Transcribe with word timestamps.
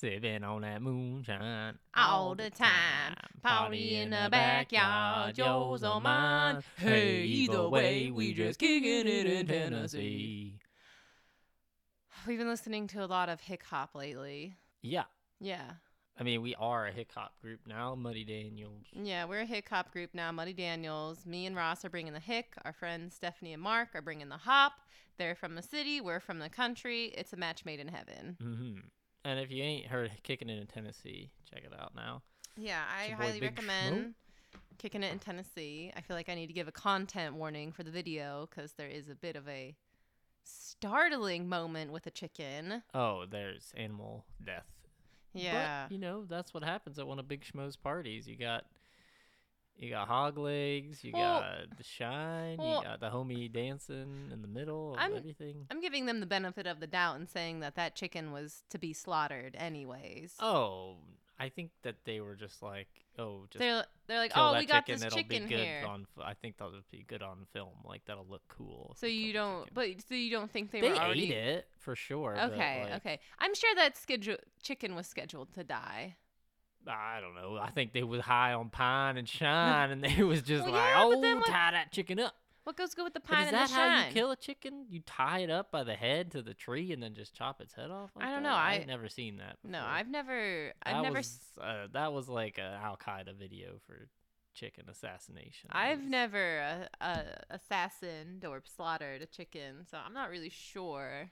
Sipping 0.00 0.44
on 0.44 0.62
that 0.62 0.80
moonshine 0.80 1.78
all 1.94 2.34
the 2.34 2.48
time. 2.48 3.14
Party 3.42 3.96
in 3.96 4.08
the 4.08 4.28
backyard, 4.30 5.36
yours 5.36 5.84
or 5.84 6.00
mine. 6.00 6.62
Hey, 6.76 7.24
either 7.24 7.68
way, 7.68 8.10
we 8.10 8.32
just 8.32 8.58
kicking 8.58 9.06
it 9.06 9.26
in 9.26 9.46
Tennessee. 9.46 10.54
We've 12.26 12.38
been 12.38 12.48
listening 12.48 12.86
to 12.88 13.04
a 13.04 13.08
lot 13.08 13.28
of 13.28 13.42
hip 13.42 13.62
hop 13.62 13.94
lately. 13.94 14.54
Yeah. 14.80 15.04
Yeah. 15.38 15.72
I 16.18 16.22
mean, 16.22 16.40
we 16.40 16.54
are 16.54 16.86
a 16.86 16.92
hip 16.92 17.12
hop 17.14 17.38
group 17.42 17.60
now, 17.66 17.94
Muddy 17.94 18.24
Daniels. 18.24 18.86
Yeah, 18.94 19.26
we're 19.26 19.40
a 19.40 19.46
hick 19.46 19.68
hop 19.68 19.92
group 19.92 20.14
now. 20.14 20.32
Muddy 20.32 20.54
Daniels. 20.54 21.26
Me 21.26 21.44
and 21.44 21.54
Ross 21.54 21.84
are 21.84 21.90
bringing 21.90 22.14
the 22.14 22.20
hick. 22.20 22.54
Our 22.64 22.72
friends 22.72 23.16
Stephanie 23.16 23.52
and 23.52 23.62
Mark 23.62 23.88
are 23.94 24.00
bringing 24.00 24.30
the 24.30 24.38
hop. 24.38 24.72
They're 25.18 25.34
from 25.34 25.56
the 25.56 25.62
city. 25.62 26.00
We're 26.00 26.20
from 26.20 26.38
the 26.38 26.48
country. 26.48 27.12
It's 27.18 27.34
a 27.34 27.36
match 27.36 27.66
made 27.66 27.80
in 27.80 27.88
heaven. 27.88 28.38
hmm 28.40 28.78
And 29.24 29.38
if 29.38 29.50
you 29.50 29.62
ain't 29.62 29.86
heard 29.86 30.10
Kicking 30.22 30.48
It 30.48 30.60
in 30.60 30.66
Tennessee, 30.66 31.30
check 31.52 31.62
it 31.64 31.72
out 31.78 31.94
now. 31.94 32.22
Yeah, 32.56 32.80
I 32.98 33.10
highly 33.12 33.40
Big 33.40 33.50
recommend 33.50 34.14
kicking 34.78 35.02
it 35.02 35.12
in 35.12 35.18
Tennessee. 35.18 35.92
I 35.94 36.00
feel 36.00 36.16
like 36.16 36.30
I 36.30 36.34
need 36.34 36.46
to 36.46 36.54
give 36.54 36.66
a 36.66 36.72
content 36.72 37.34
warning 37.34 37.70
for 37.70 37.82
the 37.82 37.90
video 37.90 38.48
because 38.48 38.72
there 38.72 38.88
is 38.88 39.10
a 39.10 39.14
bit 39.14 39.36
of 39.36 39.46
a 39.46 39.76
startling 40.42 41.48
moment 41.48 41.92
with 41.92 42.06
a 42.06 42.10
chicken. 42.10 42.82
Oh, 42.94 43.26
there's 43.30 43.72
animal 43.76 44.24
death. 44.44 44.66
Yeah. 45.34 45.84
But, 45.84 45.92
you 45.92 46.00
know, 46.00 46.24
that's 46.24 46.54
what 46.54 46.64
happens 46.64 46.98
at 46.98 47.06
one 47.06 47.18
of 47.18 47.28
Big 47.28 47.44
Schmo's 47.44 47.76
parties. 47.76 48.26
You 48.26 48.36
got 48.36 48.64
you 49.80 49.88
got 49.90 50.06
hog 50.08 50.36
legs, 50.38 51.02
you 51.02 51.12
Well- 51.12 51.40
got 51.40 51.76
the 51.76 51.82
shine, 51.82 52.58
well- 52.58 52.78
you 52.82 52.84
got 52.84 53.00
the 53.00 53.10
homie 53.10 53.50
dancing 53.50 54.30
in 54.32 54.42
the 54.42 54.48
middle 54.48 54.92
of 54.94 55.00
I'm- 55.00 55.16
everything. 55.16 55.66
I'm 55.70 55.80
giving 55.80 56.06
them 56.06 56.20
the 56.20 56.26
benefit 56.26 56.66
of 56.66 56.80
the 56.80 56.86
doubt 56.86 57.16
and 57.16 57.28
saying 57.28 57.60
that 57.60 57.74
that 57.76 57.94
chicken 57.96 58.30
was 58.30 58.62
to 58.68 58.78
be 58.78 58.92
slaughtered 58.92 59.56
anyways. 59.56 60.36
Oh, 60.38 60.98
I 61.38 61.48
think 61.48 61.70
that 61.82 61.96
they 62.04 62.20
were 62.20 62.34
just 62.36 62.62
like, 62.62 62.88
oh, 63.18 63.46
just 63.48 63.60
they're 63.60 63.86
they're 64.06 64.18
like, 64.18 64.32
oh, 64.34 64.58
we 64.58 64.66
got 64.66 64.84
chicken. 64.84 65.00
this 65.00 65.06
it'll 65.06 65.16
chicken 65.16 65.44
be 65.44 65.48
good 65.54 65.64
here. 65.64 65.84
on. 65.88 66.06
I 66.22 66.34
think 66.34 66.58
that'll 66.58 66.82
be 66.90 67.02
good 67.08 67.22
on 67.22 67.46
film. 67.54 67.72
Like 67.82 68.04
that'll 68.04 68.26
look 68.28 68.42
cool. 68.48 68.94
So 68.98 69.06
you 69.06 69.32
don't, 69.32 69.72
but 69.72 69.88
so 70.06 70.14
you 70.14 70.30
don't 70.30 70.50
think 70.50 70.70
they, 70.70 70.82
they 70.82 70.90
were 70.90 70.96
already 70.96 71.32
ate 71.32 71.38
it 71.38 71.68
for 71.78 71.96
sure. 71.96 72.38
Okay, 72.38 72.82
like, 72.84 72.92
okay. 72.96 73.20
I'm 73.38 73.54
sure 73.54 73.74
that 73.76 73.96
schedule 73.96 74.36
chicken 74.62 74.94
was 74.94 75.06
scheduled 75.06 75.54
to 75.54 75.64
die. 75.64 76.16
I 76.86 77.20
don't 77.20 77.34
know. 77.34 77.58
I 77.60 77.70
think 77.70 77.92
they 77.92 78.02
was 78.02 78.20
high 78.22 78.52
on 78.54 78.70
pine 78.70 79.16
and 79.16 79.28
shine, 79.28 79.90
and 79.90 80.02
they 80.02 80.22
was 80.22 80.42
just 80.42 80.64
Well, 80.64 80.72
like, 80.72 80.82
yeah, 80.88 81.02
oh, 81.02 81.08
what- 81.18 81.46
tie 81.46 81.70
that 81.72 81.92
chicken 81.92 82.18
up. 82.18 82.34
What 82.64 82.76
goes 82.76 82.94
good 82.94 83.04
with 83.04 83.14
the 83.14 83.20
pine 83.20 83.46
is 83.46 83.50
that 83.52 83.70
how 83.70 84.06
you 84.06 84.12
kill 84.12 84.30
a 84.30 84.36
chicken? 84.36 84.84
You 84.90 85.00
tie 85.06 85.38
it 85.40 85.50
up 85.50 85.72
by 85.72 85.82
the 85.82 85.94
head 85.94 86.30
to 86.32 86.42
the 86.42 86.52
tree 86.52 86.92
and 86.92 87.02
then 87.02 87.14
just 87.14 87.34
chop 87.34 87.60
its 87.60 87.72
head 87.72 87.90
off? 87.90 88.10
like 88.14 88.26
I 88.26 88.30
don't 88.32 88.42
that? 88.42 88.48
know, 88.50 88.54
I've 88.54 88.86
never 88.86 89.08
seen 89.08 89.38
that. 89.38 89.56
no. 89.64 89.82
I've 89.82 90.08
never, 90.08 90.72
I've 90.82 90.96
that 90.96 91.02
never, 91.02 91.16
Was, 91.16 91.38
uh, 91.60 91.86
that 91.94 92.12
was 92.12 92.28
like 92.28 92.58
a 92.58 92.78
Al 92.84 92.98
Qaeda 92.98 93.34
video 93.36 93.80
for 93.86 94.08
chicken 94.54 94.84
assassination. 94.90 95.70
I've 95.72 96.02
never 96.02 96.86
uh, 97.00 97.04
uh, 97.04 97.22
assassined 97.48 98.44
or 98.44 98.62
slaughtered 98.76 99.22
a 99.22 99.26
chicken, 99.26 99.86
so 99.90 99.96
I'm 100.04 100.12
not 100.12 100.28
really 100.30 100.50
sure 100.50 101.30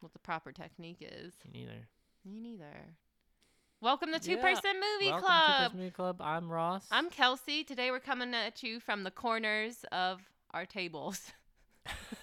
what 0.00 0.14
the 0.14 0.18
proper 0.20 0.52
technique 0.52 0.98
is. 1.02 1.34
Me 1.52 1.60
neither. 1.60 1.88
Me 2.24 2.40
neither. 2.40 2.94
Welcome 3.82 4.12
to 4.12 4.20
Two 4.20 4.34
Yeah, 4.36 4.42
Person 4.42 4.74
Movie 4.76 5.10
Welcome 5.10 5.26
Club. 5.26 5.56
to 5.56 5.70
Chris 5.70 5.80
Movie 5.80 5.90
Club. 5.90 6.16
I'm 6.20 6.48
Ross. 6.48 6.86
I'm 6.92 7.10
Kelsey. 7.10 7.64
Today 7.64 7.90
we're 7.90 7.98
coming 7.98 8.32
at 8.32 8.62
you 8.62 8.78
from 8.78 9.02
the 9.02 9.10
corners 9.10 9.84
of 9.90 10.20
our 10.52 10.64
tables. 10.64 11.32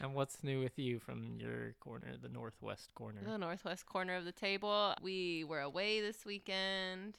and 0.00 0.14
what's 0.14 0.42
new 0.42 0.62
with 0.62 0.78
you 0.78 1.00
from 1.00 1.36
your 1.38 1.74
corner, 1.80 2.14
the 2.18 2.30
northwest 2.30 2.94
corner? 2.94 3.20
the 3.26 3.36
northwest 3.36 3.84
corner 3.84 4.16
of 4.16 4.24
the 4.24 4.32
table. 4.32 4.94
We 5.02 5.44
were 5.44 5.60
away 5.60 6.00
this 6.00 6.24
weekend. 6.24 7.18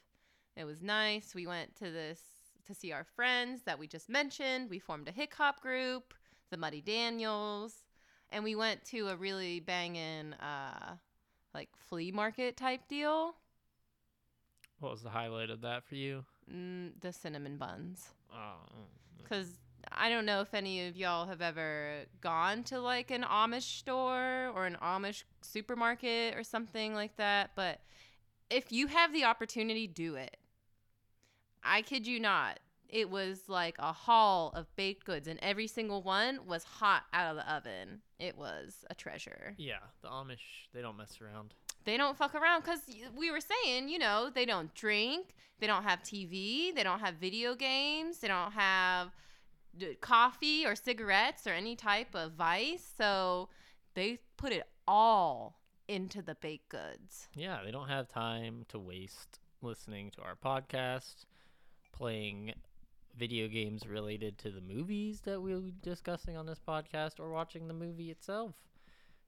It 0.56 0.64
was 0.64 0.82
nice. 0.82 1.36
We 1.36 1.46
went 1.46 1.76
to 1.76 1.92
this 1.92 2.20
to 2.66 2.74
see 2.74 2.90
our 2.90 3.04
friends 3.04 3.62
that 3.62 3.78
we 3.78 3.86
just 3.86 4.08
mentioned. 4.08 4.70
We 4.70 4.80
formed 4.80 5.06
a 5.06 5.12
hip 5.12 5.34
hop 5.34 5.60
group, 5.60 6.14
the 6.50 6.56
Muddy 6.56 6.80
Daniels, 6.80 7.84
and 8.30 8.42
we 8.42 8.56
went 8.56 8.84
to 8.86 9.06
a 9.06 9.14
really 9.16 9.60
banging 9.60 10.32
uh 10.32 10.96
like 11.54 11.68
flea 11.88 12.12
market 12.12 12.56
type 12.56 12.88
deal. 12.88 13.34
What 14.80 14.92
was 14.92 15.02
the 15.02 15.10
highlight 15.10 15.50
of 15.50 15.62
that 15.62 15.84
for 15.84 15.96
you? 15.96 16.24
Mm, 16.52 16.92
the 17.00 17.12
cinnamon 17.12 17.56
buns. 17.56 18.10
Oh, 18.32 18.54
Because 19.18 19.58
I 19.90 20.08
don't 20.08 20.26
know 20.26 20.40
if 20.40 20.54
any 20.54 20.86
of 20.86 20.96
y'all 20.96 21.26
have 21.26 21.42
ever 21.42 22.04
gone 22.20 22.62
to 22.64 22.80
like 22.80 23.10
an 23.10 23.22
Amish 23.22 23.78
store 23.78 24.52
or 24.54 24.66
an 24.66 24.76
Amish 24.82 25.24
supermarket 25.42 26.36
or 26.36 26.44
something 26.44 26.94
like 26.94 27.16
that, 27.16 27.50
but 27.56 27.80
if 28.50 28.70
you 28.72 28.86
have 28.86 29.12
the 29.12 29.24
opportunity, 29.24 29.86
do 29.86 30.14
it. 30.14 30.36
I 31.62 31.82
kid 31.82 32.06
you 32.06 32.20
not. 32.20 32.60
It 32.88 33.10
was 33.10 33.42
like 33.48 33.76
a 33.78 33.92
haul 33.92 34.50
of 34.54 34.74
baked 34.76 35.04
goods, 35.04 35.28
and 35.28 35.38
every 35.42 35.66
single 35.66 36.02
one 36.02 36.40
was 36.46 36.64
hot 36.64 37.02
out 37.12 37.30
of 37.30 37.36
the 37.36 37.52
oven. 37.52 38.00
It 38.18 38.36
was 38.36 38.84
a 38.90 38.94
treasure. 38.94 39.54
yeah. 39.58 39.78
The 40.02 40.08
Amish, 40.08 40.66
they 40.72 40.80
don't 40.82 40.96
mess 40.96 41.18
around. 41.20 41.54
They 41.84 41.96
don't 41.96 42.16
fuck 42.16 42.34
around 42.34 42.62
because 42.64 42.80
we 43.16 43.30
were 43.30 43.40
saying, 43.40 43.88
you 43.88 43.98
know, 43.98 44.30
they 44.34 44.44
don't 44.44 44.74
drink, 44.74 45.34
they 45.58 45.66
don't 45.66 45.84
have 45.84 46.02
TV, 46.02 46.74
they 46.74 46.82
don't 46.82 47.00
have 47.00 47.14
video 47.14 47.54
games, 47.54 48.18
they 48.18 48.28
don't 48.28 48.52
have 48.52 49.08
d- 49.76 49.94
coffee 50.00 50.66
or 50.66 50.74
cigarettes 50.74 51.46
or 51.46 51.50
any 51.50 51.76
type 51.76 52.14
of 52.14 52.32
vice. 52.32 52.86
So 52.98 53.48
they 53.94 54.18
put 54.36 54.52
it 54.52 54.64
all 54.86 55.58
into 55.86 56.20
the 56.20 56.34
baked 56.34 56.68
goods. 56.68 57.28
Yeah, 57.34 57.60
they 57.64 57.70
don't 57.70 57.88
have 57.88 58.08
time 58.08 58.64
to 58.68 58.78
waste 58.78 59.38
listening 59.62 60.10
to 60.12 60.22
our 60.22 60.34
podcast, 60.36 61.24
playing 61.92 62.52
video 63.18 63.48
games 63.48 63.86
related 63.86 64.38
to 64.38 64.50
the 64.50 64.60
movies 64.60 65.20
that 65.22 65.40
we'll 65.40 65.60
be 65.60 65.74
discussing 65.82 66.36
on 66.36 66.46
this 66.46 66.60
podcast, 66.66 67.18
or 67.18 67.30
watching 67.30 67.68
the 67.68 67.74
movie 67.74 68.10
itself. 68.10 68.54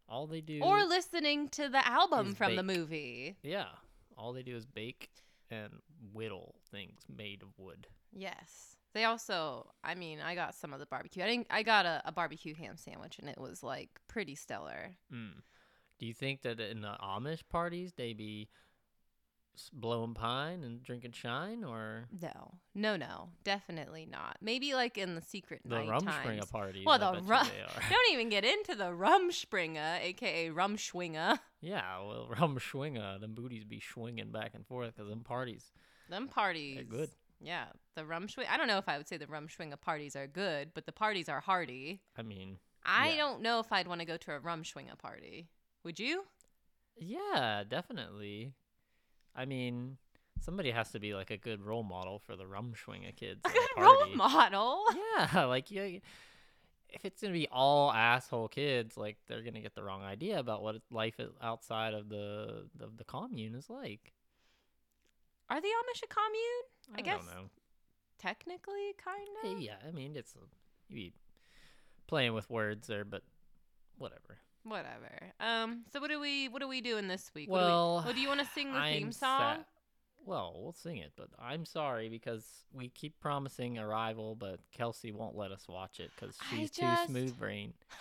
All 0.09 0.27
they 0.27 0.41
do, 0.41 0.61
Or 0.63 0.85
listening 0.85 1.49
to 1.51 1.69
the 1.69 1.87
album 1.87 2.35
from 2.35 2.57
the 2.57 2.63
movie. 2.63 3.37
yeah, 3.43 3.67
all 4.17 4.33
they 4.33 4.43
do 4.43 4.57
is 4.57 4.67
bake 4.67 5.11
and 5.51 5.71
whittle 6.13 6.57
things 6.71 7.01
made 7.15 7.43
of 7.43 7.49
wood. 7.59 7.87
Yes. 8.13 8.77
They 8.93 9.05
also, 9.05 9.71
I 9.85 9.95
mean, 9.95 10.19
I 10.21 10.35
got 10.35 10.55
some 10.57 10.73
of 10.73 10.81
the 10.81 10.87
barbecue. 10.87 11.23
I 11.23 11.29
didn't, 11.29 11.47
I 11.49 11.63
got 11.63 11.87
a, 11.87 12.03
a 12.05 12.11
barbecue 12.13 12.55
ham 12.55 12.77
sandwich 12.77 13.19
and 13.21 13.29
it 13.29 13.39
was 13.39 13.63
like 13.63 13.91
pretty 14.09 14.35
stellar. 14.35 14.97
Mm. 15.15 15.43
Do 16.01 16.07
you 16.07 16.15
think 16.15 16.43
that 16.43 16.59
in 16.59 16.81
the 16.81 16.97
Amish 17.01 17.43
parties 17.49 17.93
they 17.97 18.15
be 18.15 18.49
blowing 19.69 20.15
pine 20.15 20.63
and 20.65 20.83
drinking 20.83 21.13
shine, 21.13 21.63
or 21.65 22.07
No, 22.23 22.55
no, 22.75 22.97
no, 22.97 23.29
definitely 23.45 24.07
not. 24.11 24.39
Maybe 24.41 24.73
like 24.75 24.97
in 24.97 25.15
the 25.17 25.21
secret 25.21 25.61
the 25.65 25.77
night 25.85 25.89
Rumspringa 25.89 26.25
times. 26.39 26.51
parties? 26.51 26.87
Well, 26.87 26.95
I 26.95 26.99
the 27.17 27.21
bet 27.21 27.23
you 27.23 27.29
ru- 27.29 27.57
they 27.59 27.63
are. 27.63 27.83
Don't 27.91 28.13
even 28.13 28.29
get 28.31 28.45
into 28.45 28.75
the 28.75 28.85
Rumspringa, 28.93 30.01
aka 30.03 30.49
Rumschwinga. 30.51 31.39
Yeah, 31.63 32.01
well, 32.03 32.27
rum 32.41 32.57
schwinga, 32.59 33.21
them 33.21 33.35
booties 33.35 33.65
be 33.65 33.81
swinging 33.81 34.33
back 34.33 34.53
and 34.55 34.67
forth 34.67 34.97
because 34.97 35.11
them 35.11 35.21
parties 35.25 35.71
Them 36.09 36.27
parties. 36.27 36.79
are 36.81 36.85
good. 36.85 37.11
Yeah, 37.39 37.67
the 37.97 38.03
Rumschwing. 38.03 38.47
I 38.51 38.57
don't 38.57 38.67
know 38.67 38.79
if 38.79 38.89
I 38.89 38.97
would 38.97 39.07
say 39.07 39.19
the 39.19 39.27
Rumschwinga 39.27 39.79
parties 39.79 40.17
are 40.17 40.27
good, 40.27 40.71
but 40.73 40.87
the 40.87 40.93
parties 40.93 41.29
are 41.29 41.41
hearty. 41.41 42.01
I 42.17 42.23
mean, 42.23 42.57
I 42.83 43.11
Yeah. 43.11 43.17
don't 43.19 43.43
know 43.43 43.61
if 43.61 43.71
I'd 43.73 43.89
want 43.89 44.01
to 44.01 44.07
go 44.07 44.17
to 44.17 44.33
a 44.37 44.41
Rumschwinga 44.41 44.97
party. 44.99 45.49
Would 45.85 46.01
you? 46.01 46.25
yeah, 46.97 47.63
definitely. 47.69 48.53
I 49.35 49.45
mean, 49.45 49.97
somebody 50.41 50.71
has 50.71 50.91
to 50.93 51.01
be 51.01 51.15
like 51.15 51.31
a 51.31 51.37
good 51.37 51.61
role 51.63 51.83
model 51.83 52.19
for 52.19 52.37
the 52.37 52.47
rum 52.47 52.73
schwinga 52.75 53.15
kids. 53.15 53.41
A 53.45 53.49
good 53.49 53.83
role 53.83 54.07
model. 54.15 54.85
Yeah, 55.19 55.45
like 55.45 55.71
yeah, 55.71 55.99
if 56.89 57.05
it's 57.05 57.21
gonna 57.21 57.35
be 57.35 57.49
all 57.51 57.93
asshole 57.93 58.49
kids, 58.49 58.97
like 58.97 59.17
they're 59.27 59.43
gonna 59.43 59.61
get 59.61 59.75
the 59.75 59.83
wrong 59.83 60.03
idea 60.03 60.39
about 60.39 60.63
what 60.63 60.77
life 60.91 61.19
is 61.19 61.31
outside 61.43 61.95
of 61.95 62.09
the 62.09 62.67
of 62.81 62.97
the 62.97 63.05
commune 63.05 63.55
is 63.55 63.69
like. 63.69 64.13
Are 65.49 65.61
the 65.61 65.67
Amish 65.67 66.03
a 66.05 66.07
commune? 66.07 66.95
I 66.95 66.99
I, 66.99 67.03
guess 67.03 67.27
don't 67.27 67.35
know. 67.35 67.51
Technically, 68.19 68.95
kind 69.05 69.55
of. 69.57 69.61
Yeah, 69.61 69.77
I 69.87 69.91
mean 69.91 70.17
it's 70.17 70.35
you 70.89 70.97
be 70.97 71.13
playing 72.07 72.35
with 72.35 72.49
words 72.49 72.87
there, 72.87 73.05
but 73.05 73.23
whatever. 73.99 74.39
Whatever. 74.65 75.33
Um. 75.41 75.85
So 75.93 76.01
what 76.01 76.11
are 76.11 76.19
we? 76.19 76.49
What 76.49 76.63
are 76.63 76.69
we 76.69 76.81
doing 76.81 77.09
this 77.09 77.31
week? 77.35 77.49
What 77.51 77.61
do 77.61 77.65
we- 77.65 77.71
Well, 77.71 78.03
well, 78.05 78.13
do 78.15 78.21
you 78.21 78.29
want 78.29 78.41
to 78.41 78.47
sing 78.55 78.73
the 78.73 78.79
I'm 78.79 78.93
theme 78.95 79.13
sa- 79.13 79.55
song? 79.55 79.65
Well, 80.27 80.55
we'll 80.59 80.75
sing 80.75 80.99
it, 80.99 81.13
but 81.17 81.29
I'm 81.39 81.65
sorry 81.65 82.11
because 82.11 82.45
we 82.73 82.91
keep 82.91 83.19
promising 83.21 83.79
Arrival, 83.79 84.37
but 84.37 84.61
Kelsey 84.71 85.13
won't 85.13 85.35
let 85.35 85.51
us 85.51 85.67
watch 85.67 85.99
it 85.99 86.11
because 86.15 86.37
she's 86.51 86.71
too 86.71 86.87
smooth 87.07 87.39
brain. 87.39 87.73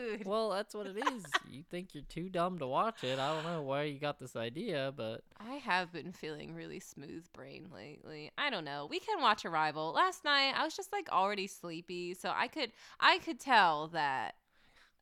dude. 0.00 0.26
Well, 0.26 0.50
that's 0.50 0.74
what 0.74 0.86
it 0.86 0.96
is. 0.96 1.24
you 1.50 1.62
think 1.70 1.94
you're 1.94 2.02
too 2.04 2.28
dumb 2.28 2.58
to 2.58 2.66
watch 2.66 3.04
it. 3.04 3.18
I 3.18 3.34
don't 3.34 3.44
know 3.44 3.62
why 3.62 3.84
you 3.84 3.98
got 3.98 4.18
this 4.18 4.36
idea, 4.36 4.92
but 4.96 5.22
I 5.38 5.54
have 5.54 5.92
been 5.92 6.12
feeling 6.12 6.54
really 6.54 6.80
smooth 6.80 7.24
brain 7.32 7.68
lately. 7.74 8.30
I 8.38 8.50
don't 8.50 8.64
know. 8.64 8.86
We 8.88 9.00
can 9.00 9.20
watch 9.20 9.44
Arrival. 9.44 9.92
Last 9.92 10.24
night 10.24 10.54
I 10.56 10.64
was 10.64 10.76
just 10.76 10.92
like 10.92 11.08
already 11.10 11.46
sleepy, 11.46 12.14
so 12.14 12.32
I 12.34 12.48
could 12.48 12.72
I 12.98 13.18
could 13.18 13.40
tell 13.40 13.88
that 13.88 14.34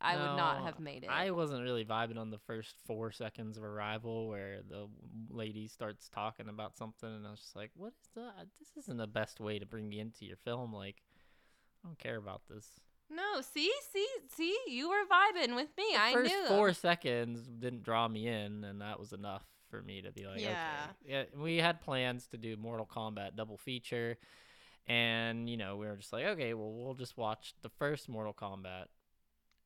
I 0.00 0.16
would 0.16 0.36
not 0.36 0.62
have 0.62 0.78
made 0.78 1.02
it. 1.02 1.10
I 1.10 1.32
wasn't 1.32 1.62
really 1.62 1.84
vibing 1.84 2.18
on 2.18 2.30
the 2.30 2.38
first 2.38 2.76
four 2.86 3.10
seconds 3.10 3.56
of 3.56 3.64
Arrival 3.64 4.28
where 4.28 4.60
the 4.68 4.86
lady 5.28 5.66
starts 5.66 6.08
talking 6.08 6.48
about 6.48 6.76
something, 6.76 7.08
and 7.08 7.26
I 7.26 7.30
was 7.30 7.40
just 7.40 7.56
like, 7.56 7.70
"What 7.74 7.94
is 8.00 8.10
that? 8.14 8.46
This 8.58 8.84
isn't 8.84 8.96
the 8.96 9.08
best 9.08 9.40
way 9.40 9.58
to 9.58 9.66
bring 9.66 9.88
me 9.88 9.98
into 9.98 10.24
your 10.24 10.36
film. 10.36 10.72
Like, 10.72 11.02
I 11.82 11.88
don't 11.88 11.98
care 11.98 12.16
about 12.16 12.42
this." 12.48 12.80
No, 13.10 13.40
see, 13.40 13.70
see, 13.92 14.06
see, 14.34 14.56
you 14.68 14.88
were 14.88 15.04
vibing 15.10 15.54
with 15.54 15.68
me. 15.76 15.84
The 15.94 16.00
I 16.00 16.12
first 16.12 16.32
knew. 16.34 16.44
four 16.48 16.72
seconds 16.72 17.42
didn't 17.58 17.82
draw 17.82 18.06
me 18.08 18.26
in, 18.28 18.64
and 18.64 18.80
that 18.80 18.98
was 19.00 19.12
enough 19.12 19.44
for 19.70 19.82
me 19.82 20.02
to 20.02 20.10
be 20.12 20.26
like, 20.26 20.40
Yeah. 20.40 20.86
okay. 21.04 21.12
Yeah, 21.34 21.40
we 21.40 21.56
had 21.58 21.80
plans 21.80 22.26
to 22.28 22.36
do 22.36 22.56
Mortal 22.56 22.86
Kombat 22.86 23.36
double 23.36 23.56
feature, 23.56 24.16
and 24.86 25.48
you 25.48 25.56
know 25.56 25.76
we 25.76 25.86
were 25.86 25.96
just 25.96 26.12
like, 26.12 26.24
okay, 26.24 26.54
well 26.54 26.72
we'll 26.72 26.94
just 26.94 27.16
watch 27.16 27.54
the 27.62 27.68
first 27.68 28.08
Mortal 28.08 28.32
Kombat, 28.34 28.86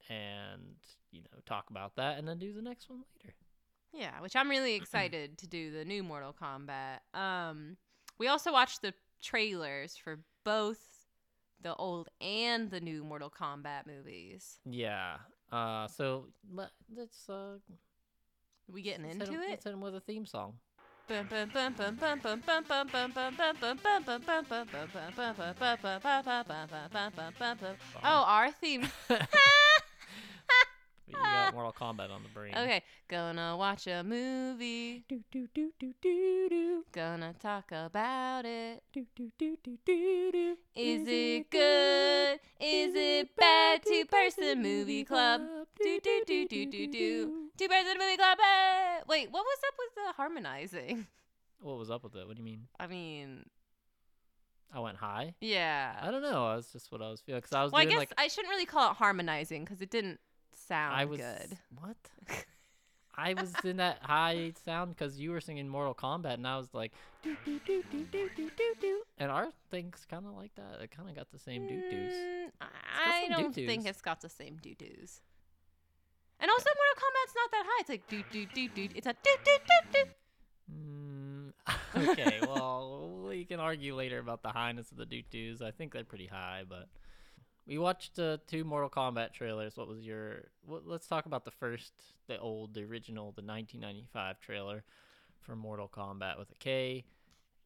and 0.08 0.74
you 1.10 1.20
know 1.20 1.38
talk 1.46 1.70
about 1.70 1.96
that, 1.96 2.18
and 2.18 2.26
then 2.26 2.38
do 2.38 2.52
the 2.52 2.62
next 2.62 2.88
one 2.90 3.02
later. 3.20 3.34
Yeah, 3.92 4.20
which 4.20 4.34
I'm 4.36 4.48
really 4.48 4.74
excited 4.80 5.38
to 5.38 5.46
do 5.46 5.70
the 5.70 5.84
new 5.84 6.02
Mortal 6.02 6.34
Kombat. 6.40 6.98
Um, 7.18 7.76
we 8.18 8.28
also 8.28 8.52
watched 8.52 8.82
the 8.82 8.94
trailers 9.22 9.96
for 9.96 10.18
both 10.44 10.78
the 11.62 11.74
old 11.76 12.08
and 12.20 12.70
the 12.70 12.80
new 12.80 13.04
Mortal 13.04 13.30
Kombat 13.30 13.86
movies. 13.86 14.58
Yeah. 14.64 15.16
Uh, 15.50 15.86
so 15.86 16.26
let's 16.94 17.28
uh, 17.28 17.58
we 18.68 18.82
getting 18.82 19.04
into 19.04 19.24
it. 19.24 19.62
Let's 19.64 19.66
with 19.80 19.94
a 19.94 20.00
theme 20.00 20.26
song. 20.26 20.54
Oh, 28.04 28.24
our 28.26 28.50
theme 28.52 28.88
you 31.12 31.18
got 31.22 31.54
Mortal 31.54 31.72
Kombat 31.72 32.10
on 32.10 32.22
the 32.22 32.28
brain. 32.34 32.54
Okay, 32.56 32.82
gonna 33.08 33.56
watch 33.56 33.86
a 33.86 34.02
movie. 34.02 35.04
Do 35.08 35.20
do 35.30 35.48
do 35.54 35.72
do 35.78 35.92
do 36.00 36.48
do 36.48 36.84
Gonna 36.92 37.34
talk 37.40 37.70
about 37.72 38.44
it. 38.44 38.82
do 38.92 39.06
do 39.14 39.30
do 39.38 39.56
do 39.62 39.78
do 39.84 40.30
do. 40.32 40.56
Is 40.74 41.02
it 41.06 41.50
good? 41.50 42.40
Is 42.60 42.94
it 42.94 43.36
bad? 43.36 43.82
Two 43.84 44.04
person 44.06 44.62
movie 44.62 45.04
club. 45.04 45.40
Do 45.82 46.00
do 46.02 46.22
do 46.26 46.48
do 46.48 46.66
do 46.66 46.86
do. 46.86 47.48
Two 47.56 47.68
person 47.68 47.98
movie 47.98 48.16
club. 48.16 48.38
eh. 48.42 49.00
Wait, 49.08 49.30
what 49.30 49.44
was 49.44 49.58
up 49.68 49.74
with 49.78 49.94
the 49.94 50.12
harmonizing? 50.16 51.06
What 51.60 51.78
was 51.78 51.90
up 51.92 52.02
with 52.02 52.16
it? 52.16 52.26
What 52.26 52.34
do 52.36 52.40
you 52.40 52.44
mean? 52.44 52.66
I 52.80 52.88
mean, 52.88 53.44
I 54.74 54.80
went 54.80 54.96
high. 54.96 55.34
yeah. 55.40 55.94
I 56.02 56.10
don't 56.10 56.22
know. 56.22 56.54
That's 56.56 56.72
just 56.72 56.90
what 56.90 57.00
I 57.00 57.08
was 57.10 57.20
feeling 57.20 57.40
because 57.40 57.52
I 57.52 57.62
was 57.62 57.70
Well, 57.70 57.82
I 57.82 57.84
doing 57.84 57.90
guess 57.98 58.00
like 58.10 58.14
I 58.18 58.26
shouldn't 58.26 58.50
really 58.50 58.66
call 58.66 58.90
it 58.90 58.96
harmonizing 58.96 59.64
because 59.64 59.80
it 59.80 59.88
didn't 59.90 60.18
sound 60.66 60.94
I 60.94 61.04
was 61.04 61.20
good. 61.20 61.58
what? 61.80 61.96
I 63.14 63.34
was 63.34 63.52
in 63.64 63.76
that 63.76 63.98
high 64.00 64.52
sound 64.64 64.96
because 64.96 65.20
you 65.20 65.32
were 65.32 65.40
singing 65.40 65.68
Mortal 65.68 65.94
Kombat, 65.94 66.34
and 66.34 66.46
I 66.46 66.56
was 66.56 66.72
like, 66.72 66.92
do 67.22 67.36
do 67.44 67.60
do 67.66 67.82
do 67.90 68.04
do 68.10 68.30
do 68.34 68.50
do 68.56 68.74
do, 68.80 69.02
and 69.18 69.30
our 69.30 69.48
thing's 69.70 70.06
kind 70.08 70.24
of 70.26 70.34
like 70.34 70.54
that. 70.54 70.80
It 70.82 70.90
kind 70.90 71.08
of 71.08 71.14
got 71.14 71.30
the 71.30 71.38
same 71.38 71.66
doo 71.66 71.80
doos. 71.90 72.12
Mm, 72.12 72.50
I 72.60 73.26
don't 73.28 73.54
think 73.54 73.68
doo-doos. 73.68 73.86
it's 73.86 74.00
got 74.00 74.22
the 74.22 74.30
same 74.30 74.56
doo 74.56 74.74
doos. 74.74 75.20
And 76.40 76.50
also, 76.50 76.70
Mortal 76.74 77.02
Kombat's 77.02 77.34
not 77.36 77.50
that 77.50 77.64
high. 77.66 77.80
It's 77.80 77.88
like 77.90 78.08
doo 78.08 78.24
doo 78.32 78.46
doo 78.54 78.68
doo. 78.68 78.88
It's 78.94 79.06
a 79.06 79.12
doo 79.12 79.36
doo 79.44 79.58
doo 79.68 80.04
doo. 80.04 80.10
Mm, 80.74 82.08
okay, 82.10 82.40
well, 82.42 83.26
we 83.28 83.44
can 83.44 83.60
argue 83.60 83.94
later 83.94 84.18
about 84.18 84.42
the 84.42 84.48
highness 84.48 84.90
of 84.90 84.96
the 84.96 85.06
doo 85.06 85.22
doos. 85.30 85.60
I 85.60 85.70
think 85.70 85.92
they're 85.92 86.02
pretty 86.02 86.26
high, 86.26 86.62
but 86.66 86.88
we 87.66 87.78
watched 87.78 88.18
uh, 88.18 88.38
two 88.46 88.64
Mortal 88.64 88.90
Kombat 88.90 89.32
trailers. 89.32 89.76
What 89.76 89.88
was 89.88 90.00
your? 90.00 90.44
Let's 90.66 91.06
talk 91.06 91.26
about 91.26 91.44
the 91.44 91.50
first, 91.50 91.92
the 92.26 92.38
old, 92.38 92.74
the 92.74 92.82
original, 92.82 93.32
the 93.32 93.42
1995 93.42 94.40
trailer 94.40 94.84
for 95.40 95.56
Mortal 95.56 95.88
Kombat 95.88 96.38
with 96.38 96.50
a 96.50 96.56
K, 96.56 97.04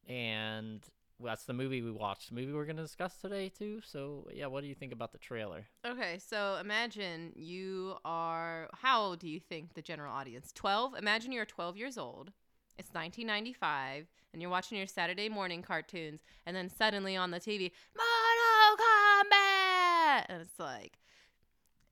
and 0.07 0.81
that's 1.23 1.45
the 1.45 1.53
movie 1.53 1.81
we 1.81 1.91
watched. 1.91 2.29
The 2.29 2.35
movie 2.35 2.53
we're 2.53 2.65
gonna 2.65 2.83
discuss 2.83 3.17
today 3.17 3.49
too. 3.49 3.81
So 3.83 4.27
yeah, 4.33 4.47
what 4.47 4.61
do 4.61 4.67
you 4.67 4.75
think 4.75 4.93
about 4.93 5.11
the 5.11 5.17
trailer? 5.17 5.65
Okay, 5.85 6.19
so 6.19 6.57
imagine 6.61 7.31
you 7.35 7.95
are. 8.05 8.69
How 8.73 9.01
old 9.01 9.19
do 9.19 9.27
you 9.27 9.39
think 9.39 9.73
the 9.73 9.81
general 9.81 10.13
audience? 10.13 10.51
12? 10.53 10.95
Imagine 10.95 11.31
you're 11.31 11.45
12 11.45 11.77
years 11.77 11.97
old. 11.97 12.31
It's 12.79 12.93
1995, 12.93 14.05
and 14.33 14.41
you're 14.41 14.51
watching 14.51 14.77
your 14.77 14.85
Saturday 14.85 15.29
morning 15.29 15.63
cartoons, 15.63 16.21
and 16.45 16.55
then 16.55 16.69
suddenly 16.69 17.15
on 17.15 17.31
the 17.31 17.39
TV, 17.39 17.71
Kombat! 17.97 18.26
And 20.27 20.41
it's 20.41 20.59
like. 20.59 20.99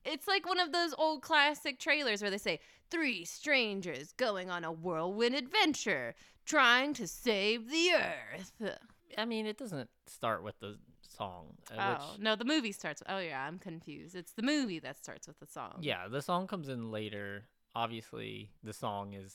It's 0.04 0.28
like 0.28 0.46
one 0.46 0.60
of 0.60 0.70
those 0.70 0.94
old 0.96 1.22
classic 1.22 1.80
trailers 1.80 2.22
where 2.22 2.30
they 2.30 2.38
say, 2.38 2.60
Three 2.90 3.24
strangers 3.24 4.12
going 4.12 4.50
on 4.50 4.62
a 4.62 4.70
whirlwind 4.70 5.34
adventure, 5.34 6.14
trying 6.44 6.94
to 6.94 7.08
save 7.08 7.68
the 7.68 7.90
earth. 7.94 8.78
I 9.18 9.24
mean, 9.24 9.46
it 9.46 9.58
doesn't 9.58 9.90
start 10.06 10.44
with 10.44 10.58
the 10.60 10.78
song. 11.00 11.54
uh, 11.76 11.96
Oh, 11.98 12.12
which, 12.12 12.22
no, 12.22 12.36
the 12.36 12.44
movie 12.44 12.70
starts. 12.70 13.02
Oh, 13.08 13.18
yeah, 13.18 13.44
I'm 13.44 13.58
confused. 13.58 14.14
It's 14.14 14.32
the 14.32 14.42
movie 14.42 14.78
that 14.78 14.96
starts 15.02 15.26
with 15.26 15.40
the 15.40 15.46
song. 15.46 15.78
Yeah, 15.80 16.06
the 16.08 16.22
song 16.22 16.46
comes 16.46 16.68
in 16.68 16.92
later. 16.92 17.44
Obviously, 17.74 18.50
the 18.62 18.72
song 18.72 19.14
is 19.14 19.34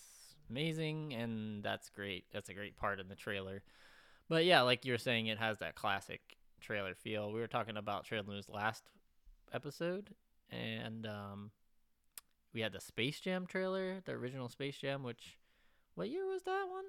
amazing, 0.49 1.13
and 1.13 1.61
that's 1.63 1.89
great. 1.89 2.25
That's 2.31 2.47
a 2.49 2.53
great 2.53 2.77
part 2.77 2.99
in 3.01 3.09
the 3.09 3.15
trailer. 3.15 3.63
But 4.29 4.45
yeah, 4.45 4.61
like 4.61 4.85
you're 4.85 4.97
saying, 4.97 5.27
it 5.27 5.39
has 5.39 5.57
that 5.59 5.75
classic 5.75 6.21
trailer 6.61 6.93
feel. 6.95 7.31
We 7.31 7.39
were 7.39 7.47
talking 7.47 7.77
about 7.77 8.05
trailer 8.05 8.33
news 8.33 8.47
last 8.49 8.83
episode, 9.53 10.11
and 10.49 11.05
um, 11.05 11.51
we 12.53 12.61
had 12.61 12.71
the 12.73 12.79
Space 12.81 13.19
Jam 13.19 13.45
trailer, 13.45 14.01
the 14.05 14.13
original 14.13 14.49
Space 14.49 14.77
Jam. 14.77 15.03
Which, 15.03 15.37
what 15.95 16.09
year 16.09 16.25
was 16.27 16.43
that 16.43 16.65
one? 16.69 16.85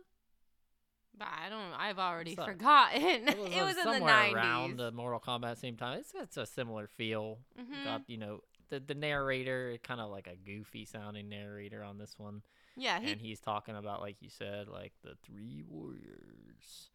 But 1.16 1.28
I 1.28 1.48
don't. 1.50 1.72
I've 1.78 1.98
already 1.98 2.34
So- 2.36 2.44
forgotten. 2.44 3.28
It 3.28 3.62
was, 3.62 3.76
uh, 3.84 3.90
in 3.92 4.00
the 4.00 4.06
nineties. 4.06 4.34
around 4.34 4.76
the 4.78 4.92
Mortal 4.92 5.20
Kombat 5.20 5.58
same 5.58 5.76
time. 5.76 5.98
It's 5.98 6.12
it's 6.14 6.36
a 6.36 6.46
similar 6.46 6.86
feel. 6.86 7.38
Mhm. 7.60 7.84
Got 7.84 8.02
you 8.08 8.16
know 8.18 8.40
the 8.70 8.80
the 8.80 8.94
narrator, 8.94 9.76
kind 9.82 10.00
of 10.00 10.10
like 10.10 10.26
a 10.26 10.36
goofy 10.36 10.84
sounding 10.84 11.28
narrator 11.28 11.82
on 11.84 11.98
this 11.98 12.14
one. 12.18 12.42
yeah, 12.76 12.98
he, 13.00 13.12
and 13.12 13.20
he's 13.20 13.40
talking 13.40 13.76
about 13.76 14.00
like 14.00 14.16
you 14.20 14.30
said 14.30 14.68
like 14.68 14.92
the 15.02 15.12
three 15.22 15.62
warriors 15.68 16.88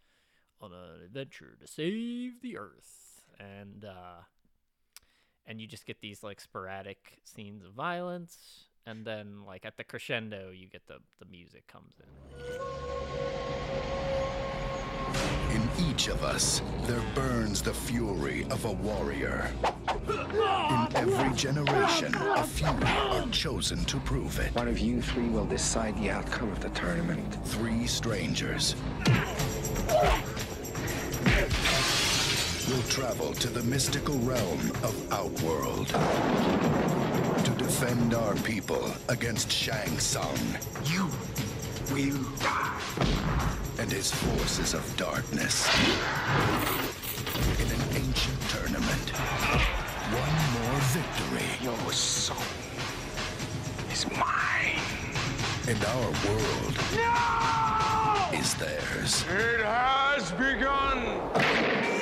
on 0.61 0.71
an 0.71 1.03
adventure 1.05 1.55
to 1.59 1.67
save 1.67 2.41
the 2.41 2.57
earth 2.57 3.23
and 3.39 3.85
uh 3.85 4.21
and 5.45 5.61
you 5.61 5.67
just 5.67 5.85
get 5.85 6.01
these 6.01 6.23
like 6.23 6.41
sporadic 6.41 7.19
scenes 7.23 7.63
of 7.63 7.71
violence 7.73 8.65
and 8.85 9.05
then 9.05 9.45
like 9.45 9.65
at 9.65 9.77
the 9.77 9.83
crescendo 9.83 10.49
you 10.51 10.67
get 10.67 10.85
the 10.87 10.97
the 11.19 11.25
music 11.25 11.67
comes 11.67 11.93
in 11.99 12.07
In 15.55 15.89
each 15.89 16.07
of 16.09 16.23
us, 16.23 16.61
there 16.83 17.01
burns 17.15 17.61
the 17.61 17.73
fury 17.73 18.45
of 18.51 18.65
a 18.65 18.71
warrior. 18.71 19.51
In 20.07 20.95
every 20.95 21.33
generation, 21.35 22.13
a 22.13 22.43
few 22.43 22.67
are 22.67 23.25
chosen 23.31 23.83
to 23.85 23.97
prove 24.01 24.37
it. 24.39 24.53
One 24.53 24.67
of 24.67 24.77
you 24.79 25.01
three 25.01 25.29
will 25.29 25.45
decide 25.45 25.97
the 25.97 26.11
outcome 26.11 26.51
of 26.51 26.59
the 26.59 26.69
tournament. 26.69 27.37
Three 27.45 27.87
strangers 27.87 28.75
will 32.69 32.81
travel 32.83 33.33
to 33.33 33.47
the 33.47 33.63
mystical 33.63 34.15
realm 34.19 34.59
of 34.83 35.12
Outworld 35.13 35.88
to 35.88 37.51
defend 37.57 38.13
our 38.13 38.36
people 38.38 38.91
against 39.07 39.51
Shang 39.51 39.97
Tsung 40.00 40.38
You 40.86 41.07
will 41.93 42.21
die. 42.39 42.74
and 43.79 43.91
his 43.91 44.12
forces 44.12 44.74
of 44.74 44.83
darkness 44.97 45.67
in 47.59 47.67
an 47.71 47.81
ancient 47.95 48.41
tournament. 48.50 49.09
One 50.12 50.38
more 50.55 50.79
victory, 50.97 51.50
Your 51.63 51.91
soul 51.93 52.38
is 53.91 54.05
mine. 54.12 54.81
and 55.67 55.83
our 55.86 56.12
world 56.27 56.75
is 58.33 58.53
theirs. 58.55 59.24
It 59.29 59.63
has 59.63 60.31
begun! 60.33 61.96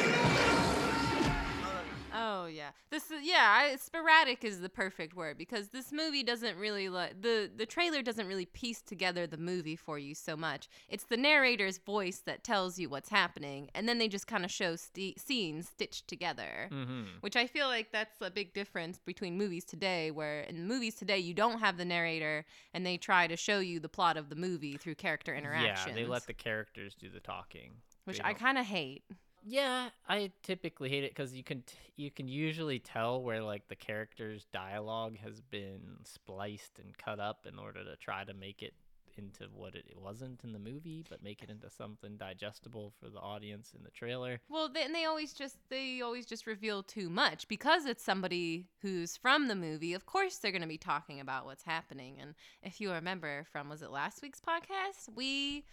Yeah. 2.66 2.72
This 2.90 3.12
is 3.12 3.24
yeah, 3.24 3.48
I, 3.50 3.76
sporadic 3.78 4.44
is 4.44 4.62
the 4.62 4.70
perfect 4.70 5.16
word 5.16 5.38
because 5.38 5.70
this 5.70 5.92
movie 5.92 6.24
doesn't 6.24 6.58
really 6.58 6.90
like 6.90 7.22
the 7.22 7.50
the 7.56 7.66
trailer 7.66 8.02
doesn't 8.02 8.28
really 8.28 8.46
piece 8.46 8.82
together 8.82 9.28
the 9.28 9.38
movie 9.38 9.76
for 9.76 10.00
you 10.00 10.16
so 10.16 10.36
much. 10.36 10.68
It's 10.90 11.06
the 11.06 11.18
narrator's 11.18 11.78
voice 11.78 12.20
that 12.26 12.44
tells 12.44 12.80
you 12.80 12.90
what's 12.90 13.10
happening, 13.10 13.70
and 13.76 13.88
then 13.88 13.98
they 13.98 14.08
just 14.08 14.28
kind 14.28 14.46
of 14.46 14.52
show 14.52 14.76
st- 14.76 15.20
scenes 15.20 15.68
stitched 15.68 16.08
together. 16.08 16.70
Mm-hmm. 16.72 17.04
Which 17.22 17.36
I 17.36 17.48
feel 17.48 17.68
like 17.68 17.92
that's 17.92 18.22
a 18.22 18.32
big 18.32 18.54
difference 18.54 19.00
between 19.06 19.38
movies 19.38 19.66
today, 19.66 20.12
where 20.12 20.42
in 20.42 20.68
movies 20.68 20.96
today 20.96 21.20
you 21.20 21.34
don't 21.34 21.60
have 21.60 21.78
the 21.78 21.86
narrator 21.86 22.46
and 22.74 22.86
they 22.86 22.98
try 22.98 23.28
to 23.28 23.38
show 23.38 23.60
you 23.60 23.80
the 23.80 23.90
plot 23.90 24.18
of 24.18 24.30
the 24.30 24.36
movie 24.36 24.78
through 24.78 24.96
character 24.96 25.36
interactions. 25.36 25.96
Yeah, 25.96 26.04
they 26.04 26.10
let 26.10 26.28
the 26.28 26.34
characters 26.34 26.96
do 26.96 27.10
the 27.10 27.20
talking. 27.20 27.74
which 28.06 28.22
I 28.24 28.34
kind 28.34 28.58
of 28.58 28.66
hate. 28.66 29.04
Yeah, 29.48 29.90
I 30.10 30.32
typically 30.42 30.90
hate 30.90 31.04
it 31.04 31.12
because 31.12 31.34
you 31.34 31.44
can 31.44 31.62
t- 31.62 31.78
you 31.96 32.10
can 32.10 32.28
usually 32.28 32.80
tell 32.80 33.22
where 33.22 33.44
like 33.44 33.68
the 33.68 33.76
character's 33.76 34.46
dialogue 34.52 35.18
has 35.20 35.40
been 35.40 36.00
spliced 36.04 36.80
and 36.80 36.98
cut 36.98 37.20
up 37.20 37.46
in 37.48 37.60
order 37.60 37.84
to 37.84 37.96
try 37.98 38.24
to 38.24 38.34
make 38.34 38.64
it 38.64 38.74
into 39.18 39.46
what 39.54 39.76
it 39.76 39.86
wasn't 39.96 40.44
in 40.44 40.52
the 40.52 40.60
movie, 40.60 41.06
but 41.10 41.24
make 41.24 41.44
it 41.44 41.50
into 41.50 41.70
something 41.70 42.18
digestible 42.18 42.92
for 43.00 43.10
the 43.10 43.20
audience 43.20 43.74
in 43.78 43.84
the 43.84 43.92
trailer. 43.92 44.40
Well, 44.50 44.68
they, 44.68 44.84
and 44.84 44.96
they 44.96 45.06
always 45.06 45.32
just 45.32 45.58
they 45.70 46.02
always 46.02 46.26
just 46.26 46.48
reveal 46.48 46.82
too 46.82 47.10
much 47.10 47.48
because 47.48 47.86
it's 47.86 48.04
somebody 48.04 48.66
who's 48.82 49.16
from 49.16 49.48
the 49.48 49.56
movie. 49.56 49.94
Of 49.94 50.08
course, 50.08 50.38
they're 50.38 50.52
going 50.52 50.64
to 50.64 50.68
be 50.68 50.80
talking 50.80 51.20
about 51.20 51.46
what's 51.46 51.64
happening. 51.64 52.18
And 52.20 52.34
if 52.64 52.82
you 52.82 52.92
remember 52.92 53.46
from 53.52 53.70
was 53.70 53.84
it 53.84 53.92
last 53.92 54.24
week's 54.24 54.42
podcast, 54.42 55.16
we 55.16 55.66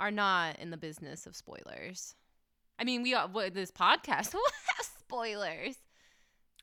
are 0.00 0.10
not 0.10 0.58
in 0.58 0.70
the 0.70 0.76
business 0.78 1.26
of 1.26 1.36
spoilers. 1.36 2.14
I 2.78 2.84
mean, 2.84 3.02
we 3.02 3.14
are 3.14 3.26
what, 3.28 3.54
this 3.54 3.70
podcast 3.70 4.32
will 4.34 4.40
have 4.76 4.86
spoilers. 5.00 5.76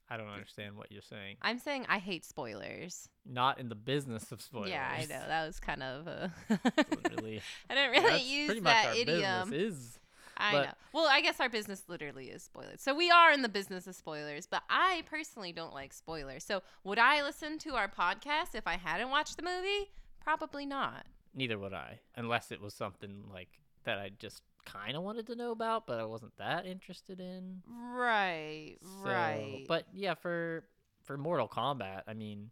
I 0.09 0.17
don't 0.17 0.27
understand 0.27 0.75
what 0.77 0.91
you're 0.91 1.01
saying. 1.01 1.37
I'm 1.41 1.57
saying 1.57 1.87
I 1.89 1.97
hate 1.97 2.23
spoilers. 2.25 3.09
Not 3.25 3.59
in 3.59 3.69
the 3.69 3.75
business 3.75 4.31
of 4.31 4.39
spoilers. 4.39 4.69
Yeah, 4.69 4.87
I 4.87 5.01
know 5.01 5.07
that 5.27 5.47
was 5.47 5.59
kind 5.59 5.81
of. 5.81 6.07
Uh, 6.07 6.27
A 6.49 6.83
Doesn't 6.83 7.15
really, 7.21 7.41
I 7.69 7.73
didn't 7.73 8.03
really 8.03 8.21
use 8.21 8.61
that 8.61 8.95
idiom. 8.95 9.51
is. 9.51 9.97
I 10.37 10.51
But- 10.51 10.65
know. 10.65 10.71
Well, 10.93 11.07
I 11.09 11.21
guess 11.21 11.39
our 11.39 11.49
business 11.49 11.83
literally 11.87 12.27
is 12.27 12.43
spoilers. 12.43 12.81
So 12.81 12.93
we 12.93 13.09
are 13.09 13.31
in 13.31 13.41
the 13.41 13.49
business 13.49 13.87
of 13.87 13.95
spoilers, 13.95 14.45
but 14.45 14.61
I 14.69 15.03
personally 15.09 15.51
don't 15.53 15.73
like 15.73 15.91
spoilers. 15.91 16.43
So 16.43 16.61
would 16.83 16.99
I 16.99 17.23
listen 17.23 17.57
to 17.59 17.71
our 17.75 17.87
podcast 17.89 18.53
if 18.53 18.67
I 18.67 18.73
hadn't 18.77 19.09
watched 19.09 19.37
the 19.37 19.43
movie? 19.43 19.89
Probably 20.23 20.65
not. 20.67 21.05
Neither 21.33 21.57
would 21.57 21.73
I, 21.73 21.99
unless 22.15 22.51
it 22.51 22.61
was 22.61 22.73
something 22.75 23.23
like 23.33 23.49
that 23.85 23.97
I 23.97 24.11
just 24.19 24.43
kind 24.65 24.95
of 24.97 25.03
wanted 25.03 25.27
to 25.27 25.35
know 25.35 25.51
about, 25.51 25.87
but 25.87 25.99
I 25.99 26.05
wasn't 26.05 26.35
that 26.37 26.65
interested 26.65 27.19
in. 27.19 27.61
Right. 27.67 28.77
So- 28.81 29.09
right. 29.09 29.65
But 29.67 29.85
yeah, 29.93 30.13
for 30.15 30.65
for 31.03 31.17
Mortal 31.17 31.47
Kombat, 31.47 32.01
I 32.07 32.13
mean, 32.13 32.49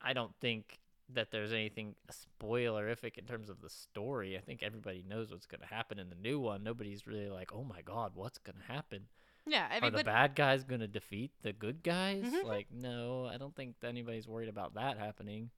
I 0.00 0.12
don't 0.12 0.34
think 0.40 0.78
that 1.14 1.30
there's 1.30 1.52
anything 1.52 1.94
spoilerific 2.10 3.18
in 3.18 3.24
terms 3.26 3.48
of 3.50 3.60
the 3.60 3.68
story. 3.70 4.36
I 4.36 4.40
think 4.40 4.62
everybody 4.62 5.04
knows 5.06 5.30
what's 5.30 5.46
going 5.46 5.60
to 5.60 5.66
happen 5.66 5.98
in 5.98 6.08
the 6.08 6.16
new 6.16 6.40
one. 6.40 6.62
Nobody's 6.62 7.06
really 7.06 7.28
like, 7.28 7.52
"Oh 7.52 7.64
my 7.64 7.82
god, 7.82 8.12
what's 8.14 8.38
going 8.38 8.56
to 8.58 8.72
happen? 8.72 9.06
yeah, 9.46 9.78
Are 9.82 9.90
the 9.90 10.04
bad 10.04 10.34
guys 10.34 10.64
going 10.64 10.80
to 10.80 10.88
defeat 10.88 11.32
the 11.42 11.52
good 11.52 11.82
guys?" 11.82 12.24
Mhm. 12.24 12.44
Like, 12.44 12.68
no, 12.72 13.26
I 13.26 13.36
don't 13.36 13.54
think 13.54 13.76
anybody's 13.84 14.26
worried 14.26 14.48
about 14.48 14.74
that 14.74 14.98
happening. 14.98 15.50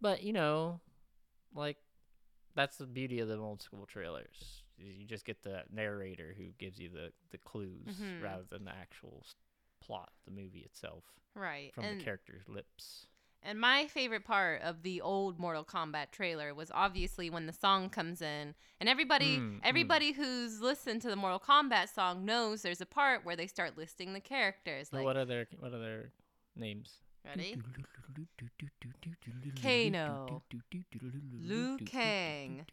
But, 0.00 0.22
you 0.22 0.32
know, 0.32 0.80
like 1.54 1.78
that's 2.58 2.76
the 2.76 2.86
beauty 2.86 3.20
of 3.20 3.28
the 3.28 3.36
old 3.38 3.62
school 3.62 3.86
trailers. 3.86 4.62
You 4.76 5.06
just 5.06 5.24
get 5.24 5.42
the 5.42 5.62
narrator 5.72 6.34
who 6.36 6.46
gives 6.58 6.78
you 6.78 6.88
the 6.88 7.12
the 7.30 7.38
clues 7.38 7.86
Mhm. 8.00 8.22
rather 8.22 8.44
than 8.50 8.64
the 8.64 8.72
actual 8.74 9.24
plot, 9.80 10.12
the 10.24 10.30
movie 10.32 10.60
itself, 10.60 11.04
right. 11.34 11.72
from 11.74 11.84
and 11.84 12.00
the 12.00 12.04
character's 12.04 12.48
lips. 12.48 13.06
and 13.42 13.60
my 13.60 13.86
favorite 13.86 14.24
part 14.24 14.60
of 14.62 14.82
the 14.82 15.00
old 15.00 15.38
Mortal 15.38 15.64
Kombat 15.64 16.10
trailer 16.10 16.52
was 16.52 16.72
obviously 16.74 17.30
when 17.30 17.46
the 17.46 17.52
song 17.52 17.88
comes 17.88 18.20
in 18.20 18.54
and 18.80 18.88
everybody 18.88 19.38
Mm, 19.38 19.56
mm. 19.58 19.60
everybody 19.62 20.10
who's 20.12 20.60
listened 20.60 21.00
to 21.02 21.08
the 21.08 21.14
Mortal 21.16 21.38
Kombat 21.38 21.88
song 21.94 22.24
knows 22.24 22.62
there's 22.62 22.80
a 22.80 22.86
part 22.86 23.24
where 23.24 23.36
they 23.36 23.46
start 23.46 23.78
listing 23.78 24.12
the 24.12 24.20
characters 24.20 24.92
like 24.92 25.04
what 25.04 25.16
are 25.16 25.24
their 25.24 25.46
what 25.60 25.72
are 25.72 25.78
their 25.78 26.10
names? 26.56 26.98
Ready? 27.28 27.56
Kano, 29.62 30.42
Liu 31.40 31.78
Kang, 31.84 32.66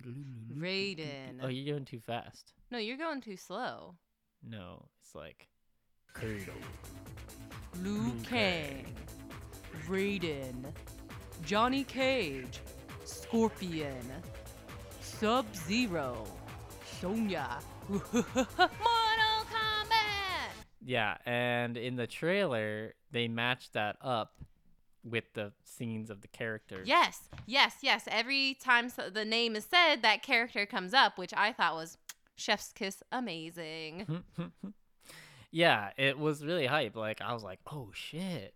Raiden. 0.58 1.40
Oh, 1.42 1.48
you're 1.48 1.74
going 1.74 1.86
too 1.86 2.00
fast. 2.00 2.54
No, 2.72 2.78
you're 2.78 2.98
going 2.98 3.22
too 3.22 3.38
slow. 3.38 3.96
No, 4.48 4.86
it's 5.02 5.16
like 5.16 5.48
Kano. 6.14 6.38
Liu 7.82 8.02
Liu 8.02 8.14
Kang, 8.24 8.86
Raiden, 9.88 10.66
Johnny 11.44 11.84
Cage, 11.84 12.62
Scorpion, 13.04 14.12
Sub 15.02 15.46
Zero, 15.56 16.26
Sonya. 17.00 17.60
Mortal 17.90 18.04
Kombat! 19.52 20.52
Yeah, 20.84 21.18
and 21.26 21.78
in 21.78 21.96
the 21.96 22.08
trailer, 22.08 22.94
they 23.16 23.30
matched 23.30 23.72
that 23.72 23.96
up 24.02 24.34
with 25.06 25.24
the 25.36 25.54
scenes 25.64 26.10
of 26.10 26.20
the 26.20 26.28
characters. 26.28 26.86
Yes, 26.86 27.30
yes, 27.46 27.78
yes. 27.82 28.04
Every 28.12 28.58
time 28.62 28.92
the 29.14 29.24
name 29.24 29.56
is 29.56 29.64
said, 29.64 30.02
that 30.02 30.22
character 30.22 30.66
comes 30.66 30.94
up, 30.94 31.18
which 31.18 31.34
I 31.34 31.54
thought 31.54 31.76
was 31.76 31.98
Chef's 32.36 32.74
Kiss 32.74 33.02
amazing. 33.14 34.26
yeah, 35.52 35.92
it 35.96 36.20
was 36.20 36.44
really 36.44 36.66
hype. 36.66 36.98
Like 36.98 37.22
I 37.22 37.34
was 37.34 37.42
like, 37.42 37.60
"Oh 37.72 37.90
shit." 37.94 38.54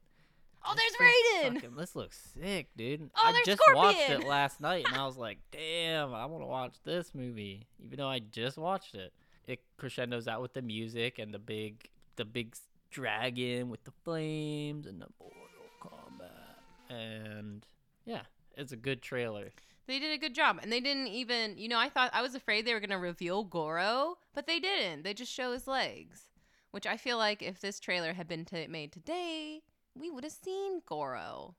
Oh, 0.66 0.76
there's 0.76 1.46
Raiden! 1.46 1.54
fucking- 1.54 1.78
this 1.78 1.96
looks 1.96 2.20
sick, 2.38 2.68
dude. 2.76 3.10
Oh, 3.16 3.22
I 3.24 3.32
there's 3.32 3.46
just 3.46 3.62
watched 3.74 4.10
it 4.10 4.24
last 4.28 4.60
night 4.60 4.84
and 4.86 4.98
I 4.98 5.06
was 5.06 5.16
like, 5.16 5.38
"Damn, 5.52 6.14
I 6.14 6.26
want 6.26 6.44
to 6.44 6.48
watch 6.48 6.76
this 6.84 7.16
movie." 7.16 7.66
Even 7.82 7.98
though 7.98 8.10
I 8.10 8.20
just 8.20 8.58
watched 8.58 8.94
it. 8.94 9.14
It 9.48 9.62
crescendos 9.78 10.28
out 10.28 10.42
with 10.42 10.54
the 10.54 10.62
music 10.62 11.18
and 11.18 11.34
the 11.34 11.40
big 11.40 11.90
the 12.18 12.26
big 12.26 12.54
dragon 12.90 13.70
with 13.70 13.84
the 13.84 13.92
flames 14.04 14.86
and 14.86 15.02
the 15.02 15.08
Mortal 15.20 15.40
Kombat. 15.82 16.94
And 16.96 17.66
yeah, 18.06 18.22
it's 18.56 18.72
a 18.72 18.78
good 18.78 19.02
trailer. 19.02 19.50
They 19.88 20.00
did 20.00 20.12
a 20.14 20.18
good 20.18 20.36
job. 20.36 20.60
And 20.62 20.72
they 20.72 20.80
didn't 20.80 21.08
even, 21.08 21.58
you 21.58 21.68
know, 21.68 21.80
I 21.80 21.90
thought, 21.90 22.12
I 22.14 22.22
was 22.22 22.36
afraid 22.36 22.66
they 22.66 22.74
were 22.74 22.80
going 22.80 22.90
to 22.92 22.98
reveal 22.98 23.44
Goro, 23.44 24.18
but 24.36 24.46
they 24.46 24.60
didn't. 24.60 25.04
They 25.04 25.14
just 25.16 25.32
show 25.32 25.52
his 25.52 25.68
legs, 25.68 26.28
which 26.72 26.86
I 26.86 26.96
feel 26.98 27.18
like 27.18 27.42
if 27.42 27.60
this 27.60 27.80
trailer 27.80 28.14
had 28.14 28.28
been 28.28 28.46
t- 28.46 28.68
made 28.68 28.92
today, 28.92 29.62
we 29.96 30.12
would 30.12 30.24
have 30.24 30.34
seen 30.34 30.82
Goro. 30.86 31.56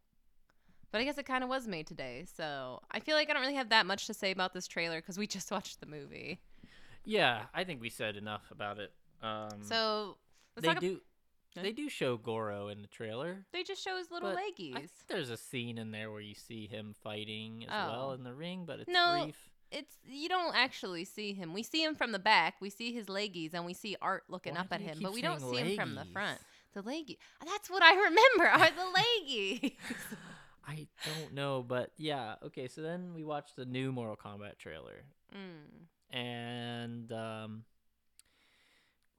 But 0.93 1.01
I 1.01 1.05
guess 1.05 1.19
it 1.19 1.27
kind 1.27 1.43
of 1.45 1.51
was 1.51 1.67
made 1.69 1.87
today. 1.87 2.25
So 2.37 2.81
I 2.91 3.01
feel 3.01 3.17
like 3.17 3.31
I 3.31 3.33
don't 3.33 3.43
really 3.43 3.55
have 3.55 3.71
that 3.71 3.87
much 3.87 4.07
to 4.07 4.15
say 4.15 4.31
about 4.31 4.55
this 4.55 4.67
trailer 4.67 5.01
because 5.01 5.19
we 5.19 5.27
just 5.39 5.51
watched 5.51 5.81
the 5.81 5.87
movie. 5.87 6.41
Yeah, 7.05 7.43
I 7.55 7.65
think 7.65 7.81
we 7.81 7.91
said 7.91 8.17
enough 8.17 8.45
about 8.51 8.79
it. 8.79 8.93
Um, 9.23 9.63
So 9.63 10.19
they 10.57 10.75
do? 10.75 11.01
They 11.55 11.73
do 11.73 11.89
show 11.89 12.17
Goro 12.17 12.69
in 12.69 12.83
the 12.83 12.89
trailer. 12.89 13.45
they 13.53 13.63
just 13.63 13.83
show 13.83 13.97
his 13.97 14.11
little 14.11 14.31
but 14.31 14.39
leggies. 14.39 14.75
I 14.77 14.81
think 14.81 14.91
there's 15.09 15.31
a 15.31 15.37
scene 15.37 15.79
in 15.79 15.91
there 15.91 16.11
where 16.11 16.21
you 16.21 16.35
see 16.35 16.67
him 16.67 16.95
fighting 17.03 17.65
as 17.69 17.89
well 17.89 18.11
Oh. 18.11 18.13
in 18.13 18.23
the 18.25 18.35
ring, 18.35 18.65
but 18.67 18.81
it's 18.81 18.89
No, 18.89 19.23
brief. 19.25 19.51
it's 19.71 19.97
you 20.07 20.29
don't 20.29 20.55
actually 20.55 21.05
see 21.05 21.33
him. 21.33 21.53
We 21.53 21.63
see 21.63 21.83
him 21.85 21.95
from 21.95 22.13
the 22.13 22.19
back. 22.19 22.57
We 22.61 22.71
see 22.71 22.93
his 22.93 23.07
leggies, 23.07 23.55
and 23.55 23.65
we 23.65 23.75
see 23.75 23.97
Art 24.01 24.25
looking 24.29 24.55
Why 24.55 24.61
up 24.61 24.73
at 24.73 24.81
him, 24.81 24.99
but 25.03 25.13
we 25.13 25.23
don't 25.23 25.41
see 25.41 25.57
saying 25.57 25.67
him 25.71 25.77
from 25.77 25.95
the 25.95 26.05
front. 26.13 26.39
The 26.73 26.83
leggy. 26.83 27.19
That's 27.45 27.69
what 27.69 27.83
I 27.83 27.95
remember 27.95 28.47
are 28.47 28.71
the 28.71 29.01
leggies. 29.29 29.73
I 30.69 30.87
don't 31.05 31.35
know, 31.35 31.65
but 31.67 31.91
yeah. 31.97 32.37
Okay, 32.45 32.69
so 32.69 32.81
then 32.81 33.13
we 33.13 33.25
watched 33.25 33.57
the 33.57 33.65
new 33.65 33.91
Mortal 33.91 34.17
Kombat 34.17 34.57
trailer, 34.59 35.03
mm. 35.35 36.17
and 36.17 37.11
um, 37.11 37.65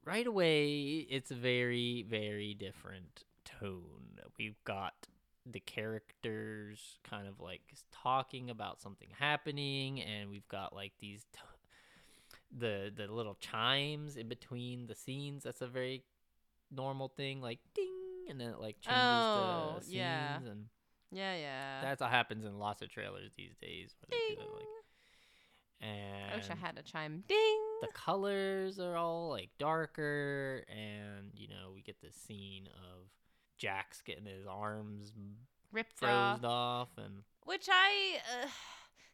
right 0.04 0.26
away 0.26 1.06
it's 1.08 1.30
a 1.30 1.34
very, 1.36 2.04
very 2.08 2.54
different 2.54 3.24
tone. 3.44 4.18
We've 4.38 4.62
got 4.64 4.94
the 5.50 5.60
characters 5.60 6.98
kind 7.08 7.26
of 7.28 7.40
like 7.40 7.60
talking 7.92 8.50
about 8.50 8.80
something 8.80 9.08
happening, 9.18 10.00
and 10.00 10.30
we've 10.30 10.48
got 10.48 10.74
like 10.74 10.92
these. 11.00 11.24
T- 11.32 11.38
the 12.54 12.92
the 12.94 13.06
little 13.10 13.34
chimes 13.40 14.16
in 14.16 14.28
between 14.28 14.86
the 14.86 14.94
scenes 14.94 15.42
that's 15.44 15.62
a 15.62 15.66
very 15.66 16.02
normal 16.70 17.08
thing 17.08 17.40
like 17.40 17.58
ding 17.74 17.88
and 18.28 18.38
then 18.38 18.50
it 18.50 18.60
like 18.60 18.78
changes 18.82 19.00
Oh, 19.00 19.76
the 19.78 19.84
scenes 19.86 19.94
yeah. 19.96 20.36
and 20.36 20.66
Yeah, 21.10 21.34
yeah. 21.34 21.80
that's 21.80 22.02
what 22.02 22.10
happens 22.10 22.44
in 22.44 22.58
lots 22.58 22.82
of 22.82 22.90
trailers 22.90 23.30
these 23.38 23.54
days. 23.58 23.94
Where 24.00 24.08
they 24.10 24.34
do 24.34 24.40
Ding. 24.40 24.46
that, 24.50 24.54
like, 24.54 24.66
and 25.80 26.32
I 26.32 26.36
wish 26.36 26.50
I 26.50 26.54
had 26.54 26.76
a 26.78 26.82
chime. 26.82 27.24
Ding. 27.26 27.58
The 27.82 27.92
colors 27.92 28.78
are 28.78 28.96
all 28.96 29.28
like 29.28 29.50
darker, 29.58 30.64
and 30.68 31.32
you 31.34 31.48
know 31.48 31.72
we 31.74 31.82
get 31.82 32.00
this 32.00 32.14
scene 32.14 32.68
of 32.68 33.08
Jack's 33.58 34.00
getting 34.02 34.24
his 34.24 34.46
arms 34.46 35.12
Ripped 35.72 36.02
off. 36.02 36.44
off, 36.44 36.88
and 36.96 37.22
Which 37.44 37.68
I. 37.70 38.18
Uh, 38.44 38.46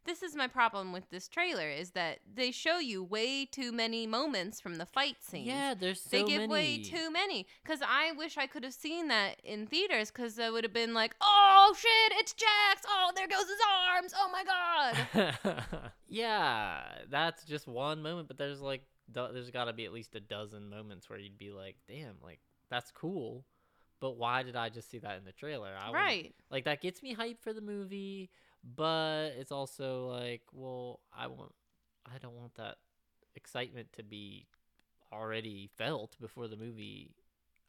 this 0.04 0.22
is 0.22 0.34
my 0.34 0.46
problem 0.46 0.92
with 0.92 1.10
this 1.10 1.28
trailer 1.28 1.68
is 1.68 1.90
that 1.90 2.20
they 2.32 2.50
show 2.50 2.78
you 2.78 3.02
way 3.02 3.44
too 3.44 3.72
many 3.72 4.06
moments 4.06 4.60
from 4.60 4.76
the 4.76 4.86
fight 4.86 5.16
scenes. 5.20 5.46
Yeah, 5.46 5.74
there's 5.74 6.00
so 6.00 6.08
they 6.10 6.24
give 6.24 6.40
many. 6.42 6.52
way 6.52 6.82
too 6.82 7.10
many. 7.10 7.46
Cause 7.64 7.80
I 7.86 8.12
wish 8.12 8.38
I 8.38 8.46
could 8.46 8.64
have 8.64 8.74
seen 8.74 9.08
that 9.08 9.40
in 9.44 9.66
theaters. 9.66 10.10
Cause 10.10 10.38
I 10.38 10.50
would 10.50 10.64
have 10.64 10.72
been 10.72 10.94
like, 10.94 11.14
"Oh 11.20 11.74
shit, 11.78 12.18
it's 12.18 12.32
Jax! 12.32 12.86
Oh, 12.86 13.12
there 13.14 13.28
goes 13.28 13.40
his 13.40 13.60
arms! 13.92 14.14
Oh 14.16 14.30
my 14.32 14.44
god!" 14.44 15.92
yeah, 16.08 16.82
that's 17.10 17.44
just 17.44 17.66
one 17.66 18.02
moment, 18.02 18.28
but 18.28 18.38
there's 18.38 18.60
like 18.60 18.82
there's 19.12 19.50
got 19.50 19.66
to 19.66 19.72
be 19.72 19.84
at 19.84 19.92
least 19.92 20.14
a 20.14 20.20
dozen 20.20 20.68
moments 20.68 21.08
where 21.08 21.18
you'd 21.18 21.38
be 21.38 21.50
like, 21.50 21.76
"Damn, 21.86 22.16
like 22.22 22.40
that's 22.70 22.90
cool." 22.90 23.44
But 24.00 24.16
why 24.16 24.42
did 24.42 24.54
I 24.54 24.68
just 24.68 24.90
see 24.90 24.98
that 24.98 25.18
in 25.18 25.24
the 25.24 25.32
trailer? 25.32 25.74
I 25.76 25.90
right. 25.90 26.34
like 26.50 26.64
that 26.64 26.80
gets 26.80 27.02
me 27.02 27.16
hyped 27.16 27.40
for 27.40 27.52
the 27.52 27.60
movie, 27.60 28.30
but 28.62 29.30
it's 29.38 29.52
also 29.52 30.08
like, 30.08 30.42
well, 30.52 31.00
I 31.16 31.26
want 31.26 31.52
I 32.06 32.18
don't 32.18 32.34
want 32.34 32.54
that 32.56 32.76
excitement 33.34 33.92
to 33.94 34.02
be 34.02 34.46
already 35.12 35.70
felt 35.76 36.16
before 36.20 36.48
the 36.48 36.56
movie 36.56 37.14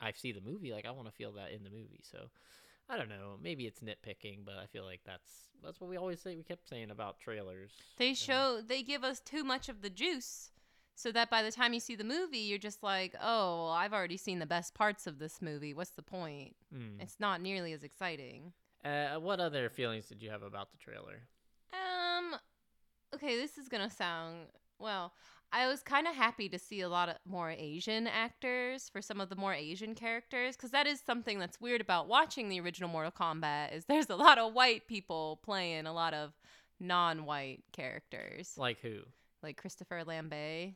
I 0.02 0.12
see 0.12 0.32
the 0.32 0.42
movie. 0.42 0.72
Like 0.72 0.86
I 0.86 0.92
want 0.92 1.08
to 1.08 1.14
feel 1.14 1.32
that 1.34 1.52
in 1.52 1.64
the 1.64 1.70
movie. 1.70 2.02
So 2.10 2.30
I 2.90 2.98
don't 2.98 3.10
know. 3.10 3.38
Maybe 3.42 3.66
it's 3.66 3.82
nitpicking, 3.82 4.40
but 4.46 4.56
I 4.56 4.66
feel 4.66 4.86
like 4.86 5.02
that's 5.06 5.50
that's 5.64 5.80
what 5.80 5.90
we 5.90 5.98
always 5.98 6.22
say. 6.22 6.36
We 6.36 6.44
kept 6.44 6.68
saying 6.68 6.92
about 6.92 7.20
trailers. 7.20 7.72
They 7.98 8.14
show 8.14 8.62
they 8.66 8.82
give 8.82 9.04
us 9.04 9.20
too 9.20 9.44
much 9.44 9.70
of 9.70 9.82
the 9.82 9.90
juice 9.90 10.52
so 10.96 11.12
that 11.12 11.30
by 11.30 11.44
the 11.44 11.52
time 11.52 11.74
you 11.74 11.80
see 11.80 11.96
the 11.96 12.04
movie 12.04 12.40
you're 12.40 12.58
just 12.58 12.82
like, 12.84 13.16
"Oh, 13.22 13.68
I've 13.70 13.94
already 13.94 14.18
seen 14.18 14.40
the 14.40 14.46
best 14.46 14.74
parts 14.74 15.08
of 15.08 15.20
this 15.20 15.42
movie. 15.42 15.74
What's 15.74 15.92
the 15.92 16.02
point?" 16.02 16.56
Mm. 16.74 17.02
It's 17.02 17.20
not 17.20 17.42
nearly 17.42 17.74
as 17.74 17.84
exciting. 17.84 18.54
Uh, 18.84 19.16
what 19.20 19.40
other 19.40 19.70
feelings 19.70 20.08
did 20.08 20.22
you 20.22 20.30
have 20.30 20.44
about 20.44 20.72
the 20.72 20.78
trailer? 20.78 21.22
Um 21.74 22.36
okay, 23.14 23.36
this 23.36 23.58
is 23.58 23.68
going 23.68 23.88
to 23.88 23.94
sound 23.94 24.48
well, 24.80 25.14
I 25.52 25.68
was 25.68 25.82
kind 25.84 26.08
of 26.08 26.16
happy 26.16 26.48
to 26.50 26.60
see 26.60 26.80
a 26.82 26.88
lot 26.90 27.10
of 27.10 27.16
more 27.26 27.50
Asian 27.52 28.08
actors 28.08 28.88
for 28.88 29.02
some 29.02 29.20
of 29.20 29.30
the 29.30 29.36
more 29.36 29.54
Asian 29.54 29.96
characters 29.96 30.56
cuz 30.56 30.72
that 30.72 30.88
is 30.88 31.02
something 31.02 31.40
that's 31.40 31.60
weird 31.60 31.82
about 31.82 32.08
watching 32.08 32.48
the 32.50 32.60
original 32.62 32.90
Mortal 32.90 33.12
Kombat 33.12 33.74
is 33.74 33.86
there's 33.86 34.10
a 34.10 34.16
lot 34.16 34.38
of 34.38 34.54
white 34.54 34.88
people 34.88 35.40
playing 35.44 35.86
a 35.86 35.94
lot 35.94 36.14
of 36.14 36.34
non-white 36.80 37.64
characters 37.74 38.54
Like 38.58 38.80
who? 38.80 39.00
like 39.44 39.58
Christopher 39.58 40.04
Lambert. 40.06 40.74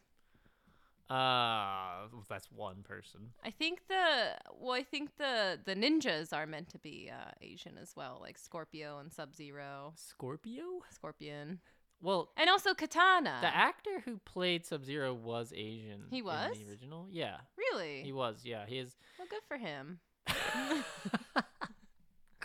Uh, 1.09 2.07
that's 2.29 2.49
one 2.51 2.81
person. 2.83 3.31
I 3.43 3.51
think 3.51 3.81
the 3.87 4.35
well, 4.59 4.73
I 4.73 4.83
think 4.83 5.17
the 5.17 5.59
the 5.63 5.75
ninjas 5.75 6.33
are 6.33 6.47
meant 6.47 6.69
to 6.69 6.79
be 6.79 7.11
uh, 7.11 7.31
Asian 7.41 7.77
as 7.81 7.93
well, 7.95 8.19
like 8.21 8.37
Scorpio 8.37 8.99
and 8.99 9.11
Sub 9.11 9.35
Zero, 9.35 9.93
Scorpio? 9.95 10.63
Scorpion, 10.89 11.59
Well, 12.01 12.29
and 12.37 12.49
also 12.49 12.73
Katana. 12.73 13.37
The 13.41 13.53
actor 13.55 14.01
who 14.05 14.17
played 14.25 14.65
Sub 14.65 14.83
Zero 14.85 15.13
was 15.13 15.51
Asian. 15.55 16.05
He 16.09 16.19
in 16.19 16.25
was? 16.25 16.57
the 16.57 16.69
original. 16.71 17.07
Yeah, 17.11 17.37
really? 17.57 18.01
he 18.03 18.13
was. 18.13 18.41
Yeah, 18.43 18.65
he 18.65 18.79
is. 18.79 18.95
well, 19.19 19.27
good 19.29 19.43
for 19.47 19.57
him. 19.57 19.99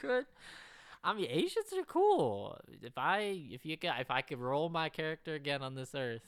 Good. 0.00 0.27
I 1.03 1.15
mean, 1.15 1.27
Asians 1.31 1.73
are 1.77 1.85
cool. 1.85 2.59
If 2.83 2.97
I 2.99 3.41
if 3.50 3.65
you 3.65 3.77
if 3.83 4.11
I 4.11 4.21
could 4.23 4.38
roll 4.38 4.69
my 4.69 4.88
character 4.88 5.35
again 5.35 5.62
on 5.62 5.75
this 5.75 5.95
earth, 5.95 6.23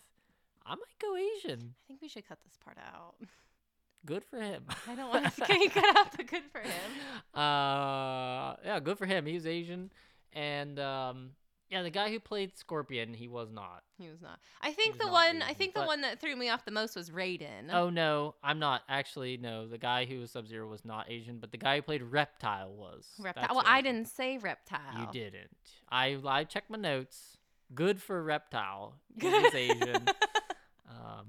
I 0.70 0.74
might 0.74 0.98
go 1.02 1.16
Asian. 1.16 1.74
I 1.74 1.82
think 1.88 2.00
we 2.00 2.08
should 2.08 2.28
cut 2.28 2.38
this 2.44 2.56
part 2.64 2.78
out. 2.78 3.14
Good 4.06 4.24
for 4.24 4.40
him. 4.40 4.62
I 4.88 4.94
don't 4.94 5.08
want 5.10 5.34
to 5.34 5.40
get 5.46 5.74
cut 5.74 5.96
out, 5.96 6.16
the 6.16 6.22
good 6.22 6.44
for 6.52 6.60
him. 6.60 6.90
Uh, 7.34 8.54
yeah, 8.64 8.80
good 8.82 8.96
for 8.96 9.04
him. 9.06 9.26
He 9.26 9.34
was 9.34 9.46
Asian, 9.46 9.90
and 10.32 10.78
um, 10.78 11.30
yeah, 11.68 11.82
the 11.82 11.90
guy 11.90 12.08
who 12.10 12.18
played 12.20 12.56
Scorpion, 12.56 13.12
he 13.12 13.28
was 13.28 13.50
not. 13.52 13.82
He 13.98 14.08
was 14.08 14.22
not. 14.22 14.38
I 14.62 14.72
think 14.72 14.98
the 14.98 15.08
one. 15.08 15.42
I 15.42 15.46
Asian, 15.46 15.54
think 15.56 15.74
the 15.74 15.82
one 15.82 16.00
that 16.02 16.20
threw 16.20 16.34
me 16.36 16.48
off 16.48 16.64
the 16.64 16.70
most 16.70 16.94
was 16.96 17.10
Raiden. 17.10 17.72
Oh 17.72 17.90
no, 17.90 18.36
I'm 18.42 18.58
not 18.58 18.82
actually. 18.88 19.36
No, 19.36 19.66
the 19.66 19.76
guy 19.78 20.04
who 20.04 20.20
was 20.20 20.30
Sub 20.30 20.46
Zero 20.46 20.66
was 20.68 20.84
not 20.84 21.10
Asian, 21.10 21.38
but 21.38 21.50
the 21.50 21.58
guy 21.58 21.76
who 21.76 21.82
played 21.82 22.02
Reptile 22.02 22.72
was. 22.72 23.06
reptile. 23.18 23.42
That's 23.42 23.54
Well, 23.54 23.64
I 23.66 23.82
didn't 23.82 24.06
say 24.08 24.38
reptile. 24.38 24.80
You 25.00 25.08
didn't. 25.12 25.50
I 25.90 26.16
I 26.24 26.44
checked 26.44 26.70
my 26.70 26.78
notes. 26.78 27.36
Good 27.74 28.00
for 28.00 28.22
Reptile. 28.22 28.94
He 29.20 29.28
was 29.28 29.54
Asian. 29.54 30.08
um, 31.00 31.26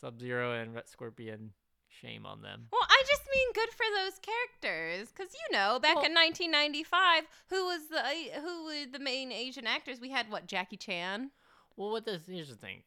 Sub 0.00 0.20
Zero 0.20 0.52
and 0.52 0.74
Ret 0.74 0.88
Scorpion. 0.88 1.52
Shame 2.00 2.26
on 2.26 2.42
them. 2.42 2.66
Well, 2.72 2.82
I 2.82 3.02
just 3.06 3.22
mean 3.32 3.52
good 3.54 3.68
for 3.70 3.86
those 3.96 4.18
characters, 4.18 5.12
because 5.14 5.32
you 5.32 5.56
know, 5.56 5.78
back 5.78 5.94
Well- 5.94 6.06
in 6.06 6.12
1995, 6.12 7.22
who 7.50 7.64
was 7.66 7.86
the 7.88 8.02
who 8.40 8.64
were 8.64 8.86
the 8.90 8.98
main 8.98 9.30
Asian 9.30 9.64
actors? 9.66 10.00
We 10.00 10.10
had 10.10 10.28
what 10.28 10.46
Jackie 10.48 10.76
Chan. 10.76 11.30
Well, 11.76 11.90
what 11.92 12.04
does 12.04 12.22
here's 12.26 12.48
the 12.48 12.56
thing. 12.56 12.82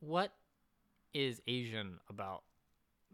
What 0.00 0.32
is 1.12 1.42
Asian 1.46 1.98
about? 2.08 2.44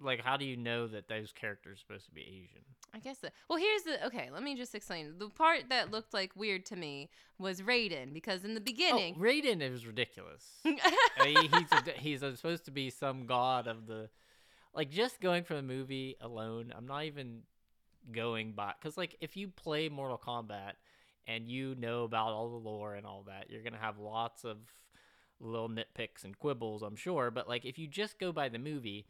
Like, 0.00 0.20
how 0.20 0.37
do 0.37 0.44
you 0.44 0.57
know 0.57 0.87
that 0.88 1.09
those 1.09 1.33
characters 1.33 1.78
are 1.78 1.81
supposed 1.81 2.07
to 2.07 2.12
be 2.12 2.22
Asian? 2.22 2.62
I 2.94 2.98
guess. 2.98 3.18
The, 3.18 3.31
well, 3.48 3.59
here's 3.59 3.83
the 3.83 4.07
okay. 4.07 4.31
Let 4.33 4.42
me 4.42 4.55
just 4.57 4.74
explain. 4.74 5.14
The 5.18 5.28
part 5.28 5.64
that 5.70 5.90
looked 5.90 6.12
like 6.12 6.35
weird 6.37 6.66
to 6.66 6.76
me 6.76 7.09
was 7.38 7.62
Raiden, 7.62 8.12
because 8.12 8.44
in 8.44 8.55
the 8.55 8.61
Oh, 8.61 8.64
beginning, 8.64 9.14
Raiden 9.16 9.62
is 9.62 9.87
ridiculous. 9.87 10.44
I 10.66 11.24
mean, 11.24 11.37
he's 11.52 11.72
a, 11.72 11.90
he's 11.98 12.22
a, 12.22 12.37
supposed 12.37 12.64
to 12.66 12.70
be 12.70 12.90
some 12.90 13.26
god 13.26 13.66
of 13.66 13.87
the 13.87 14.09
like 14.74 14.90
just 14.90 15.20
going 15.20 15.44
for 15.44 15.55
the 15.55 15.62
movie 15.62 16.16
alone 16.20 16.72
i'm 16.76 16.87
not 16.87 17.05
even 17.05 17.40
going 18.11 18.52
by 18.52 18.72
because 18.81 18.96
like 18.96 19.16
if 19.20 19.37
you 19.37 19.48
play 19.48 19.88
mortal 19.88 20.18
kombat 20.18 20.72
and 21.26 21.46
you 21.48 21.74
know 21.76 22.05
about 22.05 22.31
all 22.33 22.48
the 22.50 22.57
lore 22.57 22.94
and 22.94 23.07
all 23.07 23.24
that 23.26 23.46
you're 23.50 23.62
gonna 23.62 23.76
have 23.76 23.98
lots 23.98 24.44
of 24.44 24.57
little 25.40 25.68
nitpicks 25.68 26.24
and 26.24 26.38
quibbles 26.38 26.83
i'm 26.83 26.96
sure 26.96 27.31
but 27.31 27.48
like 27.48 27.64
if 27.64 27.78
you 27.78 27.87
just 27.87 28.18
go 28.18 28.33
by 28.33 28.48
the 28.48 28.59
movie 28.59 29.05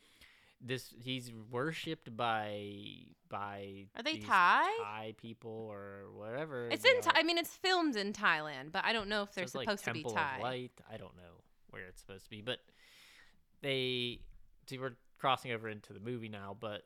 this 0.63 0.95
he's 1.03 1.33
worshipped 1.51 2.17
by 2.17 2.79
by 3.29 3.87
Are 3.97 4.03
they 4.03 4.19
Thai? 4.19 4.69
Thai 4.83 5.15
people 5.17 5.69
or 5.71 6.05
whatever 6.15 6.69
it's 6.71 6.85
in. 6.85 7.01
Thai 7.01 7.13
I 7.17 7.23
mean, 7.23 7.39
it's 7.39 7.55
filmed 7.55 7.97
in 7.97 8.13
Thailand, 8.13 8.73
but 8.73 8.85
I 8.85 8.93
don't 8.93 9.09
know 9.09 9.23
if 9.23 9.31
So 9.31 9.41
they're 9.41 9.49
like 9.55 9.65
supposed 9.69 9.85
Temple 9.85 10.11
to 10.11 10.15
be 10.15 10.21
Thai. 10.21 10.37
Of 10.37 10.43
Light. 10.43 10.73
I 10.93 10.97
don't 10.97 11.17
know 11.17 11.43
where 11.71 11.87
it's 11.89 12.01
supposed 12.01 12.25
to 12.25 12.31
be, 12.31 12.43
but 12.43 12.59
they. 13.63 14.21
See, 14.69 14.79
we're 14.79 14.97
crossing 15.19 15.53
over 15.53 15.69
into 15.69 15.93
the 15.93 16.01
movie 16.01 16.29
now, 16.29 16.57
but 16.59 16.83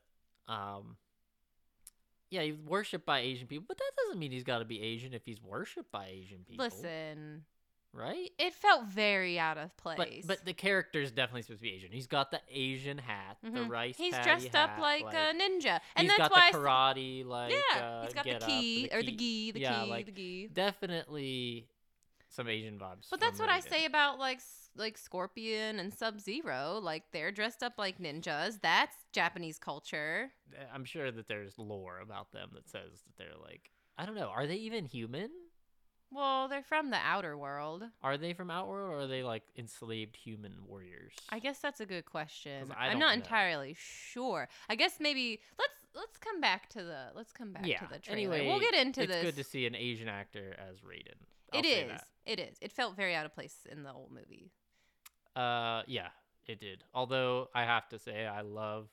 um, 0.49 0.97
yeah, 2.31 2.43
he's 2.43 2.57
worshipped 2.57 3.07
by 3.07 3.21
Asian 3.21 3.47
people, 3.47 3.65
but 3.69 3.77
that 3.79 3.91
doesn't 4.05 4.19
mean 4.19 4.31
he's 4.31 4.45
got 4.45 4.59
to 4.59 4.65
be 4.65 4.81
Asian 4.81 5.13
if 5.13 5.25
he's 5.25 5.41
worshipped 5.43 5.91
by 5.93 6.07
Asian 6.07 6.45
people. 6.49 6.65
Listen, 6.65 7.45
right? 7.97 8.31
it 8.39 8.55
felt 8.55 8.85
very 8.87 9.39
out 9.39 9.59
of 9.59 9.77
place. 9.77 9.97
but 10.25 10.39
but 10.39 10.45
the 10.45 10.53
character's 10.53 11.11
definitely 11.11 11.43
supposed 11.43 11.61
to 11.61 11.69
be 11.69 11.73
Asian. 11.75 11.91
He's 11.93 12.07
got 12.07 12.31
the 12.31 12.41
Asian 12.51 12.99
hat, 12.99 13.39
the 13.43 13.51
Mhm. 13.51 13.69
rice. 13.71 13.97
He's 13.97 14.15
dressed 14.19 14.55
up 14.55 14.71
hat, 14.71 14.81
like, 14.81 15.05
a 15.05 15.33
ninja, 15.35 15.81
and 15.97 16.03
he's 16.07 16.09
that's 16.09 16.19
got 16.19 16.31
why 16.33 16.51
the 16.53 16.59
karate 16.59 17.25
like 17.27 17.53
yeah, 17.53 17.79
uh, 17.81 18.03
he's 18.05 18.15
got 18.15 18.25
the 18.25 18.31
get 18.31 18.43
up, 18.43 18.49
key 18.49 18.89
or 18.93 19.03
the 19.03 19.13
gi, 19.13 19.51
the 19.53 19.61
yeah, 19.61 19.85
key, 19.85 19.91
like 19.91 20.07
the 20.07 20.13
gi. 20.13 20.49
definitely 20.53 21.69
some 22.29 22.49
Asian 22.49 22.79
vibes. 22.79 23.09
But 23.11 23.21
that's 23.21 23.39
what 23.39 23.49
I 23.49 23.61
say 23.61 23.85
about 23.85 24.19
like 24.19 24.41
like 24.77 24.99
Scorpion 24.99 25.79
and 25.79 25.93
Sub 25.95 26.21
Zero. 26.21 26.79
Like 26.83 27.05
they're 27.13 27.33
dressed 27.33 27.63
up 27.63 27.75
like 27.79 27.99
ninjas. 27.99 28.61
That's 28.61 28.95
Japanese 29.13 29.59
culture. 29.59 30.33
Uh, 30.53 30.65
I'm 30.75 30.85
sure 30.85 31.11
that 31.11 31.29
there's 31.29 31.59
lore 31.59 32.01
about 32.01 32.33
them 32.33 32.51
that 32.55 32.69
says 32.69 33.03
that 33.07 33.17
they're 33.17 33.39
like 33.43 33.71
I 33.97 34.05
don't 34.05 34.17
know. 34.17 34.29
Are 34.29 34.47
they 34.47 34.57
even 34.57 34.85
human? 34.85 35.31
Well, 36.17 36.49
they're 36.49 36.63
from 36.63 36.91
the 36.91 36.97
outer 36.97 37.37
world. 37.37 37.85
Are 38.03 38.17
they 38.17 38.33
from 38.33 38.51
Outworld 38.51 38.91
or 38.91 39.01
are 39.01 39.07
they 39.07 39.23
like 39.23 39.43
enslaved 39.57 40.17
human 40.17 40.55
warriors? 40.67 41.13
I 41.29 41.39
guess 41.41 41.59
that's 41.59 41.81
a 41.81 41.87
good 41.87 42.07
question. 42.07 42.69
'Cause 42.69 42.77
I 42.79 42.87
I'm 42.87 42.93
don't 42.93 43.01
not 43.01 43.09
know. 43.19 43.23
entirely 43.23 43.77
sure. 43.79 44.49
I 44.71 44.77
guess 44.77 44.99
maybe 44.99 45.41
let's 45.59 45.75
let's 45.95 46.17
come 46.17 46.41
back 46.41 46.69
to 46.71 46.83
the 46.83 47.11
let's 47.15 47.33
come 47.33 47.53
back 47.53 47.65
to 47.65 47.87
the 47.93 47.99
trailer. 47.99 48.35
Anyway, 48.35 48.47
we'll 48.47 48.61
get 48.61 48.75
into 48.75 49.03
it's 49.03 49.13
this. 49.13 49.23
good 49.25 49.37
to 49.37 49.45
see 49.45 49.67
an 49.67 49.75
Asian 49.75 50.09
actor 50.09 50.57
as 50.59 50.79
Raiden. 50.81 51.17
I'll 51.53 51.61
It 51.61 51.65
say 51.65 51.83
is. 51.83 51.89
that. 51.91 52.05
It 52.25 52.41
is. 52.41 52.57
It 52.63 52.73
felt 52.73 52.97
very 52.97 53.15
out 53.15 53.27
of 53.27 53.35
place 53.35 53.67
in 53.71 53.83
the 53.83 53.93
old 53.93 54.11
movie. 54.11 54.51
Uh, 55.37 55.83
yeah, 55.87 56.09
it 56.47 56.59
did. 56.61 56.83
Although 56.95 57.51
I 57.55 57.65
have 57.65 57.89
to 57.91 57.99
say, 57.99 58.27
I 58.27 58.41
love 58.41 58.89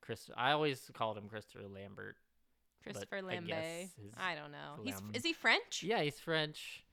Chris. 0.00 0.30
I 0.36 0.52
always 0.52 0.90
called 0.94 1.18
him 1.18 1.28
Christopher 1.28 1.66
Lambert. 1.68 2.16
Christopher 2.82 3.20
I 3.28 3.36
guess 3.36 3.80
his 3.80 4.12
I 4.18 4.34
don't 4.34 4.52
know. 4.52 4.82
He's 4.82 4.94
Lam- 4.94 5.10
is 5.14 5.24
he 5.24 5.32
French? 5.32 5.82
Yeah, 5.82 6.02
he's 6.02 6.18
French. 6.18 6.84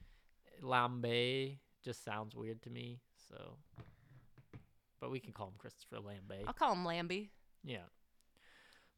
Lambe 0.61 1.57
just 1.83 2.03
sounds 2.03 2.35
weird 2.35 2.61
to 2.63 2.69
me. 2.69 2.99
So, 3.29 3.57
but 4.99 5.11
we 5.11 5.19
can 5.19 5.33
call 5.33 5.47
him 5.47 5.53
Christopher 5.57 5.99
Lambert. 5.99 6.45
I'll 6.47 6.53
call 6.53 6.73
him 6.73 6.85
Lambie. 6.85 7.31
Yeah. 7.63 7.85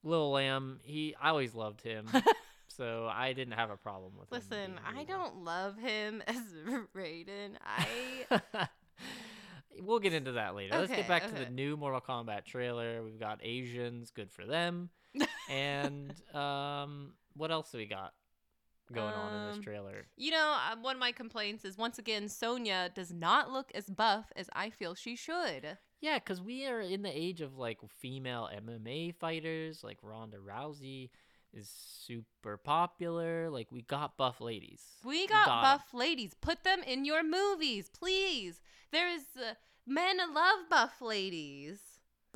Lil 0.04 0.32
Lamb, 0.32 0.80
he 0.84 1.16
I 1.22 1.30
always 1.30 1.54
loved 1.54 1.82
him. 1.82 2.08
so 2.68 3.10
I 3.12 3.34
didn't 3.34 3.54
have 3.54 3.70
a 3.70 3.78
problem 3.78 4.14
with 4.18 4.32
him. 4.32 4.40
Listen, 4.50 4.80
I 4.86 5.04
don't 5.04 5.44
love 5.44 5.78
him 5.78 6.24
as 6.28 6.42
Raiden. 6.96 7.56
I 7.66 8.42
we'll 9.82 10.00
get 10.00 10.14
into 10.14 10.34
that 10.34 10.56
later. 10.56 10.78
Let's 10.78 10.92
get 10.92 11.08
back 11.08 11.28
to 11.28 11.34
the 11.34 11.50
new 11.50 11.78
Mortal 11.78 12.02
Kombat 12.02 12.46
trailer. 12.46 13.04
We've 13.04 13.20
got 13.20 13.40
Asians, 13.44 14.12
good 14.12 14.32
for 14.32 14.46
them. 14.46 14.90
And 15.50 16.14
um 16.34 17.14
what 17.36 17.52
else 17.52 17.72
do 17.72 17.78
we 17.78 17.86
got? 17.86 18.14
going 18.94 19.14
on 19.14 19.34
in 19.34 19.40
Um, 19.50 19.56
this 19.58 19.64
trailer. 19.66 20.08
You 20.16 20.32
know, 20.32 20.56
uh, 20.72 20.78
one 20.82 20.96
of 20.96 21.00
my 21.02 21.12
complaints 21.12 21.66
is 21.66 21.78
once 21.78 22.00
again 22.00 22.30
Sonya 22.30 22.90
does 22.96 23.12
not 23.12 23.52
look 23.52 23.70
as 23.76 23.90
buff 23.90 24.32
as 24.36 24.50
I 24.54 24.70
feel 24.70 24.96
she 24.96 25.18
should. 25.18 25.78
Yeah, 26.00 26.20
because 26.20 26.42
we 26.42 26.66
are 26.68 26.80
in 26.80 27.02
the 27.02 27.12
age 27.12 27.42
of 27.42 27.58
like 27.58 27.80
female 28.00 28.50
MMA 28.56 29.16
fighters. 29.16 29.84
Like 29.84 29.98
Ronda 30.02 30.38
Rousey 30.38 31.10
is 31.54 31.70
super 31.70 32.56
popular. 32.56 33.50
Like 33.50 33.74
we 33.74 33.82
got 33.82 34.16
buff 34.16 34.40
ladies. 34.40 34.82
We 35.04 35.28
got 35.28 35.48
buff 35.48 35.94
ladies. 35.94 36.34
Put 36.40 36.64
them 36.64 36.82
in 36.82 37.04
your 37.04 37.24
movies, 37.24 37.90
please. 37.90 38.62
There 38.94 39.10
is 39.10 39.24
uh, 39.36 39.56
men 39.86 40.18
love 40.34 40.70
buff 40.70 41.02
ladies. 41.02 41.80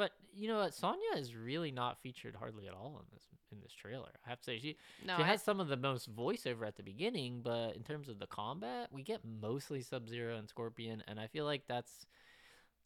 But 0.01 0.13
you 0.33 0.47
know 0.47 0.57
what? 0.57 0.73
Sonya 0.73 1.15
is 1.17 1.35
really 1.35 1.69
not 1.69 2.01
featured 2.01 2.35
hardly 2.35 2.67
at 2.67 2.73
all 2.73 2.97
in 2.99 3.05
this 3.13 3.23
in 3.51 3.59
this 3.61 3.71
trailer. 3.71 4.09
I 4.25 4.29
have 4.29 4.39
to 4.39 4.45
say 4.45 4.57
she 4.57 4.77
No, 5.05 5.15
she 5.17 5.21
I- 5.21 5.27
has 5.27 5.43
some 5.43 5.59
of 5.59 5.67
the 5.67 5.77
most 5.77 6.11
voiceover 6.15 6.65
at 6.65 6.75
the 6.75 6.81
beginning, 6.81 7.41
but 7.43 7.75
in 7.75 7.83
terms 7.83 8.09
of 8.09 8.17
the 8.17 8.25
combat, 8.25 8.87
we 8.91 9.03
get 9.03 9.21
mostly 9.23 9.83
Sub 9.83 10.09
Zero 10.09 10.37
and 10.37 10.49
Scorpion, 10.49 11.03
and 11.07 11.19
I 11.19 11.27
feel 11.27 11.45
like 11.45 11.67
that's 11.67 12.07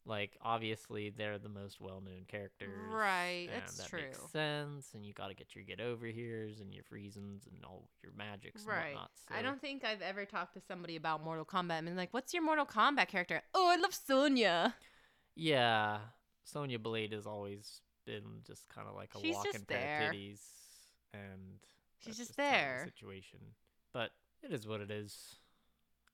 like 0.04 0.36
obviously 0.42 1.08
they're 1.08 1.38
the 1.38 1.48
most 1.48 1.80
well 1.80 2.02
known 2.02 2.26
characters. 2.28 2.68
Right, 2.92 3.48
and 3.50 3.62
that's 3.62 3.78
that 3.78 3.88
true. 3.88 4.02
Makes 4.02 4.30
sense, 4.30 4.90
and 4.92 5.02
you 5.06 5.14
got 5.14 5.28
to 5.28 5.34
get 5.34 5.54
your 5.54 5.64
get 5.64 5.80
over 5.80 6.04
here's 6.04 6.60
and 6.60 6.74
your 6.74 6.84
freezens 6.84 7.46
and 7.46 7.64
all 7.64 7.88
your 8.02 8.12
magics 8.14 8.60
and 8.60 8.72
right. 8.72 8.92
whatnot. 8.92 9.10
I 9.30 9.40
don't 9.40 9.60
think 9.62 9.86
I've 9.86 10.02
ever 10.02 10.26
talked 10.26 10.52
to 10.52 10.60
somebody 10.60 10.96
about 10.96 11.24
Mortal 11.24 11.46
Kombat 11.46 11.78
and 11.78 11.86
been 11.86 11.96
like, 11.96 12.12
"What's 12.12 12.34
your 12.34 12.42
Mortal 12.42 12.66
Kombat 12.66 13.08
character?" 13.08 13.40
Oh, 13.54 13.70
I 13.70 13.76
love 13.76 13.94
Sonya. 13.94 14.74
Yeah, 15.34 15.98
Sonya 16.46 16.78
Blade 16.78 17.12
has 17.12 17.26
always 17.26 17.82
been 18.06 18.40
just 18.46 18.68
kind 18.68 18.88
of 18.88 18.94
like 18.94 19.10
a 19.14 19.20
She's 19.20 19.34
walking 19.34 19.64
pair 19.66 20.08
of 20.08 20.14
titties, 20.14 20.40
and 21.12 21.58
She's 21.98 22.16
just 22.16 22.30
the 22.30 22.42
there. 22.42 22.82
Situation, 22.84 23.40
but 23.92 24.10
it 24.42 24.52
is 24.52 24.66
what 24.66 24.80
it 24.80 24.90
is. 24.90 25.36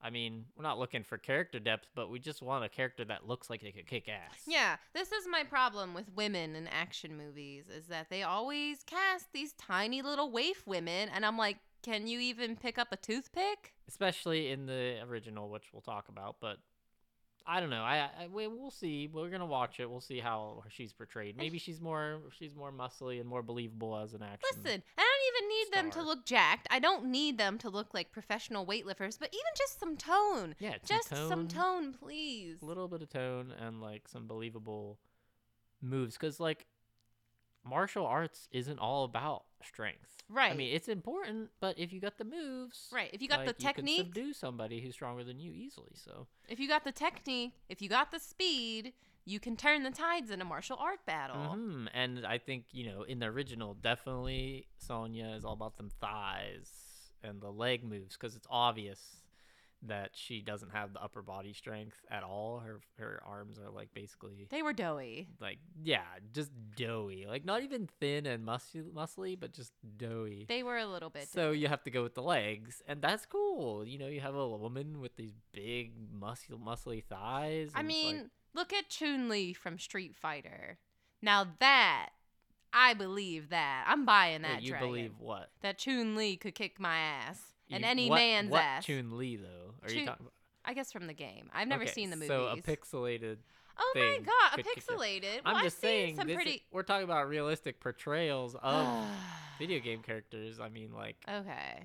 I 0.01 0.09
mean, 0.09 0.45
we're 0.57 0.63
not 0.63 0.79
looking 0.79 1.03
for 1.03 1.17
character 1.17 1.59
depth, 1.59 1.87
but 1.95 2.09
we 2.09 2.19
just 2.19 2.41
want 2.41 2.65
a 2.65 2.69
character 2.69 3.05
that 3.05 3.25
looks 3.25 3.49
like 3.49 3.61
they 3.61 3.71
could 3.71 3.87
kick 3.87 4.09
ass. 4.09 4.41
Yeah, 4.45 4.75
this 4.93 5.13
is 5.13 5.25
my 5.29 5.43
problem 5.43 5.93
with 5.93 6.11
women 6.13 6.57
in 6.57 6.67
action 6.67 7.15
movies 7.15 7.65
is 7.69 7.85
that 7.85 8.09
they 8.09 8.23
always 8.23 8.83
cast 8.83 9.31
these 9.31 9.53
tiny 9.53 10.01
little 10.01 10.29
waif 10.29 10.67
women, 10.67 11.07
and 11.13 11.25
I'm 11.25 11.37
like, 11.37 11.57
can 11.83 12.07
you 12.07 12.19
even 12.19 12.57
pick 12.57 12.77
up 12.77 12.89
a 12.91 12.97
toothpick? 12.97 13.73
especially 13.87 14.49
in 14.49 14.65
the 14.65 14.99
original, 15.07 15.49
which 15.49 15.65
we'll 15.71 15.81
talk 15.81 16.09
about. 16.09 16.37
But 16.41 16.57
I 17.45 17.59
don't 17.59 17.69
know. 17.69 17.81
I, 17.83 18.09
I 18.21 18.27
we, 18.31 18.47
we'll 18.47 18.71
see. 18.71 19.09
We're 19.11 19.29
gonna 19.29 19.45
watch 19.45 19.79
it. 19.79 19.89
We'll 19.89 19.99
see 20.01 20.19
how 20.19 20.63
she's 20.69 20.93
portrayed. 20.93 21.35
Maybe 21.35 21.57
she's 21.57 21.81
more 21.81 22.21
she's 22.37 22.55
more 22.55 22.71
muscly 22.71 23.19
and 23.19 23.27
more 23.27 23.43
believable 23.43 23.97
as 23.97 24.13
an 24.13 24.23
action. 24.23 24.39
Listen, 24.63 24.81
I 24.97 25.01
don't 25.01 25.35
even 25.35 25.49
need 25.49 25.73
them 25.73 25.91
to 25.91 26.07
look 26.07 26.25
jacked. 26.25 26.67
I 26.71 26.79
don't 26.79 27.05
need 27.05 27.37
them 27.37 27.57
to 27.59 27.69
look 27.69 27.93
like 27.93 28.11
professional 28.13 28.65
weightlifters, 28.65 29.19
but 29.19 29.29
even 29.33 29.51
just 29.57 29.79
some 29.79 29.97
tone. 29.97 30.55
yeah, 30.59 30.75
Just 30.85 31.09
some 31.09 31.29
tone. 31.29 31.47
tone, 31.49 31.93
please. 31.93 32.61
a 32.61 32.65
little 32.65 32.87
bit 32.87 33.01
of 33.01 33.09
tone 33.09 33.53
and 33.59 33.81
like 33.81 34.07
some 34.07 34.25
believable 34.25 34.99
moves 35.81 36.13
because 36.17 36.39
like 36.39 36.65
martial 37.65 38.05
arts 38.05 38.47
isn't 38.51 38.79
all 38.79 39.03
about 39.05 39.43
strength 39.63 40.09
Right. 40.29 40.51
i 40.51 40.55
mean 40.55 40.73
it's 40.73 40.87
important 40.87 41.49
but 41.59 41.77
if 41.79 41.93
you 41.93 41.99
got 42.01 42.17
the 42.17 42.25
moves 42.25 42.89
Right. 42.91 43.09
If 43.13 43.21
you 43.21 43.27
got 43.27 43.45
like, 43.45 43.57
the 43.57 43.63
you 43.63 43.73
can 43.73 43.85
technique, 43.85 43.97
subdue 44.05 44.33
somebody 44.33 44.81
who's 44.81 44.93
stronger 44.95 45.23
than 45.23 45.39
you 45.39 45.51
easily 45.53 45.91
so 45.95 46.27
if 46.49 46.59
you 46.59 46.67
got 46.67 46.83
the 46.83 46.91
technique, 46.91 47.53
if 47.69 47.81
you 47.81 47.87
got 47.89 48.11
the 48.11 48.19
speed, 48.19 48.93
you 49.25 49.39
can 49.39 49.55
turn 49.55 49.83
the 49.83 49.91
tides 49.91 50.29
in 50.31 50.41
a 50.41 50.45
martial 50.45 50.77
art 50.79 50.99
battle. 51.05 51.37
hmm 51.55 51.87
and 51.93 52.25
i 52.25 52.37
think 52.37 52.65
you 52.71 52.85
know 52.89 53.03
in 53.03 53.19
the 53.19 53.25
original 53.27 53.73
definitely 53.75 54.67
sonya 54.77 55.27
is 55.37 55.45
all 55.45 55.53
about 55.53 55.77
them 55.77 55.89
thighs 56.01 56.69
and 57.23 57.41
the 57.41 57.49
leg 57.49 57.83
moves 57.83 58.17
because 58.17 58.35
it's 58.35 58.47
obvious 58.49 58.99
that 59.87 60.11
she 60.13 60.41
doesn't 60.41 60.71
have 60.71 60.93
the 60.93 61.01
upper 61.03 61.21
body 61.21 61.51
strength 61.53 61.97
at 62.09 62.23
all 62.23 62.59
her 62.59 62.79
her 62.97 63.21
arms 63.27 63.59
are 63.59 63.69
like 63.69 63.93
basically 63.93 64.47
They 64.49 64.61
were 64.61 64.73
doughy. 64.73 65.27
like 65.41 65.59
yeah, 65.83 66.03
just 66.33 66.51
doughy. 66.75 67.25
Like 67.27 67.43
not 67.45 67.63
even 67.63 67.89
thin 67.99 68.25
and 68.25 68.45
muscle 68.45 68.81
muscly, 68.95 69.37
but 69.39 69.51
just 69.53 69.73
doughy. 69.97 70.45
They 70.47 70.63
were 70.63 70.77
a 70.77 70.85
little 70.87 71.09
bit. 71.09 71.27
so 71.27 71.51
you 71.51 71.67
have 71.67 71.83
to 71.83 71.91
go 71.91 72.01
with 72.03 72.15
the 72.15 72.21
legs, 72.23 72.81
and 72.87 73.01
that's 73.01 73.25
cool. 73.25 73.85
You 73.85 73.97
know, 73.99 74.07
you 74.07 74.21
have 74.21 74.35
a 74.35 74.47
woman 74.47 74.99
with 75.01 75.15
these 75.15 75.33
big 75.51 75.91
muscle 76.11 76.57
muscly 76.57 77.03
thighs. 77.03 77.71
I 77.75 77.79
it's 77.81 77.83
like- 77.83 77.85
mean, 77.85 78.29
look 78.53 78.71
at 78.73 78.89
Chun 78.89 79.27
Li 79.29 79.53
from 79.53 79.77
Street 79.79 80.15
Fighter. 80.15 80.77
Now 81.21 81.45
that 81.59 82.09
I 82.71 82.93
believe 82.93 83.49
that 83.49 83.85
I'm 83.87 84.05
buying 84.05 84.41
wait, 84.43 84.49
that. 84.51 84.61
you 84.63 84.69
dragon. 84.71 84.87
believe 84.87 85.11
what? 85.19 85.49
that 85.61 85.77
Chun 85.77 86.15
Li 86.15 86.37
could 86.37 86.55
kick 86.55 86.79
my 86.79 86.97
ass 86.97 87.52
and 87.71 87.83
You- 87.83 87.89
any 87.89 88.09
what- 88.09 88.15
man's 88.17 88.49
what 88.51 88.61
ass? 88.61 88.85
Chun 88.85 89.17
Li 89.17 89.35
though? 89.37 89.73
Are 89.83 89.89
you 89.91 90.05
talking? 90.05 90.25
About? 90.25 90.33
I 90.65 90.73
guess 90.73 90.91
from 90.91 91.07
the 91.07 91.13
game. 91.13 91.49
I've 91.53 91.67
never 91.67 91.83
Okay, 91.83 91.91
seen 91.91 92.09
the 92.09 92.15
movies. 92.15 92.29
So 92.29 92.47
a 92.47 92.55
pixelated. 92.57 93.37
oh 93.77 93.93
my 93.95 94.19
god, 94.23 94.59
a 94.59 94.63
pixelated. 94.63 95.41
I'm 95.43 95.55
well, 95.55 95.63
just 95.63 95.77
I've 95.77 95.81
saying. 95.81 96.15
some 96.15 96.27
this 96.27 96.39
is- 96.45 96.59
we're 96.71 96.83
talking 96.83 97.03
about 97.03 97.27
realistic 97.27 97.79
portrayals 97.79 98.55
of 98.61 99.05
video 99.59 99.79
game 99.79 100.01
characters. 100.01 100.59
I 100.59 100.69
mean, 100.69 100.93
like 100.93 101.17
Okay. 101.29 101.83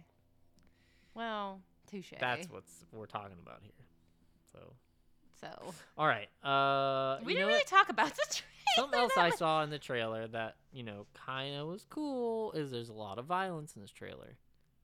Well, 1.14 1.60
touche. 1.90 2.12
that's 2.20 2.48
what's 2.48 2.84
we're 2.92 3.06
talking 3.06 3.36
about 3.42 3.60
here. 3.62 3.72
So, 4.52 4.72
so. 5.40 5.74
all 5.96 6.06
right. 6.06 6.28
Uh, 6.44 7.18
We 7.24 7.32
didn't 7.34 7.48
really 7.48 7.58
what? 7.58 7.66
talk 7.66 7.88
about 7.88 8.14
the 8.14 8.22
trailer. 8.30 8.44
Something 8.76 9.00
else 9.00 9.12
I 9.16 9.30
saw 9.36 9.62
in 9.64 9.70
the 9.70 9.78
trailer 9.78 10.28
that 10.28 10.56
you 10.72 10.84
know 10.84 11.06
kind 11.14 11.56
of 11.56 11.66
was 11.66 11.84
cool 11.90 12.52
is 12.52 12.70
there's 12.70 12.90
a 12.90 12.94
lot 12.94 13.18
of 13.18 13.24
violence 13.24 13.74
in 13.74 13.82
this 13.82 13.90
trailer. 13.90 14.36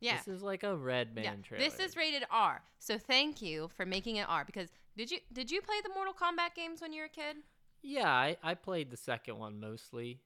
Yeah. 0.05 0.19
This 0.19 0.29
is 0.29 0.43
like 0.43 0.63
a 0.63 0.77
Red 0.77 1.15
Band 1.15 1.25
yeah. 1.25 1.49
trailer. 1.49 1.65
This 1.65 1.81
is 1.81 1.97
rated 1.97 2.25
R. 2.31 2.63
So 2.79 2.99
thank 2.99 3.41
you 3.41 3.71
for 3.75 3.87
making 3.87 4.17
it 4.17 4.27
R 4.29 4.45
because 4.45 4.71
did 4.97 5.11
you 5.11 5.19
did 5.33 5.51
you 5.51 5.63
play 5.63 5.77
the 5.83 5.89
Mortal 5.95 6.13
Kombat 6.13 6.55
games 6.55 6.83
when 6.83 6.93
you 6.93 7.01
were 7.01 7.07
a 7.07 7.09
kid? 7.09 7.37
Yeah, 7.83 8.09
I, 8.09 8.37
I 8.43 8.55
played 8.55 8.91
the 8.91 8.97
second 8.97 9.39
one 9.39 9.61
mostly, 9.61 10.21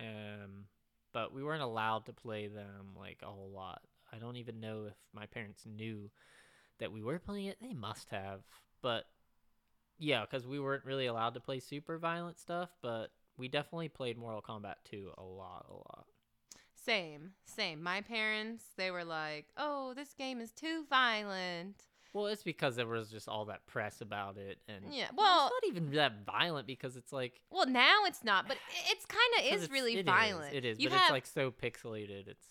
um, 0.00 0.66
but 1.12 1.34
we 1.34 1.42
weren't 1.42 1.62
allowed 1.62 2.06
to 2.06 2.12
play 2.12 2.46
them 2.48 2.94
like 2.96 3.18
a 3.22 3.26
whole 3.26 3.50
lot. 3.52 3.82
I 4.12 4.18
don't 4.18 4.36
even 4.36 4.60
know 4.60 4.86
if 4.86 4.94
my 5.12 5.26
parents 5.26 5.64
knew 5.66 6.10
that 6.78 6.92
we 6.92 7.02
were 7.02 7.18
playing 7.18 7.46
it. 7.46 7.56
They 7.60 7.72
must 7.72 8.10
have, 8.10 8.40
but 8.82 9.04
yeah, 9.98 10.22
because 10.22 10.46
we 10.46 10.60
weren't 10.60 10.84
really 10.84 11.06
allowed 11.06 11.34
to 11.34 11.40
play 11.40 11.60
super 11.60 11.98
violent 11.98 12.38
stuff. 12.38 12.70
But 12.82 13.10
we 13.36 13.48
definitely 13.48 13.88
played 13.88 14.16
Mortal 14.16 14.42
Kombat 14.42 14.76
2 14.84 15.10
a 15.18 15.22
lot, 15.22 15.66
a 15.68 15.74
lot. 15.74 16.06
Same, 16.84 17.32
same. 17.44 17.82
My 17.82 18.00
parents, 18.02 18.64
they 18.76 18.90
were 18.90 19.04
like, 19.04 19.46
"Oh, 19.56 19.94
this 19.94 20.12
game 20.14 20.40
is 20.40 20.52
too 20.52 20.84
violent." 20.90 21.76
Well, 22.12 22.26
it's 22.26 22.44
because 22.44 22.76
there 22.76 22.86
was 22.86 23.10
just 23.10 23.28
all 23.28 23.46
that 23.46 23.66
press 23.66 24.00
about 24.00 24.36
it, 24.36 24.58
and 24.68 24.84
Yeah, 24.92 25.08
well, 25.16 25.46
it's 25.48 25.54
not 25.62 25.68
even 25.68 25.90
that 25.92 26.24
violent 26.24 26.66
because 26.66 26.96
it's 26.96 27.12
like 27.12 27.40
Well, 27.50 27.66
now 27.66 28.04
it's 28.06 28.22
not, 28.22 28.46
but 28.46 28.56
it's 28.90 29.04
kind 29.06 29.20
of 29.38 29.52
is 29.62 29.70
really 29.70 29.94
it 29.94 30.00
is, 30.00 30.04
violent. 30.04 30.54
It 30.54 30.64
is, 30.64 30.78
You 30.78 30.88
but 30.88 30.98
have 30.98 31.02
it's 31.04 31.10
like 31.10 31.26
so 31.26 31.50
pixelated. 31.50 32.28
It's 32.28 32.46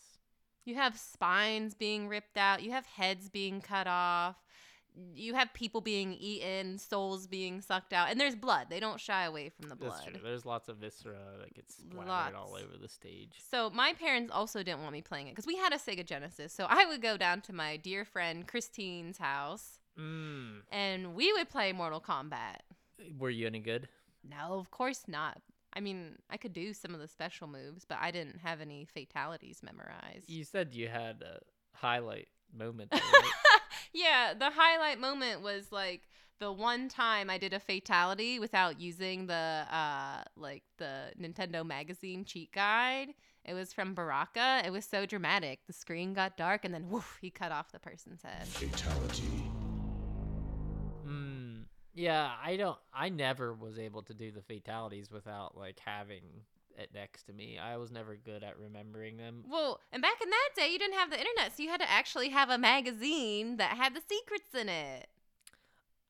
you 0.65 0.75
have 0.75 0.97
spines 0.97 1.73
being 1.75 2.07
ripped 2.07 2.37
out. 2.37 2.63
You 2.63 2.71
have 2.71 2.85
heads 2.85 3.29
being 3.29 3.61
cut 3.61 3.87
off. 3.87 4.37
You 5.15 5.33
have 5.33 5.53
people 5.53 5.81
being 5.81 6.13
eaten, 6.13 6.77
souls 6.77 7.25
being 7.27 7.61
sucked 7.61 7.93
out, 7.93 8.09
and 8.09 8.19
there's 8.19 8.35
blood. 8.35 8.67
They 8.69 8.79
don't 8.79 8.99
shy 8.99 9.23
away 9.25 9.49
from 9.49 9.69
the 9.69 9.75
That's 9.75 10.01
blood. 10.01 10.07
true. 10.11 10.19
There's 10.23 10.45
lots 10.45 10.69
of 10.69 10.77
viscera 10.77 11.17
that 11.39 11.53
gets 11.53 11.75
splattered 11.77 12.35
all 12.35 12.55
over 12.55 12.77
the 12.79 12.87
stage. 12.89 13.39
So 13.49 13.69
my 13.71 13.93
parents 13.93 14.31
also 14.31 14.61
didn't 14.61 14.81
want 14.81 14.93
me 14.93 15.01
playing 15.01 15.27
it 15.27 15.31
because 15.31 15.47
we 15.47 15.55
had 15.55 15.73
a 15.73 15.77
Sega 15.77 16.05
Genesis. 16.05 16.53
So 16.53 16.67
I 16.69 16.85
would 16.85 17.01
go 17.01 17.17
down 17.17 17.41
to 17.41 17.53
my 17.53 17.77
dear 17.77 18.05
friend 18.05 18.47
Christine's 18.47 19.17
house 19.17 19.79
Mm. 19.99 20.61
and 20.71 21.13
we 21.13 21.31
would 21.33 21.49
play 21.49 21.71
Mortal 21.71 22.01
Kombat. 22.01 22.57
Were 23.19 23.29
you 23.29 23.45
any 23.45 23.59
good? 23.59 23.87
No, 24.27 24.53
of 24.59 24.71
course 24.71 25.03
not. 25.07 25.39
I 25.75 25.79
mean, 25.81 26.17
I 26.29 26.37
could 26.37 26.53
do 26.53 26.73
some 26.73 26.93
of 26.93 26.99
the 26.99 27.07
special 27.07 27.47
moves, 27.47 27.83
but 27.85 27.97
I 27.99 28.09
didn't 28.11 28.39
have 28.39 28.59
any 28.61 28.85
fatalities 28.85 29.61
memorized. 29.63 30.29
You 30.29 30.43
said 30.43 30.73
you 30.73 30.87
had 30.87 31.21
a 31.23 31.39
highlight 31.77 32.27
moment. 32.55 32.91
There, 32.91 33.01
right? 33.01 33.31
Yeah, 33.93 34.33
the 34.37 34.49
highlight 34.49 34.99
moment 34.99 35.41
was 35.41 35.71
like 35.71 36.01
the 36.39 36.51
one 36.51 36.89
time 36.89 37.29
I 37.29 37.37
did 37.37 37.53
a 37.53 37.59
fatality 37.59 38.39
without 38.39 38.79
using 38.79 39.27
the 39.27 39.65
uh 39.71 40.23
like 40.35 40.63
the 40.77 41.11
Nintendo 41.19 41.65
magazine 41.65 42.25
cheat 42.25 42.51
guide. 42.51 43.09
It 43.45 43.53
was 43.53 43.73
from 43.73 43.93
Baraka. 43.93 44.61
It 44.65 44.71
was 44.71 44.85
so 44.85 45.05
dramatic. 45.05 45.59
The 45.67 45.73
screen 45.73 46.13
got 46.13 46.37
dark 46.37 46.65
and 46.65 46.73
then 46.73 46.89
woof, 46.89 47.17
he 47.21 47.29
cut 47.29 47.51
off 47.51 47.71
the 47.71 47.79
person's 47.79 48.21
head. 48.21 48.47
Fatality. 48.47 49.43
mm. 51.07 51.63
Yeah, 51.95 52.31
I 52.43 52.57
don't. 52.57 52.77
I 52.93 53.09
never 53.09 53.53
was 53.53 53.77
able 53.77 54.01
to 54.03 54.13
do 54.13 54.31
the 54.31 54.41
fatalities 54.41 55.11
without 55.11 55.55
like 55.57 55.79
having 55.85 56.23
it 56.77 56.89
next 56.93 57.23
to 57.23 57.33
me. 57.33 57.57
I 57.57 57.77
was 57.77 57.91
never 57.91 58.15
good 58.15 58.43
at 58.43 58.57
remembering 58.57 59.17
them. 59.17 59.43
Well, 59.49 59.79
and 59.91 60.01
back 60.01 60.21
in 60.21 60.29
that 60.29 60.49
day, 60.55 60.71
you 60.71 60.79
didn't 60.79 60.95
have 60.95 61.09
the 61.09 61.19
internet, 61.19 61.55
so 61.55 61.63
you 61.63 61.69
had 61.69 61.81
to 61.81 61.89
actually 61.89 62.29
have 62.29 62.49
a 62.49 62.57
magazine 62.57 63.57
that 63.57 63.77
had 63.77 63.95
the 63.95 64.01
secrets 64.07 64.53
in 64.53 64.69
it. 64.69 65.07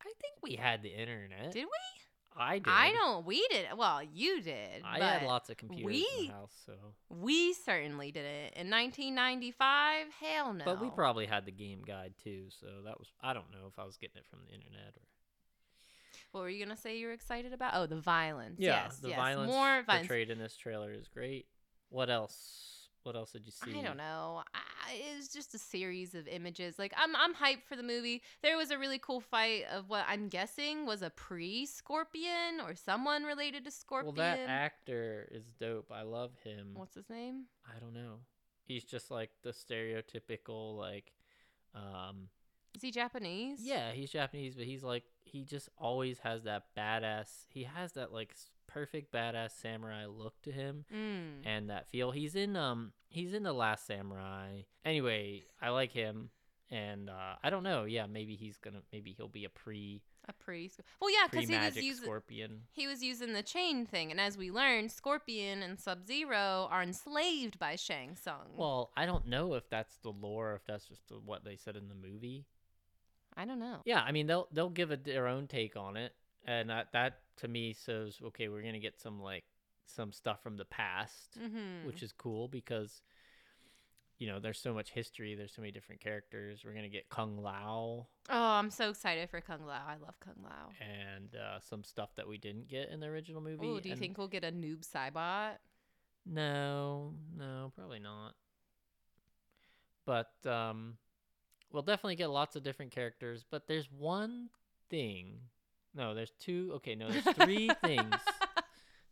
I 0.02 0.12
think 0.22 0.36
we 0.42 0.56
had 0.56 0.84
the 0.84 0.90
internet. 0.90 1.52
Did 1.52 1.66
we? 1.66 2.04
I 2.36 2.60
did. 2.60 2.68
I 2.68 2.92
don't. 2.92 3.26
We 3.26 3.48
did. 3.50 3.68
Well, 3.78 4.02
you 4.04 4.42
did. 4.42 4.84
I 4.84 5.00
had 5.00 5.24
lots 5.24 5.50
of 5.50 5.58
computers 5.58 5.96
in 5.96 6.18
we- 6.18 6.28
the 6.28 6.34
house, 6.34 6.54
so. 6.66 6.74
We 7.10 7.54
certainly 7.54 8.12
didn't. 8.12 8.54
In 8.56 8.70
1995, 8.70 10.08
hell 10.20 10.54
no. 10.54 10.66
But 10.66 10.82
we 10.82 10.90
probably 10.90 11.26
had 11.26 11.46
the 11.46 11.52
game 11.52 11.82
guide 11.86 12.14
too, 12.24 12.46
so 12.50 12.68
that 12.86 12.98
was. 12.98 13.12
I 13.22 13.34
don't 13.34 13.52
know 13.52 13.68
if 13.68 13.78
I 13.78 13.86
was 13.86 13.98
getting 13.98 14.18
it 14.18 14.26
from 14.30 14.40
the 14.48 14.54
internet 14.54 14.96
or. 14.96 15.04
What 16.34 16.42
were 16.42 16.50
you 16.50 16.66
gonna 16.66 16.76
say? 16.76 16.98
You 16.98 17.08
were 17.08 17.14
excited 17.14 17.54
about? 17.54 17.74
Oh, 17.76 17.86
the 17.86 18.02
violence. 18.02 18.60
Yeah, 18.60 18.86
yes, 18.86 18.98
the 18.98 19.10
yes. 19.10 19.18
violence 19.18 19.52
More 19.52 19.84
violence. 19.84 20.08
portrayed 20.08 20.32
in 20.32 20.40
this 20.40 20.58
trailer 20.58 20.92
is 20.92 21.08
great. 21.08 21.46
What 21.90 22.10
else? 22.10 22.90
What 23.04 23.16
else 23.16 23.34
did 23.34 23.46
you 23.46 23.52
see? 23.52 23.80
I 23.80 23.84
don't 23.84 23.98
know. 23.98 24.42
I, 24.56 24.94
it's 25.16 25.28
just 25.28 25.54
a 25.54 25.60
series 25.60 26.16
of 26.16 26.28
images. 26.28 26.80
Like 26.80 26.92
I'm, 26.98 27.16
I'm 27.16 27.36
hyped 27.36 27.66
for 27.70 27.76
the 27.76 27.84
movie. 27.84 28.24
There 28.42 28.58
was 28.58 28.72
a 28.72 28.80
really 28.80 28.98
cool 28.98 29.20
fight 29.20 29.66
of 29.72 29.90
what 29.90 30.06
I'm 30.08 30.28
guessing 30.28 30.88
was 30.88 31.04
a 31.04 31.12
pre-Scorpion 31.12 32.62
or 32.66 32.74
someone 32.74 33.26
related 33.26 33.64
to 33.66 33.72
Scorpion. 33.72 34.16
Well, 34.16 34.26
that 34.26 34.40
actor 34.50 35.28
is 35.32 35.44
dope. 35.60 35.92
I 35.94 36.02
love 36.02 36.32
him. 36.44 36.72
What's 36.74 36.96
his 36.96 37.12
name? 37.12 37.44
I 37.68 37.80
don't 37.80 37.94
know. 37.94 38.22
He's 38.64 38.86
just 38.86 39.12
like 39.12 39.30
the 39.44 39.52
stereotypical 39.52 40.78
like 40.78 41.14
um 41.76 42.30
Is 42.76 42.82
he 42.82 42.92
Japanese? 42.92 43.60
yeah, 43.62 43.92
he's 43.92 44.10
Japanese, 44.12 44.56
but 44.56 44.66
he's 44.66 44.84
like 44.84 45.04
he 45.24 45.44
just 45.44 45.70
always 45.78 46.20
has 46.20 46.44
that 46.44 46.64
badass. 46.78 47.46
He 47.50 47.64
has 47.64 47.94
that 47.94 48.12
like 48.14 48.34
perfect 48.68 49.12
badass 49.14 49.52
samurai 49.62 50.06
look 50.08 50.42
to 50.44 50.52
him 50.52 50.86
Mm. 50.94 51.46
and 51.46 51.70
that 51.70 51.88
feel. 51.90 52.12
He's 52.12 52.36
in 52.36 52.56
um 52.56 52.92
he's 53.10 53.34
in 53.34 53.44
the 53.44 53.54
last 53.54 53.86
samurai. 53.86 54.62
Anyway, 54.84 55.44
I 55.62 55.70
like 55.70 55.92
him 55.92 56.30
and 56.72 57.10
uh 57.10 57.36
I 57.44 57.50
don't 57.50 57.64
know. 57.64 57.84
Yeah, 57.86 58.08
maybe 58.08 58.36
he's 58.36 58.58
going 58.58 58.74
to 58.76 58.82
maybe 58.92 59.14
he'll 59.16 59.28
be 59.28 59.46
a 59.46 59.50
pre 59.50 60.02
A 60.28 60.34
pre. 60.34 60.72
Well, 61.00 61.12
yeah, 61.12 61.28
because 61.30 61.48
he 61.50 61.56
was 61.58 61.76
using 61.76 62.04
scorpion. 62.06 62.62
he 62.72 62.88
was 62.88 63.04
using 63.04 63.34
the 63.34 63.44
chain 63.44 63.86
thing, 63.86 64.10
and 64.10 64.20
as 64.20 64.38
we 64.38 64.50
learned, 64.52 64.92
Scorpion 64.92 65.62
and 65.62 65.78
Sub 65.80 66.08
Zero 66.08 66.68
are 66.72 66.82
enslaved 66.82 67.60
by 67.60 67.76
Shang 67.76 68.16
Tsung. 68.16 68.56
Well, 68.56 68.92
I 68.98 69.06
don't 69.06 69.28
know 69.28 69.54
if 69.56 69.70
that's 69.70 69.98
the 69.98 70.12
lore, 70.12 70.56
if 70.56 70.66
that's 70.66 70.86
just 70.86 71.02
what 71.26 71.44
they 71.44 71.58
said 71.58 71.76
in 71.76 71.90
the 71.90 71.96
movie. 71.96 72.46
I 73.36 73.46
don't 73.46 73.60
know. 73.60 73.78
Yeah, 73.86 74.02
I 74.02 74.12
mean 74.12 74.28
they'll 74.28 74.48
they'll 74.52 74.70
give 74.70 74.92
a, 74.92 74.98
their 74.98 75.28
own 75.28 75.48
take 75.48 75.76
on 75.76 75.98
it, 75.98 76.14
and 76.46 76.70
that 76.70 76.88
that 76.94 77.20
to 77.38 77.48
me 77.48 77.74
says 77.74 78.20
okay, 78.28 78.48
we're 78.50 78.62
gonna 78.64 78.80
get 78.80 79.00
some 79.00 79.22
like 79.22 79.44
some 79.86 80.12
stuff 80.12 80.42
from 80.44 80.58
the 80.58 80.66
past, 80.66 81.38
Mm-hmm. 81.40 81.86
which 81.88 82.02
is 82.04 82.12
cool 82.12 82.48
because 82.48 83.02
you 84.20 84.28
know 84.28 84.40
there's 84.40 84.60
so 84.60 84.74
much 84.74 84.92
history, 84.92 85.36
there's 85.36 85.54
so 85.54 85.62
many 85.62 85.72
different 85.72 86.00
characters. 86.02 86.62
We're 86.64 86.74
gonna 86.74 86.88
get 86.90 87.10
Kung 87.10 87.38
Lao 87.42 88.08
Oh, 88.30 88.36
I'm 88.60 88.70
so 88.70 88.90
excited 88.92 89.30
for 89.30 89.42
Kung 89.42 89.66
Lao. 89.66 89.82
I 89.86 89.96
love 89.96 90.18
Kung 90.20 90.36
Lao. 90.44 90.70
and 90.80 91.36
uh, 91.36 91.60
some 91.60 91.84
stuff 91.84 92.12
that 92.16 92.28
we 92.28 92.38
didn't 92.38 92.68
get 92.70 92.90
in 92.90 93.00
the 93.02 93.08
original 93.08 93.42
movie. 93.42 93.68
Oh, 93.68 93.80
do 93.80 93.90
you 93.90 93.94
and- 93.94 94.00
think 94.02 94.18
we'll 94.18 94.28
get 94.30 94.44
a 94.46 94.52
Noob 94.52 94.88
Saibot? 94.88 95.56
No, 96.26 97.14
no, 97.38 97.74
probably 97.76 98.00
not. 98.00 98.36
But 100.06 100.32
um 100.50 100.98
we'll 101.74 101.82
definitely 101.82 102.16
get 102.16 102.30
lots 102.30 102.56
of 102.56 102.64
different 102.64 102.92
characters, 102.92 103.44
but 103.50 103.68
there's 103.68 103.90
one 103.92 104.50
thing. 104.90 105.40
No, 105.94 106.14
there's 106.14 106.32
two. 106.40 106.72
Okay, 106.76 106.96
no, 106.96 107.10
there's 107.10 107.36
three 107.36 107.70
things 107.84 108.16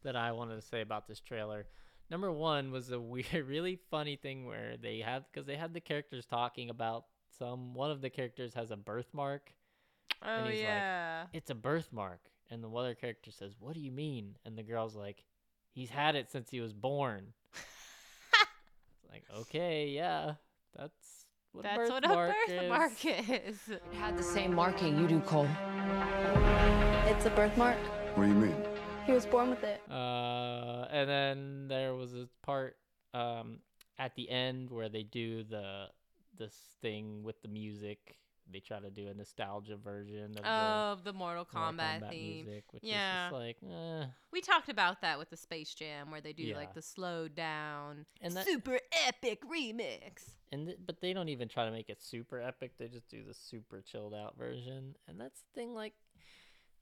that 0.04 0.15
I 0.15 0.32
wanted 0.32 0.56
to 0.56 0.62
say 0.62 0.82
about 0.82 1.08
this 1.08 1.19
trailer. 1.19 1.67
Number 2.10 2.32
1 2.32 2.71
was 2.71 2.91
a 2.91 3.00
weird 3.00 3.47
really 3.47 3.80
funny 3.89 4.15
thing 4.15 4.45
where 4.45 4.78
they 4.78 5.00
had 5.00 5.26
cuz 5.34 5.45
they 5.45 5.58
had 5.58 5.74
the 5.74 5.82
characters 5.82 6.26
talking 6.26 6.69
about 6.69 7.06
some 7.38 7.74
one 7.74 7.91
of 7.91 8.02
the 8.02 8.10
characters 8.10 8.54
has 8.54 8.71
a 8.71 8.78
birthmark. 8.78 9.54
Oh 10.21 10.43
he's 10.43 10.54
like, 10.54 10.60
yeah. 10.60 11.26
It's 11.34 11.50
a 11.50 11.56
birthmark. 11.56 12.21
And 12.50 12.63
the 12.63 12.69
other 12.69 12.95
character 12.95 13.32
says, 13.32 13.56
"What 13.58 13.76
do 13.76 13.80
you 13.80 13.93
mean?" 13.93 14.36
And 14.43 14.58
the 14.58 14.63
girl's 14.63 14.93
like, 14.93 15.24
"He's 15.71 15.89
had 15.89 16.15
it 16.15 16.30
since 16.30 16.50
he 16.50 16.60
was 16.60 16.74
born." 16.74 17.34
Like, 19.12 19.26
okay, 19.36 19.89
yeah, 19.89 20.36
that's 20.74 21.20
what 21.53 21.63
That's 21.63 21.89
a 21.89 21.93
what 21.93 22.05
a 22.05 22.07
birthmark 22.07 22.35
birthmark 22.47 23.05
is. 23.05 23.29
is. 23.29 23.69
It 23.69 23.83
had 23.93 24.17
the 24.17 24.23
same 24.23 24.53
marking 24.53 24.97
you 24.99 25.07
do, 25.07 25.19
Cole. 25.21 25.47
It's 27.05 27.25
a 27.25 27.29
birthmark. 27.31 27.77
What 28.15 28.23
do 28.23 28.29
you 28.29 28.35
mean? 28.35 28.55
He 29.05 29.11
was 29.11 29.25
born 29.25 29.49
with 29.49 29.63
it. 29.63 29.81
Uh, 29.89 30.85
and 30.91 31.09
then 31.09 31.67
there 31.67 31.93
was 31.95 32.13
a 32.13 32.27
part 32.43 32.77
um 33.13 33.59
at 33.99 34.15
the 34.15 34.29
end 34.29 34.69
where 34.69 34.87
they 34.89 35.03
do 35.03 35.43
the 35.43 35.87
this 36.37 36.55
thing 36.81 37.23
with 37.23 37.41
the 37.41 37.47
music. 37.47 38.17
They 38.51 38.59
try 38.59 38.79
to 38.79 38.89
do 38.89 39.07
a 39.07 39.13
nostalgia 39.13 39.77
version 39.77 40.37
of 40.37 40.45
Of 40.45 41.03
the 41.03 41.13
Mortal 41.13 41.45
the 41.51 41.57
Mortal 41.59 41.73
Kombat, 41.77 42.09
theme. 42.09 42.45
music, 42.45 42.63
which 42.71 42.83
Yeah. 42.83 43.27
is 43.27 43.31
just 43.31 43.41
like, 43.41 43.57
eh. 43.69 44.05
We 44.31 44.41
talked 44.41 44.69
about 44.69 45.01
that 45.01 45.17
with 45.19 45.29
the 45.29 45.37
Space 45.37 45.73
Jam, 45.73 46.11
where 46.11 46.21
they 46.21 46.33
do 46.33 46.43
Yeah. 46.43 46.55
like 46.57 46.73
the 46.73 46.81
slowed 46.81 47.35
down, 47.35 48.05
And 48.21 48.35
that- 48.35 48.45
super 48.45 48.79
epic 49.07 49.41
remix. 49.43 50.33
and 50.51 50.67
th- 50.67 50.79
but 50.85 50.99
they 51.01 51.13
don't 51.13 51.29
even 51.29 51.47
try 51.47 51.65
to 51.65 51.71
make 51.71 51.89
it 51.89 52.01
super 52.01 52.41
epic. 52.41 52.77
They 52.77 52.87
just 52.87 53.07
do 53.09 53.23
the 53.23 53.33
super 53.33 53.81
chilled 53.81 54.13
out 54.13 54.35
version, 54.37 54.95
and 55.07 55.19
that's 55.19 55.41
the 55.41 55.49
thing. 55.53 55.73
Like 55.73 55.93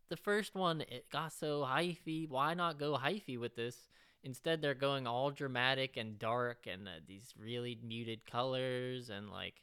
the 0.09 0.17
first 0.17 0.55
one, 0.55 0.81
it 0.81 1.09
got 1.09 1.31
so 1.33 1.61
hyphy. 1.61 2.27
Why 2.27 2.53
not 2.55 2.79
go 2.79 2.97
hyphy 2.97 3.39
with 3.39 3.55
this? 3.55 3.89
Instead, 4.23 4.61
they're 4.61 4.73
going 4.73 5.07
all 5.07 5.31
dramatic 5.31 5.95
and 5.95 6.19
dark, 6.19 6.65
and 6.67 6.87
uh, 6.89 6.93
these 7.07 7.33
really 7.37 7.75
muted 7.81 8.25
colors, 8.25 9.09
and 9.09 9.29
like 9.29 9.61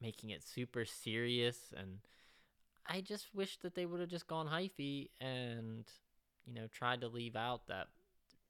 making 0.00 0.30
it 0.30 0.42
super 0.46 0.84
serious. 0.84 1.58
And 1.76 1.98
I 2.86 3.00
just 3.00 3.34
wish 3.34 3.56
that 3.58 3.74
they 3.74 3.86
would 3.86 4.00
have 4.00 4.08
just 4.08 4.26
gone 4.26 4.46
hyphy 4.48 5.10
and 5.20 5.84
you 6.46 6.54
know 6.54 6.66
tried 6.72 7.00
to 7.02 7.08
leave 7.08 7.36
out 7.36 7.66
that 7.68 7.88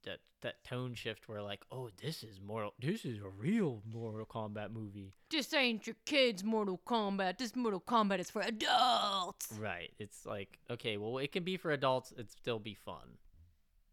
that 0.05 0.19
that 0.43 0.63
tone 0.63 0.95
shift 0.95 1.29
where 1.29 1.43
like 1.43 1.63
oh 1.73 1.91
this 2.01 2.23
is 2.23 2.41
Mortal 2.41 2.73
this 2.79 3.05
is 3.05 3.19
a 3.19 3.29
real 3.29 3.83
Mortal 3.93 4.25
Kombat 4.25 4.71
movie 4.73 5.13
This 5.29 5.53
ain't 5.53 5.87
your 5.89 5.97
kids' 6.05 6.45
Mortal 6.45 6.81
Kombat. 6.87 7.39
This 7.39 7.57
Mortal 7.57 7.81
Kombat 7.81 8.21
is 8.21 8.31
for 8.31 8.43
adults. 8.43 9.53
right 9.59 9.91
it's 9.99 10.25
like 10.25 10.59
okay 10.71 10.97
well 10.97 11.19
it 11.19 11.33
can 11.33 11.43
be 11.43 11.57
for 11.57 11.73
adults 11.73 12.13
it 12.17 12.31
still 12.31 12.61
be 12.61 12.75
fun 12.75 13.17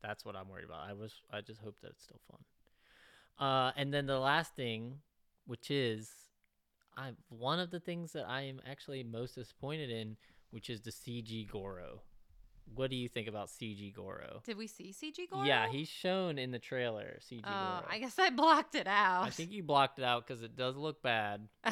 that's 0.03 0.23
what 0.23 0.35
I'm 0.35 0.47
worried 0.47 0.65
about 0.65 0.87
I 0.87 0.93
was 0.93 1.13
I 1.33 1.41
just 1.41 1.61
hope 1.61 1.77
that 1.81 1.89
it's 1.91 2.03
still 2.03 2.21
fun 2.29 2.39
uh 3.47 3.71
and 3.75 3.91
then 3.91 4.05
the 4.05 4.19
last 4.19 4.55
thing 4.55 4.99
which 5.47 5.71
is 5.71 6.11
I 6.97 7.11
one 7.29 7.59
of 7.59 7.71
the 7.71 7.79
things 7.79 8.13
that 8.13 8.25
I 8.27 8.41
am 8.43 8.61
actually 8.69 9.03
most 9.03 9.35
disappointed 9.35 9.89
in 9.89 10.17
which 10.51 10.69
is 10.69 10.81
the 10.81 10.91
CG 10.91 11.49
Goro 11.49 12.01
what 12.73 12.89
do 12.89 12.95
you 12.95 13.07
think 13.07 13.27
about 13.27 13.49
CG 13.49 13.93
Goro 13.93 14.41
Did 14.43 14.57
we 14.57 14.67
see 14.67 14.93
CG 14.93 15.29
Goro? 15.29 15.43
yeah 15.43 15.67
he's 15.69 15.87
shown 15.87 16.37
in 16.39 16.51
the 16.51 16.59
trailer 16.59 17.19
CG 17.21 17.41
Oh, 17.43 17.49
uh, 17.49 17.79
Goro 17.81 17.91
I 17.91 17.99
guess 17.99 18.17
I 18.17 18.29
blocked 18.31 18.75
it 18.75 18.87
out. 18.87 19.23
I 19.25 19.29
think 19.29 19.51
you 19.51 19.61
blocked 19.63 19.99
it 19.99 20.05
out 20.05 20.25
because 20.25 20.41
it 20.41 20.55
does 20.55 20.75
look 20.75 21.01
bad. 21.03 21.47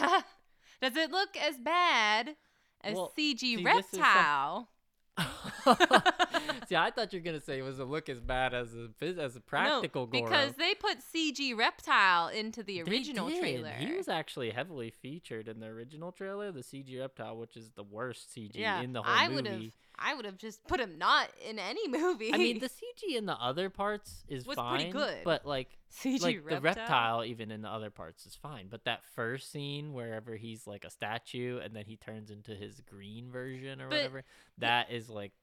Does 0.82 0.98
it 0.98 1.12
look 1.12 1.38
as 1.38 1.58
bad 1.58 2.36
as 2.82 2.96
Well, 2.96 3.12
CG 3.18 3.40
see, 3.40 3.64
this 3.64 3.86
is 3.86 3.92
some- 3.92 4.02
Reptile? 4.02 4.70
See, 6.68 6.76
I 6.76 6.92
thought 6.92 7.14
you 7.14 7.20
were 7.20 7.24
gonna 7.24 7.42
say 7.42 7.60
it 7.60 7.64
was 7.64 7.80
a 7.80 7.86
look 7.86 8.10
as 8.10 8.20
bad 8.20 8.54
as 8.54 8.70
a 8.74 9.22
as 9.22 9.36
a 9.36 9.40
practical 9.42 10.04
no, 10.04 10.20
Goro. 10.20 10.24
because 10.26 10.54
they 10.54 10.74
put 10.76 10.98
CG 11.00 11.58
Reptile 11.58 12.28
into 12.30 12.64
the 12.64 12.84
original 12.84 13.30
trailer. 13.30 13.72
He 13.72 13.94
was 13.94 14.08
actually 14.08 14.52
heavily 14.52 14.92
featured 15.02 15.48
in 15.48 15.60
the 15.60 15.68
original 15.68 16.12
trailer, 16.12 16.52
the 16.52 16.62
CG 16.62 17.00
reptile, 17.00 17.38
which 17.38 17.58
is 17.58 17.72
the 17.72 17.84
worst 17.84 18.36
CG 18.36 18.52
yeah, 18.54 18.82
in 18.82 18.94
the 18.94 19.02
whole 19.02 19.14
I 19.14 19.28
movie. 19.30 19.74
I 19.98 20.16
would 20.16 20.26
have 20.26 20.38
just 20.38 20.66
put 20.68 20.80
him 20.80 20.98
not 20.98 21.30
in 21.48 21.60
any 21.60 21.88
movie. 22.00 22.34
I 22.34 22.38
mean, 22.38 22.60
the 22.60 22.70
CG 22.70 23.16
in 23.18 23.26
the 23.26 23.34
other 23.36 23.70
parts 23.70 24.24
is 24.28 24.46
Was 24.46 24.56
fine, 24.58 24.76
pretty 24.78 24.92
good. 24.92 25.18
but 25.24 25.46
like 25.46 25.70
CG 25.96 26.22
like 26.22 26.38
reptile. 26.44 26.56
the 26.56 26.62
reptile 26.62 27.24
even 27.26 27.52
in 27.52 27.62
the 27.62 27.68
other 27.70 27.92
parts 27.92 28.26
is 28.26 28.34
fine 28.34 28.66
but 28.68 28.84
that 28.86 29.02
first 29.16 29.52
scene 29.52 29.94
wherever 29.94 30.36
he's 30.36 30.66
like 30.66 30.86
a 30.86 30.90
statue 30.90 31.60
and 31.64 31.76
then 31.76 31.86
he 31.86 31.98
turns 31.98 32.32
into 32.32 32.56
his 32.56 32.82
green 32.82 33.30
version 33.30 33.80
or 33.80 33.90
But 33.90 33.98
whatever 33.98 34.24
that 34.58 34.92
is 34.92 35.08
like 35.08 35.34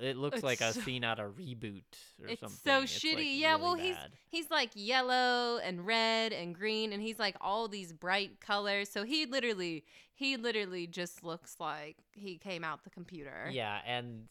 it 0.00 0.16
looks 0.16 0.42
like 0.42 0.60
a 0.60 0.72
so- 0.72 0.80
scene 0.80 1.04
out 1.04 1.20
of 1.20 1.36
reboot 1.36 1.84
or 2.20 2.26
It's 2.30 2.40
something 2.40 2.58
so 2.64 2.82
It's, 2.82 2.98
shitty. 2.98 3.14
like, 3.14 3.24
yeah, 3.28 3.50
really 3.52 3.62
well, 3.62 3.74
he's 3.74 3.94
bad. 3.94 4.10
he's 4.28 4.50
like 4.50 4.70
yellow 4.74 5.58
and 5.62 5.86
red 5.86 6.32
and 6.32 6.52
green, 6.52 6.92
and 6.92 7.00
he's 7.00 7.20
like 7.20 7.36
all 7.40 7.68
these 7.68 7.92
bright 7.92 8.40
colors. 8.40 8.88
So 8.88 9.04
he 9.04 9.26
literally, 9.26 9.84
he 10.14 10.36
literally 10.36 10.86
just 10.86 11.24
looks 11.24 11.56
like 11.58 11.96
he 12.14 12.36
came 12.38 12.64
out 12.64 12.84
the 12.84 12.90
computer. 12.90 13.48
yeah 13.50 13.78
and 13.86 14.28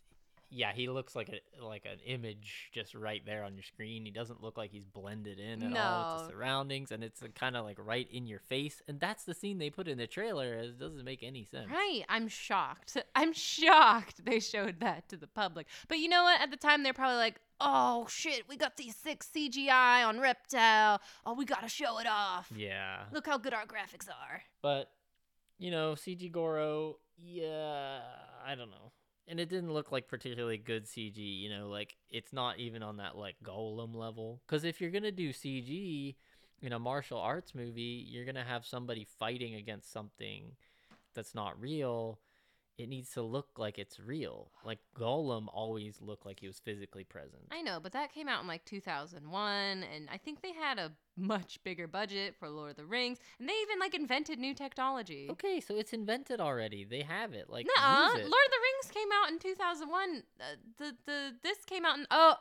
yeah 0.53 0.73
he 0.73 0.89
looks 0.89 1.15
like 1.15 1.29
a 1.29 1.63
like 1.65 1.85
an 1.85 1.97
image 2.05 2.69
just 2.73 2.93
right 2.93 3.25
there 3.25 3.41
on 3.45 3.53
your 3.55 3.63
screen 3.63 4.03
he 4.03 4.11
doesn't 4.11 4.43
look 4.43 4.57
like 4.57 4.69
he's 4.69 4.83
blended 4.83 5.39
in 5.39 5.63
at 5.63 5.77
all 5.77 6.17
with 6.17 6.25
the 6.27 6.33
surroundings 6.33 6.91
and 6.91 7.05
it's 7.05 7.23
kind 7.35 7.55
of 7.55 7.63
like 7.63 7.77
right 7.79 8.09
in 8.11 8.27
your 8.27 8.39
face 8.39 8.81
and 8.89 8.99
that's 8.99 9.23
the 9.23 9.33
scene 9.33 9.59
they 9.59 9.69
put 9.69 9.87
in 9.87 9.97
the 9.97 10.07
trailer 10.07 10.55
it 10.55 10.77
doesn't 10.77 11.05
make 11.05 11.23
any 11.23 11.45
sense 11.45 11.69
Right. 11.71 12.03
I'm 12.09 12.27
shocked. 12.27 12.97
I'm 13.15 13.31
shocked 13.31 14.25
they 14.25 14.41
showed 14.41 14.81
that 14.81 15.07
to 15.07 15.15
the 15.15 15.27
public. 15.27 15.67
But 15.87 15.99
you 15.99 16.09
know 16.09 16.23
what? 16.23 16.41
At 16.41 16.51
the 16.51 16.57
time, 16.57 16.83
they're 16.83 16.91
probably 16.93 17.15
like, 17.17 17.39
oh 17.61 18.05
shit, 18.09 18.43
we 18.49 18.57
got 18.57 18.75
these 18.75 18.95
six 18.97 19.29
CGI 19.33 20.05
on 20.05 20.19
Reptile. 20.19 20.99
Oh, 21.25 21.33
we 21.33 21.45
gotta 21.45 21.69
show 21.69 21.97
it 21.99 22.07
off. 22.07 22.51
yeah 22.53 23.03
Look 23.13 23.25
how 23.25 23.37
good 23.37 23.53
our 23.53 23.65
graphics 23.65 24.09
are. 24.09 24.41
But 24.61 24.89
you 25.61 25.71
know, 25.71 25.93
CG 25.93 26.31
Goro, 26.31 26.97
yeah, 27.17 27.99
I 28.45 28.55
don't 28.55 28.71
know. 28.71 28.93
and 29.27 29.39
it 29.39 29.49
didn't 29.49 29.71
look 29.73 29.91
like 29.91 30.07
particularly 30.07 30.57
good 30.57 30.85
CG. 30.85 31.17
You 31.17 31.49
know, 31.49 31.69
like 31.69 31.95
it's 32.09 32.33
not 32.33 32.59
even 32.59 32.83
on 32.83 32.97
that 32.97 33.15
like 33.17 33.35
Gollum 33.45 33.95
level. 33.95 34.41
Because 34.47 34.63
if 34.65 34.81
you're 34.81 34.91
gonna 34.91 35.11
do 35.11 35.31
CG 35.31 36.15
in 36.61 36.73
a 36.73 36.79
martial 36.79 37.19
arts 37.19 37.55
movie, 37.55 38.05
you're 38.09 38.25
gonna 38.25 38.43
have 38.43 38.65
somebody 38.65 39.07
fighting 39.19 39.55
against 39.55 39.91
something 39.93 40.53
that's 41.15 41.35
not 41.35 41.59
real. 41.61 42.19
It 42.81 42.89
needs 42.89 43.11
to 43.11 43.21
look 43.21 43.59
like 43.59 43.77
it's 43.77 43.99
real. 43.99 44.49
Like 44.65 44.79
Gollum 44.97 45.45
always 45.53 46.01
looked 46.01 46.25
like 46.25 46.39
he 46.39 46.47
was 46.47 46.57
physically 46.57 47.03
present. 47.03 47.43
I 47.51 47.61
know, 47.61 47.79
but 47.79 47.91
that 47.91 48.11
came 48.11 48.27
out 48.27 48.41
in 48.41 48.47
like 48.47 48.65
2001, 48.65 49.83
and 49.83 50.09
I 50.11 50.17
think 50.17 50.41
they 50.41 50.51
had 50.51 50.79
a 50.79 50.91
much 51.15 51.63
bigger 51.63 51.87
budget 51.87 52.35
for 52.39 52.49
Lord 52.49 52.71
of 52.71 52.77
the 52.77 52.85
Rings, 52.85 53.19
and 53.39 53.47
they 53.47 53.53
even 53.61 53.77
like 53.77 53.93
invented 53.93 54.39
new 54.39 54.55
technology. 54.55 55.27
Okay, 55.29 55.59
so 55.59 55.75
it's 55.75 55.93
invented 55.93 56.41
already. 56.41 56.83
They 56.83 57.03
have 57.03 57.33
it. 57.33 57.51
Like 57.51 57.67
use 57.67 57.73
Lord 57.83 58.15
of 58.15 58.51
the 58.51 58.61
Rings 58.63 58.91
came 58.91 59.09
out 59.13 59.29
in 59.29 59.37
2001. 59.37 60.23
Uh, 60.39 60.43
the 60.79 60.95
the 61.05 61.35
this 61.43 61.63
came 61.65 61.85
out 61.85 61.99
in 61.99 62.07
oh 62.09 62.35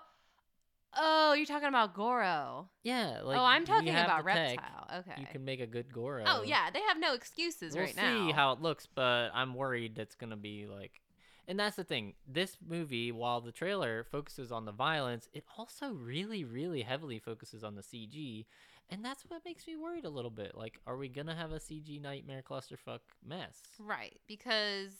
oh 0.97 1.35
you're 1.35 1.47
talking 1.47 1.69
about 1.69 1.95
Goro. 1.95 2.69
yeah, 2.83 3.19
oh, 3.23 3.27
like 3.27 3.39
oh, 3.39 3.45
I'm 3.45 3.65
talking 3.65 3.91
about 3.91 4.25
the 4.25 4.33
tech. 4.33 4.59
Reptile. 4.59 4.99
Okay. 4.99 5.21
You 5.21 5.27
can 5.31 5.45
make 5.45 5.61
a 5.61 5.67
good 5.67 5.93
Goro. 5.93 6.25
oh 6.27 6.43
yeah, 6.43 6.71
they 6.71 6.81
have 6.83 6.99
no 6.99 7.15
excuses 7.15 7.75
we'll 7.75 7.85
right 7.85 7.95
see 7.95 8.33
how 8.33 8.53
it 8.53 8.61
looks, 8.61 8.87
but 8.87 9.31
I'm 9.35 9.55
worried 9.55 9.99
it's 9.99 10.15
gonna 10.15 10.37
be 10.37 10.67
like. 10.67 11.01
And 11.49 11.59
that's 11.59 11.75
the 11.75 11.83
thing. 11.83 12.15
This 12.29 12.59
movie, 12.65 13.11
while 13.11 13.41
the 13.41 13.51
trailer 13.51 14.05
focuses 14.05 14.53
on 14.53 14.67
the 14.67 14.73
violence, 14.73 15.29
it 15.33 15.43
also 15.59 15.91
really, 15.91 16.45
really 16.45 16.83
heavily 16.83 17.19
focuses 17.19 17.65
on 17.65 17.75
the 17.75 17.83
CG, 17.83 18.45
and 18.91 19.05
that's 19.05 19.25
what 19.29 19.43
makes 19.45 19.67
me 19.67 19.77
worried 19.77 20.05
a 20.05 20.09
little 20.11 20.31
bit. 20.31 20.53
Like, 20.55 20.81
are 20.87 20.97
we 20.97 21.09
gonna 21.09 21.35
have 21.35 21.53
a 21.53 21.59
CG 21.61 22.01
nightmare 22.01 22.43
clusterfuck 22.43 23.01
mess? 23.27 23.59
Right, 23.79 24.19
because 24.27 24.93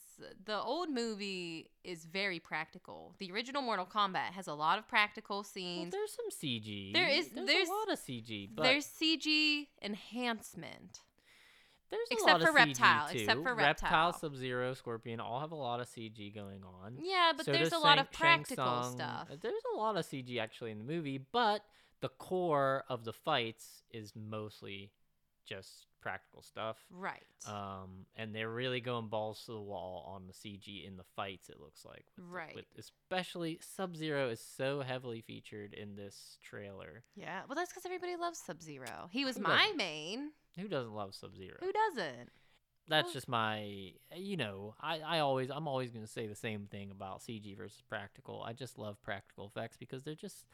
the 0.45 0.61
old 0.61 0.91
movie 0.91 1.71
is 1.85 2.05
very 2.05 2.39
practical. 2.39 3.15
The 3.19 3.31
original 3.33 3.63
Mortal 3.63 3.87
Kombat 3.87 4.33
has 4.33 4.47
a 4.47 4.55
lot 4.55 4.79
of 4.79 4.87
practical 4.89 5.39
Well, 5.39 5.45
scenes. 5.45 5.93
there's 5.93 6.13
some 6.13 6.31
CG. 6.31 6.93
There 6.93 7.09
is- 7.09 7.31
There's, 7.31 7.47
there's- 7.47 7.69
a 7.69 7.73
lot 7.73 7.91
of 7.91 7.99
CG, 7.99 8.47
but 8.55 8.63
There's 8.63 8.87
CG 8.87 9.69
enhancement. 9.83 11.01
There's 11.91 12.09
a 12.11 12.15
Except 12.15 12.31
lot 12.31 12.43
for 12.43 12.49
of 12.51 12.55
CG 12.55 12.67
Reptile, 12.69 13.09
Too. 13.09 13.19
except 13.19 13.43
for 13.43 13.55
Reptile, 13.55 13.67
Reptile. 13.67 14.13
Sub 14.13 14.37
Zero, 14.37 14.75
Scorpion 14.75 15.19
all 15.19 15.41
have 15.41 15.51
a 15.51 15.57
lot 15.57 15.81
of 15.81 15.89
CG 15.89 16.31
going 16.33 16.63
on. 16.63 16.99
Yeah, 17.01 17.33
but 17.37 17.45
So 17.47 17.51
there's 17.53 17.67
a 17.69 17.71
does 17.73 17.83
lot 17.83 17.99
of 17.99 18.13
practical 18.13 18.65
Shang 18.65 18.83
Tsung. 18.85 18.93
stuff. 18.93 19.29
There's 19.41 19.63
a 19.75 19.77
lot 19.77 19.97
of 19.97 20.05
CG 20.07 20.39
actually 20.39 20.71
in 20.71 20.79
the 20.79 20.85
movie, 20.85 21.19
but 21.19 21.65
the 22.01 22.09
core 22.09 22.85
of 22.89 23.05
the 23.05 23.13
fights 23.13 23.83
is 23.91 24.13
mostly 24.17 24.91
just 25.47 25.87
practical 26.01 26.43
stuff. 26.43 26.77
Right. 26.91 27.23
Um, 27.47 28.07
and 28.17 28.35
they're 28.35 28.49
really 28.51 28.81
going 28.81 29.09
balls 29.09 29.43
to 29.47 29.53
the 29.53 29.61
wall 29.61 30.11
on 30.15 30.27
the 30.27 30.33
CG 30.33 30.87
in 30.87 30.97
the 30.97 31.05
fights. 31.17 31.49
It 31.51 31.61
looks 31.61 31.85
like, 31.85 32.07
with 32.17 32.27
Right. 32.27 32.55
with 32.55 32.65
especially 32.79 33.59
Sub 33.61 33.97
Zero 33.97 34.29
is 34.31 34.41
so 34.41 34.81
heavily 34.81 35.21
featured 35.21 35.75
in 35.75 35.97
this 35.97 36.39
trailer. 36.43 37.03
yeah. 37.15 37.43
Well, 37.49 37.57
that's 37.57 37.71
because 37.71 37.85
everybody 37.85 38.17
loves 38.17 38.39
Sub 38.39 38.63
Zero. 38.63 39.09
He 39.11 39.25
was 39.25 39.37
Who 39.37 39.43
my 39.43 39.63
doesn't? 39.65 39.77
main. 39.77 40.31
Who 40.59 40.69
doesn't 40.69 40.95
love 40.95 41.15
Sub 41.15 41.37
Zero? 41.37 41.57
Who 41.61 41.73
doesn't? 41.73 42.31
that's 42.89 43.07
Well- 43.07 43.13
just 43.13 43.29
my 43.29 43.93
you 44.17 44.37
know 44.37 44.75
i 44.81 44.99
i 45.01 45.19
always 45.21 45.49
i'm 45.51 45.69
always 45.69 45.93
going 45.93 46.05
to 46.05 46.11
say 46.11 46.27
the 46.27 46.35
same 46.35 46.67
thing 46.67 46.91
about 46.91 47.21
cg 47.21 47.57
versus 47.57 47.81
practical 47.89 48.43
i 48.43 48.53
just 48.53 48.79
love 48.79 49.01
practical 49.03 49.47
effects 49.47 49.77
because 49.77 50.03
they're 50.03 50.15
just 50.17 50.45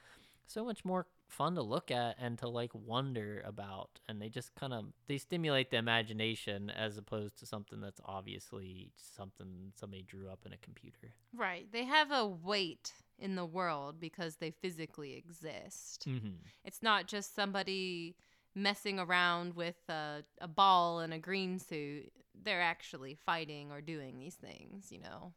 so 0.47 0.63
much 0.63 0.85
more 0.85 1.07
fun 1.29 1.55
to 1.55 1.63
look 1.63 1.91
at 1.91 2.17
and 2.21 2.39
to 2.39 2.49
like 2.49 2.71
wonder 2.75 3.43
about 3.45 4.01
and 4.09 4.23
they 4.23 4.29
just 4.29 4.55
kind 4.55 4.73
of 4.73 4.87
they 5.09 5.19
stimulate 5.19 5.71
the 5.71 5.77
imagination 5.77 6.71
as 6.71 6.97
opposed 6.97 7.39
to 7.39 7.45
something 7.47 7.81
that's 7.81 8.01
obviously 8.05 8.93
something 8.97 9.73
somebody 9.75 10.03
drew 10.03 10.29
up 10.29 10.41
in 10.47 10.53
a 10.53 10.59
computer 10.59 11.15
Right. 11.37 11.71
They 11.71 11.85
have 11.85 12.11
a 12.11 12.27
weight 12.27 12.93
in 13.19 13.35
the 13.35 13.45
world 13.45 14.01
because 14.01 14.37
they 14.37 14.51
physically 14.51 15.15
exist. 15.15 16.07
mm-hmm. 16.09 16.37
It's 16.65 16.83
not 16.83 17.07
just 17.07 17.35
somebody 17.35 18.17
messing 18.55 18.99
around 18.99 19.55
with 19.55 19.77
a, 19.89 20.25
a 20.41 20.49
ball 20.49 21.01
and 21.01 21.13
a 21.13 21.19
green 21.19 21.59
suit. 21.59 22.11
They're 22.43 22.63
actually 22.63 23.15
fighting 23.15 23.71
or 23.71 23.81
doing 23.81 24.19
these 24.19 24.35
things, 24.35 24.91
you 24.91 25.01
know? 25.01 25.33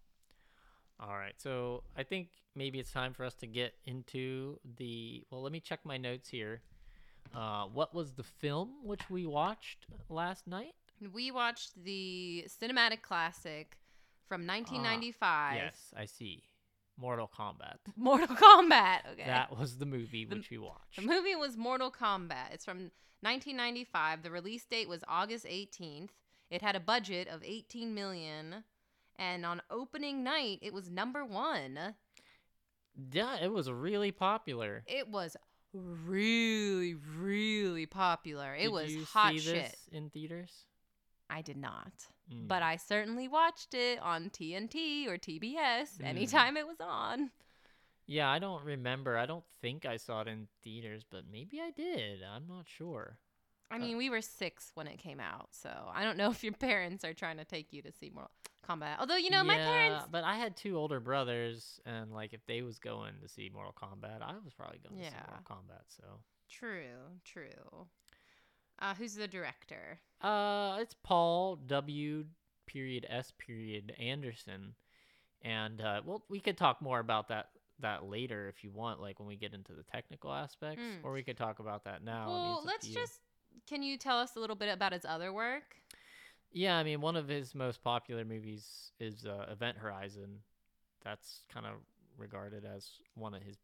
All 0.99 1.15
right, 1.15 1.33
so 1.37 1.83
I 1.97 2.03
think 2.03 2.27
maybe 2.55 2.79
it's 2.79 2.91
time 2.91 3.13
for 3.13 3.23
us 3.23 3.33
to 3.35 3.47
get 3.47 3.73
into 3.85 4.59
the. 4.77 5.23
Well, 5.31 5.41
let 5.41 5.51
me 5.51 5.59
check 5.59 5.79
my 5.83 5.97
notes 5.97 6.29
here. 6.29 6.61
Uh, 7.35 7.65
what 7.65 7.93
was 7.93 8.13
the 8.13 8.23
film 8.23 8.71
which 8.83 9.09
we 9.09 9.25
watched 9.25 9.85
last 10.09 10.47
night? 10.47 10.73
We 11.13 11.31
watched 11.31 11.81
the 11.83 12.45
cinematic 12.61 13.01
classic 13.01 13.77
from 14.27 14.41
Ah, 14.41 14.53
1995. 14.53 15.55
Yes, 15.55 15.93
I 15.95 16.05
see. 16.05 16.43
Mortal 16.97 17.29
Kombat. 17.33 17.77
Mortal 17.95 18.27
Kombat. 18.35 18.99
Okay. 19.13 19.23
That 19.25 19.57
was 19.57 19.77
the 19.77 19.85
movie 19.85 20.25
The- 20.25 20.35
which 20.35 20.49
we 20.49 20.57
watched. 20.57 20.97
The 20.97 21.03
movie 21.03 21.35
was 21.35 21.55
Mortal 21.55 21.91
Kombat. 21.91 22.51
It's 22.53 22.65
from 22.65 22.91
1995. 23.21 24.21
The 24.23 24.31
release 24.31 24.65
date 24.65 24.89
was 24.89 25.01
August 25.07 25.45
18th. 25.45 26.09
It 26.51 26.61
had 26.61 26.75
a 26.75 26.79
budget 26.81 27.27
of 27.29 27.41
18 27.43 27.93
million, 27.93 28.63
and 29.19 29.45
on 29.45 29.61
opening 29.69 30.23
night, 30.23 30.59
it 30.63 30.73
was 30.73 30.89
number 30.89 31.23
one. 31.25 31.77
yeah, 33.11 33.37
it 33.41 33.51
was 33.51 33.69
really 33.71 34.11
popular. 34.11 34.83
It 34.87 35.07
was 35.09 35.37
really, 35.73 36.95
really 36.95 37.85
popular. 37.85 38.55
It 38.55 38.63
Did 38.63 38.71
was 38.71 38.93
you 38.93 39.05
hot 39.05 39.33
see 39.33 39.39
shit. 39.39 39.53
this 39.55 39.75
in 39.91 40.09
theaters? 40.09 40.65
I 41.29 41.41
did 41.43 41.57
not, 41.57 41.91
Mm. 42.33 42.47
but 42.47 42.63
I 42.63 42.75
certainly 42.77 43.27
watched 43.27 43.73
it 43.75 43.99
on 43.99 44.29
TNT 44.31 45.07
or 45.07 45.17
TBS 45.17 45.97
Mm. 45.99 46.05
anytime 46.05 46.57
it 46.57 46.65
was 46.67 46.79
on. 46.81 47.31
Yeah, 48.07 48.27
I 48.31 48.39
don't 48.39 48.63
remember. 48.65 49.15
I 49.17 49.27
don't 49.27 49.45
think 49.61 49.85
I 49.85 49.97
saw 49.97 50.21
it 50.21 50.27
in 50.27 50.47
theaters, 50.63 51.03
but 51.07 51.25
maybe 51.31 51.61
I 51.61 51.69
did. 51.69 52.23
I'm 52.23 52.47
not 52.47 52.67
sure. 52.67 53.19
I 53.71 53.75
Uh, 53.75 53.79
mean, 53.79 53.97
we 53.97 54.09
were 54.09 54.21
six 54.21 54.71
when 54.75 54.87
it 54.87 54.97
came 54.97 55.19
out, 55.19 55.49
so 55.51 55.69
I 55.93 56.03
don't 56.03 56.17
know 56.17 56.29
if 56.31 56.43
your 56.43 56.53
parents 56.53 57.03
are 57.05 57.13
trying 57.13 57.37
to 57.37 57.45
take 57.45 57.71
you 57.73 57.81
to 57.83 57.91
see 57.91 58.09
Mortal 58.09 58.31
Kombat. 58.67 58.97
Although, 58.99 59.15
you 59.17 59.29
know, 59.29 59.43
my 59.43 59.57
Yeah, 59.57 59.65
parents. 59.65 60.05
But 60.11 60.23
I 60.23 60.35
had 60.37 60.55
two 60.57 60.77
older 60.77 60.99
brothers, 60.99 61.79
and 61.85 62.11
like 62.13 62.33
if 62.33 62.45
they 62.45 62.61
was 62.61 62.79
going 62.79 63.13
to 63.21 63.27
see 63.29 63.49
Mortal 63.53 63.73
Kombat, 63.79 64.21
I 64.21 64.33
was 64.43 64.53
probably 64.53 64.79
going 64.79 64.99
to 65.01 65.05
see 65.09 65.15
Mortal 65.27 65.45
Kombat. 65.57 65.83
So, 65.89 66.03
True, 66.49 67.19
true. 67.23 67.87
Uh, 68.79 68.93
who's 68.95 69.13
the 69.15 69.27
director? 69.27 69.99
uh, 70.21 70.77
it's 70.79 70.95
Paul 71.03 71.57
W. 71.67 72.25
Period 72.65 73.05
S. 73.09 73.33
Period 73.37 73.93
Anderson, 73.99 74.75
and 75.41 75.81
uh, 75.81 76.01
well, 76.05 76.23
we 76.29 76.39
could 76.39 76.57
talk 76.57 76.81
more 76.81 76.99
about 76.99 77.27
that 77.29 77.49
that 77.79 78.03
later 78.05 78.47
if 78.49 78.63
you 78.63 78.69
want, 78.71 78.99
like 79.01 79.19
when 79.19 79.27
we 79.27 79.35
get 79.37 79.53
into 79.53 79.73
the 79.73 79.83
technical 79.83 80.31
aspects, 80.33 80.81
Mm. 80.81 81.03
or 81.03 81.13
we 81.13 81.23
could 81.23 81.37
talk 81.37 81.59
about 81.59 81.85
that 81.85 82.03
now. 82.03 82.27
Well, 82.27 82.51
it's 82.51 82.57
up 82.57 82.61
to 82.63 82.67
let's 82.67 82.87
just. 82.87 83.19
Can 83.67 83.83
you 83.83 83.97
tell 83.97 84.19
us 84.19 84.35
a 84.35 84.39
little 84.39 84.55
bit 84.55 84.69
about 84.69 84.93
his 84.93 85.05
other 85.05 85.31
work? 85.31 85.75
Yeah, 86.51 86.77
I 86.77 86.83
mean, 86.83 87.01
one 87.01 87.15
of 87.15 87.27
his 87.27 87.53
most 87.53 87.83
popular 87.83 88.25
movies 88.25 88.91
is 88.99 89.25
uh, 89.25 89.45
Event 89.51 89.77
Horizon. 89.77 90.39
That's 91.03 91.43
kind 91.53 91.65
of 91.65 91.73
regarded 92.17 92.65
as 92.65 92.89
one 93.15 93.33
of 93.33 93.43
his, 93.43 93.57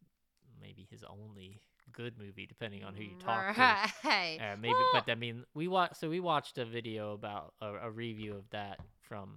maybe 0.62 0.88
his 0.89 1.04
only 1.04 1.62
good 1.91 2.17
movie, 2.17 2.45
depending 2.45 2.84
on 2.84 2.93
who 2.93 3.04
you 3.04 3.15
talk 3.19 3.54
to. 3.56 3.60
Right. 3.60 4.39
Uh, 4.39 4.56
maybe, 4.62 4.74
Well, 4.74 5.04
but 5.06 5.12
I 5.12 5.15
mean, 5.15 5.45
we 5.54 5.67
watched. 5.67 5.98
So 5.98 6.10
we 6.10 6.19
watched 6.19 6.58
a 6.58 6.65
video 6.65 7.13
about 7.13 7.54
a, 7.62 7.74
a 7.88 7.89
review 7.91 8.34
of 8.36 8.50
that 8.52 8.80
from 9.02 9.30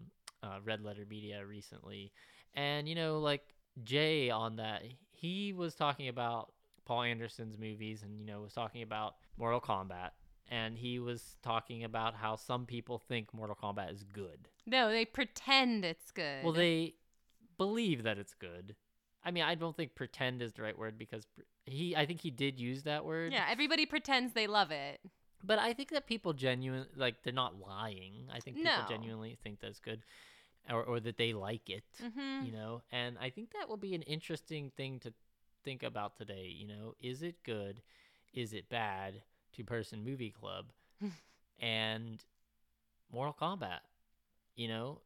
uh, 0.43 0.59
Red 0.65 0.83
Letter 0.83 1.05
Media 1.09 1.45
recently, 1.47 2.13
and 2.55 2.89
you 2.89 2.95
know, 2.95 3.19
like 3.21 3.43
Jay 3.85 4.29
on 4.31 4.57
that, 4.57 4.83
he 5.11 5.53
was 5.53 5.75
talking 5.75 6.09
about 6.09 6.53
Paul 6.85 7.03
Anderson's 7.03 7.59
movies, 7.59 8.03
and 8.03 8.19
you 8.21 8.27
know, 8.27 8.41
was 8.41 8.53
talking 8.53 8.83
about 8.83 9.15
Mortal 9.39 9.61
Kombat, 9.61 10.11
and 10.49 10.79
he 10.79 10.99
was 10.99 11.37
talking 11.43 11.85
about 11.85 12.15
how 12.15 12.37
some 12.37 12.67
people 12.67 12.99
think 12.99 13.33
Mortal 13.35 13.57
Kombat 13.61 13.93
is 13.93 14.03
good. 14.05 14.49
no, 14.67 14.91
they 14.91 15.05
pretend 15.05 15.85
it's 15.85 16.11
good. 16.11 16.43
Well, 16.45 16.53
they 16.53 16.95
believe 17.57 18.03
that 18.05 18.19
it's 18.19 18.35
good. 18.35 18.77
I 19.25 19.31
mean, 19.31 19.43
I 19.43 19.55
don't 19.57 19.77
think 19.77 19.95
pretend 19.95 20.43
is 20.43 20.53
the 20.53 20.63
right 20.63 20.79
word 20.79 20.97
because 20.99 21.27
he, 21.67 21.95
I 21.97 22.07
think 22.07 22.21
he 22.21 22.31
did 22.31 22.59
use 22.61 22.85
that 22.85 23.05
word. 23.05 23.33
Yeah, 23.33 23.47
everybody 23.51 23.85
pretends 23.85 24.33
they 24.33 24.47
love 24.47 24.71
it. 24.71 25.01
But 25.45 25.59
I 25.59 25.73
think 25.73 25.91
that 25.91 26.07
people 26.07 26.33
genuine 26.33 26.87
like 26.97 27.23
they're 27.23 27.33
not 27.33 27.61
lying. 27.61 28.29
I 28.33 28.41
think 28.41 28.57
people 28.57 28.71
No. 28.83 28.89
genuinely 28.89 29.37
think 29.43 29.61
that's 29.61 29.79
good, 29.81 30.03
or 30.71 30.83
or 30.83 31.01
that 31.01 31.17
they 31.17 31.33
like 31.33 31.69
it. 31.71 31.85
hmm 32.01 32.45
You 32.45 32.53
know, 32.53 32.83
and 32.91 33.17
I 33.21 33.31
think 33.31 33.53
that 33.53 33.69
will 33.69 33.77
be 33.77 33.95
an 33.95 34.03
interesting 34.03 34.71
thing 34.77 34.99
to 35.01 35.13
think 35.65 35.83
about 35.83 36.17
today. 36.17 36.53
You 36.57 36.67
know, 36.69 36.95
is 37.01 37.23
it 37.23 37.43
good? 37.45 37.83
Is 38.33 38.53
it 38.53 38.69
bad? 38.69 39.23
Two 39.59 39.65
person 39.65 40.05
movie 40.05 40.31
club, 40.31 40.67
and 41.59 42.23
Mortal 43.13 43.35
Kombat. 43.39 43.81
You 44.55 44.69
know, 44.69 45.01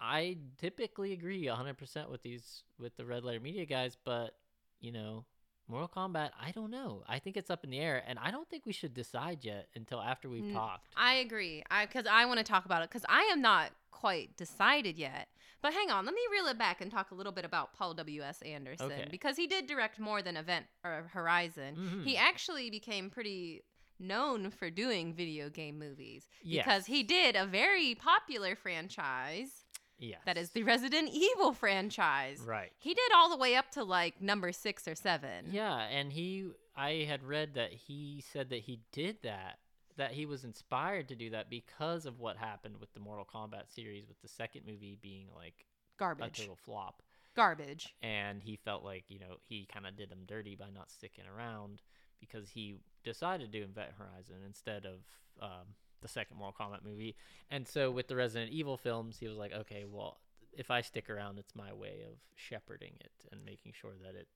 I 0.00 0.38
typically 0.56 1.12
agree 1.12 1.44
100% 1.44 2.10
with 2.10 2.22
these 2.22 2.62
with 2.78 2.96
the 2.96 3.04
Red 3.04 3.24
Letter 3.24 3.40
Media 3.40 3.66
guys, 3.66 3.98
but 4.02 4.36
you 4.80 4.90
know, 4.90 5.26
Mortal 5.68 5.90
Kombat, 5.94 6.30
I 6.40 6.50
don't 6.52 6.70
know. 6.70 7.04
I 7.06 7.18
think 7.18 7.36
it's 7.36 7.50
up 7.50 7.62
in 7.62 7.68
the 7.68 7.78
air, 7.78 8.02
and 8.06 8.18
I 8.18 8.30
don't 8.30 8.48
think 8.48 8.64
we 8.64 8.72
should 8.72 8.94
decide 8.94 9.44
yet 9.44 9.68
until 9.76 10.00
after 10.00 10.30
we've 10.30 10.48
N- 10.48 10.54
talked. 10.54 10.94
I 10.96 11.16
agree. 11.16 11.62
I 11.70 11.84
because 11.84 12.06
I 12.10 12.24
want 12.24 12.38
to 12.38 12.44
talk 12.44 12.64
about 12.64 12.82
it 12.82 12.88
because 12.88 13.04
I 13.06 13.28
am 13.30 13.42
not 13.42 13.70
quite 13.90 14.34
decided 14.38 14.96
yet. 14.98 15.28
But 15.60 15.74
hang 15.74 15.90
on, 15.90 16.06
let 16.06 16.14
me 16.14 16.22
reel 16.32 16.46
it 16.46 16.56
back 16.58 16.80
and 16.80 16.90
talk 16.90 17.10
a 17.10 17.14
little 17.14 17.32
bit 17.32 17.44
about 17.44 17.74
Paul 17.74 17.92
W. 17.92 18.22
S. 18.22 18.40
Anderson 18.40 18.92
Okay. 18.92 19.08
because 19.10 19.36
he 19.36 19.46
did 19.46 19.66
direct 19.66 19.98
more 20.00 20.22
than 20.22 20.38
Event 20.38 20.64
or 20.82 21.10
Horizon. 21.12 22.02
He 22.02 22.14
Mhm. 22.14 22.18
actually 22.18 22.70
became 22.70 23.10
pretty 23.10 23.62
known 24.00 24.50
for 24.50 24.70
doing 24.70 25.12
video 25.14 25.48
game 25.50 25.78
movies 25.78 26.28
because 26.44 26.86
he 26.86 27.02
did 27.02 27.36
a 27.36 27.46
very 27.46 27.94
popular 27.94 28.56
franchise 28.56 29.64
Yes. 30.02 30.20
that 30.24 30.38
is 30.38 30.50
the 30.52 30.62
Resident 30.62 31.10
Evil 31.12 31.52
franchise. 31.52 32.40
right. 32.46 32.72
He 32.78 32.94
did 32.94 33.12
all 33.14 33.28
the 33.28 33.36
way 33.36 33.54
up 33.54 33.70
to 33.72 33.84
like 33.84 34.22
number 34.22 34.50
six 34.50 34.88
or 34.88 34.94
seven. 34.94 35.48
Yeah, 35.50 35.76
and 35.76 36.10
he, 36.10 36.48
I 36.74 37.04
had 37.06 37.22
read 37.22 37.52
that 37.56 37.70
he 37.74 38.24
said 38.32 38.48
that 38.48 38.60
he 38.60 38.80
did 38.92 39.18
that, 39.24 39.58
that 39.98 40.12
he 40.12 40.24
was 40.24 40.42
inspired 40.44 41.08
to 41.08 41.14
do 41.16 41.28
that 41.30 41.50
because 41.50 42.06
of 42.06 42.18
what 42.18 42.38
happened 42.38 42.76
with 42.80 42.94
the 42.94 43.00
Mortal 43.00 43.26
Kombat 43.30 43.64
series, 43.74 44.08
with 44.08 44.18
the 44.22 44.28
second 44.28 44.62
movie 44.66 44.96
being 45.02 45.26
like 45.36 45.66
garbage. 45.98 46.38
a 46.38 46.42
total 46.42 46.56
flop. 46.56 47.02
Garbage. 47.36 47.94
and 48.02 48.42
he 48.42 48.56
felt 48.56 48.82
like 48.82 49.04
you 49.08 49.18
know 49.18 49.36
he 49.46 49.66
kind 49.72 49.86
of 49.86 49.96
did 49.96 50.10
him 50.10 50.24
dirty 50.26 50.56
by 50.56 50.70
not 50.74 50.90
sticking 50.90 51.24
around 51.26 51.82
because 52.20 52.48
he 52.48 52.76
decided 53.04 53.50
to 53.52 53.58
do 53.58 53.64
Event 53.64 53.90
Horizon 53.98 54.36
instead 54.46 54.84
of 54.86 54.98
um, 55.42 55.66
the 56.02 56.08
second 56.08 56.36
Mortal 56.38 56.66
Kombat 56.66 56.84
movie. 56.84 57.16
And 57.50 57.66
so 57.66 57.90
with 57.90 58.08
the 58.08 58.16
Resident 58.16 58.50
Evil 58.52 58.76
films, 58.76 59.18
he 59.18 59.28
was 59.28 59.36
like, 59.38 59.52
okay, 59.52 59.84
well, 59.88 60.18
if 60.52 60.70
I 60.70 60.80
stick 60.80 61.08
around, 61.10 61.38
it's 61.38 61.54
my 61.54 61.72
way 61.72 62.02
of 62.06 62.16
shepherding 62.36 62.92
it 63.00 63.12
and 63.32 63.44
making 63.44 63.72
sure 63.80 63.92
that 64.04 64.14
it, 64.18 64.28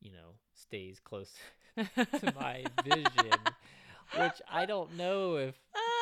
you 0.00 0.12
know, 0.12 0.34
stays 0.54 1.00
close 1.00 1.32
to 1.76 2.32
my 2.34 2.64
vision. 2.84 3.54
Which 4.18 4.40
I 4.50 4.66
don't 4.66 4.96
know 4.96 5.36
if 5.36 5.54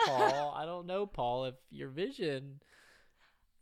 Paul, 0.06 0.54
I 0.56 0.64
don't 0.66 0.86
know 0.86 1.06
Paul, 1.06 1.46
if 1.46 1.54
your 1.70 1.88
vision, 1.88 2.60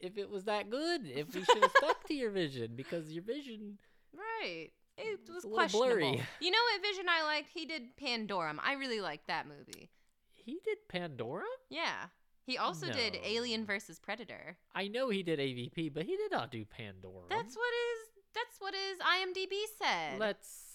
if 0.01 0.17
it 0.19 0.31
was 0.31 0.45
that 0.45 0.71
good, 0.71 1.07
if 1.07 1.35
we 1.35 1.45
should 1.45 1.63
have 1.63 1.73
stuck 1.77 2.07
to 2.09 2.15
your 2.15 2.31
vision 2.31 2.73
because 2.77 3.13
your 3.13 3.23
vision 3.23 3.79
Right. 4.15 4.71
It 5.03 5.21
was 5.33 5.45
questionable. 5.45 5.87
blurry. 5.99 6.23
You 6.41 6.51
know 6.51 6.59
what 6.73 6.83
vision 6.83 7.07
I 7.09 7.23
liked? 7.25 7.49
He 7.53 7.67
did 7.67 7.97
Pandorum. 7.97 8.59
I 8.63 8.75
really 8.75 9.01
liked 9.01 9.27
that 9.29 9.47
movie. 9.47 9.91
He 10.35 10.61
did 10.65 10.79
Pandora? 10.89 11.45
Yeah. 11.69 12.07
He 12.47 12.59
also 12.59 12.91
did 12.91 13.17
Alien 13.23 13.61
No. 13.61 13.67
versus 13.67 13.99
Predator. 14.01 14.57
I 14.75 14.89
know 14.89 15.09
he 15.11 15.23
did 15.23 15.39
AVP, 15.39 15.93
but 15.95 16.05
he 16.05 16.17
did 16.17 16.33
not 16.33 16.51
do 16.51 16.65
Pandora. 16.65 17.27
That's 17.29 17.55
what 17.57 17.73
is 17.73 18.09
that's 18.35 18.61
what 18.61 18.75
his 18.75 18.99
IMDb 18.99 19.53
said. 19.79 20.19
Let's 20.19 20.67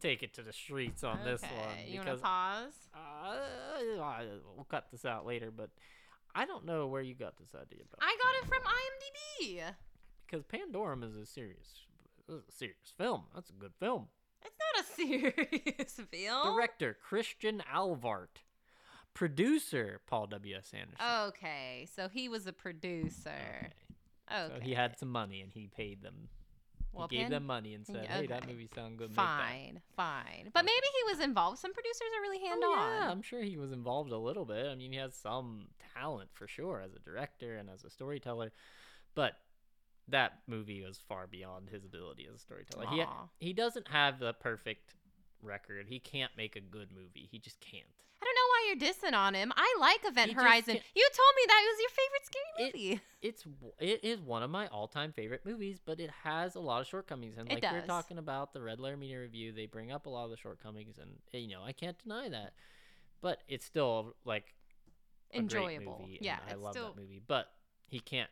take 0.00 0.22
it 0.22 0.34
to 0.34 0.42
the 0.42 0.52
streets 0.52 1.04
on 1.04 1.20
this 1.24 1.42
Okay, 1.44 1.54
one 1.54 1.86
You 1.88 1.96
want 2.00 2.08
to 2.08 2.16
pause? 2.16 2.72
uh, 2.94 3.38
we'll 4.56 4.64
cut 4.64 4.88
this 4.90 5.04
out 5.04 5.24
later, 5.26 5.50
but 5.50 5.70
I 6.34 6.44
don't 6.44 6.64
know 6.64 6.86
where 6.88 7.02
you 7.02 7.14
got 7.14 7.36
this 7.38 7.54
idea 7.54 7.82
about. 7.82 7.98
I 8.00 8.16
got 8.20 8.34
it 8.42 8.48
from 8.48 8.62
IMDb. 9.52 9.74
because 10.26 10.44
Pandorum 10.44 11.04
is 11.04 11.16
a 11.16 11.24
serious, 11.26 11.86
is 12.32 12.42
a 12.48 12.52
serious 12.52 12.92
film. 12.96 13.22
That's 13.34 13.50
a 13.50 13.54
good 13.54 13.72
film. 13.78 14.08
It's 14.44 14.56
not 14.74 14.84
a 14.84 14.92
serious 14.94 16.00
film. 16.10 16.54
Director 16.56 16.96
Christian 17.00 17.62
Alvart, 17.72 18.42
producer 19.14 20.00
Paul 20.06 20.26
W. 20.28 20.56
S. 20.56 20.72
Anderson. 20.74 21.06
Okay, 21.28 21.86
so 21.94 22.08
he 22.08 22.28
was 22.28 22.46
a 22.46 22.52
producer. 22.52 23.70
Okay. 24.32 24.54
So 24.54 24.60
he 24.60 24.74
had 24.74 24.98
some 24.98 25.10
money 25.10 25.40
and 25.42 25.52
he 25.52 25.68
paid 25.68 26.02
them. 26.02 26.28
Well, 26.92 27.08
he 27.08 27.16
gave 27.18 27.30
them 27.30 27.46
money 27.46 27.72
and 27.74 27.86
said, 27.86 28.06
"Hey, 28.06 28.26
that 28.26 28.46
movie 28.46 28.68
sounds 28.74 28.98
good. 28.98 29.08
make 29.10 29.16
that." 29.16 29.38
Fine, 29.38 29.80
fine. 29.96 30.50
But 30.52 30.64
maybe 30.66 30.86
he 31.06 31.12
was 31.14 31.20
involved. 31.24 31.58
Some 31.58 31.72
producers 31.72 32.08
are 32.18 32.20
really 32.20 32.38
hand 32.46 32.60
Oh, 32.62 32.74
on. 32.74 33.02
yeah, 33.02 33.10
I'm 33.10 33.22
sure 33.22 33.42
he 33.42 33.56
was 33.56 33.72
involved 33.72 34.12
a 34.12 34.18
little 34.18 34.44
bit. 34.44 34.66
I 34.66 34.74
mean, 34.74 34.92
he 34.92 34.98
has 34.98 35.14
some 35.14 35.68
talent 35.94 36.28
for 36.34 36.46
sure 36.46 36.82
as 36.84 36.92
a 36.94 36.98
director 36.98 37.56
and 37.56 37.70
as 37.70 37.82
a 37.84 37.88
storyteller, 37.90 38.52
but 39.14 39.32
that 40.08 40.38
movie 40.46 40.82
was 40.82 40.98
far 41.08 41.26
beyond 41.26 41.70
his 41.70 41.84
ability 41.84 42.26
as 42.28 42.36
a 42.36 42.38
storyteller. 42.38 42.86
He 42.90 43.04
he 43.46 43.52
doesn't 43.52 43.88
have 43.88 44.18
the 44.18 44.32
perfect 44.34 44.94
record. 45.42 45.86
He 45.88 45.98
can't 45.98 46.32
make 46.36 46.56
a 46.56 46.60
good 46.60 46.88
movie. 46.92 47.28
He 47.30 47.38
just 47.38 47.60
can't. 47.60 47.84
I 48.20 48.24
don't 48.24 48.34
know 48.36 48.48
why 48.50 48.66
you're 48.68 48.92
dissing 48.92 49.16
on 49.18 49.34
him. 49.34 49.52
I 49.56 49.76
like 49.80 50.00
Event 50.04 50.28
He 50.28 50.34
Horizon. 50.34 50.78
You 50.94 51.08
told 51.12 51.34
me 51.36 51.42
that 51.48 51.64
was 51.66 51.80
your 51.80 51.90
favorite 51.90 52.24
scary 52.24 52.68
It- 52.68 52.74
movie. 52.74 53.00
It's 53.20 53.44
it 53.80 54.04
is 54.04 54.20
one 54.20 54.42
of 54.44 54.50
my 54.50 54.68
all-time 54.68 55.12
favorite 55.12 55.44
movies, 55.44 55.80
but 55.84 55.98
it 55.98 56.10
has 56.22 56.54
a 56.54 56.60
lot 56.60 56.80
of 56.80 56.86
shortcomings. 56.86 57.36
And 57.36 57.50
It 57.50 57.54
like 57.62 57.72
we 57.72 57.78
are 57.78 57.86
talking 57.86 58.18
about 58.18 58.52
the 58.52 58.62
Red 58.62 58.78
Letter 58.80 58.96
Media 58.96 59.20
review, 59.20 59.52
they 59.52 59.66
bring 59.66 59.90
up 59.90 60.06
a 60.06 60.10
lot 60.10 60.24
of 60.24 60.30
the 60.30 60.36
shortcomings, 60.36 60.98
and 60.98 61.10
eh, 61.34 61.38
you 61.38 61.48
know 61.48 61.62
I 61.64 61.72
can't 61.72 61.98
deny 62.00 62.28
that. 62.28 62.52
But 63.20 63.42
it's 63.48 63.64
still 63.64 64.14
like 64.24 64.54
Enjoyable. 65.34 65.98
movie, 66.02 66.18
Yeah, 66.20 66.38
I 66.48 66.54
love 66.54 66.74
still 66.74 66.88
that 66.92 67.00
movie. 67.00 67.20
But 67.26 67.48
he 67.88 67.98
can't. 68.00 68.30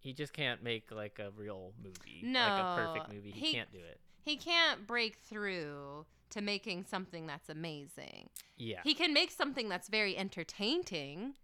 He 0.00 0.12
just 0.12 0.32
can't 0.32 0.62
make 0.62 0.90
like 0.90 1.18
a 1.18 1.30
real 1.36 1.72
movie, 1.82 2.22
No, 2.22 2.40
like 2.40 2.60
a 2.62 2.86
perfect 2.86 3.12
movie. 3.12 3.30
He, 3.30 3.46
he- 3.46 3.52
can't 3.52 3.72
do 3.72 3.78
it. 3.78 4.00
he 4.24 4.36
can't 4.36 4.86
break 4.86 5.16
through 5.16 6.06
to 6.30 6.40
making 6.40 6.84
something 6.84 7.26
that's 7.26 7.48
amazing. 7.48 8.28
Yeah, 8.56 8.80
He 8.84 8.94
can 8.94 9.12
make 9.14 9.30
something 9.30 9.68
that's 9.68 9.88
very 9.88 10.16
entertaining. 10.16 11.34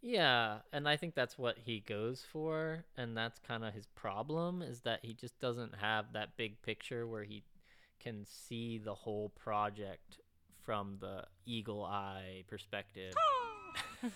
yeah, 0.00 0.58
and 0.72 0.88
I 0.88 0.96
think 0.96 1.14
that's 1.14 1.36
what 1.36 1.58
he 1.58 1.80
goes 1.80 2.22
for, 2.32 2.84
and 2.96 3.16
that's 3.16 3.38
kind 3.40 3.64
of 3.64 3.74
his 3.74 3.86
problem 3.96 4.62
is 4.62 4.82
that 4.82 5.00
he 5.02 5.12
just 5.14 5.38
doesn't 5.40 5.74
have 5.80 6.12
that 6.12 6.36
big 6.36 6.62
picture 6.62 7.06
where 7.06 7.24
he 7.24 7.42
can 7.98 8.24
see 8.24 8.78
the 8.78 8.94
whole 8.94 9.30
project 9.30 10.18
from 10.64 10.98
the 11.00 11.24
eagle 11.46 11.84
eye 11.84 12.44
perspective. 12.48 13.12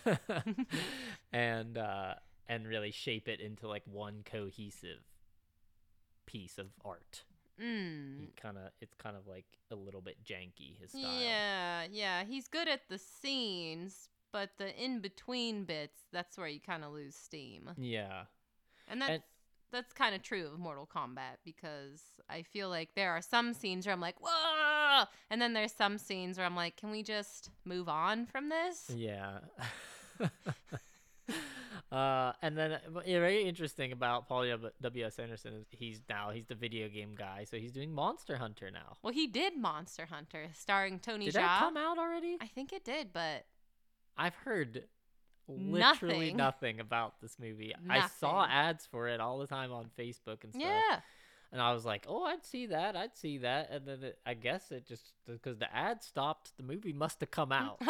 and 1.33 1.77
uh 1.79 2.15
and 2.51 2.67
really 2.67 2.91
shape 2.91 3.29
it 3.29 3.41
into 3.41 3.69
like 3.69 3.85
one 3.87 4.25
cohesive 4.25 5.05
piece 6.27 6.59
of 6.59 6.67
art. 6.85 7.23
Mm. 7.63 8.35
Kind 8.37 8.59
of 8.59 8.73
it's 8.81 8.95
kind 8.97 9.17
of 9.17 9.29
like 9.29 9.47
a 9.71 9.77
little 9.77 10.01
bit 10.01 10.17
janky 10.25 10.77
his 10.81 10.91
style. 10.91 11.03
Yeah, 11.21 11.85
yeah. 11.91 12.25
He's 12.25 12.49
good 12.49 12.67
at 12.67 12.89
the 12.89 12.99
scenes, 12.99 14.09
but 14.33 14.51
the 14.59 14.77
in 14.83 14.99
between 14.99 15.65
bits, 15.65 16.01
that's 16.13 16.37
where 16.37 16.49
you 16.49 16.59
kind 16.59 16.83
of 16.83 16.93
lose 16.93 17.15
steam. 17.15 17.71
Yeah. 17.79 18.23
And 18.89 19.01
that's 19.01 19.23
that's 19.71 19.93
kind 19.93 20.17
of 20.17 20.23
true 20.23 20.49
of 20.53 20.59
Mortal 20.59 20.89
Kombat 20.93 21.37
because 21.45 22.03
I 22.29 22.43
feel 22.43 22.69
like 22.69 22.97
there 22.97 23.13
are 23.13 23.23
some 23.23 23.55
scenes 23.55 23.87
where 23.87 23.93
I'm 23.93 24.01
like, 24.01 24.17
whoa, 24.21 25.05
and 25.31 25.41
then 25.41 25.53
there's 25.53 25.73
some 25.73 25.99
scenes 25.99 26.37
where 26.37 26.47
I'm 26.47 26.57
like, 26.57 26.77
can 26.77 26.91
we 26.91 27.05
just 27.05 27.51
move 27.65 27.89
on 27.89 28.27
from 28.27 28.49
this? 28.49 28.91
Yeah. 28.93 29.39
uh, 31.93 32.33
and 32.43 32.57
then 32.57 32.73
uh, 32.73 32.79
yeah, 33.05 33.19
very 33.19 33.43
interesting 33.43 33.93
about 33.93 34.29
Paul 34.29 34.47
W 34.81 35.05
S 35.05 35.19
Anderson 35.19 35.55
is 35.55 35.67
he's 35.71 36.01
now 36.09 36.31
he's 36.31 36.47
the 36.47 36.55
video 36.55 36.89
game 36.89 37.15
guy, 37.17 37.45
so 37.45 37.57
he's 37.57 37.73
doing 37.73 37.93
Monster 37.93 38.37
Hunter 38.37 38.71
now. 38.71 38.97
Well, 39.03 39.13
he 39.13 39.27
did 39.27 39.57
Monster 39.57 40.07
Hunter, 40.07 40.49
starring 40.55 40.99
Tony 40.99 41.27
Did 41.27 41.35
Jaa. 41.35 41.39
that 41.39 41.61
come 41.61 41.77
out 41.77 41.99
already? 41.99 42.37
I 42.41 42.47
think 42.47 42.73
it 42.73 42.85
did, 42.85 43.13
but 43.13 43.45
I've 44.17 44.35
heard 44.35 44.85
literally 45.49 46.33
Nothing. 46.33 46.37
nothing 46.37 46.81
about 46.81 47.21
this 47.21 47.37
movie. 47.41 47.75
I 47.89 48.07
saw 48.21 48.47
ads 48.47 48.87
for 48.87 49.09
it 49.09 49.21
all 49.21 49.39
the 49.39 49.49
time 49.49 49.73
on 49.73 49.87
Facebook 49.99 50.45
and 50.45 50.53
stuff. 50.55 50.63
yeah, 50.63 51.01
And 51.53 51.61
I 51.61 51.73
was 51.73 51.85
like, 51.85 52.07
"Oh, 52.09 52.23
I'd 52.25 52.45
see 52.45 52.67
that. 52.67 52.97
I'd 52.97 53.17
see 53.17 53.39
that." 53.39 53.71
And 53.71 53.87
then 53.87 54.03
it, 54.05 54.19
I 54.25 54.35
guess 54.35 54.71
it 54.71 54.87
just 54.87 55.13
because 55.27 55.59
the 55.59 55.75
ad 55.75 56.03
stopped, 56.03 56.53
the 56.57 56.63
movie 56.63 56.93
must 56.93 57.21
have 57.21 57.31
come 57.31 57.51
out. 57.53 57.81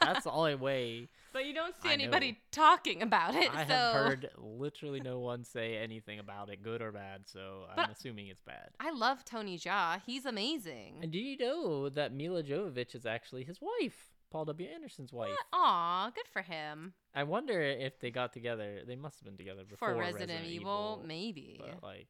That's 0.00 0.24
the 0.24 0.32
only 0.32 0.56
way. 0.56 1.08
but 1.32 1.46
you 1.46 1.54
don't 1.54 1.74
see 1.80 1.90
I 1.90 1.92
anybody 1.92 2.32
know. 2.32 2.38
talking 2.50 3.02
about 3.02 3.34
it. 3.36 3.50
I 3.54 3.62
so 3.66 3.72
have 3.72 3.94
heard 3.94 4.30
literally 4.36 5.00
no 5.00 5.20
one 5.20 5.44
say 5.44 5.76
anything 5.76 6.18
about 6.18 6.50
it, 6.50 6.62
good 6.62 6.82
or 6.82 6.90
bad. 6.92 7.22
So 7.26 7.64
I'm 7.76 7.90
assuming 7.90 8.26
it's 8.28 8.42
bad. 8.42 8.70
I 8.80 8.90
love 8.90 9.24
Tony 9.24 9.58
Jaa. 9.58 10.00
He's 10.04 10.26
amazing. 10.26 10.98
And 11.02 11.10
do 11.12 11.18
you 11.18 11.38
know 11.38 11.88
that 11.88 12.12
Milla 12.12 12.42
Jovovich 12.42 12.94
is 12.94 13.06
actually 13.06 13.44
his 13.44 13.60
wife, 13.60 14.10
Paul 14.30 14.44
W. 14.46 14.68
Anderson's 14.68 15.12
wife? 15.12 15.30
Aw, 15.52 16.10
good 16.10 16.28
for 16.32 16.42
him. 16.42 16.94
I 17.14 17.22
wonder 17.22 17.60
if 17.62 18.00
they 18.00 18.10
got 18.10 18.32
together. 18.32 18.80
They 18.86 18.96
must 18.96 19.20
have 19.20 19.24
been 19.24 19.36
together 19.38 19.62
before 19.64 19.90
For 19.90 19.94
Resident, 19.94 20.44
Evil, 20.46 21.02
maybe. 21.06 21.60
But 21.60 21.82
like, 21.82 22.08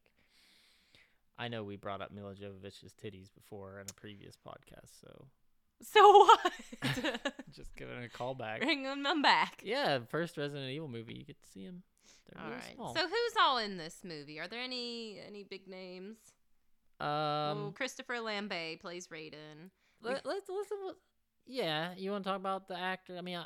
I 1.37 1.47
know 1.49 1.63
we 1.63 1.75
brought 1.75 2.01
up 2.01 2.11
Milla 2.11 2.33
Jovovich's 2.33 2.93
titties 2.93 3.33
before 3.33 3.79
in 3.79 3.87
a 3.89 3.93
previous 3.93 4.37
podcast, 4.37 4.99
so 5.01 5.27
So 5.81 5.99
what? 6.01 6.53
just 7.51 7.75
giving 7.75 8.03
a 8.03 8.07
callback. 8.07 8.61
Bring 8.61 8.83
them 8.83 9.21
back. 9.21 9.61
yeah, 9.63 9.99
first 10.09 10.37
Resident 10.37 10.69
Evil 10.71 10.87
movie, 10.87 11.13
you 11.15 11.25
get 11.25 11.39
to 11.41 11.47
see 11.47 11.63
him. 11.63 11.83
They're 12.31 12.41
All 12.41 12.49
really 12.49 12.61
right. 12.61 12.75
small. 12.75 12.93
So 12.95 13.01
who's 13.01 13.33
all 13.39 13.57
in 13.57 13.77
this 13.77 13.99
movie? 14.03 14.39
Are 14.39 14.47
there 14.47 14.61
any 14.61 15.19
any 15.27 15.43
big 15.43 15.67
names? 15.67 16.17
um, 17.01 17.07
oh, 17.07 17.73
Christopher 17.75 18.19
Lambert 18.21 18.79
plays 18.79 19.07
Raiden. 19.07 19.69
let, 20.01 20.25
let's 20.25 20.47
listen. 20.49 20.77
Yeah, 21.45 21.93
you 21.97 22.11
want 22.11 22.23
to 22.23 22.29
talk 22.29 22.39
about 22.39 22.67
the 22.67 22.79
actor? 22.79 23.17
I 23.17 23.21
mean, 23.21 23.37
I, 23.37 23.45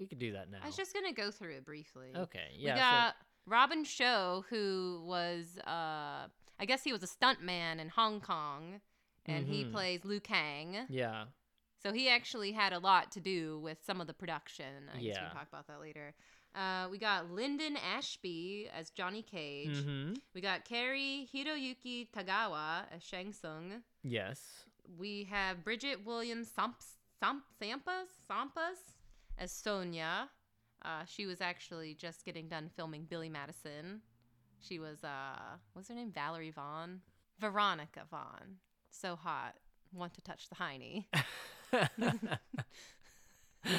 we 0.00 0.06
could 0.06 0.18
do 0.18 0.32
that 0.32 0.50
now. 0.50 0.58
I 0.62 0.66
was 0.66 0.76
just 0.76 0.94
gonna 0.94 1.12
go 1.12 1.30
through 1.30 1.52
it 1.56 1.64
briefly. 1.66 2.08
okay. 2.16 2.48
Yeah. 2.56 2.74
we 2.74 2.80
got 2.80 3.14
Robin 3.46 3.84
Shou, 3.84 4.42
who 4.48 5.02
was 5.06 5.58
uh, 5.66 6.26
I 6.58 6.64
guess 6.64 6.84
he 6.84 6.92
was 6.92 7.02
a 7.02 7.06
stuntman 7.06 7.78
in 7.78 7.88
Hong 7.90 8.20
Kong, 8.20 8.80
and 9.26 9.46
he 9.46 9.64
Mhm. 9.64 9.72
plays 9.72 10.04
Liu 10.04 10.20
Kang. 10.20 10.86
Yeah. 10.88 11.26
So 11.82 11.92
he 11.92 12.08
actually 12.08 12.52
had 12.52 12.72
a 12.72 12.78
lot 12.78 13.12
to 13.12 13.20
do 13.20 13.58
with 13.60 13.84
some 13.84 14.00
of 14.00 14.06
the 14.06 14.14
production. 14.14 14.88
I 14.88 14.94
guess 14.94 15.02
we 15.02 15.08
Yeah. 15.08 15.26
can 15.28 15.36
talk 15.36 15.48
about 15.48 15.66
that 15.68 15.80
later. 15.80 16.14
Uh, 16.54 16.88
we 16.90 16.96
got 16.98 17.30
Linden 17.30 17.76
Ashby 17.76 18.68
as 18.70 18.90
Johnny 18.90 19.22
Cage. 19.22 19.76
Mm-hmm. 19.76 20.14
We 20.32 20.40
got 20.40 20.64
Cary 20.64 21.28
Hiroyuki 21.32 22.10
Tagawa 22.10 22.90
as 22.90 23.02
Shang 23.04 23.32
Tsung. 23.32 23.84
Yes. 24.02 24.64
We 24.96 25.24
have 25.24 25.62
Bridget 25.62 26.04
Williams 26.06 26.50
Samps, 26.50 26.96
Samp, 27.20 27.44
Sampas 27.60 28.08
Sampas 28.28 28.94
as 29.36 29.52
Sonya. 29.52 30.30
Uh, 30.82 31.04
she 31.04 31.26
was 31.26 31.40
actually 31.42 31.94
just 31.94 32.24
getting 32.24 32.48
done 32.48 32.70
filming 32.70 33.04
Billy 33.04 33.28
Madison. 33.28 34.00
She 34.66 34.78
was 34.78 35.04
uh, 35.04 35.56
what's 35.72 35.88
her 35.88 35.94
name? 35.94 36.12
Valerie 36.12 36.50
Vaughn. 36.50 37.00
Veronica 37.38 38.02
Vaughn. 38.10 38.56
So 38.90 39.16
hot. 39.16 39.54
Want 39.92 40.14
to 40.14 40.20
touch 40.22 40.48
the 40.48 40.56
hiney. 40.56 41.06
and 41.98 42.38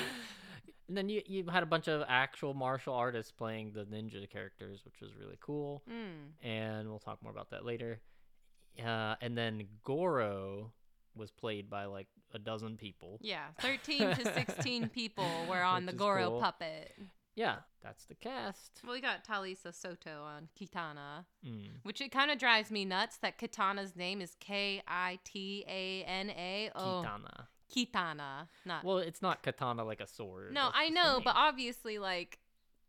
then 0.90 1.10
you 1.10 1.22
you 1.26 1.46
had 1.52 1.64
a 1.64 1.66
bunch 1.66 1.88
of 1.88 2.04
actual 2.08 2.54
martial 2.54 2.94
artists 2.94 3.32
playing 3.32 3.72
the 3.74 3.84
ninja 3.86 4.30
characters, 4.30 4.82
which 4.86 5.02
was 5.02 5.12
really 5.20 5.38
cool. 5.42 5.84
Mm. 5.90 6.48
And 6.48 6.90
we'll 6.90 7.00
talk 7.00 7.22
more 7.22 7.32
about 7.32 7.52
that 7.52 7.66
later. 7.66 8.00
Uh, 8.84 9.16
and 9.22 9.38
then 9.38 9.64
Goro 9.84 10.72
was 11.16 11.32
played 11.32 11.70
by 11.70 11.86
like 11.86 12.08
a 12.34 12.40
dozen 12.40 12.78
people. 12.78 13.18
Yeah, 13.22 13.46
13 13.62 14.16
to 14.16 14.34
16 14.34 14.90
people 14.94 15.30
were 15.50 15.62
on 15.64 15.86
Which 15.86 15.94
the 15.94 15.98
Goro 15.98 16.30
cool. 16.30 16.42
puppet. 16.42 16.94
Yeah, 17.38 17.58
that's 17.84 18.04
the 18.06 18.16
cast. 18.16 18.82
Well, 18.84 18.94
we 18.94 19.00
got 19.00 19.24
Talisa 19.24 19.74
Soto 19.74 20.24
on 20.24 20.50
Kitana, 20.60 21.24
Mm. 21.46 21.68
which 21.84 22.02
it 22.02 22.12
kind 22.12 22.32
of 22.32 22.40
drives 22.40 22.72
me 22.72 22.84
nuts 22.84 23.18
that 23.20 23.38
Kitana's 23.38 23.96
name 23.96 24.20
is 24.22 24.36
K 24.40 24.82
I 24.88 25.20
T 25.24 25.64
A 25.68 26.04
N 26.04 26.32
A. 26.32 26.72
Oh, 26.76 27.06
Kitana. 27.06 27.46
Kitana, 27.74 28.48
not. 28.66 28.84
Well, 28.84 28.98
it's 28.98 29.22
not 29.22 29.44
katana 29.44 29.84
like 29.84 30.02
a 30.02 30.08
sword. 30.08 30.52
no, 30.54 30.70
I 30.74 30.90
know, 30.90 31.22
but 31.24 31.36
obviously, 31.38 32.00
like 32.00 32.40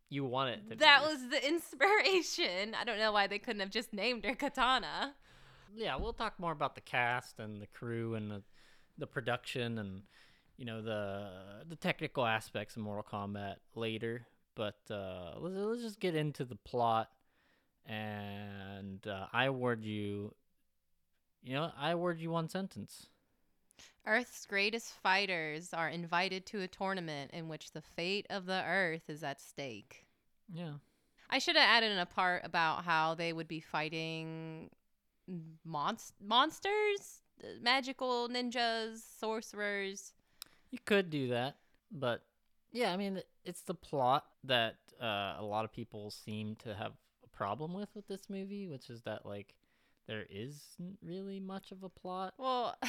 you 0.09 0.25
want 0.25 0.49
it 0.49 0.67
to 0.71 0.75
that 0.77 1.01
be. 1.03 1.07
was 1.13 1.29
the 1.29 1.47
inspiration. 1.93 2.73
I 2.73 2.83
don't 2.85 2.97
know 2.97 3.11
why 3.11 3.27
they 3.27 3.39
couldn't 3.39 3.59
have 3.59 3.69
just 3.69 3.93
named 3.93 4.25
her 4.25 4.33
Katana. 4.35 5.13
yeah, 5.75 5.95
we'll 5.95 6.13
talk 6.13 6.39
more 6.39 6.51
about 6.53 6.73
the 6.75 6.81
cast 6.81 7.39
and 7.39 7.61
the 7.61 7.67
crew 7.67 8.15
and 8.15 8.31
the 8.31 8.41
the 8.97 9.05
production 9.05 9.77
and 9.77 10.01
you 10.57 10.65
know 10.65 10.81
the 10.81 11.29
the 11.69 11.75
technical 11.75 12.25
aspects 12.25 12.75
of 12.75 12.81
Mortal 12.81 13.05
Kombat 13.11 13.57
later. 13.75 14.25
But 14.59 14.93
uh, 14.93 15.39
let's 15.39 15.55
let's 15.55 15.81
just 15.81 16.01
get 16.01 16.15
into 16.15 16.43
the 16.43 16.57
plot. 16.57 17.09
And 17.85 19.07
uh, 19.07 19.27
I 19.31 19.45
award 19.45 19.85
you, 19.85 20.35
you 21.41 21.53
know, 21.53 21.71
I 21.79 21.91
award 21.91 22.19
you 22.19 22.29
one 22.29 22.49
sentence. 22.49 23.07
Earth's 24.05 24.45
greatest 24.45 24.91
fighters 25.01 25.73
are 25.73 25.87
invited 25.87 26.45
to 26.47 26.61
a 26.61 26.67
tournament 26.67 27.31
in 27.33 27.47
which 27.47 27.71
the 27.71 27.81
fate 27.81 28.27
of 28.29 28.45
the 28.47 28.61
Earth 28.65 29.09
is 29.09 29.23
at 29.23 29.39
stake. 29.39 30.05
Yeah. 30.53 30.73
I 31.29 31.39
should 31.39 31.55
have 31.55 31.63
added 31.65 31.93
in 31.93 31.99
a 31.99 32.05
part 32.05 32.41
about 32.43 32.83
how 32.83 33.15
they 33.15 33.31
would 33.31 33.47
be 33.47 33.61
fighting 33.61 34.71
monst- 35.65 36.19
monsters, 36.21 37.21
uh, 37.41 37.47
magical 37.61 38.27
ninjas, 38.27 39.03
sorcerers. 39.21 40.11
You 40.69 40.79
could 40.83 41.09
do 41.09 41.29
that, 41.29 41.55
but 41.93 42.23
yeah, 42.71 42.91
I 42.91 42.97
mean, 42.97 43.21
it's 43.43 43.61
the 43.61 43.73
plot 43.73 44.25
that 44.43 44.75
uh, 45.01 45.35
a 45.37 45.43
lot 45.43 45.65
of 45.65 45.71
people 45.71 46.11
seem 46.11 46.55
to 46.63 46.73
have 46.75 46.93
a 47.23 47.27
problem 47.35 47.73
with 47.73 47.89
with 47.95 48.07
this 48.07 48.29
movie, 48.29 48.67
which 48.67 48.89
is 48.89 49.01
that 49.03 49.25
like 49.25 49.55
there 50.07 50.25
isn't 50.29 50.97
really 51.03 51.39
much 51.39 51.71
of 51.71 51.83
a 51.83 51.89
plot. 51.89 52.33
Well, 52.37 52.75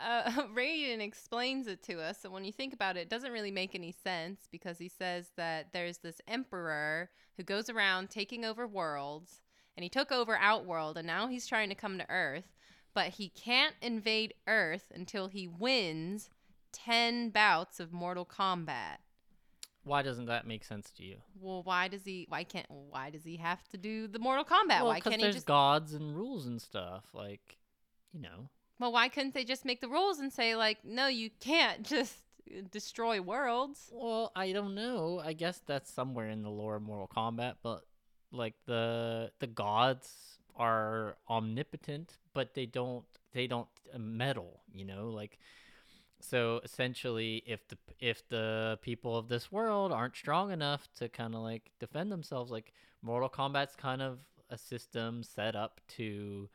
uh, 0.00 0.30
Raiden 0.54 1.00
explains 1.00 1.66
it 1.66 1.82
to 1.84 2.00
us, 2.00 2.24
and 2.24 2.32
when 2.32 2.44
you 2.44 2.52
think 2.52 2.72
about 2.72 2.96
it, 2.96 3.00
it 3.00 3.08
doesn't 3.08 3.32
really 3.32 3.50
make 3.50 3.74
any 3.74 3.92
sense 3.92 4.48
because 4.50 4.78
he 4.78 4.88
says 4.88 5.30
that 5.36 5.72
there's 5.72 5.98
this 5.98 6.20
emperor 6.28 7.10
who 7.36 7.42
goes 7.42 7.68
around 7.68 8.10
taking 8.10 8.44
over 8.44 8.66
worlds, 8.66 9.40
and 9.76 9.82
he 9.82 9.88
took 9.90 10.12
over 10.12 10.36
Outworld, 10.36 10.96
and 10.96 11.06
now 11.06 11.26
he's 11.26 11.46
trying 11.46 11.68
to 11.68 11.74
come 11.74 11.98
to 11.98 12.10
Earth, 12.10 12.54
but 12.94 13.08
he 13.08 13.28
can't 13.28 13.74
invade 13.82 14.34
Earth 14.46 14.90
until 14.94 15.28
he 15.28 15.46
wins 15.46 16.30
10 16.84 17.30
bouts 17.30 17.80
of 17.80 17.92
Mortal 17.92 18.26
Kombat. 18.26 18.98
Why 19.84 20.02
doesn't 20.02 20.26
that 20.26 20.46
make 20.46 20.64
sense 20.64 20.90
to 20.96 21.04
you? 21.04 21.18
Well, 21.40 21.62
why 21.62 21.86
does 21.88 22.04
he? 22.04 22.26
Why 22.28 22.42
can't? 22.44 22.66
Why 22.68 23.10
does 23.10 23.22
he 23.24 23.36
have 23.36 23.66
to 23.68 23.76
do 23.78 24.08
the 24.08 24.18
Mortal 24.18 24.44
Kombat? 24.44 24.80
well, 24.80 24.86
why 24.86 24.96
because 24.96 25.10
can't 25.10 25.20
he 25.20 25.26
there's 25.26 25.36
just? 25.36 25.46
gods 25.46 25.94
and 25.94 26.16
rules 26.16 26.46
and 26.46 26.60
stuff. 26.60 27.04
Like, 27.14 27.56
you 28.12 28.20
know, 28.20 28.48
Well, 28.80 28.92
why 28.92 29.08
couldn't 29.08 29.34
they 29.34 29.44
just 29.44 29.64
make 29.64 29.80
the 29.80 29.88
rules 29.88 30.18
and 30.18 30.32
say 30.32 30.56
like, 30.56 30.84
no, 30.84 31.06
you 31.06 31.30
can't 31.40 31.82
just 31.94 32.16
destroy 32.72 33.20
worlds? 33.20 33.88
well, 33.92 34.32
I 34.34 34.50
don't 34.52 34.74
know. 34.74 35.20
I 35.24 35.32
guess 35.34 35.60
that's 35.64 35.92
somewhere 35.92 36.28
in 36.30 36.42
the 36.42 36.50
lore 36.50 36.76
of 36.76 36.82
Mortal 36.82 37.08
Kombat, 37.14 37.54
but 37.62 37.82
like 38.32 38.54
the 38.66 39.30
the 39.38 39.46
gods 39.46 40.38
are 40.56 41.16
omnipotent, 41.30 42.18
but 42.34 42.54
they 42.54 42.66
don't 42.66 43.04
they 43.32 43.46
don't 43.46 43.68
meddle. 43.96 44.62
You 44.72 44.84
know, 44.84 45.10
like 45.10 45.38
so 46.20 46.60
essentially, 46.64 47.42
if 47.46 47.66
the 47.68 47.78
if 48.00 48.26
the 48.28 48.78
people 48.82 49.16
of 49.16 49.28
this 49.28 49.52
world 49.52 49.92
aren't 49.92 50.16
strong 50.16 50.50
enough 50.50 50.88
to 50.96 51.08
kind 51.08 51.34
of 51.34 51.42
like 51.42 51.70
defend 51.78 52.10
themselves, 52.10 52.50
like 52.50 52.72
Mortal 53.02 53.28
Kombat's 53.28 53.76
kind 53.76 54.02
of 54.02 54.18
a 54.50 54.58
system 54.58 55.22
set 55.22 55.56
up 55.56 55.80
to 55.88 56.48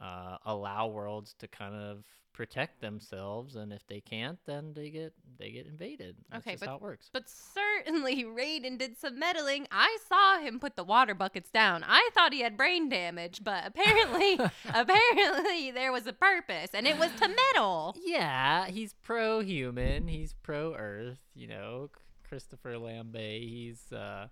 uh, 0.00 0.36
allow 0.46 0.86
worlds 0.88 1.34
to 1.38 1.48
kind 1.48 1.74
of 1.74 2.04
protect 2.32 2.80
themselves, 2.80 3.56
and 3.56 3.72
if 3.72 3.86
they 3.86 4.00
can't, 4.00 4.38
then 4.46 4.72
they 4.74 4.88
get 4.88 5.12
they 5.38 5.50
get 5.50 5.66
invaded. 5.66 6.16
That's 6.30 6.46
Okay, 6.46 6.56
but- 6.58 6.68
how 6.68 6.76
it 6.76 6.80
works. 6.82 7.10
But 7.12 7.24
certainly 7.28 8.24
Raiden 8.24 8.78
did 8.78 8.96
some 8.96 9.18
meddling. 9.18 9.66
I 9.70 9.98
saw 10.08 10.38
him 10.38 10.58
put 10.60 10.76
the 10.76 10.84
water 10.84 11.14
buckets 11.14 11.50
down. 11.50 11.84
I 11.86 12.08
thought 12.14 12.32
he 12.32 12.40
had 12.40 12.56
brain 12.56 12.88
damage, 12.88 13.42
but 13.44 13.66
apparently, 13.74 14.38
apparently 14.72 15.70
there 15.72 15.92
was 15.92 16.06
a 16.06 16.12
purpose, 16.14 16.70
and 16.72 16.86
it 16.86 16.98
was 16.98 17.10
to 17.20 17.28
meddle. 17.28 17.94
Yeah, 18.04 18.68
he's 18.68 18.94
pro 19.02 19.40
human. 19.40 20.08
He's 20.08 20.32
pro 20.42 20.74
Earth. 20.74 21.18
You 21.34 21.48
know, 21.48 21.90
Christopher 22.26 22.78
Lambert 22.78 23.20
He's 23.42 23.92
uh. 23.92 24.28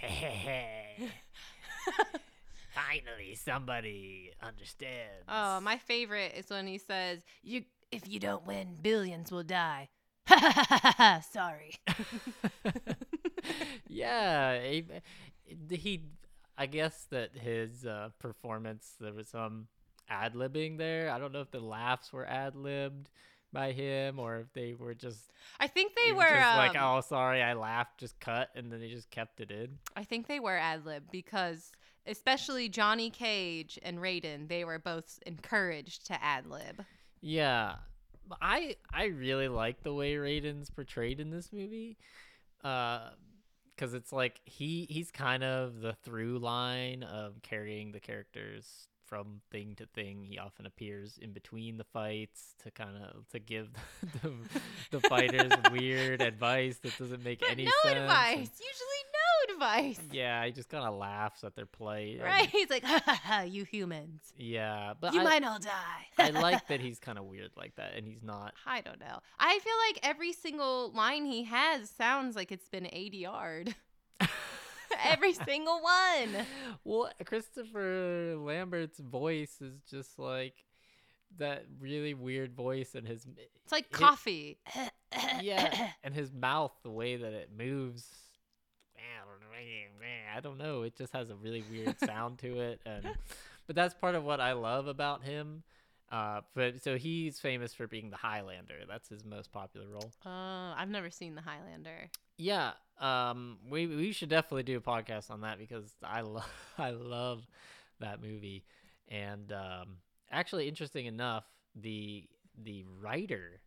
Finally, 2.86 3.34
somebody 3.34 4.30
understands. 4.42 5.24
Oh, 5.28 5.60
my 5.60 5.78
favorite 5.78 6.34
is 6.36 6.48
when 6.50 6.66
he 6.66 6.78
says, 6.78 7.24
"You, 7.42 7.64
if 7.90 8.06
you 8.06 8.20
don't 8.20 8.46
win, 8.46 8.76
billions 8.80 9.32
will 9.32 9.42
die." 9.42 9.88
Sorry. 11.30 11.74
yeah, 13.88 14.60
he, 14.60 14.84
he. 15.70 16.02
I 16.56 16.66
guess 16.66 17.06
that 17.10 17.36
his 17.36 17.84
uh, 17.86 18.10
performance 18.18 18.94
there 19.00 19.12
was 19.12 19.28
some 19.28 19.68
ad 20.08 20.34
libbing 20.34 20.78
there. 20.78 21.10
I 21.10 21.18
don't 21.18 21.32
know 21.32 21.40
if 21.40 21.50
the 21.50 21.60
laughs 21.60 22.12
were 22.12 22.26
ad 22.26 22.54
libbed 22.54 23.10
by 23.52 23.72
him 23.72 24.18
or 24.18 24.40
if 24.40 24.52
they 24.52 24.74
were 24.74 24.94
just 24.94 25.30
I 25.58 25.66
think 25.68 25.92
they 25.94 26.12
were 26.12 26.22
just 26.22 26.56
like, 26.56 26.76
um, 26.76 26.98
oh, 26.98 27.00
sorry, 27.00 27.42
I 27.42 27.54
laughed, 27.54 27.98
just 27.98 28.20
cut, 28.20 28.50
and 28.54 28.70
then 28.70 28.80
they 28.80 28.88
just 28.88 29.10
kept 29.10 29.40
it 29.40 29.50
in. 29.50 29.78
I 29.96 30.04
think 30.04 30.26
they 30.26 30.40
were 30.40 30.56
ad 30.56 30.84
lib 30.84 31.04
because 31.10 31.72
especially 32.08 32.68
Johnny 32.68 33.10
Cage 33.10 33.78
and 33.82 33.98
Raiden, 33.98 34.48
they 34.48 34.64
were 34.64 34.78
both 34.78 35.18
encouraged 35.26 36.06
to 36.06 36.22
ad 36.24 36.46
lib. 36.46 36.84
Yeah, 37.20 37.76
I 38.40 38.76
I 38.92 39.04
really 39.06 39.48
like 39.48 39.82
the 39.82 39.92
way 39.94 40.14
Raiden's 40.14 40.70
portrayed 40.70 41.20
in 41.20 41.30
this 41.30 41.52
movie, 41.52 41.96
uh, 42.64 43.10
because 43.74 43.94
it's 43.94 44.12
like 44.12 44.40
he 44.44 44.86
he's 44.90 45.10
kind 45.10 45.44
of 45.44 45.80
the 45.80 45.92
through 46.02 46.38
line 46.38 47.02
of 47.02 47.40
carrying 47.42 47.92
the 47.92 48.00
characters 48.00 48.88
from 49.06 49.40
thing 49.50 49.74
to 49.76 49.86
thing. 49.86 50.22
He 50.22 50.38
often 50.38 50.66
appears 50.66 51.18
in 51.20 51.32
between 51.32 51.78
the 51.78 51.84
fights 51.84 52.54
to 52.62 52.70
kind 52.70 52.96
of 53.02 53.26
to 53.30 53.38
give 53.38 53.70
the, 54.22 54.32
the 54.90 55.00
fighters 55.08 55.50
weird 55.72 56.20
advice 56.20 56.76
that 56.82 56.96
doesn't 56.98 57.24
make 57.24 57.40
But 57.40 57.50
any 57.52 57.64
no 57.64 57.70
sense. 57.82 57.94
No 57.96 58.02
advice. 58.02 58.36
and- 58.36 58.48
Usually 58.60 59.02
advice. 59.62 60.00
yeah, 60.12 60.44
he 60.46 60.52
just 60.52 60.68
kind 60.68 60.84
of 60.84 60.94
laughs 60.94 61.44
at 61.44 61.54
their 61.56 61.66
play. 61.66 62.12
and- 62.14 62.22
Right? 62.22 62.48
He's 62.52 62.70
like, 62.70 62.84
ha 62.84 63.00
ha 63.04 63.20
ha, 63.22 63.40
you 63.42 63.64
humans. 63.64 64.20
Yeah, 64.36 64.94
but 65.00 65.14
you 65.14 65.20
I, 65.20 65.24
might 65.24 65.44
all 65.44 65.58
die. 65.58 66.06
I 66.18 66.30
like 66.30 66.66
that 66.68 66.80
he's 66.80 66.98
kind 66.98 67.18
of 67.18 67.24
weird 67.24 67.50
like 67.56 67.74
that, 67.76 67.94
and 67.96 68.06
he's 68.06 68.22
not. 68.22 68.54
I 68.66 68.80
don't 68.80 69.00
know. 69.00 69.18
I 69.38 69.58
feel 69.58 69.74
like 69.88 70.00
every 70.02 70.32
single 70.32 70.92
line 70.92 71.24
he 71.26 71.44
has 71.44 71.90
sounds 71.90 72.36
like 72.36 72.52
it's 72.52 72.68
been 72.68 72.84
ADR'd. 72.84 73.74
every 75.04 75.32
single 75.34 75.80
one. 75.82 76.46
Well, 76.84 77.10
Christopher 77.24 78.36
Lambert's 78.38 78.98
voice 78.98 79.56
is 79.60 79.80
just 79.90 80.18
like 80.18 80.54
that 81.38 81.64
really 81.78 82.14
weird 82.14 82.54
voice, 82.54 82.94
and 82.94 83.06
his 83.06 83.26
It's 83.64 83.72
like 83.72 83.84
It- 83.86 83.92
coffee. 83.92 84.58
yeah, 85.42 85.90
and 86.04 86.14
his 86.14 86.32
mouth, 86.32 86.72
the 86.82 86.90
way 86.90 87.16
that 87.16 87.32
it 87.32 87.50
moves. 87.56 88.06
I 90.36 90.40
don't 90.40 90.58
know. 90.58 90.82
It 90.82 90.96
just 90.96 91.12
has 91.12 91.30
a 91.30 91.34
really 91.36 91.64
weird 91.70 91.98
sound 92.00 92.38
to 92.40 92.60
it, 92.60 92.80
and 92.86 93.04
but 93.66 93.76
that's 93.76 93.94
part 93.94 94.14
of 94.14 94.24
what 94.24 94.40
I 94.40 94.52
love 94.52 94.86
about 94.86 95.22
him. 95.24 95.62
Uh, 96.10 96.40
but 96.54 96.82
so 96.82 96.96
he's 96.96 97.38
famous 97.38 97.74
for 97.74 97.86
being 97.86 98.10
the 98.10 98.16
Highlander. 98.16 98.76
That's 98.88 99.08
his 99.08 99.24
most 99.24 99.52
popular 99.52 99.86
role. 99.88 100.10
Uh, 100.24 100.74
I've 100.74 100.88
never 100.88 101.10
seen 101.10 101.34
The 101.34 101.42
Highlander. 101.42 102.08
Yeah, 102.38 102.72
um, 103.00 103.58
we 103.68 103.86
we 103.86 104.12
should 104.12 104.30
definitely 104.30 104.62
do 104.62 104.78
a 104.78 104.80
podcast 104.80 105.30
on 105.30 105.42
that 105.42 105.58
because 105.58 105.94
I 106.02 106.22
love 106.22 106.50
I 106.78 106.90
love 106.90 107.46
that 108.00 108.22
movie. 108.22 108.64
And 109.08 109.52
um, 109.52 109.96
actually, 110.30 110.68
interesting 110.68 111.06
enough, 111.06 111.44
the 111.74 112.24
the 112.62 112.84
writer 113.00 113.60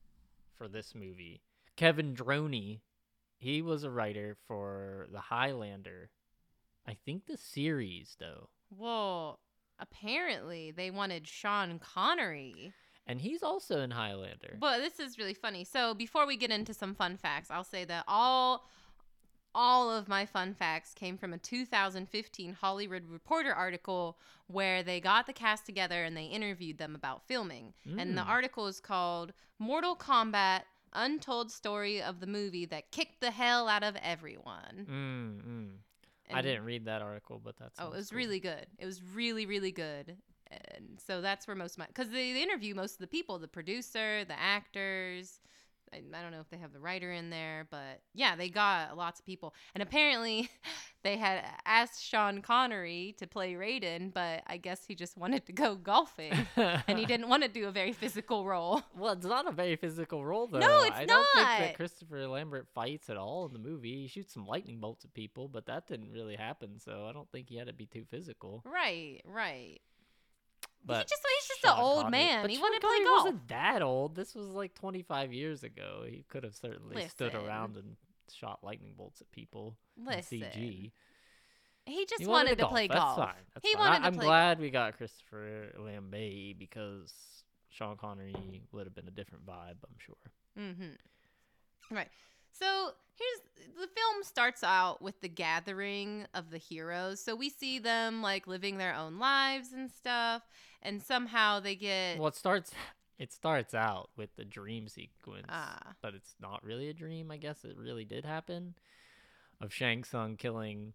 for 0.58 0.68
this 0.68 0.96
movie, 0.96 1.42
Kevin 1.76 2.16
Droney, 2.16 2.80
he 3.42 3.62
was 3.62 3.84
a 3.84 3.90
writer 3.92 4.38
for 4.48 5.08
the 5.12 5.20
Highlander. 5.20 6.10
I 6.88 6.94
think 7.06 7.26
the 7.26 7.38
series 7.38 8.16
though, 8.20 8.50
Well, 8.70 9.40
apparently 9.80 10.72
they 10.72 10.92
wanted 10.92 11.28
Sean 11.28 11.80
Connery. 11.80 12.74
and 13.08 13.20
he's 13.20 13.44
also 13.44 13.82
in 13.82 13.92
Highlander. 13.92 14.58
But 14.60 14.78
this 14.80 15.00
is 15.00 15.18
really 15.18 15.34
funny. 15.34 15.64
So 15.64 15.94
before 15.96 16.26
we 16.28 16.38
get 16.38 16.52
into 16.52 16.74
some 16.74 16.94
fun 16.96 17.18
facts, 17.18 17.50
I'll 17.52 17.64
say 17.64 17.84
that 17.86 18.06
all 18.08 18.68
all 19.54 19.92
of 19.92 20.08
my 20.08 20.26
fun 20.26 20.54
facts 20.54 20.94
came 20.94 21.18
from 21.18 21.34
a 21.34 21.38
2015 21.38 22.54
Hollywood 22.54 23.04
Reporter 23.10 23.54
article 23.54 24.18
where 24.48 24.82
they 24.82 25.02
got 25.02 25.26
the 25.28 25.34
cast 25.34 25.66
together 25.66 26.06
and 26.06 26.16
they 26.16 26.26
interviewed 26.28 26.78
them 26.78 26.96
about 26.96 27.28
filming. 27.28 27.74
And 27.98 28.18
the 28.18 28.22
Mm. 28.22 28.28
article 28.30 28.68
is 28.68 28.80
called 28.80 29.34
Mortal 29.60 29.96
Kombat 29.98 30.64
Untold 30.94 31.52
Story 31.52 32.02
of 32.02 32.20
the 32.20 32.28
Movie 32.28 32.66
That 32.66 32.92
Kicked 32.92 33.22
the 33.22 33.32
Hell 33.32 33.68
Out 33.68 33.84
of 33.84 33.96
Everyone. 34.02 34.88
Mm, 34.90 35.42
mm. 35.42 35.70
I 36.34 36.42
didn't 36.42 36.64
read 36.64 36.86
that 36.86 37.02
article, 37.02 37.42
but 37.44 37.58
that's 37.58 37.80
Oh, 37.80 37.88
it 37.88 37.96
was 37.96 38.14
really 38.14 38.40
good. 38.40 38.66
It 38.78 38.86
was 38.86 39.02
really, 39.14 39.46
really 39.46 39.72
good. 39.72 40.18
And 40.50 41.00
so 41.06 41.22
that's 41.22 41.48
where 41.48 41.56
most 41.56 41.74
of 41.74 41.80
my 41.80 41.88
because 41.88 42.10
they, 42.10 42.34
they 42.34 42.44
interview 42.44 42.76
most 42.76 42.94
of 42.94 43.00
the 43.00 43.08
people, 43.08 43.40
the 43.40 43.48
producer, 43.48 44.26
the 44.26 44.40
actors. 44.40 45.40
I, 45.94 45.98
I 46.18 46.22
don't 46.22 46.32
know 46.32 46.40
if 46.40 46.50
they 46.50 46.58
have 46.58 46.74
the 46.74 46.80
writer 46.80 47.12
in 47.12 47.30
there, 47.30 47.68
but 47.70 48.02
yeah, 48.14 48.36
they 48.36 48.50
got 48.50 48.98
lots 48.98 49.20
of 49.20 49.26
people. 49.26 49.54
And 49.76 49.82
apparently, 49.82 50.50
they 51.04 51.18
had 51.18 51.44
asked 51.66 52.04
Sean 52.04 52.42
Connery 52.42 53.16
to 53.20 53.28
play 53.28 53.54
Raiden, 53.54 54.14
but 54.14 54.44
I 54.48 54.58
guess 54.58 54.86
he 54.86 54.96
just 54.96 55.18
wanted 55.18 55.46
to 55.48 55.52
go 55.52 55.76
golfing, 55.76 56.34
and 56.56 56.98
he 56.98 57.06
didn't 57.12 57.28
want 57.28 57.44
to 57.44 57.50
do 57.50 57.68
a 57.68 57.72
very 57.72 57.92
physical 57.92 58.46
role. 58.46 58.82
Well, 58.98 59.14
it's 59.14 59.26
not 59.26 59.48
a 59.48 59.52
very 59.52 59.76
physical 59.76 60.24
role, 60.24 60.48
though. 60.48 60.60
No, 60.60 60.84
it's 60.84 60.96
I 60.96 61.06
don't 61.06 61.28
think 61.36 61.48
that 61.48 61.76
Christopher 61.76 62.28
Lambert 62.28 62.68
fights 62.74 63.10
at 63.10 63.18
all 63.18 63.46
in 63.46 63.54
the 63.54 63.60
movie. 63.60 64.02
He 64.02 64.08
shoots 64.08 64.34
some 64.34 64.46
lightning 64.48 64.80
bolts 64.80 65.04
at 65.04 65.14
people, 65.14 65.48
but 65.48 65.66
that 65.66 65.88
didn't 65.88 66.12
really 66.12 66.36
happen, 66.36 66.80
so 66.80 67.06
I 67.10 67.14
don't 67.14 67.30
think 67.32 67.50
he 67.50 67.58
had 67.58 67.68
to 67.68 67.74
be 67.74 67.86
too 67.86 68.06
physical. 68.10 68.64
Right, 68.66 69.22
right. 69.26 69.82
But 70.84 71.08
just- 71.08 71.22
he's 71.40 71.48
just 71.48 71.66
an 71.66 71.80
old 71.80 72.04
Connery- 72.04 72.12
man. 72.12 72.42
But 72.44 72.50
He 72.50 72.56
Sean 72.58 72.64
wanted 72.64 72.82
to 72.82 72.88
play 72.88 72.96
Connery 72.98 73.06
golf. 73.06 73.24
wasn't 73.26 73.48
that 73.50 73.82
old. 73.82 74.16
This 74.16 74.34
was 74.36 74.48
like 74.48 74.74
25 74.74 75.32
years 75.34 75.64
ago. 75.64 76.04
He 76.08 76.24
could 76.24 76.44
have 76.44 76.56
certainly 76.56 77.08
stood 77.10 77.34
Listen. 77.34 77.48
around 77.48 77.78
and 77.78 77.96
shot 78.34 78.64
lightning 78.64 78.94
bolts 78.98 79.22
at 79.22 79.32
people 79.32 79.78
in 79.98 80.06
Listen, 80.06 80.40
CG. 80.40 80.92
he 81.86 82.06
just 82.06 82.22
He 82.22 82.28
wanted, 82.28 82.52
to 82.52 82.56
golf. 82.64 82.72
play 82.72 82.88
That's 82.88 83.00
golf. 83.00 83.18
Fine. 83.18 83.36
That's 83.54 83.68
he 83.68 83.74
fine. 83.74 83.80
wanted 83.80 83.96
I, 83.96 84.00
to 84.00 84.06
I'm 84.08 84.14
play 84.16 84.26
glad 84.26 84.60
we 84.60 84.70
got 84.70 84.98
Christopher 84.98 85.74
Lambert 85.78 86.58
because 86.58 87.14
Sean 87.70 87.98
Connery 87.98 88.64
would 88.72 88.86
have 88.88 88.96
been 88.96 89.08
a 89.08 89.12
different 89.12 89.46
vibe, 89.46 89.78
I'm 89.84 89.98
sure. 90.00 90.16
Mm-hmm. 90.58 91.96
Right. 91.96 92.10
So 92.54 92.92
here's 93.16 93.68
the 93.76 93.88
film 93.88 94.24
starts 94.24 94.64
out 94.64 95.02
with 95.02 95.20
the 95.22 95.30
gathering 95.30 96.26
of 96.34 96.50
the 96.52 96.58
heroes. 96.58 97.24
So 97.24 97.36
we 97.36 97.50
see 97.50 97.80
them 97.80 98.22
like 98.22 98.48
living 98.48 98.78
their 98.78 98.94
own 98.96 99.20
lives 99.20 99.74
and 99.74 99.92
stuff, 99.92 100.44
and 100.82 101.02
somehow 101.02 101.60
they 101.60 101.76
get 101.76 102.18
Well, 102.20 102.28
it 102.30 102.36
starts. 102.36 102.72
It 103.20 103.32
starts 103.32 103.76
out 103.76 104.10
with 104.18 104.36
the 104.36 104.44
dream 104.44 104.88
sequence, 104.88 105.46
Ah. 105.48 105.94
but 106.02 106.16
it's 106.16 106.34
not 106.42 106.64
really 106.64 106.90
a 106.90 106.94
dream. 106.94 107.30
I 107.30 107.38
guess 107.38 107.64
it 107.64 107.78
really 107.78 108.04
did 108.04 108.26
happen, 108.26 108.74
of 109.62 109.72
Shang 109.72 110.04
Tsung 110.04 110.38
killing, 110.38 110.94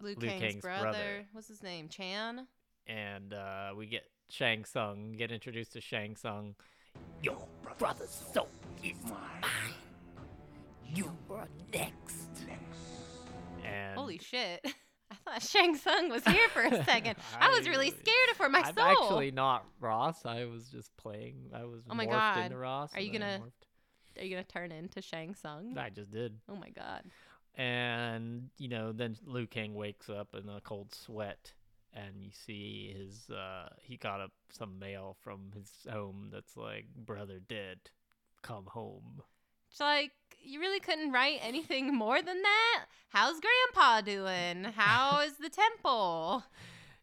Liu 0.00 0.14
Liu 0.16 0.28
Kang's, 0.28 0.40
Kang's 0.42 0.62
brother. 0.62 0.82
brother. 0.82 1.26
What's 1.32 1.48
his 1.48 1.60
name? 1.60 1.88
Chan. 1.88 2.46
and 2.86 3.34
uh, 3.34 3.70
we 3.76 3.86
get 3.86 4.04
Shang 4.28 4.64
Tsung 4.64 5.10
get 5.18 5.32
introduced 5.32 5.72
to 5.72 5.80
Shang 5.80 6.14
Tsung. 6.14 6.54
Your 7.20 7.48
brother's 7.78 8.10
soul 8.32 8.48
is 8.84 8.94
mine. 9.10 9.74
You 10.86 11.10
are 11.30 11.48
next. 11.72 12.28
And 13.64 13.98
Holy 13.98 14.18
shit! 14.18 14.64
I 15.28 15.38
thought 15.38 15.42
Shang 15.42 15.76
Tsung 15.76 16.08
was 16.10 16.24
here 16.24 16.48
for 16.48 16.62
a 16.62 16.84
second. 16.84 17.16
I 17.40 17.48
was 17.50 17.68
really 17.68 17.90
scared 17.90 18.36
for 18.36 18.48
my 18.48 18.60
I'm 18.60 18.74
soul. 18.74 18.84
actually 18.84 19.30
not 19.30 19.64
Ross. 19.80 20.24
I 20.24 20.44
was 20.46 20.68
just 20.68 20.96
playing. 20.96 21.50
I 21.54 21.64
was 21.64 21.82
Oh 21.90 21.94
my 21.94 22.06
morphed 22.06 22.10
God. 22.10 22.44
into 22.46 22.56
Ross. 22.58 22.94
Are 22.94 23.00
you 23.00 23.10
I 23.10 23.12
gonna- 23.12 23.42
Are 24.18 24.24
you 24.24 24.30
gonna 24.30 24.44
turn 24.44 24.72
into 24.72 25.00
Shang 25.02 25.34
Tsung? 25.34 25.76
I 25.78 25.90
just 25.90 26.10
did. 26.10 26.38
Oh 26.48 26.56
my 26.56 26.70
god. 26.70 27.02
and 27.54 28.48
you 28.58 28.68
know 28.68 28.92
then 28.92 29.16
Liu 29.26 29.46
Kang 29.46 29.74
wakes 29.74 30.08
up 30.08 30.34
in 30.34 30.48
a 30.48 30.60
cold 30.60 30.94
sweat 30.94 31.52
and 31.94 32.22
you 32.22 32.30
see 32.46 32.94
his 32.96 33.28
uh 33.30 33.68
he 33.82 33.96
got 33.96 34.20
up 34.20 34.30
some 34.50 34.78
mail 34.78 35.16
from 35.22 35.50
his 35.54 35.70
home 35.90 36.28
that's 36.32 36.56
like 36.56 36.86
brother 36.94 37.40
dead 37.48 37.78
come 38.42 38.66
home 38.66 39.22
It's 39.70 39.80
like 39.80 40.12
you 40.40 40.60
really 40.60 40.80
couldn't 40.80 41.12
write 41.12 41.38
anything 41.42 41.94
more 42.04 42.20
than 42.22 42.42
that. 42.42 42.84
How's 43.10 43.40
Grandpa 43.40 44.00
doing? 44.02 44.64
How 44.72 45.20
is 45.22 45.34
the 45.38 45.48
temple? 45.50 46.44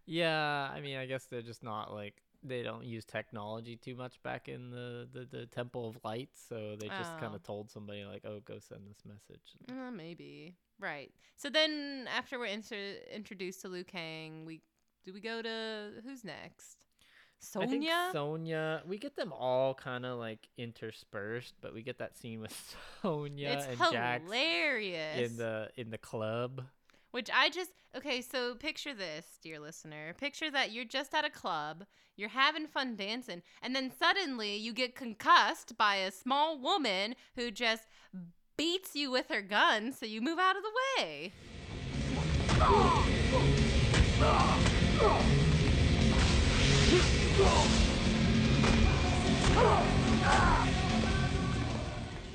yeah 0.07 0.69
i 0.71 0.79
mean 0.81 0.97
i 0.97 1.07
guess 1.07 1.25
they're 1.25 1.41
just 1.41 1.63
not 1.63 1.91
like 1.91 2.21
they 2.43 2.61
don't 2.61 2.85
use 2.85 3.03
technology 3.05 3.75
too 3.75 3.95
much 3.95 4.21
back 4.21 4.47
in 4.47 4.69
the 4.69 5.07
the, 5.11 5.25
the 5.35 5.45
temple 5.47 5.89
of 5.89 5.97
light, 6.03 6.29
so 6.47 6.75
they 6.79 6.87
just 6.89 7.17
kind 7.17 7.31
Oh. 7.31 7.37
of 7.37 7.41
told 7.43 7.71
somebody 7.71 8.05
like 8.05 8.23
oh 8.23 8.39
go 8.45 8.59
send 8.59 8.81
this 8.87 9.01
message 9.03 9.55
Uh, 9.67 9.89
maybe. 9.89 10.53
Right. 10.79 11.11
So 11.37 11.49
then, 11.49 12.07
after 12.15 12.37
we're 12.37 12.45
inter- 12.45 12.99
introduced 13.11 13.61
to 13.61 13.67
Liu 13.67 13.83
Kang, 13.83 14.45
we 14.45 14.61
do 15.03 15.11
we 15.11 15.21
go 15.21 15.41
to 15.41 15.93
who's 16.05 16.23
next? 16.23 16.84
I 17.55 17.67
think 17.67 17.83
Sonya. 17.83 18.09
Sonya, 18.11 18.83
we 18.87 18.97
get 18.97 19.15
them 19.15 19.33
all 19.33 19.73
kind 19.73 20.05
of 20.05 20.19
like 20.19 20.47
interspersed, 20.57 21.55
but 21.61 21.73
we 21.73 21.81
get 21.81 21.97
that 21.99 22.17
scene 22.17 22.41
with 22.41 22.75
Sonya 23.01 23.49
it's 23.49 23.67
and 23.67 23.77
Jax 23.91 24.23
hilarious. 24.23 25.31
in 25.31 25.37
the 25.37 25.69
in 25.75 25.89
the 25.91 25.97
club. 25.97 26.63
Which 27.11 27.29
I 27.33 27.49
just 27.49 27.71
okay. 27.95 28.21
So 28.21 28.55
picture 28.55 28.93
this, 28.93 29.25
dear 29.41 29.59
listener. 29.59 30.13
Picture 30.17 30.51
that 30.51 30.71
you're 30.71 30.85
just 30.85 31.13
at 31.13 31.23
a 31.23 31.29
club, 31.29 31.85
you're 32.17 32.29
having 32.29 32.67
fun 32.67 32.95
dancing, 32.95 33.41
and 33.61 33.75
then 33.75 33.91
suddenly 33.97 34.55
you 34.57 34.73
get 34.73 34.95
concussed 34.95 35.77
by 35.77 35.95
a 35.95 36.11
small 36.11 36.59
woman 36.59 37.15
who 37.35 37.51
just 37.51 37.87
beats 38.57 38.95
you 38.95 39.11
with 39.11 39.29
her 39.29 39.41
gun, 39.41 39.91
so 39.93 40.05
you 40.05 40.21
move 40.21 40.39
out 40.39 40.55
of 40.55 40.63
the 40.63 40.71
way. 41.03 41.31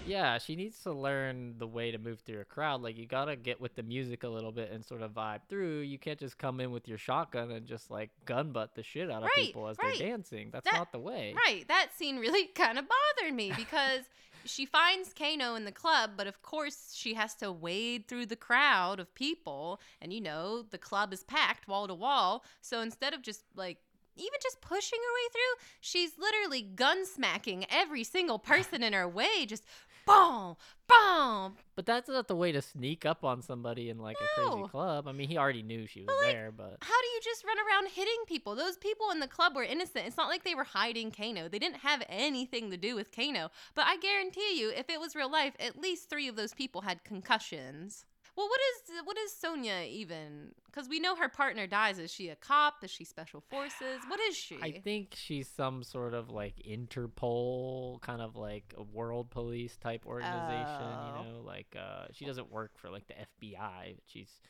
Yeah, 0.07 0.39
she 0.39 0.57
needs 0.57 0.83
to 0.83 0.93
learn 0.93 1.55
the 1.59 1.69
way 1.69 1.93
to 1.93 1.99
move 1.99 2.19
through 2.27 2.41
a 2.41 2.45
crowd. 2.45 2.83
Like 2.83 2.97
you 2.99 3.07
gotta 3.07 3.37
get 3.37 3.61
with 3.61 3.77
the 3.77 3.85
music 3.85 4.25
a 4.25 4.29
little 4.29 4.51
bit 4.51 4.73
and 4.73 4.85
sort 4.85 5.03
of 5.03 5.13
vibe 5.13 5.43
through. 5.49 5.81
You 5.81 5.99
can't 5.99 6.19
just 6.19 6.37
come 6.37 6.59
in 6.59 6.73
with 6.73 6.89
your 6.89 6.99
shotgun 6.99 7.53
and 7.53 7.65
just 7.65 7.91
like 7.93 8.11
gun 8.25 8.51
butt 8.51 8.75
the 8.75 8.83
shit 8.83 9.09
out 9.09 9.19
of 9.23 9.29
Right, 9.37 9.47
people 9.47 9.69
as 9.69 9.77
right. 9.79 9.97
they're 9.97 10.09
dancing. 10.09 10.51
That's 10.53 10.65
That- 10.65 10.75
not 10.75 10.91
the 10.91 10.99
way. 10.99 11.33
Right. 11.47 11.67
That 11.69 11.91
scene 11.97 12.17
really 12.19 12.47
kind 12.55 12.77
of 12.79 12.87
bothered 12.89 13.35
me 13.35 13.53
because 13.57 14.01
she 14.45 14.67
finds 14.67 15.13
Kano 15.13 15.55
in 15.55 15.65
the 15.65 15.71
club, 15.71 16.13
but 16.17 16.27
of 16.27 16.43
course 16.43 16.93
she 16.97 17.15
has 17.15 17.35
to 17.37 17.53
wade 17.53 18.09
through 18.09 18.27
the 18.27 18.37
crowd 18.37 18.99
of 18.99 19.15
people. 19.15 19.81
And 20.03 20.13
you 20.13 20.21
know, 20.21 20.63
the 20.63 20.79
club 20.79 21.13
is 21.13 21.23
packed 21.23 21.69
wall 21.69 21.87
to 21.87 21.95
wall. 21.95 22.43
So 22.63 22.81
instead 22.81 23.15
of 23.15 23.23
just 23.23 23.43
like, 23.55 23.79
even 24.21 24.39
just 24.43 24.61
pushing 24.61 24.99
her 24.99 25.15
way 25.15 25.29
through, 25.33 25.67
she's 25.81 26.13
literally 26.19 26.63
gun 26.63 27.07
smacking 27.07 27.67
every 27.71 28.05
single 28.05 28.39
person 28.39 28.83
in 28.83 28.93
her 28.93 29.09
way. 29.09 29.47
Just 29.47 29.65
boom, 30.07 30.57
boom. 30.89 31.57
But 31.77 31.87
that's 31.87 32.09
not 32.09 32.29
the 32.29 32.37
way 32.37 32.53
to 32.53 32.61
sneak 32.61 33.07
up 33.07 33.25
on 33.25 33.43
somebody 33.43 33.91
in 33.91 33.99
like 33.99 34.17
a 34.21 34.41
crazy 34.41 34.69
club. 34.69 35.09
I 35.09 35.13
mean, 35.13 35.29
he 35.29 35.39
already 35.39 35.63
knew 35.63 35.87
she 35.87 36.01
was 36.01 36.09
But, 36.09 36.27
like, 36.27 36.35
there, 36.35 36.53
but 36.55 36.77
How 36.81 37.01
do 37.01 37.07
you 37.15 37.21
just 37.23 37.45
run 37.45 37.57
around 37.59 37.89
hitting 37.89 38.23
people? 38.27 38.55
Those 38.55 38.77
people 38.77 39.11
in 39.11 39.21
the 39.21 39.29
club 39.29 39.55
were 39.55 39.63
innocent. 39.63 40.07
It's 40.07 40.17
not 40.17 40.29
like 40.29 40.45
they 40.45 40.55
were 40.55 40.65
hiding 40.65 41.11
Kano. 41.11 41.49
They 41.49 41.59
didn't 41.59 41.79
have 41.79 42.03
anything 42.09 42.71
to 42.71 42.77
do 42.77 42.97
with 42.97 43.15
Kano. 43.15 43.51
But 43.75 43.87
I 43.87 43.97
guarantee 43.99 44.59
you, 44.59 44.71
if 44.71 44.91
it 44.91 45.01
was 45.01 45.17
real 45.17 45.31
life, 45.31 45.55
at 45.59 45.81
least 45.81 46.11
three 46.11 46.29
of 46.29 46.37
those 46.37 46.55
people 46.55 46.83
had 46.83 47.05
concussions. 47.05 48.05
Well, 48.37 48.49
what 48.49 48.61
is 48.61 49.05
what 49.05 49.19
is 49.19 49.33
Sonya 49.33 49.85
even? 49.89 50.53
Because 50.67 50.89
we 50.89 51.01
know 51.01 51.17
her 51.17 51.29
partner 51.29 51.67
dies. 51.67 51.99
Is 51.99 52.13
she 52.13 52.29
a 52.29 52.37
cop? 52.37 52.83
Is 52.83 52.91
she 52.91 53.05
special 53.05 53.41
forces? 53.41 54.01
What 54.09 54.21
is 54.21 54.37
she? 54.37 54.59
I 54.63 54.73
think 54.73 55.15
she's 55.17 55.49
some 55.49 55.83
sort 55.83 56.15
of 56.15 56.31
like 56.31 56.55
Interpol, 56.69 58.01
kind 58.01 58.23
of 58.23 58.37
like 58.37 58.75
a 58.77 58.83
world 58.83 59.31
police 59.31 59.77
type 59.77 60.07
organization. 60.07 60.67
Oh. 60.69 61.07
You 61.07 61.33
know, 61.33 61.41
like 61.45 61.77
uh, 61.79 62.07
she 62.13 62.25
doesn't 62.25 62.51
work 62.51 62.73
for 62.77 62.91
like 62.91 63.07
the 63.09 63.15
FBI. 63.15 63.95
But 63.95 64.05
she's 64.07 64.41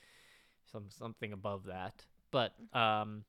some 0.71 0.87
something 0.91 1.33
above 1.33 1.65
that. 1.65 2.05
But 2.31 2.55
um, 2.73 3.25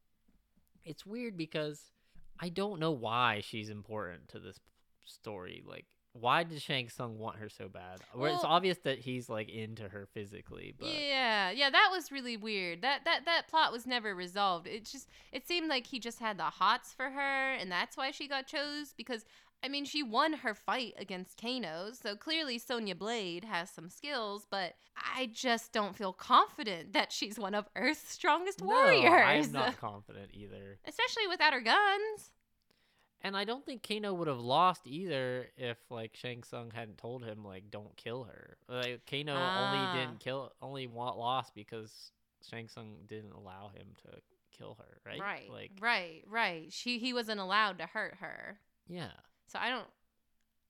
it's 0.86 1.06
weird 1.06 1.38
because 1.38 1.92
I 2.40 2.50
don't 2.50 2.80
know 2.80 2.92
why 2.92 3.42
she's 3.44 3.70
important 3.70 4.30
to 4.30 4.40
this 4.40 4.60
story. 5.06 5.64
Like, 5.66 5.86
why 6.14 6.44
did 6.44 6.62
Shang 6.62 6.90
Tsung 6.90 7.18
want 7.18 7.38
her 7.38 7.50
so 7.50 7.70
bad? 7.70 8.02
Where 8.14 8.32
it's 8.32 8.44
obvious 8.44 8.78
that 8.80 9.00
he's 9.00 9.30
like 9.30 9.50
into 9.50 9.88
her 9.88 10.08
physically, 10.14 10.74
but 10.78 10.88
Yeah, 10.88 11.52
yeah, 11.52 11.70
that 11.70 11.90
was 11.92 12.12
really 12.12 12.36
weird. 12.38 12.82
That 12.82 13.06
that 13.06 13.26
that 13.26 13.48
plot 13.48 13.72
was 13.72 13.88
never 13.88 14.14
resolved. 14.14 14.68
It 14.68 14.86
just 14.86 15.08
it 15.32 15.48
seemed 15.48 15.70
like 15.70 15.88
he 15.88 16.00
just 16.00 16.20
had 16.20 16.38
the 16.38 16.44
hots 16.44 16.94
for 16.94 17.10
her, 17.10 17.54
and 17.54 17.72
that's 17.72 17.96
why 17.96 18.12
she 18.12 18.28
got 18.28 18.46
chose. 18.46 18.94
Because 18.96 19.24
I 19.64 19.68
mean, 19.68 19.86
she 19.86 20.02
won 20.04 20.34
her 20.34 20.54
fight 20.54 20.96
against 20.98 21.40
Kano, 21.40 21.92
so 21.94 22.16
clearly 22.16 22.58
Sonya 22.58 22.96
Blade 22.96 23.46
has 23.46 23.70
some 23.70 23.90
skills. 23.90 24.48
But 24.50 24.74
I 24.98 25.30
just 25.32 25.72
don't 25.72 25.96
feel 25.96 26.14
confident 26.14 26.94
that 26.94 27.12
she's 27.12 27.40
one 27.40 27.56
of 27.56 27.70
Earth's 27.76 28.12
strongest 28.12 28.60
no, 28.62 28.68
warriors, 28.68 29.48
I'm 29.48 29.52
not 29.54 29.78
confident 29.80 30.32
either. 30.34 30.80
especially 30.86 31.28
without 31.28 31.54
her 31.54 31.62
guns. 31.62 32.32
And 33.24 33.38
I 33.38 33.44
don't 33.44 33.64
think 33.66 33.88
Kano 33.88 34.14
would 34.14 34.28
have 34.28 34.40
lost 34.40 34.82
either 34.88 35.48
if 35.58 35.78
like 35.90 36.16
Shang 36.16 36.44
Tsung 36.44 36.72
hadn't 36.74 36.98
told 36.98 37.24
him 37.24 37.44
like 37.46 37.70
don't 37.70 37.96
kill 37.96 38.24
her. 38.24 38.58
Like 38.68 39.06
Kano 39.10 39.36
Ah. 39.38 39.94
only 39.94 40.00
didn't 40.00 40.20
kill 40.20 40.52
only 40.62 40.88
wa- 40.88 41.14
lost 41.14 41.54
because 41.54 42.12
Shang 42.50 42.68
Tsung 42.68 42.96
didn't 43.08 43.34
allow 43.34 43.70
him 43.76 43.88
to 44.04 44.18
kill 44.58 44.76
her, 44.80 45.00
right? 45.06 45.20
Right, 45.20 45.50
Like 45.52 45.72
right, 45.80 46.24
right. 46.28 46.74
She 46.74 46.98
he 46.98 47.14
wasn't 47.14 47.40
allowed 47.40 47.78
to 47.78 47.86
hurt 47.86 48.16
her. 48.22 48.60
yeah. 48.88 49.12
So 49.48 49.60
I 49.60 49.70
don't. 49.70 49.88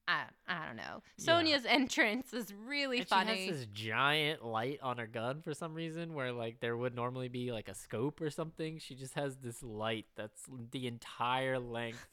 I, 0.08 0.24
I 0.48 0.66
don't 0.66 0.74
know. 0.76 1.00
Yeah. 1.16 1.24
Sonya's 1.24 1.64
entrance 1.68 2.32
is 2.34 2.52
really 2.66 2.98
And 2.98 3.06
funny. 3.08 3.36
she 3.36 3.46
has 3.46 3.56
this 3.60 3.66
giant 3.72 4.44
light 4.44 4.80
on 4.82 4.98
her 4.98 5.06
gun 5.06 5.42
for 5.42 5.54
some 5.54 5.74
reason 5.74 6.12
where 6.14 6.32
like 6.32 6.58
there 6.58 6.76
would 6.76 6.96
normally 6.96 7.28
be 7.28 7.52
like 7.52 7.68
a 7.68 7.74
scope 7.74 8.20
or 8.20 8.28
something. 8.28 8.78
She 8.80 8.96
just 8.96 9.14
has 9.14 9.36
this 9.36 9.62
light 9.62 10.06
that's 10.16 10.42
the 10.72 10.88
entire 10.88 11.60
length 11.60 12.04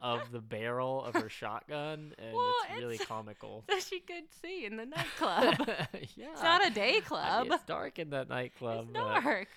of 0.00 0.30
the 0.32 0.40
barrel 0.40 1.04
of 1.04 1.14
her 1.14 1.28
shotgun 1.28 2.14
and 2.18 2.34
Well, 2.34 2.54
it's 2.68 2.78
really 2.78 2.94
it's- 2.96 3.08
comical. 3.08 3.64
so 3.70 3.78
she 3.80 4.00
could 4.00 4.24
see 4.42 4.64
in 4.64 4.76
the 4.76 4.86
nightclub. 4.86 5.54
yeah. 6.16 6.26
it's 6.32 6.42
not 6.42 6.66
a 6.66 6.70
day 6.70 6.96
I 6.98 7.00
club. 7.00 7.44
mean, 7.44 7.52
it's 7.52 7.64
dark 7.64 7.98
in 7.98 8.10
that 8.10 8.28
nightclub. 8.28 8.84
it's 8.84 8.92
but- 8.92 9.22
dark. 9.22 9.48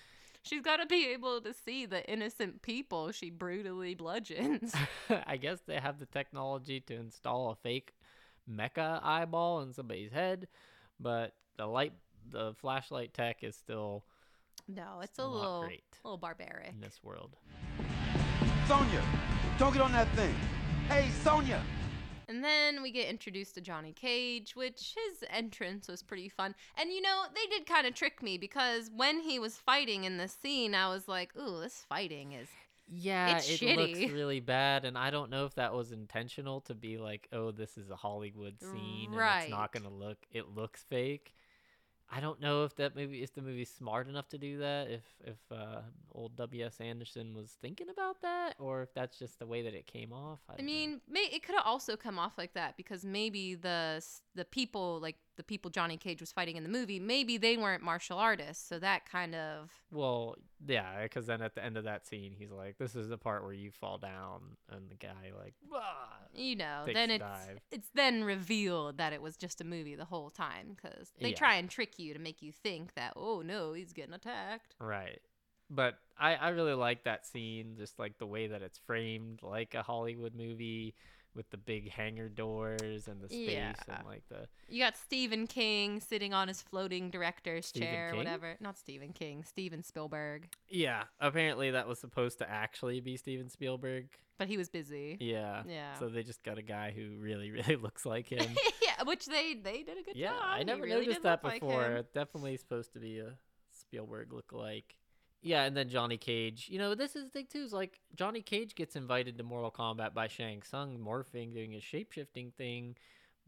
She's 0.43 0.63
got 0.63 0.77
to 0.77 0.87
be 0.87 1.09
able 1.09 1.39
to 1.41 1.53
see 1.53 1.85
the 1.85 2.03
innocent 2.11 2.63
people 2.63 3.11
she 3.11 3.29
brutally 3.29 3.93
bludgeons. 3.93 4.73
I 5.27 5.37
guess 5.37 5.59
they 5.67 5.75
have 5.75 5.99
the 5.99 6.07
technology 6.07 6.79
to 6.79 6.95
install 6.95 7.51
a 7.51 7.55
fake 7.57 7.93
mecha 8.51 8.99
eyeball 9.03 9.61
in 9.61 9.71
somebody's 9.71 10.11
head, 10.11 10.47
but 10.99 11.35
the 11.57 11.67
light, 11.67 11.93
the 12.31 12.55
flashlight 12.55 13.13
tech 13.13 13.43
is 13.43 13.55
still 13.55 14.03
no, 14.67 14.99
it's 15.01 15.11
a 15.11 15.13
Still 15.13 15.29
not 15.31 15.39
little, 15.41 15.61
great. 15.61 15.83
little 16.03 16.17
barbaric. 16.17 16.69
in 16.69 16.81
this 16.81 16.99
world. 17.03 17.35
Sonya, 18.67 19.03
don't 19.57 19.73
get 19.73 19.81
on 19.81 19.91
that 19.91 20.07
thing. 20.09 20.33
Hey, 20.87 21.09
Sonya. 21.23 21.61
And 22.27 22.43
then 22.43 22.81
we 22.81 22.91
get 22.91 23.09
introduced 23.09 23.55
to 23.55 23.61
Johnny 23.61 23.91
Cage, 23.91 24.55
which 24.55 24.95
his 24.95 25.27
entrance 25.29 25.87
was 25.89 26.01
pretty 26.01 26.29
fun. 26.29 26.55
And 26.77 26.89
you 26.89 27.01
know, 27.01 27.23
they 27.35 27.45
did 27.49 27.65
kind 27.65 27.85
of 27.85 27.93
trick 27.93 28.23
me 28.23 28.37
because 28.37 28.89
when 28.95 29.19
he 29.19 29.37
was 29.37 29.57
fighting 29.57 30.05
in 30.05 30.17
the 30.17 30.29
scene, 30.29 30.73
I 30.73 30.87
was 30.87 31.07
like, 31.07 31.35
"Ooh, 31.37 31.59
this 31.59 31.85
fighting 31.89 32.31
is 32.31 32.47
Yeah, 32.89 33.37
It's 33.37 33.61
it 33.61 33.77
looks 33.77 33.99
really 34.13 34.39
bad, 34.39 34.85
and 34.85 34.97
I 34.97 35.11
don't 35.11 35.29
know 35.29 35.45
if 35.45 35.55
that 35.55 35.73
was 35.73 35.91
intentional 35.91 36.61
to 36.61 36.73
be 36.73 36.97
like, 36.97 37.27
oh, 37.33 37.51
this 37.51 37.77
is 37.77 37.89
a 37.89 37.95
Hollywood 37.95 38.59
scene, 38.61 39.13
and 39.13 39.41
it's 39.43 39.51
not 39.51 39.71
gonna 39.73 39.93
look. 39.93 40.17
It 40.31 40.47
looks 40.55 40.83
fake. 40.83 41.33
I 42.13 42.19
don't 42.19 42.41
know 42.41 42.65
if 42.65 42.75
that 42.75 42.93
movie, 42.93 43.23
if 43.23 43.33
the 43.33 43.41
movie's 43.41 43.71
smart 43.71 44.09
enough 44.09 44.27
to 44.29 44.37
do 44.37 44.57
that. 44.57 44.89
If 44.89 45.03
if 45.23 45.37
uh, 45.49 45.81
old 46.11 46.35
W. 46.35 46.65
S. 46.65 46.81
Anderson 46.81 47.33
was 47.33 47.55
thinking 47.61 47.87
about 47.89 48.21
that, 48.21 48.55
or 48.59 48.81
if 48.81 48.93
that's 48.93 49.17
just 49.17 49.39
the 49.39 49.45
way 49.45 49.61
that 49.61 49.73
it 49.73 49.87
came 49.87 50.11
off. 50.11 50.39
I, 50.49 50.55
I 50.59 50.61
mean, 50.61 50.99
may, 51.09 51.21
it 51.31 51.41
could 51.41 51.55
have 51.55 51.65
also 51.65 51.95
come 51.95 52.19
off 52.19 52.33
like 52.37 52.53
that 52.53 52.75
because 52.75 53.05
maybe 53.05 53.55
the 53.55 54.03
the 54.35 54.43
people 54.43 54.99
like 54.99 55.15
the 55.41 55.45
people 55.45 55.71
Johnny 55.71 55.97
Cage 55.97 56.19
was 56.21 56.31
fighting 56.31 56.55
in 56.55 56.63
the 56.63 56.69
movie, 56.69 56.99
maybe 56.99 57.37
they 57.37 57.57
weren't 57.57 57.81
martial 57.83 58.17
artists, 58.19 58.67
so 58.67 58.77
that 58.79 59.09
kind 59.09 59.33
of 59.35 59.71
Well, 59.91 60.35
yeah, 60.65 61.03
because 61.03 61.25
then 61.25 61.41
at 61.41 61.55
the 61.55 61.63
end 61.63 61.75
of 61.77 61.83
that 61.83 62.05
scene, 62.05 62.33
he's 62.37 62.51
like, 62.51 62.77
"This 62.77 62.95
is 62.95 63.09
the 63.09 63.17
part 63.17 63.43
where 63.43 63.53
you 63.53 63.71
fall 63.71 63.97
down," 63.97 64.55
and 64.69 64.89
the 64.89 64.95
guy 64.95 65.31
like, 65.37 65.53
"Ah." 65.73 66.19
you 66.33 66.55
know, 66.55 66.85
then 66.93 67.11
it's 67.11 67.23
dive. 67.23 67.59
it's 67.71 67.89
then 67.93 68.23
revealed 68.23 68.97
that 68.97 69.11
it 69.13 69.21
was 69.21 69.35
just 69.35 69.59
a 69.59 69.65
movie 69.65 69.95
the 69.95 70.05
whole 70.05 70.29
time 70.29 70.75
because 70.75 71.11
they 71.21 71.31
Yeah. 71.31 71.37
try 71.37 71.55
and 71.55 71.69
trick 71.69 71.99
you 71.99 72.13
to 72.13 72.19
make 72.19 72.41
you 72.41 72.51
think 72.51 72.93
that 72.93 73.13
oh 73.15 73.41
no, 73.41 73.73
he's 73.73 73.93
getting 73.93 74.13
attacked. 74.13 74.75
Right. 74.79 75.21
But 75.69 75.95
I, 76.17 76.35
I 76.35 76.49
really 76.49 76.73
like 76.73 77.03
that 77.05 77.25
scene, 77.25 77.75
just 77.77 77.97
like 77.97 78.17
the 78.17 78.27
way 78.27 78.47
that 78.47 78.61
it's 78.61 78.77
framed 78.79 79.41
like 79.41 79.73
a 79.73 79.83
Hollywood 79.83 80.35
movie 80.35 80.95
with 81.35 81.49
the 81.49 81.57
big 81.57 81.89
hangar 81.91 82.27
doors 82.29 83.07
and 83.07 83.21
the 83.21 83.29
space 83.29 83.49
Yeah. 83.51 83.73
and 83.87 84.05
like 84.05 84.23
the 84.29 84.47
You 84.67 84.83
got 84.83 84.97
Stephen 84.97 85.47
King 85.47 85.99
sitting 85.99 86.33
on 86.33 86.47
his 86.47 86.61
floating 86.61 87.09
director's 87.09 87.67
Stephen 87.67 87.87
chair, 87.87 88.07
or 88.07 88.11
King? 88.11 88.17
whatever. 88.17 88.57
Not 88.59 88.77
Stephen 88.77 89.13
King, 89.13 89.43
Steven 89.43 89.83
Spielberg, 89.83 90.49
Yeah, 90.69 91.03
apparently 91.19 91.71
that 91.71 91.87
was 91.87 91.99
supposed 91.99 92.39
to 92.39 92.49
actually 92.49 92.99
be 92.99 93.15
Steven 93.17 93.49
Spielberg. 93.49 94.09
but 94.37 94.47
he 94.47 94.57
was 94.57 94.69
busy. 94.69 95.17
Yeah. 95.19 95.63
Yeah. 95.67 95.93
So 95.99 96.09
they 96.09 96.23
just 96.23 96.43
got 96.43 96.57
a 96.57 96.61
guy 96.63 96.91
who 96.95 97.15
really 97.19 97.51
really 97.57 97.75
looks 97.75 98.05
like 98.05 98.27
him. 98.27 98.45
yeah, 98.81 99.03
which 99.05 99.25
they 99.27 99.53
they 99.53 99.83
did 99.83 99.97
a 99.99 100.03
good 100.03 100.15
yeah, 100.15 100.29
job. 100.31 100.41
I 100.43 100.63
never 100.63 100.81
really 100.83 101.05
noticed 101.05 101.23
that 101.23 101.43
look 101.43 101.53
like 101.53 101.61
before. 101.61 102.03
Definitely 102.13 102.57
supposed 102.57 102.93
to 102.93 102.99
be 102.99 103.19
a 103.19 103.37
Spielberg 103.71 104.33
look-alike. 104.33 104.95
Yeah, 105.41 105.63
and 105.63 105.75
then 105.75 105.89
Johnny 105.89 106.17
Cage. 106.17 106.67
You 106.69 106.77
know, 106.77 106.93
this 106.93 107.15
is 107.15 107.23
the 107.25 107.29
thing 107.31 107.47
too. 107.51 107.63
Is 107.63 107.73
like 107.73 107.99
Johnny 108.15 108.41
Cage 108.41 108.75
gets 108.75 108.95
invited 108.95 109.37
to 109.37 109.43
Mortal 109.43 109.71
Kombat 109.71 110.13
by 110.13 110.27
Shang 110.27 110.61
Tsung, 110.61 110.99
morphing, 110.99 111.53
doing 111.53 111.71
his 111.71 111.83
shape-shifting 111.83 112.51
thing. 112.57 112.95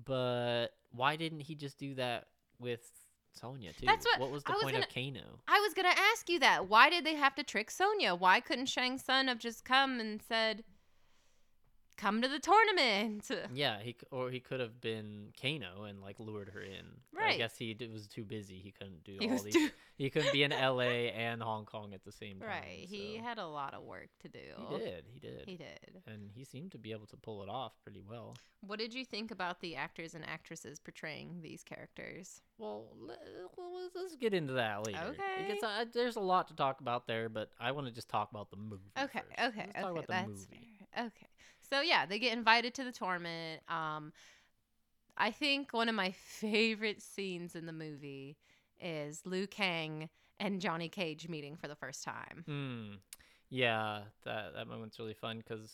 But 0.04 0.70
why 0.92 1.16
didn't 1.16 1.42
he 1.42 1.56
just 1.56 1.78
do 1.78 1.94
that 1.96 2.28
with 2.60 2.90
Sonya 3.34 3.74
too? 3.74 3.86
That's 3.86 4.06
what- 4.06 4.20
What 4.20 4.32
was 4.32 4.44
the 4.44 4.52
I 4.52 4.54
was 4.56 4.64
point 4.64 4.74
gonna- 4.76 4.86
of 4.88 4.94
Kano? 4.94 5.40
I 5.48 5.60
was 5.60 5.74
gonna 5.76 5.90
ask 5.96 6.30
you 6.30 6.40
that. 6.40 6.68
Why 6.68 6.90
did 6.90 7.04
they 7.06 7.16
have 7.16 7.36
to 7.36 7.44
trick 7.44 7.70
Sonya? 7.70 8.16
Why 8.16 8.40
couldn't 8.40 8.66
Shang 8.68 8.98
Tsung 8.98 9.28
have 9.28 9.40
just 9.40 9.64
come 9.64 10.00
and 10.00 10.22
said, 10.22 10.64
"Come 11.98 12.22
to 12.22 12.28
the 12.28 12.40
tournament"? 12.40 13.30
Yeah, 13.54 13.80
he 13.82 13.96
or 14.12 14.30
he 14.32 14.40
could 14.40 14.60
have 14.60 14.82
been 14.82 15.30
Kano 15.40 15.84
and 15.84 16.02
like 16.02 16.20
lured 16.20 16.50
her 16.50 16.62
in. 16.62 16.86
But 17.14 17.24
I 17.24 17.38
guess 17.38 17.58
he 17.58 17.74
d- 17.74 17.88
was 17.88 18.08
too 18.08 18.24
busy. 18.24 18.56
He 18.60 18.72
couldn't 18.72 19.04
do 19.04 19.18
He 19.20 19.30
all 19.30 19.38
these. 19.40 19.54
too- 19.54 19.70
He 19.96 20.10
couldn't 20.10 20.34
be 20.34 20.42
in 20.44 20.52
L.A. 20.52 21.12
and 21.12 21.42
Hong 21.42 21.66
Kong 21.66 21.94
at 21.94 22.04
the 22.04 22.12
same 22.12 22.40
time. 22.40 22.50
right. 22.50 22.86
He 22.90 23.16
had 23.18 23.38
a 23.38 23.46
lot 23.46 23.74
of 23.76 23.84
work 23.84 24.10
to 24.22 24.28
do. 24.28 24.40
He 24.70 24.78
did. 24.78 25.06
He 25.14 25.20
did. 25.20 25.44
He 25.46 25.56
did. 25.56 26.02
and 26.08 26.32
he 26.34 26.44
seemed 26.44 26.72
to 26.72 26.78
be 26.80 26.92
able 26.92 27.06
to 27.08 27.16
pull 27.18 27.44
it 27.44 27.50
off 27.50 27.74
pretty 27.84 28.02
well. 28.02 28.36
What 28.66 28.80
did 28.80 28.94
you 28.94 29.06
think 29.06 29.30
about 29.30 29.60
the 29.60 29.76
actors 29.76 30.16
and 30.16 30.26
actresses 30.28 30.80
portraying 30.80 31.42
these 31.42 31.64
characters? 31.64 32.42
Well, 32.58 32.88
let's- 33.00 33.20
get 34.20 34.34
into 34.34 34.54
that 34.54 34.86
later. 34.86 35.00
Okay. 35.10 35.46
Because 35.48 35.64
I, 35.64 35.86
there's 35.92 36.16
a 36.16 36.22
lot 36.22 36.48
to 36.48 36.56
talk 36.56 36.80
about 36.82 37.08
there, 37.08 37.28
but 37.30 37.52
I 37.60 37.72
want 37.72 37.88
to 37.88 37.94
just 37.94 38.08
talk 38.10 38.32
about 38.32 38.50
the 38.52 38.58
movie. 38.58 38.92
Okay, 38.98 39.20
first. 39.38 39.50
okay, 39.50 39.66
Let's 39.68 39.82
talk 39.82 39.92
about 39.92 40.08
the 40.08 40.14
That's 40.14 40.28
movie. 40.30 40.68
fair. 40.96 41.06
Okay. 41.08 41.28
So 41.74 41.82
yeah, 41.82 42.06
they 42.06 42.20
get 42.20 42.34
invited 42.38 42.74
to 42.76 42.84
the 42.84 42.92
tournament. 42.92 43.62
Um 43.68 44.14
I 45.18 45.32
think 45.32 45.74
one 45.74 45.90
of 45.90 45.96
my 45.96 46.12
favorite 46.12 47.02
scenes 47.02 47.56
in 47.56 47.66
the 47.66 47.74
movie 47.74 48.38
is 48.82 49.22
Liu 49.26 49.48
Kang 49.48 50.10
and 50.40 50.60
Johnny 50.60 50.90
Cage 50.90 51.30
meeting 51.30 51.56
for 51.56 51.68
the 51.68 51.76
first 51.76 52.04
time. 52.04 52.44
Hmm. 52.46 52.96
Yeah, 53.50 54.02
that 54.26 54.54
that 54.56 54.68
moment's 54.68 55.00
really 55.00 55.14
fun 55.14 55.38
because. 55.38 55.72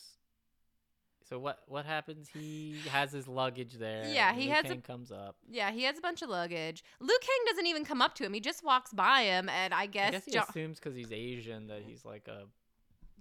So 1.28 1.38
what 1.38 1.60
what 1.68 1.86
happens? 1.86 2.28
He 2.28 2.76
has 2.90 3.12
his 3.12 3.28
luggage 3.28 3.74
there. 3.74 4.04
Yeah, 4.08 4.32
he 4.34 4.44
Liu 4.46 4.50
has 4.54 4.70
a- 4.70 4.76
comes 4.78 5.12
up. 5.12 5.36
Yeah, 5.48 5.70
he 5.70 5.84
has 5.84 5.96
a 5.96 6.00
bunch 6.00 6.22
of 6.22 6.28
luggage. 6.28 6.82
Liu 6.98 7.18
Kang 7.20 7.44
doesn't 7.46 7.66
even 7.66 7.84
come 7.84 8.02
up 8.02 8.14
to 8.16 8.24
him. 8.24 8.32
He 8.34 8.40
just 8.40 8.64
walks 8.64 8.92
by 8.92 9.22
him 9.22 9.48
and 9.48 9.72
I 9.72 9.86
guess, 9.86 10.08
I 10.08 10.10
guess 10.12 10.24
he 10.24 10.32
Jo- 10.32 10.44
assumes 10.48 10.78
because 10.80 10.96
he's 10.96 11.12
Asian 11.12 11.68
that 11.68 11.82
he's 11.86 12.04
like 12.04 12.26
a 12.26 12.44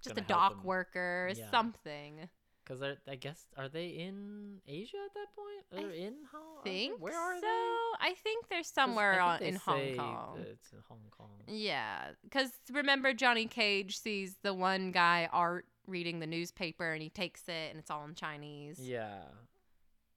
just 0.01 0.17
a 0.17 0.21
dock 0.21 0.53
him. 0.53 0.63
worker 0.63 1.27
or 1.27 1.33
Yeah. 1.35 1.51
something. 1.51 2.29
Because 2.69 2.83
I 3.09 3.15
guess 3.15 3.47
are 3.57 3.67
they 3.67 3.87
in 3.87 4.59
Asia 4.67 4.97
at 5.05 5.13
that 5.13 5.35
point? 5.35 5.65
I 5.73 5.75
They're 5.75 6.07
in 6.07 6.13
Hong. 6.31 6.63
Think 6.63 6.99
Where 6.99 7.17
are 7.17 7.35
they? 7.35 7.41
so? 7.41 7.47
they? 7.47 8.07
I 8.09 8.13
think 8.23 8.47
they're 8.47 8.63
somewhere 8.63 9.21
I 9.21 9.33
on, 9.33 9.39
think 9.39 9.49
in 9.49 9.53
they 9.55 9.95
Hong 9.95 10.07
Kong. 10.07 10.37
It's 10.41 10.71
in 10.71 10.79
Hong 10.87 10.99
Kong. 11.17 11.29
Yeah, 11.47 12.09
because 12.23 12.49
remember 12.71 13.13
Johnny 13.13 13.47
Cage 13.47 13.97
sees 13.97 14.35
the 14.43 14.53
one 14.53 14.91
guy 14.91 15.27
Art 15.31 15.65
reading 15.87 16.19
the 16.19 16.27
newspaper 16.27 16.91
and 16.91 17.01
he 17.01 17.09
takes 17.09 17.43
it 17.47 17.71
and 17.71 17.79
it's 17.79 17.89
all 17.89 18.05
in 18.05 18.13
Chinese. 18.13 18.79
Yeah. 18.79 19.21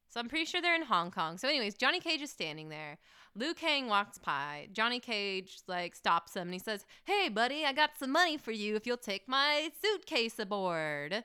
So 0.09 0.21
I'm 0.21 0.29
pretty 0.29 0.45
sure 0.45 0.61
they're 0.61 0.75
in 0.75 0.83
Hong 0.83 1.11
Kong. 1.11 1.39
So 1.39 1.49
anyways, 1.49 1.75
Johnny 1.75 1.99
Cage 1.99 2.21
is 2.21 2.31
standing 2.31 2.69
there. 2.69 2.99
Liu 3.35 3.55
Kang 3.55 3.89
walks 3.89 4.19
by. 4.19 4.69
Johnny 4.71 5.01
Cage 5.01 5.61
like 5.67 5.95
stops 5.95 6.35
him 6.37 6.43
and 6.43 6.53
he 6.53 6.59
says, 6.59 6.85
"Hey, 7.07 7.31
buddy, 7.31 7.65
I 7.65 7.73
got 7.73 7.97
some 7.99 8.13
money 8.13 8.37
for 8.37 8.53
you 8.53 8.77
if 8.77 8.87
you'll 8.87 8.99
take 8.99 9.27
my 9.27 9.71
suitcase 9.81 10.39
aboard." 10.39 11.25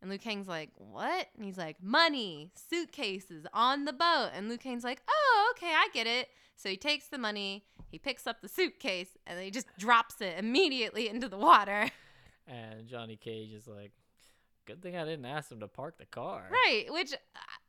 And 0.00 0.10
Liu 0.10 0.18
Kang's 0.18 0.48
like, 0.48 0.70
"What?" 0.76 1.28
And 1.36 1.44
he's 1.44 1.58
like, 1.58 1.82
"Money, 1.82 2.50
suitcases 2.54 3.46
on 3.52 3.84
the 3.84 3.92
boat." 3.92 4.30
And 4.34 4.48
Liu 4.48 4.58
Kang's 4.58 4.84
like, 4.84 5.02
"Oh, 5.08 5.52
okay, 5.56 5.72
I 5.74 5.88
get 5.92 6.06
it." 6.06 6.28
So 6.56 6.68
he 6.68 6.76
takes 6.76 7.08
the 7.08 7.18
money, 7.18 7.64
he 7.88 7.98
picks 7.98 8.26
up 8.26 8.40
the 8.42 8.48
suitcase, 8.48 9.16
and 9.26 9.36
then 9.38 9.44
he 9.44 9.50
just 9.50 9.66
drops 9.78 10.20
it 10.20 10.38
immediately 10.38 11.08
into 11.08 11.28
the 11.28 11.38
water. 11.38 11.90
and 12.46 12.86
Johnny 12.86 13.16
Cage 13.16 13.52
is 13.52 13.66
like, 13.66 13.92
"Good 14.66 14.82
thing 14.82 14.96
I 14.96 15.04
didn't 15.04 15.26
ask 15.26 15.50
him 15.50 15.60
to 15.60 15.68
park 15.68 15.98
the 15.98 16.06
car." 16.06 16.48
Right, 16.50 16.86
which 16.90 17.12
uh, 17.12 17.16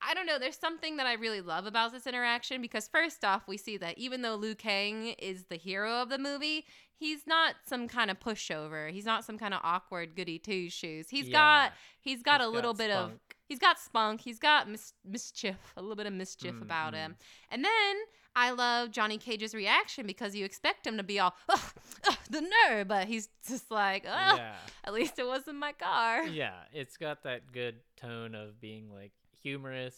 I- 0.02 0.14
don't 0.14 0.26
know. 0.26 0.40
There's 0.40 0.58
something 0.58 0.98
that 0.98 1.06
I 1.08 1.14
really 1.14 1.42
love 1.42 1.66
about 1.66 1.92
this 1.92 2.08
interaction 2.08 2.62
because 2.62 2.88
first 2.88 3.24
off, 3.24 3.48
we 3.48 3.58
see 3.58 3.78
that 3.78 3.98
even 3.98 4.22
though 4.22 4.36
Liu 4.36 4.56
Kang 4.56 5.08
is 5.20 5.46
the 5.46 5.56
hero 5.58 6.02
of 6.02 6.10
the 6.10 6.18
movie, 6.18 6.66
he's 6.96 7.26
not 7.28 7.56
some 7.66 7.88
kind 7.88 8.10
of 8.12 8.20
pushover. 8.20 8.92
He's 8.92 9.06
not 9.06 9.24
some 9.26 9.38
kind 9.38 9.54
of 9.54 9.62
awkward 9.64 10.16
goody 10.16 10.40
two 10.40 10.70
shoes. 10.70 11.10
He's 11.10 11.28
Yeah. 11.28 11.68
got 11.68 11.74
he's 12.00 12.24
got 12.24 12.42
He's 12.42 12.48
a 12.48 12.50
little 12.52 12.74
got 12.74 12.78
bit 12.78 12.92
of 12.92 13.12
he's 13.48 13.60
got 13.60 13.80
spunk. 13.80 14.22
He's 14.22 14.40
got 14.40 14.70
mis- 14.70 14.94
mischief, 15.06 15.58
a 15.78 15.82
little 15.82 15.96
bit 15.96 16.06
of 16.08 16.14
mischief 16.14 16.56
Mm, 16.56 16.62
about 16.64 16.94
mm. 16.94 16.98
him. 16.98 17.16
And 17.50 17.64
then 17.64 17.96
I 18.36 18.52
love 18.52 18.92
Johnny 18.92 19.18
Cage's 19.18 19.54
reaction 19.54 20.08
because 20.08 20.36
you 20.36 20.46
expect 20.46 20.88
him 20.88 20.96
to 20.98 21.04
be 21.04 21.20
all 21.20 21.36
"Ugh, 21.50 21.60
ugh, 22.08 22.18
the 22.30 22.42
nerve, 22.70 22.88
but 22.88 23.08
he's 23.08 23.28
just 23.48 23.70
like, 23.70 24.06
oh, 24.08 24.36
Yeah. 24.38 24.56
at 24.86 24.94
least 24.94 25.20
it 25.20 25.28
wasn't 25.28 25.58
my 25.58 25.74
car. 25.74 26.24
yeah, 26.28 26.64
it's 26.72 26.96
got 26.98 27.24
that 27.24 27.52
good 27.52 27.76
tone 27.98 28.34
of 28.36 28.60
being 28.62 28.90
like 28.92 29.12
humorous 29.42 29.96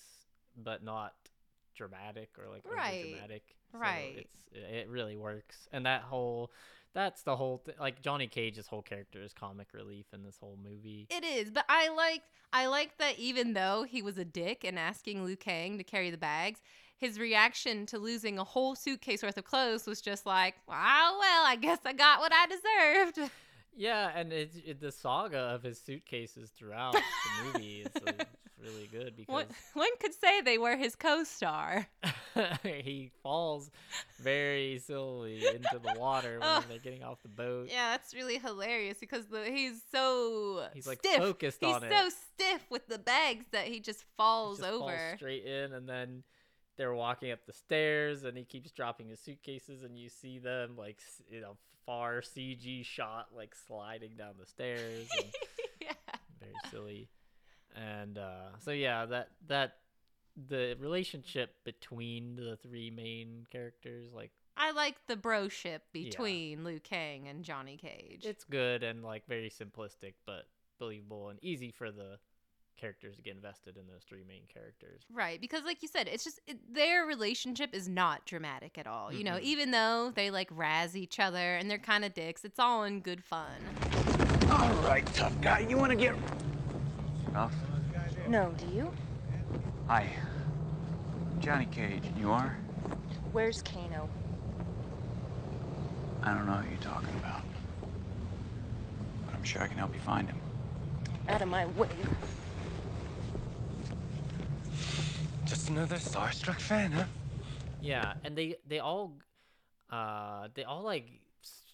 but 0.55 0.83
not 0.83 1.13
dramatic 1.75 2.29
or 2.37 2.49
like 2.49 2.63
Right, 2.63 3.03
dramatic. 3.11 3.55
right. 3.73 4.13
it's 4.17 4.39
it 4.51 4.87
really 4.87 5.17
works, 5.17 5.67
and 5.71 5.85
that 5.85 6.01
whole 6.01 6.51
that's 6.93 7.23
the 7.23 7.35
whole 7.35 7.57
th- 7.65 7.77
like 7.79 8.01
Johnny 8.01 8.27
Cage's 8.27 8.67
whole 8.67 8.83
character 8.83 9.21
is 9.21 9.33
comic 9.33 9.73
relief 9.73 10.05
in 10.13 10.21
this 10.23 10.37
whole 10.39 10.59
movie. 10.63 11.07
It 11.09 11.23
is, 11.23 11.49
but 11.49 11.65
I 11.67 11.89
like 11.89 12.21
I 12.51 12.67
like 12.67 12.97
that 12.99 13.17
even 13.17 13.53
though 13.53 13.83
he 13.83 14.01
was 14.03 14.17
a 14.19 14.25
dick 14.25 14.63
and 14.63 14.77
asking 14.77 15.23
Liu 15.25 15.35
Kang 15.35 15.79
to 15.79 15.83
carry 15.83 16.11
the 16.11 16.17
bags, 16.17 16.61
his 16.97 17.17
reaction 17.17 17.87
to 17.87 17.97
losing 17.97 18.37
a 18.37 18.43
whole 18.43 18.75
suitcase 18.75 19.23
worth 19.23 19.37
of 19.37 19.43
clothes 19.45 19.87
was 19.87 20.01
just 20.01 20.27
like, 20.27 20.55
"Wow, 20.67 21.17
well, 21.19 21.45
I 21.47 21.55
guess 21.55 21.79
I 21.83 21.93
got 21.93 22.19
what 22.19 22.31
I 22.31 22.45
deserved." 22.45 23.31
Yeah, 23.75 24.11
and 24.15 24.31
it's 24.31 24.55
it, 24.55 24.79
the 24.79 24.91
saga 24.91 25.39
of 25.39 25.63
his 25.63 25.81
suitcases 25.81 26.51
throughout 26.51 26.93
the 26.93 27.43
movie 27.53 27.81
is 27.81 27.91
really 28.63 28.87
good 28.91 29.15
because 29.15 29.31
One, 29.33 29.45
one 29.73 29.89
could 29.99 30.13
say 30.13 30.41
they 30.41 30.57
were 30.57 30.75
his 30.75 30.95
co-star. 30.95 31.87
he 32.63 33.11
falls 33.21 33.69
very 34.19 34.79
silly 34.79 35.45
into 35.45 35.79
the 35.83 35.99
water 35.99 36.39
when 36.39 36.63
they're 36.69 36.79
getting 36.79 37.03
off 37.03 37.21
the 37.21 37.29
boat. 37.29 37.67
Yeah, 37.69 37.91
that's 37.91 38.13
really 38.15 38.37
hilarious 38.37 38.97
because 38.99 39.25
the, 39.27 39.45
he's 39.45 39.81
so 39.91 40.65
He's, 40.73 40.87
like, 40.87 40.99
stiff. 40.99 41.17
focused 41.17 41.57
he's 41.61 41.73
on 41.75 41.81
so 41.81 41.87
it. 42.07 42.13
stiff 42.33 42.65
with 42.69 42.87
the 42.87 42.99
bags 42.99 43.45
that 43.51 43.65
he 43.65 43.79
just 43.79 44.01
He 44.01 44.05
falls 44.17 44.59
just 44.59 44.69
over. 44.69 44.79
falls 44.79 45.17
straight 45.17 45.45
in, 45.45 45.73
and 45.73 45.87
then 45.87 46.23
they're 46.77 46.93
walking 46.95 47.31
up 47.31 47.45
the 47.45 47.53
stairs, 47.53 48.23
and 48.23 48.37
he 48.37 48.43
keeps 48.45 48.71
dropping 48.71 49.09
his 49.09 49.19
suitcases, 49.19 49.83
and 49.83 49.97
you 49.97 50.09
see 50.09 50.39
them 50.39 50.75
like 50.77 50.97
in 51.29 51.43
a 51.43 51.51
far 51.85 52.21
CG 52.21 52.85
shot, 52.85 53.27
like 53.35 53.53
sliding 53.67 54.11
down 54.17 54.33
the 54.39 54.45
stairs. 54.45 55.07
And 55.17 55.25
yeah. 55.81 55.93
very 56.39 56.53
silly. 56.71 57.09
And 57.75 58.17
uh, 58.17 58.57
so 58.59 58.71
yeah, 58.71 59.05
that 59.05 59.29
that 59.47 59.77
the 60.49 60.75
relationship 60.79 61.55
between 61.63 62.35
the 62.35 62.57
three 62.57 62.89
main 62.89 63.45
characters, 63.51 64.09
like 64.13 64.31
I 64.57 64.71
like 64.71 64.95
the 65.07 65.15
broship 65.15 65.79
between 65.91 66.63
Liu 66.63 66.79
Kang 66.79 67.27
and 67.27 67.43
Johnny 67.43 67.77
Cage. 67.77 68.25
it's 68.25 68.43
good 68.43 68.83
and 68.83 69.03
like 69.03 69.27
very 69.27 69.49
simplistic, 69.49 70.13
but 70.25 70.47
believable 70.79 71.29
and 71.29 71.39
easy 71.43 71.71
for 71.71 71.91
the 71.91 72.17
characters 72.77 73.15
to 73.15 73.21
get 73.21 73.35
invested 73.35 73.77
in 73.77 73.87
those 73.87 74.03
three 74.07 74.23
main 74.27 74.43
characters. 74.51 75.03
Right, 75.11 75.39
because 75.39 75.63
like 75.63 75.81
you 75.81 75.87
said, 75.87 76.07
it's 76.07 76.23
just 76.23 76.39
it, 76.47 76.57
their 76.73 77.05
relationship 77.05 77.73
is 77.73 77.87
not 77.87 78.25
dramatic 78.25 78.77
at 78.77 78.87
all. 78.87 79.13
You 79.13 79.23
know, 79.23 79.39
even 79.41 79.71
though 79.71 80.11
they 80.13 80.29
like 80.31 80.49
razz 80.51 80.95
each 80.95 81.19
other 81.19 81.55
and 81.55 81.69
they're 81.69 81.77
kind 81.77 82.05
of 82.05 82.13
dicks, 82.13 82.43
it's 82.43 82.59
all 82.59 82.83
in 82.83 83.01
good 83.01 83.23
fun. 83.23 83.51
All 84.51 84.73
right, 84.83 85.05
tough 85.13 85.39
guy. 85.41 85.59
You 85.59 85.77
want 85.77 85.91
to 85.91 85.95
get 85.95 86.15
rough? 87.33 87.55
No, 88.27 88.53
do 88.57 88.65
you? 88.67 88.91
Hi. 89.87 90.07
Johnny 91.39 91.65
Cage. 91.65 92.03
You 92.17 92.31
are? 92.31 92.55
Where's 93.31 93.61
Kano? 93.61 94.07
I 96.21 96.33
don't 96.33 96.45
know 96.45 96.53
who 96.53 96.69
you're 96.69 96.79
talking 96.79 97.13
about. 97.19 97.41
But 99.25 99.35
I'm 99.35 99.43
sure 99.43 99.61
I 99.61 99.67
can 99.67 99.77
help 99.77 99.93
you 99.93 99.99
find 99.99 100.27
him. 100.27 100.39
Out 101.27 101.41
of 101.41 101.47
my 101.47 101.65
way. 101.65 101.89
Just 105.45 105.69
another 105.69 105.97
starstruck 105.97 106.59
fan, 106.59 106.91
huh? 106.91 107.05
Yeah, 107.81 108.13
and 108.23 108.37
they 108.37 108.55
they 108.67 108.79
all 108.79 109.13
uh 109.89 110.47
they 110.53 110.63
all 110.63 110.83
like 110.83 111.07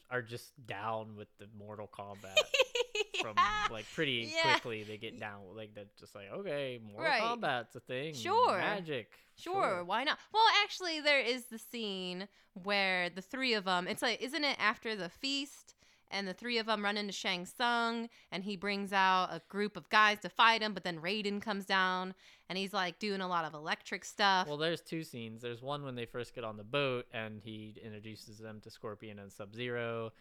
are 0.09 0.21
just 0.21 0.51
down 0.65 1.15
with 1.15 1.27
the 1.37 1.45
Mortal 1.57 1.87
Kombat 1.87 2.35
from 3.21 3.35
like 3.71 3.85
pretty 3.93 4.31
Yeah. 4.33 4.51
quickly. 4.53 4.83
They 4.83 4.97
get 4.97 5.19
down 5.19 5.39
like 5.55 5.73
they're 5.75 5.85
just 5.99 6.15
like 6.15 6.31
okay, 6.31 6.79
more 6.83 7.03
Right. 7.03 7.21
Kombat's 7.21 7.75
a 7.75 7.79
thing. 7.79 8.13
Sure. 8.13 8.57
magic. 8.57 9.11
Sure, 9.37 9.83
why 9.85 10.03
not? 10.03 10.19
Well, 10.33 10.43
actually, 10.63 10.99
there 10.99 11.21
is 11.21 11.45
the 11.45 11.57
scene 11.59 12.27
where 12.63 13.09
the 13.09 13.21
three 13.21 13.53
of 13.53 13.63
them. 13.63 13.87
It's 13.87 14.01
like, 14.01 14.21
isn't 14.21 14.43
it 14.43 14.57
after 14.59 14.95
the 14.95 15.07
feast? 15.09 15.75
And 16.11 16.27
the 16.27 16.33
three 16.33 16.57
of 16.57 16.65
them 16.65 16.83
run 16.83 16.97
into 16.97 17.13
Shang 17.13 17.45
Tsung, 17.45 18.09
and 18.31 18.43
he 18.43 18.57
brings 18.57 18.91
out 18.91 19.29
a 19.31 19.43
group 19.47 19.77
of 19.77 19.87
guys 19.89 20.17
to 20.21 20.29
fight 20.29 20.63
him. 20.63 20.73
But 20.73 20.83
then 20.83 20.97
Raiden 20.99 21.39
comes 21.39 21.65
down, 21.65 22.15
and 22.49 22.57
he's 22.57 22.73
like 22.73 22.97
doing 22.97 23.21
a 23.21 23.27
lot 23.27 23.45
of 23.45 23.53
electric 23.53 24.03
stuff. 24.03 24.47
Well, 24.47 24.57
there's 24.57 24.81
two 24.81 25.03
scenes. 25.03 25.43
There's 25.43 25.61
one 25.61 25.83
when 25.83 25.93
they 25.93 26.05
first 26.07 26.33
get 26.33 26.43
on 26.43 26.57
the 26.57 26.63
boat 26.63 27.05
and 27.13 27.39
he 27.43 27.75
introduces 27.85 28.39
them 28.39 28.59
to 28.61 28.71
Scorpion 28.71 29.19
and 29.19 29.31
Sub 29.31 29.53
Zero, 29.55 30.11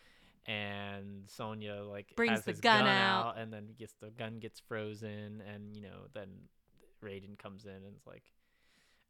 and 0.46 1.24
Sonya 1.26 1.82
like 1.88 2.14
Brings 2.16 2.42
the 2.42 2.52
his 2.52 2.60
gun 2.60 2.86
out. 2.86 3.36
and 3.38 3.52
then 3.52 3.68
gets 3.78 3.94
the 4.00 4.10
gun 4.10 4.38
gets 4.38 4.60
frozen, 4.60 5.42
and 5.52 5.76
you 5.76 5.82
know 5.82 6.06
then 6.14 6.28
Raiden 7.04 7.38
comes 7.38 7.64
in 7.64 7.70
and 7.72 7.94
is 7.96 8.06
like 8.06 8.24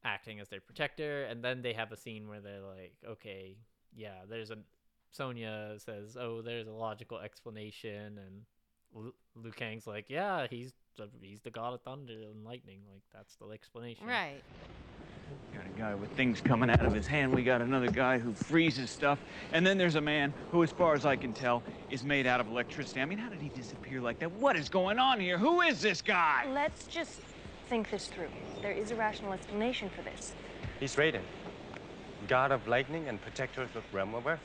acting 0.04 0.40
as 0.40 0.48
their 0.48 0.60
protector, 0.60 1.24
and 1.24 1.42
then 1.44 1.62
they 1.62 1.72
have 1.72 1.92
a 1.92 1.96
scene 1.96 2.28
where 2.28 2.40
they're 2.40 2.60
like, 2.62 2.94
okay, 3.06 3.56
yeah, 3.94 4.20
there's 4.28 4.50
a 4.50 4.58
Sonya 5.10 5.74
says, 5.78 6.16
oh, 6.20 6.42
there's 6.42 6.68
a 6.68 6.72
logical 6.72 7.18
explanation, 7.18 8.18
and 8.18 8.42
Lu- 8.92 9.14
Liu 9.34 9.52
Kang's 9.52 9.86
like, 9.86 10.06
yeah, 10.08 10.46
he's 10.50 10.72
the, 10.96 11.08
he's 11.22 11.40
the 11.40 11.50
god 11.50 11.74
of 11.74 11.80
thunder 11.82 12.12
and 12.12 12.44
lightning, 12.44 12.80
like 12.92 13.02
that's 13.14 13.36
the 13.36 13.46
explanation. 13.48 14.06
right. 14.06 14.42
Got 15.54 15.66
a 15.66 15.78
guy 15.78 15.94
with 15.94 16.10
things 16.12 16.40
coming 16.40 16.70
out 16.70 16.84
of 16.84 16.92
his 16.92 17.06
hand. 17.06 17.34
We 17.34 17.42
got 17.42 17.60
another 17.60 17.90
guy 17.90 18.18
who 18.18 18.32
freezes 18.34 18.90
stuff. 18.90 19.18
And 19.52 19.66
then 19.66 19.78
there's 19.78 19.94
a 19.96 20.00
man 20.00 20.32
who, 20.50 20.62
as 20.62 20.70
far 20.70 20.94
as 20.94 21.04
I 21.06 21.16
can 21.16 21.32
tell, 21.32 21.62
is 21.90 22.04
made 22.04 22.26
out 22.26 22.40
of 22.40 22.48
electricity. 22.48 23.00
I 23.00 23.04
mean, 23.04 23.18
how 23.18 23.28
did 23.28 23.40
he 23.40 23.48
disappear 23.50 24.00
like 24.00 24.18
that? 24.20 24.30
What 24.32 24.56
is 24.56 24.68
going 24.68 24.98
on 24.98 25.20
here? 25.20 25.38
Who 25.38 25.62
is 25.62 25.80
this 25.80 26.02
guy? 26.02 26.46
Let's 26.52 26.86
just 26.86 27.20
think 27.68 27.90
this 27.90 28.06
through. 28.06 28.28
There 28.62 28.72
is 28.72 28.90
a 28.90 28.96
rational 28.96 29.32
explanation 29.32 29.90
for 29.90 30.02
this. 30.02 30.34
He's 30.80 30.96
Raiden, 30.96 31.20
god 32.28 32.52
of 32.52 32.66
lightning 32.68 33.08
and 33.08 33.20
protector 33.20 33.62
of 33.62 33.72
the 33.72 33.82
realm 33.92 34.14
of 34.14 34.26
Earth. 34.26 34.40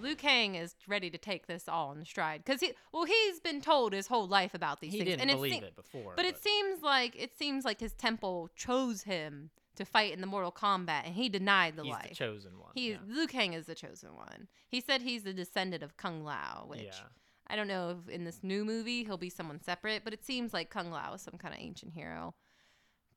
Liu 0.00 0.14
Kang 0.14 0.54
is 0.54 0.76
ready 0.86 1.10
to 1.10 1.18
take 1.18 1.46
this 1.48 1.68
all 1.68 1.92
in 1.92 2.04
stride 2.04 2.44
because 2.44 2.60
he, 2.60 2.72
well, 2.92 3.04
he's 3.04 3.40
been 3.40 3.60
told 3.60 3.92
his 3.92 4.06
whole 4.06 4.28
life 4.28 4.54
about 4.54 4.80
these 4.80 4.92
He 4.92 4.98
things, 4.98 5.10
didn't 5.10 5.28
and 5.28 5.36
believe 5.36 5.54
seem- 5.54 5.64
it 5.64 5.74
before, 5.74 6.12
But, 6.14 6.24
it 6.24 6.40
seems 6.40 6.82
like 6.82 7.16
it 7.20 7.36
seems 7.36 7.64
like 7.64 7.80
his 7.80 7.94
temple 7.94 8.48
chose 8.54 9.02
him 9.02 9.50
to 9.78 9.84
fight 9.84 10.12
in 10.12 10.20
the 10.20 10.26
Mortal 10.26 10.52
Kombat, 10.52 11.06
and 11.06 11.14
he 11.14 11.28
denied 11.28 11.76
the 11.76 11.84
He's 11.84 11.92
life. 11.92 12.08
the 12.10 12.14
chosen 12.14 12.58
one. 12.58 12.70
He 12.74 12.90
yeah. 12.90 12.98
Liu 13.08 13.26
Kang 13.26 13.54
is 13.54 13.66
the 13.66 13.74
chosen 13.74 14.14
one. 14.14 14.48
He 14.68 14.80
said 14.80 15.02
he's 15.02 15.22
the 15.22 15.32
descendant 15.32 15.82
of 15.82 15.96
Kung 15.96 16.22
Lao, 16.24 16.64
which 16.66 16.82
Yeah. 16.82 17.08
I 17.46 17.56
don't 17.56 17.68
know 17.68 17.90
if 17.90 18.12
in 18.12 18.24
this 18.24 18.40
new 18.42 18.64
movie 18.64 19.04
he'll 19.04 19.16
be 19.16 19.30
someone 19.30 19.60
separate, 19.60 20.04
but 20.04 20.12
it 20.12 20.24
seems 20.24 20.52
like 20.52 20.68
Kung 20.68 20.90
Lao 20.90 21.14
is 21.14 21.22
some 21.22 21.38
kind 21.38 21.54
of 21.54 21.60
ancient 21.60 21.94
hero. 21.94 22.34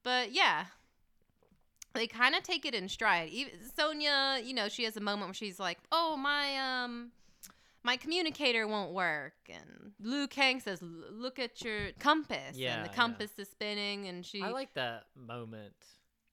But 0.03 0.32
yeah, 0.32 0.66
they 1.93 2.07
kind 2.07 2.36
of 2.36 2.43
take 2.43 2.66
it 2.66 2.74
in 2.74 2.88
stride. 2.88 3.30
Even 3.30 3.53
Sonya, 3.76 4.39
you 4.43 4.53
know, 4.53 4.70
she 4.70 4.84
has 4.86 4.95
a 4.95 5.01
moment 5.01 5.28
where 5.28 5.34
she's 5.34 5.59
like, 5.59 5.80
"Oh 5.91 6.16
my 6.16 6.84
um." 6.84 7.12
My 7.84 7.97
communicator 7.97 8.68
won't 8.68 8.91
work, 8.91 9.34
and 9.49 9.93
Liu 9.99 10.28
Kang 10.28 10.59
says, 10.59 10.84
"Look 10.84 11.39
at 11.39 11.64
your 11.64 11.93
compass." 11.97 12.55
Yeah, 12.55 12.76
and 12.76 12.86
the 12.86 12.89
yeah. 12.89 12.95
compass 12.95 13.32
is 13.39 13.49
spinning, 13.49 14.07
and 14.07 14.24
she. 14.24 14.39
I 14.39 14.49
like 14.49 14.76
that 14.76 15.07
moment 15.16 15.74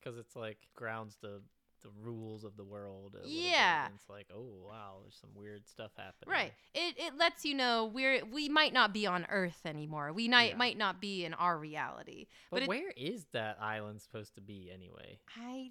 because 0.01 0.19
it's 0.19 0.37
like 0.37 0.59
grounds 0.75 1.17
the 1.21 1.41
the 1.83 1.91
rules 2.03 2.43
of 2.43 2.57
the 2.57 2.65
world. 2.65 3.13
Bit, 3.13 3.27
Yeah. 3.27 3.87
and 3.87 3.95
it's 3.95 4.09
like, 4.11 4.27
oh 4.35 4.49
wow, 4.67 4.97
there's 5.03 5.15
some 5.21 5.31
weird 5.35 5.65
stuff 5.69 5.93
happening. 5.97 6.29
Right. 6.33 6.53
It 6.75 6.97
it 6.99 7.17
lets 7.17 7.45
you 7.45 7.55
know 7.55 7.87
we're 7.87 8.25
we 8.25 8.49
might 8.49 8.73
not 8.73 8.93
be 8.93 9.07
on 9.07 9.27
Earth 9.31 9.61
anymore. 9.65 10.13
We 10.13 10.29
might 10.29 10.51
Yeah. 10.51 10.57
might 10.57 10.77
not 10.77 11.01
be 11.01 11.25
in 11.25 11.35
our 11.35 11.57
reality. 11.57 12.27
But, 12.51 12.63
it, 12.63 12.69
where 12.69 12.91
is 12.97 13.27
that 13.33 13.59
island 13.63 14.03
supposed 14.03 14.35
to 14.35 14.41
be 14.41 14.71
anyway? 14.75 15.21
I 15.37 15.71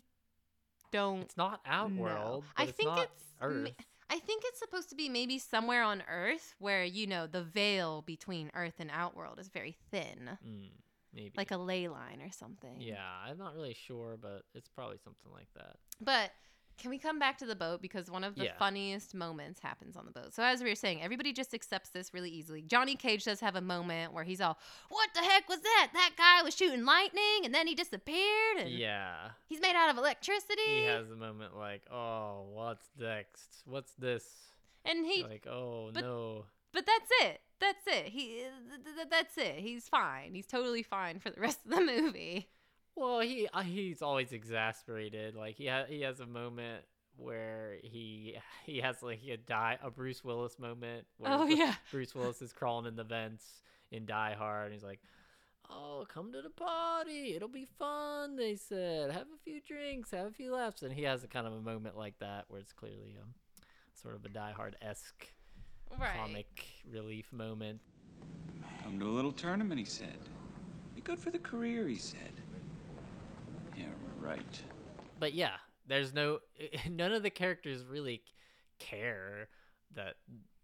don't. 0.91 1.23
It's 1.23 1.35
not 1.37 1.59
Outworld. 1.65 2.45
I 2.55 2.67
but 2.67 2.75
think 2.75 2.89
not 2.89 2.99
it's 3.03 3.23
Earth. 3.41 3.71
I 4.09 4.19
think 4.19 4.43
it's 4.45 4.59
supposed 4.59 4.87
to 4.91 4.95
be 4.95 5.09
maybe 5.09 5.37
somewhere 5.37 5.83
on 5.83 6.01
Earth 6.09 6.55
where 6.59 6.85
you 6.85 7.05
know 7.05 7.27
the 7.27 7.43
veil 7.43 8.01
between 8.03 8.49
Earth 8.53 8.75
and 8.79 8.89
Outworld 8.93 9.39
is 9.39 9.49
very 9.49 9.75
thin, 9.91 10.37
Mm, 10.47 10.69
maybe. 11.17 11.33
like 11.35 11.51
a 11.51 11.57
ley 11.57 11.87
line 11.89 12.21
or 12.21 12.31
something. 12.31 12.79
Yeah, 12.79 13.03
I'm 13.25 13.37
not 13.37 13.53
really 13.55 13.73
sure, 13.87 14.17
but 14.21 14.43
it's 14.53 14.69
probably 14.69 14.97
something 15.03 15.31
like 15.33 15.49
that. 15.55 15.75
But 16.01 16.31
Can 16.79 16.91
we 16.91 16.99
come 16.99 17.17
back 17.17 17.39
to 17.39 17.47
the 17.47 17.55
boat 17.55 17.81
because 17.81 18.11
one 18.11 18.23
of 18.23 18.35
the 18.35 18.43
Yeah. 18.43 18.57
funniest 18.59 19.15
moments 19.15 19.59
happens 19.59 19.97
on 19.97 20.05
the 20.05 20.11
boat. 20.11 20.31
So 20.35 20.43
as 20.43 20.61
we 20.61 20.69
were 20.69 20.75
saying, 20.75 21.01
everybody 21.01 21.33
just 21.33 21.55
accepts 21.55 21.89
this 21.89 22.13
really 22.13 22.29
easily. 22.29 22.61
Johnny 22.61 22.95
Cage 22.95 23.23
does 23.23 23.39
have 23.39 23.55
a 23.55 23.61
moment 23.61 24.13
where 24.13 24.23
he's 24.23 24.39
all, 24.39 24.59
"What 24.89 25.11
the 25.15 25.21
heck 25.21 25.49
was 25.49 25.59
that? 25.61 25.89
That 25.93 26.11
guy 26.15 26.43
was 26.43 26.55
shooting 26.55 26.85
lightning 26.85 27.45
and 27.45 27.51
then 27.55 27.65
he 27.65 27.73
disappeared 27.73 28.57
and 28.59 28.69
Yeah. 28.69 29.31
he's 29.47 29.59
made 29.59 29.75
out 29.75 29.89
of 29.89 29.97
electricity." 29.97 30.61
He 30.81 30.83
has 30.83 31.09
a 31.09 31.15
moment 31.15 31.55
like, 31.57 31.81
oh, 31.89 32.43
what's 32.51 32.87
next? 32.95 33.63
What's 33.65 33.93
this? 33.93 34.53
and 34.85 35.03
he 35.03 35.23
like, 35.23 35.47
oh 35.47 35.89
but- 35.91 36.01
no. 36.03 36.45
But 36.73 36.85
that's 36.85 37.09
it. 37.23 37.41
That's 37.59 37.87
it. 37.87 38.05
He 38.07 38.27
th- 38.69 38.83
th- 38.83 38.95
th- 38.95 39.07
that's 39.09 39.37
it. 39.37 39.55
He's 39.55 39.87
fine. 39.89 40.33
He's 40.35 40.45
totally 40.47 40.83
fine 40.83 41.19
for 41.19 41.29
the 41.29 41.41
rest 41.41 41.59
of 41.65 41.71
the 41.71 41.81
movie. 41.81 42.47
Well, 42.95 43.19
he 43.19 43.47
uh, 43.53 43.61
he's 43.61 44.01
always 44.01 44.31
exasperated. 44.31 45.35
Like 45.35 45.55
he 45.55 45.67
ha- 45.67 45.85
he 45.87 46.01
has 46.01 46.19
a 46.19 46.25
moment 46.25 46.83
where 47.15 47.77
he 47.83 48.37
he 48.65 48.79
has 48.81 49.01
like 49.01 49.21
a 49.27 49.37
die 49.37 49.77
a 49.83 49.89
Bruce 49.89 50.23
Willis 50.23 50.57
moment. 50.59 51.05
Where 51.17 51.31
Oh, 51.33 51.45
yeah. 51.47 51.75
Bruce 51.91 52.13
Willis 52.15 52.41
is 52.41 52.53
crawling 52.53 52.85
in 52.85 52.95
the 52.95 53.03
vents 53.03 53.43
in 53.91 54.05
Die 54.05 54.35
Hard, 54.37 54.65
and 54.65 54.73
he's 54.73 54.83
like, 54.83 54.99
"Oh, 55.69 56.05
come 56.07 56.31
to 56.33 56.41
the 56.41 56.49
party. 56.49 57.35
It'll 57.35 57.47
be 57.47 57.67
fun." 57.79 58.35
They 58.35 58.55
said, 58.55 59.11
"Have 59.11 59.27
a 59.33 59.37
few 59.43 59.61
drinks, 59.61 60.11
have 60.11 60.27
a 60.27 60.31
few 60.31 60.53
laughs," 60.53 60.81
and 60.83 60.91
he 60.93 61.03
has 61.03 61.23
a 61.23 61.27
kind 61.27 61.47
of 61.47 61.53
a 61.53 61.61
moment 61.61 61.97
like 61.97 62.19
that 62.19 62.45
where 62.49 62.59
it's 62.59 62.73
clearly 62.73 63.15
um 63.21 63.33
sort 63.93 64.15
of 64.15 64.25
a 64.25 64.29
Die 64.29 64.51
Hard 64.51 64.75
esque 64.81 65.27
Right. 65.99 66.15
comic 66.17 66.47
relief 66.91 67.31
moment. 67.33 67.79
Come 68.83 68.99
to 68.99 69.05
a 69.05 69.09
little 69.11 69.31
tournament, 69.31 69.79
he 69.79 69.85
said. 69.85 70.17
Be 70.95 71.01
good 71.01 71.19
for 71.19 71.29
the 71.31 71.39
career, 71.39 71.87
he 71.87 71.95
said. 71.97 72.33
Yeah, 73.77 73.85
we're 74.21 74.27
right. 74.29 74.61
but 75.19 75.33
yeah, 75.33 75.55
there's 75.87 76.13
no 76.13 76.39
none 76.89 77.11
of 77.13 77.23
the 77.23 77.29
characters 77.29 77.83
really 77.85 78.21
care 78.79 79.47
that 79.95 80.15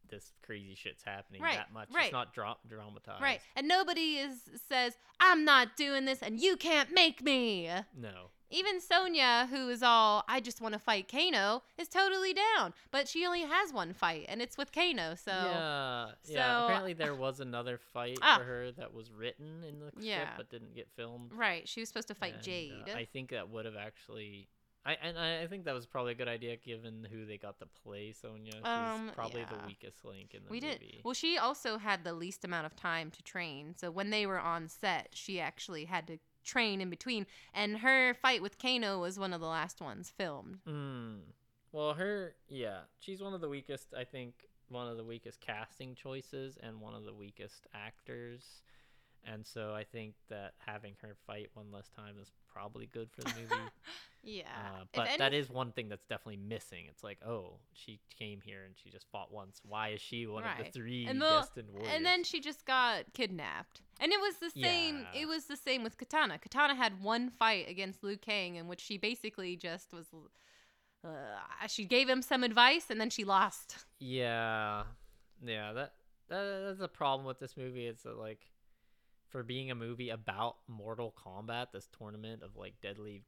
this 0.09 0.31
crazy 0.45 0.75
shit's 0.75 1.03
happening 1.03 1.41
Right, 1.41 1.55
that 1.57 1.73
much. 1.73 1.89
right. 1.93 2.05
It's 2.05 2.13
not 2.13 2.33
dra- 2.33 2.57
dramatized. 2.67 3.21
Right. 3.21 3.39
And 3.55 3.67
nobody 3.67 4.17
is 4.17 4.37
says, 4.69 4.93
"I'm 5.19 5.43
not 5.45 5.75
doing 5.75 6.05
this 6.05 6.21
and 6.21 6.39
you 6.39 6.55
can't 6.57 6.91
make 6.93 7.23
me." 7.23 7.69
No. 7.97 8.29
Even 8.53 8.79
Sonya, 8.79 9.47
who 9.49 9.67
is 9.69 9.81
all, 9.81 10.23
I 10.27 10.39
just 10.39 10.61
want 10.61 10.73
to 10.73 10.79
fight 10.79 11.07
Kano, 11.11 11.63
is 11.77 11.87
totally 11.87 12.33
down. 12.33 12.73
But 12.91 13.07
she 13.07 13.25
only 13.25 13.41
has 13.41 13.73
one 13.73 13.93
fight, 13.93 14.25
and 14.29 14.41
it's 14.41 14.57
with 14.57 14.71
Kano, 14.71 15.15
so. 15.15 15.31
yeah. 15.31 16.05
so- 16.21 16.31
yeah. 16.33 16.63
Apparently 16.65 16.93
there 16.93 17.15
was 17.15 17.39
another 17.39 17.77
fight 17.77 18.19
Ah. 18.21 18.37
for 18.37 18.43
her 18.43 18.71
that 18.73 18.93
was 18.93 19.11
written 19.11 19.63
in 19.67 19.79
the 19.79 19.87
script 19.87 20.05
Yeah. 20.05 20.29
but 20.37 20.49
didn't 20.49 20.75
get 20.75 20.87
filmed. 20.95 21.33
Right, 21.33 21.67
she 21.67 21.79
was 21.79 21.89
supposed 21.89 22.07
to 22.09 22.15
fight 22.15 22.33
And, 22.33 22.41
uh, 22.41 22.45
Jade. 22.45 22.89
I 22.95 23.05
think 23.05 23.31
that 23.31 23.49
would 23.49 23.65
have 23.65 23.75
actually. 23.75 24.47
I 24.85 24.95
and 25.01 25.17
I 25.17 25.43
I 25.43 25.47
think 25.47 25.63
that 25.63 25.73
was 25.73 25.85
probably 25.85 26.11
a 26.11 26.15
good 26.15 26.27
idea 26.27 26.57
given 26.57 27.07
who 27.09 27.25
they 27.25 27.37
got 27.37 27.57
to 27.59 27.65
play 27.65 28.11
Sonya. 28.11 28.51
She's 28.51 28.65
Um, 28.65 29.11
probably 29.15 29.39
yeah. 29.39 29.45
the 29.57 29.65
weakest 29.65 30.03
link 30.03 30.33
in 30.33 30.43
the 30.43 30.49
we 30.51 30.59
movie. 30.59 30.77
did. 30.95 31.01
Well, 31.05 31.13
she 31.13 31.37
also 31.37 31.77
had 31.77 32.03
the 32.03 32.11
least 32.11 32.43
amount 32.43 32.65
of 32.65 32.75
time 32.75 33.09
to 33.11 33.23
train. 33.23 33.75
So 33.77 33.89
when 33.91 34.09
they 34.09 34.25
were 34.27 34.39
on 34.41 34.67
set, 34.67 35.11
she 35.13 35.39
actually 35.39 35.85
had 35.85 36.05
to 36.07 36.19
train 36.43 36.81
in 36.81 36.89
between. 36.89 37.25
And 37.53 37.77
her 37.77 38.13
fight 38.13 38.41
with 38.41 38.57
Kano 38.57 38.99
was 38.99 39.19
one 39.19 39.33
of 39.33 39.41
the 39.41 39.47
last 39.47 39.81
ones 39.81 40.11
filmed. 40.15 40.59
Mm. 40.67 41.19
Well, 41.71 41.93
her, 41.93 42.35
yeah, 42.49 42.81
she's 42.99 43.21
one 43.21 43.33
of 43.33 43.41
the 43.41 43.49
weakest. 43.49 43.93
I 43.97 44.03
think 44.03 44.33
one 44.69 44.87
of 44.87 44.97
the 44.97 45.03
weakest 45.03 45.39
casting 45.41 45.95
choices 45.95 46.57
and 46.61 46.79
one 46.79 46.93
of 46.93 47.03
the 47.03 47.13
weakest 47.13 47.67
actors. 47.73 48.61
And 49.25 49.45
so 49.45 49.73
I 49.73 49.83
think 49.83 50.15
that 50.29 50.53
having 50.59 50.95
her 51.01 51.15
fight 51.25 51.49
one 51.53 51.71
less 51.71 51.89
time 51.89 52.15
is 52.21 52.31
probably 52.51 52.87
good 52.87 53.09
for 53.11 53.21
the 53.21 53.33
movie. 53.39 53.71
Yeah. 54.23 54.43
uh, 54.55 54.85
but 54.93 55.07
any- 55.09 55.17
that 55.17 55.33
is 55.33 55.49
one 55.49 55.71
thing 55.73 55.89
that's 55.89 56.05
definitely 56.05 56.37
missing. 56.37 56.85
It's 56.89 57.03
like, 57.03 57.19
oh, 57.25 57.57
she 57.73 57.99
came 58.17 58.39
here 58.41 58.63
and 58.65 58.73
she 58.81 58.89
just 58.89 59.05
fought 59.11 59.31
once. 59.33 59.61
Why 59.63 59.89
is 59.89 60.01
she 60.01 60.25
one 60.25 60.43
of 60.43 60.57
the 60.57 60.71
three 60.71 61.05
and 61.05 61.21
the- 61.21 61.29
destined 61.29 61.69
warriors? 61.69 61.91
And 61.93 62.05
then 62.05 62.23
she 62.23 62.39
just 62.39 62.65
got 62.65 63.11
kidnapped. 63.13 63.81
And 63.99 64.11
it 64.11 64.19
was 64.19 64.35
the 64.37 64.49
same 64.49 65.05
Yeah. 65.13 65.21
it 65.21 65.27
was 65.27 65.45
the 65.45 65.57
same 65.57 65.83
with 65.83 65.97
Katana. 65.97 66.39
Katana 66.39 66.75
had 66.75 67.01
one 67.03 67.29
fight 67.29 67.69
against 67.69 68.03
Liu 68.03 68.17
Kang 68.17 68.55
in 68.55 68.67
which 68.67 68.81
she 68.81 68.97
basically 68.97 69.55
just 69.55 69.93
was 69.93 70.07
uh, 71.03 71.67
she 71.67 71.85
gave 71.85 72.07
him 72.07 72.21
some 72.21 72.43
advice 72.43 72.85
and 72.89 72.99
then 72.99 73.09
she 73.09 73.23
lost. 73.25 73.85
Yeah, 73.99 74.83
yeah. 75.43 75.73
That, 75.73 75.93
that 76.29 76.63
that's 76.65 76.81
a 76.81 76.87
problem 76.87 77.27
with 77.27 77.39
this 77.39 77.57
movie. 77.57 77.87
It's 77.87 78.03
that 78.03 78.17
like, 78.17 78.39
for 79.29 79.43
being 79.43 79.71
a 79.71 79.75
movie 79.75 80.09
about 80.09 80.57
Mortal 80.67 81.13
Kombat, 81.25 81.67
this 81.73 81.89
tournament 81.97 82.41
of 82.43 82.55
like 82.55 82.75
deadly 82.81 83.23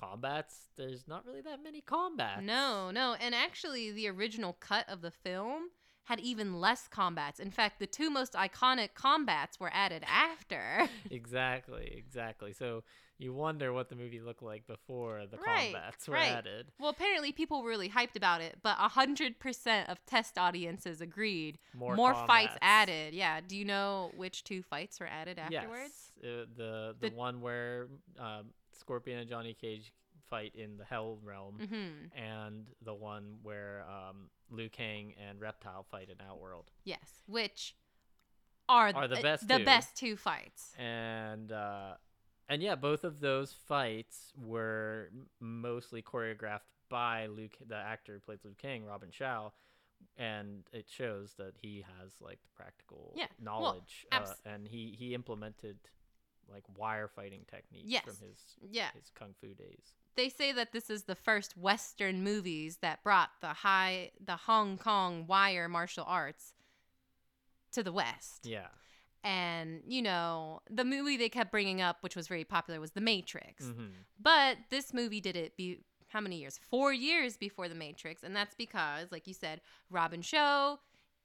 combats, 0.00 0.68
there's 0.76 1.06
not 1.06 1.24
really 1.26 1.42
that 1.42 1.62
many 1.62 1.80
combats. 1.80 2.42
No, 2.42 2.90
no. 2.90 3.14
And 3.20 3.34
actually 3.34 3.90
the 3.92 4.08
original 4.08 4.56
cut 4.60 4.88
of 4.88 5.02
the 5.02 5.10
film 5.10 5.70
had 6.04 6.18
even 6.20 6.58
less 6.60 6.88
combats. 6.88 7.38
In 7.38 7.50
fact, 7.50 7.78
the 7.78 7.86
two 7.86 8.10
most 8.10 8.32
iconic 8.32 8.94
combats 8.94 9.60
were 9.60 9.70
added 9.72 10.02
after. 10.08 10.88
exactly, 11.10 11.92
exactly. 11.96 12.52
So 12.52 12.82
you 13.18 13.32
wonder 13.34 13.72
what 13.72 13.90
the 13.90 13.96
movie 13.96 14.20
looked 14.20 14.42
like 14.42 14.66
before 14.66 15.26
the 15.30 15.36
Right, 15.36 15.72
combats 15.72 16.08
were 16.08 16.14
right. 16.14 16.32
added. 16.32 16.72
Well, 16.80 16.88
apparently 16.90 17.32
people 17.32 17.62
were 17.62 17.68
really 17.68 17.90
hyped 17.90 18.16
about 18.16 18.40
it, 18.40 18.56
but 18.62 18.76
100% 18.78 19.88
of 19.88 20.04
test 20.06 20.38
audiences 20.38 21.00
agreed. 21.00 21.58
More 21.74 22.14
fights 22.14 22.56
added. 22.62 23.14
Yeah. 23.14 23.40
Do 23.46 23.56
you 23.56 23.64
know 23.66 24.10
which 24.16 24.42
two 24.42 24.62
fights 24.62 24.98
were 24.98 25.06
added 25.06 25.38
afterwards? 25.38 26.10
Yes, 26.22 26.32
uh, 26.32 26.46
the, 26.56 26.96
the 26.98 27.10
The- 27.10 27.14
one 27.14 27.40
where 27.42 27.88
um, 28.18 28.46
Scorpion 28.80 29.18
and 29.18 29.28
Johnny 29.28 29.54
Cage 29.54 29.92
fight 30.28 30.54
in 30.54 30.76
the 30.76 30.84
Hell 30.84 31.18
realm, 31.22 31.58
Mhm. 31.60 32.10
and 32.18 32.66
the 32.82 32.94
one 32.94 33.38
where 33.42 33.84
um, 33.88 34.30
Liu 34.50 34.68
Kang 34.68 35.14
and 35.18 35.40
Reptile 35.40 35.84
fight 35.90 36.08
in 36.08 36.16
Outworld. 36.26 36.70
Yes. 36.84 37.22
Which 37.26 37.74
are, 38.68 38.92
Are 38.94 39.08
the 39.08 39.18
uh, 39.18 39.22
best 39.22 39.48
the 39.48 39.58
two. 39.58 39.64
best 39.64 39.96
two 39.96 40.16
fights. 40.16 40.72
and 40.78 41.50
uh, 41.52 41.94
and 42.48 42.62
yeah, 42.62 42.74
both 42.76 43.04
of 43.04 43.20
those 43.20 43.52
fights 43.52 44.32
were 44.36 45.10
mostly 45.40 46.02
choreographed 46.02 46.60
by 46.88 47.26
Luke, 47.26 47.56
the 47.66 47.76
actor 47.76 48.14
who 48.14 48.20
plays 48.20 48.44
Liu 48.44 48.54
Kang, 48.56 48.84
Robin 48.84 49.10
Shaw, 49.10 49.50
and 50.16 50.62
it 50.72 50.88
shows 50.88 51.34
that 51.38 51.54
he 51.60 51.84
has 51.98 52.12
like 52.20 52.40
the 52.42 52.48
practical 52.54 53.12
Yeah, 53.16 53.26
well, 53.42 53.60
knowledge, 53.60 54.06
abs- 54.12 54.30
uh, 54.30 54.34
and 54.50 54.68
he 54.68 54.94
he 54.98 55.14
implemented 55.14 55.78
like 56.52 56.64
wire 56.76 57.08
fighting 57.08 57.44
techniques 57.50 57.84
Yes, 57.88 58.04
from 58.04 58.16
his 58.26 58.38
yeah. 58.70 58.88
his 58.94 59.10
kung 59.14 59.34
fu 59.40 59.54
days. 59.54 59.94
They 60.16 60.28
say 60.28 60.52
that 60.52 60.72
this 60.72 60.90
is 60.90 61.04
the 61.04 61.14
first 61.14 61.56
Western 61.56 62.22
movies 62.22 62.78
that 62.82 63.02
brought 63.02 63.30
the 63.40 63.48
high, 63.48 64.10
the 64.24 64.36
Hong 64.36 64.76
Kong 64.76 65.26
wire 65.26 65.68
martial 65.68 66.04
arts 66.06 66.52
to 67.72 67.82
the 67.82 67.92
West. 67.92 68.44
Yeah, 68.44 68.66
And, 69.22 69.82
you 69.86 70.02
know, 70.02 70.62
the 70.68 70.84
movie 70.84 71.16
they 71.16 71.28
kept 71.28 71.50
bringing 71.52 71.80
up, 71.80 71.98
which 72.02 72.16
was 72.16 72.26
very 72.26 72.42
popular, 72.44 72.80
was 72.80 72.90
The 72.92 73.00
Matrix. 73.00 73.66
Mhm. 73.66 73.92
But 74.18 74.58
this 74.70 74.92
movie 74.92 75.20
did 75.20 75.36
it 75.36 75.56
be 75.56 75.84
how 76.08 76.20
many 76.20 76.38
years? 76.40 76.58
Four 76.58 76.92
years 76.92 77.36
before 77.36 77.68
The 77.68 77.74
Matrix. 77.76 78.24
And 78.24 78.34
that's 78.34 78.54
because, 78.56 79.12
like 79.12 79.26
you 79.28 79.34
said, 79.34 79.60
Robin 79.90 80.22
Shou, 80.22 80.78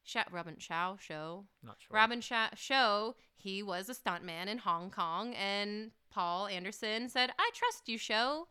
Sha- 0.06 0.24
Robin 0.32 0.56
Chow 0.58 0.98
Show, 1.00 1.46
not 1.64 1.78
sure. 1.80 1.96
Robin 1.96 2.22
Sha- 2.22 2.56
Show, 2.56 3.16
he 3.36 3.62
was 3.64 3.90
a 3.90 3.96
stuntman 3.96 4.48
in 4.48 4.60
Hong 4.60 4.92
Kong. 4.92 5.34
And 5.34 5.92
Paul 6.12 6.48
Anderson 6.48 7.10
said, 7.10 7.32
I 7.38 7.50
trust 7.54 7.90
you, 7.90 7.98
Shou. 7.98 8.48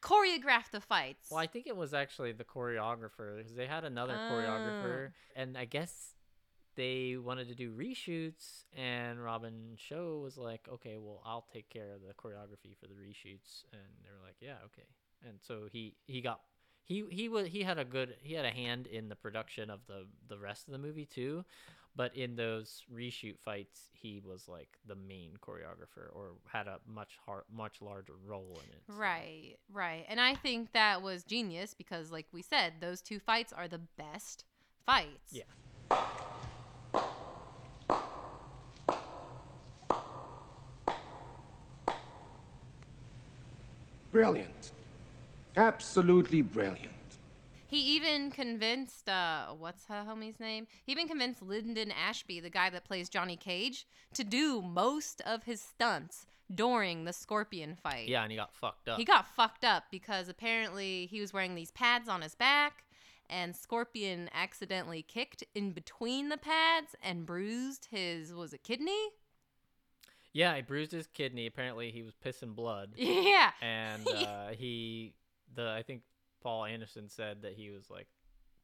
Choreograph 0.00 0.70
the 0.72 0.80
fights. 0.80 1.28
Well, 1.30 1.38
I 1.38 1.46
think 1.46 1.68
it 1.68 1.76
was 1.76 1.94
actually 1.94 2.32
the 2.32 2.44
choreographer 2.44 3.36
because 3.36 3.54
they 3.54 3.66
had 3.66 3.84
another 3.84 4.14
choreographer, 4.14 5.10
oh. 5.10 5.40
and 5.40 5.56
I 5.56 5.64
guess 5.64 6.14
they 6.74 7.16
wanted 7.16 7.46
to 7.48 7.54
do 7.54 7.70
reshoots, 7.70 8.64
and 8.76 9.22
Robin 9.22 9.76
Shou 9.76 10.20
was 10.20 10.36
like, 10.36 10.66
"Okay, 10.68 10.96
well, 10.98 11.22
I'll 11.24 11.46
take 11.52 11.70
care 11.70 11.92
of 11.92 12.00
the 12.00 12.14
choreography 12.14 12.76
for 12.80 12.88
the 12.88 12.94
reshoots," 12.94 13.64
and 13.72 13.82
they 14.02 14.10
were 14.10 14.26
like, 14.26 14.34
"Yeah, 14.40 14.56
okay." 14.64 14.88
And 15.24 15.38
so 15.40 15.68
he 15.70 15.94
he 16.08 16.20
got 16.20 16.40
he 16.84 17.04
he 17.10 17.28
was 17.28 17.46
he 17.48 17.62
had 17.62 17.78
a 17.78 17.84
good 17.84 18.16
he 18.22 18.34
had 18.34 18.44
a 18.44 18.50
hand 18.50 18.86
in 18.86 19.08
the 19.08 19.16
production 19.16 19.70
of 19.70 19.80
the 19.86 20.06
the 20.28 20.38
rest 20.38 20.66
of 20.68 20.72
the 20.72 20.78
movie 20.78 21.06
too, 21.06 21.44
but 21.94 22.14
in 22.16 22.36
those 22.36 22.82
reshoot 22.92 23.38
fights, 23.38 23.88
he 23.92 24.20
was 24.24 24.48
like 24.48 24.78
the 24.86 24.94
main 24.96 25.32
choreographer 25.40 26.14
or 26.14 26.32
had 26.48 26.66
a 26.66 26.78
much 26.86 27.18
hard 27.24 27.44
much 27.52 27.80
larger 27.80 28.14
role 28.26 28.60
in 28.64 28.70
it. 28.70 28.82
so- 28.86 28.94
Right, 28.94 29.56
right. 29.72 30.04
And 30.08 30.20
I 30.20 30.34
think 30.34 30.72
that 30.72 31.02
was 31.02 31.22
genius 31.24 31.74
because, 31.74 32.10
like 32.10 32.26
we 32.32 32.42
said, 32.42 32.74
those 32.80 33.00
two 33.00 33.20
fights 33.20 33.52
are 33.52 33.68
the 33.68 33.80
best 33.96 34.44
fights. 34.84 35.32
Yeah. 35.32 35.44
Brilliant. 44.10 44.72
Absolutely 45.56 46.42
brilliant. 46.42 46.88
He 47.66 47.78
even 47.96 48.30
convinced, 48.30 49.08
uh, 49.08 49.46
what's 49.58 49.86
her 49.86 50.04
homie's 50.06 50.38
name? 50.38 50.66
He 50.84 50.92
even 50.92 51.08
convinced 51.08 51.40
Linden 51.42 51.90
Ashby, 51.90 52.38
the 52.38 52.50
guy 52.50 52.68
that 52.68 52.84
plays 52.84 53.08
Johnny 53.08 53.36
Cage, 53.36 53.86
to 54.12 54.24
do 54.24 54.60
most 54.60 55.22
of 55.22 55.44
his 55.44 55.60
stunts 55.62 56.26
during 56.54 57.04
the 57.04 57.14
Scorpion 57.14 57.74
fight. 57.74 58.08
Yeah, 58.08 58.22
and 58.22 58.30
he 58.30 58.36
got 58.36 58.54
fucked 58.54 58.88
up. 58.88 58.98
He 58.98 59.04
got 59.04 59.26
fucked 59.26 59.64
up 59.64 59.84
because 59.90 60.28
apparently 60.28 61.06
he 61.06 61.20
was 61.20 61.32
wearing 61.32 61.54
these 61.54 61.70
pads 61.70 62.08
on 62.10 62.20
his 62.20 62.34
back, 62.34 62.84
and 63.30 63.56
Scorpion 63.56 64.28
accidentally 64.34 65.02
kicked 65.02 65.42
in 65.54 65.72
between 65.72 66.28
the 66.28 66.36
pads 66.36 66.94
and 67.02 67.24
bruised 67.24 67.88
his 67.90 68.34
was 68.34 68.52
it 68.52 68.62
kidney? 68.62 69.08
Yeah, 70.34 70.56
he 70.56 70.62
bruised 70.62 70.92
his 70.92 71.06
kidney. 71.06 71.46
Apparently, 71.46 71.90
he 71.90 72.02
was 72.02 72.14
pissing 72.14 72.54
blood. 72.54 72.90
Yeah. 72.96 73.50
And 73.60 74.06
uh, 74.08 74.48
he, 74.50 75.14
the 75.54 75.70
I 75.70 75.82
think 75.82 76.02
Paul 76.42 76.64
Anderson 76.64 77.08
said 77.08 77.42
that 77.42 77.54
he 77.54 77.70
was 77.70 77.90
like 77.90 78.06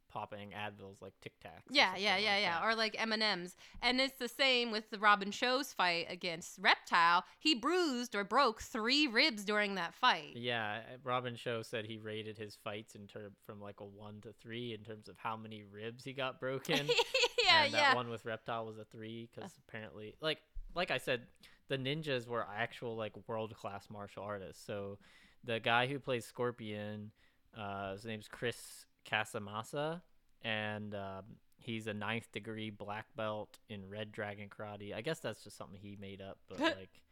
popping 0.09 0.51
Advils 0.51 1.01
like 1.01 1.13
Tic 1.21 1.33
Tacs. 1.45 1.71
or 1.71 1.75
Yeah, 1.75 1.95
yeah, 1.97 2.15
like 2.15 2.23
yeah, 2.23 2.39
yeah. 2.39 2.61
that. 2.61 2.67
Or 2.67 2.75
like 2.75 2.97
M 3.01 3.13
and 3.13 3.23
M's, 3.23 3.57
and 3.83 4.01
it's 4.01 4.19
the 4.19 4.29
same 4.29 4.71
with 4.71 4.91
the 4.91 4.99
Robin 4.99 5.31
Shou's 5.31 5.73
fight 5.73 6.07
against 6.09 6.59
Reptile. 6.59 7.25
He 7.39 7.55
bruised 7.55 8.15
or 8.15 8.25
broke 8.25 8.61
three 8.61 9.07
ribs 9.07 9.45
during 9.45 9.75
that 9.77 9.95
fight. 9.95 10.33
Yeah, 10.35 10.79
uh, 10.79 10.97
Robin 11.05 11.37
Shou 11.37 11.63
said 11.63 11.85
he 11.87 11.99
rated 11.99 12.39
his 12.39 12.57
fights 12.57 12.95
in 12.95 13.07
term 13.07 13.33
from 13.45 13.61
like 13.61 13.81
a 13.81 13.85
one 13.85 14.21
to 14.23 14.33
three 14.33 14.75
in 14.75 14.85
terms 14.85 15.09
of 15.09 15.17
how 15.19 15.37
many 15.37 15.63
ribs 15.63 16.05
he 16.05 16.13
got 16.13 16.41
broken. 16.41 16.87
yeah, 17.45 17.65
and 17.65 17.73
yeah. 17.73 17.81
that 17.81 17.97
one 17.97 18.09
with 18.09 18.25
Reptile 18.25 18.67
was 18.67 18.79
a 18.79 18.85
three 18.85 19.29
because 19.33 19.53
apparently, 19.69 20.17
like, 20.21 20.39
like 20.75 20.91
I 20.91 20.99
said, 20.99 21.23
the 21.69 21.77
ninjas 21.77 22.27
were 22.27 22.47
actual 22.57 22.97
like 22.97 23.13
world 23.29 23.55
class 23.55 23.89
martial 23.91 24.23
artists. 24.23 24.65
So 24.65 24.99
the 25.45 25.61
guy 25.61 25.87
who 25.87 25.99
plays 25.99 26.25
Scorpion, 26.25 27.11
uh, 27.57 27.93
his 27.93 28.05
name's 28.05 28.29
Chris 28.29 28.87
Casamassa, 29.11 30.01
and 30.43 30.95
um, 30.95 31.25
he's 31.59 31.87
a 31.87 31.95
ninth 31.95 32.31
degree 32.33 32.71
black 32.71 33.07
belt 33.17 33.59
in 33.69 33.89
Red 33.89 34.13
Dragon 34.13 34.49
Karate. 34.49 34.95
I 34.95 35.01
guess 35.01 35.21
that's 35.21 35.43
just 35.45 35.57
something 35.57 35.79
he 35.81 35.97
made 36.01 36.21
up, 36.21 36.39
but 36.49 36.61
like, 36.61 37.03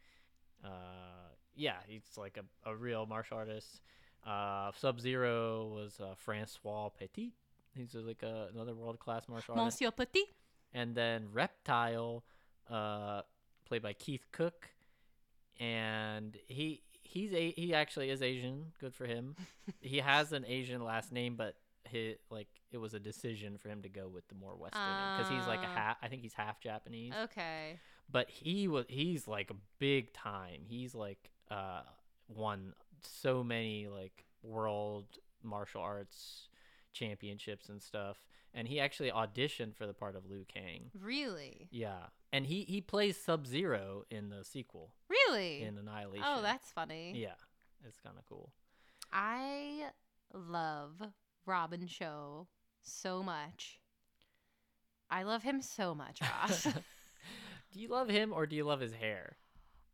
uh, 0.63 1.33
yeah, 1.55 1.77
he's 1.87 2.03
like 2.17 2.37
a, 2.37 2.69
a 2.69 2.75
real 2.75 3.05
martial 3.05 3.37
artist. 3.37 3.81
Uh, 4.25 4.71
Sub 4.77 4.99
Zero 4.99 5.67
was 5.67 5.99
uh, 6.01 6.13
Francois 6.15 6.89
Petit. 6.89 7.33
He's 7.75 7.95
uh, 7.95 7.99
like 7.99 8.23
a, 8.23 8.49
another 8.53 8.75
world 8.75 8.99
class 8.99 9.27
martial 9.29 9.55
artist 9.55 9.81
Monsieur 9.81 9.91
Petit. 9.91 10.25
and 10.73 10.95
then 10.95 11.27
Reptile, 11.31 12.23
uh, 12.69 13.21
played 13.65 13.81
by 13.81 13.93
Keith 13.93 14.25
Cook, 14.31 14.69
and 15.59 16.37
he 16.47 16.81
he's 17.07 17.33
a 17.33 17.51
he 17.51 17.73
actually 17.73 18.09
is 18.09 18.21
Asian. 18.21 18.71
Good 18.79 18.93
for 18.93 19.05
him. 19.05 19.35
he 19.81 19.97
has 19.97 20.31
an 20.33 20.45
Asian 20.47 20.83
last 20.83 21.11
name, 21.11 21.35
but 21.35 21.55
he 21.89 22.15
like 22.29 22.47
it 22.71 22.77
was 22.77 22.93
a 22.93 22.99
decision 22.99 23.57
for 23.57 23.69
him 23.69 23.81
to 23.83 23.89
go 23.89 24.07
with 24.07 24.27
the 24.27 24.35
more 24.35 24.55
Western 24.55 24.81
because 25.17 25.31
he's 25.31 25.47
like 25.47 25.61
a 25.61 25.67
Ah. 25.67 25.75
half. 25.75 25.97
I 26.01 26.07
think 26.07 26.21
he's 26.21 26.33
half 26.33 26.59
Japanese. 26.59 27.13
Okay. 27.25 27.79
But 28.11 28.29
he 28.29 28.67
was 28.67 28.85
he's 28.89 29.27
like 29.27 29.49
a 29.51 29.55
big 29.79 30.13
time. 30.13 30.61
He's 30.67 30.93
like 30.95 31.29
uh 31.49 31.81
won 32.27 32.73
so 33.01 33.43
many 33.43 33.87
like 33.87 34.25
world 34.43 35.05
martial 35.43 35.81
arts 35.81 36.47
championships 36.97 37.69
and 37.69 37.81
stuff. 37.81 38.17
And 38.53 38.67
he 38.67 38.79
actually 38.79 39.11
auditioned 39.11 39.75
for 39.75 39.85
the 39.85 39.93
part 39.93 40.15
of 40.15 40.25
Liu 40.25 40.45
Kang. 40.47 40.89
Really? 40.99 41.67
Yeah. 41.71 42.07
And 42.33 42.45
he 42.45 42.63
he 42.63 42.81
plays 42.81 43.17
Sub 43.17 43.45
Zero 43.45 44.03
in 44.09 44.29
the 44.29 44.43
sequel 44.43 44.91
Really? 45.09 45.61
in 45.61 45.77
Annihilation. 45.77 46.25
Oh, 46.27 46.41
that's 46.41 46.71
funny. 46.71 47.13
Yeah. 47.15 47.35
It's 47.85 47.99
kind 47.99 48.17
of 48.17 48.25
cool. 48.25 48.51
I 49.11 49.89
love 50.33 51.01
Robin 51.45 51.87
Shou 51.87 52.47
so 52.81 53.23
much. 53.23 53.79
I 55.09 55.23
love 55.23 55.43
him 55.43 55.61
so 55.61 55.95
much, 55.95 56.19
Ross. 56.21 56.63
do 57.71 57.79
you 57.79 57.87
love 57.87 58.09
him 58.09 58.33
or 58.33 58.45
do 58.45 58.55
you 58.55 58.65
love 58.65 58.79
his 58.81 58.93
hair? 58.93 59.37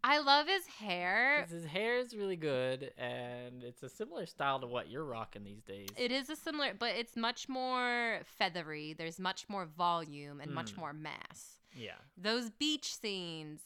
I 0.06 0.20
love 0.20 0.48
his 0.48 0.66
hair. 0.68 1.46
his 1.50 1.66
hair 1.66 1.98
is 1.98 2.16
really 2.16 2.36
good 2.36 2.92
and 2.98 3.64
it's 3.64 3.84
a 3.84 3.90
similar 3.90 4.26
style 4.26 4.60
to 4.60 4.68
what 4.68 4.90
you're 4.90 5.06
rocking 5.06 5.44
these 5.46 5.62
days. 5.64 5.88
It 5.98 6.12
is 6.12 6.30
a 6.30 6.36
similar, 6.36 6.74
but 6.78 6.92
it's 6.96 7.16
much 7.16 7.48
more 7.48 8.20
feathery. 8.26 8.94
There's 8.94 9.20
much 9.20 9.48
more 9.48 9.66
volume 9.66 10.42
and 10.42 10.52
much 10.54 10.74
Mm. 10.74 10.78
more 10.80 10.94
mass. 10.94 11.62
yeah. 11.76 11.96
Those 12.18 12.50
beach 12.50 12.94
scenes, 12.96 13.62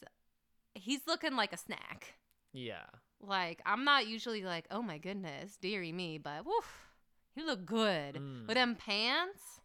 he's 0.75 1.07
looking 1.07 1.35
like 1.35 1.53
a 1.53 1.57
snack. 1.57 2.13
Yeah. 2.53 2.85
Like 3.19 3.61
I'm 3.65 3.83
not 3.83 4.07
usually 4.07 4.43
like, 4.43 4.67
oh 4.69 4.81
my 4.83 4.99
goodness, 4.99 5.57
dearie 5.57 5.91
me, 5.91 6.19
but 6.19 6.45
woof, 6.45 6.87
he 7.33 7.43
look 7.43 7.65
good 7.65 8.15
Mm. 8.15 8.47
with 8.47 8.55
them 8.55 8.75
pants. 8.75 9.56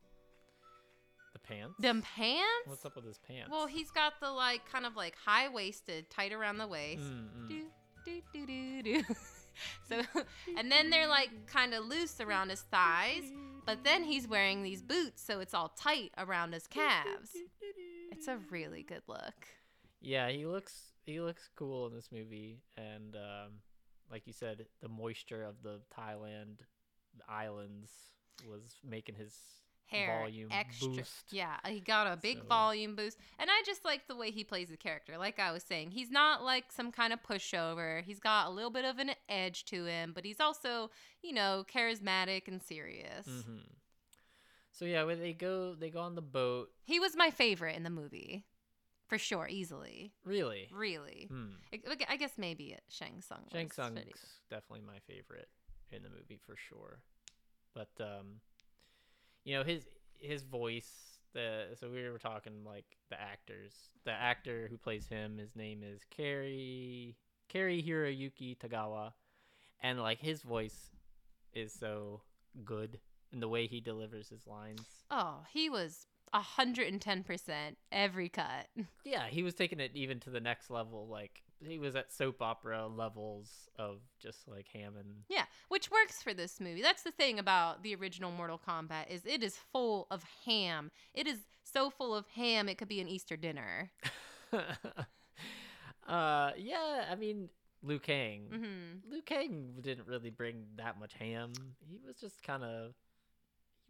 Pants? 1.53 1.75
Them 1.79 2.03
pants. 2.03 2.67
What's 2.67 2.85
up 2.85 2.97
with 2.97 3.07
his 3.07 3.19
pants? 3.19 3.51
Well, 3.51 3.67
he's 3.67 3.91
got 3.91 4.15
the 4.21 4.31
like 4.31 4.71
kind 4.71 4.87
of 4.87 4.97
like 4.97 5.15
high 5.25 5.49
waisted, 5.49 6.11
tight 6.11 6.33
around 6.33 6.59
the 6.59 6.67
waist. 6.67 7.03
Mm, 7.03 7.45
mm. 7.45 7.49
Do 7.49 7.63
do 8.05 8.21
do 8.33 8.47
do 8.47 8.83
do. 8.83 9.03
so, 9.89 10.01
and 10.57 10.71
then 10.71 10.91
they're 10.91 11.09
like 11.09 11.31
kind 11.47 11.75
of 11.75 11.85
loose 11.85 12.21
around 12.21 12.51
his 12.51 12.61
thighs, 12.61 13.25
but 13.67 13.85
then 13.85 14.05
he's 14.05 14.27
wearing 14.27 14.63
these 14.63 14.83
boots, 14.83 15.23
so 15.23 15.41
it's 15.41 15.55
all 15.55 15.73
tight 15.77 16.11
around 16.19 16.53
his 16.53 16.67
calves. 16.67 17.37
It's 18.11 18.29
a 18.29 18.39
really 18.51 18.83
good 18.83 19.03
look. 19.07 19.47
Yeah, 20.01 20.29
he 20.31 20.47
looks 20.47 20.93
he 21.05 21.21
looks 21.21 21.49
cool 21.57 21.87
in 21.87 21.95
this 21.95 22.11
movie, 22.13 22.61
and 22.77 23.15
um, 23.17 23.53
like 24.11 24.27
you 24.27 24.33
said, 24.33 24.67
the 24.81 24.89
moisture 24.89 25.45
of 25.45 25.57
the 25.63 25.81
Thailand 25.97 26.61
islands 27.29 27.91
was 28.49 28.77
making 28.85 29.15
his 29.15 29.35
Hair 29.93 30.19
volume 30.21 30.49
extra. 30.51 30.89
boost. 30.89 31.25
Yeah, 31.31 31.57
he 31.67 31.81
got 31.81 32.07
a 32.07 32.17
big 32.17 32.39
So- 32.39 32.45
volume 32.45 32.97
boost, 32.97 33.19
and 33.39 33.51
I 33.51 33.63
just 33.67 33.85
like 33.85 34.07
the 34.09 34.17
way 34.17 34.31
he 34.31 34.45
plays 34.45 34.69
the 34.71 34.77
character. 34.77 35.17
Like 35.19 35.39
I 35.39 35.53
was 35.53 35.63
saying, 35.63 35.91
he's 35.93 36.11
not 36.11 36.43
like 36.43 36.73
some 36.73 36.91
kind 36.93 37.13
of 37.13 37.23
pushover. 37.23 38.03
He's 38.03 38.19
got 38.21 38.47
a 38.47 38.51
little 38.51 38.71
bit 38.71 38.85
of 38.85 38.99
an 38.99 39.13
edge 39.29 39.65
to 39.67 39.85
him, 39.85 40.13
but 40.15 40.25
he's 40.25 40.41
also, 40.41 40.91
you 41.23 41.33
know, 41.33 41.65
charismatic 41.73 42.49
and 42.49 42.63
serious. 42.63 43.27
hmm 43.27 43.59
So 44.73 44.85
yeah, 44.87 45.05
when 45.05 45.21
they 45.21 45.33
go, 45.35 45.75
they 45.75 45.91
go 45.91 46.01
on 46.01 46.15
the 46.15 46.23
boat. 46.23 46.71
He 46.85 46.99
was 46.99 47.15
my 47.17 47.31
favorite 47.31 47.77
in 47.77 47.83
the 47.83 47.91
movie, 47.91 48.45
for 49.07 49.19
sure, 49.19 49.47
easily, 49.49 50.13
Really, 50.25 50.69
really. 50.73 51.27
Hmm. 51.31 51.51
I, 51.73 51.81
I 52.09 52.17
guess 52.17 52.33
maybe 52.39 52.77
Shang 52.89 53.21
Tsung. 53.21 53.45
Shang 53.53 53.69
Tsung's 53.71 54.39
definitely 54.49 54.87
my 54.87 54.99
favorite 55.07 55.49
in 55.91 56.03
the 56.03 56.09
movie 56.09 56.39
for 56.47 56.57
sure. 56.57 57.01
But 57.75 57.91
um, 58.01 58.41
you 59.45 59.57
know 59.57 59.65
his 59.65 59.87
his 60.19 60.43
voice. 60.43 60.91
The 61.35 61.69
so 61.81 61.89
we 61.89 62.09
were 62.09 62.19
talking 62.19 62.65
like 62.65 62.85
the 63.09 63.21
actors. 63.21 63.73
The 64.05 64.13
actor 64.13 64.67
who 64.71 64.77
plays 64.77 65.07
him, 65.09 65.39
his 65.39 65.57
name 65.57 65.83
is 65.83 66.03
Cary 66.11 67.17
Cary 67.49 67.83
Hiroyuki 67.83 68.57
Tagawa, 68.59 69.13
and 69.83 70.01
like 70.01 70.19
his 70.21 70.43
voice 70.43 70.91
is 71.55 71.73
so 71.73 72.23
good 72.65 72.99
in 73.33 73.41
the 73.41 73.49
way 73.49 73.67
he 73.67 73.81
delivers 73.81 74.29
his 74.29 74.47
lines. 74.47 74.87
Oh, 75.11 75.45
he 75.53 75.71
was 75.71 76.07
hundred 76.35 76.89
and 76.89 77.01
ten 77.01 77.23
percent 77.23 77.79
every 77.91 78.29
cut. 78.29 78.67
Yeah, 79.05 79.27
he 79.29 79.43
was 79.43 79.55
taking 79.55 79.81
it 79.81 79.91
even 79.95 80.21
to 80.21 80.31
the 80.31 80.41
next 80.41 80.71
level. 80.71 81.09
Like 81.11 81.43
he 81.67 81.79
was 81.79 81.97
at 81.97 82.13
soap 82.13 82.43
opera 82.43 82.87
levels 82.87 83.69
of 83.79 84.01
just 84.21 84.49
like 84.49 84.67
Hammond. 84.73 85.25
Yeah, 85.29 85.45
which 85.69 85.91
works 85.91 86.23
for 86.23 86.35
this 86.35 86.61
movie. 86.61 86.83
That's 86.83 87.03
the 87.03 87.11
thing 87.13 87.39
about 87.39 87.83
the 87.83 87.95
original 87.95 88.31
Mortal 88.31 88.61
Kombat 88.67 89.11
is 89.11 89.23
it 89.27 89.43
is 89.43 89.57
full 89.73 90.07
of 90.11 90.25
ham. 90.45 90.91
It 91.15 91.27
is 91.27 91.39
so 91.65 91.91
full 91.91 92.15
of 92.15 92.27
ham 92.29 92.69
it 92.69 92.79
could 92.79 92.89
be 92.89 93.01
an 93.01 93.09
Easter 93.09 93.37
dinner. 93.37 93.91
uh, 94.53 96.51
yeah, 96.57 97.05
I 97.11 97.15
mean, 97.19 97.49
Liu 97.83 97.99
Kang. 97.99 98.43
hmm 98.51 99.11
Liu 99.11 99.23
Kang 99.23 99.75
didn't 99.81 100.07
really 100.07 100.31
bring 100.31 100.65
that 100.77 100.99
much 100.99 101.15
ham. 101.15 101.53
He 101.89 101.99
was 102.07 102.17
just 102.17 102.43
kind 102.43 102.63
of, 102.63 102.93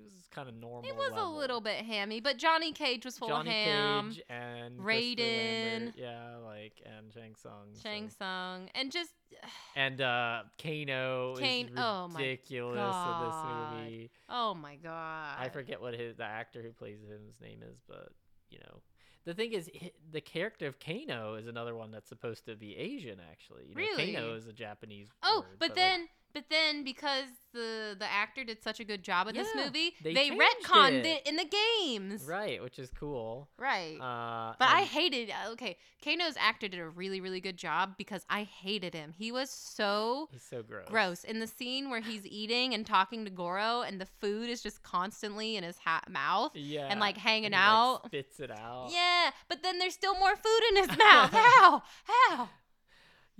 he 0.02 0.14
was 0.14 0.28
kind 0.30 0.48
of 0.48 0.54
normal. 0.54 0.88
It 0.88 0.96
was 0.96 1.12
a 1.14 1.26
little 1.26 1.60
bit 1.60 1.84
hammy, 1.84 2.20
but 2.20 2.36
Johnny 2.38 2.72
Cage 2.72 3.04
was 3.04 3.18
full 3.18 3.28
Johnny 3.28 3.50
of 3.50 3.54
ham. 3.54 4.10
Cage 4.10 4.22
and 4.28 4.78
Raiden. 4.80 5.18
Lambert, 5.18 5.94
yeah, 5.96 6.36
like 6.44 6.82
and 6.84 7.12
Shang 7.12 7.34
Tsung. 7.34 7.68
Shang 7.82 8.08
so- 8.08 8.16
Tsung, 8.18 8.68
and 8.74 8.90
just 8.92 9.10
And 9.76 10.00
uh, 10.00 10.42
Kano 10.62 11.34
Kane- 11.36 11.66
is 11.68 11.72
oh 11.76 12.08
ridiculous 12.14 12.76
God. 12.76 13.22
in 13.22 13.28
this 13.28 13.84
movie. 13.90 14.10
oh 14.28 14.54
my 14.54 14.76
god, 14.76 15.36
I 15.38 15.48
forget 15.48 15.80
what 15.80 15.94
his 15.94 16.16
the 16.16 16.24
actor 16.24 16.62
who 16.62 16.72
plays 16.72 16.98
him's 17.08 17.40
name 17.40 17.62
is, 17.62 17.78
but 17.88 18.10
you 18.50 18.58
know, 18.58 18.80
the 19.24 19.34
thing 19.34 19.52
is, 19.52 19.70
the 20.10 20.20
character 20.20 20.66
of 20.66 20.78
Kano 20.78 21.34
is 21.34 21.46
another 21.46 21.74
one 21.74 21.90
that's 21.90 22.08
supposed 22.08 22.44
to 22.46 22.56
be 22.56 22.76
Asian. 22.76 23.18
Actually, 23.30 23.64
you 23.68 23.74
know, 23.74 23.80
Really? 23.80 24.12
Kano 24.14 24.34
is 24.34 24.46
a 24.46 24.52
Japanese. 24.52 25.08
Oh, 25.22 25.44
word, 25.48 25.58
but 25.58 25.68
like- 25.70 25.76
then, 25.76 26.08
but 26.34 26.44
then, 26.50 26.84
because 26.84 27.24
the 27.52 27.94
the 27.98 28.10
actor 28.10 28.44
did 28.44 28.62
such 28.62 28.80
a 28.80 28.84
good 28.84 29.02
job 29.02 29.28
in 29.28 29.34
this 29.34 29.48
movie, 29.54 29.94
they 30.02 30.14
they, 30.14 30.30
retconned 30.30 31.00
it. 31.00 31.06
it. 31.06 31.26
in 31.28 31.36
the 31.36 31.44
games. 31.44 32.24
right, 32.24 32.62
which 32.62 32.78
is 32.78 32.90
cool. 32.98 33.50
Right. 33.58 33.98
Uh, 34.00 34.54
But 34.58 34.68
I 34.68 34.82
hated. 34.82 35.30
uh, 35.30 35.50
Okay, 35.52 35.76
Kano's 36.02 36.36
actor 36.38 36.66
did 36.68 36.80
a 36.80 36.88
really, 36.88 37.20
really 37.20 37.40
good 37.40 37.56
job 37.58 37.96
because 37.98 38.24
I 38.30 38.44
hated 38.44 38.94
him. 38.94 39.12
He 39.16 39.30
was 39.32 39.50
so 39.50 40.28
he's 40.32 40.42
so 40.42 40.62
gross. 40.62 40.86
gross 40.88 41.24
in 41.24 41.40
the 41.40 41.46
scene 41.46 41.90
where 41.90 42.00
he's 42.00 42.26
eating 42.26 42.72
and 42.74 42.86
talking 42.86 43.24
to 43.26 43.30
Goro, 43.30 43.82
and 43.82 44.00
the 44.00 44.06
food 44.06 44.48
is 44.48 44.62
just 44.62 44.82
constantly 44.82 45.56
in 45.56 45.64
his 45.64 45.76
ha- 45.78 46.02
mouth. 46.08 46.52
Yeah, 46.54 46.86
and 46.88 47.00
like 47.00 47.18
hanging 47.18 47.52
he, 47.52 47.56
like, 47.58 47.60
out. 47.68 48.06
spits 48.06 48.40
it 48.40 48.50
out. 48.50 48.88
Yeah, 48.90 49.30
but 49.48 49.62
then 49.62 49.78
there's 49.78 49.94
still 49.94 50.18
more 50.18 50.36
food 50.36 50.60
in 50.70 50.76
his 50.88 50.88
mouth. 50.98 51.30
How? 51.32 51.82
How? 52.04 52.48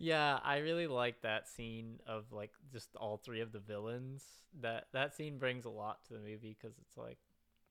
Yeah, 0.03 0.41
I 0.43 0.59
really 0.59 0.89
like 0.89 1.23
that 1.23 1.47
scene 1.47 2.01
of 2.09 2.24
like 2.33 2.51
just 2.73 2.89
all 2.97 3.19
three 3.19 3.41
of 3.41 3.53
the 3.53 3.61
villains. 3.61 4.24
That 4.61 4.89
that 4.93 5.15
scene 5.15 5.39
brings 5.39 5.65
a 5.65 5.70
lot 5.70 6.05
to 6.09 6.15
the 6.15 6.19
movie 6.19 6.57
because 6.61 6.77
it's 6.79 6.97
like 6.97 7.19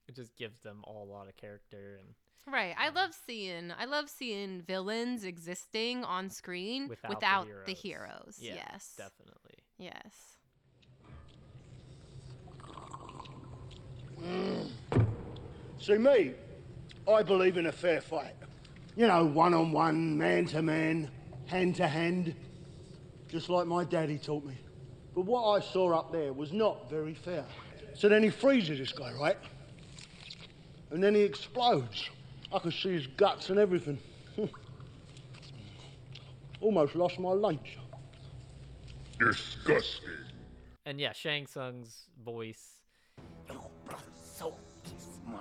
it 0.08 0.16
just 0.16 0.34
gives 0.38 0.58
them 0.60 0.78
all 0.84 1.04
a 1.04 1.12
lot 1.12 1.28
of 1.28 1.36
character 1.36 1.98
and 2.00 2.14
Right. 2.50 2.74
I 2.78 2.88
love 2.88 3.10
seeing 3.26 3.70
I 3.78 3.84
love 3.84 4.08
seeing 4.08 4.62
villains 4.62 5.24
existing 5.24 6.04
on 6.04 6.30
screen 6.30 6.88
without, 6.88 7.16
without, 7.16 7.44
the 7.44 7.66
the 7.66 7.72
heroes. 7.74 7.82
heroes. 7.82 8.38
Yeah, 8.40 8.54
yes. 8.54 8.94
definitely. 8.96 9.58
Yes. 9.76 10.38
Mm. 14.18 14.70
See, 15.78 15.98
me, 15.98 16.32
I 17.06 17.22
believe 17.22 17.58
in 17.58 17.66
a 17.66 17.72
fair 17.72 18.00
fight. 18.00 18.36
You 18.96 19.06
know, 19.06 19.26
one 19.26 19.52
on 19.52 19.70
one, 19.72 20.16
man 20.16 20.46
to 20.46 20.62
man, 20.62 21.10
hand 21.46 21.76
to 21.76 21.86
hand. 21.88 22.34
Just 23.28 23.48
like 23.48 23.66
my 23.66 23.84
daddy 23.84 24.18
taught 24.18 24.44
me. 24.44 24.54
But 25.14 25.22
what 25.22 25.42
I 25.56 25.60
saw 25.60 25.92
up 25.98 26.12
there 26.12 26.32
was 26.32 26.52
not 26.52 26.88
very 26.90 27.14
fair. 27.14 27.44
So 27.94 28.08
then 28.08 28.22
he 28.22 28.30
freezes 28.30 28.78
this 28.78 28.92
guy, 28.92 29.12
right? 29.12 29.36
And 30.90 31.02
then 31.02 31.14
he 31.14 31.22
explodes. 31.22 32.08
I 32.52 32.58
could 32.58 32.72
see 32.74 32.92
his 32.92 33.06
guts 33.06 33.50
and 33.50 33.58
everything. 33.58 33.98
Almost 36.60 36.94
lost 36.94 37.18
my 37.18 37.30
lunch. 37.32 37.78
Disgusting. 39.18 40.08
And 40.84 41.00
yeah, 41.00 41.12
Shang 41.12 41.46
Tsung's 41.46 42.06
voice. 42.24 42.76
So 44.24 44.54
is 44.84 45.18
mine. 45.26 45.38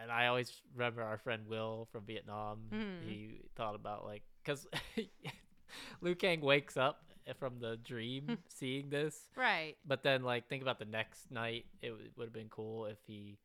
And 0.00 0.10
I 0.10 0.26
always 0.26 0.60
remember 0.74 1.02
our 1.02 1.18
friend 1.18 1.46
Will 1.48 1.88
from 1.90 2.04
Vietnam. 2.04 2.68
Mhm. 2.72 3.08
He 3.08 3.40
thought 3.56 3.74
about 3.74 4.04
like 4.04 4.22
because 4.44 4.66
Liu 6.00 6.14
Kang 6.14 6.40
wakes 6.40 6.76
up 6.76 7.02
from 7.38 7.58
the 7.60 7.76
dream 7.76 8.38
seeing 8.48 8.90
this, 8.90 9.28
Right. 9.36 9.76
But 9.86 10.02
then 10.02 10.22
like 10.22 10.48
think 10.48 10.62
about 10.62 10.78
the 10.78 10.84
next 10.84 11.30
night. 11.30 11.66
It 11.82 11.88
w- 11.90 12.10
would 12.16 12.24
have 12.26 12.32
been 12.34 12.48
cool 12.50 12.86
if 12.86 12.98
he, 13.06 13.38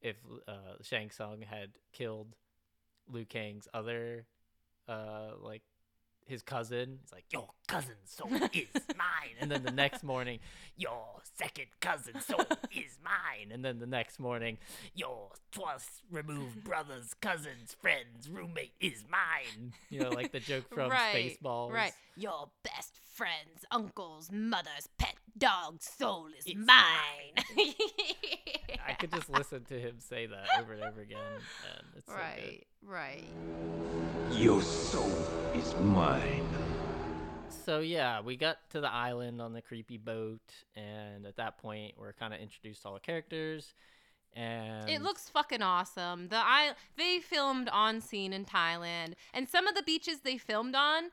if 0.00 0.16
uh, 0.48 0.76
Shang 0.82 1.10
Tsung 1.10 1.42
had 1.42 1.70
killed 1.92 2.34
Liu 3.10 3.24
Kang's 3.24 3.68
other, 3.74 4.26
uh, 4.88 5.32
like 5.40 5.62
his 6.26 6.42
cousin. 6.42 6.98
He's 7.02 7.12
like, 7.12 7.24
your 7.30 7.48
cousin's 7.68 7.96
soul 8.04 8.30
is 8.52 8.68
mine. 8.96 9.36
And 9.40 9.50
then 9.50 9.62
the 9.62 9.70
next 9.70 10.02
morning, 10.02 10.38
your 10.76 11.20
second 11.36 11.66
cousin's 11.80 12.24
soul 12.24 12.44
is 12.72 12.98
mine. 13.04 13.50
And 13.52 13.64
then 13.64 13.78
the 13.78 13.86
next 13.86 14.18
morning, 14.18 14.58
your 14.94 15.30
twice 15.50 16.02
removed 16.10 16.64
brother's 16.64 17.14
cousin's 17.20 17.74
friend's 17.80 18.28
roommate 18.28 18.72
is 18.80 19.04
mine. 19.10 19.72
You 19.90 20.00
know, 20.00 20.10
like 20.10 20.32
the 20.32 20.40
joke 20.40 20.68
from 20.72 20.90
right. 20.90 21.36
Spaceballs. 21.42 21.72
Right. 21.72 21.92
Your 22.16 22.48
best 22.62 22.94
friend's 23.14 23.64
uncle's 23.70 24.30
mother's 24.32 24.88
pet 24.98 25.11
dog's 25.36 25.86
soul 25.86 26.28
is 26.38 26.54
mine. 26.54 27.44
I 28.86 28.92
could 28.98 29.12
just 29.12 29.30
listen 29.36 29.64
to 29.64 29.78
him 29.78 29.96
say 29.98 30.26
that 30.26 30.46
over 30.60 30.72
and 30.72 30.82
over 30.82 31.00
again, 31.00 31.18
and 31.76 31.86
it's 31.96 32.06
so 32.06 32.14
right. 32.14 32.66
Right. 32.84 33.24
Your 34.32 34.62
soul 34.62 35.12
is 35.54 35.74
mine. 35.80 36.46
So 37.64 37.80
yeah, 37.80 38.20
we 38.20 38.36
got 38.36 38.58
to 38.70 38.80
the 38.80 38.90
island 38.90 39.40
on 39.40 39.52
the 39.52 39.62
creepy 39.62 39.98
boat, 39.98 40.40
and 40.74 41.26
at 41.26 41.36
that 41.36 41.58
point, 41.58 41.94
we're 41.96 42.12
kind 42.12 42.34
of 42.34 42.40
introduced 42.40 42.82
to 42.82 42.88
all 42.88 42.94
the 42.94 43.00
characters, 43.00 43.74
and 44.34 44.88
It 44.88 45.02
looks 45.02 45.28
fucking 45.28 45.62
awesome. 45.62 46.28
The 46.28 46.36
I 46.36 46.72
they 46.96 47.20
filmed 47.20 47.68
on 47.68 48.00
scene 48.00 48.32
in 48.32 48.44
Thailand, 48.44 49.14
and 49.32 49.48
some 49.48 49.66
of 49.66 49.74
the 49.74 49.82
beaches 49.82 50.20
they 50.20 50.38
filmed 50.38 50.74
on 50.74 51.02
th- 51.02 51.12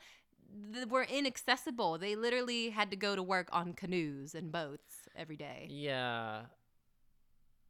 were 0.90 1.04
inaccessible. 1.04 1.98
They 1.98 2.16
literally 2.16 2.70
had 2.70 2.92
to 2.92 2.96
go 2.98 3.16
to 3.16 3.24
work 3.24 3.50
on 3.52 3.74
canoes 3.74 4.36
and 4.36 4.52
boats 4.52 4.96
every 5.16 5.38
day. 5.38 5.68
yeah. 5.70 6.42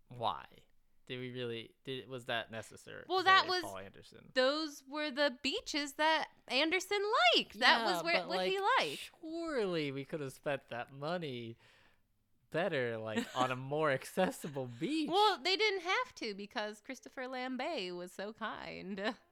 Why 0.10 0.44
did 1.08 1.20
we 1.20 1.32
really? 1.32 1.72
Did 1.86 2.08
was 2.10 2.26
that 2.26 2.52
necessary? 2.52 3.04
Well, 3.08 3.24
that 3.24 3.48
was 3.48 3.62
Paul 3.62 3.78
Anderson. 3.80 4.20
Those 4.34 4.84
were 4.90 5.12
the 5.12 5.34
beaches 5.44 5.94
that 5.94 6.28
Anderson 6.48 7.00
liked. 7.36 7.60
that 7.60 7.84
was 7.84 7.98
Yeah, 7.98 8.02
where 8.02 8.28
what 8.28 8.48
he 8.48 8.58
liked. 8.80 9.12
Surely 9.22 9.92
we 9.92 10.06
could 10.06 10.22
have 10.22 10.34
spent 10.34 10.62
that 10.70 10.94
money 10.94 11.58
better, 12.52 12.98
like 12.98 13.26
on 13.36 13.52
a 13.52 13.56
more 13.56 13.92
accessible 13.92 14.70
beach. 14.80 15.10
Well, 15.12 15.40
they 15.44 15.56
didn't 15.56 15.82
have 15.82 16.16
to 16.16 16.34
because 16.34 16.82
Christopher 16.86 17.28
Lambert 17.28 17.96
was 17.96 18.12
so 18.12 18.34
kind. 18.34 19.02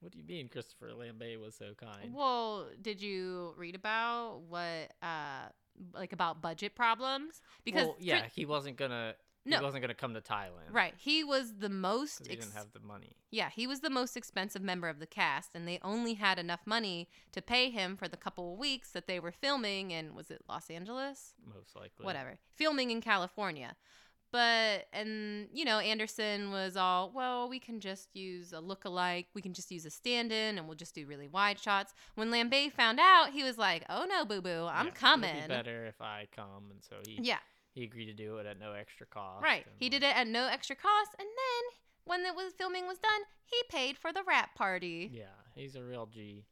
What 0.00 0.12
do 0.12 0.18
you 0.18 0.24
mean, 0.24 0.48
Christopher 0.48 0.92
Lambert 0.94 1.38
was 1.40 1.54
so 1.54 1.74
kind? 1.78 2.14
Well, 2.14 2.68
did 2.80 3.02
you 3.02 3.54
read 3.56 3.74
about 3.74 4.40
what 4.48 4.92
uh 5.02 5.48
like 5.94 6.12
about 6.12 6.40
budget 6.42 6.74
problems? 6.74 7.40
Because 7.64 7.86
well, 7.86 7.96
yeah, 8.00 8.26
he 8.34 8.44
wasn't 8.46 8.76
gonna. 8.76 9.14
No. 9.46 9.56
he 9.56 9.64
wasn't 9.64 9.80
gonna 9.80 9.94
come 9.94 10.12
to 10.12 10.20
Thailand. 10.20 10.70
right, 10.70 10.92
he 10.98 11.24
was 11.24 11.54
the 11.54 11.70
most 11.70 12.26
he 12.26 12.34
ex- 12.34 12.44
didn't 12.44 12.56
have 12.56 12.72
the 12.72 12.80
money. 12.80 13.16
Yeah, 13.30 13.48
he 13.48 13.66
was 13.66 13.80
the 13.80 13.88
most 13.88 14.14
expensive 14.14 14.60
member 14.60 14.86
of 14.88 14.98
the 14.98 15.06
cast, 15.06 15.50
and 15.54 15.66
they 15.66 15.78
only 15.82 16.14
had 16.14 16.38
enough 16.38 16.60
money 16.66 17.08
to 17.32 17.40
pay 17.40 17.70
him 17.70 17.96
for 17.96 18.06
the 18.06 18.18
couple 18.18 18.52
of 18.52 18.58
weeks 18.58 18.90
that 18.90 19.06
they 19.06 19.18
were 19.18 19.32
filming 19.32 19.92
in 19.92 20.14
was 20.14 20.30
it 20.30 20.42
Los 20.46 20.68
Angeles? 20.68 21.32
Most 21.46 21.74
likely. 21.74 22.04
Whatever. 22.04 22.38
Filming 22.54 22.90
in 22.90 23.00
California. 23.00 23.76
But 24.32 24.86
and 24.92 25.48
you 25.52 25.64
know, 25.64 25.78
Anderson 25.78 26.50
was 26.50 26.76
all, 26.76 27.10
well, 27.14 27.48
we 27.48 27.58
can 27.58 27.80
just 27.80 28.14
use 28.14 28.52
a 28.52 28.60
look-alike, 28.60 29.26
we 29.34 29.42
can 29.42 29.52
just 29.54 29.70
use 29.70 29.84
a 29.84 29.90
stand-in 29.90 30.56
and 30.58 30.66
we'll 30.66 30.76
just 30.76 30.94
do 30.94 31.06
really 31.06 31.28
wide 31.28 31.58
shots. 31.58 31.92
When 32.14 32.30
Lambert 32.30 32.72
found 32.72 33.00
out, 33.00 33.30
he 33.32 33.42
was 33.42 33.58
like, 33.58 33.84
Oh 33.88 34.06
no, 34.08 34.24
boo 34.24 34.40
boo, 34.40 34.66
I'm 34.70 34.86
Yeah, 34.86 34.92
coming. 34.92 35.30
It'd 35.36 35.48
be 35.48 35.54
better 35.54 35.86
if 35.86 36.00
I 36.00 36.28
come, 36.34 36.70
and 36.70 36.82
so 36.82 36.96
he 37.06 37.18
Yeah. 37.22 37.38
he 37.72 37.84
agreed 37.84 38.06
to 38.06 38.14
do 38.14 38.38
it 38.38 38.46
at 38.46 38.58
no 38.58 38.72
extra 38.72 39.06
cost. 39.06 39.42
Right. 39.42 39.66
He 39.78 39.88
did 39.88 40.02
it 40.02 40.16
at 40.16 40.26
no 40.26 40.46
extra 40.46 40.76
cost, 40.76 41.10
and 41.18 41.26
then 41.26 41.78
when 42.04 42.22
the 42.22 42.32
was 42.32 42.52
filming 42.52 42.86
was 42.86 42.98
done, 42.98 43.22
he 43.44 43.56
paid 43.68 43.98
for 43.98 44.12
the 44.12 44.22
wrap 44.22 44.54
party. 44.54 45.10
Yeah, 45.12 45.26
he's 45.54 45.74
a 45.76 45.82
real 45.82 46.06
G. 46.06 46.44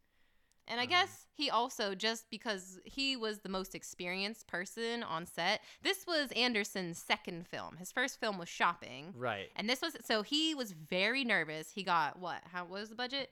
And 0.68 0.78
I 0.80 0.86
guess 0.86 1.26
he 1.32 1.50
also 1.50 1.94
just 1.94 2.30
because 2.30 2.78
he 2.84 3.16
was 3.16 3.38
the 3.38 3.48
most 3.48 3.74
experienced 3.74 4.46
person 4.46 5.02
on 5.02 5.26
set. 5.26 5.62
This 5.82 6.06
was 6.06 6.30
Anderson's 6.32 6.98
second 6.98 7.46
film. 7.48 7.76
His 7.78 7.90
first 7.90 8.20
film 8.20 8.38
was 8.38 8.48
Shopping. 8.48 9.14
Right. 9.16 9.48
And 9.56 9.68
this 9.68 9.80
was 9.80 9.96
so 10.04 10.22
he 10.22 10.54
was 10.54 10.72
very 10.72 11.24
nervous. 11.24 11.70
He 11.70 11.82
got 11.82 12.18
what? 12.18 12.42
How 12.52 12.64
what 12.64 12.80
was 12.80 12.90
the 12.90 12.94
budget? 12.94 13.30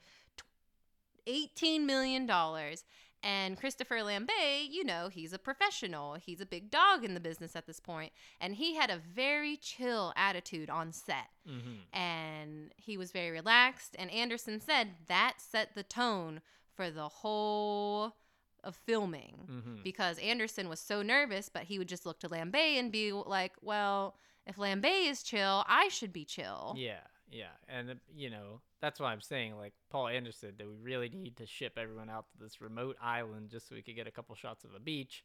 Eighteen 1.26 1.86
million 1.86 2.26
dollars. 2.26 2.84
And 3.22 3.56
Christopher 3.56 4.02
Lambert, 4.04 4.68
you 4.70 4.84
know, 4.84 5.08
he's 5.08 5.32
a 5.32 5.38
professional. 5.38 6.14
He's 6.14 6.40
a 6.40 6.46
big 6.46 6.70
dog 6.70 7.04
in 7.04 7.14
the 7.14 7.20
business 7.20 7.56
at 7.56 7.66
this 7.66 7.80
point, 7.80 8.12
and 8.40 8.54
he 8.54 8.76
had 8.76 8.88
a 8.88 8.98
very 8.98 9.56
chill 9.56 10.12
attitude 10.16 10.70
on 10.70 10.92
set. 10.92 11.30
Mm-hmm. 11.48 11.98
And 11.98 12.72
he 12.76 12.96
was 12.96 13.10
very 13.10 13.30
relaxed. 13.30 13.96
And 13.98 14.10
Anderson 14.12 14.60
said 14.60 14.90
that 15.08 15.34
set 15.38 15.74
the 15.74 15.82
tone 15.82 16.40
for 16.77 16.90
the 16.90 17.09
whole 17.09 18.16
of 18.62 18.77
filming 18.77 19.47
Mhm. 19.48 19.82
because 19.85 20.19
Anderson 20.19 20.69
was 20.69 20.81
so 20.81 21.01
nervous, 21.03 21.48
but 21.48 21.65
he 21.65 21.78
would 21.78 21.89
just 21.89 22.05
look 22.05 22.19
to 22.20 22.28
Lambert 22.28 22.61
and 22.61 22.90
be 22.90 23.12
like, 23.12 23.55
"Well, 23.61 24.16
if 24.47 24.59
Lambert 24.59 24.90
is 24.93 25.23
chill, 25.23 25.65
I 25.69 25.89
should 25.89 26.12
be 26.12 26.24
chill." 26.24 26.74
Yeah, 26.77 27.07
yeah, 27.31 27.53
and 27.69 27.90
uh, 27.90 27.94
you 28.12 28.28
know 28.31 28.61
that's 28.81 28.98
why 29.01 29.12
I'm 29.12 29.20
saying 29.20 29.57
like 29.57 29.74
Paul 29.89 30.09
Anderson. 30.09 30.57
that 30.59 30.66
we 30.66 30.74
really 30.74 31.09
need 31.09 31.36
to 31.36 31.47
ship 31.47 31.78
everyone 31.78 32.11
out 32.11 32.28
to 32.32 32.39
this 32.39 32.61
remote 32.61 32.97
island 33.01 33.51
just 33.51 33.69
so 33.69 33.74
we 33.74 33.82
could 33.82 33.94
get 33.97 34.07
a 34.07 34.11
couple 34.11 34.35
shots 34.35 34.65
of 34.65 34.74
a 34.74 34.81
beach? 34.81 35.24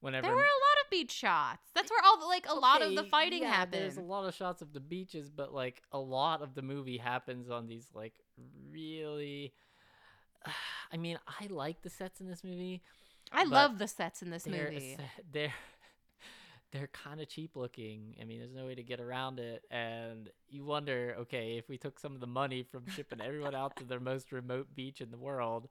Whenever 0.00 0.26
There 0.26 0.36
were 0.36 0.42
a 0.42 0.44
lot 0.44 0.84
of 0.84 0.90
beach 0.90 1.10
shots. 1.10 1.70
That's 1.74 1.90
where 1.90 2.02
all 2.04 2.18
the, 2.18 2.26
like 2.26 2.46
a 2.46 2.54
lot 2.54 2.82
of 2.82 2.94
the 2.94 3.04
fighting 3.04 3.42
yeah, 3.42 3.50
happened. 3.50 3.82
There's 3.82 3.96
a 3.96 4.02
lot 4.02 4.26
of 4.26 4.34
shots 4.34 4.60
of 4.60 4.74
the 4.74 4.80
beaches, 4.80 5.30
but 5.30 5.54
like 5.54 5.82
a 5.90 5.98
lot 5.98 6.42
of 6.42 6.54
the 6.54 6.60
movie 6.60 6.98
happens 6.98 7.48
on 7.48 7.66
these 7.66 7.88
like 7.94 8.12
really. 8.70 9.54
I 10.92 10.96
mean, 10.96 11.18
I 11.26 11.46
like 11.48 11.82
the 11.82 11.90
sets 11.90 12.20
in 12.20 12.28
this 12.28 12.44
movie. 12.44 12.82
I 13.32 13.44
love 13.44 13.78
the 13.78 13.88
sets 13.88 14.22
in 14.22 14.30
this 14.30 14.44
they're 14.44 14.70
movie. 14.70 14.96
They're 15.32 15.52
they're 16.72 16.88
kind 16.88 17.20
of 17.20 17.28
cheap 17.28 17.56
looking. 17.56 18.14
I 18.20 18.24
mean, 18.24 18.38
there's 18.38 18.54
no 18.54 18.66
way 18.66 18.74
to 18.74 18.82
get 18.82 19.00
around 19.00 19.38
it, 19.38 19.64
and 19.70 20.30
you 20.48 20.64
wonder, 20.64 21.16
okay, 21.20 21.56
if 21.58 21.68
we 21.68 21.78
took 21.78 21.98
some 21.98 22.14
of 22.14 22.20
the 22.20 22.26
money 22.26 22.62
from 22.62 22.86
shipping 22.88 23.20
everyone 23.20 23.54
out 23.54 23.76
to 23.76 23.84
their 23.84 24.00
most 24.00 24.32
remote 24.32 24.68
beach 24.74 25.00
in 25.00 25.10
the 25.10 25.16
world 25.16 25.68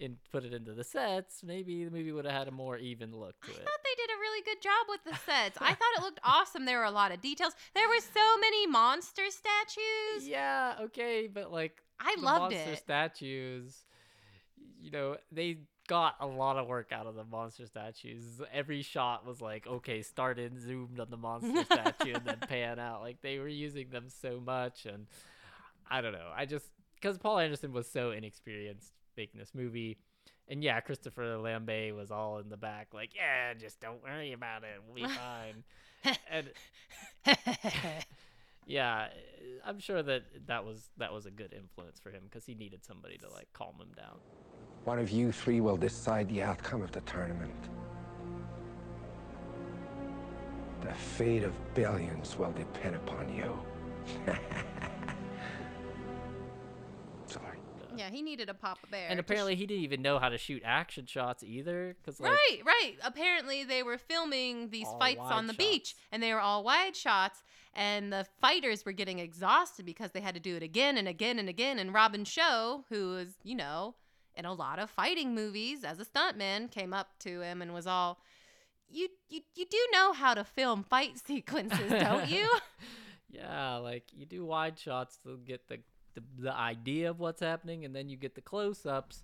and 0.00 0.16
put 0.32 0.44
it 0.44 0.54
into 0.54 0.72
the 0.72 0.84
sets, 0.84 1.42
maybe 1.44 1.84
the 1.84 1.90
movie 1.90 2.12
would 2.12 2.24
have 2.24 2.34
had 2.34 2.48
a 2.48 2.52
more 2.52 2.78
even 2.78 3.14
look 3.14 3.38
to 3.42 3.50
I 3.50 3.54
it. 3.54 3.60
I 3.60 3.64
thought 3.64 3.80
they 3.84 4.02
did 4.02 4.10
a 4.10 4.18
really 4.18 4.42
good 4.42 4.62
job 4.62 4.86
with 4.88 5.04
the 5.04 5.30
sets. 5.30 5.58
I 5.60 5.74
thought 5.74 5.98
it 5.98 6.02
looked 6.02 6.20
awesome. 6.24 6.64
There 6.64 6.78
were 6.78 6.84
a 6.84 6.90
lot 6.90 7.12
of 7.12 7.20
details. 7.20 7.52
There 7.74 7.88
were 7.88 8.00
so 8.00 8.38
many 8.40 8.66
monster 8.66 9.24
statues. 9.28 10.26
Yeah, 10.26 10.76
okay, 10.82 11.28
but 11.32 11.52
like 11.52 11.82
I 12.00 12.14
the 12.16 12.22
loved 12.22 12.54
monster 12.54 12.72
it. 12.72 12.78
statues, 12.78 13.84
you 14.80 14.90
know, 14.90 15.16
they 15.32 15.58
got 15.88 16.16
a 16.20 16.26
lot 16.26 16.56
of 16.56 16.66
work 16.68 16.92
out 16.92 17.06
of 17.06 17.14
the 17.16 17.24
monster 17.24 17.66
statues. 17.66 18.24
Every 18.52 18.82
shot 18.82 19.26
was 19.26 19.40
like, 19.40 19.66
okay, 19.66 20.02
start 20.02 20.38
in, 20.38 20.58
zoomed 20.60 21.00
on 21.00 21.10
the 21.10 21.16
monster 21.16 21.64
statue, 21.64 22.14
and 22.14 22.24
then 22.24 22.38
pan 22.48 22.78
out. 22.78 23.02
Like 23.02 23.20
they 23.22 23.38
were 23.38 23.48
using 23.48 23.90
them 23.90 24.06
so 24.08 24.40
much, 24.40 24.86
and 24.86 25.06
I 25.90 26.00
don't 26.00 26.12
know. 26.12 26.30
I 26.36 26.46
just 26.46 26.66
because 26.96 27.18
Paul 27.18 27.38
Anderson 27.38 27.72
was 27.72 27.88
so 27.90 28.10
inexperienced 28.12 28.92
making 29.16 29.40
this 29.40 29.54
movie, 29.54 29.98
And 30.48 30.62
yeah, 30.64 30.80
Christopher 30.80 31.36
Lambert 31.38 31.94
was 31.94 32.10
all 32.10 32.38
in 32.38 32.48
the 32.48 32.56
back, 32.56 32.88
like, 32.94 33.14
yeah, 33.14 33.54
just 33.54 33.80
don't 33.80 34.02
worry 34.02 34.32
about 34.32 34.62
it, 34.64 34.80
we'll 34.86 34.96
be 34.96 35.08
fine. 35.14 35.64
and 36.30 36.50
yeah, 38.66 39.08
I'm 39.64 39.80
sure 39.80 40.02
that 40.02 40.22
that 40.46 40.64
was 40.64 40.90
that 40.98 41.12
was 41.12 41.26
a 41.26 41.30
good 41.30 41.52
influence 41.52 41.98
for 42.00 42.10
him 42.10 42.22
because 42.24 42.46
he 42.46 42.54
needed 42.54 42.84
somebody 42.84 43.18
to 43.18 43.30
like 43.30 43.48
calm 43.52 43.74
him 43.80 43.92
down. 43.96 44.20
One 44.84 44.98
of 44.98 45.10
you 45.10 45.30
three 45.30 45.60
will 45.60 45.76
decide 45.76 46.28
the 46.28 46.42
outcome 46.42 46.82
of 46.82 46.90
the 46.92 47.02
tournament. 47.02 47.54
The 50.80 50.94
fate 50.94 51.42
of 51.42 51.52
billions 51.74 52.38
will 52.38 52.52
depend 52.52 52.96
upon 52.96 53.34
you. 53.34 53.60
Sorry. 57.26 57.58
Yeah, 57.94 58.08
he 58.08 58.22
needed 58.22 58.48
a 58.48 58.54
Papa 58.54 58.86
Bear. 58.90 59.08
And 59.08 59.18
to 59.18 59.20
apparently, 59.20 59.54
he 59.54 59.66
didn't 59.66 59.84
even 59.84 60.00
know 60.00 60.18
how 60.18 60.30
to 60.30 60.38
shoot 60.38 60.62
action 60.64 61.04
shots 61.04 61.44
either. 61.44 61.96
Cause 62.04 62.18
like, 62.18 62.32
right, 62.32 62.60
right. 62.64 62.94
Apparently, 63.04 63.64
they 63.64 63.82
were 63.82 63.98
filming 63.98 64.70
these 64.70 64.88
fights 64.98 65.20
on 65.20 65.46
the 65.46 65.52
beach, 65.52 65.94
and 66.10 66.22
they 66.22 66.32
were 66.32 66.40
all 66.40 66.64
wide 66.64 66.96
shots. 66.96 67.42
And 67.74 68.10
the 68.12 68.26
fighters 68.40 68.84
were 68.86 68.92
getting 68.92 69.18
exhausted 69.18 69.84
because 69.84 70.12
they 70.12 70.20
had 70.20 70.34
to 70.34 70.40
do 70.40 70.56
it 70.56 70.62
again 70.62 70.96
and 70.96 71.06
again 71.06 71.38
and 71.38 71.48
again. 71.48 71.78
And 71.78 71.92
Robin 71.92 72.24
Shou, 72.24 72.84
who 72.88 73.16
is, 73.16 73.34
you 73.44 73.54
know, 73.54 73.94
in 74.36 74.44
a 74.44 74.52
lot 74.52 74.78
of 74.78 74.90
fighting 74.90 75.34
movies 75.34 75.84
as 75.84 75.98
a 76.00 76.04
stuntman, 76.04 76.70
came 76.70 76.92
up 76.92 77.08
to 77.20 77.40
him 77.40 77.62
and 77.62 77.72
was 77.74 77.86
all, 77.86 78.18
"You, 78.88 79.08
you, 79.28 79.40
you 79.54 79.66
do 79.70 79.78
know 79.92 80.12
how 80.12 80.34
to 80.34 80.44
film 80.44 80.82
fight 80.84 81.18
sequences, 81.26 81.90
don't 81.90 82.28
you?" 82.28 82.48
yeah, 83.30 83.76
like 83.76 84.04
you 84.12 84.26
do 84.26 84.44
wide 84.44 84.78
shots 84.78 85.18
to 85.24 85.38
get 85.44 85.68
the 85.68 85.78
the, 86.14 86.22
the 86.38 86.52
idea 86.54 87.08
of 87.10 87.20
what's 87.20 87.40
happening, 87.40 87.84
and 87.84 87.94
then 87.94 88.08
you 88.08 88.16
get 88.16 88.34
the 88.34 88.40
close 88.40 88.84
ups 88.84 89.22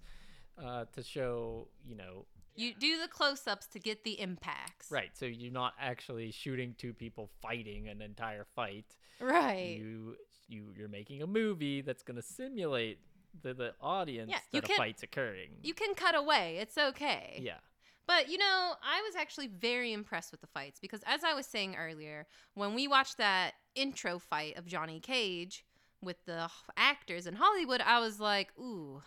uh, 0.63 0.85
to 0.93 1.03
show, 1.03 1.67
you 1.85 1.97
know, 1.97 2.27
You 2.55 2.73
do 2.75 3.01
the 3.03 3.09
close-ups 3.09 3.67
to 3.69 3.79
get 3.81 4.05
the 4.05 4.21
impacts. 4.21 4.91
right. 4.91 5.11
So 5.15 5.27
you're 5.27 5.53
not 5.53 5.75
actually 5.81 6.31
shooting 6.31 6.75
two 6.79 6.93
people 6.95 7.29
fighting 7.43 7.89
an 7.89 8.01
entire 8.01 8.47
fight. 8.55 8.87
Right. 9.21 9.77
You 9.79 10.17
you 10.49 10.73
you're 10.77 10.89
making 10.89 11.23
a 11.23 11.27
movie 11.27 11.81
that's 11.83 12.05
gonna 12.05 12.23
simulate 12.23 13.01
the 13.43 13.55
the 13.55 13.75
audience 13.81 14.31
Yeah, 14.31 14.39
that 14.53 14.65
can- 14.65 14.75
a 14.75 14.77
fight's 14.79 15.03
occurring. 15.03 15.51
You 15.63 15.75
can 15.75 15.95
cut 15.95 16.15
away. 16.15 16.59
It's 16.59 16.77
okay. 16.79 17.39
yeah. 17.43 17.59
But 18.07 18.29
you 18.29 18.39
know, 18.39 18.75
I 18.83 19.03
was 19.03 19.17
actually 19.17 19.49
very 19.49 19.93
impressed 19.93 20.31
with 20.31 20.41
the 20.41 20.47
fights 20.47 20.79
because, 20.81 21.01
as 21.07 21.25
I 21.25 21.35
was 21.35 21.45
saying 21.47 21.75
earlier, 21.77 22.27
when 22.55 22.75
we 22.75 22.87
watched 22.87 23.17
that 23.19 23.55
intro 23.75 24.19
fight 24.21 24.57
of 24.57 24.65
Johnny 24.67 25.01
Cage 25.01 25.65
with 26.01 26.25
the 26.25 26.49
actors 26.77 27.27
in 27.27 27.35
Hollywood, 27.35 27.81
I 27.81 27.99
was 27.99 28.21
like, 28.21 28.51
ooh, 28.59 29.03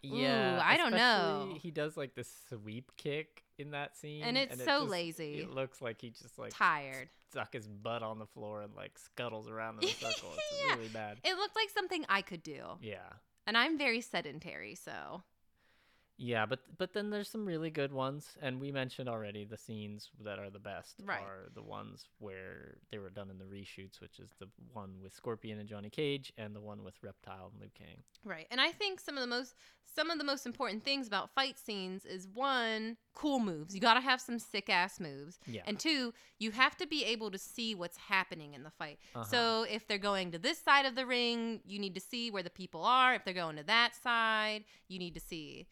Yeah, 0.00 0.60
I 0.64 0.76
don't 0.76 0.92
know. 0.92 1.54
He 1.60 1.70
does 1.70 1.96
like 1.96 2.14
this 2.14 2.28
sweep 2.48 2.90
kick 2.96 3.44
in 3.58 3.70
that 3.72 3.96
scene, 3.96 4.22
And 4.24 4.36
it's 4.38 4.54
it 4.54 4.64
so 4.64 4.80
just- 4.80 4.90
lazy. 4.90 5.40
It 5.40 5.50
looks 5.50 5.80
like 5.82 6.00
he 6.00 6.10
just 6.10 6.38
like 6.38 6.52
tired. 6.54 7.08
stuck 7.30 7.52
his 7.52 7.68
butt 7.68 8.02
on 8.02 8.18
the 8.18 8.26
floor 8.26 8.62
and 8.62 8.74
like 8.74 8.98
scuttles 8.98 9.48
around 9.48 9.82
in 9.82 9.88
a 9.88 9.92
circle. 9.92 10.30
It's 10.34 10.64
Yeah. 10.66 10.74
really 10.74 10.88
bad. 10.88 11.18
It 11.22 11.36
looked 11.36 11.54
like 11.54 11.70
something 11.70 12.04
I 12.08 12.22
could 12.22 12.42
do. 12.42 12.62
Yeah, 12.80 12.98
And 13.46 13.56
I'm 13.56 13.78
very 13.78 14.00
sedentary, 14.00 14.74
so. 14.74 15.22
Yeah, 16.18 16.46
but 16.46 16.60
but 16.78 16.92
then 16.92 17.10
there's 17.10 17.28
some 17.28 17.46
really 17.46 17.70
good 17.70 17.92
ones, 17.92 18.36
and 18.40 18.60
we 18.60 18.70
mentioned 18.70 19.08
already 19.08 19.44
the 19.44 19.56
scenes 19.56 20.10
that 20.24 20.38
are 20.38 20.50
the 20.50 20.58
best 20.58 20.96
Right. 21.04 21.20
are 21.20 21.48
the 21.54 21.62
ones 21.62 22.06
where 22.18 22.76
they 22.90 22.98
were 22.98 23.10
done 23.10 23.30
in 23.30 23.38
the 23.38 23.44
reshoots, 23.44 24.00
which 24.00 24.18
is 24.18 24.30
the 24.38 24.48
one 24.72 25.00
with 25.02 25.14
Scorpion 25.14 25.58
and 25.58 25.68
Johnny 25.68 25.90
Cage, 25.90 26.32
and 26.36 26.54
the 26.54 26.60
one 26.60 26.84
with 26.84 26.94
Reptile 27.02 27.50
and 27.52 27.60
Liu 27.60 27.70
Kang. 27.74 28.02
Right. 28.24 28.46
And 28.50 28.60
I 28.60 28.70
think 28.72 29.00
some 29.00 29.16
of 29.16 29.22
the 29.22 29.26
most 29.26 29.54
some 29.84 30.10
of 30.10 30.18
the 30.18 30.24
most 30.24 30.46
important 30.46 30.84
things 30.84 31.06
about 31.06 31.34
fight 31.34 31.58
scenes 31.58 32.04
is 32.06 32.28
one, 32.28 32.96
cool 33.14 33.40
moves. 33.40 33.74
You 33.74 33.80
got 33.80 33.94
to 33.94 34.00
have 34.00 34.20
some 34.20 34.38
sick 34.38 34.70
ass 34.70 35.00
moves. 35.00 35.38
Yeah. 35.46 35.62
And 35.66 35.78
two, 35.78 36.14
you 36.38 36.50
have 36.52 36.76
to 36.78 36.86
be 36.86 37.04
able 37.04 37.30
to 37.30 37.38
see 37.38 37.74
what's 37.74 37.96
happening 37.96 38.54
in 38.54 38.62
the 38.62 38.70
fight. 38.70 38.98
Uh-huh. 39.14 39.24
So 39.24 39.66
if 39.68 39.86
they're 39.86 39.98
going 39.98 40.30
to 40.32 40.38
this 40.38 40.58
side 40.58 40.86
of 40.86 40.94
the 40.94 41.04
ring, 41.04 41.60
you 41.66 41.78
need 41.78 41.94
to 41.94 42.00
see 42.00 42.30
where 42.30 42.42
the 42.42 42.50
people 42.50 42.84
are. 42.84 43.14
If 43.14 43.24
they're 43.24 43.34
going 43.34 43.56
to 43.56 43.64
that 43.64 43.92
side, 44.02 44.64
you 44.88 44.98
need 44.98 45.14
to 45.14 45.20
see. 45.20 45.66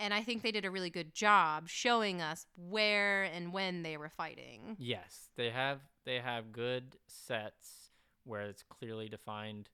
And 0.00 0.14
I 0.14 0.22
think 0.22 0.42
they 0.42 0.52
did 0.52 0.64
a 0.64 0.70
really 0.70 0.90
good 0.90 1.12
job 1.14 1.68
showing 1.68 2.20
us 2.22 2.46
where 2.56 3.24
and 3.24 3.52
when 3.52 3.82
they 3.82 3.96
were 3.96 4.08
fighting. 4.08 4.76
Yes, 4.78 5.30
they 5.36 5.50
have 5.50 5.80
they 6.04 6.20
have 6.20 6.52
good 6.52 6.96
sets 7.06 7.90
where 8.24 8.42
it's 8.42 8.62
clearly 8.62 9.08
defined 9.08 9.68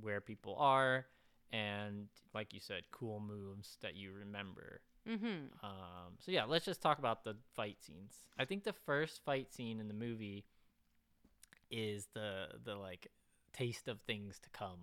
where 0.00 0.20
people 0.20 0.56
are 0.58 1.06
and 1.52 2.08
like 2.34 2.52
you 2.54 2.60
said 2.60 2.82
cool 2.90 3.20
moves 3.20 3.76
that 3.82 3.94
you 3.96 4.12
remember. 4.12 4.80
Mhm. 5.08 5.48
Um 5.62 6.14
so 6.18 6.32
yeah, 6.32 6.44
let's 6.44 6.64
just 6.64 6.80
talk 6.80 6.98
about 6.98 7.24
the 7.24 7.36
fight 7.54 7.82
scenes. 7.82 8.22
I 8.38 8.44
think 8.44 8.64
the 8.64 8.72
first 8.72 9.24
fight 9.24 9.52
scene 9.52 9.78
in 9.80 9.88
the 9.88 9.94
movie 9.94 10.46
is 11.70 12.08
the 12.14 12.48
the 12.64 12.74
like 12.74 13.08
taste 13.52 13.88
of 13.88 14.00
things 14.02 14.38
to 14.40 14.50
come. 14.50 14.80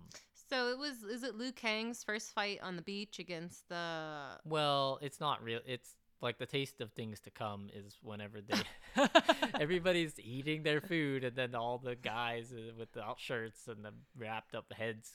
So 0.48 0.68
it 0.68 0.78
was 0.78 1.02
is 1.02 1.22
it 1.22 1.36
Liu 1.36 1.52
Kang's 1.52 2.02
first 2.02 2.32
fight 2.32 2.60
on 2.62 2.76
the 2.76 2.82
beach 2.82 3.18
against 3.18 3.68
the 3.68 4.38
Well, 4.44 4.98
it's 5.02 5.20
not 5.20 5.42
real. 5.42 5.60
It's 5.66 5.94
like 6.20 6.38
the 6.38 6.46
taste 6.46 6.80
of 6.80 6.92
things 6.92 7.20
to 7.20 7.30
come 7.30 7.68
is 7.74 7.98
whenever 8.02 8.40
they 8.40 8.58
everybody's 9.60 10.18
eating 10.18 10.62
their 10.62 10.80
food 10.80 11.24
and 11.24 11.36
then 11.36 11.54
all 11.54 11.78
the 11.78 11.94
guys 11.94 12.52
uh, 12.52 12.72
with 12.78 12.92
the 12.92 13.04
shirts 13.16 13.68
and 13.68 13.84
the 13.84 13.92
wrapped 14.16 14.54
up 14.54 14.72
heads 14.72 15.12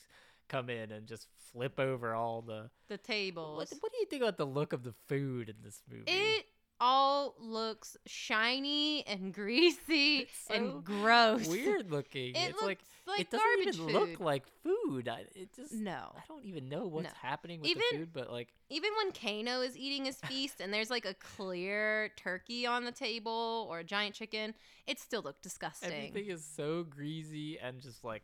come 0.48 0.70
in 0.70 0.92
and 0.92 1.06
just 1.06 1.26
flip 1.52 1.78
over 1.78 2.14
all 2.14 2.42
the 2.42 2.70
the 2.88 2.98
tables. 2.98 3.56
What, 3.56 3.78
what 3.80 3.92
do 3.92 3.98
you 3.98 4.06
think 4.06 4.22
about 4.22 4.36
the 4.36 4.46
look 4.46 4.72
of 4.72 4.82
the 4.82 4.94
food 5.08 5.48
in 5.48 5.56
this 5.62 5.82
movie? 5.90 6.04
It 6.06 6.46
all 6.84 7.34
looks 7.40 7.96
shiny 8.06 9.06
and 9.06 9.32
greasy 9.40 10.28
so 10.46 10.54
and 10.54 10.84
gross. 10.84 11.48
Weird 11.48 11.90
looking. 11.90 12.34
It 12.34 12.50
it's 12.50 12.60
like, 12.62 12.78
looks 12.78 12.84
like 13.06 13.20
it 13.20 13.30
doesn't 13.30 13.68
even 13.86 13.92
look 13.98 14.20
like 14.20 14.44
food. 14.62 15.08
I, 15.08 15.24
it 15.34 15.48
just 15.56 15.72
No. 15.72 16.12
I 16.14 16.20
don't 16.28 16.44
even 16.44 16.68
know 16.68 16.86
what's 16.86 17.04
No. 17.06 17.10
happening 17.22 17.60
with 17.60 17.70
Even- 17.70 17.82
the 17.90 17.98
food, 17.98 18.08
but 18.12 18.30
like 18.30 18.48
Even 18.68 18.90
when 18.98 19.12
Kano 19.12 19.62
is 19.62 19.76
eating 19.78 20.04
his 20.04 20.16
feast 20.26 20.60
and 20.60 20.72
there's 20.72 20.90
like 20.90 21.06
a 21.06 21.14
clear 21.14 22.10
turkey 22.16 22.66
on 22.66 22.84
the 22.84 22.92
table 22.92 23.66
or 23.70 23.78
a 23.78 23.84
giant 23.84 24.14
chicken, 24.14 24.52
it 24.86 25.00
still 25.00 25.22
looked 25.22 25.42
disgusting. 25.42 25.90
Everything 25.90 26.26
is 26.26 26.44
so 26.44 26.82
greasy 26.84 27.58
and 27.58 27.80
just 27.80 28.04
like 28.04 28.22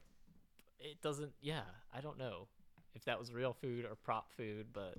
it 0.78 1.00
doesn't. 1.02 1.32
Yeah, 1.40 1.62
I 1.94 2.00
don't 2.00 2.18
know 2.18 2.48
if 2.94 3.04
that 3.06 3.18
was 3.18 3.32
real 3.32 3.52
food 3.54 3.84
or 3.84 3.94
prop 3.94 4.30
food, 4.36 4.66
but 4.72 4.96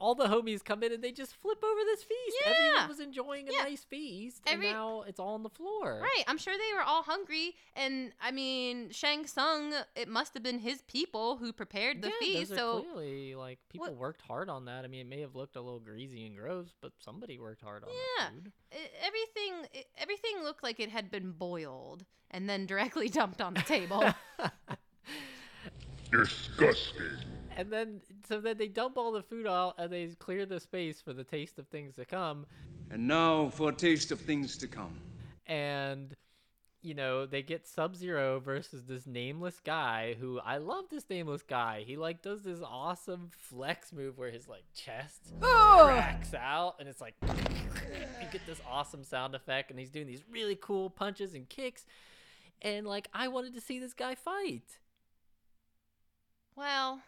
all 0.00 0.14
the 0.14 0.26
homies 0.26 0.64
come 0.64 0.82
in 0.82 0.92
and 0.92 1.02
they 1.02 1.12
just 1.12 1.34
flip 1.36 1.62
over 1.62 1.80
this 1.84 2.02
feast. 2.04 2.36
Yeah. 2.44 2.52
Everyone 2.52 2.88
was 2.88 3.00
enjoying 3.00 3.48
a 3.48 3.52
Yeah. 3.52 3.62
nice 3.64 3.84
feast, 3.84 4.42
Every- 4.46 4.66
and 4.68 4.74
now 4.76 5.02
it's 5.02 5.18
all 5.20 5.34
on 5.34 5.42
the 5.42 5.48
floor. 5.50 5.98
Right, 6.02 6.24
I'm 6.26 6.38
sure 6.38 6.54
they 6.54 6.74
were 6.76 6.82
all 6.82 7.02
hungry, 7.02 7.54
and 7.74 8.12
I 8.20 8.30
mean, 8.30 8.90
Shang 8.90 9.26
Tsung. 9.26 9.72
It 9.96 10.08
must 10.08 10.34
have 10.34 10.42
been 10.42 10.58
his 10.60 10.82
people 10.82 11.36
who 11.36 11.52
prepared 11.52 12.02
the 12.02 12.08
yeah, 12.08 12.14
feast. 12.20 12.50
those 12.50 12.58
are 12.58 12.60
So 12.60 12.82
clearly 12.92 13.34
like 13.34 13.58
people 13.68 13.88
What- 13.88 13.96
worked 13.96 14.22
hard 14.22 14.48
on 14.48 14.64
that. 14.66 14.84
I 14.84 14.88
mean, 14.88 15.00
it 15.00 15.08
may 15.08 15.20
have 15.20 15.34
looked 15.34 15.56
a 15.56 15.60
little 15.60 15.80
greasy 15.80 16.26
and 16.26 16.36
gross, 16.36 16.68
but 16.80 16.92
somebody 17.00 17.38
worked 17.38 17.62
hard 17.62 17.82
on 17.84 17.90
Yeah. 17.90 18.28
the 18.30 18.34
food. 18.34 18.52
everything, 19.00 19.66
i- 19.74 19.86
everything 19.96 20.42
looked 20.42 20.62
like 20.62 20.78
it 20.78 20.90
had 20.90 21.10
been 21.10 21.32
boiled 21.32 22.04
and 22.30 22.48
then 22.48 22.66
directly 22.66 23.08
dumped 23.08 23.40
on 23.40 23.54
the 23.54 23.62
table. 23.62 24.04
Disgusting. 26.10 27.04
And 27.58 27.70
then, 27.72 28.00
so 28.26 28.40
then 28.40 28.56
they 28.56 28.68
dump 28.68 28.96
all 28.96 29.12
the 29.12 29.22
food 29.22 29.46
out 29.46 29.74
and 29.78 29.92
they 29.92 30.06
clear 30.18 30.46
the 30.46 30.60
space 30.60 31.00
for 31.00 31.12
the 31.12 31.24
taste 31.24 31.58
of 31.58 31.66
things 31.68 31.96
to 31.96 32.04
come. 32.04 32.46
And 32.90 33.06
now 33.06 33.50
for 33.50 33.70
a 33.70 33.74
taste 33.74 34.12
of 34.12 34.20
things 34.20 34.56
to 34.58 34.66
come. 34.68 34.96
and 35.46 36.14
you 36.80 36.94
know 36.94 37.26
they 37.26 37.42
get 37.42 37.66
sub 37.66 37.96
zero 37.96 38.38
versus 38.38 38.84
this 38.84 39.04
nameless 39.04 39.58
guy 39.64 40.14
who 40.20 40.38
i 40.44 40.58
love 40.58 40.84
this 40.90 41.04
nameless 41.10 41.42
guy 41.42 41.82
he 41.84 41.96
like 41.96 42.22
does 42.22 42.42
this 42.42 42.60
awesome 42.64 43.30
flex 43.36 43.92
move 43.92 44.16
where 44.16 44.30
his 44.30 44.46
like 44.46 44.62
chest 44.74 45.32
oh! 45.42 45.86
cracks 45.86 46.34
out 46.34 46.76
and 46.78 46.88
it's 46.88 47.00
like 47.00 47.14
you 47.24 48.26
get 48.30 48.46
this 48.46 48.60
awesome 48.70 49.02
sound 49.02 49.34
effect 49.34 49.70
and 49.70 49.80
he's 49.80 49.90
doing 49.90 50.06
these 50.06 50.22
really 50.30 50.56
cool 50.60 50.88
punches 50.88 51.34
and 51.34 51.48
kicks 51.48 51.84
and 52.62 52.86
like 52.86 53.08
i 53.12 53.26
wanted 53.26 53.52
to 53.52 53.60
see 53.60 53.80
this 53.80 53.92
guy 53.92 54.14
fight 54.14 54.78
well, 56.58 57.02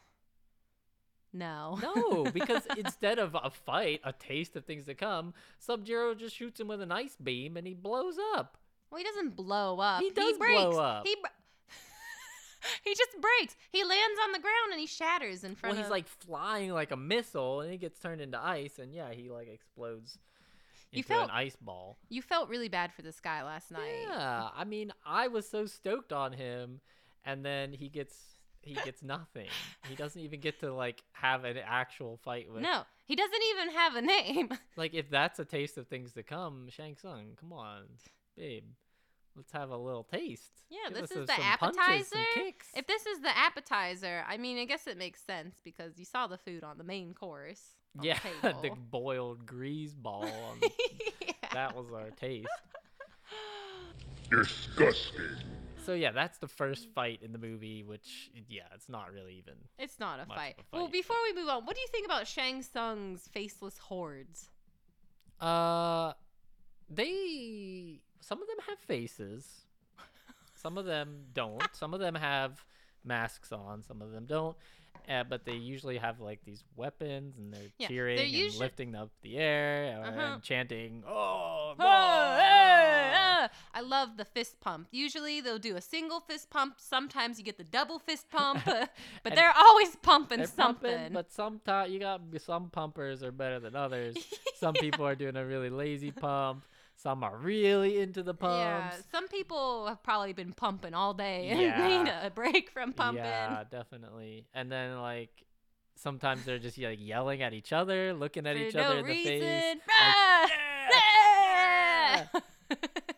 no. 1.33 1.79
no 1.83 2.25
because 2.35 2.63
instead 2.77 3.19
of 3.19 3.37
a 3.41 3.51
fight 3.51 4.01
a 4.05 4.13
taste 4.13 4.57
of 4.57 4.65
things 4.65 4.87
to 4.87 4.95
come 4.95 5.33
sub 5.59 5.87
zero 5.87 6.15
just 6.15 6.35
shoots 6.37 6.59
him 6.61 6.67
with 6.69 6.81
an 6.81 6.91
ice 6.93 7.17
beam 7.23 7.57
and 7.57 7.67
he 7.67 7.75
blows 7.75 8.17
up 8.35 8.57
Well, 8.91 8.99
he 8.99 9.05
doesn't 9.05 9.37
blow 9.37 9.79
up. 9.79 10.03
He 10.03 10.11
does 10.11 10.37
breaks. 10.39 10.61
blow 10.61 10.79
up. 10.81 11.07
He 11.07 11.15
br- 11.23 11.29
he 12.85 12.95
just 12.95 13.13
breaks. 13.21 13.57
He 13.71 13.85
lands 13.85 14.19
on 14.25 14.33
the 14.33 14.39
ground 14.41 14.73
and 14.73 14.81
he 14.81 14.87
shatters 14.87 15.45
in 15.45 15.55
front 15.55 15.73
of 15.73 15.77
me. 15.79 15.83
well, 15.83 15.85
he's 15.85 15.91
like 15.91 16.09
flying 16.09 16.73
like 16.73 16.91
a 16.91 16.97
missile, 16.97 17.61
and 17.61 17.71
he 17.71 17.79
gets 17.79 17.99
turned 18.01 18.21
into 18.21 18.39
ice, 18.43 18.79
and 18.79 18.93
yeah, 18.93 19.11
he 19.13 19.31
like 19.31 19.49
explodes 19.49 20.19
You 20.91 20.99
into 20.99 21.09
felt- 21.09 21.25
an 21.25 21.31
ice 21.31 21.57
ball. 21.61 21.97
you 22.09 22.21
felt 22.23 22.49
really 22.49 22.69
bad 22.69 22.93
for 22.93 23.03
this 23.03 23.21
guy 23.21 23.43
last 23.45 23.71
night. 23.71 24.03
Yeah, 24.09 24.49
I 24.57 24.65
mean, 24.65 24.93
I 25.07 25.29
was 25.29 25.49
so 25.49 25.67
stoked 25.67 26.13
on 26.13 26.33
him, 26.33 26.81
and 27.25 27.45
then 27.45 27.73
he 27.73 27.89
gets 27.89 28.17
he 28.63 28.75
gets 28.75 29.03
nothing. 29.03 29.47
he 29.89 29.95
doesn't 29.95 30.21
even 30.21 30.41
get 30.41 30.61
to 30.61 30.73
like 30.73 31.03
have 31.13 31.45
an 31.45 31.57
actual 31.65 32.19
fight 32.25 32.51
with. 32.53 32.63
No, 32.63 32.83
He 33.07 33.17
doesn't 33.17 33.43
even 33.55 33.75
have 33.75 33.97
a 33.97 34.03
name. 34.03 34.49
Like 34.77 34.95
if 34.95 35.11
that's 35.11 35.39
a 35.39 35.45
taste 35.45 35.77
of 35.79 35.89
things 35.89 36.13
to 36.15 36.23
come, 36.23 36.69
Shang 36.71 36.97
Tsung, 36.97 37.37
come 37.41 37.53
on, 37.53 37.83
babe. 38.37 38.65
Let's 39.37 39.53
have 39.53 39.71
a 39.71 39.77
little 39.77 40.03
taste. 40.05 40.51
Yeah, 40.69 40.89
Give 40.89 41.03
this 41.03 41.11
is 41.13 41.17
a- 41.19 41.27
the 41.27 41.33
some 41.35 41.59
punches, 41.59 42.13
appetizer. 42.13 42.53
If 42.75 42.87
this 42.87 43.07
is 43.07 43.21
the 43.21 43.37
appetizer, 43.37 44.25
I 44.29 44.37
mean, 44.37 44.59
I 44.59 44.65
guess 44.65 44.87
it 44.87 44.99
makes 44.99 45.23
sense 45.23 45.55
because 45.65 45.99
you 45.99 46.05
saw 46.05 46.27
the 46.27 46.37
food 46.39 46.65
on 46.65 46.79
the 46.79 46.85
main 46.85 47.15
course. 47.15 47.63
on 47.97 48.03
the 48.03 48.09
yeah, 48.09 48.19
the 48.43 48.53
table. 48.55 48.79
boiled 48.91 49.47
grease 49.47 49.95
ball. 49.95 50.25
on 50.51 50.61
the- 50.61 51.35
That 51.53 51.77
was 51.77 51.87
our 51.93 52.11
taste. 52.11 52.49
Disgusting. 54.31 55.23
So 55.91 55.95
yeah, 55.95 56.13
that's 56.13 56.39
the 56.39 56.47
first 56.47 56.89
fight 56.95 57.19
in 57.21 57.33
the 57.33 57.39
movie, 57.39 57.83
which 57.83 58.31
yeah, 58.49 58.63
it's 58.73 58.89
not 58.89 59.13
really 59.13 59.35
even. 59.39 59.55
It's 59.77 59.99
not 59.99 60.21
a 60.21 60.27
much 60.29 60.37
of 60.37 60.37
fight. 60.37 60.57
Well, 60.73 60.87
before 60.87 61.17
we 61.25 61.35
move 61.35 61.49
on, 61.49 61.67
what 61.67 61.75
do 61.75 61.81
you 61.81 61.89
think 61.91 62.07
about 62.07 62.29
Shang 62.29 62.63
Tsung's 62.63 63.27
faceless 63.27 63.77
hordes? 63.77 64.49
Uh, 65.41 66.13
they 66.89 68.03
some 68.21 68.41
of 68.41 68.47
them 68.47 68.59
have 68.69 68.79
faces, 68.79 69.63
some 70.55 70.79
of 70.79 70.85
them 70.85 71.25
don't. 71.35 71.61
Some 71.75 71.93
of 71.93 71.99
them 71.99 72.15
have 72.15 72.65
masks 73.03 73.51
on, 73.51 73.83
some 73.83 74.01
of 74.01 74.13
them 74.13 74.27
don't. 74.27 74.57
Uh, 75.09 75.25
but 75.25 75.45
they 75.45 75.55
usually 75.55 75.99
have 75.99 76.21
like 76.21 76.39
these 76.45 76.63
weapons, 76.77 77.37
and 77.37 77.53
they're 77.53 77.61
Yeah, 77.79 77.89
they're 77.89 77.89
cheering 77.89 78.35
and 78.35 78.55
lifting 78.55 78.95
up 78.95 79.11
the 79.23 79.39
air 79.39 79.99
uh, 80.05 80.09
Uh-huh. 80.09 80.21
and 80.35 80.43
chanting, 80.43 81.03
"Oh, 81.07 81.73
Oh, 81.73 81.75
God!" 81.79 82.39
eh, 82.41 83.13
ah. 83.17 83.51
I 83.75 83.81
love 83.81 84.17
the 84.17 84.25
fist 84.25 84.61
pump. 84.61 84.87
Usually 84.93 85.41
they'll 85.41 85.59
do 85.59 85.75
a 85.77 85.81
single 85.81 86.21
fist 86.21 86.51
pump. 86.51 86.75
Sometimes 86.79 87.39
you 87.39 87.45
get 87.45 87.57
the 87.59 87.65
double 87.65 87.99
fist 87.99 88.31
pump, 88.31 88.63
but 89.25 89.35
they're 89.35 89.55
always 89.57 89.97
pumping 89.97 90.39
They're 90.39 90.47
something. 90.47 90.91
pumping, 90.95 91.13
but 91.13 91.33
sometimes 91.33 91.91
you 91.93 91.99
got 91.99 92.21
some 92.39 92.71
pumpers 92.71 93.23
are 93.25 93.33
better 93.33 93.59
than 93.59 93.75
others. 93.75 94.17
Some 94.61 94.75
people 94.75 95.07
are 95.07 95.15
doing 95.15 95.37
a 95.37 95.45
really 95.47 95.71
lazy 95.71 96.11
pump. 96.11 96.67
Some 97.03 97.25
are 97.25 97.37
really 97.37 97.99
into 98.01 98.23
the 98.23 98.35
pumps. 98.35 98.59
yeah, 98.59 98.93
some 99.11 99.27
people 99.29 99.87
have 99.87 100.03
probably 100.03 100.33
been 100.35 100.53
pumping 100.53 100.93
all 100.93 101.15
day 101.15 101.49
and 101.51 101.61
Yeah. 101.61 101.87
need 102.05 102.09
a 102.11 102.31
break 102.31 102.71
from 102.71 102.93
pumping. 102.93 103.25
Yeah, 103.25 103.65
definitely. 103.71 104.47
And 104.53 104.71
then 104.71 104.99
like 105.01 105.45
sometimes 105.97 106.45
they're 106.45 106.59
just 106.59 106.77
like 106.79 106.99
yelling 107.01 107.41
at 107.43 107.55
each 107.55 107.73
other, 107.73 108.13
looking 108.13 108.47
at 108.47 108.57
For 108.57 108.63
each 108.63 108.75
no 108.75 108.83
other 108.83 108.99
in 108.99 109.07
the 109.07 109.15
face. 109.25 109.43
reason. 109.43 109.51
like, 109.79 109.81
Ah! 109.91 110.47
"Yeah!" 110.93 112.27
Ah! 112.35 112.41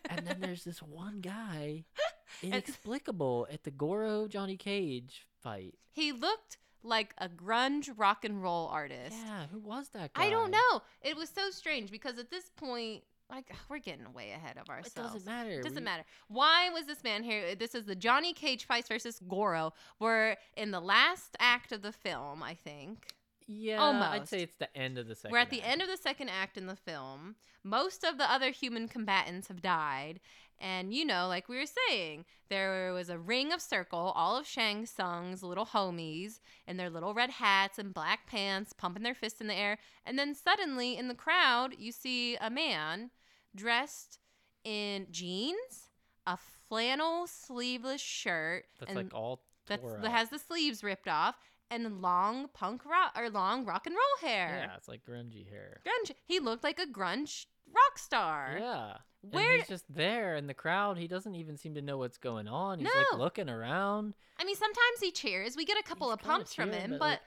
and 0.09 0.27
then 0.27 0.39
there's 0.39 0.63
this 0.63 0.81
one 0.81 1.19
guy, 1.21 1.83
inexplicable, 2.41 3.47
at 3.51 3.63
the 3.63 3.71
Goro 3.71 4.27
Johnny 4.27 4.57
Cage 4.57 5.27
fight. 5.41 5.75
he 5.91 6.11
looked 6.11 6.57
like 6.83 7.13
a 7.17 7.29
grunge 7.29 7.89
rock 7.95 8.25
and 8.25 8.41
roll 8.43 8.67
artist. 8.67 9.15
Yeah, 9.25 9.45
who 9.51 9.59
was 9.59 9.89
that 9.89 10.13
guy? 10.13 10.25
I 10.25 10.29
don't 10.29 10.51
know. 10.51 10.81
It 11.01 11.15
was 11.15 11.29
so 11.29 11.49
strange 11.49 11.91
because 11.91 12.17
at 12.19 12.29
this 12.29 12.49
point, 12.57 13.03
like 13.29 13.51
we're 13.69 13.79
getting 13.79 14.11
way 14.13 14.31
ahead 14.31 14.57
of 14.57 14.69
ourselves. 14.69 14.95
It 14.95 15.01
doesn't 15.19 15.25
matter. 15.25 15.49
It 15.59 15.63
doesn't 15.63 15.77
We- 15.77 15.83
matter. 15.83 16.03
Why 16.27 16.69
was 16.69 16.85
this 16.85 17.03
man 17.03 17.23
here? 17.23 17.55
This 17.55 17.73
is 17.75 17.85
the 17.85 17.95
Johnny 17.95 18.33
Cage 18.33 18.65
fight 18.65 18.87
versus 18.87 19.19
Goro. 19.27 19.73
We're 19.99 20.37
in 20.55 20.71
the 20.71 20.79
last 20.81 21.35
act 21.39 21.71
of 21.71 21.81
the 21.81 21.91
film, 21.91 22.43
I 22.43 22.53
think. 22.55 23.07
Yeah, 23.45 23.77
Almost. 23.79 24.09
I'd 24.09 24.29
say 24.29 24.43
it's 24.43 24.55
the 24.55 24.73
end 24.77 24.97
of 24.97 25.07
the 25.07 25.15
2nd 25.15 25.31
We're 25.31 25.37
at 25.39 25.49
the 25.49 25.61
end 25.63 25.81
of 25.81 25.89
the 25.89 25.97
second 25.97 26.29
act 26.29 26.57
in 26.57 26.65
the 26.65 26.77
film. 26.77 27.35
Most 27.61 28.03
of 28.05 28.17
the 28.17 28.29
other 28.31 28.51
human 28.51 28.87
combatants 28.87 29.49
have 29.49 29.61
died. 29.61 30.21
And, 30.63 30.93
you 30.93 31.03
know, 31.03 31.27
like 31.27 31.49
we 31.49 31.57
were 31.57 31.65
saying, 31.89 32.23
there 32.49 32.93
was 32.93 33.09
a 33.09 33.19
ring 33.19 33.51
of 33.51 33.61
circle, 33.61 34.13
all 34.15 34.37
of 34.37 34.47
Shang 34.47 34.85
Tsung's 34.85 35.43
little 35.43 35.65
homies 35.65 36.39
in 36.65 36.77
their 36.77 36.89
little 36.89 37.13
red 37.13 37.31
hats 37.31 37.77
and 37.77 37.93
black 37.93 38.27
pants, 38.27 38.71
pumping 38.71 39.03
their 39.03 39.13
fists 39.13 39.41
in 39.41 39.47
the 39.47 39.55
air. 39.55 39.77
And 40.05 40.17
then 40.17 40.33
suddenly 40.33 40.97
in 40.97 41.09
the 41.09 41.15
crowd, 41.15 41.75
you 41.77 41.91
see 41.91 42.37
a 42.37 42.49
man 42.49 43.11
dressed 43.53 44.19
in 44.63 45.07
jeans, 45.11 45.89
a 46.25 46.37
flannel 46.69 47.27
sleeveless 47.27 47.99
shirt. 48.01 48.63
That's 48.79 48.95
like 48.95 49.13
all 49.13 49.41
that's, 49.67 49.83
that 50.01 50.11
has 50.11 50.29
the 50.29 50.39
sleeves 50.39 50.81
ripped 50.81 51.09
off. 51.09 51.35
And 51.69 52.01
long 52.03 52.49
punk 52.53 52.85
rock 52.85 53.13
or 53.17 53.31
long 53.31 53.65
rock 53.65 53.87
and 53.87 53.95
roll 53.95 54.29
hair 54.29 54.67
Yeah, 54.67 54.77
it's 54.77 54.87
like 54.87 55.03
grungy 55.03 55.49
hair. 55.49 55.81
grunge. 55.83 56.11
He 56.23 56.39
looked 56.39 56.63
like 56.63 56.77
a 56.77 56.85
grunge 56.85 57.47
rock 57.73 57.97
star. 57.97 58.57
Yeah. 58.59 58.93
Where- 59.21 59.43
and 59.51 59.59
he's 59.59 59.67
just 59.69 59.85
there 59.93 60.35
in 60.35 60.47
the 60.47 60.53
crowd. 60.53 60.97
He 60.97 61.07
doesn't 61.07 61.35
even 61.35 61.57
seem 61.57 61.75
to 61.75 61.81
know 61.81 61.97
what's 61.97 62.17
going 62.17 62.47
on. 62.47 62.79
He's 62.79 62.89
No. 62.93 62.99
like 62.99 63.19
looking 63.19 63.49
around. 63.49 64.13
I 64.37 64.43
mean, 64.43 64.55
sometimes 64.55 64.99
he 65.01 65.11
cheers. 65.11 65.55
We 65.55 65.63
get 65.65 65.77
a 65.79 65.83
couple 65.83 66.07
He's 66.07 66.15
of 66.15 66.21
pumps 66.21 66.53
from 66.53 66.71
him, 66.71 66.91
but, 66.91 66.99
but 66.99 67.05
like- 67.09 67.19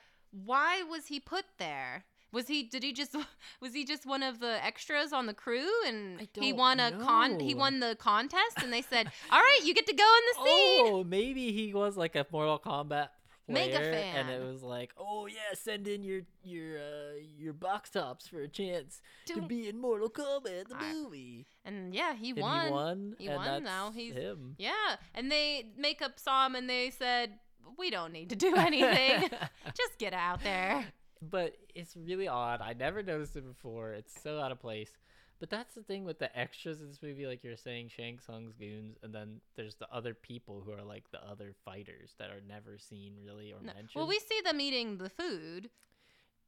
why 0.44 0.82
was 0.82 1.06
he 1.06 1.20
put 1.20 1.44
there? 1.59 2.05
Was 2.32 2.48
he? 2.48 2.64
Did 2.64 2.82
he 2.82 2.93
just? 2.93 3.14
Was 3.62 3.73
he 3.73 3.85
just 3.85 4.05
one 4.05 4.23
of 4.23 4.40
the 4.40 4.62
extras 4.62 5.12
on 5.12 5.24
the 5.27 5.32
crew, 5.32 5.70
and 5.86 6.28
he 6.35 6.52
won 6.52 6.81
a 6.81 6.90
con? 6.90 7.39
He 7.40 7.55
won 7.55 7.81
the 7.81 7.97
contest, 7.98 8.59
and 8.62 8.70
they 8.73 8.82
said, 8.82 9.10
"All 9.31 9.39
right, 9.39 9.60
you 9.64 9.73
get 9.73 9.86
to 9.86 9.94
go 9.94 10.05
in 10.05 10.23
the 10.44 10.51
scene." 10.51 10.86
Oh, 10.93 11.05
maybe 11.05 11.52
he 11.52 11.73
was 11.73 11.97
like 11.97 12.14
a 12.16 12.27
Mortal 12.31 12.59
Kombat 12.59 13.09
player, 13.47 13.66
Mega 13.73 13.78
fan. 13.85 14.16
and 14.16 14.31
it 14.31 14.44
was 14.52 14.62
like, 14.62 14.93
oh 14.97 15.27
yeah, 15.27 15.55
send 15.55 15.86
in 15.89 16.02
your 16.02 16.23
your 16.43 16.78
uh, 16.78 17.18
your 17.39 17.52
box 17.52 17.90
tops 17.90 18.27
for 18.28 18.40
a 18.40 18.48
chance 18.48 19.01
to 19.27 19.35
Don't- 19.36 19.48
be 19.48 19.68
in 19.68 19.78
Mortal 19.81 20.09
Kombat 20.10 20.68
the 20.68 20.77
I- 20.77 20.93
movie. 20.93 21.47
And 21.64 21.94
yeah, 21.94 22.14
he 22.14 22.31
And 22.31 22.39
he 22.39 22.43
won. 22.43 22.70
won, 22.70 23.16
He 23.18 23.27
and 23.28 23.36
won. 23.36 23.64
Now 23.64 23.90
he's 23.93 24.14
him. 24.14 24.55
yeah. 24.59 24.97
And 25.14 25.31
they 25.31 25.66
makeup 25.77 26.18
saw 26.18 26.47
him, 26.47 26.55
and 26.55 26.68
they 26.68 26.90
said, 26.90 27.39
"We 27.78 27.90
don't 27.90 28.12
need 28.12 28.31
to 28.31 28.36
do 28.36 28.55
anything. 28.56 29.28
just 29.74 29.98
get 29.98 30.12
out 30.12 30.43
there." 30.43 30.86
but 31.23 31.56
it's 31.74 31.97
really 31.97 32.28
odd. 32.28 32.60
I 32.60 32.74
never 32.74 33.02
noticed 33.02 33.36
it 33.36 33.47
before. 33.47 33.93
It's 33.94 34.12
so 34.23 34.39
out 34.39 34.52
of 34.52 34.60
place. 34.60 34.90
But 35.39 35.51
that's 35.51 35.75
the 35.75 35.83
thing 35.83 36.05
with 36.05 36.19
the 36.19 36.37
extras 36.39 36.81
in 36.81 36.89
this 36.89 37.03
movie, 37.03 37.27
like 37.27 37.45
you're 37.45 37.57
saying, 37.57 37.91
Shang 37.95 38.19
Tsung's 38.19 38.55
goons, 38.55 38.97
and 39.03 39.15
then 39.15 39.41
there's 39.55 39.75
the 39.75 39.87
other 39.93 40.15
people 40.15 40.63
who 40.65 40.73
are 40.73 40.83
like 40.83 41.11
the 41.11 41.23
other 41.29 41.55
fighters 41.65 42.15
that 42.19 42.31
are 42.31 42.41
never 42.49 42.79
seen 42.79 43.15
really 43.25 43.53
or 43.53 43.61
No. 43.61 43.67
mentioned. 43.75 43.91
Well, 43.95 44.07
we 44.07 44.19
see 44.19 44.41
them 44.43 44.61
eating 44.61 44.99
the 44.99 45.11
food. 45.11 45.71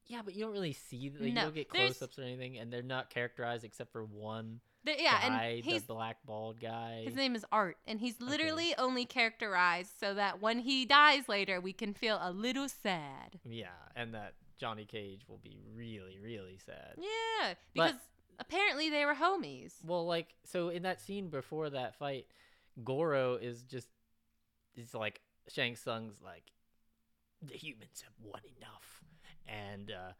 yeah, 0.06 0.22
but 0.24 0.34
you 0.34 0.42
don't 0.44 0.52
really 0.52 0.72
see. 0.72 1.10
Like, 1.10 1.20
No, 1.20 1.26
you 1.26 1.34
don't 1.34 1.54
get 1.54 1.68
close-ups 1.68 2.18
or 2.18 2.22
anything, 2.22 2.56
and 2.58 2.72
they're 2.72 2.82
not 2.82 3.10
characterized 3.10 3.62
except 3.62 3.92
for 3.92 4.04
one. 4.06 4.60
The- 4.84 4.96
yeah, 4.98 5.28
guy, 5.28 5.44
and 5.48 5.64
he's 5.64 5.82
the 5.82 5.92
black 5.92 6.16
bald 6.24 6.58
guy. 6.60 7.02
His 7.04 7.14
name 7.14 7.34
is 7.34 7.44
Art, 7.52 7.76
and 7.86 8.00
he's 8.00 8.18
literally 8.18 8.74
only 8.78 9.04
characterized 9.04 9.90
so 10.00 10.14
that 10.14 10.40
when 10.40 10.60
he 10.60 10.86
dies 10.86 11.28
later, 11.28 11.60
we 11.60 11.74
can 11.74 11.92
feel 11.92 12.18
a 12.22 12.30
little 12.32 12.70
sad. 12.70 13.38
Yeah, 13.44 13.68
and 13.94 14.14
that 14.14 14.32
Johnny 14.56 14.86
Cage 14.86 15.26
will 15.28 15.40
be 15.44 15.58
really, 15.74 16.18
really 16.22 16.56
sad. 16.64 16.94
Yeah, 16.96 17.54
But- 17.74 17.86
because 17.88 18.00
apparently 18.38 18.90
they 18.90 19.04
were 19.04 19.14
homies. 19.14 19.72
Well, 19.84 20.06
like 20.06 20.34
so 20.44 20.68
in 20.68 20.82
that 20.82 21.00
scene 21.00 21.28
before 21.28 21.70
that 21.70 21.96
fight, 21.96 22.26
Goro 22.84 23.36
is 23.36 23.62
just 23.62 23.88
is 24.76 24.94
like 24.94 25.20
Shang 25.48 25.76
Tsung's 25.76 26.20
like 26.22 26.44
the 27.42 27.54
humans 27.54 28.02
have 28.04 28.14
won 28.22 28.40
enough, 28.58 29.04
and 29.46 29.90
uh, 29.90 30.12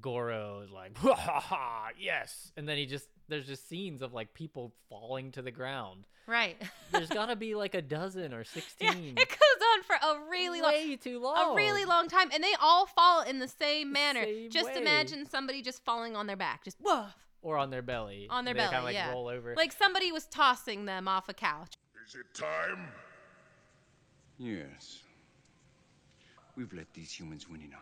Goro 0.00 0.60
is 0.64 0.70
like 0.70 0.96
ha 0.98 1.14
ha 1.14 1.40
ha 1.40 1.88
yes, 1.98 2.52
and 2.56 2.68
then 2.68 2.76
he 2.76 2.86
just 2.86 3.08
there's 3.28 3.46
just 3.46 3.68
scenes 3.68 4.02
of 4.02 4.12
like 4.12 4.34
people 4.34 4.72
falling 4.88 5.32
to 5.32 5.42
the 5.42 5.50
ground. 5.50 6.06
Right. 6.26 6.56
There's 6.90 7.08
got 7.10 7.26
to 7.26 7.36
be 7.36 7.54
like 7.54 7.74
a 7.74 7.82
dozen 7.82 8.32
or 8.32 8.44
sixteen. 8.44 9.14
It 9.16 9.28
goes 9.28 9.66
on 9.74 9.82
for 9.82 9.94
a 9.94 10.30
really 10.30 10.60
long, 10.62 10.72
Way 10.72 10.96
too 10.96 11.20
long. 11.20 11.52
a 11.52 11.54
really 11.56 11.84
long. 11.84 11.98
long 11.98 12.08
time, 12.08 12.30
and 12.32 12.42
they 12.42 12.54
all 12.60 12.86
fall 12.86 13.22
in 13.22 13.38
the 13.38 13.48
same 13.48 13.92
manner. 13.92 14.24
same 14.24 14.50
just 14.50 14.74
way. 14.74 14.80
imagine 14.80 15.26
somebody 15.26 15.62
just 15.62 15.84
falling 15.84 16.16
on 16.16 16.26
their 16.26 16.36
back, 16.36 16.64
just 16.64 16.78
woof 16.82 17.14
or 17.44 17.58
on 17.58 17.70
their 17.70 17.82
belly. 17.82 18.26
on 18.30 18.44
their 18.44 18.54
they 18.54 18.58
belly. 18.58 18.70
Kind 18.70 18.78
of 18.78 18.84
like 18.84 18.94
yeah, 18.94 19.10
roll 19.12 19.28
over. 19.28 19.54
like 19.56 19.70
somebody 19.70 20.10
was 20.10 20.24
tossing 20.26 20.86
them 20.86 21.06
off 21.06 21.28
a 21.28 21.34
couch. 21.34 21.74
Is 22.08 22.16
it 22.16 22.26
time? 22.34 22.88
Yes. 24.38 25.02
We've 26.56 26.72
let 26.72 26.92
these 26.92 27.12
humans 27.12 27.48
win 27.48 27.60
enough. 27.62 27.80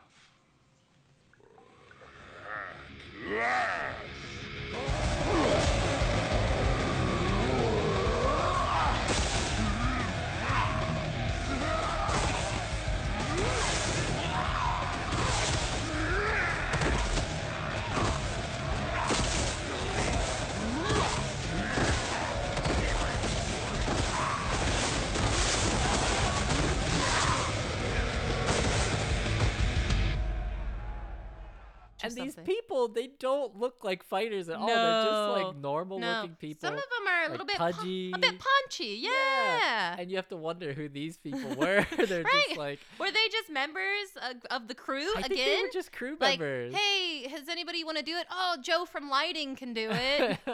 And 32.02 32.14
these 32.14 32.34
people, 32.44 32.88
they 32.88 33.08
don't 33.18 33.56
look 33.58 33.82
like 33.82 34.02
fighters 34.02 34.48
at 34.48 34.56
all. 34.56 34.66
They're 34.66 35.04
just 35.04 35.42
like 35.44 35.56
normal 35.56 35.98
No. 35.98 36.20
looking 36.22 36.36
people. 36.36 36.68
Some 36.68 36.74
of 36.74 36.80
them 36.80 37.08
are 37.08 37.18
a 37.20 37.22
like, 37.22 37.30
little 37.30 37.46
bit 37.46 37.56
pu- 37.56 37.72
pudgy. 37.72 38.12
a 38.14 38.18
bit 38.18 38.34
punchy. 38.38 38.98
Yeah. 39.02 39.96
And 39.98 40.10
you 40.10 40.16
have 40.16 40.28
to 40.28 40.36
wonder 40.36 40.72
who 40.72 40.88
these 40.88 41.16
people 41.16 41.50
were. 41.56 41.86
They're 41.96 42.22
right. 42.22 42.44
just 42.48 42.56
like 42.58 42.78
were 42.98 43.10
they 43.10 43.28
just 43.30 43.50
members 43.50 44.08
of, 44.30 44.36
of 44.62 44.68
the 44.68 44.74
crew 44.74 45.06
I 45.16 45.20
again? 45.20 45.28
think 45.36 45.44
they 45.56 45.62
were 45.62 45.68
just 45.72 45.92
crew 45.92 46.16
like, 46.20 46.38
members. 46.38 46.74
hey, 46.74 47.28
has 47.28 47.48
anybody 47.48 47.84
want 47.84 47.98
to 47.98 48.04
do 48.04 48.16
it? 48.16 48.26
Oh, 48.30 48.56
Joe 48.62 48.84
from 48.84 49.08
lighting 49.10 49.56
can 49.56 49.72
do 49.74 49.90
it. 49.92 50.38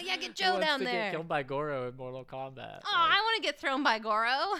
yeah, 0.00 0.16
get 0.16 0.34
Joe 0.34 0.60
down 0.60 0.80
to 0.80 0.84
there. 0.84 0.92
Get 1.04 1.12
killed 1.12 1.28
by 1.28 1.42
Goro 1.42 1.88
in 1.88 1.96
Mortal 1.96 2.24
Kombat. 2.24 2.80
Oh, 2.84 2.90
I 2.94 3.20
want 3.22 3.36
to 3.36 3.42
get 3.42 3.58
thrown 3.60 3.82
by 3.82 3.98
Goro. 3.98 4.56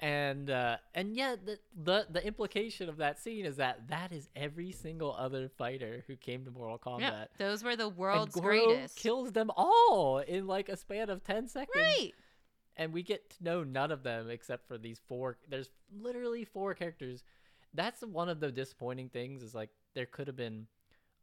And 0.00 0.48
uh, 0.50 0.76
and 0.94 1.16
yeah, 1.16 1.34
the, 1.44 1.58
the 1.82 2.06
the 2.10 2.24
implication 2.24 2.88
of 2.88 2.98
that 2.98 3.18
scene 3.18 3.44
is 3.44 3.56
that 3.56 3.88
that 3.88 4.12
is 4.12 4.28
every 4.36 4.70
single 4.70 5.14
other 5.18 5.48
fighter 5.48 6.04
who 6.06 6.16
came 6.16 6.44
to 6.44 6.50
Mortal 6.50 6.78
Kombat. 6.78 7.00
Yeah, 7.00 7.24
those 7.38 7.64
were 7.64 7.74
the 7.76 7.88
And 7.88 7.96
world's 7.96 8.34
Goro 8.34 8.66
greatest. 8.66 8.96
kills 8.96 9.32
them 9.32 9.50
all 9.56 10.18
in 10.18 10.46
like 10.46 10.68
a 10.68 10.76
span 10.76 11.10
of 11.10 11.24
ten 11.24 11.48
seconds. 11.48 11.74
Right. 11.76 12.12
And 12.76 12.92
we 12.92 13.02
get 13.02 13.30
to 13.30 13.44
know 13.44 13.64
none 13.64 13.90
of 13.90 14.04
them 14.04 14.30
except 14.30 14.68
for 14.68 14.78
these 14.78 15.00
four. 15.08 15.36
There's 15.48 15.70
literally 16.00 16.44
four 16.44 16.74
characters. 16.74 17.24
That's 17.74 18.02
one 18.02 18.28
of 18.28 18.38
the 18.38 18.52
disappointing 18.52 19.08
things. 19.08 19.42
Is 19.42 19.54
like 19.54 19.70
there 19.94 20.06
could 20.06 20.28
have 20.28 20.36
been 20.36 20.68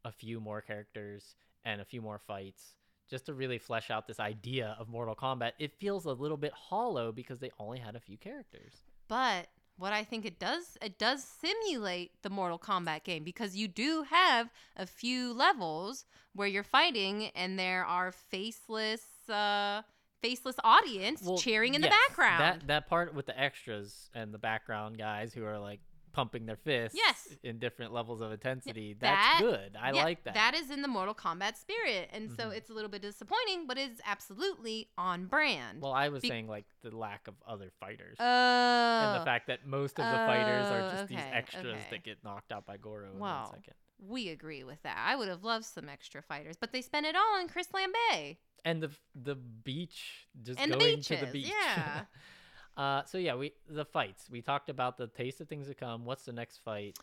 a 0.04 0.12
few 0.12 0.38
more 0.38 0.60
characters 0.60 1.34
and 1.64 1.80
a 1.80 1.84
few 1.84 2.02
more 2.02 2.20
fights 2.26 2.74
just 3.08 3.26
to 3.26 3.34
really 3.34 3.58
flesh 3.58 3.90
out 3.90 4.06
this 4.06 4.20
idea 4.20 4.76
of 4.78 4.88
Mortal 4.88 5.14
Kombat. 5.14 5.52
It 5.58 5.72
feels 5.78 6.04
a 6.06 6.12
little 6.12 6.36
bit 6.36 6.52
hollow 6.52 7.12
because 7.12 7.38
they 7.40 7.50
only 7.58 7.78
had 7.78 7.96
a 7.96 8.00
few 8.00 8.16
characters. 8.16 8.72
But 9.08 9.48
what 9.78 9.92
I 9.92 10.04
think 10.04 10.24
it 10.24 10.38
does, 10.38 10.76
it 10.82 10.98
does 10.98 11.22
simulate 11.22 12.12
the 12.22 12.30
Mortal 12.30 12.58
Kombat 12.58 13.04
game 13.04 13.24
because 13.24 13.56
you 13.56 13.68
do 13.68 14.04
have 14.08 14.50
a 14.76 14.86
few 14.86 15.32
levels 15.32 16.04
where 16.34 16.48
you're 16.48 16.62
fighting 16.62 17.30
and 17.34 17.58
there 17.58 17.84
are 17.84 18.10
faceless, 18.12 19.02
uh, 19.28 19.82
faceless 20.22 20.56
audience 20.64 21.22
Well, 21.22 21.36
cheering 21.38 21.74
in 21.74 21.82
yes, 21.82 21.90
the 21.90 21.96
background. 22.08 22.40
That 22.62 22.66
that 22.68 22.88
part 22.88 23.14
with 23.14 23.26
the 23.26 23.38
extras 23.38 24.10
and 24.14 24.32
the 24.32 24.38
background 24.38 24.98
guys 24.98 25.32
who 25.32 25.44
are 25.44 25.58
like 25.58 25.80
pumping 26.16 26.46
their 26.46 26.56
fists 26.56 26.96
Yes. 26.96 27.28
in 27.42 27.58
different 27.58 27.92
levels 27.92 28.22
of 28.22 28.32
intensity. 28.32 28.94
That- 28.94 29.38
that's 29.38 29.40
good. 29.42 29.76
I 29.78 29.92
yeah, 29.92 30.02
like 30.02 30.24
that. 30.24 30.32
That 30.32 30.54
is 30.54 30.70
in 30.70 30.80
the 30.80 30.88
Mortal 30.88 31.14
Kombat 31.14 31.56
spirit, 31.56 32.08
and 32.10 32.30
so 32.32 32.48
Mhm. 32.48 32.56
it's 32.56 32.70
a 32.70 32.72
little 32.72 32.88
bit 32.88 33.02
disappointing, 33.02 33.66
but 33.66 33.76
it's 33.76 34.00
absolutely 34.04 34.88
on 34.96 35.26
brand. 35.26 35.82
well, 35.82 35.92
I 35.92 36.08
was 36.08 36.22
Be- 36.22 36.28
saying 36.28 36.48
like 36.48 36.64
the 36.82 36.96
lack 36.96 37.28
of 37.28 37.34
other 37.46 37.70
fighters. 37.78 38.16
Oh, 38.18 38.24
and 38.24 39.20
the 39.20 39.24
fact 39.26 39.46
that 39.48 39.66
most 39.66 39.98
of 40.00 40.06
the 40.06 40.16
fighters 40.26 40.66
are 40.66 40.80
Oh, 40.82 40.90
just 40.92 41.08
these 41.08 41.18
extras 41.18 41.66
okay. 41.66 41.86
that 41.90 42.02
get 42.02 42.24
knocked 42.24 42.50
out 42.50 42.64
by 42.64 42.78
Goro 42.78 43.12
in 43.12 43.18
Well, 43.18 43.44
one 43.50 43.54
second. 43.60 43.74
we 43.98 44.30
agree 44.30 44.64
with 44.64 44.82
that. 44.84 44.96
I 44.98 45.16
would 45.16 45.28
have 45.28 45.44
loved 45.44 45.66
some 45.66 45.88
extra 45.88 46.22
fighters, 46.22 46.56
but 46.56 46.72
they 46.72 46.80
spent 46.80 47.04
it 47.04 47.14
all 47.14 47.36
on 47.36 47.46
Chris 47.48 47.68
Lambert. 47.74 48.38
And 48.64 48.82
the 48.82 48.90
the 49.14 49.34
beach 49.36 50.26
just 50.42 50.58
And 50.58 50.72
the 50.72 50.78
going 50.78 51.02
to 51.02 51.16
the 51.16 51.26
beach. 51.26 51.46
yeah. 51.48 52.06
uh 52.76 53.04
so 53.04 53.18
yeah, 53.18 53.34
we 53.34 53.52
the 53.68 53.84
fights. 53.84 54.28
We 54.30 54.42
talked 54.42 54.68
about 54.68 54.96
the 54.98 55.06
taste 55.06 55.40
of 55.40 55.48
things 55.48 55.68
to 55.68 55.74
come. 55.74 56.04
What's 56.04 56.24
the 56.24 56.32
next 56.32 56.58
fight 56.58 56.98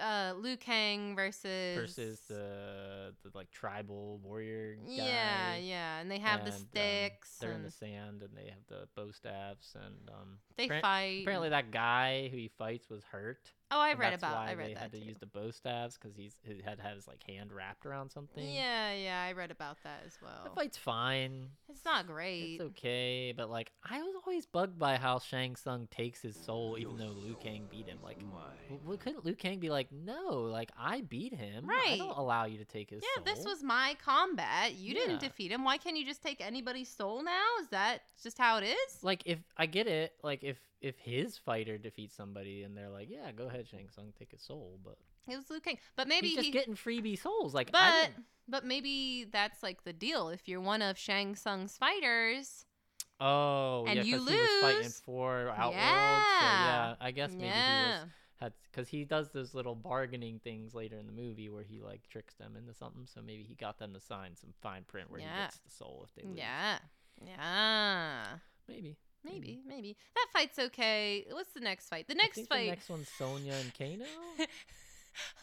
uh, 0.00 0.32
Liu 0.38 0.56
Kang 0.56 1.14
versus 1.16 1.76
versus 1.76 2.20
the 2.28 3.12
the 3.22 3.30
like 3.34 3.50
tribal 3.50 4.18
warrior 4.22 4.76
guy? 4.76 4.92
yeah, 4.92 5.56
yeah, 5.56 5.98
and 6.00 6.10
they 6.10 6.18
have 6.18 6.40
the 6.44 6.52
and, 6.52 6.54
um, 6.54 6.66
sticks. 6.70 7.36
they're 7.40 7.52
in 7.52 7.62
the 7.62 7.70
sand 7.70 8.22
and 8.22 8.30
they 8.36 8.48
have 8.50 8.64
the 8.68 8.86
bow 8.96 9.10
staffs 9.10 9.74
and 9.74 10.08
um 10.08 10.38
They 10.56 10.68
appar- 10.68 10.80
fight 10.80 11.22
Apparently 11.22 11.48
that 11.50 11.70
guy 11.70 12.28
who 12.28 12.36
he 12.36 12.48
fights 12.58 12.88
was 12.88 13.02
hurt. 13.04 13.50
Oh, 13.72 13.78
I 13.78 13.92
read 13.94 14.14
that's 14.14 14.22
about- 14.24 14.34
why 14.34 14.50
I 14.50 14.54
read 14.54 14.70
they 14.70 14.74
that 14.74 14.80
had 14.82 14.92
to 14.92 14.98
too. 15.00 15.04
use 15.06 15.18
the 15.18 15.26
bow 15.26 15.50
staves 15.52 15.96
because 15.96 16.16
he's 16.16 16.34
he 16.42 16.60
had 16.64 16.80
had 16.80 16.94
his 16.96 17.06
like 17.06 17.22
hand 17.24 17.52
wrapped 17.52 17.86
around 17.86 18.10
something. 18.10 18.44
Yeah, 18.48 18.92
yeah, 18.94 19.22
I 19.28 19.32
read 19.32 19.50
about 19.52 19.76
that 19.84 20.02
as 20.06 20.18
well. 20.22 20.42
The 20.44 20.50
fight's 20.50 20.76
fine. 20.76 21.50
It's 21.68 21.84
not 21.84 22.06
great. 22.06 22.54
It's 22.54 22.62
okay, 22.62 23.32
but 23.36 23.48
like 23.50 23.70
I 23.88 24.02
was 24.02 24.14
always 24.26 24.46
bugged 24.46 24.78
by 24.78 24.96
how 24.96 25.18
Shang 25.20 25.54
Tsung 25.54 25.86
takes 25.90 26.20
his 26.20 26.36
soul, 26.36 26.76
even 26.80 26.96
though 26.96 27.12
Liu 27.12 27.36
Kang 27.40 27.68
beat 27.70 27.86
him. 27.86 27.98
Like, 28.02 28.18
w- 28.18 28.80
w- 28.80 28.98
couldn't 28.98 29.24
Liu 29.24 29.34
Kang 29.40 29.58
be 29.58 29.68
like, 29.70 29.90
no, 29.90 30.28
like 30.34 30.70
I 30.78 31.00
beat 31.00 31.34
him. 31.34 31.66
Right. 31.68 31.94
I 31.94 31.98
don't 31.98 32.16
allow 32.16 32.44
you 32.44 32.58
to 32.58 32.64
take 32.64 32.90
his 32.90 33.02
yeah, 33.02 33.24
soul. 33.24 33.34
this 33.34 33.44
was 33.44 33.62
my 33.64 33.96
combat. 34.04 34.74
You 34.74 34.94
Yeah. 34.94 35.00
didn't 35.00 35.20
defeat 35.20 35.50
him. 35.50 35.64
Why 35.64 35.78
can't 35.78 35.96
you 35.96 36.04
just 36.06 36.22
take 36.22 36.40
anybody's 36.40 36.88
soul 36.88 37.24
now? 37.24 37.44
Is 37.60 37.68
that 37.70 38.02
just 38.22 38.38
how 38.38 38.58
it 38.58 38.64
is? 38.64 39.02
like 39.02 39.22
if 39.26 39.38
I 39.56 39.66
get 39.66 39.88
it, 39.88 40.12
like 40.22 40.44
if 40.44 40.58
if 40.80 40.96
his 40.98 41.36
fighter 41.36 41.76
defeats 41.76 42.14
somebody 42.14 42.62
and 42.62 42.76
they're 42.76 42.88
like, 42.88 43.08
yeah, 43.10 43.32
go 43.32 43.46
ahead, 43.48 43.66
Shang 43.66 43.88
Tsung, 43.90 44.12
take 44.18 44.30
his 44.30 44.42
soul, 44.42 44.78
but 44.84 44.96
It 45.28 45.36
was 45.36 45.50
Liu 45.50 45.60
Kang, 45.60 45.78
but 45.96 46.06
maybe 46.08 46.28
he's 46.28 46.36
just 46.36 46.46
he, 46.46 46.52
getting 46.52 46.74
freebie 46.74 47.18
souls. 47.18 47.52
Like, 47.54 47.72
but 47.72 48.10
but 48.48 48.64
maybe 48.64 49.24
that's 49.30 49.62
like 49.62 49.84
the 49.84 49.92
deal. 49.92 50.28
If 50.28 50.48
you're 50.48 50.60
one 50.60 50.82
of 50.82 50.96
Shang 50.98 51.34
Tsung's 51.34 51.76
fighters, 51.76 52.64
oh, 53.20 53.84
and 53.86 53.96
yeah, 53.96 54.02
you 54.02 54.18
'cause 54.18 54.28
he 54.28 54.36
was 54.36 54.50
fighting 54.60 54.90
for 55.04 55.48
Outworld. 55.50 55.74
Yeah, 55.74 56.40
So 56.40 56.46
Yeah. 56.46 56.94
I 57.00 57.10
guess 57.10 57.32
maybe 57.32 57.44
he 57.44 57.48
Yeah. 57.48 58.00
was 58.02 58.10
had 58.40 58.52
because 58.70 58.88
he 58.88 59.04
does 59.04 59.30
those 59.30 59.54
little 59.54 59.74
bargaining 59.74 60.38
things 60.42 60.74
later 60.74 60.98
in 60.98 61.06
the 61.06 61.12
movie 61.12 61.48
where 61.48 61.62
he 61.64 61.80
like 61.80 62.08
tricks 62.08 62.34
them 62.34 62.56
into 62.56 62.74
something. 62.74 63.06
So 63.06 63.20
maybe 63.20 63.42
he 63.42 63.54
got 63.54 63.78
them 63.78 63.92
to 63.94 64.00
sign 64.00 64.36
some 64.36 64.50
fine 64.62 64.84
print 64.86 65.10
where 65.10 65.20
he 65.20 65.26
gets 65.26 65.58
the 65.58 65.70
soul 65.70 66.06
if 66.08 66.14
they 66.14 66.28
lose. 66.28 66.38
yeah, 66.38 66.78
yeah, 67.24 68.24
Maybe. 68.68 68.96
maybe, 69.24 69.60
maybe 69.66 69.96
that 70.14 70.26
fight's 70.32 70.58
okay. 70.58 71.26
What's 71.30 71.52
the 71.52 71.60
next 71.60 71.88
fight? 71.88 72.08
The 72.08 72.14
next 72.14 72.46
fight. 72.46 72.64
The 72.64 72.70
next 72.70 72.88
one's 72.88 73.08
Sonya 73.08 73.52
and 73.54 73.72
Kano. 73.78 74.04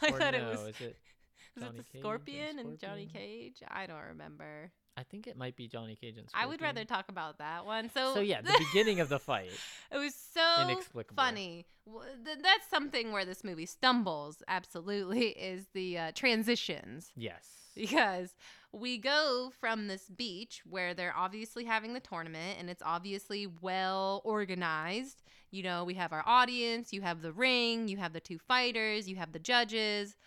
I 0.02 0.12
Or 0.12 0.20
thought 0.20 0.34
no, 0.34 0.40
it 0.40 0.50
was. 0.50 0.76
is 0.76 0.82
it 0.82 0.98
was 1.56 1.64
it 1.64 1.68
Cage 1.68 1.76
the 1.76 1.78
and 1.78 2.02
Scorpion 2.02 2.60
and 2.60 2.80
Johnny 2.80 3.06
Cage? 3.12 3.62
I 3.68 3.86
don't 3.86 4.04
remember. 4.10 4.72
I 4.98 5.04
think 5.04 5.28
it 5.28 5.38
might 5.38 5.56
be 5.56 5.68
Johnny 5.68 5.96
Cage 5.96 6.18
and 6.18 6.28
I 6.34 6.46
would 6.48 6.62
rather 6.62 6.84
talk 6.84 7.10
about 7.10 7.38
that 7.38 7.66
one. 7.66 7.90
So, 7.94 8.16
So 8.16 8.20
yeah, 8.22 8.42
the 8.42 8.56
beginning 8.74 9.00
of 9.00 9.10
the 9.10 9.20
fight. 9.20 9.52
It 9.92 9.98
was 9.98 10.16
so 10.38 10.62
Inexplicable. 10.70 11.16
funny. 11.22 11.66
That's 12.24 12.68
something 12.70 13.12
where 13.12 13.26
this 13.26 13.44
movie 13.44 13.66
stumbles. 13.66 14.44
Absolutely, 14.48 15.28
is 15.52 15.66
the 15.74 15.98
uh, 15.98 16.12
transitions 16.14 17.12
Yes. 17.16 17.48
because 17.76 18.36
we 18.72 18.98
go 18.98 19.52
from 19.60 19.88
this 19.88 20.10
beach 20.10 20.62
where 20.70 20.94
they're 20.94 21.16
obviously 21.16 21.64
having 21.64 21.94
the 21.94 22.00
tournament 22.00 22.58
and 22.60 22.70
it's 22.70 22.84
obviously 22.86 23.48
well 23.62 24.22
organized. 24.26 25.24
You 25.52 25.64
know, 25.64 25.84
we 25.86 25.94
have 25.96 26.12
our 26.12 26.24
audience, 26.26 26.92
you 26.92 27.02
have 27.02 27.22
the 27.22 27.32
ring, 27.32 27.88
you 27.88 27.98
have 27.98 28.14
the 28.14 28.20
two 28.20 28.38
fighters, 28.38 29.08
you 29.08 29.16
have 29.16 29.32
the 29.32 29.40
judges. 29.40 30.18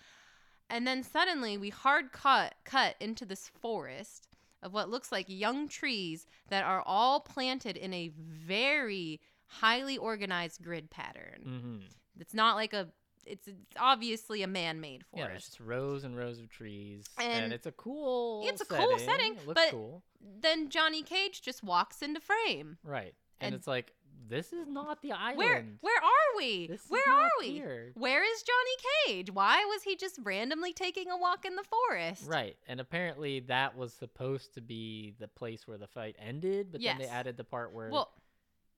And 0.71 0.87
then 0.87 1.03
suddenly 1.03 1.59
we 1.59 1.69
hard 1.69 2.13
cut 2.13 2.55
cut 2.65 2.95
into 3.01 3.25
this 3.27 3.49
forest 3.61 4.29
of 4.63 4.73
what 4.73 4.89
looks 4.91 5.11
like 5.13 5.27
young 5.29 5.69
trees 5.69 6.27
that 6.49 6.65
are 6.65 6.83
all 6.87 7.21
planted 7.21 7.77
in 7.77 7.93
a 7.93 8.11
very 8.17 9.21
highly 9.51 9.99
organized 9.99 10.63
grid 10.63 10.91
pattern. 10.91 11.43
Mm-hmm. 11.47 11.77
It's 12.21 12.35
not 12.35 12.57
like 12.57 12.73
a 12.73 12.89
it's, 13.27 13.47
it's 13.49 13.57
obviously 13.79 14.43
a 14.43 14.47
man-made 14.47 15.05
forest. 15.05 15.23
Yeah, 15.25 15.29
there's 15.29 15.45
just 15.45 15.61
rows 15.61 16.05
and 16.05 16.17
rows 16.17 16.39
of 16.41 16.49
trees, 16.49 17.05
And 17.19 17.45
and, 17.45 17.53
it's 17.53 17.67
a 17.67 17.73
cool. 17.73 18.43
it's 18.47 18.61
a 18.63 18.65
cool 18.65 18.99
setting, 18.99 19.35
It 19.37 19.47
looks 19.47 19.61
but 19.61 19.71
cool, 19.71 20.03
then 20.41 20.69
Johnny 20.71 21.03
Cage 21.03 21.43
just 21.43 21.63
walks 21.63 22.01
into 22.03 22.21
frame. 22.21 22.79
right? 22.83 23.15
And, 23.41 23.49
and- 23.49 23.55
it's 23.55 23.67
like 23.67 23.93
this 24.29 24.53
is 24.53 24.69
not 24.69 25.03
the 25.03 25.11
island. 25.13 25.39
Where 25.39 25.65
where 25.81 25.97
are 26.03 26.37
we? 26.37 26.67
This 26.69 26.85
is 26.85 26.91
where 26.91 27.03
are 27.11 27.29
we? 27.41 27.51
here. 27.51 27.91
Where 27.95 28.23
is 28.23 28.43
Johnny 28.43 29.15
Cage? 29.19 29.31
Why 29.33 29.65
was 29.65 29.83
he 29.83 29.97
just 29.97 30.19
randomly 30.23 30.73
taking 30.73 31.11
a 31.11 31.17
walk 31.17 31.45
in 31.45 31.57
the 31.57 31.65
forest? 31.65 32.25
Right, 32.27 32.57
and 32.69 32.81
apparently 32.81 33.41
that 33.41 33.77
was 33.77 33.93
supposed 33.93 34.55
to 34.55 34.61
be 34.61 35.15
the 35.19 35.27
place 35.29 35.67
where 35.67 35.79
the 35.79 35.89
fight 35.89 36.17
ended, 36.25 36.69
but 36.73 36.81
then 36.83 36.99
they 36.99 37.07
added 37.07 37.37
the 37.37 37.45
part 37.45 37.73
where 37.75 37.91
Well, 37.91 38.11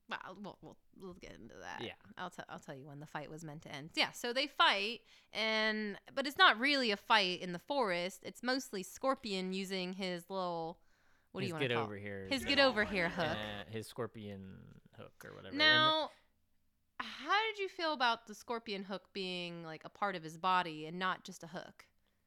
well, 0.09 0.37
we'll, 0.41 0.57
we'll, 0.61 0.77
we'll 0.99 1.13
get 1.13 1.33
into 1.33 1.55
that. 1.61 1.83
Yeah. 1.83 1.93
I'll 2.17 2.29
tell 2.29 2.45
I'll 2.49 2.59
tell 2.59 2.75
you 2.75 2.87
when 2.87 2.99
the 2.99 3.05
fight 3.05 3.29
was 3.29 3.43
meant 3.43 3.61
to 3.63 3.73
end. 3.73 3.91
Yeah, 3.95 4.11
so 4.11 4.33
they 4.33 4.47
fight, 4.47 5.01
and 5.31 5.97
but 6.13 6.27
it's 6.27 6.37
not 6.37 6.59
really 6.59 6.91
a 6.91 6.97
fight 6.97 7.41
in 7.41 7.53
the 7.53 7.59
forest. 7.59 8.19
It's 8.23 8.43
mostly 8.43 8.83
Scorpion 8.83 9.53
using 9.53 9.93
his 9.93 10.29
little 10.29 10.77
what 11.31 11.41
do 11.41 11.47
you 11.47 11.53
want 11.53 11.63
to 11.63 11.67
get 11.67 11.75
call 11.75 11.85
over 11.85 11.97
here, 11.97 12.27
his 12.29 12.41
is 12.41 12.47
get 12.47 12.59
over 12.59 12.85
here 12.85 13.09
hook. 13.09 13.25
uh, 13.25 13.71
his 13.71 13.87
scorpion 13.87 14.57
hook 14.97 15.13
or 15.25 15.31
whatever. 15.33 15.49
and- 15.49 15.57
Now, 15.57 16.11
how 16.99 17.41
did 17.49 17.59
you 17.59 17.67
feel 17.69 17.93
about 17.93 18.27
the 18.27 18.35
Scorpion 18.35 18.83
hook 18.83 19.03
being 19.13 19.63
like 19.63 19.81
a 19.83 19.89
part 19.89 20.15
of 20.15 20.23
his 20.23 20.37
body 20.37 20.85
and 20.85 20.99
not 20.99 21.23
just 21.23 21.43
a 21.43 21.47
hook? 21.47 21.85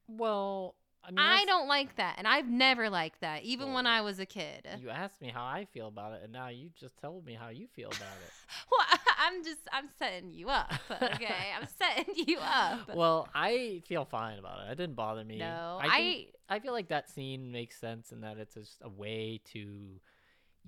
well, 0.09 0.75
I 1.07 1.11
mean, 1.11 1.19
I 1.19 1.45
don't 1.45 1.69
like 1.69 1.95
that, 1.95 2.15
and 2.17 2.27
I've 2.27 2.49
never 2.49 2.89
liked 2.89 3.21
that, 3.21 3.43
even 3.43 3.71
when 3.71 3.87
I 3.87 4.01
was 4.01 4.19
a 4.19 4.25
kid. 4.25 4.67
You 4.81 4.89
asked 4.89 5.21
me 5.21 5.29
how 5.29 5.45
I 5.45 5.65
feel 5.73 5.87
about 5.87 6.11
it, 6.13 6.21
and 6.23 6.33
now 6.33 6.49
you 6.49 6.69
just 6.77 6.97
told 6.99 7.25
me 7.25 7.33
how 7.33 7.47
you 7.47 7.67
feel 7.67 7.87
about 7.87 8.01
it. 8.25 8.31
Well, 8.71 8.99
I'm 9.19 9.43
just 9.43 9.59
I'm 9.71 9.87
setting 9.97 10.31
you 10.33 10.49
up. 10.49 10.71
Okay, 11.01 11.33
I'm 11.59 11.67
setting 11.79 12.13
you 12.27 12.39
up. 12.39 12.93
well, 12.95 13.29
I 13.33 13.81
feel 13.87 14.03
fine 14.05 14.37
about 14.39 14.67
it. 14.67 14.71
It 14.71 14.75
didn't 14.77 14.95
bother 14.95 15.23
me. 15.23 15.37
No, 15.39 15.79
I 15.81 15.97
think- 15.97 16.27
I 16.49 16.59
feel 16.59 16.73
like 16.73 16.89
that 16.89 17.09
scene 17.09 17.51
makes 17.51 17.77
sense 17.79 18.11
in 18.11 18.21
that 18.21 18.37
it's 18.37 18.53
just 18.55 18.77
a 18.81 18.89
way 18.89 19.39
to 19.53 19.99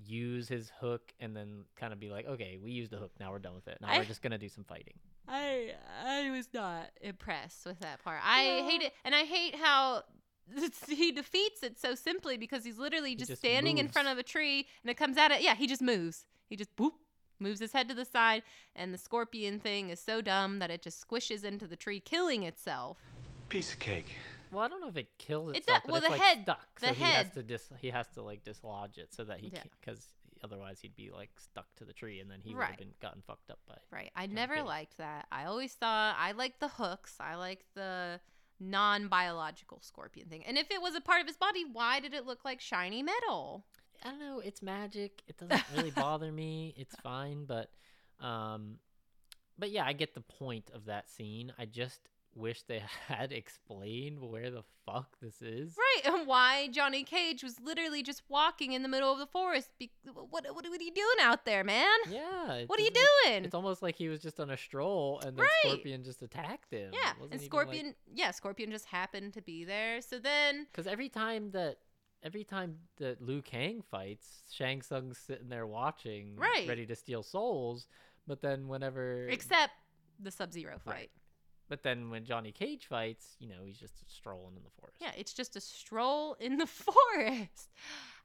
use 0.06 0.48
his 0.48 0.70
hook 0.80 1.12
and 1.20 1.36
then 1.36 1.64
kind 1.76 1.92
of 1.92 2.00
be 2.00 2.08
like, 2.10 2.26
okay, 2.26 2.58
we 2.62 2.70
used 2.70 2.90
the 2.92 2.96
hook. 2.96 3.12
Now 3.20 3.30
we're 3.32 3.38
done 3.38 3.54
with 3.54 3.68
it. 3.68 3.78
Now 3.80 3.88
I- 3.88 3.98
we're 3.98 4.04
just 4.04 4.22
gonna 4.22 4.38
do 4.38 4.48
some 4.48 4.64
fighting. 4.64 4.94
I 5.28 5.72
I 6.04 6.30
was 6.30 6.48
not 6.52 6.90
impressed 7.00 7.64
with 7.66 7.78
that 7.80 8.02
part. 8.02 8.20
I 8.24 8.60
No. 8.62 8.68
hate 8.68 8.82
it, 8.82 8.92
and 9.04 9.14
I 9.14 9.24
hate 9.24 9.54
how 9.54 10.02
he 10.88 11.12
defeats 11.12 11.62
it 11.62 11.78
so 11.78 11.94
simply 11.94 12.36
because 12.36 12.64
he's 12.64 12.78
literally 12.78 13.14
just, 13.14 13.30
just 13.30 13.40
standing 13.42 13.78
in 13.78 13.88
front 13.88 14.08
of 14.08 14.18
a 14.18 14.22
tree 14.22 14.66
and 14.82 14.90
it 14.90 14.96
comes 14.96 15.16
at 15.16 15.30
it. 15.30 15.42
Yeah, 15.42 15.54
he 15.54 15.66
just 15.66 15.82
moves. 15.82 16.26
He 16.48 16.56
just 16.56 16.74
boop 16.76 16.92
moves 17.38 17.60
his 17.60 17.72
head 17.72 17.88
to 17.88 17.94
the 17.94 18.04
side 18.04 18.42
and 18.76 18.92
the 18.92 18.98
scorpion 18.98 19.58
thing 19.60 19.88
is 19.90 19.98
so 20.00 20.20
dumb 20.20 20.58
that 20.58 20.70
it 20.70 20.82
just 20.82 21.06
squishes 21.06 21.42
into 21.44 21.66
the 21.66 21.76
tree 21.76 22.00
killing 22.00 22.42
itself. 22.42 22.98
Piece 23.48 23.72
of 23.72 23.78
cake. 23.78 24.12
Well, 24.52 24.62
I 24.64 24.68
don't 24.68 24.80
know 24.80 24.88
if 24.88 24.96
it 24.96 25.16
kills 25.16 25.52
It 25.54 25.58
itself, 25.58 25.82
does- 25.82 25.86
but 25.86 25.92
well, 25.92 25.96
it's 26.02 26.06
the 26.06 26.12
like 26.12 26.20
head- 26.20 26.42
stuck. 26.42 26.80
the 26.80 26.86
so 26.88 26.92
he 26.94 27.02
head- 27.04 27.26
has 27.26 27.34
to 27.34 27.42
dis- 27.42 27.70
he 27.80 27.90
has 27.90 28.06
to 28.14 28.22
like 28.22 28.44
dislodge 28.44 28.98
it 28.98 29.14
so 29.14 29.24
that 29.24 29.40
he 29.40 29.46
Yeah. 29.48 29.58
can't 29.60 29.70
because 29.80 30.04
otherwise 30.42 30.80
he'd 30.80 30.96
be 30.96 31.10
like 31.10 31.30
stuck 31.38 31.66
to 31.76 31.84
the 31.84 31.92
tree 31.92 32.18
and 32.20 32.30
then 32.30 32.40
he 32.42 32.54
would 32.54 32.64
have 32.64 32.76
been 32.78 32.94
gotten 33.00 33.22
fucked 33.22 33.50
up 33.50 33.58
by. 33.68 33.76
Right. 33.90 34.10
I 34.16 34.26
never 34.26 34.62
liked 34.62 34.96
that. 34.98 35.26
I 35.30 35.44
always 35.44 35.74
thought 35.74 36.16
I 36.18 36.32
liked 36.32 36.60
the 36.60 36.68
hooks. 36.68 37.16
I 37.20 37.36
liked 37.36 37.66
the 37.74 38.20
non-biological 38.60 39.80
scorpion 39.82 40.28
thing. 40.28 40.44
And 40.46 40.58
if 40.58 40.70
it 40.70 40.82
was 40.82 40.94
a 40.94 41.00
part 41.00 41.20
of 41.20 41.26
his 41.26 41.36
body, 41.36 41.64
why 41.70 42.00
did 42.00 42.14
it 42.14 42.26
look 42.26 42.44
like 42.44 42.60
shiny 42.60 43.02
metal? 43.02 43.64
I 44.04 44.10
don't 44.10 44.20
know. 44.20 44.40
It's 44.40 44.62
magic. 44.62 45.22
It 45.26 45.36
doesn't 45.38 45.64
really 45.76 45.90
bother 45.90 46.30
me. 46.30 46.74
It's 46.76 46.94
fine, 46.96 47.44
but 47.44 47.70
um, 48.20 48.78
but 49.58 49.70
yeah, 49.70 49.84
I 49.84 49.92
get 49.92 50.14
the 50.14 50.20
point 50.20 50.70
of 50.74 50.86
that 50.86 51.10
scene. 51.10 51.52
I 51.58 51.66
just 51.66 52.00
wish 52.34 52.62
they 52.62 52.82
had 53.08 53.32
explained 53.32 54.20
where 54.20 54.50
the 54.50 54.62
fuck 54.86 55.16
this 55.20 55.42
is. 55.42 55.76
Right, 55.76 56.12
and 56.14 56.26
why 56.26 56.68
Johnny 56.68 57.02
Cage 57.04 57.42
was 57.42 57.60
literally 57.60 58.02
just 58.02 58.22
walking 58.28 58.72
in 58.72 58.82
the 58.82 58.88
middle 58.88 59.12
of 59.12 59.18
the 59.18 59.26
forest. 59.26 59.70
Be- 59.78 59.90
what, 60.12 60.30
what, 60.30 60.44
what 60.54 60.64
are 60.66 60.82
you 60.82 60.92
doing 60.94 61.16
out 61.20 61.44
there, 61.44 61.64
man? 61.64 61.88
Yeah. 62.08 62.62
What 62.66 62.78
are 62.78 62.82
you 62.82 62.90
doing? 62.90 63.44
It's 63.44 63.54
almost 63.54 63.82
like 63.82 63.96
he 63.96 64.08
was 64.08 64.20
just 64.20 64.38
on 64.40 64.50
a 64.50 64.56
stroll 64.56 65.20
and 65.20 65.36
then 65.36 65.44
Right. 65.44 65.50
Scorpion 65.72 66.04
just 66.04 66.22
attacked 66.22 66.72
him. 66.72 66.92
yeah, 66.92 67.12
and 67.30 67.40
Scorpion, 67.40 67.86
like- 67.86 67.96
yeah, 68.14 68.30
Scorpion 68.30 68.70
just 68.70 68.86
happened 68.86 69.34
to 69.34 69.42
be 69.42 69.64
there. 69.64 70.00
So 70.00 70.18
then, 70.18 70.66
Because 70.70 70.86
every 70.86 71.08
time 71.08 71.50
that 71.52 71.78
every 72.22 72.44
time 72.44 72.76
that 72.98 73.22
Liu 73.22 73.40
Kang 73.40 73.82
fights, 73.90 74.42
Shang 74.52 74.82
Tsung's 74.82 75.16
sitting 75.18 75.48
there 75.48 75.66
watching, 75.66 76.36
Right. 76.36 76.68
ready 76.68 76.84
to 76.86 76.94
steal 76.94 77.22
souls. 77.22 77.86
But 78.26 78.42
then 78.42 78.68
whenever, 78.68 79.26
except 79.28 79.72
the 80.22 80.30
Sub 80.30 80.52
Zero 80.52 80.78
fight. 80.84 80.92
Right. 80.94 81.10
But 81.70 81.82
then 81.82 82.10
when 82.10 82.24
Johnny 82.24 82.50
Cage 82.52 82.86
fights, 82.86 83.36
you 83.38 83.48
know, 83.48 83.64
he's 83.64 83.78
just 83.78 83.94
strolling 84.14 84.56
in 84.56 84.62
the 84.64 84.70
forest. 84.78 84.98
Yeah, 85.00 85.12
it's 85.16 85.32
just 85.32 85.56
a 85.56 85.60
stroll 85.60 86.36
in 86.40 86.58
the 86.58 86.66
forest. 86.66 87.70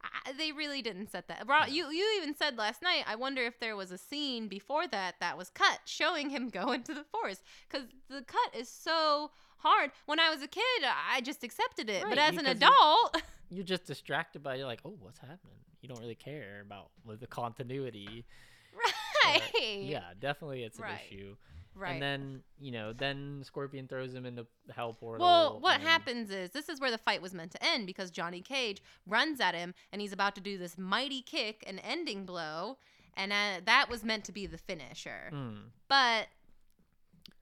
I, 0.03 0.33
they 0.33 0.51
really 0.51 0.81
didn't 0.81 1.11
set 1.11 1.27
that. 1.29 1.45
You 1.71 1.89
you 1.91 2.05
even 2.21 2.35
said 2.35 2.57
last 2.57 2.81
night. 2.81 3.03
I 3.07 3.15
wonder 3.15 3.43
if 3.43 3.59
there 3.59 3.75
was 3.77 3.91
a 3.91 3.97
scene 3.97 4.47
before 4.47 4.87
that 4.87 5.15
that 5.21 5.37
was 5.37 5.49
cut 5.49 5.79
showing 5.85 6.29
him 6.29 6.49
go 6.59 6.71
into 6.73 6.93
the 6.93 7.05
forest 7.05 7.43
because 7.69 7.87
the 8.09 8.23
cut 8.23 8.59
is 8.59 8.67
so 8.67 9.31
hard. 9.57 9.91
When 10.07 10.19
I 10.19 10.29
was 10.31 10.41
a 10.41 10.47
kid, 10.47 10.83
I 10.83 11.21
just 11.21 11.43
accepted 11.43 11.89
it, 11.89 12.03
but 12.09 12.17
as 12.17 12.35
an 12.35 12.47
adult, 12.47 13.21
You're 13.51 13.63
just 13.63 13.85
distracted 13.85 14.41
by 14.41 14.55
you're 14.55 14.65
like, 14.65 14.81
oh, 14.85 14.95
what's 14.99 15.19
happening? 15.19 15.59
You 15.81 15.87
don't 15.87 15.99
really 15.99 16.15
care 16.15 16.61
about 16.65 16.89
the 17.07 17.27
continuity. 17.27 18.25
right? 18.73 19.41
But 19.53 19.61
yeah, 19.63 20.01
definitely 20.19 20.63
it's 20.63 20.77
an 20.79 20.85
Right. 20.85 20.99
issue. 21.11 21.35
Right. 21.75 21.93
And 21.93 22.01
then 22.01 22.43
you 22.59 22.71
know, 22.71 22.93
then 22.93 23.41
Scorpion 23.43 23.87
throws 23.87 24.13
him 24.13 24.25
into 24.25 24.45
the 24.65 24.73
hell 24.73 24.93
portal. 24.93 25.25
Well, 25.25 25.59
what 25.59 25.75
and- 25.75 25.83
happens 25.83 26.31
is 26.31 26.51
this 26.51 26.69
is 26.69 26.79
where 26.79 26.91
the 26.91 26.97
fight 26.97 27.21
was 27.21 27.33
meant 27.33 27.51
to 27.51 27.63
end 27.63 27.85
because 27.85 28.11
Johnny 28.11 28.41
Cage 28.41 28.81
runs 29.05 29.39
at 29.41 29.53
him 29.55 29.73
and 29.91 30.01
he's 30.01 30.13
about 30.13 30.35
to 30.35 30.41
do 30.41 30.57
this 30.57 30.77
mighty 30.77 31.21
kick, 31.21 31.63
an 31.67 31.79
ending 31.79 32.25
blow, 32.25 32.77
and 33.15 33.31
uh, 33.33 33.61
that 33.65 33.87
was 33.89 34.03
meant 34.03 34.23
to 34.25 34.31
be 34.31 34.45
the 34.47 34.57
finisher. 34.57 35.29
Mm. 35.33 35.57
But 35.89 36.27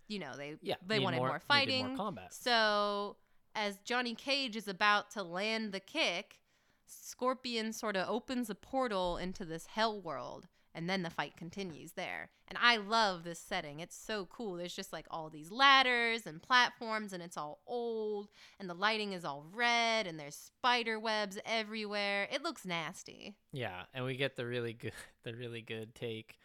you 0.08 0.20
know 0.20 0.32
they 0.36 0.56
Yeah, 0.62 0.76
they 0.86 1.00
wanted 1.00 1.18
more- 1.18 1.28
more, 1.28 1.36
needed 1.38 1.48
more 1.50 1.88
fighting. 1.88 1.98
combat. 1.98 2.34
So 2.34 3.18
as 3.56 3.78
Johnny 3.86 4.16
Cage 4.16 4.56
is 4.56 4.68
about 4.68 5.12
to 5.12 5.22
land 5.24 5.72
the 5.74 5.80
kick, 5.80 6.40
Scorpion 6.86 7.72
sort 7.72 7.96
of 7.96 8.10
opens 8.10 8.50
a 8.50 8.56
portal 8.56 9.18
into 9.18 9.46
this 9.46 9.68
hell 9.68 10.00
world. 10.02 10.48
And 10.76 10.90
then 10.90 11.04
the 11.04 11.10
fight 11.10 11.38
continues 11.38 11.92
there. 11.92 12.30
And 12.48 12.58
I 12.62 12.78
love 12.78 13.24
this 13.24 13.40
setting. 13.40 13.80
It's 13.80 13.96
so 13.96 14.26
cool. 14.26 14.56
There's 14.56 14.76
just 14.76 14.92
like 14.92 15.06
all 15.12 15.30
these 15.30 15.52
ladders 15.52 16.26
and 16.26 16.42
platforms, 16.42 17.14
and 17.14 17.22
it's 17.22 17.38
all 17.38 17.62
old, 17.68 18.30
and 18.60 18.70
the 18.70 18.74
lighting 18.74 19.14
is 19.14 19.24
all 19.24 19.46
red, 19.54 20.08
and 20.08 20.20
there's 20.20 20.36
spider 20.36 21.00
webs 21.00 21.38
everywhere. 21.46 22.28
It 22.32 22.44
looks 22.44 22.66
nasty. 22.66 23.36
Yeah, 23.52 23.84
and 23.94 24.04
we 24.06 24.16
get 24.16 24.36
the 24.36 24.46
really 24.46 24.74
good, 24.74 24.94
the 25.24 25.34
really 25.34 25.62
good 25.62 25.96
take 25.96 26.38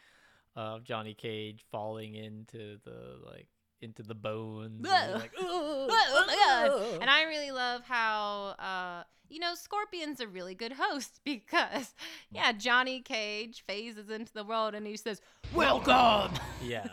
of 0.56 0.84
Johnny 0.84 1.14
Cage 1.14 1.64
falling 1.70 2.14
into 2.14 2.78
the 2.84 3.18
like 3.24 3.48
into 3.80 4.02
the 4.02 4.14
bones. 4.14 4.76
and 4.78 4.86
he's 4.86 4.92
Ugh. 4.92 5.20
like, 5.20 5.32
oh 5.38 5.86
my 5.88 6.34
god! 6.34 7.00
And 7.00 7.10
I 7.10 7.24
really 7.24 7.50
love 7.50 7.82
how 7.84 8.54
uh, 8.58 9.04
you 9.28 9.38
know 9.40 9.54
Scorpion's 9.54 10.20
a 10.20 10.26
really 10.26 10.54
good 10.54 10.72
host 10.72 11.20
because 11.24 11.94
yeah, 12.30 12.52
Johnny 12.52 13.00
Cage 13.00 13.64
phases 13.66 14.10
into 14.10 14.32
the 14.32 14.44
world 14.44 14.74
and 14.74 14.86
he 14.86 14.96
says, 14.96 15.20
"Welcome." 15.54 16.38
yeah, 16.62 16.86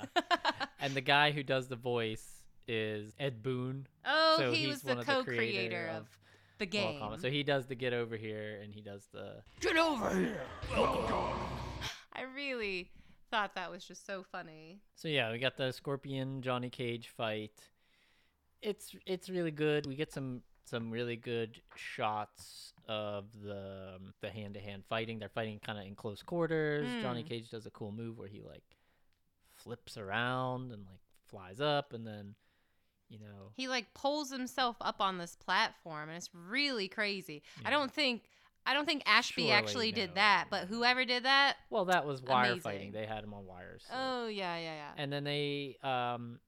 and 0.79 0.93
the 0.93 1.01
guy 1.01 1.31
who 1.31 1.43
does 1.43 1.67
the 1.67 1.75
voice 1.75 2.43
is 2.67 3.13
Ed 3.19 3.43
Boon. 3.43 3.87
Oh, 4.05 4.35
so 4.37 4.51
he 4.51 4.67
was 4.67 4.81
the 4.81 4.95
co-creator 4.95 5.23
creator 5.23 5.91
of 5.95 6.07
the 6.57 6.65
game. 6.65 6.99
Kombat. 6.99 7.21
So 7.21 7.29
he 7.29 7.43
does 7.43 7.65
the 7.65 7.75
get 7.75 7.93
over 7.93 8.17
here, 8.17 8.59
and 8.63 8.73
he 8.73 8.81
does 8.81 9.07
the 9.11 9.41
Get 9.61 9.77
over 9.77 10.09
here. 10.15 10.41
Welcome. 10.71 11.39
I 12.13 12.23
really 12.33 12.89
thought 13.31 13.55
that 13.55 13.71
was 13.71 13.83
just 13.85 14.05
so 14.05 14.23
funny. 14.31 14.79
So 14.95 15.07
yeah, 15.07 15.31
we 15.31 15.39
got 15.39 15.57
the 15.57 15.71
Scorpion 15.71 16.41
Johnny 16.41 16.69
Cage 16.69 17.09
fight. 17.15 17.59
It's 18.61 18.95
it's 19.05 19.29
really 19.29 19.51
good. 19.51 19.85
We 19.85 19.95
get 19.95 20.11
some 20.11 20.41
some 20.65 20.89
really 20.89 21.15
good 21.15 21.61
shots 21.75 22.73
of 22.87 23.25
the 23.43 23.93
um, 23.95 24.13
the 24.21 24.29
hand 24.29 24.55
to 24.55 24.59
hand 24.59 24.83
fighting. 24.89 25.19
They're 25.19 25.29
fighting 25.29 25.59
kind 25.59 25.77
of 25.77 25.85
in 25.85 25.95
close 25.95 26.23
quarters. 26.23 26.87
Johnny 27.01 27.23
Mm. 27.23 27.29
Cage 27.29 27.49
does 27.49 27.65
a 27.65 27.71
cool 27.71 27.91
move 27.91 28.17
where 28.17 28.27
he 28.27 28.41
like 28.41 28.63
flips 29.53 29.97
around 29.97 30.71
and 30.71 30.85
like 30.85 30.99
flies 31.27 31.59
up, 31.61 31.93
and 31.93 32.05
then 32.05 32.35
you 33.09 33.19
know 33.19 33.51
He 33.53 33.67
like 33.67 33.93
pulls 33.93 34.31
himself 34.31 34.77
up 34.81 34.99
on 34.99 35.17
this 35.19 35.35
platform 35.35 36.09
and 36.09 36.17
it's 36.17 36.29
really 36.33 36.87
crazy. 36.87 37.43
I 37.63 37.69
don't 37.69 37.91
think 37.91 38.23
I 38.65 38.73
don't 38.73 38.85
think 38.85 39.03
Ashby 39.05 39.43
Surely 39.43 39.51
actually 39.53 39.91
did 39.91 40.15
that, 40.15 40.47
but 40.49 40.67
whoever 40.67 41.05
did 41.05 41.23
that, 41.23 41.55
well 41.69 41.85
that 41.85 42.05
was 42.05 42.21
wire 42.21 42.45
Amazing. 42.53 42.61
fighting. 42.61 42.91
They 42.91 43.05
had 43.05 43.23
him 43.23 43.33
on 43.33 43.45
wires. 43.45 43.83
so- 43.87 43.93
oh 43.95 44.27
yeah, 44.27 44.57
yeah, 44.57 44.73
yeah. 44.75 44.91
and 44.97 45.11
then 45.11 45.23
they 45.23 45.77
um 45.83 46.39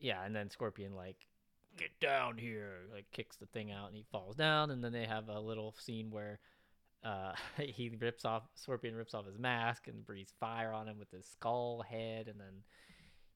yeah 0.00 0.24
and 0.24 0.34
then 0.34 0.48
scorpion 0.50 0.94
like 0.94 1.16
get 1.76 1.90
down 2.00 2.38
here 2.38 2.86
like 2.92 3.04
kicks 3.12 3.36
the 3.36 3.46
thing 3.46 3.70
out 3.70 3.88
and 3.88 3.96
he 3.96 4.04
falls 4.10 4.36
down 4.36 4.70
and 4.70 4.82
then 4.82 4.92
they 4.92 5.04
have 5.04 5.28
a 5.28 5.38
little 5.40 5.74
scene 5.78 6.10
where 6.10 6.38
uh 7.04 7.32
he 7.58 7.90
rips 8.00 8.24
off 8.24 8.42
scorpion 8.54 8.94
rips 8.94 9.14
off 9.14 9.26
his 9.26 9.38
mask 9.38 9.86
and 9.86 10.04
breathes 10.06 10.32
fire 10.40 10.72
on 10.72 10.88
him 10.88 10.98
with 10.98 11.10
his 11.10 11.26
skull 11.26 11.84
head 11.88 12.26
and 12.28 12.38
then 12.40 12.62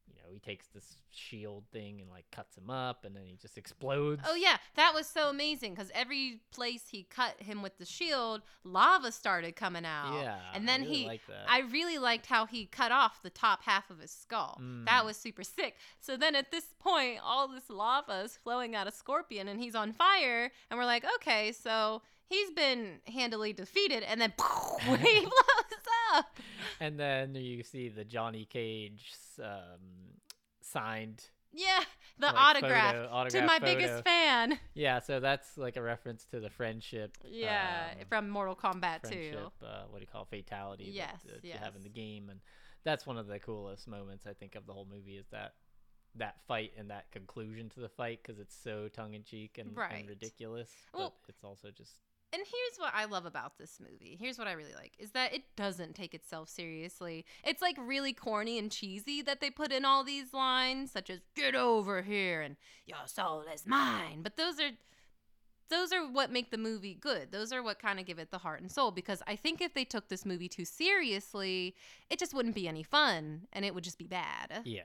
you 0.08 0.14
know 0.16 0.28
he 0.32 0.38
takes 0.40 0.66
this 0.68 0.96
shield 1.10 1.64
thing 1.72 2.00
and 2.00 2.10
like 2.10 2.24
cuts 2.32 2.56
him 2.56 2.70
up 2.70 3.04
and 3.04 3.14
then 3.14 3.22
he 3.26 3.36
just 3.40 3.56
explodes 3.58 4.22
Oh 4.28 4.34
yeah, 4.34 4.56
that 4.76 4.92
was 4.94 5.06
so 5.06 5.28
amazing 5.30 5.74
because 5.74 5.90
every 5.94 6.40
place 6.52 6.84
he 6.90 7.04
cut 7.04 7.34
him 7.40 7.62
with 7.62 7.78
the 7.78 7.84
shield, 7.84 8.42
lava 8.64 9.12
started 9.12 9.56
coming 9.56 9.84
out. 9.84 10.20
Yeah, 10.22 10.36
and 10.54 10.64
I 10.64 10.66
then 10.66 10.82
really 10.82 10.94
he, 10.94 11.20
that. 11.28 11.44
I 11.48 11.60
really 11.60 11.98
liked 11.98 12.26
how 12.26 12.46
he 12.46 12.66
cut 12.66 12.92
off 12.92 13.22
the 13.22 13.30
top 13.30 13.62
half 13.62 13.90
of 13.90 13.98
his 14.00 14.10
skull. 14.10 14.58
That 14.86 15.02
Mm. 15.02 15.06
was 15.06 15.16
super 15.16 15.42
sick. 15.44 15.76
So 16.00 16.16
then 16.16 16.34
at 16.34 16.50
this 16.50 16.66
point, 16.78 17.18
all 17.22 17.48
this 17.48 17.68
lava 17.70 18.22
is 18.24 18.36
flowing 18.36 18.74
out 18.74 18.86
of 18.86 18.94
Scorpion, 18.94 19.48
and 19.48 19.60
he's 19.60 19.74
on 19.74 19.92
fire, 19.92 20.50
and 20.70 20.78
we're 20.78 20.86
like, 20.86 21.04
okay, 21.16 21.52
so 21.52 22.02
he's 22.28 22.50
been 22.50 23.00
handily 23.06 23.52
defeated, 23.52 24.02
and 24.04 24.20
then 24.20 24.32
he 24.86 25.20
blows. 25.20 25.71
and 26.80 26.98
then 26.98 27.34
you 27.34 27.62
see 27.62 27.88
the 27.88 28.04
johnny 28.04 28.44
cage 28.44 29.12
um 29.42 29.80
signed 30.60 31.24
Yeah, 31.52 31.80
the 32.18 32.26
like, 32.26 32.34
autograph, 32.36 32.94
photo- 32.94 33.28
to 33.28 33.42
my 33.46 33.58
photo. 33.58 33.64
biggest 33.66 34.04
fan. 34.04 34.58
Yeah, 34.74 35.00
so 35.00 35.20
that's 35.20 35.58
like 35.58 35.76
a 35.76 35.82
reference 35.82 36.24
to 36.30 36.40
the 36.40 36.48
friendship. 36.48 37.18
Yeah, 37.28 37.88
um, 37.92 38.06
from 38.08 38.30
Mortal 38.30 38.56
Kombat 38.56 39.02
2. 39.02 39.08
friendship, 39.08 39.52
uh, 39.62 39.82
what 39.90 39.98
do 39.98 40.02
you 40.02 40.06
call 40.10 40.22
it, 40.22 40.28
fatality? 40.30 40.84
that- 40.84 40.92
Yes, 40.94 41.20
that, 41.26 41.44
you 41.44 41.52
have 41.60 41.76
in 41.76 41.82
the 41.82 41.90
game, 41.90 42.30
and 42.30 42.40
that's 42.84 43.06
one 43.06 43.18
of 43.18 43.26
the 43.26 43.38
coolest 43.38 43.86
moments 43.86 44.24
I 44.26 44.32
think 44.32 44.54
of 44.54 44.64
the 44.66 44.72
whole 44.72 44.86
movie 44.90 45.16
is 45.18 45.26
that 45.30 45.52
that 46.14 46.36
fight 46.46 46.72
and 46.78 46.88
that 46.90 47.10
conclusion 47.10 47.68
to 47.70 47.80
the 47.80 47.88
fight 47.88 48.20
because 48.22 48.38
it's 48.38 48.54
so 48.56 48.88
tongue 48.88 49.12
in 49.14 49.22
cheek 49.22 49.58
and, 49.58 49.76
Right. 49.76 49.92
and 50.00 50.08
ridiculous, 50.08 50.70
Well- 50.94 51.14
but 51.26 51.34
it's 51.34 51.44
also 51.44 51.70
just 51.70 51.92
And 52.32 52.40
here's 52.40 52.78
what 52.78 52.92
I 52.94 53.04
love 53.04 53.26
about 53.26 53.58
this 53.58 53.78
movie. 53.78 54.16
Here's 54.18 54.38
what 54.38 54.48
I 54.48 54.52
really 54.52 54.74
like 54.74 54.92
is 54.98 55.10
that 55.10 55.34
it 55.34 55.42
doesn't 55.54 55.94
take 55.94 56.14
itself 56.14 56.48
seriously. 56.48 57.26
It's 57.44 57.60
like 57.60 57.76
really 57.78 58.14
corny 58.14 58.58
and 58.58 58.70
cheesy 58.70 59.20
that 59.22 59.40
they 59.40 59.50
put 59.50 59.70
in 59.70 59.84
all 59.84 60.02
these 60.02 60.32
lines 60.32 60.90
such 60.90 61.10
as 61.10 61.20
"Get 61.36 61.54
over 61.54 62.02
here" 62.02 62.40
and 62.40 62.56
"Your 62.86 63.06
soul 63.06 63.44
is 63.52 63.66
mine." 63.66 64.22
But 64.22 64.36
those 64.36 64.58
are 64.58 64.70
those 65.68 65.92
are 65.92 66.06
what 66.06 66.30
make 66.30 66.50
the 66.50 66.58
movie 66.58 66.94
good. 66.94 67.32
Those 67.32 67.52
are 67.52 67.62
what 67.62 67.78
kind 67.78 67.98
of 67.98 68.06
give 68.06 68.18
it 68.18 68.30
the 68.30 68.38
heart 68.38 68.60
and 68.60 68.70
soul 68.70 68.90
because 68.90 69.22
I 69.26 69.36
think 69.36 69.60
if 69.60 69.74
they 69.74 69.84
took 69.84 70.08
this 70.08 70.26
movie 70.26 70.48
too 70.48 70.64
seriously, 70.64 71.74
it 72.10 72.18
just 72.18 72.34
wouldn't 72.34 72.54
be 72.54 72.68
any 72.68 72.82
fun 72.82 73.42
and 73.52 73.64
it 73.64 73.74
would 73.74 73.84
just 73.84 73.98
be 73.98 74.06
bad. 74.06 74.62
yeah. 74.64 74.82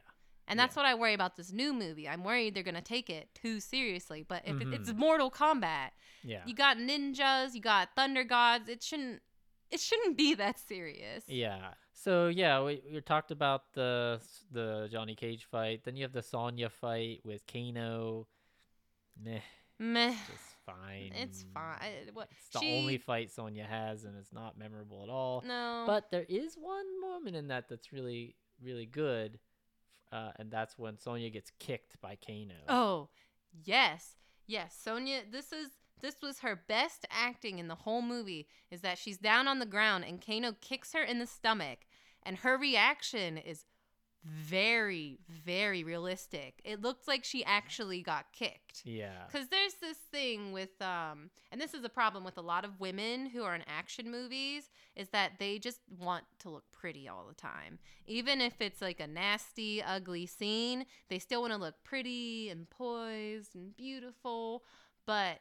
And 0.48 0.57
that's 0.60 0.76
what 0.76 0.86
I 0.86 0.95
worry 0.95 1.14
about 1.14 1.36
this 1.36 1.52
new 1.52 1.74
movie. 1.74 2.07
I'm 2.07 2.24
worried 2.24 2.56
they're 2.56 2.64
gonna 2.64 2.82
take 2.82 3.10
it 3.10 3.30
too 3.36 3.60
seriously. 3.60 4.26
But 4.28 4.44
if 4.45 4.61
it, 4.61 4.68
it's. 4.74 4.90
Mm-hmm. 4.90 4.99
Mortal 4.99 5.30
Kombat, 5.32 5.90
Yeah. 6.24 6.41
you 6.45 6.56
got 6.56 6.78
ninjas, 6.78 7.53
you 7.53 7.61
got 7.61 7.90
thunder 7.95 8.24
gods. 8.24 8.69
It 8.69 8.82
shouldn't. 8.84 9.22
It 9.69 9.82
shouldn't 9.82 10.15
be 10.18 10.34
that 10.36 10.57
serious. 10.60 11.26
Yeah. 11.28 11.74
So 11.91 12.28
yeah, 12.28 12.64
we, 12.64 12.82
we 12.94 13.02
talked 13.02 13.32
about 13.32 13.74
the 13.74 14.22
the 14.52 14.88
Johnny 14.91 15.15
Cage 15.15 15.45
fight. 15.52 15.82
Then 15.84 15.95
you 15.98 16.03
have 16.03 16.14
the 16.14 16.22
Sonya 16.24 16.69
fight 16.69 17.19
with 17.26 17.45
Kano. 17.48 18.28
Meh, 19.22 19.40
Meh. 19.80 20.11
just 20.11 20.56
fine. 20.65 21.11
It's 21.15 21.44
fine. 21.53 22.11
What? 22.14 22.30
It's 22.32 22.49
the 22.49 22.60
she, 22.60 22.78
only 22.78 22.98
fight 22.98 23.32
Sonya 23.32 23.65
has, 23.65 24.03
and 24.03 24.15
it's 24.18 24.32
not 24.32 24.57
memorable 24.57 25.02
at 25.03 25.10
all. 25.10 25.44
No. 25.45 25.84
But 25.88 26.11
there 26.11 26.26
is 26.30 26.56
one 26.56 27.02
moment 27.02 27.36
in 27.36 27.48
that 27.48 27.68
that's 27.68 27.91
really 27.91 28.36
really 28.64 28.86
good, 28.86 29.40
uh, 30.12 30.32
and 30.38 30.52
that's 30.52 30.78
when 30.78 30.98
Sonya 30.98 31.30
gets 31.30 31.52
kicked 31.60 32.00
by 32.02 32.18
Kano. 32.26 32.56
Oh, 32.68 33.10
yes. 33.66 34.16
Yes, 34.46 34.78
Sonya, 34.82 35.22
this 35.30 35.52
is 35.52 35.70
this 36.00 36.22
was 36.22 36.40
her 36.40 36.62
best 36.68 37.06
acting 37.10 37.60
in 37.60 37.68
the 37.68 37.76
whole 37.76 38.02
movie 38.02 38.48
is 38.70 38.82
that 38.82 38.98
she's 38.98 39.18
down 39.18 39.48
on 39.48 39.60
the 39.60 39.66
ground 39.66 40.06
and 40.06 40.24
Kano 40.24 40.54
kicks 40.62 40.94
her 40.94 41.02
in 41.02 41.18
the 41.18 41.26
stomach 41.26 41.80
and 42.24 42.38
her 42.38 42.58
reaction 42.58 43.38
is 43.38 43.66
very 44.23 45.19
very 45.30 45.84
realistic. 45.84 46.60
It 46.65 46.81
looks 46.81 47.07
like 47.07 47.23
she 47.23 47.45
actually 47.45 48.02
got 48.02 48.31
kicked. 48.34 48.81
Yeah. 48.84 49.23
Cuz 49.31 49.48
there's 49.49 49.76
this 49.76 49.98
thing 49.98 50.52
with 50.52 50.81
um 50.81 51.30
and 51.52 51.61
this 51.61 51.73
is 51.73 51.84
a 51.84 51.89
problem 51.89 52.23
with 52.23 52.38
a 52.38 52.41
lot 52.41 52.65
of 52.65 52.80
women 52.80 53.27
who 53.27 53.44
are 53.44 53.56
in 53.56 53.64
action 53.68 54.11
movies 54.11 54.69
is 54.95 55.10
that 55.10 55.34
they 55.39 55.60
just 55.60 55.80
want 55.89 56.26
to 56.39 56.49
look 56.49 56.69
pretty 56.72 57.07
all 57.07 57.26
the 57.27 57.34
time. 57.35 57.80
Even 58.06 58.41
if 58.41 58.60
it's 58.60 58.81
like 58.81 58.99
a 58.99 59.07
nasty 59.07 59.81
ugly 59.81 60.26
scene, 60.26 60.85
they 61.10 61.19
still 61.19 61.41
want 61.41 61.53
to 61.53 61.60
look 61.60 61.84
pretty 61.84 62.49
and 62.49 62.69
poised 62.69 63.56
and 63.56 63.76
beautiful, 63.77 64.64
but 65.06 65.39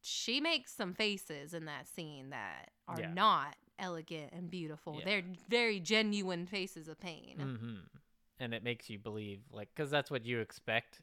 she 0.00 0.40
makes 0.40 0.72
some 0.72 0.94
faces 0.94 1.52
in 1.54 1.64
that 1.64 1.88
scene 1.88 2.30
that 2.30 2.70
are 2.86 3.00
Yeah. 3.00 3.12
not 3.12 3.56
elegant 3.80 4.32
and 4.32 4.48
beautiful. 4.50 4.96
Yeah. 4.98 5.04
They're 5.04 5.24
very 5.48 5.80
genuine 5.80 6.46
faces 6.46 6.86
of 6.88 7.00
pain. 7.00 7.38
hmm 7.38 7.98
And 8.40 8.54
it 8.54 8.62
makes 8.62 8.88
you 8.88 8.98
believe, 8.98 9.40
like, 9.52 9.68
because 9.74 9.90
that's 9.90 10.10
what 10.10 10.24
you 10.24 10.40
expect, 10.40 11.00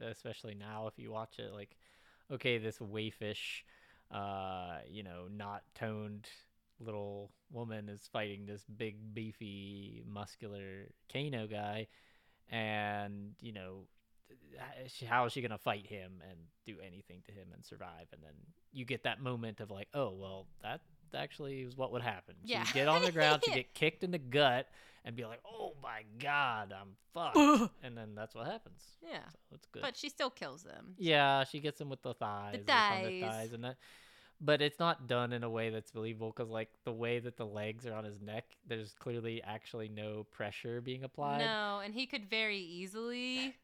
especially 0.00 0.54
now 0.54 0.88
if 0.88 0.98
you 0.98 1.12
watch 1.12 1.38
it. 1.38 1.52
Like, 1.52 1.76
okay, 2.30 2.58
this 2.58 2.78
waifish, 2.78 3.62
uh, 4.10 4.78
you 4.88 5.02
know, 5.02 5.26
not 5.30 5.62
toned 5.74 6.28
little 6.80 7.30
woman 7.50 7.88
is 7.88 8.08
fighting 8.12 8.46
this 8.46 8.64
big, 8.64 9.14
beefy, 9.14 10.02
muscular 10.06 10.90
Kano 11.12 11.46
guy, 11.46 11.86
and 12.50 13.32
you 13.40 13.52
know, 13.52 13.86
how 15.08 15.26
is 15.26 15.32
she 15.32 15.42
gonna 15.42 15.58
fight 15.58 15.86
him 15.86 16.22
and 16.28 16.38
do 16.66 16.76
anything 16.84 17.22
to 17.26 17.32
him 17.32 17.48
and 17.54 17.64
survive? 17.64 18.06
And 18.12 18.22
then 18.22 18.34
you 18.72 18.84
get 18.84 19.04
that 19.04 19.20
moment 19.20 19.60
of 19.60 19.70
like, 19.70 19.88
oh 19.94 20.10
well, 20.10 20.46
that 20.62 20.80
actually 21.14 21.62
is 21.62 21.76
what 21.76 21.92
would 21.92 22.02
happen. 22.02 22.34
Yeah. 22.44 22.64
She'd 22.64 22.74
get 22.74 22.88
on 22.88 23.02
the 23.02 23.12
ground, 23.12 23.42
she'd 23.44 23.54
get 23.54 23.74
kicked 23.74 24.04
in 24.04 24.10
the 24.10 24.18
gut, 24.18 24.68
and 25.04 25.16
be 25.16 25.24
like, 25.24 25.40
oh 25.46 25.72
my 25.82 26.02
god, 26.18 26.72
I'm 26.78 26.90
fucked. 27.12 27.72
and 27.82 27.96
then 27.96 28.14
that's 28.14 28.34
what 28.34 28.46
happens. 28.46 28.82
Yeah. 29.02 29.24
So 29.48 29.54
it's 29.54 29.66
good. 29.66 29.82
But 29.82 29.96
she 29.96 30.08
still 30.08 30.30
kills 30.30 30.62
them. 30.62 30.94
Yeah, 30.98 31.44
she 31.44 31.60
gets 31.60 31.80
him 31.80 31.88
with 31.88 32.02
the 32.02 32.14
thighs. 32.14 32.58
the 32.58 32.72
thighs. 32.72 33.22
thighs 33.22 33.52
and 33.52 33.64
that. 33.64 33.76
But 34.44 34.60
it's 34.60 34.80
not 34.80 35.06
done 35.06 35.32
in 35.32 35.44
a 35.44 35.50
way 35.50 35.70
that's 35.70 35.92
believable 35.92 36.32
because, 36.36 36.50
like, 36.50 36.68
the 36.84 36.92
way 36.92 37.20
that 37.20 37.36
the 37.36 37.46
legs 37.46 37.86
are 37.86 37.94
on 37.94 38.02
his 38.02 38.20
neck, 38.20 38.44
there's 38.66 38.92
clearly 38.98 39.40
actually 39.44 39.88
no 39.88 40.26
pressure 40.32 40.80
being 40.80 41.04
applied. 41.04 41.38
No, 41.38 41.80
and 41.84 41.94
he 41.94 42.06
could 42.06 42.28
very 42.28 42.58
easily 42.58 43.54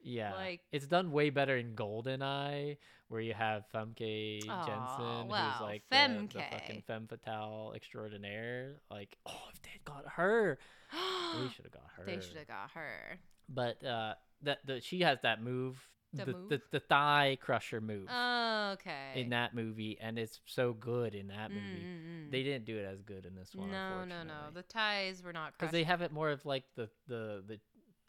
Yeah. 0.00 0.34
like- 0.34 0.60
it's 0.72 0.86
done 0.86 1.10
way 1.12 1.30
better 1.30 1.56
in 1.56 1.74
GoldenEye, 1.74 2.76
where 3.08 3.20
you 3.20 3.34
have 3.34 3.64
Famke 3.74 4.40
Janssen, 4.44 5.28
wow, 5.28 5.50
who's 5.52 5.60
like 5.60 5.82
the, 5.90 6.28
the 6.32 6.42
fucking 6.50 6.82
femme 6.86 7.06
fatale 7.08 7.72
extraordinaire. 7.74 8.80
Like, 8.90 9.16
oh, 9.26 9.42
if 9.52 9.62
they 9.62 9.80
got 9.84 10.04
her, 10.16 10.58
they 10.92 11.48
should 11.54 11.64
have 11.64 11.72
got 11.72 11.88
her. 11.96 12.04
They 12.04 12.20
should 12.20 12.36
have 12.36 12.48
got 12.48 12.70
her. 12.72 13.18
But 13.48 13.82
uh, 13.84 14.14
that 14.42 14.58
the 14.66 14.80
she 14.80 15.00
has 15.00 15.18
that 15.22 15.42
move, 15.42 15.76
The 16.12 16.26
the, 16.26 16.32
the 16.48 16.62
the 16.72 16.80
thigh 16.80 17.38
crusher 17.40 17.80
move 17.80 18.08
Oh, 18.10 18.70
Okay. 18.74 19.12
in 19.20 19.30
that 19.30 19.54
movie, 19.54 19.96
and 20.00 20.18
it's 20.18 20.40
so 20.46 20.72
good 20.74 21.14
in 21.14 21.28
that 21.28 21.50
movie. 21.50 21.86
Mm, 21.86 22.28
mm, 22.28 22.30
They 22.30 22.42
didn't 22.42 22.66
do 22.66 22.76
it 22.76 22.84
as 22.84 23.00
good 23.02 23.24
in 23.24 23.34
this 23.34 23.54
one. 23.54 23.70
No, 23.70 24.04
no, 24.04 24.22
no. 24.22 24.50
The 24.52 24.62
ties 24.62 25.22
were 25.22 25.32
not 25.32 25.54
because 25.58 25.72
they 25.72 25.84
have 25.84 26.02
it 26.02 26.12
more 26.12 26.30
of 26.30 26.44
like 26.44 26.64
the 26.76 26.88
the 27.06 27.42
the 27.46 27.58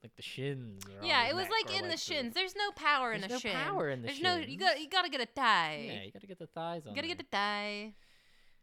like 0.03 0.15
the 0.15 0.21
shins. 0.21 0.83
Yeah, 1.03 1.27
it 1.27 1.35
was 1.35 1.47
like 1.49 1.77
in 1.77 1.89
the 1.89 1.97
shins. 1.97 2.33
There's 2.33 2.55
no 2.55 2.71
power 2.71 3.13
in 3.13 3.23
a 3.23 3.27
shin. 3.27 3.39
There's 3.41 3.43
no 3.45 3.51
power 3.59 3.89
in 3.89 4.01
the 4.01 4.07
There's 4.07 4.21
no. 4.21 4.37
You 4.37 4.57
got. 4.57 4.79
You 4.79 4.89
got 4.89 5.03
to 5.03 5.09
get 5.09 5.21
a 5.21 5.25
tie. 5.25 5.83
Yeah, 5.87 6.03
you 6.03 6.11
gotta 6.11 6.27
get 6.27 6.39
the 6.39 6.47
thighs 6.47 6.85
on. 6.85 6.91
You 6.91 6.95
gotta 6.95 7.07
get 7.07 7.17
the 7.17 7.25
tie. 7.31 7.93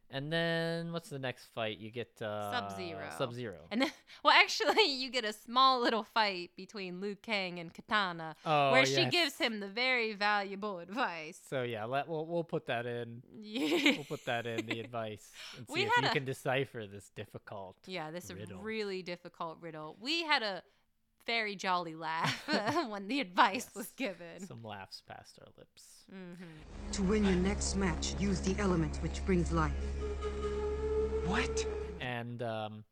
And 0.09 0.33
then 0.33 0.93
what's 0.93 1.09
the 1.09 1.19
next 1.19 1.47
fight? 1.53 1.79
You 1.79 1.91
get 1.91 2.23
uh, 2.23 2.53
Sub 2.53 2.77
Zero. 2.77 3.03
Sub 3.19 3.35
Zero. 3.35 3.57
And 3.73 3.83
then, 3.83 3.91
well, 4.23 4.33
actually, 4.39 4.85
you 4.89 5.11
get 5.11 5.25
a 5.25 5.33
small 5.33 5.81
little 5.81 6.05
fight 6.05 6.53
between 6.57 7.01
Liu 7.01 7.17
Kang 7.17 7.59
and 7.59 7.75
Kitana, 7.75 8.35
Oh, 8.47 8.71
where 8.71 8.87
she 8.87 9.07
gives 9.07 9.37
him 9.37 9.59
the 9.59 9.67
very 9.67 10.13
valuable 10.15 10.79
advice. 10.79 11.41
So 11.51 11.65
yeah, 11.65 11.85
let 11.87 12.07
we'll 12.09 12.25
we'll 12.25 12.45
put 12.45 12.67
that 12.67 12.87
in. 12.87 13.21
Yeah. 13.37 13.95
We'll 13.97 14.05
put 14.05 14.25
that 14.27 14.47
in 14.47 14.65
the 14.67 14.79
advice 14.87 15.29
and 15.59 15.67
see 15.67 15.73
We 15.75 15.81
if 15.83 15.91
you 16.01 16.07
a- 16.07 16.13
can 16.13 16.25
decipher 16.25 16.87
this 16.87 17.11
difficult. 17.17 17.77
Yeah, 17.87 18.13
this 18.13 18.33
riddle. 18.33 18.61
really 18.61 19.03
difficult 19.03 19.59
riddle. 19.61 19.97
We 20.01 20.23
had 20.23 20.45
a 20.45 20.63
very 21.27 21.57
jolly 21.57 21.95
laugh 21.95 22.49
when 22.89 23.09
the 23.09 23.21
advice 23.21 23.69
was 23.75 23.89
given. 23.93 24.47
Some 24.47 24.63
laughs 24.63 25.03
passed 25.07 25.39
our 25.41 25.49
lips. 25.59 25.85
Mm-hmm. 26.15 26.93
To 26.93 27.03
win 27.03 27.25
your 27.25 27.35
next 27.35 27.77
match, 27.77 28.15
use 28.19 28.41
the 28.41 28.55
element 28.61 28.99
which 29.03 29.25
brings 29.27 29.53
life. 29.53 29.73
What? 31.27 31.67
And 32.01 32.43
um, 32.43 32.85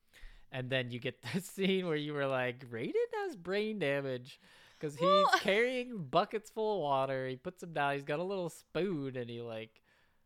and 0.50 0.68
then 0.70 0.90
you 0.90 0.98
get 0.98 1.22
the 1.34 1.40
scene 1.40 1.86
where 1.86 1.96
you 1.96 2.12
were 2.12 2.26
like, 2.26 2.68
Raiden 2.70 2.92
has 3.24 3.36
brain 3.36 3.78
damage 3.78 4.40
because 4.78 4.96
he's 4.96 5.40
carrying 5.40 5.96
buckets 5.96 6.50
full 6.50 6.76
of 6.76 6.82
water. 6.82 7.28
He 7.28 7.36
puts 7.36 7.60
them 7.60 7.72
down. 7.72 7.94
He's 7.94 8.02
got 8.02 8.18
a 8.18 8.24
little 8.24 8.50
spoon, 8.50 9.16
and 9.16 9.30
he 9.30 9.40
like 9.40 9.80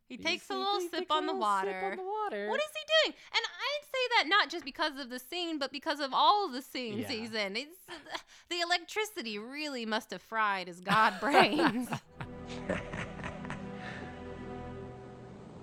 He 0.09 0.16
he 0.16 0.22
takes 0.22 0.48
a 0.51 0.56
little 0.56 0.80
sip 0.80 1.10
on 1.10 1.26
the 1.26 1.35
water. 1.35 1.90
on 1.90 1.97
the 1.98 2.02
water. 2.02 2.48
What 2.48 2.60
is 2.60 2.68
he 2.74 3.10
doing? 3.10 3.16
And 3.35 3.44
I'd 3.44 3.85
say 3.85 4.09
that 4.16 4.24
not 4.28 4.48
just 4.48 4.64
because 4.64 4.98
of 4.98 5.10
the 5.10 5.18
scene, 5.18 5.59
but 5.59 5.70
because 5.70 6.01
of 6.01 6.10
all 6.14 6.47
of 6.47 6.52
the 6.52 6.62
scenes 6.62 7.01
Yeah. 7.01 7.09
he's 7.09 7.35
in. 7.35 7.56
It's 7.56 7.78
the 8.48 8.60
electricity 8.60 9.39
really 9.39 9.85
must 9.85 10.10
have 10.10 10.22
fried 10.22 10.66
his 10.68 10.80
god 10.80 11.14
brains. 11.20 11.89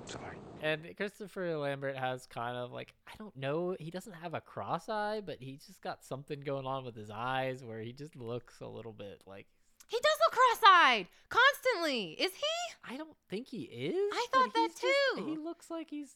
Sorry. 0.06 0.38
And 0.62 0.96
Christopher 0.96 1.58
Lambert 1.58 1.98
has 1.98 2.26
kind 2.28 2.56
of 2.58 2.72
like 2.72 2.94
I 3.08 3.12
don't 3.18 3.36
know. 3.36 3.76
He 3.80 3.92
doesn't 3.92 4.14
have 4.14 4.34
a 4.34 4.42
cross 4.42 4.90
eye, 4.90 5.22
but 5.26 5.38
he's 5.40 5.66
just 5.66 5.82
got 5.82 6.04
something 6.04 6.42
going 6.42 6.66
on 6.66 6.86
with 6.86 6.96
his 6.96 7.10
eyes 7.10 7.64
where 7.64 7.80
he 7.82 7.92
just 7.94 8.16
looks 8.16 8.60
a 8.62 8.68
little 8.68 8.94
bit 8.94 9.22
like 9.26 9.48
he 9.88 9.98
does 9.98 10.18
look 10.26 10.32
cross-eyed 10.34 11.08
constantly. 11.30 12.12
Is 12.20 12.32
he? 12.34 12.94
I 12.94 12.98
don't 12.98 13.16
think 13.30 13.48
he 13.48 13.64
is. 13.64 13.96
I 14.14 14.26
thought 14.34 14.54
that 14.54 14.70
he's 14.72 14.80
just- 14.82 15.18
too. 15.18 15.26
he 15.26 15.38
looks 15.38 15.70
like 15.70 15.90
he's 15.90 16.16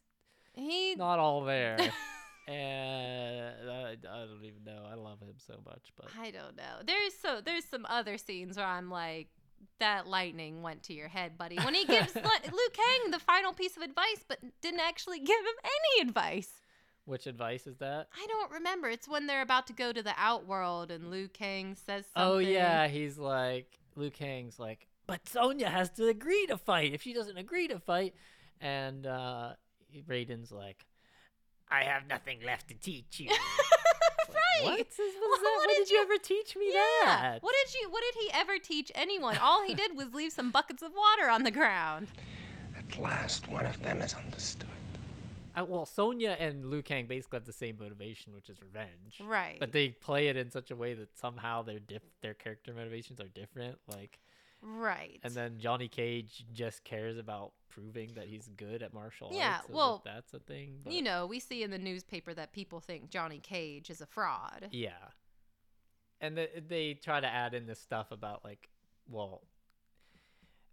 He 0.54 0.96
not 0.96 1.20
all 1.20 1.44
there. 1.44 1.78
and 2.48 3.54
uh, 3.70 3.72
I, 3.72 3.92
I 3.92 4.26
don't 4.26 4.44
even 4.44 4.64
know. 4.66 4.84
I 4.92 4.96
love 4.96 5.20
him 5.22 5.36
so 5.38 5.56
much, 5.66 5.92
but 5.96 6.08
I 6.20 6.32
don't 6.32 6.56
know. 6.58 6.82
There's 6.86 7.14
so 7.14 7.42
there's 7.44 7.66
some 7.66 7.86
other 7.90 8.18
scenes 8.18 8.58
where 8.58 8.66
I'm 8.66 8.90
like, 8.90 9.28
that 9.80 10.08
lightning 10.08 10.62
went 10.62 10.84
to 10.84 10.94
your 10.94 11.08
head, 11.10 11.38
buddy. 11.38 11.58
When 11.58 11.74
he 11.76 11.86
gives 11.86 12.16
Lu- 12.16 12.22
Liu 12.22 12.70
Kang 12.74 13.12
the 13.12 13.20
final 13.20 13.54
piece 13.54 13.78
of 13.78 13.84
advice, 13.84 14.24
but 14.28 14.40
didn't 14.62 14.80
actually 14.82 15.20
give 15.20 15.40
him 15.40 15.60
any 15.64 16.08
advice. 16.10 16.50
Which 17.10 17.28
advice 17.28 17.68
is 17.68 17.78
that? 17.78 18.08
I 18.16 18.26
don't 18.28 18.52
remember. 18.52 18.88
It's 18.90 19.08
when 19.08 19.28
they're 19.28 19.42
about 19.42 19.68
to 19.68 19.74
go 19.74 19.92
to 19.92 20.02
the 20.04 20.14
outworld 20.18 20.92
and 20.92 21.10
Liu 21.12 21.28
Kang 21.28 21.76
says 21.76 22.06
something. 22.14 22.32
Oh 22.36 22.38
yeah, 22.38 22.88
he's 22.88 23.18
like 23.18 23.68
Liu 23.96 24.10
Kang's 24.12 24.60
like, 24.60 24.88
but 25.08 25.28
Sonya 25.28 25.70
has 25.70 25.90
to 25.92 26.08
agree 26.08 26.46
to 26.48 26.58
fight. 26.58 26.94
If 26.94 27.02
she 27.02 27.14
doesn't 27.14 27.38
agree 27.38 27.68
to 27.68 27.80
fight, 27.80 28.14
and 28.62 29.06
uh 29.08 29.54
Raiden's 30.08 30.52
like, 30.52 30.86
I 31.70 31.84
have 31.84 32.08
nothing 32.08 32.40
left 32.46 32.68
to 32.70 32.76
teach 32.76 33.20
you. 33.20 33.30
right. 34.30 34.64
what? 34.64 34.80
Is- 34.80 34.86
what 34.98 35.08
is 35.08 35.16
Well, 35.20 35.40
that? 35.42 35.56
what 35.58 35.68
did 35.70 35.78
did 35.78 35.90
you 35.90 35.98
you- 35.98 36.04
ever 36.04 36.18
teach 36.18 36.56
me 36.56 36.72
Yeah. 36.74 37.06
that? 37.06 37.44
What 37.44 37.56
did 37.66 37.74
you? 37.82 37.90
What 37.90 38.04
did 38.04 38.22
he 38.24 38.32
ever 38.34 38.58
teach 38.60 38.92
anyone? 38.96 39.38
All 39.38 39.64
he 39.66 39.74
did 39.84 39.96
was 39.98 40.14
leave 40.14 40.32
some 40.32 40.52
buckets 40.52 40.84
of 40.84 40.92
water 40.96 41.30
on 41.30 41.44
the 41.44 41.52
ground. 41.52 42.08
At 42.78 43.00
last, 43.00 43.48
one 43.50 43.66
of 43.66 43.82
them 43.82 44.02
is 44.02 44.14
understood. 44.14 44.70
Uh, 45.56 45.66
well, 45.66 45.86
Sonya 45.86 46.36
and 46.40 46.66
Liu 46.66 46.82
Kang 46.82 47.06
basically 47.08 47.38
have 47.38 47.46
the 47.46 47.54
same 47.54 47.78
motivation, 47.80 48.34
which 48.34 48.50
is 48.50 48.62
revenge. 48.62 49.20
Right. 49.24 49.58
But 49.60 49.72
they 49.72 49.90
play 49.90 50.28
it 50.28 50.38
in 50.38 50.52
such 50.52 50.72
a 50.72 50.76
way 50.76 50.94
that 50.94 51.18
somehow 51.18 51.62
their 51.64 51.80
diff- 51.80 52.20
their 52.22 52.34
character 52.34 52.74
motivations 52.74 53.20
are 53.20 53.28
different. 53.28 53.80
Like, 53.88 54.20
Right. 54.62 55.20
and 55.24 55.34
then 55.34 55.58
Johnny 55.60 55.88
Cage 55.88 56.46
just 56.54 56.84
cares 56.84 57.18
about 57.18 57.54
proving 57.70 58.14
that 58.16 58.28
he's 58.28 58.48
good 58.58 58.84
at 58.84 58.94
martial 58.94 59.30
Yeah, 59.32 59.58
arts. 59.58 59.70
if 59.70 59.76
well, 59.76 60.02
that's 60.04 60.34
a 60.34 60.40
thing. 60.40 60.82
But 60.84 60.94
you 60.94 61.02
know, 61.02 61.26
we 61.26 61.40
see 61.40 61.64
in 61.64 61.72
the 61.72 61.78
newspaper 61.78 62.34
that 62.34 62.52
people 62.52 62.80
think 62.80 63.10
Johnny 63.10 63.40
Cage 63.40 63.90
is 63.90 64.02
a 64.02 64.06
fraud. 64.06 64.68
Yeah. 64.72 65.10
and 66.22 66.38
the, 66.38 66.50
they 66.68 66.94
try 66.96 67.22
to 67.22 67.28
add 67.28 67.54
in 67.54 67.66
this 67.66 67.80
stuff 67.80 68.12
about 68.12 68.44
like, 68.44 68.70
well, 69.08 69.44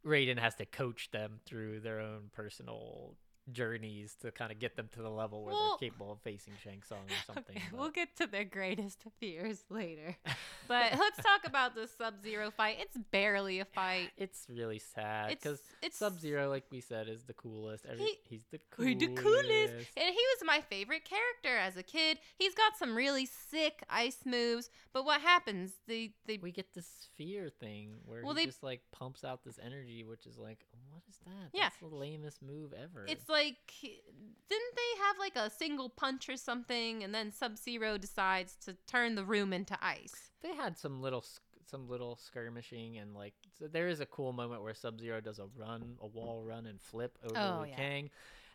Raiden 0.05 0.39
has 0.39 0.55
to 0.57 0.67
coach 0.67 1.11
them 1.13 1.41
through 1.45 1.81
their 1.81 2.01
own 2.01 2.31
personal 2.33 3.15
journeys 3.53 4.15
to 4.21 4.31
kind 4.31 4.51
of 4.51 4.59
get 4.59 4.77
them 4.77 4.89
to 4.95 5.03
the 5.03 5.11
level 5.11 5.45
where 5.45 5.55
Well- 5.55 5.77
they're 5.81 5.89
capable 5.89 6.13
of 6.13 6.21
facing 6.21 6.55
Shang 6.63 6.83
Tsung 6.83 6.99
or 6.99 7.17
something. 7.35 7.57
Okay, 7.57 7.65
we'll 7.73 7.91
get 7.91 8.17
to 8.17 8.27
their 8.27 8.45
greatest 8.45 9.03
fears 9.21 9.65
later. 9.71 10.17
But 10.69 10.95
let's 10.99 11.19
talk 11.19 11.43
about 11.47 11.77
the 11.77 11.87
Sub 11.97 12.21
Zero 12.21 12.51
fight. 12.51 12.79
It's 12.81 12.97
barely 13.13 13.61
a 13.61 13.65
fight. 13.65 14.11
It's 14.17 14.49
really 14.53 14.81
sad 14.81 15.29
because 15.29 15.61
it's- 15.81 15.97
Sub 15.97 16.19
Zero, 16.19 16.49
like 16.49 16.65
we 16.73 16.81
said, 16.81 17.09
is 17.09 17.23
the 17.23 17.35
coolest. 17.35 17.87
Every, 17.87 18.05
He- 18.05 18.19
he's 18.25 18.47
the 18.51 18.59
coolest. 18.73 18.99
the 18.99 19.07
coolest. 19.07 19.75
And 19.97 20.09
he 20.13 20.25
was 20.35 20.43
my 20.45 20.61
favorite 20.69 21.05
character 21.05 21.57
as 21.57 21.77
a 21.77 21.85
kid. 21.85 22.19
He's 22.37 22.53
got 22.57 22.77
some 22.77 22.97
really 22.97 23.27
sick 23.27 23.85
ice 23.89 24.19
moves. 24.25 24.69
But 24.93 25.05
what 25.05 25.21
happens? 25.21 25.75
They 25.87 26.15
they 26.27 26.39
we 26.39 26.51
get 26.51 26.75
this 26.75 26.89
sphere 27.13 27.49
thing 27.49 27.99
where 28.05 28.25
Well, 28.25 28.35
he 28.35 28.41
they- 28.43 28.47
just 28.47 28.65
like 28.65 28.81
pumps 28.91 29.23
out 29.23 29.45
this 29.45 29.61
energy, 29.65 30.03
which 30.03 30.27
is 30.27 30.37
like, 30.37 30.67
what 30.91 31.03
is 31.09 31.19
that? 31.27 31.51
Yeah. 31.55 31.65
That's 31.69 31.77
the 31.77 31.95
lamest 31.97 32.43
move 32.43 32.73
ever. 32.73 33.05
It's 33.07 33.29
like 33.29 33.36
didn't 33.43 34.75
they 34.77 35.01
have 35.07 35.17
like 35.19 35.37
a 35.37 35.51
single 35.51 35.89
punch 35.89 36.29
or 36.29 36.37
something 36.37 37.03
and 37.03 37.15
then 37.15 37.33
Sub-Zero 37.33 37.99
decides 37.99 38.57
to 38.65 38.77
turn 38.87 39.15
the 39.15 39.25
room 39.25 39.53
into 39.53 39.77
ice. 39.85 40.31
they 40.43 40.55
had 40.55 40.79
some 40.79 41.01
little 41.03 41.25
some 41.69 41.89
little 41.89 42.17
skirmishing 42.17 42.99
and 42.99 43.15
like 43.15 43.35
so 43.59 43.67
there 43.67 43.89
is 43.89 44.01
a 44.01 44.07
cool 44.07 44.33
moment 44.33 44.63
where 44.63 44.75
Sub 44.75 45.01
Zero 45.01 45.21
does 45.21 45.39
a 45.41 45.47
run, 45.57 45.97
a 46.01 46.07
wall 46.07 46.43
run 46.45 46.67
and 46.67 46.81
flip 46.81 47.19
over 47.25 47.35
Oh, 47.37 47.61
Liu 47.63 47.71
yeah. 47.71 47.77
Kang, 47.77 48.11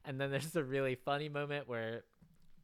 and 0.05 0.19
then 0.19 0.31
there's 0.31 0.55
a 0.55 0.63
really 0.63 0.95
funny 0.95 1.27
moment 1.27 1.67
where 1.67 2.03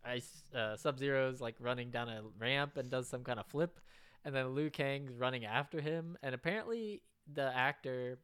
Ice 0.06 0.44
uh, 0.56 0.78
Sub 0.78 0.98
Zero's 1.00 1.42
like 1.42 1.56
running 1.60 1.90
down 1.92 2.08
a 2.08 2.22
ramp 2.40 2.78
and 2.78 2.90
does 2.90 3.10
some 3.10 3.24
kind 3.26 3.40
of 3.40 3.46
flip, 3.48 3.80
and 4.24 4.34
then 4.34 4.56
Liu 4.56 4.70
Kang's 4.70 5.12
running 5.18 5.44
after 5.44 5.82
him, 5.82 6.18
and 6.24 6.34
apparently 6.34 7.02
the 7.34 7.54
actor 7.54 8.18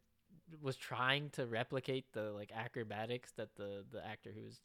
was 0.61 0.75
trying 0.75 1.30
to 1.31 1.45
replicate 1.45 2.05
the 2.13 2.31
like 2.31 2.51
acrobatics 2.55 3.31
that 3.38 3.55
the 3.55 3.84
the 3.91 4.05
actor 4.05 4.31
who 4.35 4.43
was 4.43 4.59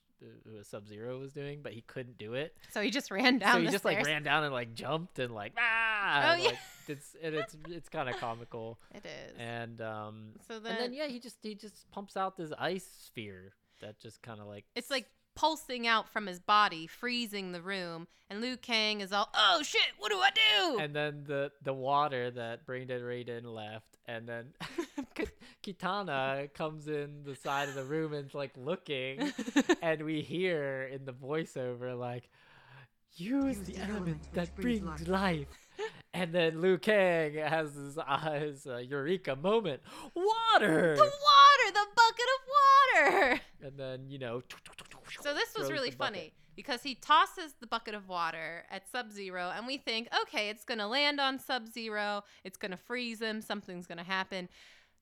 who 0.45 0.57
was 0.57 0.67
Sub 0.67 0.87
Zero 0.89 1.19
was 1.19 1.33
doing, 1.33 1.61
but 1.63 1.73
he 1.73 1.83
couldn't 1.83 2.19
do 2.19 2.35
it. 2.35 2.55
So 2.73 2.81
he 2.81 2.91
just 2.91 3.11
ran 3.11 3.39
down 3.39 3.55
So 3.55 3.61
he 3.61 3.69
just 3.69 3.85
like 3.85 4.05
ran 4.05 4.25
down 4.25 4.43
and 4.45 4.53
like 4.53 4.75
jumped 4.75 5.19
and 5.21 5.33
like 5.33 5.53
ah, 5.59 6.31
Oh, 6.31 6.33
and, 6.33 6.43
yeah. 6.43 6.49
like, 6.49 6.59
it's 6.89 7.17
and 7.23 7.35
it's 7.35 7.57
it's 7.69 7.89
kind 7.89 8.09
of 8.09 8.17
comical. 8.17 8.79
It 8.95 9.05
is. 9.07 9.37
And 9.39 9.81
um, 9.81 10.31
So 10.49 10.59
then, 10.59 10.73
and 10.73 10.81
then- 10.81 10.93
yeah, 10.93 11.07
he 11.07 11.21
just 11.21 11.39
he 11.43 11.55
just 11.55 11.89
pumps 11.93 12.17
out 12.17 12.37
this 12.37 12.53
ice 12.59 12.89
sphere 13.07 13.53
that 13.81 14.01
just 14.01 14.21
kind 14.23 14.41
of 14.41 14.47
like 14.49 14.65
It's 14.75 14.91
like 14.91 15.07
pulsing 15.39 15.87
out 15.87 16.09
from 16.09 16.27
his 16.27 16.41
body, 16.41 16.89
freezing 16.89 17.53
the 17.53 17.63
room, 17.63 18.09
and 18.29 18.41
Liu 18.41 18.57
Kang 18.57 19.01
is 19.01 19.13
all, 19.13 19.31
"Oh 19.35 19.63
shit, 19.63 19.93
what 19.99 20.11
do 20.11 20.19
I 20.19 20.31
do?" 20.31 20.79
and 20.81 20.95
then 20.95 21.25
the 21.27 21.53
the 21.63 21.73
water 21.73 22.31
that 22.33 22.67
Braindead 22.67 23.03
Raiden 23.03 23.45
left, 23.45 23.99
and 24.07 24.29
then 24.29 24.53
Kitana 25.63 26.53
comes 26.55 26.89
in 26.89 27.23
the 27.25 27.37
side 27.37 27.69
of 27.69 27.77
the 27.77 27.85
room 27.85 28.15
and 28.15 28.33
like 28.35 28.51
looking, 28.57 29.33
and 29.83 30.03
we 30.03 30.23
hear 30.23 30.91
in 30.93 31.05
the 31.05 31.13
voiceover 31.13 31.97
like, 31.97 32.29
"Use 33.15 33.61
the 33.61 33.77
element 33.77 34.21
that 34.35 34.57
brings 34.57 35.07
life." 35.07 35.47
And 36.13 36.33
then 36.33 36.61
Liu 36.61 36.79
Kang 36.79 37.35
has 37.35 37.75
his, 37.75 37.97
uh, 37.97 38.33
his 38.41 38.67
uh, 38.67 38.79
eureka 38.79 39.37
moment. 39.37 39.83
Water. 40.15 40.97
the 40.97 41.03
water, 41.03 41.73
the 41.73 41.87
bucket 41.95 42.27
of 42.35 42.41
water. 42.59 43.41
And 43.63 43.79
then 43.79 44.09
you 44.09 44.19
know. 44.19 44.43
So 45.21 45.35
this 45.35 45.55
was 45.57 45.71
really 45.71 45.91
funny 45.91 46.33
because 46.57 46.83
he 46.83 46.95
tosses 46.95 47.55
the 47.61 47.67
bucket 47.67 47.95
of 47.95 48.09
water 48.09 48.65
at 48.71 48.89
Sub 48.91 49.13
Zero, 49.13 49.53
and 49.55 49.67
we 49.67 49.77
think, 49.77 50.09
okay, 50.23 50.49
it's 50.49 50.65
gonna 50.65 50.89
land 50.89 51.21
on 51.21 51.39
Sub 51.39 51.69
Zero, 51.69 52.25
it's 52.45 52.57
gonna 52.57 52.77
freeze 52.77 53.21
him, 53.21 53.41
something's 53.41 53.87
gonna 53.87 54.03
happen. 54.03 54.49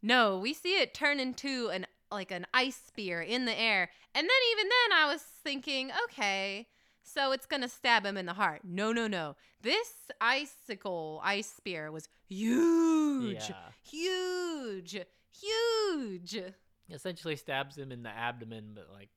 No, 0.03 0.39
we 0.39 0.53
see 0.53 0.78
it 0.81 0.93
turn 0.95 1.19
into 1.19 1.69
an 1.69 1.87
like 2.11 2.31
an 2.31 2.47
ice 2.55 2.81
spear 2.87 3.20
in 3.20 3.47
the 3.47 3.59
air, 3.59 3.89
and 4.15 4.24
then 4.24 4.37
even 4.53 4.69
then, 4.69 4.99
I 4.99 5.12
was 5.12 5.23
thinking, 5.23 5.91
okay, 6.05 6.69
so 7.03 7.33
it's 7.33 7.47
gonna 7.47 7.69
stab 7.69 8.05
him 8.05 8.16
in 8.16 8.27
the 8.27 8.35
heart. 8.35 8.61
No, 8.65 8.93
no, 8.93 9.07
no. 9.07 9.37
This 9.62 9.89
icicle 10.20 11.20
ice 11.24 11.51
spear 11.51 11.91
was 11.91 12.09
huge, 12.28 13.49
Yeah. 13.49 13.70
huge, 13.83 14.97
huge. 15.41 16.43
Essentially 16.91 17.37
stabs 17.37 17.77
him 17.77 17.91
in 17.91 18.03
the 18.03 18.11
abdomen, 18.11 18.73
but 18.74 18.91
like 18.93 19.09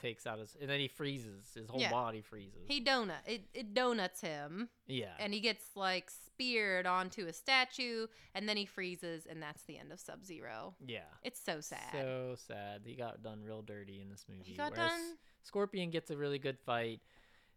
takes 0.00 0.26
out 0.26 0.38
his, 0.38 0.56
and 0.60 0.68
then 0.68 0.80
he 0.80 0.88
freezes. 0.88 1.52
His 1.54 1.68
whole 1.68 1.80
Yeah. 1.80 1.90
body 1.90 2.20
freezes. 2.22 2.66
He 2.66 2.82
donut 2.82 3.26
it, 3.26 3.42
it 3.54 3.74
donuts 3.74 4.20
him. 4.20 4.68
Yeah. 4.86 5.14
And 5.18 5.32
he 5.34 5.40
gets 5.40 5.76
like 5.76 6.10
speared 6.10 6.86
onto 6.86 7.26
a 7.26 7.32
statue 7.32 8.06
and 8.34 8.48
then 8.48 8.56
he 8.56 8.64
freezes 8.66 9.26
and 9.26 9.42
that's 9.42 9.62
the 9.64 9.76
end 9.78 9.92
of 9.92 10.00
Sub 10.00 10.24
Zero. 10.24 10.74
Yeah. 10.84 11.04
It's 11.22 11.40
so 11.40 11.60
sad. 11.60 11.92
So 11.92 12.34
sad. 12.48 12.82
He 12.84 12.94
got 12.94 13.22
done 13.22 13.42
real 13.44 13.62
dirty 13.62 14.00
in 14.00 14.08
this 14.08 14.24
movie. 14.28 14.42
he 14.50 14.56
got 14.56 14.72
whereas 14.72 14.90
done- 14.90 15.18
Scorpion 15.42 15.90
gets 15.90 16.10
a 16.10 16.16
really 16.16 16.38
good 16.38 16.58
fight. 16.58 17.00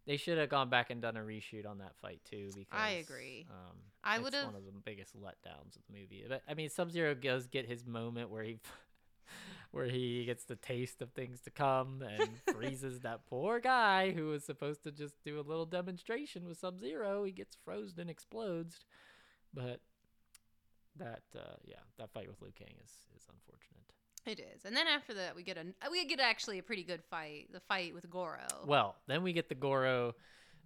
They 0.06 0.18
should 0.18 0.38
have 0.38 0.50
gone 0.50 0.70
back 0.70 0.90
and 0.90 1.02
done 1.02 1.16
a 1.16 1.22
reshoot 1.22 1.66
on 1.66 1.78
that 1.78 1.96
fight 2.02 2.20
too. 2.30 2.50
Because 2.54 2.68
I 2.72 2.90
agree. 2.92 3.46
Um, 3.50 3.78
I 4.04 4.16
it's 4.16 4.24
would've- 4.26 4.46
one 4.46 4.56
of 4.56 4.66
the 4.66 4.72
biggest 4.84 5.16
letdowns 5.16 5.78
of 5.78 5.82
the 5.90 5.98
movie. 5.98 6.26
But 6.28 6.44
I 6.48 6.54
mean, 6.56 6.70
Sub 6.70 6.92
Zero 6.92 7.14
does 7.14 7.48
get 7.48 7.66
his 7.68 7.86
moment 7.86 8.30
where 8.30 8.44
he. 8.44 8.60
Where 9.74 9.88
he 9.88 10.24
gets 10.26 10.44
the 10.44 10.56
taste 10.56 11.02
of 11.02 11.14
things 11.14 11.42
to 11.42 11.50
come 11.50 12.04
and 12.04 12.30
freezes 12.56 13.00
that 13.00 13.26
poor 13.26 13.60
guy 13.60 14.12
who 14.12 14.28
was 14.28 14.46
supposed 14.46 14.84
to 14.84 14.92
just 14.92 15.16
do 15.26 15.40
a 15.40 15.42
little 15.42 15.66
demonstration 15.66 16.48
with 16.48 16.60
Sub 16.60 16.80
Zero. 16.80 17.24
He 17.24 17.32
gets 17.32 17.58
frozen 17.66 18.02
and 18.02 18.10
explodes. 18.10 18.86
But 19.52 19.80
that, 20.98 21.24
uh, 21.36 21.56
yeah, 21.66 21.78
that 21.98 22.12
fight 22.14 22.28
with 22.28 22.40
Liu 22.40 22.52
Kang 22.56 22.76
is, 22.84 22.92
is 23.18 23.28
unfortunate. 23.28 23.74
It 24.28 24.40
is. 24.40 24.64
And 24.64 24.78
then 24.78 24.86
after 24.86 25.16
that 25.16 25.36
we 25.36 25.42
get 25.42 25.58
a 25.58 25.66
we 25.90 26.06
get 26.06 26.20
actually 26.20 26.60
a 26.60 26.64
pretty 26.64 26.84
good 26.84 27.04
fight. 27.10 27.48
The 27.52 27.60
fight 27.60 27.96
with 27.96 28.08
Goro. 28.12 28.46
Well, 28.66 28.96
then 29.08 29.24
we 29.24 29.34
get 29.34 29.50
the 29.50 29.56
Goro, 29.56 30.14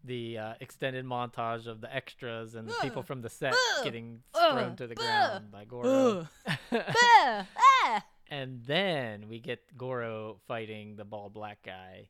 the 0.04 0.38
uh, 0.38 0.54
extended 0.60 1.06
montage 1.06 1.66
of 1.66 1.80
the 1.80 1.96
extras 1.96 2.56
and 2.56 2.68
the 2.68 2.76
people 2.82 3.04
from 3.04 3.22
the 3.22 3.30
set 3.30 3.54
Ugh. 3.54 3.84
getting 3.86 4.20
thrown 4.34 4.76
to 4.76 4.86
the 4.86 4.96
ground 4.96 5.50
by 5.50 5.64
Goro. 5.64 6.28
Ah! 6.72 8.04
And 8.30 8.62
then 8.66 9.28
we 9.30 9.40
get 9.40 9.78
Goro 9.78 10.38
fighting 10.48 10.96
the 10.96 11.06
bald 11.06 11.34
black 11.34 11.60
guy. 11.64 12.10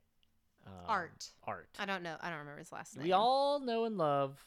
Um, 0.66 0.72
Art. 0.86 1.30
Art. 1.44 1.68
I 1.78 1.86
don't 1.86 2.02
know. 2.02 2.16
I 2.20 2.28
don't 2.30 2.40
remember 2.40 2.58
his 2.58 2.72
last 2.72 2.96
name. 2.96 3.04
We 3.04 3.12
all 3.12 3.60
know 3.60 3.84
and 3.84 3.96
love 3.96 4.44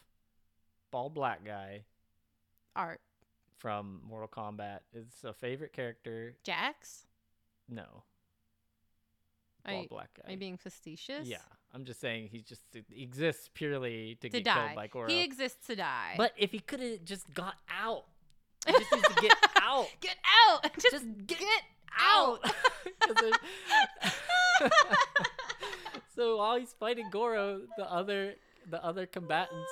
bald 0.92 1.14
black 1.14 1.44
guy 1.46 1.84
Art. 2.76 3.02
from 3.58 4.02
Mortal 4.08 4.28
Kombat. 4.28 4.80
It's 4.94 5.24
a 5.24 5.34
favorite 5.34 5.74
character. 5.74 6.36
Jax? 6.44 7.06
No. 7.70 8.04
Are 9.66 9.72
Bald 9.74 9.84
you, 9.84 9.90
black 9.90 10.10
guy. 10.18 10.28
Are 10.28 10.32
you 10.32 10.38
being 10.38 10.58
facetious? 10.58 11.28
Yeah, 11.28 11.38
I'm 11.74 11.86
just 11.86 12.00
saying 12.02 12.30
he 12.32 12.42
just 12.42 12.64
exists 12.96 13.50
purely 13.54 14.16
to, 14.22 14.30
To 14.30 14.38
get 14.38 14.44
die. 14.44 14.54
killed 14.66 14.76
by 14.76 14.88
Goro. 14.88 15.08
He 15.08 15.22
exists 15.24 15.68
to 15.68 15.76
die. 15.76 16.16
But 16.18 16.34
if 16.38 16.52
he 16.52 16.60
could 16.60 16.80
have 16.82 17.06
just 17.06 17.32
got 17.34 17.56
out, 17.70 18.06
he 18.66 18.74
just 18.74 18.92
needs 18.92 19.08
to 19.08 19.22
get 19.22 19.34
out. 19.72 19.88
Get 20.02 20.16
out! 20.50 20.72
Just, 20.92 21.06
get, 21.28 21.40
out! 21.98 22.42
'Cause 23.00 23.16
there's- 23.20 24.72
so 26.16 26.38
while 26.38 26.58
he's 26.60 26.74
fighting 26.80 27.08
Goro, 27.12 27.62
the 27.78 27.92
other 27.92 28.36
the 28.70 28.84
other 28.84 29.06
combatants 29.06 29.70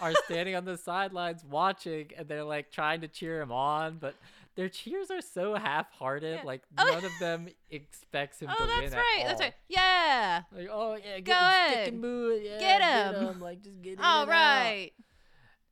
are 0.00 0.12
standing 0.24 0.54
on 0.56 0.64
the 0.64 0.76
sidelines 0.76 1.44
watching, 1.44 2.10
and 2.16 2.26
they're 2.28 2.44
like 2.44 2.70
trying 2.70 3.00
to 3.02 3.08
cheer 3.08 3.40
him 3.40 3.52
on, 3.52 3.98
but 4.00 4.14
their 4.56 4.68
cheers 4.68 5.10
are 5.10 5.20
so 5.20 5.54
half-hearted. 5.54 6.44
Like 6.44 6.62
none 6.76 7.04
of 7.04 7.12
them 7.20 7.48
expects 7.70 8.40
him 8.40 8.48
oh, 8.50 8.56
to 8.56 8.62
oh, 8.62 8.66
win 8.66 8.90
that's 8.90 8.94
at 8.94 8.98
right. 8.98 9.22
That's 9.26 9.40
all. 9.40 9.46
right. 9.46 9.54
Yeah. 9.68 10.42
Like, 10.52 10.68
oh 10.72 10.94
yeah, 10.96 11.20
get 11.20 11.24
Go 11.24 11.32
him, 11.32 11.52
stick 11.66 11.74
ahead. 11.76 11.88
and 11.88 12.00
move, 12.00 12.42
yeah, 12.42 12.58
Get 12.58 12.82
him. 13.14 13.26
him, 13.28 13.40
Like 13.40 13.62
just 13.62 13.80
get 13.82 13.94
in 13.94 14.00
All 14.00 14.22
and 14.22 14.30
out. 14.30 14.88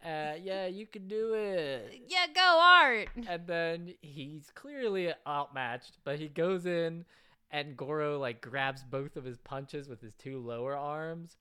Uh, 0.05 0.35
yeah, 0.43 0.66
you 0.66 0.87
can 0.87 1.07
do 1.07 1.35
it. 1.35 2.03
Yeah, 2.09 2.27
go 2.35 2.61
Art. 2.61 3.09
And 3.29 3.47
then 3.47 3.95
he's 4.01 4.51
clearly 4.55 5.12
outmatched, 5.27 5.99
but 6.05 6.19
he 6.19 6.29
goes 6.29 6.66
in 6.66 7.05
and 7.51 7.77
Goro 7.77 8.19
like 8.19 8.41
grabs 8.41 8.83
both 8.83 9.16
of 9.16 9.24
his 9.24 9.39
punches 9.39 9.89
with 9.89 10.01
his 10.01 10.15
two 10.15 10.39
lower 10.39 10.77
arms, 10.77 11.37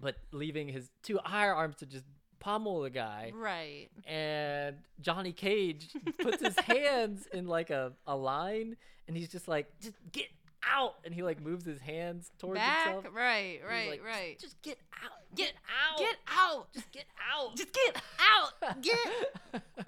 but 0.00 0.16
leaving 0.32 0.68
his 0.68 0.90
two 1.02 1.18
higher 1.22 1.54
arms 1.54 1.76
to 1.76 1.86
just 1.86 2.04
pummel 2.40 2.82
the 2.82 2.90
guy. 2.90 3.32
Right. 3.34 3.88
And 4.06 4.76
Johnny 5.00 5.32
Cage 5.32 5.88
puts 6.20 6.42
his 6.42 6.58
hands 6.66 7.28
in 7.32 7.46
like 7.46 7.70
a, 7.70 7.92
a 8.06 8.16
line 8.16 8.76
and 9.06 9.16
he's 9.16 9.28
just 9.30 9.46
like, 9.46 9.66
just 9.80 9.96
get 10.12 10.26
out. 10.72 10.94
And 11.04 11.14
he 11.14 11.22
like 11.22 11.40
moves 11.42 11.64
his 11.64 11.80
hands 11.80 12.30
towards 12.38 12.58
Back. 12.58 12.92
himself. 12.94 13.14
Right. 13.14 13.60
Right. 13.68 13.90
like, 13.90 14.04
right. 14.04 14.38
Just, 14.38 14.60
get 14.62 14.78
out. 15.04 15.10
Get 15.34 15.52
out. 15.90 15.98
Get 15.98 16.16
out. 16.28 16.66
Just 16.74 16.92
get 16.92 17.04
out. 17.32 17.56
Just 17.56 17.72
get 17.72 18.02
out. 18.20 18.82
Get 18.82 18.98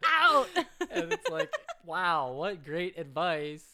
out. 0.05 0.49
and 0.91 1.13
it's 1.13 1.29
like, 1.31 1.53
wow, 1.85 2.33
what 2.33 2.65
great 2.65 2.99
advice 2.99 3.65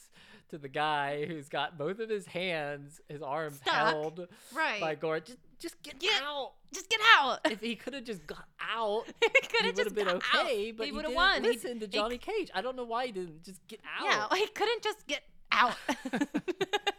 to 0.50 0.58
the 0.58 0.68
guy 0.68 1.24
who's 1.24 1.48
got 1.48 1.78
both 1.78 1.98
of 1.98 2.10
his 2.10 2.26
hands, 2.26 3.00
his 3.08 3.22
arms 3.22 3.56
Stuck. 3.56 3.74
held 3.74 4.28
Right. 4.54 4.80
by 4.80 4.94
Goro. 4.94 5.20
Just, 5.20 5.38
just 5.58 5.82
get, 5.82 5.98
Get- 5.98 6.22
out. 6.22 6.52
Just 6.74 6.88
get 6.88 7.00
out. 7.18 7.38
If 7.50 7.60
he 7.60 7.76
could 7.76 7.92
have 7.92 8.04
just 8.04 8.26
got 8.26 8.44
out, 8.60 9.04
he 9.20 9.28
could 9.46 9.66
have 9.66 9.66
would 9.66 9.76
just 9.76 9.84
have 9.88 9.94
been 9.94 10.06
got 10.06 10.22
out. 10.34 10.44
okay. 10.46 10.72
But 10.72 10.84
he 10.84 10.90
he, 10.90 10.92
would 10.96 11.04
have 11.04 11.10
didn't 11.10 11.16
won. 11.16 11.42
He- 11.44 11.48
listen 11.50 11.80
to 11.80 11.86
he- 11.86 11.92
Johnny 11.92 12.16
Cage. 12.18 12.50
I 12.54 12.60
don't 12.62 12.76
know 12.76 12.84
why 12.84 13.06
he 13.06 13.12
didn't 13.12 13.44
just 13.44 13.66
get 13.66 13.80
out. 13.98 14.04
Yeah, 14.32 14.38
he 14.38 14.46
couldn't 14.48 14.82
just 14.82 15.06
get 15.06 15.22
out. 15.50 15.74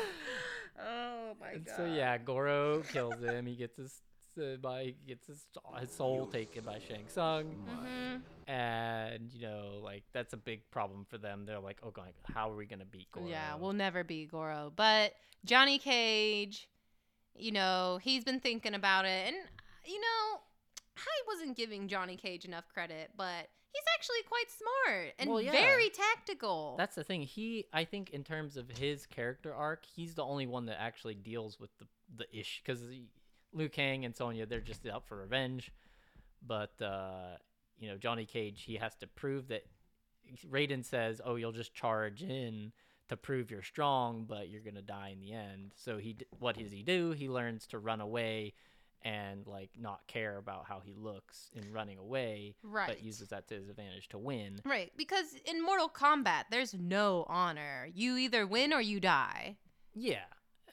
oh 0.80 1.34
my 1.40 1.50
And 1.52 1.66
god. 1.66 1.74
so 1.76 1.84
yeah, 1.84 2.18
Goro 2.18 2.82
kills 2.92 3.20
him. 3.22 3.46
He 3.46 3.56
gets 3.56 3.76
his 3.76 4.00
uh, 4.38 4.56
by 4.60 4.84
he 4.84 4.96
gets 5.06 5.26
his 5.26 5.46
his 5.80 5.90
soul 5.90 6.26
taken 6.26 6.64
by 6.64 6.78
Shang 6.78 7.06
Tsung, 7.08 7.56
Mhm. 7.66 8.20
and 8.52 9.32
you 9.32 9.40
know 9.40 9.80
like 9.82 10.04
that's 10.12 10.34
a 10.34 10.36
big 10.36 10.70
problem 10.70 11.06
for 11.08 11.18
them. 11.18 11.44
They're 11.46 11.58
like, 11.60 11.78
oh 11.82 11.90
god, 11.90 12.12
how 12.24 12.50
are 12.50 12.56
we 12.56 12.66
gonna 12.66 12.84
beat 12.84 13.10
Goro? 13.12 13.26
Yeah, 13.26 13.54
we'll 13.56 13.72
never 13.72 14.04
beat 14.04 14.30
Goro. 14.30 14.72
But 14.76 15.14
Johnny 15.44 15.78
Cage, 15.78 16.68
you 17.34 17.52
know, 17.52 17.98
he's 18.02 18.24
been 18.24 18.40
thinking 18.40 18.74
about 18.74 19.04
it. 19.06 19.28
And, 19.28 19.36
you 19.86 20.00
know, 20.00 20.40
I 20.98 21.22
wasn't 21.28 21.56
giving 21.56 21.88
Johnny 21.88 22.16
Cage 22.16 22.44
enough 22.44 22.64
credit, 22.72 23.10
but 23.16 23.48
he's 23.76 23.84
actually 23.94 24.22
quite 24.26 24.50
smart 24.50 25.14
and 25.18 25.30
Well, 25.30 25.40
yeah. 25.40 25.52
very 25.52 25.90
tactical. 25.90 26.74
That's 26.78 26.94
the 26.94 27.04
thing. 27.04 27.22
He, 27.22 27.66
I 27.72 27.84
think, 27.84 28.10
in 28.10 28.24
terms 28.24 28.56
of 28.56 28.70
his 28.70 29.06
character 29.06 29.54
arc, 29.54 29.84
he's 29.84 30.14
the 30.14 30.24
only 30.24 30.46
one 30.46 30.66
that 30.66 30.80
actually 30.80 31.14
deals 31.14 31.60
with 31.60 31.70
the 31.78 31.86
the 32.16 32.38
issue 32.38 32.62
because 32.64 32.82
Liu 33.52 33.68
Kang 33.68 34.04
and 34.04 34.14
Sonya, 34.14 34.46
they're 34.46 34.60
just 34.60 34.86
out 34.86 35.04
for 35.06 35.16
revenge. 35.16 35.72
But 36.46 36.80
uh, 36.80 37.36
you 37.78 37.88
know, 37.88 37.96
Johnny 37.96 38.24
Cage, 38.24 38.62
he 38.62 38.76
has 38.76 38.94
to 38.96 39.06
prove 39.06 39.48
that. 39.48 39.64
Raiden 40.50 40.84
says, 40.84 41.20
"Oh, 41.24 41.36
you'll 41.36 41.52
just 41.52 41.74
charge 41.74 42.22
in 42.22 42.72
to 43.08 43.16
prove 43.16 43.50
you're 43.50 43.62
strong, 43.62 44.24
but 44.28 44.48
you're 44.48 44.62
gonna 44.62 44.82
die 44.82 45.10
in 45.12 45.20
the 45.20 45.32
end." 45.32 45.72
So 45.76 45.98
he, 45.98 46.16
what 46.38 46.56
does 46.58 46.70
he 46.72 46.82
do? 46.82 47.12
He 47.12 47.28
learns 47.28 47.66
to 47.68 47.78
run 47.78 48.00
away 48.00 48.54
and 49.06 49.46
like 49.46 49.70
not 49.78 50.00
care 50.08 50.36
about 50.36 50.66
how 50.66 50.80
he 50.84 50.94
looks 50.94 51.50
in 51.54 51.72
running 51.72 51.98
away, 51.98 52.56
Right. 52.62 52.88
But 52.88 53.02
uses 53.04 53.28
that 53.28 53.46
to 53.48 53.54
his 53.54 53.68
advantage 53.68 54.08
to 54.08 54.18
win. 54.18 54.58
right, 54.64 54.90
because 54.96 55.34
in 55.44 55.62
Mortal 55.62 55.88
Kombat, 55.88 56.44
there's 56.50 56.74
no 56.74 57.24
honor. 57.28 57.88
You 57.94 58.16
either 58.16 58.46
win 58.46 58.72
or 58.72 58.80
you 58.80 58.98
die. 59.00 59.58
Yeah, 59.94 60.24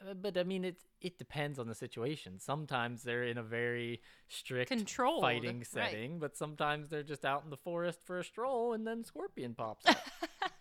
uh, 0.01 0.15
but 0.15 0.37
I 0.37 0.43
mean, 0.43 0.65
it 0.65 0.77
it 0.99 1.17
depends 1.17 1.59
on 1.59 1.67
the 1.67 1.75
situation. 1.75 2.39
Sometimes 2.39 3.03
they're 3.03 3.23
in 3.25 3.37
a 3.37 3.43
very 3.43 4.01
strict 4.29 4.69
Controlled, 4.69 5.21
fighting 5.21 5.57
right. 5.57 5.67
setting, 5.67 6.19
but 6.19 6.35
sometimes 6.35 6.89
they're 6.89 7.03
just 7.03 7.25
out 7.25 7.43
in 7.43 7.49
the 7.49 7.57
forest 7.57 7.99
for 8.03 8.19
a 8.19 8.23
stroll, 8.23 8.73
and 8.73 8.87
then 8.87 9.03
Scorpion 9.03 9.53
pops 9.53 9.85
up. 9.85 9.97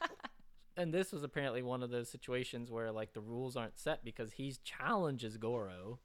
and 0.77 0.93
this 0.93 1.12
was 1.12 1.23
apparently 1.23 1.62
one 1.62 1.82
of 1.82 1.90
those 1.90 2.09
situations 2.11 2.70
where 2.70 2.90
like 2.93 3.12
the 3.12 3.20
rules 3.20 3.57
aren't 3.57 3.78
set 3.78 4.05
because 4.05 4.32
he 4.32 4.55
challenges 4.65 5.36
Goro. 5.36 5.99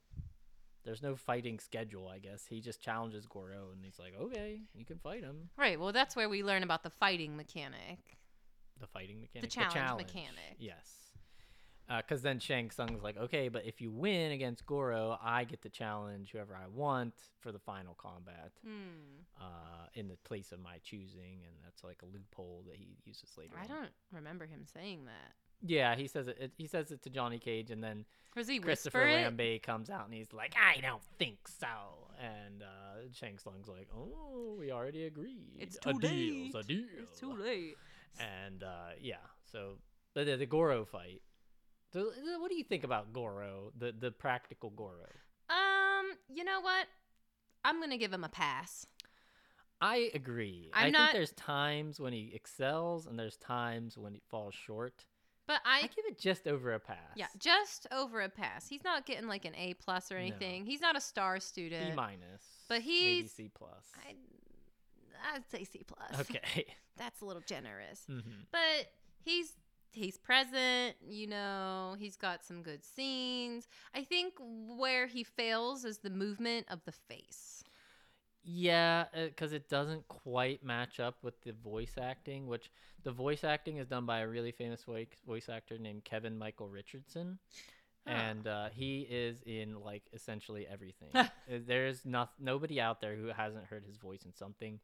There's 0.88 1.02
no 1.02 1.16
fighting 1.16 1.58
schedule, 1.58 2.08
I 2.08 2.18
guess. 2.18 2.46
He 2.48 2.62
just 2.62 2.80
challenges 2.80 3.26
Goro, 3.26 3.72
and 3.74 3.84
he's 3.84 3.98
like, 3.98 4.14
"Okay, 4.18 4.62
you 4.74 4.86
can 4.86 4.98
fight 4.98 5.22
him." 5.22 5.50
Right, 5.54 5.78
well, 5.78 5.92
that's 5.92 6.16
where 6.16 6.30
we 6.30 6.42
learn 6.42 6.62
about 6.62 6.82
the 6.82 6.88
fighting 6.88 7.36
mechanic. 7.36 8.16
The 8.80 8.86
fighting 8.86 9.20
mechanic. 9.20 9.50
The 9.50 9.54
challenge 9.54 9.98
mechanic. 9.98 10.56
Yes. 10.58 10.94
Because 11.94 12.22
then 12.22 12.38
Shang 12.38 12.70
Tsung's 12.70 13.02
like, 13.02 13.18
okay, 13.18 13.48
but 13.48 13.66
if 13.66 13.80
you 13.82 13.90
win 13.90 14.32
against 14.32 14.64
Goro, 14.66 15.18
I 15.22 15.44
get 15.44 15.60
to 15.62 15.68
challenge 15.68 16.30
whoever 16.32 16.54
I 16.56 16.66
want 16.68 17.14
for 17.40 17.50
the 17.52 17.58
final 17.58 17.94
combat 17.94 18.52
Hmm. 18.62 19.24
uh, 19.38 19.86
in 19.94 20.08
the 20.08 20.16
place 20.16 20.52
of 20.52 20.60
my 20.60 20.78
choosing. 20.84 21.40
And 21.46 21.54
that's 21.64 21.84
like 21.84 22.00
a 22.02 22.06
loophole 22.06 22.62
that 22.66 22.76
he 22.76 22.96
uses 23.04 23.30
later 23.36 23.56
I 23.58 23.62
on. 23.62 23.68
don't 23.68 23.92
remember 24.12 24.46
him 24.46 24.64
saying 24.66 25.04
that. 25.06 25.34
Yeah, 25.62 25.96
he 25.96 26.06
says 26.06 26.28
it, 26.28 26.36
it. 26.40 26.52
He 26.56 26.66
says 26.66 26.90
it 26.92 27.02
to 27.02 27.10
Johnny 27.10 27.38
Cage, 27.38 27.70
and 27.70 27.82
then 27.82 28.04
he 28.46 28.58
Christopher? 28.60 29.04
Lambert 29.04 29.62
comes 29.62 29.90
out 29.90 30.04
and 30.04 30.14
he's 30.14 30.32
like, 30.32 30.54
"I 30.56 30.80
don't 30.80 31.02
think 31.18 31.48
so." 31.48 31.66
And 32.20 32.62
uh, 32.62 33.08
Shang 33.12 33.38
Tsung's 33.38 33.68
like, 33.68 33.88
"Oh, 33.96 34.56
we 34.58 34.70
already 34.70 35.04
agreed. 35.04 35.56
It's 35.58 35.76
a 35.84 35.92
too 35.92 35.98
deal's 35.98 36.54
a 36.54 36.62
deal." 36.62 36.86
It's 36.98 37.18
too 37.18 37.32
late. 37.32 37.76
And 38.20 38.62
uh, 38.62 38.90
yeah, 39.00 39.16
so 39.50 39.78
the, 40.14 40.24
the 40.24 40.36
the 40.36 40.46
Goro 40.46 40.84
fight. 40.84 41.22
So, 41.92 42.10
what 42.38 42.50
do 42.50 42.56
you 42.56 42.64
think 42.64 42.84
about 42.84 43.12
Goro, 43.12 43.72
the 43.76 43.92
the 43.98 44.10
practical 44.10 44.70
Goro? 44.70 45.08
Um, 45.48 46.12
you 46.28 46.44
know 46.44 46.60
what? 46.60 46.86
I'm 47.64 47.80
gonna 47.80 47.98
give 47.98 48.12
him 48.12 48.24
a 48.24 48.28
pass. 48.28 48.86
I 49.80 50.10
agree. 50.14 50.70
I'm 50.72 50.86
I 50.86 50.90
not- 50.90 50.98
think 51.10 51.12
there's 51.18 51.32
times 51.32 52.00
when 52.00 52.12
he 52.12 52.32
excels 52.34 53.06
and 53.06 53.18
there's 53.18 53.36
times 53.36 53.96
when 53.96 54.12
he 54.12 54.20
falls 54.28 54.54
short. 54.54 55.04
But 55.48 55.60
I, 55.64 55.78
I 55.78 55.82
give 55.82 56.04
it 56.06 56.18
just 56.18 56.46
over 56.46 56.72
a 56.74 56.78
pass. 56.78 56.96
yeah, 57.16 57.26
just 57.38 57.88
over 57.90 58.20
a 58.20 58.28
pass. 58.28 58.68
He's 58.68 58.84
not 58.84 59.04
getting 59.06 59.26
like 59.26 59.44
an 59.44 59.54
A 59.56 59.74
plus 59.74 60.12
or 60.12 60.14
No. 60.16 60.20
anything. 60.20 60.64
He's 60.66 60.80
not 60.80 60.96
a 60.96 61.00
star 61.00 61.40
student. 61.40 61.90
B 61.90 61.96
minus. 61.96 62.42
But 62.68 62.80
maybe 62.82 63.22
he's 63.22 63.32
C 63.32 63.50
plus. 63.52 63.82
I, 64.06 64.14
I'd 65.34 65.50
say 65.50 65.64
C 65.64 65.82
plus. 65.86 66.20
Okay. 66.20 66.66
That's 66.96 67.20
a 67.20 67.24
little 67.24 67.42
generous. 67.46 68.02
Mhm. 68.08 68.22
But 68.52 68.92
he's 69.24 69.54
he's 69.90 70.18
present, 70.18 70.94
you 71.08 71.26
know, 71.26 71.96
he's 71.98 72.16
got 72.16 72.44
some 72.44 72.62
good 72.62 72.84
scenes. 72.84 73.66
I 73.94 74.04
think 74.04 74.34
where 74.38 75.06
he 75.06 75.24
fails 75.24 75.84
is 75.84 75.98
the 75.98 76.10
movement 76.10 76.66
of 76.70 76.84
the 76.84 76.92
face. 76.92 77.57
Yeah, 78.50 79.04
because 79.12 79.52
it 79.52 79.68
doesn't 79.68 80.08
quite 80.08 80.64
match 80.64 81.00
up 81.00 81.16
with 81.22 81.38
the 81.42 81.52
voice 81.52 81.92
acting, 82.00 82.46
which 82.46 82.70
the 83.04 83.12
voice 83.12 83.44
acting 83.44 83.76
is 83.76 83.86
done 83.88 84.06
by 84.06 84.20
a 84.20 84.26
really 84.26 84.52
famous 84.52 84.82
voice 84.84 85.08
voice 85.26 85.50
actor 85.50 85.76
named 85.76 86.04
Kevin 86.04 86.38
Michael 86.38 86.68
Richardson, 86.68 87.38
Huh. 88.06 88.14
and 88.14 88.46
uh, 88.46 88.68
he 88.72 89.02
is 89.10 89.42
in 89.44 89.78
like 89.80 90.04
essentially 90.14 90.66
everything. 90.66 91.10
Uh, 91.14 91.58
There's 91.66 92.06
not 92.06 92.32
nobody 92.40 92.80
out 92.80 93.00
there 93.02 93.16
who 93.16 93.26
hasn't 93.26 93.64
heard 93.66 93.84
his 93.84 93.96
voice 93.98 94.24
in 94.24 94.32
something. 94.34 94.80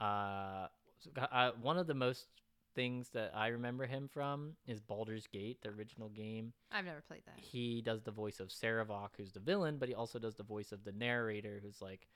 Uh, 0.00 0.66
so, 0.98 1.10
uh, 1.20 1.52
one 1.62 1.78
of 1.78 1.86
the 1.86 1.94
most 1.94 2.26
things 2.74 3.08
that 3.10 3.32
I 3.34 3.48
remember 3.48 3.86
him 3.86 4.08
from 4.12 4.52
is 4.66 4.80
Baldur's 4.80 5.26
Gate, 5.26 5.62
the 5.62 5.70
original 5.70 6.08
game. 6.10 6.52
I've 6.70 6.84
never 6.84 7.00
played 7.06 7.22
that. 7.26 7.34
He 7.38 7.80
does 7.82 8.02
the 8.02 8.10
voice 8.10 8.38
of 8.40 8.48
Sarevok, 8.48 9.10
who's 9.16 9.32
the 9.32 9.40
villain, 9.40 9.78
but 9.78 9.88
he 9.88 9.94
also 9.94 10.18
does 10.18 10.34
the 10.36 10.42
voice 10.44 10.72
of 10.72 10.84
the 10.84 10.92
narrator, 10.92 11.60
who's 11.62 11.80
like, 11.82 12.06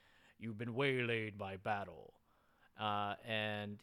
"You've 0.43 0.59
been 0.59 0.75
waylaid 0.75 1.39
by 1.39 1.57
battle," 1.57 2.15
uh, 2.79 3.15
and 3.27 3.79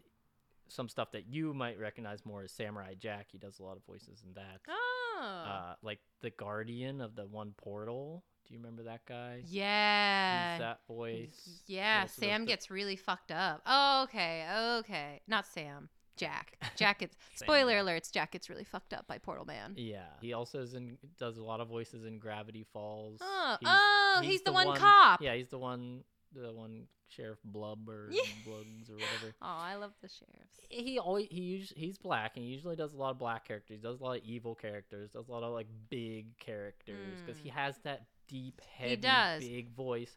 some 0.67 0.87
stuff 0.89 1.11
that 1.11 1.27
you 1.27 1.53
might 1.53 1.79
recognize 1.79 2.25
more 2.25 2.43
is 2.43 2.51
Samurai 2.51 2.93
Jack. 2.99 3.27
He 3.31 3.37
does 3.37 3.59
a 3.59 3.63
lot 3.63 3.77
of 3.77 3.83
voices 3.85 4.23
in 4.25 4.33
that. 4.35 4.61
Oh. 4.67 5.45
Uh, 5.47 5.73
like 5.81 5.99
the 6.21 6.29
Guardian 6.29 7.01
of 7.01 7.15
the 7.15 7.25
One 7.25 7.53
Portal. 7.57 8.23
Do 8.47 8.53
you 8.53 8.59
remember 8.59 8.83
that 8.83 9.05
guy? 9.05 9.43
yeah. 9.45 10.53
He's 10.53 10.59
that 10.59 10.79
voice. 10.87 11.61
Yeah, 11.67 12.05
Sam 12.05 12.41
the- 12.41 12.47
gets 12.47 12.71
really 12.71 12.95
fucked 12.95 13.31
up. 13.31 13.61
Oh, 13.65 14.03
okay, 14.03 14.45
okay. 14.79 15.21
Not 15.27 15.45
Sam. 15.45 15.89
Jack. 16.19 16.57
Jack 16.75 16.99
gets 16.99 17.15
spoiler 17.35 17.75
alerts, 17.75 18.11
Jack 18.11 18.31
gets 18.31 18.49
really 18.49 18.65
fucked 18.65 18.93
up 18.93 19.07
by 19.07 19.17
Portal 19.17 19.45
Man. 19.45 19.73
Yeah, 19.77 20.01
he 20.19 20.33
also 20.33 20.61
is 20.61 20.73
in, 20.73 20.97
does 21.17 21.37
a 21.37 21.43
lot 21.43 21.61
of 21.61 21.69
voices 21.69 22.03
in 22.05 22.19
Gravity 22.19 22.65
Falls. 22.73 23.19
Oh, 23.21 23.57
oh, 23.63 24.19
he's 24.21 24.41
the 24.41 24.51
one 24.51 24.75
cop. 24.75 25.21
Yeah, 25.21 25.35
he's 25.35 25.47
the 25.49 25.57
one, 25.57 26.03
the 26.33 26.51
one 26.51 26.87
Sheriff 27.07 27.39
Blub 27.43 27.87
or. 27.87 28.09
Blugs 28.45 28.89
or 28.89 28.93
whatever. 28.93 29.33
Oh, 29.41 29.47
I 29.47 29.75
love 29.75 29.93
the 30.01 30.09
sheriffs. 30.09 30.59
He 30.69 30.99
always 30.99 31.27
he 31.29 31.41
usually 31.41 31.79
he's 31.79 31.97
black 31.97 32.35
and 32.35 32.45
he 32.45 32.51
usually 32.51 32.75
does 32.75 32.93
a 32.93 32.97
lot 32.97 33.11
of 33.11 33.19
black 33.19 33.47
characters. 33.47 33.77
He 33.77 33.81
does 33.81 33.99
a 33.99 34.03
lot 34.03 34.17
of 34.17 34.23
evil 34.23 34.55
characters. 34.55 35.11
Does 35.11 35.27
a 35.27 35.31
lot 35.31 35.43
of 35.43 35.53
like 35.53 35.67
big 35.89 36.37
characters 36.37 37.21
because 37.25 37.41
he 37.41 37.49
mm. 37.49 37.53
has 37.53 37.77
that 37.83 38.05
deep, 38.27 38.61
heavy, 38.77 38.97
does. 38.97 39.41
big 39.41 39.73
voice. 39.75 40.15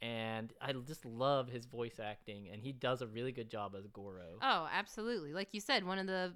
And 0.00 0.52
I 0.60 0.72
just 0.72 1.04
love 1.04 1.48
his 1.48 1.64
voice 1.64 2.00
acting, 2.02 2.48
and 2.52 2.60
he 2.60 2.72
does 2.72 3.02
a 3.02 3.06
really 3.06 3.30
good 3.30 3.48
job 3.48 3.76
as 3.78 3.86
Goro. 3.86 4.38
Oh, 4.42 4.68
absolutely. 4.72 5.32
Like 5.32 5.48
you 5.52 5.60
said, 5.60 5.84
one 5.84 5.98
of 5.98 6.08
the 6.08 6.32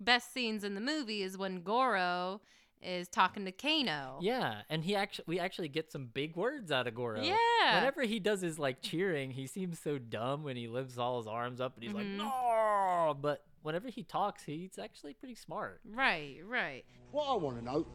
best 0.00 0.34
scenes 0.34 0.64
in 0.64 0.74
the 0.74 0.80
movie 0.82 1.22
is 1.22 1.38
when 1.38 1.62
Goro 1.62 2.42
is 2.82 3.08
talking 3.08 3.44
to 3.44 3.52
Kano. 3.52 4.18
Yeah, 4.20 4.62
and 4.70 4.82
he 4.84 4.96
actually 4.96 5.24
we 5.28 5.38
actually 5.38 5.68
get 5.68 5.90
some 5.92 6.06
big 6.06 6.36
words 6.36 6.70
out 6.72 6.86
of 6.86 6.94
Goro. 6.94 7.20
Yeah. 7.22 7.34
Whenever 7.78 8.02
he 8.02 8.18
does 8.20 8.40
his 8.40 8.58
like 8.58 8.80
cheering, 8.82 9.30
he 9.30 9.46
seems 9.46 9.78
so 9.78 9.98
dumb 9.98 10.42
when 10.44 10.56
he 10.56 10.68
lifts 10.68 10.98
all 10.98 11.18
his 11.18 11.26
arms 11.26 11.60
up 11.60 11.74
and 11.74 11.82
he's 11.84 11.92
Mhm. 11.92 11.96
like 11.96 12.06
no. 12.06 13.16
But 13.20 13.44
whenever 13.62 13.88
he 13.88 14.02
talks, 14.02 14.42
he's 14.44 14.78
actually 14.78 15.14
pretty 15.14 15.34
smart. 15.34 15.80
Right, 15.84 16.38
right. 16.46 16.84
What 17.12 17.28
I 17.28 17.34
want 17.34 17.58
to 17.58 17.64
know, 17.64 17.86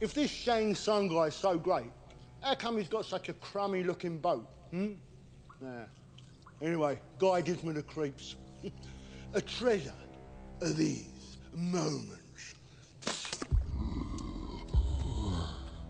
if 0.00 0.12
this 0.14 0.30
Shang 0.30 0.74
Tsung 0.74 1.10
is 1.26 1.34
so 1.34 1.56
great, 1.58 1.92
how 2.42 2.54
come 2.54 2.76
he's 2.78 2.88
got 2.88 3.04
such 3.04 3.28
a 3.28 3.32
crummy 3.34 3.82
looking 3.84 4.18
boat? 4.18 4.48
Hmm? 4.70 4.94
Nah. 5.60 5.84
Anyway, 6.60 6.98
guy 7.18 7.40
gives 7.42 7.62
me 7.62 7.72
the 7.72 7.82
creeps. 7.82 8.36
a 9.34 9.40
treasure 9.40 9.92
of 10.62 10.76
these 10.76 11.36
moments. 11.54 12.22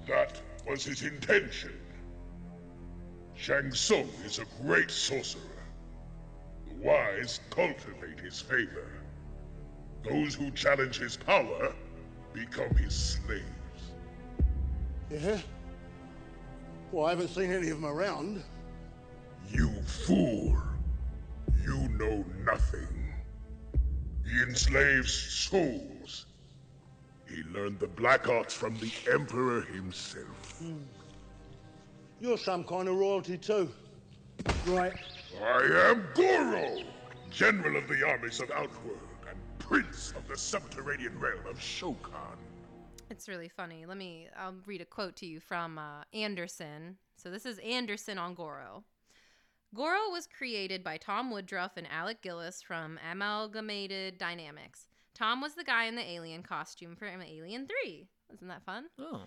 That 0.07 0.41
was 0.67 0.85
his 0.85 1.03
intention. 1.03 1.73
Shang 3.35 3.73
Tsung 3.73 4.09
is 4.25 4.39
a 4.39 4.45
great 4.63 4.91
sorcerer. 4.91 5.43
The 6.69 6.75
wise 6.77 7.41
cultivate 7.51 8.21
his 8.21 8.41
favor. 8.41 8.93
Those 10.05 10.35
who 10.35 10.51
challenge 10.53 10.99
his 10.99 11.17
power 11.17 11.75
become 12.33 12.75
his 12.77 12.95
slaves. 12.95 13.43
Yeah? 15.11 15.39
Well, 16.93 17.07
I 17.07 17.11
haven't 17.11 17.29
seen 17.29 17.51
any 17.51 17.71
of 17.71 17.81
them 17.81 17.91
around. 17.91 18.43
You 19.51 19.71
fool! 19.83 20.57
You 21.65 21.89
know 21.89 22.25
nothing. 22.45 23.13
He 24.25 24.43
enslaves 24.43 25.13
souls. 25.13 26.27
He 27.29 27.43
learned 27.53 27.81
the 27.81 27.89
black 27.89 28.29
arts 28.29 28.55
from 28.55 28.77
the 28.79 28.93
Emperor 29.11 29.63
himself. 29.63 30.59
Hmm. 30.59 30.79
You're 32.21 32.39
some 32.39 32.65
kind 32.65 32.89
of 32.89 32.97
royalty 32.97 33.37
too. 33.37 33.71
Right. 34.67 34.95
I 35.43 35.91
am 35.91 36.07
Goro, 36.15 36.83
General 37.31 37.77
of 37.77 37.89
the 37.89 38.07
armies 38.07 38.41
of 38.41 38.51
Outworld 38.51 38.99
and 39.29 39.39
Prince 39.59 40.13
of 40.17 40.27
the 40.29 40.37
subterranean 40.37 41.19
realm 41.19 41.47
of 41.47 41.59
Shokan. 41.59 42.37
It's 43.11 43.29
really 43.29 43.49
funny. 43.49 43.87
Let 43.87 43.97
me 43.97 44.29
I'll 44.37 44.55
read 44.65 44.81
a 44.81 44.85
quote 44.87 45.17
to 45.17 45.27
you 45.27 45.41
from 45.41 45.79
uh, 45.79 46.03
Anderson. 46.13 46.97
So 47.17 47.31
this 47.31 47.47
is 47.47 47.59
Anderson 47.59 48.19
on 48.19 48.35
Goro. 48.35 48.85
Goro 49.75 50.11
was 50.11 50.27
created 50.27 50.83
by 50.83 50.97
Tom 50.97 51.31
Woodruff 51.31 51.77
and 51.77 51.87
Alec 51.91 52.23
Gillis 52.23 52.63
from 52.63 52.99
Amalgamated 53.11 54.17
Dynamics. 54.17 54.87
Tom 55.17 55.41
was 55.41 55.55
the 55.55 55.65
guy 55.65 55.87
in 55.87 55.97
the 55.97 56.07
alien 56.07 56.43
costume 56.43 56.95
for 56.95 57.07
Alien 57.07 57.67
3. 57.67 58.07
Isn't 58.35 58.49
that 58.49 58.65
fun? 58.65 58.85
Oh. 58.99 59.23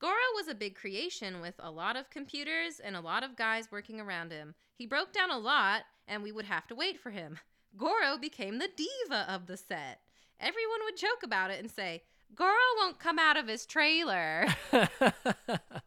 Goro 0.00 0.14
was 0.34 0.48
a 0.48 0.54
big 0.54 0.74
creation 0.74 1.42
with 1.42 1.54
a 1.58 1.70
lot 1.70 1.96
of 1.96 2.08
computers 2.08 2.80
and 2.82 2.96
a 2.96 3.00
lot 3.00 3.22
of 3.22 3.36
guys 3.36 3.70
working 3.70 4.00
around 4.00 4.32
him. 4.32 4.54
He 4.74 4.86
broke 4.86 5.12
down 5.12 5.30
a 5.30 5.38
lot, 5.38 5.82
and 6.06 6.22
we 6.22 6.32
would 6.32 6.46
have 6.46 6.66
to 6.68 6.74
wait 6.74 6.98
for 6.98 7.10
him. 7.10 7.38
Goro 7.76 8.16
became 8.18 8.58
the 8.58 8.70
diva 8.74 9.26
of 9.28 9.46
the 9.46 9.58
set. 9.58 10.00
Everyone 10.40 10.80
would 10.84 10.96
joke 10.96 11.22
about 11.22 11.50
it 11.50 11.60
and 11.60 11.70
say, 11.70 12.04
Goro 12.34 12.54
won't 12.78 12.98
come 12.98 13.18
out 13.18 13.36
of 13.36 13.48
his 13.48 13.66
trailer. 13.66 14.46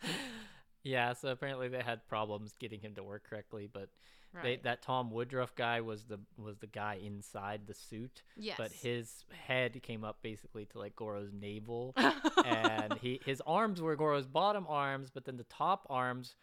yeah, 0.83 1.13
so 1.13 1.29
apparently 1.29 1.67
they 1.67 1.81
had 1.81 2.07
problems 2.07 2.53
getting 2.59 2.81
him 2.81 2.93
to 2.93 3.03
work 3.03 3.23
correctly, 3.27 3.67
but 3.71 3.89
Right. 4.33 4.43
they, 4.43 4.55
that 4.63 4.81
Tom 4.81 5.11
Woodruff 5.11 5.55
guy 5.55 5.81
was 5.81 6.03
the 6.05 6.19
was 6.37 6.57
the 6.59 6.67
guy 6.67 6.99
inside 7.03 7.61
the 7.67 7.73
suit. 7.73 8.21
Yes. 8.37 8.55
But 8.57 8.71
his 8.71 9.25
head 9.47 9.81
came 9.83 10.03
up 10.03 10.21
basically 10.21 10.65
to 10.67 10.79
like 10.79 10.95
Goro's 10.95 11.31
navel, 11.33 11.93
and 12.45 12.93
he 13.01 13.19
his 13.25 13.41
arms 13.45 13.81
were 13.81 13.95
Goro's 13.95 14.27
bottom 14.27 14.65
arms, 14.69 15.09
but 15.13 15.25
then 15.25 15.37
the 15.37 15.43
top 15.45 15.85
arms 15.89 16.35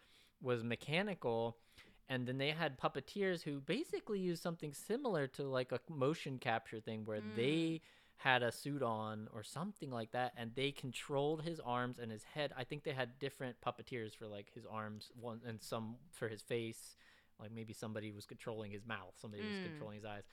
was 0.42 0.62
mechanical. 0.64 1.56
And 2.10 2.26
then 2.26 2.38
they 2.38 2.50
had 2.52 2.80
puppeteers 2.80 3.42
who 3.42 3.60
basically 3.60 4.18
used 4.18 4.42
something 4.42 4.72
similar 4.72 5.26
to 5.28 5.42
like 5.42 5.72
a 5.72 5.80
motion 5.90 6.38
capture 6.38 6.80
thing 6.80 7.04
where 7.04 7.20
Mm. 7.20 7.36
they 7.36 7.80
had 8.16 8.42
a 8.42 8.50
suit 8.50 8.82
on 8.82 9.28
or 9.32 9.42
something 9.44 9.90
like 9.90 10.10
that 10.12 10.32
and 10.36 10.50
they 10.56 10.72
controlled 10.72 11.42
his 11.42 11.60
arms 11.60 12.00
and 12.00 12.10
his 12.10 12.24
head 12.24 12.52
i 12.56 12.64
think 12.64 12.82
they 12.82 12.90
had 12.92 13.16
different 13.20 13.54
puppeteers 13.64 14.12
for 14.12 14.26
like 14.26 14.50
his 14.52 14.66
arms 14.66 15.12
one 15.20 15.40
and 15.46 15.62
some 15.62 15.94
for 16.10 16.26
his 16.26 16.42
face 16.42 16.96
like 17.40 17.50
maybe 17.52 17.72
somebody 17.72 18.10
was 18.12 18.26
controlling 18.26 18.70
his 18.70 18.84
mouth 18.86 19.14
somebody 19.20 19.42
was 19.42 19.52
Mm. 19.52 19.64
controlling 19.70 19.96
his 19.96 20.04
eyes 20.04 20.24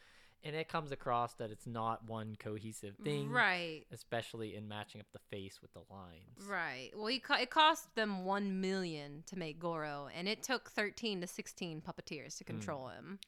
and 0.44 0.56
it 0.56 0.68
comes 0.68 0.91
across 0.91 1.34
that 1.36 1.49
it's 1.49 1.65
not 1.65 2.03
one 2.07 2.36
cohesive 2.38 2.95
thing 2.98 3.32
Right. 3.32 3.86
especially 3.91 4.56
in 4.56 4.68
matching 4.68 5.02
up 5.02 5.07
the 5.11 5.19
face 5.19 5.61
with 5.61 5.73
the 5.73 5.82
lines 5.90 6.40
Right. 6.48 6.91
Well, 6.95 7.07
he 7.07 7.19
co- 7.19 7.36
it 7.36 7.49
cost 7.49 7.95
them 7.95 8.26
one 8.26 8.61
million 8.61 9.23
to 9.27 9.38
make 9.40 9.57
Goro, 9.60 10.07
and 10.14 10.27
it 10.27 10.44
took 10.44 10.69
thirteen 10.69 11.22
to 11.22 11.27
sixteen 11.27 11.82
puppeteers 11.82 12.38
to 12.38 12.44
Mm. 12.44 12.48
control 12.48 12.90
him. 12.90 13.19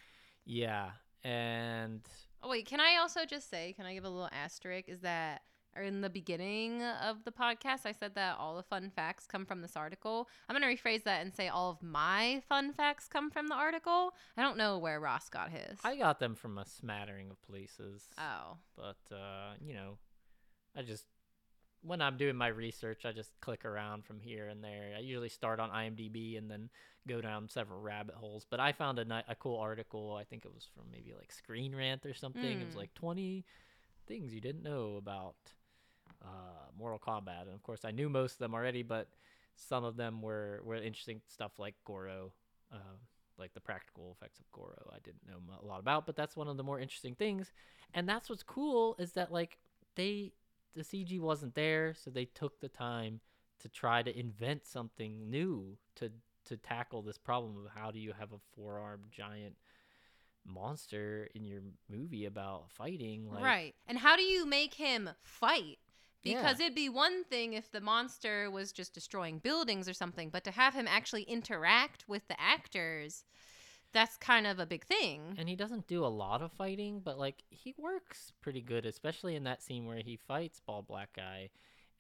yeah 0.46 0.92
and 1.24 2.02
Oh 2.44 2.50
wait, 2.50 2.68
can 2.68 2.80
I 2.80 2.98
also 2.98 3.26
just 3.26 3.50
say, 3.50 3.74
can 3.74 3.86
I 3.88 3.96
give 3.96 4.06
a 4.06 4.10
little 4.10 4.30
asterisk? 4.32 4.88
Is 4.88 5.02
that 5.02 5.42
in 5.82 6.02
the 6.02 6.10
beginning 6.10 6.82
of 6.84 7.24
the 7.24 7.32
podcast, 7.32 7.86
I 7.86 7.92
said 7.92 8.16
that 8.16 8.38
all 8.38 8.56
the 8.56 8.64
fun 8.64 8.92
facts 8.96 9.26
come 9.28 9.46
from 9.46 9.62
this 9.62 9.76
article. 9.76 10.28
I'm 10.48 10.56
gonna 10.56 10.68
rephrase 10.68 11.04
that 11.04 11.22
and 11.22 11.34
say 11.34 11.48
all 11.48 11.72
of 11.72 11.82
my 11.84 12.42
fun 12.50 12.74
facts 12.74 13.08
come 13.08 13.30
from 13.30 13.48
the 13.48 13.56
article. 13.56 14.14
I 14.36 14.42
don't 14.42 14.58
know 14.58 14.78
where 14.78 15.00
Ross 15.00 15.30
got 15.30 15.52
his. 15.52 15.80
i 15.84 15.96
got 15.96 16.20
them 16.20 16.36
from 16.36 16.58
a 16.58 16.66
smattering 16.66 17.30
of 17.30 17.42
places 17.44 18.08
oh, 18.18 18.58
but 18.76 18.98
uh, 19.16 19.54
you 19.66 19.74
know, 19.74 19.98
I 20.76 20.82
just 20.82 21.06
when 21.84 22.02
I'm 22.02 22.18
doing 22.18 22.36
my 22.36 22.48
research, 22.48 23.06
I 23.06 23.12
just 23.12 23.32
click 23.40 23.64
around 23.64 24.04
from 24.04 24.20
here 24.20 24.48
and 24.48 24.64
there. 24.64 24.94
I 24.98 25.00
usually 25.00 25.30
start 25.30 25.60
on 25.60 25.70
IMDb 25.70 26.38
and 26.38 26.50
then 26.50 26.70
go 27.08 27.22
down 27.22 27.48
several 27.48 27.80
rabbit 27.80 28.16
holes. 28.16 28.46
But 28.50 28.60
I 28.60 28.72
found 28.74 29.00
a, 29.00 29.24
a 29.30 29.36
cool 29.36 29.60
article. 29.60 30.16
I 30.20 30.24
think 30.24 30.44
it 30.44 30.54
was 30.54 30.68
from 30.76 30.86
maybe 30.92 31.14
like 31.18 31.32
Screen 31.32 31.76
Rant 31.76 32.06
or 32.06 32.14
something. 32.16 32.60
It 32.62 32.66
was 32.66 32.74
Mm. 32.74 32.78
like 32.80 32.94
20 32.96 33.46
things 34.08 34.34
you 34.34 34.42
didn't 34.42 34.64
know 34.64 34.96
about 34.98 35.36
uh, 36.24 36.72
Mortal 36.78 37.00
Kombat, 37.00 37.44
and 37.44 37.54
of 37.54 37.64
course 37.64 37.86
I 37.86 37.92
knew 37.92 38.10
most 38.10 38.34
of 38.34 38.40
them 38.40 38.54
already, 38.54 38.84
but 38.84 39.08
some 39.56 39.84
of 39.84 39.98
them 39.98 40.22
were 40.22 40.62
were 40.64 40.76
interesting 40.76 41.22
stuff 41.28 41.60
like 41.60 41.76
Goro. 41.86 42.32
Uh, 42.72 42.98
like 43.38 43.54
the 43.54 43.62
practical 43.62 44.16
effects 44.18 44.40
of 44.40 44.52
Goro, 44.52 44.90
I 44.92 44.98
didn't 45.04 45.28
know 45.28 45.38
a 45.62 45.66
lot 45.66 45.80
about, 45.80 46.08
but 46.08 46.16
that's 46.16 46.36
one 46.36 46.48
of 46.48 46.58
the 46.58 46.64
more 46.64 46.80
interesting 46.80 47.14
things. 47.14 47.52
And 47.94 48.10
that's 48.10 48.30
what's 48.30 48.42
cool 48.42 48.96
is 48.98 49.12
that 49.14 49.32
like 49.32 49.60
they 49.96 50.34
the 50.76 50.84
CG 50.84 51.20
wasn't 51.20 51.56
there, 51.56 51.94
so 51.94 52.10
they 52.10 52.26
took 52.26 52.60
the 52.60 52.68
time 52.70 53.20
to 53.60 53.70
try 53.70 54.04
to 54.04 54.18
invent 54.18 54.66
something 54.66 55.30
new 55.30 55.78
to 55.96 56.12
to 56.46 56.58
tackle 56.58 57.02
this 57.02 57.18
problem 57.18 57.58
of 57.58 57.72
how 57.76 57.92
do 57.92 58.00
you 58.00 58.14
have 58.18 58.32
a 58.32 58.40
four-armed 58.56 59.04
giant 59.12 59.56
monster 60.46 61.28
in 61.36 61.46
your 61.46 61.62
movie 61.90 62.26
about 62.26 62.72
fighting 62.72 63.30
like 63.30 63.44
right. 63.44 63.76
And 63.88 63.98
how 63.98 64.16
do 64.16 64.24
you 64.24 64.46
make 64.46 64.76
him 64.76 65.10
fight? 65.22 65.80
Yeah. 66.32 66.42
Because 66.42 66.60
it'd 66.60 66.76
be 66.76 66.90
one 66.90 67.24
thing 67.26 67.54
if 67.54 67.72
the 67.72 67.82
monster 67.82 68.50
was 68.52 68.72
just 68.72 68.94
destroying 68.94 69.40
buildings 69.40 69.88
or 69.90 69.94
something, 69.94 70.30
but 70.30 70.44
to 70.46 70.52
have 70.52 70.74
him 70.74 70.88
actually 70.88 71.24
interact 71.24 72.06
with 72.08 72.28
the 72.28 72.40
actors, 72.40 73.24
that's 73.94 74.18
kind 74.18 74.46
of 74.46 74.60
a 74.60 74.66
big 74.66 74.86
thing. 74.86 75.36
and 75.38 75.48
he 75.48 75.56
doesn't 75.56 75.88
do 75.88 76.06
a 76.06 76.08
lot 76.08 76.42
of 76.42 76.52
fighting, 76.52 77.00
but 77.00 77.18
like 77.18 77.44
he 77.50 77.74
works 77.78 78.32
pretty 78.42 78.62
good, 78.62 78.86
especially 78.86 79.36
in 79.36 79.44
that 79.46 79.64
scene 79.64 79.86
where 79.86 80.00
he 80.00 80.18
fights 80.18 80.60
bald 80.60 80.88
black 80.88 81.14
guy 81.14 81.50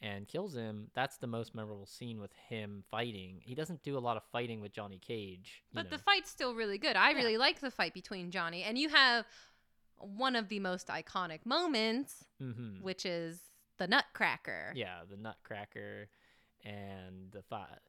and 0.01 0.27
kills 0.27 0.53
him. 0.55 0.91
That's 0.93 1.17
the 1.17 1.25
most 1.27 1.55
memorable 1.55 1.87
scene 1.87 2.19
with 2.19 2.31
him 2.49 2.83
fighting. 2.91 3.39
He 3.41 3.55
doesn't 3.55 3.81
do 3.83 3.97
a 3.97 3.99
lot 3.99 4.15
of 4.17 4.23
fighting 4.31 4.61
with 4.61 4.71
Johnny 4.73 4.99
Cage. 4.99 5.63
you 5.71 5.75
But 5.75 5.89
the 5.89 5.97
fight's 5.97 6.29
still 6.29 6.53
really 6.53 6.77
good. 6.77 6.95
I 6.95 7.13
really 7.13 7.37
like 7.37 7.61
the 7.61 7.71
fight 7.71 7.93
between 7.95 8.29
Johnny, 8.29 8.61
and 8.63 8.77
you 8.77 8.89
have 8.89 9.25
one 9.97 10.35
of 10.35 10.49
the 10.49 10.59
most 10.59 10.89
iconic 10.89 11.43
moments, 11.45 12.25
Mhm. 12.39 12.81
which 12.81 13.05
is 13.07 13.46
the 13.77 13.87
Nutcracker. 13.87 14.73
Yeah, 14.75 14.99
the 15.09 15.17
Nutcracker 15.17 16.07
and 16.65 17.31
the 17.31 17.41
five. 17.43 17.79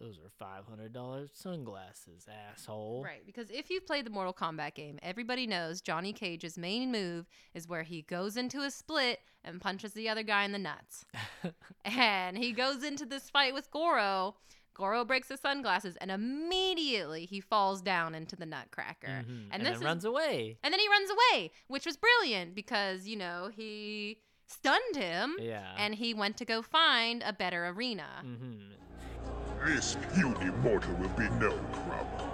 Those 0.00 0.18
are 0.18 0.30
five 0.38 0.64
hundred 0.66 0.92
dollars 0.94 1.30
sunglasses, 1.34 2.26
asshole. 2.52 3.02
Right, 3.04 3.26
because 3.26 3.50
if 3.50 3.68
you've 3.68 3.86
played 3.86 4.06
the 4.06 4.10
Mortal 4.10 4.32
Kombat 4.32 4.74
game, 4.74 4.98
everybody 5.02 5.46
knows 5.46 5.80
Johnny 5.82 6.12
Cage's 6.12 6.56
main 6.56 6.90
move 6.90 7.26
is 7.54 7.68
where 7.68 7.82
he 7.82 8.02
goes 8.02 8.36
into 8.36 8.60
a 8.62 8.70
split 8.70 9.18
and 9.44 9.60
punches 9.60 9.92
the 9.92 10.08
other 10.08 10.22
guy 10.22 10.44
in 10.44 10.52
the 10.52 10.58
nuts. 10.58 11.04
and 11.84 12.38
he 12.38 12.52
goes 12.52 12.82
into 12.82 13.04
this 13.04 13.28
fight 13.28 13.52
with 13.52 13.70
Goro. 13.70 14.36
Goro 14.72 15.04
breaks 15.04 15.28
his 15.28 15.40
sunglasses, 15.40 15.96
and 16.00 16.10
immediately 16.10 17.26
he 17.26 17.40
falls 17.40 17.82
down 17.82 18.14
into 18.14 18.36
the 18.36 18.46
Nutcracker. 18.46 19.08
Mhm, 19.08 19.28
And, 19.28 19.48
and 19.52 19.62
this 19.62 19.72
then 19.72 19.74
is- 19.78 19.82
runs 19.84 20.04
away. 20.06 20.56
And 20.62 20.72
then 20.72 20.80
he 20.80 20.88
runs 20.88 21.10
away, 21.10 21.50
which 21.68 21.84
was 21.84 21.96
brilliant 21.98 22.54
because 22.54 23.06
you 23.06 23.16
know 23.16 23.50
he 23.54 24.18
stunned 24.50 24.96
him. 24.96 25.36
Yeah. 25.40 25.64
And 25.78 25.94
he 25.94 26.14
went 26.14 26.36
to 26.38 26.44
go 26.44 26.62
find 26.62 27.22
a 27.24 27.32
better 27.32 27.68
arena. 27.68 28.06
Mm-hmm. 28.24 29.66
This 29.66 29.96
puny 30.14 30.50
mortal 30.62 30.94
will 30.94 31.08
be 31.10 31.28
no 31.38 31.52
problem. 31.84 32.30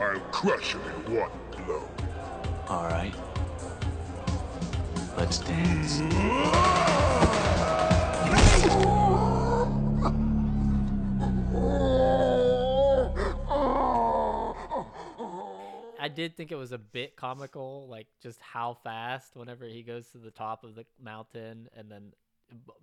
I'll 0.00 0.20
crush 0.32 0.72
him 0.72 0.80
in 0.80 1.16
one 1.16 1.30
blow. 1.66 1.88
All 2.68 2.84
right. 2.84 3.14
Let's 5.16 5.38
dance. 5.38 6.00
I 16.04 16.08
did 16.08 16.36
think 16.36 16.52
it 16.52 16.56
was 16.56 16.72
a 16.72 16.78
bit 16.78 17.16
comical, 17.16 17.86
like 17.88 18.06
just 18.22 18.38
how 18.42 18.74
fast 18.84 19.36
whenever 19.36 19.64
he 19.64 19.82
goes 19.82 20.06
to 20.08 20.18
the 20.18 20.30
top 20.30 20.62
of 20.64 20.74
the 20.74 20.84
mountain 21.02 21.68
and 21.76 21.90
then 21.90 22.12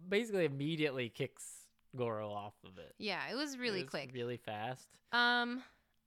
basically 0.09 0.45
immediately 0.45 1.07
kicks 1.09 1.43
Goro 1.95 2.31
off 2.31 2.55
of 2.65 2.77
it. 2.79 2.95
Yeah, 2.97 3.19
it 3.31 3.35
was 3.35 3.57
really 3.59 3.81
It 3.81 3.83
was 3.83 3.89
quick. 3.91 4.11
really 4.13 4.37
fast. 4.37 4.87
Um, 5.11 5.61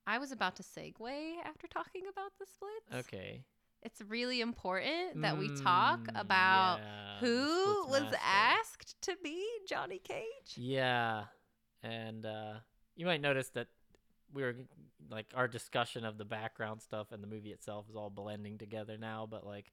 I 0.09 0.19
was 0.19 0.33
about 0.33 0.57
to 0.57 0.63
segue 0.65 1.37
after 1.45 1.67
talking 1.69 2.03
about 2.11 2.33
the 2.41 2.47
splits. 2.47 3.07
Okay. 3.07 3.45
It's 3.83 4.01
really 4.09 4.41
important 4.41 5.23
that 5.23 5.39
we 5.39 5.51
talk 5.51 6.01
Mm, 6.09 6.21
about 6.21 6.79
yeah, 6.79 7.19
who 7.21 7.87
was 7.89 8.03
master. 8.03 8.19
asked 8.25 8.97
to 9.03 9.17
be 9.23 9.47
Johnny 9.69 10.01
Cage. 10.03 10.57
Yeah, 10.57 11.25
and 11.83 12.25
uh, 12.27 12.55
you 12.97 13.07
might 13.07 13.21
notice 13.21 13.51
that 13.51 13.69
we 14.33 14.43
were 14.43 14.57
like 15.11 15.27
our 15.35 15.49
discussion 15.49 16.05
of 16.05 16.19
the 16.19 16.25
background 16.25 16.83
stuff 16.83 17.13
and 17.13 17.23
the 17.23 17.27
movie 17.27 17.53
itself 17.53 17.87
is 17.89 17.97
all 17.97 18.11
blending 18.11 18.59
together 18.59 18.97
now. 18.99 19.27
But 19.31 19.47
like, 19.47 19.73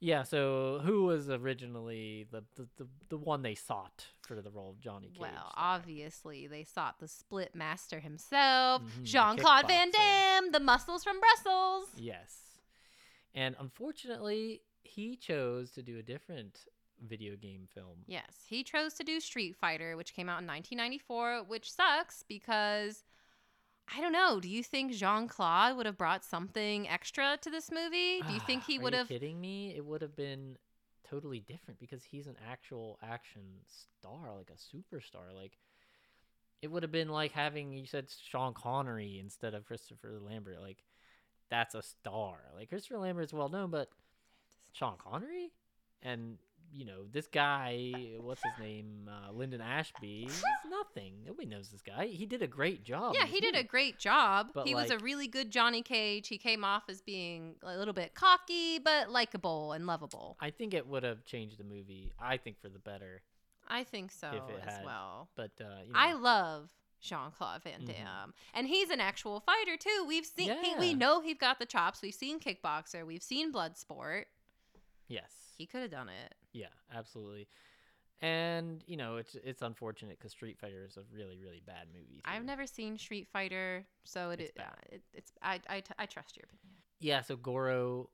Yeah, 0.00 0.22
so 0.24 0.80
who 0.84 1.04
was 1.04 1.30
originally 1.30 2.26
the 2.30 2.42
the, 2.56 2.66
the, 2.76 2.86
the 3.10 3.16
one 3.18 3.42
they 3.42 3.54
sought 3.54 4.06
for 4.22 4.40
the 4.40 4.50
role 4.50 4.70
of 4.70 4.80
Johnny 4.80 5.08
Cage? 5.08 5.20
Well, 5.20 5.52
obviously, 5.56 6.46
they 6.46 6.64
sought 6.64 6.98
the 6.98 7.08
split 7.08 7.54
master 7.54 8.00
himself, 8.00 8.82
Mhm, 8.82 9.04
Jean 9.04 9.36
Claude 9.36 9.66
Van. 9.68 9.90
Damme, 9.90 10.52
the 10.52 10.60
muscles 10.60 11.04
from 11.04 11.20
Brussels. 11.20 11.88
Yes. 11.96 12.38
And 13.34 13.54
unfortunately, 13.58 14.62
he 14.82 15.16
chose 15.16 15.70
to 15.72 15.82
do 15.82 15.98
a 15.98 16.02
different 16.02 16.66
video 17.08 17.34
game 17.36 17.66
film. 17.74 18.04
Yes, 18.06 18.44
he 18.46 18.62
chose 18.62 18.94
to 18.94 19.04
do 19.04 19.20
Street 19.20 19.56
Fighter, 19.56 19.96
which 19.96 20.14
came 20.14 20.28
out 20.28 20.40
in 20.40 20.46
1994, 20.46 21.44
which 21.44 21.70
sucks 21.72 22.22
because 22.28 23.02
I 23.94 24.00
don't 24.00 24.12
know. 24.12 24.40
Do 24.40 24.48
you 24.48 24.62
think 24.62 24.92
Jean 24.92 25.28
Claude 25.28 25.76
would 25.76 25.86
have 25.86 25.98
brought 25.98 26.24
something 26.24 26.88
extra 26.88 27.36
to 27.42 27.50
this 27.50 27.70
movie? 27.70 28.22
Do 28.26 28.32
you 28.32 28.40
think 28.40 28.64
he 28.66 28.78
would 28.78 28.94
have? 28.94 29.08
kidding 29.08 29.40
me? 29.40 29.74
It 29.76 29.84
would 29.84 30.02
have 30.02 30.16
been 30.16 30.56
totally 31.08 31.40
different 31.40 31.78
because 31.78 32.02
he's 32.02 32.26
an 32.26 32.36
actual 32.50 32.98
action 33.02 33.42
star, 33.66 34.34
like 34.36 34.50
a 34.50 34.76
superstar. 34.76 35.34
Like 35.34 35.58
it 36.62 36.70
would 36.70 36.82
have 36.82 36.92
been 36.92 37.08
like 37.08 37.32
having 37.32 37.72
you 37.72 37.86
said 37.86 38.06
Sean 38.24 38.54
Connery 38.54 39.18
instead 39.18 39.54
of 39.54 39.66
Christopher 39.66 40.18
Lambert. 40.20 40.60
Like 40.60 40.84
that's 41.50 41.74
a 41.74 41.82
star. 41.82 42.38
Like 42.56 42.70
Christopher 42.70 42.98
Lambert's 42.98 43.32
well 43.32 43.48
known, 43.48 43.70
but 43.70 43.90
Sean 44.72 44.94
Connery 44.96 45.52
and 46.02 46.38
you 46.74 46.84
know 46.86 47.04
this 47.12 47.26
guy, 47.26 47.92
what's 48.20 48.42
his 48.42 48.52
name, 48.58 49.08
uh, 49.10 49.30
Linden 49.32 49.60
Ashby, 49.60 50.26
is 50.28 50.42
nothing. 50.70 51.14
Nobody 51.26 51.46
knows 51.46 51.68
this 51.68 51.82
guy. 51.82 52.06
He 52.06 52.24
did 52.26 52.40
a 52.42 52.46
great 52.46 52.82
job. 52.84 53.14
Yeah, 53.14 53.26
he 53.26 53.40
did 53.40 53.54
a 53.54 53.62
great 53.62 53.98
job. 53.98 54.48
But, 54.54 54.66
he 54.66 54.74
was 54.74 54.90
a 54.90 54.98
really 54.98 55.28
good 55.28 55.50
Johnny 55.50 55.82
Cage. 55.82 56.28
He 56.28 56.38
came 56.38 56.64
off 56.64 56.84
as 56.88 57.00
being 57.02 57.56
a 57.62 57.76
little 57.76 57.94
bit 57.94 58.14
cocky, 58.14 58.78
but 58.78 59.10
likable 59.10 59.72
and 59.72 59.86
lovable. 59.86 60.36
I 60.40 60.50
think 60.50 60.72
it 60.74 60.86
would 60.86 61.02
have 61.02 61.24
changed 61.24 61.58
the 61.58 61.64
movie. 61.64 62.12
I 62.18 62.36
think 62.38 62.60
for 62.60 62.68
the 62.68 62.78
better. 62.78 63.22
I 63.68 63.84
think 63.84 64.10
so 64.10 64.28
as 64.66 64.74
had. 64.76 64.84
well. 64.84 65.28
But 65.36 65.52
uh, 65.60 65.64
you 65.86 65.92
know, 65.92 65.98
I 65.98 66.14
love 66.14 66.70
Jean 67.00 67.30
Claude 67.36 67.62
Van 67.64 67.82
Mhm. 67.82 67.86
Damme, 67.86 68.34
and 68.54 68.66
he's 68.66 68.90
an 68.90 69.00
actual 69.00 69.40
fighter 69.40 69.76
too. 69.76 70.04
We've 70.06 70.24
seen, 70.26 70.50
he, 70.62 70.70
Yeah. 70.72 70.78
we 70.80 70.94
know 70.94 71.20
he's 71.20 71.38
got 71.38 71.58
the 71.58 71.66
chops. 71.66 72.00
We've 72.02 72.14
seen 72.14 72.40
kickboxer. 72.40 73.04
We've 73.06 73.22
seen 73.22 73.52
Bloodsport. 73.52 74.24
yes, 75.08 75.51
He 75.62 75.66
could 75.66 75.82
have 75.82 75.92
done 75.92 76.08
it. 76.08 76.34
yeah, 76.52 76.66
absolutely. 76.92 77.46
And 78.20 78.82
you 78.88 78.96
know, 78.96 79.16
it's 79.16 79.36
it's 79.44 79.62
unfortunate 79.62 80.18
because 80.18 80.32
Street 80.32 80.58
Fighter 80.58 80.84
is 80.84 80.96
a 80.96 81.02
really 81.16 81.38
really 81.38 81.62
bad 81.64 81.86
movie. 81.94 82.20
I've 82.24 82.44
never 82.44 82.66
seen 82.66 82.98
Street 82.98 83.28
Fighter, 83.32 83.84
so 84.04 84.30
it, 84.30 84.40
It's 84.40 84.50
it, 84.50 84.56
bad. 84.56 84.66
uh, 84.66 84.94
it 84.96 85.02
it's 85.14 85.32
I, 85.40 85.60
I, 85.68 85.80
t- 85.80 85.94
I 85.98 86.06
trust 86.06 86.36
your 86.36 86.44
opinion. 86.44 86.76
Yeah, 86.98 87.20
so 87.20 87.36
Goro 87.36 88.10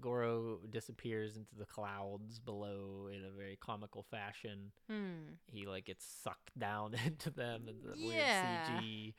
Goro 0.00 0.60
disappears 0.70 1.36
into 1.36 1.54
the 1.58 1.66
clouds 1.66 2.38
below 2.38 3.08
in 3.12 3.22
a 3.24 3.30
very 3.30 3.56
comical 3.60 4.02
fashion. 4.10 4.70
Hmm. 4.88 5.34
He 5.46 5.66
like 5.66 5.84
gets 5.86 6.06
sucked 6.06 6.58
down 6.58 6.94
into 7.06 7.28
them 7.30 7.68
and 7.68 7.82
the 7.84 7.98
Yeah. 7.98 8.42
weird 8.70 8.82
CG. 8.82 9.14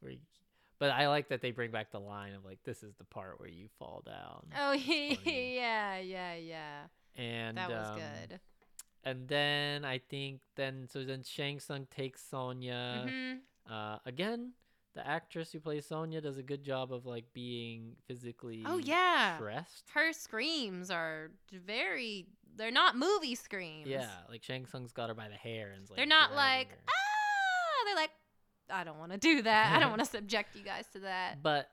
Where 0.00 0.10
he- 0.12 0.20
but 0.80 0.90
I 0.90 1.08
like 1.08 1.28
that 1.28 1.40
they 1.40 1.52
bring 1.52 1.70
back 1.70 1.90
the 1.92 2.00
line 2.00 2.34
of 2.34 2.44
like, 2.44 2.58
"This 2.64 2.82
is 2.82 2.94
the 2.96 3.04
part 3.04 3.38
where 3.40 3.48
you 3.48 3.68
fall 3.78 4.02
down." 4.04 4.46
Oh 4.58 4.72
yeah, 5.24 5.98
yeah, 5.98 6.34
yeah. 6.34 6.82
And 7.16 7.56
that 7.56 7.70
was 7.70 7.88
um, 7.88 7.96
good. 7.96 8.40
And 9.04 9.28
then 9.28 9.84
I 9.84 9.98
think 9.98 10.40
then 10.56 10.88
so 10.90 11.04
then 11.04 11.22
Shang 11.22 11.60
Tsung 11.60 11.86
takes 11.94 12.22
Sonya. 12.22 13.06
Mhm. 13.08 13.38
Uh, 13.70 13.98
again, 14.06 14.52
the 14.94 15.06
actress 15.06 15.52
who 15.52 15.60
plays 15.60 15.86
Sonya 15.86 16.20
does 16.20 16.38
a 16.38 16.42
good 16.42 16.62
job 16.62 16.92
of 16.92 17.04
like 17.06 17.24
being 17.32 17.96
physically 18.06 18.62
Oh 18.66 18.78
yeah. 18.78 19.36
stressed. 19.36 19.90
Her 19.92 20.12
screams 20.12 20.90
are 20.90 21.30
very. 21.52 22.26
They're 22.56 22.70
not 22.70 22.96
movie 22.96 23.34
screams. 23.34 23.88
Yeah, 23.88 24.08
like 24.30 24.42
Shang 24.42 24.64
Tsung's 24.66 24.92
got 24.92 25.08
her 25.08 25.14
by 25.14 25.28
the 25.28 25.34
hair 25.34 25.72
and 25.72 25.88
like 25.90 25.96
They're 25.96 26.06
not 26.06 26.34
like 26.34 26.70
her. 26.70 26.76
ah. 26.88 27.84
They're 27.86 27.96
like, 27.96 28.10
I 28.70 28.84
don't 28.84 28.98
want 28.98 29.12
to 29.12 29.18
do 29.18 29.42
that. 29.42 29.74
I 29.76 29.80
don't 29.80 29.90
want 29.90 30.00
to 30.02 30.06
subject 30.08 30.54
you 30.56 30.62
guys 30.62 30.86
to 30.94 31.00
that. 31.00 31.38
But 31.42 31.68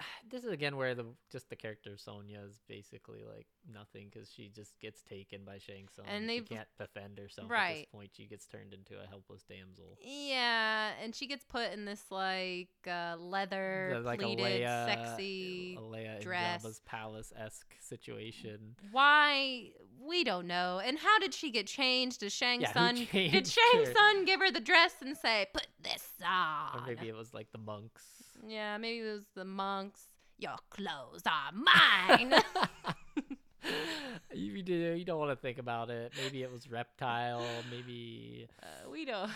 this 0.30 0.44
is 0.44 0.50
again 0.52 0.76
where 0.76 0.94
the 0.94 1.04
just 1.30 1.48
the 1.50 1.56
character 1.56 1.92
of 1.92 2.00
Sonya 2.00 2.40
is 2.48 2.58
basically 2.68 3.22
like 3.24 3.46
nothing 3.72 4.08
because 4.12 4.30
she 4.32 4.48
just 4.54 4.78
gets 4.80 5.02
taken 5.02 5.44
by 5.44 5.58
Shang 5.58 5.88
Tsung 5.94 6.06
And 6.08 6.28
they've- 6.28 6.48
can't 6.48 6.68
defend 6.78 7.18
herself 7.18 7.46
at 7.46 7.52
Right. 7.52 7.76
this 7.76 7.86
point. 7.92 8.10
She 8.16 8.26
gets 8.26 8.46
turned 8.46 8.72
into 8.74 9.00
a 9.02 9.06
helpless 9.06 9.42
damsel. 9.44 9.96
Yeah, 10.00 10.92
and 11.02 11.14
she 11.14 11.26
gets 11.26 11.44
put 11.44 11.72
in 11.72 11.84
this 11.84 12.04
like 12.10 12.68
uh, 12.86 13.16
leather 13.18 13.90
The- 13.94 14.00
like 14.00 14.20
a 14.22 14.24
pleated, 14.24 14.44
Leia, 14.62 14.86
sexy 14.86 15.76
a 15.78 15.80
Leia 15.80 16.20
dress. 16.20 16.62
Jabba's 16.64 16.80
palace 16.86 17.32
esque 17.36 17.74
situation. 17.80 18.76
Why 18.90 19.70
we 20.00 20.24
don't 20.24 20.46
know. 20.46 20.80
And 20.82 20.98
how 20.98 21.18
did 21.18 21.34
she 21.34 21.50
get 21.50 21.66
changed? 21.66 22.20
Did 22.20 22.32
Shang 22.32 22.62
Yeah, 22.62 22.72
Tsung 22.72 22.94
did 23.12 23.46
Shang 23.46 23.84
her? 23.84 23.92
Tsung 23.92 24.24
give 24.24 24.40
her 24.40 24.50
the 24.50 24.60
dress 24.60 24.94
and 25.02 25.16
say, 25.16 25.46
"Put 25.52 25.66
this 25.82 26.08
on"? 26.26 26.78
Or 26.80 26.86
maybe 26.86 27.08
it 27.08 27.14
was 27.14 27.34
like 27.34 27.52
the 27.52 27.58
monks. 27.58 28.04
Yeah, 28.46 28.78
maybe 28.78 29.06
it 29.06 29.12
was 29.12 29.24
the 29.34 29.44
monks. 29.44 30.02
Your 30.38 30.56
clothes 30.70 31.22
are 31.26 31.52
mine. 31.52 32.34
you 34.34 34.62
do 34.62 34.72
you 34.72 35.04
don't 35.04 35.18
want 35.18 35.30
to 35.30 35.36
think 35.36 35.58
about 35.58 35.90
it. 35.90 36.12
Maybe 36.22 36.42
it 36.42 36.50
was 36.50 36.70
reptile. 36.70 37.44
Maybe 37.70 38.48
uh, 38.62 38.90
we 38.90 39.04
don't. 39.04 39.24
uh, 39.24 39.28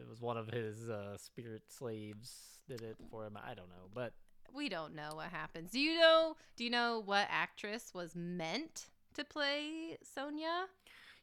it 0.00 0.08
was 0.08 0.20
one 0.20 0.36
of 0.36 0.48
his 0.48 0.88
uh, 0.88 1.16
spirit 1.18 1.62
slaves 1.68 2.58
did 2.68 2.82
it 2.82 2.96
for 3.10 3.24
him. 3.26 3.36
I 3.36 3.54
don't 3.54 3.68
know, 3.68 3.88
but 3.94 4.12
We 4.54 4.68
don't 4.68 4.94
know 4.94 5.10
what 5.14 5.28
happens. 5.30 5.72
Do 5.72 5.80
you 5.80 5.98
know? 5.98 6.36
Do 6.56 6.64
you 6.64 6.70
know 6.70 7.02
what 7.04 7.26
actress 7.30 7.92
was 7.94 8.14
meant 8.14 8.86
to 9.14 9.24
play 9.24 9.98
Sonya? 10.14 10.66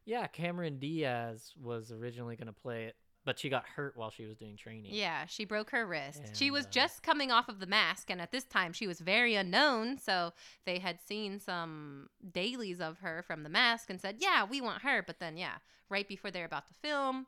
yeah, 0.06 0.28
Cameron 0.28 0.80
Diaz 0.80 1.54
was 1.62 1.91
originally 1.91 2.36
going 2.36 2.48
to 2.48 2.54
play 2.54 2.86
it, 2.86 2.95
but 3.26 3.40
she 3.40 3.50
got 3.50 3.66
hurt 3.66 3.95
while 3.95 4.10
she 4.10 4.26
was 4.26 4.38
doing 4.38 4.56
training. 4.58 4.91
Yeah, 4.94 5.26
she 5.26 5.45
broke 5.45 5.70
her 5.72 5.86
wrist. 5.86 6.22
she 6.34 6.52
was 6.52 6.66
uh, 6.66 6.70
just 6.72 7.04
coming 7.04 7.32
off 7.32 7.48
of 7.50 7.60
the 7.60 7.66
mask, 7.66 8.10
and 8.10 8.22
at 8.22 8.32
this 8.32 8.44
time 8.44 8.74
she 8.74 8.88
was 8.88 9.00
very 9.00 9.36
unknown. 9.36 9.98
So 9.98 10.34
they 10.66 10.80
had 10.80 11.00
seen 11.02 11.40
some 11.40 12.10
dailies 12.32 12.82
of 12.82 13.00
her 13.00 13.24
from 13.26 13.44
the 13.44 13.50
mask 13.50 13.90
and 13.90 14.00
said, 14.00 14.18
"Yeah, 14.20 14.44
we 14.45 14.62
want 14.62 14.82
her." 14.84 15.04
But 15.06 15.20
then, 15.20 15.38
yeah, 15.38 15.56
right 15.90 16.08
before 16.08 16.32
they're 16.32 16.45
about 16.45 16.68
to 16.68 16.74
film, 16.82 17.28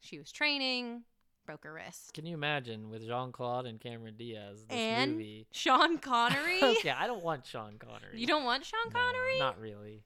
she 0.00 0.18
was 0.18 0.32
training, 0.32 1.02
broke 1.46 1.64
her 1.64 1.72
wrist. 1.72 2.14
Can 2.14 2.26
you 2.26 2.34
imagine 2.34 2.88
with 2.90 3.06
Jean 3.06 3.32
Claude 3.32 3.66
and 3.66 3.80
Cameron 3.80 4.14
Diaz 4.16 4.64
this 4.68 4.78
and 4.78 5.12
movie? 5.12 5.46
Sean 5.52 5.98
Connery. 6.10 6.58
okay, 6.62 6.90
I 6.90 7.06
don't 7.06 7.22
want 7.22 7.44
Sean 7.46 7.76
Connery. 7.78 8.18
You 8.18 8.26
don't 8.26 8.44
want 8.44 8.64
Sean 8.64 8.92
No, 8.92 8.98
Connery? 9.00 9.38
Not 9.38 9.60
really. 9.60 10.02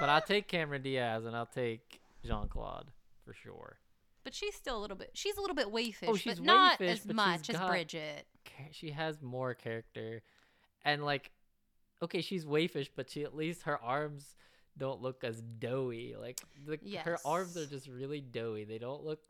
But 0.00 0.08
I'll 0.08 0.20
take 0.22 0.48
Cameron 0.48 0.82
Diaz 0.82 1.24
and 1.24 1.34
I'll 1.36 1.46
take 1.46 2.00
Jean 2.24 2.48
Claude 2.48 2.86
for 3.24 3.34
sure. 3.34 3.78
But 4.24 4.34
she's 4.34 4.54
still 4.54 4.78
a 4.78 4.80
little 4.80 4.96
bit. 4.96 5.10
She's 5.14 5.36
a 5.36 5.40
little 5.40 5.54
bit 5.56 5.68
wayfish, 5.68 6.08
Oh, 6.08 6.16
she's 6.16 6.36
but 6.38 6.44
not 6.44 6.78
wayfish, 6.80 6.88
as 6.92 7.00
but 7.00 7.16
much 7.16 7.50
as 7.50 7.56
got- 7.56 7.68
Bridget. 7.70 8.26
She 8.72 8.90
has 8.90 9.20
more 9.22 9.54
character, 9.54 10.22
and 10.84 11.04
like, 11.04 11.30
okay, 12.02 12.20
she's 12.22 12.44
wayfish, 12.44 12.88
but 12.96 13.10
she 13.10 13.22
at 13.24 13.34
least 13.34 13.62
her 13.62 13.78
arms 13.82 14.36
don't 14.76 15.00
look 15.02 15.22
as 15.24 15.40
doughy. 15.40 16.14
Like 16.18 16.40
the 16.66 16.78
her 17.04 17.18
arms 17.24 17.56
are 17.56 17.66
just 17.66 17.86
really 17.88 18.20
doughy. 18.20 18.64
They 18.64 18.78
don't 18.78 19.04
look 19.04 19.20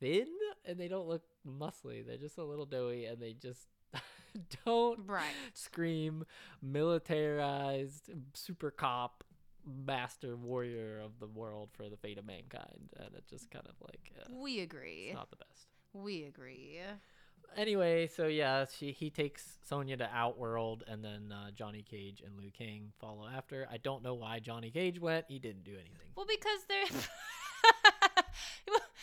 thin 0.00 0.26
and 0.64 0.78
they 0.78 0.88
don't 0.88 1.06
look 1.08 1.22
muscly. 1.46 2.06
They're 2.06 2.16
just 2.16 2.38
a 2.38 2.44
little 2.44 2.66
doughy, 2.66 3.04
and 3.06 3.20
they 3.20 3.32
just 3.34 3.68
don't 4.66 5.06
Right. 5.06 5.24
scream 5.52 6.24
militarized 6.62 8.10
super 8.34 8.70
cop 8.70 9.24
master 9.86 10.36
warrior 10.36 11.00
of 11.04 11.18
the 11.20 11.26
world 11.26 11.70
for 11.72 11.88
the 11.88 11.96
fate 11.96 12.18
of 12.18 12.26
mankind 12.26 12.90
and 12.98 13.14
it 13.14 13.24
just 13.28 13.50
kind 13.50 13.66
of 13.66 13.74
like 13.80 14.10
uh, 14.20 14.24
We 14.30 14.60
agree. 14.60 15.06
it's 15.08 15.14
not 15.14 15.30
the 15.30 15.36
best 15.36 15.68
We 15.92 16.24
agree. 16.24 16.78
anyway 17.56 18.06
so 18.06 18.26
yeah 18.26 18.64
she 18.76 18.92
he 18.92 19.10
takes 19.10 19.58
sonya 19.66 19.96
to 19.98 20.08
outworld 20.12 20.82
and 20.88 21.04
then 21.04 21.32
uh, 21.32 21.50
johnny 21.52 21.82
cage 21.82 22.22
and 22.24 22.36
liu 22.36 22.50
kang 22.50 22.92
follow 23.00 23.28
after 23.32 23.66
i 23.70 23.76
don't 23.76 24.02
know 24.02 24.14
why 24.14 24.38
johnny 24.40 24.70
cage 24.70 24.98
went 25.00 25.24
he 25.28 25.38
didn't 25.38 25.62
do 25.64 25.72
anything 25.72 26.10
Well, 26.16 26.26
because 26.28 26.60
they're. 26.68 27.00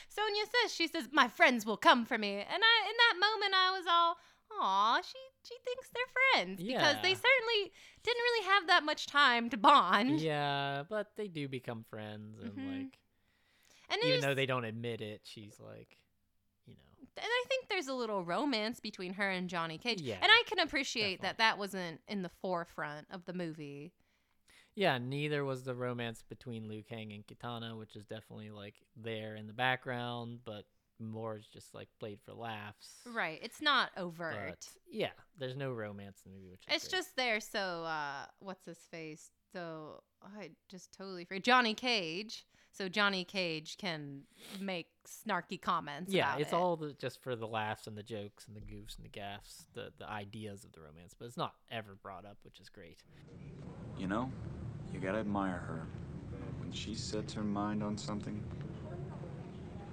Sonya 0.09 0.43
says 0.45 0.73
she 0.73 0.87
says 0.87 1.07
my 1.11 1.27
friends 1.27 1.65
will 1.65 1.77
come 1.77 2.05
for 2.05 2.17
me, 2.17 2.31
and 2.33 2.61
I 2.63 2.89
in 2.89 2.95
that 2.97 3.15
moment 3.19 3.53
I 3.55 3.71
was 3.77 3.85
all, 3.89 4.17
"Aw, 4.59 5.01
she 5.01 5.17
she 5.43 5.55
thinks 5.63 5.89
they're 5.89 6.03
friends 6.33 6.61
because 6.61 6.95
they 7.01 7.13
certainly 7.13 7.71
didn't 8.03 8.21
really 8.21 8.45
have 8.47 8.67
that 8.67 8.83
much 8.83 9.07
time 9.07 9.49
to 9.49 9.57
bond." 9.57 10.19
yeah 10.21 10.83
but 10.89 11.15
they 11.15 11.27
do 11.27 11.47
become 11.47 11.83
friends 11.89 12.39
and 12.39 12.57
Mhm. 12.57 12.83
like 12.83 12.99
and 13.89 14.01
even 14.05 14.21
though 14.21 14.33
they 14.35 14.45
don't 14.45 14.65
admit 14.65 15.01
it 15.01 15.21
she's 15.23 15.59
like 15.59 15.97
you 16.65 16.75
know 16.75 17.07
and 17.17 17.25
I 17.25 17.43
think 17.47 17.67
there's 17.69 17.87
a 17.87 17.93
little 17.93 18.23
romance 18.23 18.79
between 18.79 19.13
her 19.15 19.29
and 19.29 19.49
Johnny 19.49 19.77
Cage, 19.77 20.01
Yeah, 20.01 20.15
and 20.21 20.25
I 20.31 20.43
can 20.47 20.59
appreciate 20.59 21.21
that 21.21 21.37
that 21.39 21.57
wasn't 21.57 22.01
in 22.07 22.21
the 22.21 22.29
forefront 22.41 23.07
of 23.11 23.25
the 23.25 23.33
movie. 23.33 23.91
Yeah, 24.75 24.97
neither 24.97 25.43
was 25.43 25.63
the 25.63 25.75
romance 25.75 26.21
between 26.21 26.69
Liu 26.69 26.81
Kang 26.83 27.11
and 27.11 27.27
Kitana, 27.27 27.77
which 27.77 27.97
is 27.97 28.05
definitely 28.05 28.49
like 28.51 28.75
there 28.95 29.35
in 29.35 29.47
the 29.47 29.53
background, 29.53 30.39
but 30.45 30.65
more 31.09 31.37
is 31.37 31.47
just 31.47 31.73
like 31.73 31.87
played 31.99 32.19
for 32.25 32.33
laughs. 32.33 32.99
Right, 33.05 33.39
it's 33.41 33.61
not 33.61 33.91
overt. 33.97 34.35
But 34.49 34.67
yeah, 34.91 35.09
there's 35.39 35.55
no 35.55 35.71
romance 35.71 36.21
in 36.25 36.31
the 36.31 36.37
movie, 36.37 36.49
which 36.51 36.61
is 36.67 36.75
It's 36.75 36.87
great. 36.87 36.97
just 36.99 37.15
there 37.15 37.39
so 37.39 37.83
uh 37.85 38.25
what's 38.39 38.65
his 38.65 38.77
face? 38.91 39.31
So 39.53 40.01
I 40.23 40.51
just 40.69 40.91
totally 40.97 41.25
forget 41.25 41.43
Johnny 41.43 41.73
Cage. 41.73 42.45
So 42.73 42.87
Johnny 42.87 43.25
Cage 43.25 43.75
can 43.77 44.21
make 44.61 44.87
snarky 45.05 45.61
comments. 45.61 46.13
Yeah, 46.13 46.29
about 46.29 46.41
it's 46.41 46.53
it. 46.53 46.55
all 46.55 46.77
the, 46.77 46.93
just 46.93 47.21
for 47.21 47.35
the 47.35 47.45
laughs 47.47 47.85
and 47.85 47.97
the 47.97 48.03
jokes 48.03 48.47
and 48.47 48.55
the 48.55 48.61
goofs 48.61 48.95
and 48.95 49.03
the 49.03 49.09
gaffs, 49.09 49.67
the 49.73 49.91
the 49.97 50.09
ideas 50.09 50.63
of 50.63 50.71
the 50.71 50.79
romance, 50.79 51.13
but 51.17 51.25
it's 51.25 51.35
not 51.37 51.53
ever 51.69 51.97
brought 52.01 52.25
up, 52.25 52.37
which 52.43 52.61
is 52.61 52.69
great. 52.69 53.03
You 53.97 54.07
know, 54.07 54.31
you 54.93 54.99
gotta 54.99 55.17
admire 55.19 55.59
her. 55.67 55.85
When 56.59 56.71
she 56.71 56.95
sets 56.95 57.33
her 57.33 57.43
mind 57.43 57.83
on 57.83 57.97
something, 57.97 58.41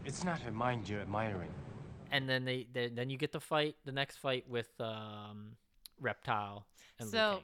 It's 0.08 0.24
not 0.24 0.40
her 0.40 0.50
mind 0.50 0.88
you're 0.88 1.02
admiring. 1.02 1.50
And 2.10 2.26
then 2.26 2.46
they, 2.46 2.66
they 2.72 2.88
then 2.88 3.10
you 3.10 3.18
get 3.18 3.30
the 3.30 3.40
fight, 3.40 3.76
the 3.84 3.92
next 3.92 4.16
fight 4.16 4.48
with 4.48 4.68
um, 4.80 5.50
Reptile 6.00 6.64
and 6.98 7.10
So 7.10 7.40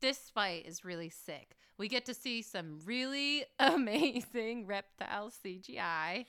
this 0.00 0.30
fight 0.32 0.66
is 0.66 0.84
really 0.84 1.08
sick. 1.08 1.56
We 1.78 1.88
get 1.88 2.06
to 2.06 2.14
see 2.14 2.42
some 2.42 2.78
really 2.84 3.44
amazing 3.58 4.66
reptile 4.66 5.30
CGI. 5.44 6.26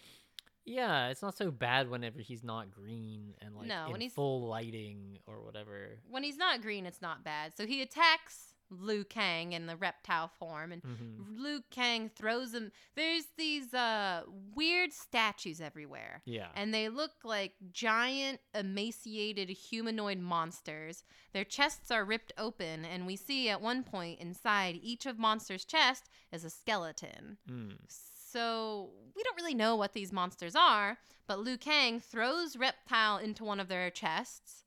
Yeah, 0.66 1.10
it's 1.10 1.22
not 1.22 1.38
so 1.38 1.52
bad 1.52 1.90
whenever 1.92 2.20
he's 2.22 2.44
not 2.44 2.72
green 2.72 3.36
and 3.40 3.56
like 3.56 3.68
No, 3.68 3.86
in 3.86 3.92
when 3.92 4.02
he's- 4.02 4.14
full 4.14 4.48
lighting 4.48 5.20
or 5.28 5.42
whatever. 5.44 6.00
When 6.10 6.24
he's 6.24 6.38
not 6.38 6.64
green, 6.64 6.88
it's 6.88 7.04
not 7.04 7.24
bad. 7.24 7.56
So 7.56 7.68
he 7.68 7.84
attacks 7.84 8.56
Liu 8.70 9.04
Kang 9.04 9.54
in 9.54 9.66
the 9.66 9.76
reptile 9.76 10.28
form, 10.28 10.72
and 10.72 10.82
Mhm. 10.84 11.40
Liu 11.40 11.62
Kang 11.72 12.10
throws 12.10 12.54
him. 12.54 12.72
There's 12.96 13.26
these 13.38 13.74
uh, 13.74 14.24
weird 14.28 14.94
statues 14.94 15.62
everywhere. 15.62 16.22
Yeah. 16.26 16.52
And 16.56 16.74
they 16.74 16.90
look 16.90 17.12
like 17.24 17.56
giant, 17.72 18.42
emaciated 18.54 19.50
humanoid 19.50 20.20
monsters. 20.20 21.04
Their 21.34 21.46
chests 21.46 21.92
are 21.92 22.04
ripped 22.06 22.34
open, 22.38 22.84
and 22.86 23.06
we 23.08 23.16
see 23.16 23.50
at 23.50 23.62
one 23.62 23.84
point 23.84 24.20
inside 24.20 24.80
each 24.82 25.06
of 25.06 25.18
monsters' 25.18 25.66
chest 25.66 26.10
is 26.32 26.44
a 26.44 26.50
skeleton. 26.50 27.38
Mm. 27.50 27.78
So 27.90 28.92
we 29.16 29.24
don't 29.24 29.38
really 29.38 29.56
know 29.56 29.76
what 29.76 29.94
these 29.94 30.12
monsters 30.12 30.56
are, 30.56 30.98
but 31.28 31.40
Liu 31.40 31.58
Kang 31.58 32.00
throws 32.00 32.58
Reptile 32.58 33.18
into 33.18 33.44
one 33.44 33.60
of 33.60 33.68
their 33.70 33.90
chests, 33.90 34.64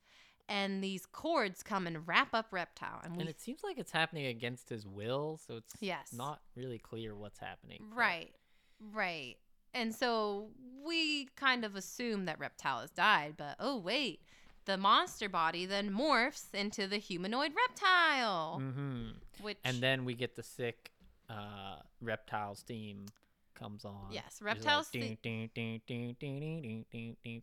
and 0.50 0.82
these 0.82 1.06
cords 1.06 1.62
come 1.62 1.86
and 1.86 2.06
wrap 2.06 2.34
up 2.34 2.48
Reptile. 2.50 3.00
And, 3.04 3.14
we, 3.14 3.20
and 3.20 3.30
it 3.30 3.40
seems 3.40 3.62
like 3.62 3.78
it's 3.78 3.92
happening 3.92 4.26
against 4.26 4.68
his 4.68 4.84
will, 4.86 5.38
so 5.46 5.56
it's 5.56 5.74
yes. 5.78 6.12
not 6.12 6.40
really 6.56 6.78
clear 6.78 7.14
what's 7.14 7.38
happening. 7.38 7.84
Right, 7.94 8.34
but. 8.80 8.98
right. 8.98 9.36
And 9.72 9.94
so 9.94 10.48
we 10.84 11.28
kind 11.36 11.64
of 11.64 11.76
assume 11.76 12.24
that 12.24 12.40
Reptile 12.40 12.80
has 12.80 12.90
died, 12.90 13.34
but 13.36 13.54
oh, 13.60 13.78
wait. 13.78 14.20
The 14.66 14.76
monster 14.76 15.28
body 15.28 15.66
then 15.66 15.90
morphs 15.90 16.52
into 16.52 16.86
the 16.86 16.98
humanoid 16.98 17.52
reptile. 17.56 18.60
Mm-hmm. 18.60 19.04
Which... 19.40 19.56
And 19.64 19.80
then 19.80 20.04
we 20.04 20.14
get 20.14 20.36
the 20.36 20.42
sick 20.42 20.90
uh, 21.30 21.76
reptiles 22.02 22.62
theme 22.66 23.06
comes 23.54 23.84
on. 23.84 24.08
Yes, 24.10 24.40
reptile 24.42 24.78
Like, 24.78 24.86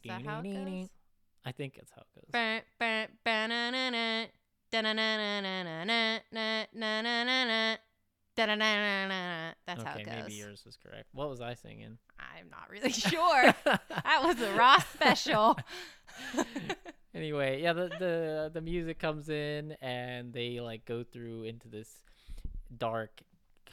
that 0.04 0.30
how 0.30 0.42
it 0.42 0.54
goes? 0.54 0.90
I 1.48 1.54
think 1.54 1.76
that's 1.76 1.92
how 1.92 2.02
it 2.02 2.08
goes. 2.14 2.26
That's 9.66 9.82
how 9.82 9.94
okay, 9.94 10.02
it 10.02 10.06
goes. 10.06 10.16
maybe 10.24 10.34
yours 10.34 10.64
was 10.66 10.78
correct. 10.78 11.08
What 11.14 11.30
was 11.30 11.40
I 11.40 11.54
singing? 11.54 11.98
I'm 12.20 12.50
not 12.50 12.70
really 12.70 12.92
sure. 12.92 13.54
that 13.64 14.22
was 14.24 14.42
a 14.42 14.54
Ross 14.56 14.86
special. 14.94 15.58
anyway, 17.16 17.62
yeah, 17.62 17.72
the, 17.72 17.88
the 17.98 18.52
the 18.54 18.62
music 18.62 19.00
comes 19.00 19.30
in 19.30 19.72
and 19.82 20.34
they 20.34 20.60
like 20.60 20.84
go 20.84 21.06
through 21.06 21.44
into 21.44 21.70
this 21.70 21.90
dark, 22.78 23.22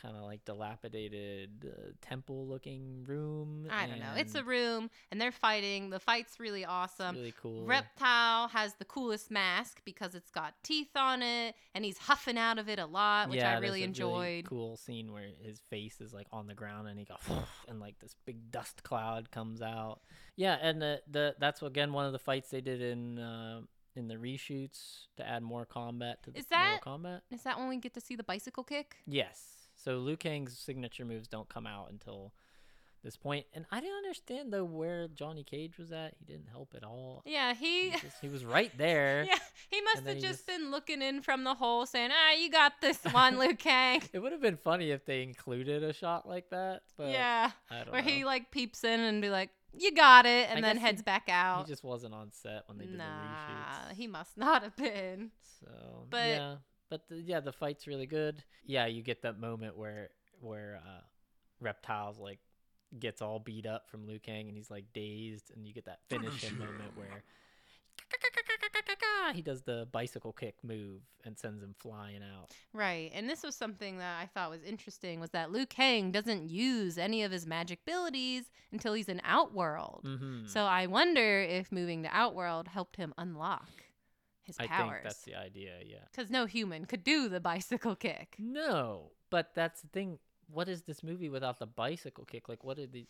kind 0.05 0.16
of 0.16 0.24
like 0.24 0.44
dilapidated 0.44 1.66
uh, 1.66 1.90
temple 2.02 2.47
looking 2.47 3.05
room. 3.06 3.66
I 3.70 3.86
don't 3.86 4.01
know. 4.01 4.12
It's 4.16 4.35
a 4.35 4.44
room, 4.44 4.90
and 5.10 5.20
they're 5.20 5.32
fighting. 5.32 5.90
The 5.90 5.98
fight's 5.98 6.39
really 6.39 6.64
awesome. 6.64 7.16
really 7.16 7.35
cool. 7.40 7.64
Reptile 7.64 8.48
has 8.48 8.74
the 8.74 8.85
coolest 8.85 9.31
mask 9.31 9.81
because 9.85 10.14
it's 10.14 10.31
got 10.31 10.55
teeth 10.62 10.94
on 10.94 11.22
it, 11.22 11.55
and 11.74 11.85
he's 11.85 11.98
huffing 11.98 12.36
out 12.36 12.59
of 12.59 12.68
it 12.68 12.78
a 12.78 12.86
lot, 12.86 13.31
which 13.31 13.40
I 13.40 13.52
there's 13.52 13.62
really 13.62 13.82
a 13.82 13.86
enjoyed. 13.86 14.44
cool 14.44 14.76
scene 14.76 15.12
where 15.12 15.28
his 15.43 15.60
face 15.70 16.01
is 16.01 16.12
like 16.12 16.26
on 16.32 16.47
the 16.47 16.55
ground 16.55 16.89
and 16.89 16.98
he 16.98 17.05
goes 17.05 17.18
and 17.68 17.81
like 17.81 17.98
this 18.01 18.14
big 18.26 18.51
dust 18.51 18.82
cloud 18.82 19.31
comes 19.31 19.62
out. 19.62 20.01
Yeah, 20.36 20.59
and 20.60 20.82
the, 20.82 21.01
the 21.10 21.35
that's 21.39 21.62
again 21.62 21.93
one 21.93 22.05
of 22.05 22.12
the 22.12 22.18
fights 22.18 22.51
they 22.51 22.60
did 22.60 22.82
in 22.82 23.18
uh, 23.18 23.60
in 23.97 24.09
the 24.09 24.16
reshoots 24.16 25.06
to 25.16 25.26
add 25.26 25.43
more 25.43 25.64
combat 25.64 26.22
to 26.24 26.31
the 26.31 26.39
Is 26.39 26.47
that 26.47 26.81
Mortal 26.85 26.98
Kombat. 26.98 27.20
is 27.31 27.43
that 27.43 27.59
when 27.59 27.68
we 27.68 27.78
get 27.78 27.94
to 27.94 28.01
see 28.01 28.16
the 28.16 28.24
bicycle 28.24 28.64
kick? 28.64 28.97
Yes. 29.06 29.64
So 29.85 29.98
Liu 29.98 30.16
Kang's 30.16 30.56
signature 30.59 31.05
moves 31.05 31.28
don't 31.28 31.48
come 31.48 31.66
out 31.66 31.90
until 31.90 32.32
this 33.02 33.19
point, 33.19 33.44
and 33.52 33.66
I 33.70 33.81
didn't 33.81 33.98
understand 33.98 34.51
though 34.51 34.65
where 34.65 35.09
Johnny 35.09 35.44
Cage 35.44 35.77
was 35.77 35.93
at. 35.93 36.15
He 36.19 36.24
didn't 36.24 36.48
help 36.51 36.73
at 36.74 36.82
all. 36.85 37.23
Yeah, 37.27 37.52
he. 37.52 37.90
He, 37.90 37.98
just- 37.98 38.16
he 38.23 38.28
was 38.31 38.47
right 38.47 38.73
there. 38.78 39.24
Yeah, 39.28 39.39
he 39.69 39.82
must 39.82 40.06
have 40.06 40.16
he 40.16 40.23
just, 40.23 40.47
been 40.47 40.70
looking 40.70 41.02
in 41.02 41.20
from 41.20 41.44
the 41.44 41.52
hole, 41.52 41.85
saying, 41.85 42.11
"Ah, 42.12 42.32
you 42.32 42.51
got 42.51 42.81
this 42.81 42.98
one, 43.12 43.39
Liu 43.39 43.55
Kang." 43.55 44.01
It 44.15 44.20
would 44.20 44.32
have 44.32 44.40
been 44.40 44.56
funny 44.56 44.90
if 44.90 45.05
they 45.05 45.23
included 45.23 45.82
a 45.82 45.93
shot 45.93 46.27
like 46.27 46.48
that, 46.48 46.82
but 46.97 47.11
yeah, 47.11 47.51
where 47.90 48.01
know. 48.02 48.09
he 48.09 48.24
like 48.24 48.51
peeps 48.51 48.85
in 48.85 49.01
and 49.01 49.20
be 49.20 49.28
like, 49.28 49.51
"You 49.78 49.93
got 49.94 50.24
it," 50.24 50.48
and 50.48 50.61
I 50.61 50.62
then 50.62 50.78
heads 50.78 51.01
he- 51.01 51.05
back 51.05 51.28
out. 51.28 51.66
He 51.66 51.70
just 51.73 51.85
wasn't 51.85 52.15
on 52.15 52.31
set 52.32 52.62
when 52.69 52.78
they 52.78 52.86
did 52.86 52.97
nah, 52.97 53.05
the 53.05 53.93
reshoots. 53.93 53.97
he 53.98 54.06
must 54.06 54.39
not 54.39 54.62
have 54.62 54.77
been. 54.77 55.31
So, 55.61 56.06
But 56.09 56.27
yeah, 56.28 56.55
but 56.90 57.09
the, 57.09 57.16
yeah, 57.16 57.40
the 57.40 57.52
fight's 57.52 57.86
really 57.86 58.06
good. 58.06 58.43
Yeah, 58.66 58.86
you 58.86 59.02
get 59.02 59.23
that 59.23 59.39
moment 59.39 59.77
where 59.77 60.11
where 60.40 60.81
uh, 60.85 61.01
reptiles 61.61 62.19
like 62.19 62.39
gets 62.98 63.23
all 63.23 63.39
beat 63.39 63.66
up 63.66 63.89
from 63.90 64.06
Liu 64.06 64.19
Kang 64.19 64.48
and 64.48 64.56
he's 64.56 64.70
like 64.70 64.85
dazed, 64.93 65.51
and 65.55 65.66
you 65.66 65.73
get 65.73 65.86
that 65.86 66.01
finish 66.09 66.43
him 66.43 66.59
moment 66.59 66.90
where 66.97 67.23
he 69.35 69.43
does 69.43 69.62
the 69.62 69.89
bicycle 69.90 70.32
kick 70.32 70.55
move 70.62 71.01
and 71.24 71.39
sends 71.39 71.62
him 71.62 71.74
flying 71.78 72.20
out. 72.23 72.51
Right, 72.73 73.11
and 73.15 73.28
this 73.28 73.43
was 73.43 73.55
something 73.56 73.98
that 73.98 74.20
I 74.20 74.27
thought 74.27 74.51
was 74.51 74.62
interesting 74.62 75.20
was 75.20 75.31
that 75.31 75.51
Liu 75.51 75.66
Kang 75.66 76.11
doesn't 76.12 76.48
use 76.48 76.98
any 76.98 77.23
of 77.23 77.32
his 77.32 77.47
magic 77.47 77.81
abilities 77.86 78.51
until 78.73 78.93
he's 78.94 79.09
in 79.09 79.20
Outworld. 79.24 80.02
Mhm. 80.05 80.48
So 80.48 80.65
I 80.65 80.86
wonder 80.86 81.40
if 81.40 81.73
moving 81.73 82.02
to 82.02 82.09
Outworld 82.15 82.69
helped 82.69 82.97
him 82.97 83.15
unlock 83.16 83.69
his 84.44 84.56
I 84.58 84.66
think 84.66 84.92
that's 85.02 85.22
the 85.22 85.34
idea. 85.34 85.72
Yeah. 85.84 85.98
Because 86.10 86.30
no 86.30 86.46
human 86.46 86.84
could 86.84 87.02
do 87.04 87.28
the 87.28 87.40
bicycle 87.52 87.96
kick. 87.96 88.36
No, 88.38 89.10
but 89.30 89.50
that's 89.54 89.80
the 89.82 89.88
thing. 89.88 90.18
What 90.50 90.68
is 90.68 90.82
this 90.82 91.02
movie 91.02 91.28
without 91.28 91.58
the 91.58 91.66
bicycle 91.66 92.24
kick? 92.24 92.48
Like, 92.48 92.62
what 92.64 92.76
did 92.76 92.92
the? 92.92 93.06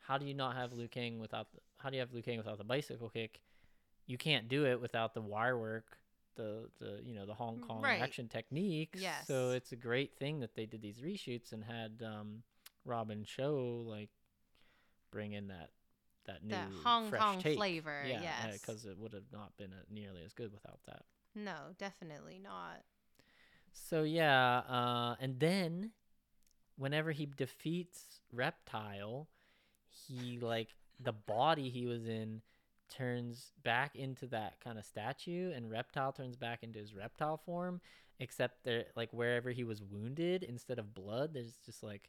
How 0.00 0.18
do 0.18 0.26
you 0.26 0.34
not 0.34 0.56
have 0.56 0.72
Liu 0.72 0.88
Kang 0.88 1.20
without 1.20 1.52
the? 1.52 1.58
How 1.78 1.88
do 1.90 1.96
you 1.96 2.00
have 2.00 2.12
Liu 2.12 2.22
Kang 2.22 2.38
without 2.38 2.58
the 2.58 2.64
bicycle 2.64 3.08
kick? 3.08 3.40
You 4.06 4.18
can't 4.18 4.48
do 4.48 4.66
it 4.66 4.80
without 4.80 5.14
the 5.14 5.20
wire 5.20 5.56
work, 5.56 5.96
the 6.36 6.68
the 6.80 7.00
you 7.04 7.14
know 7.14 7.24
the 7.24 7.34
Hong 7.34 7.60
Kong 7.60 7.82
Right. 7.82 8.02
action 8.02 8.28
techniques. 8.28 9.00
Yes. 9.00 9.26
So 9.28 9.50
it's 9.50 9.70
a 9.72 9.76
great 9.76 10.16
thing 10.18 10.40
that 10.40 10.54
they 10.56 10.66
did 10.66 10.82
these 10.82 10.98
reshoots 10.98 11.52
and 11.52 11.62
had 11.62 12.02
um, 12.04 12.42
Robin 12.84 13.24
Shou 13.24 13.84
like 13.86 14.10
bring 15.12 15.32
in 15.32 15.48
that 15.48 15.70
that 16.26 16.42
new 16.44 16.50
That 16.50 16.68
Hong 16.84 17.08
fresh 17.08 17.20
Kong 17.20 17.38
take. 17.40 17.56
flavor, 17.56 18.04
Yeah, 18.06 18.20
yes. 18.22 18.60
because 18.60 18.84
it 18.84 18.96
would 18.98 19.12
have 19.12 19.30
not 19.32 19.56
been 19.56 19.72
uh 19.72 19.82
nearly 19.90 20.22
as 20.24 20.32
good 20.32 20.52
without 20.52 20.80
that. 20.86 21.04
No, 21.34 21.56
definitely 21.78 22.38
not. 22.42 22.82
So 23.72 24.02
yeah, 24.02 24.58
uh, 24.68 25.16
and 25.20 25.38
then 25.40 25.92
whenever 26.76 27.12
he 27.12 27.26
defeats 27.26 28.20
Reptile, 28.32 29.28
he 29.88 30.38
like 30.38 30.74
the 31.00 31.12
body 31.12 31.70
he 31.70 31.86
was 31.86 32.06
in 32.06 32.42
turns 32.90 33.52
back 33.64 33.96
into 33.96 34.26
that 34.26 34.60
kind 34.60 34.78
of 34.78 34.84
statue, 34.84 35.52
and 35.52 35.70
Reptile 35.70 36.12
turns 36.12 36.36
back 36.36 36.62
into 36.62 36.78
his 36.78 36.94
reptile 36.94 37.38
form. 37.38 37.80
Except 38.20 38.62
there, 38.62 38.84
like 38.94 39.12
wherever 39.12 39.50
he 39.50 39.64
was 39.64 39.82
wounded, 39.82 40.44
instead 40.44 40.78
of 40.78 40.94
blood, 40.94 41.34
there's 41.34 41.56
just 41.64 41.82
like 41.82 42.08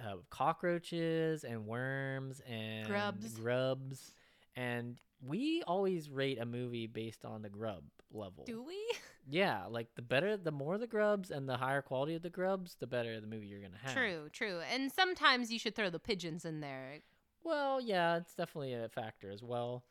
uh, 0.00 0.16
cockroaches 0.30 1.44
and 1.44 1.66
worms 1.66 2.40
and 2.48 2.86
Grubs. 2.86 3.34
grubs. 3.34 4.12
And 4.56 4.98
we 5.26 5.62
always 5.66 6.10
rate 6.10 6.38
a 6.40 6.46
movie 6.46 6.86
based 6.86 7.24
on 7.24 7.42
the 7.42 7.48
grub 7.48 7.84
level. 8.12 8.44
Do 8.46 8.62
we? 8.62 8.78
Yeah, 9.28 9.66
like 9.66 9.94
the 9.94 10.02
better, 10.02 10.36
the 10.36 10.50
more 10.50 10.76
the 10.76 10.88
grubs 10.88 11.30
and 11.30 11.48
the 11.48 11.56
higher 11.56 11.82
quality 11.82 12.16
of 12.16 12.22
the 12.22 12.30
grubs, 12.30 12.74
the 12.80 12.86
better 12.86 13.20
the 13.20 13.28
movie 13.28 13.46
you're 13.46 13.60
gonna 13.60 13.76
have. 13.80 13.94
True, 13.94 14.28
true. 14.32 14.58
And 14.72 14.90
sometimes 14.90 15.52
you 15.52 15.58
should 15.58 15.76
throw 15.76 15.88
the 15.88 16.00
pigeons 16.00 16.44
in 16.44 16.60
there. 16.60 16.98
Well, 17.44 17.80
yeah, 17.80 18.16
it's 18.16 18.34
definitely 18.34 18.72
a 18.74 18.88
factor 18.88 19.30
as 19.30 19.42
well. 19.42 19.84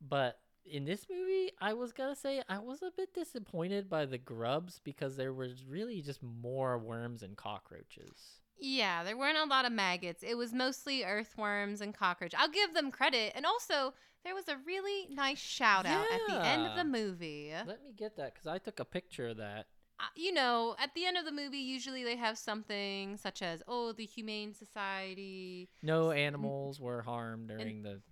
But 0.00 0.38
in 0.64 0.84
this 0.84 1.06
movie, 1.10 1.50
I 1.60 1.74
was 1.74 1.92
gonna 1.92 2.16
say 2.16 2.42
I 2.48 2.58
was 2.58 2.80
a 2.80 2.92
bit 2.96 3.12
disappointed 3.12 3.90
by 3.90 4.06
the 4.06 4.18
grubs 4.18 4.80
because 4.82 5.16
there 5.16 5.32
was 5.34 5.64
really 5.66 6.00
just 6.00 6.22
more 6.22 6.78
worms 6.78 7.22
and 7.22 7.36
cockroaches. 7.36 8.40
Yeah, 8.58 9.04
there 9.04 9.16
weren't 9.16 9.38
a 9.38 9.44
lot 9.44 9.64
of 9.64 9.72
maggots. 9.72 10.22
It 10.22 10.36
was 10.36 10.52
mostly 10.52 11.04
earthworms 11.04 11.80
and 11.80 11.94
cockroach. 11.94 12.34
I'll 12.36 12.48
give 12.48 12.74
them 12.74 12.90
credit. 12.90 13.32
And 13.34 13.44
also, 13.44 13.94
there 14.24 14.34
was 14.34 14.48
a 14.48 14.56
really 14.66 15.08
nice 15.10 15.38
shout 15.38 15.86
out 15.86 16.06
at 16.12 16.20
the 16.28 16.44
end 16.44 16.66
of 16.66 16.76
the 16.76 16.84
movie. 16.84 17.52
Let 17.66 17.84
me 17.84 17.92
get 17.96 18.16
that 18.16 18.34
because 18.34 18.46
I 18.46 18.58
took 18.58 18.80
a 18.80 18.84
picture 18.84 19.28
of 19.28 19.36
that 19.38 19.66
uh, 19.98 20.04
you 20.14 20.32
know, 20.32 20.76
at 20.78 20.94
the 20.94 21.06
end 21.06 21.16
of 21.16 21.24
the 21.24 21.32
movie, 21.32 21.58
usually 21.58 22.04
they 22.04 22.16
have 22.16 22.36
something 22.36 23.16
such 23.16 23.40
as, 23.40 23.62
"Oh, 23.66 23.92
the 23.92 24.04
Humane 24.04 24.52
Society." 24.52 25.70
No 25.82 26.10
animals 26.10 26.78
were 26.78 27.00
harmed 27.00 27.48
during 27.48 27.82
the 27.82 28.02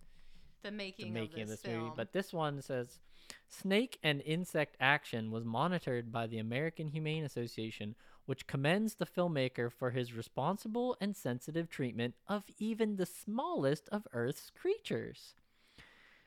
the 0.62 0.70
making, 0.70 1.06
the 1.06 1.20
making 1.20 1.42
of 1.42 1.48
this, 1.50 1.64
movie. 1.64 1.76
film. 1.76 1.92
But 1.94 2.12
this 2.12 2.32
one 2.32 2.62
says 2.62 3.00
snake 3.48 3.98
and 4.02 4.22
insect 4.22 4.76
action 4.80 5.30
was 5.30 5.44
monitored 5.44 6.10
by 6.10 6.26
the 6.26 6.38
American 6.38 6.88
Humane 6.88 7.24
Association, 7.24 7.94
which 8.26 8.46
commends 8.46 8.94
the 8.94 9.06
filmmaker 9.06 9.70
for 9.70 9.90
his 9.90 10.14
responsible 10.14 10.96
and 11.00 11.16
sensitive 11.16 11.68
treatment 11.68 12.14
of 12.26 12.44
even 12.58 12.96
the 12.96 13.06
smallest 13.06 13.88
of 13.90 14.06
Earth's 14.12 14.50
creatures. 14.50 15.34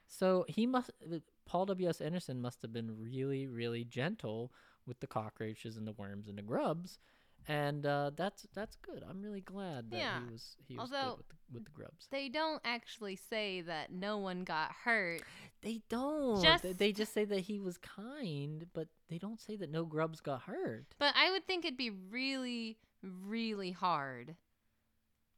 So 0.08 0.46
he 0.48 0.66
must 0.66 0.92
Paul 1.46 1.66
W.S. 1.68 2.02
Anderson 2.02 2.42
must 2.42 2.62
have 2.62 2.74
been 2.74 3.00
really, 3.00 3.48
really 3.48 3.84
gentle 3.84 4.52
with 4.86 5.00
the 5.00 5.08
cockroaches 5.08 5.78
and 5.78 5.88
the 5.88 5.94
worms 5.94 6.28
and 6.28 6.38
the 6.38 6.42
grubs. 6.42 7.00
And 7.48 7.86
uh, 7.86 8.12
that's 8.16 8.46
that's 8.54 8.76
good. 8.78 9.04
I'm 9.10 9.22
really 9.22 9.42
glad 9.42 9.90
that 9.92 9.98
Yeah. 9.98 10.20
he 10.26 10.32
was 10.32 10.56
he 10.68 10.76
was 10.78 10.92
Although- 10.92 11.10
good 11.12 11.18
with 11.20 11.30
the, 11.30 11.36
with 11.54 11.64
the 11.66 11.72
grubs. 11.72 12.08
they 12.12 12.28
don't 12.30 12.62
actually 12.66 13.16
say 13.16 13.62
that 13.62 13.92
no 13.92 14.18
one 14.18 14.44
got 14.44 14.72
hurt. 14.84 15.22
They 15.62 15.82
don't. 15.90 16.44
Just- 16.44 16.64
They- 16.64 16.74
they 16.74 16.92
just 16.92 17.14
say 17.14 17.24
that 17.26 17.40
he 17.42 17.60
was 17.60 17.78
kind, 17.78 18.68
but 18.74 18.90
they 19.10 19.18
don't 19.18 19.40
say 19.40 19.56
that 19.56 19.72
no 19.72 19.86
grubs 19.86 20.20
got 20.20 20.42
hurt. 20.44 20.86
But 21.00 21.14
I 21.16 21.32
would 21.32 21.48
think 21.48 21.64
it'd 21.64 21.78
be 21.78 21.90
really, 21.90 22.78
really 23.02 23.72
hard 23.72 24.36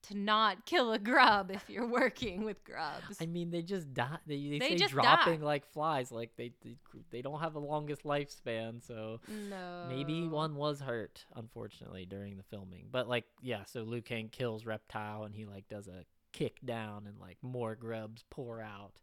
to 0.10 0.18
not 0.18 0.66
kill 0.66 0.92
a 0.92 1.00
grub 1.00 1.52
if 1.52 1.70
you're 1.70 1.88
working 1.88 2.44
with 2.44 2.64
grubs. 2.64 3.18
I 3.22 3.26
mean, 3.26 3.52
they 3.52 3.62
just 3.62 3.94
die. 3.94 4.18
They, 4.28 4.50
they, 4.50 4.60
They 4.60 4.78
say 4.78 4.88
dropping 4.88 5.40
die. 5.40 5.46
like 5.46 5.66
flies. 5.72 6.12
Like 6.12 6.32
they, 6.36 6.52
they 6.64 6.76
they 7.12 7.22
don't 7.22 7.40
have 7.40 7.54
the 7.54 7.62
longest 7.62 8.04
lifespan, 8.04 8.86
so 8.86 9.22
no. 9.50 9.86
maybe 9.90 10.28
one 10.28 10.56
was 10.56 10.80
hurt, 10.82 11.26
unfortunately, 11.36 12.06
during 12.06 12.38
the 12.38 12.44
filming. 12.44 12.88
But 12.92 13.08
like, 13.08 13.26
yeah, 13.42 13.64
so 13.66 13.84
Liu 13.84 14.02
Kang 14.02 14.30
kills 14.30 14.66
Reptile, 14.66 15.24
and 15.24 15.34
he 15.36 15.46
like 15.46 15.68
does 15.68 15.88
a 15.88 16.06
kick 16.32 16.60
down, 16.66 17.08
and 17.08 17.20
like 17.20 17.38
more 17.42 17.76
grubs 17.76 18.24
pour 18.30 18.62
out, 18.62 18.94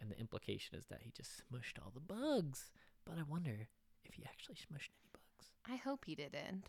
and 0.00 0.10
the 0.10 0.18
implication 0.18 0.76
is 0.78 0.86
that 0.86 1.00
he 1.02 1.10
just 1.16 1.30
smushed 1.42 1.82
all 1.82 1.92
the 1.94 2.00
bugs. 2.00 2.70
But 3.04 3.18
I 3.18 3.22
wonder 3.28 3.68
if 4.04 4.14
he 4.14 4.24
actually 4.24 4.56
smushed 4.56 4.90
any 4.90 5.10
bugs. 5.12 5.50
I 5.68 5.76
hope 5.76 6.04
he 6.04 6.14
didn't. 6.14 6.68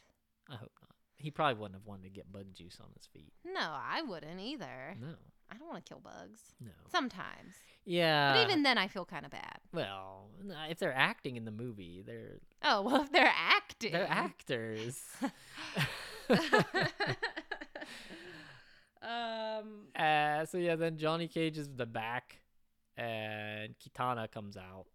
I 0.50 0.56
hope 0.56 0.72
not. 0.82 0.96
He 1.20 1.30
probably 1.32 1.56
wouldn't 1.60 1.76
have 1.80 1.86
wanted 1.86 2.04
to 2.04 2.10
get 2.10 2.32
bug 2.32 2.46
juice 2.54 2.80
on 2.82 2.88
his 2.96 3.06
feet. 3.06 3.34
No, 3.46 3.60
I 3.62 4.02
wouldn't 4.02 4.40
either. 4.40 4.96
No. 5.00 5.16
I 5.52 5.58
don't 5.58 5.68
want 5.68 5.84
to 5.86 5.90
kill 5.90 6.00
bugs. 6.00 6.42
No. 6.62 6.72
Sometimes. 6.92 7.56
Yeah. 7.86 8.34
But 8.34 8.44
even 8.50 8.64
then, 8.64 8.78
I 8.78 8.88
feel 8.88 9.04
kind 9.06 9.26
of 9.26 9.32
bad. 9.32 9.58
well, 9.74 10.30
if 10.70 10.80
they're 10.80 10.96
acting 10.96 11.36
in 11.38 11.44
the 11.46 11.52
movie, 11.52 12.04
they're 12.06 12.40
Oh, 12.64 12.82
well, 12.86 13.02
if 13.02 13.12
they're 13.12 13.34
acting. 13.36 13.92
they're 13.92 14.08
actors. 14.10 15.02
um. 19.02 19.88
uh, 19.98 20.46
so 20.46 20.58
yeah, 20.58 20.76
then 20.76 20.98
Johnny 20.98 21.28
Cage 21.28 21.58
is 21.58 21.70
the 21.76 21.86
back, 21.86 22.42
and 22.98 23.74
Kitana 23.80 24.30
comes 24.32 24.58
out, 24.58 24.86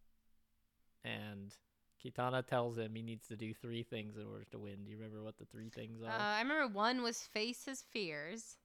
Kitana 2.05 2.47
tells 2.47 2.77
him 2.77 2.95
he 2.95 3.03
needs 3.03 3.27
to 3.29 3.37
do 3.37 3.55
three 3.55 3.83
things 3.83 4.17
in 4.17 4.27
order 4.27 4.45
to 4.51 4.59
win. 4.59 4.85
Do 4.85 4.91
you 4.91 4.97
remember 4.99 5.23
what 5.23 5.39
the 5.39 5.47
three 5.47 5.71
things 5.71 6.03
Uh, 6.03 6.07
are? 6.07 6.19
I 6.19 6.41
remember 6.43 6.73
one 6.75 7.03
was 7.03 7.21
face 7.23 7.65
his 7.65 7.83
fears. 7.83 8.57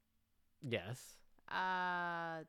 yes. 0.61 1.13
Uh, 1.49 2.43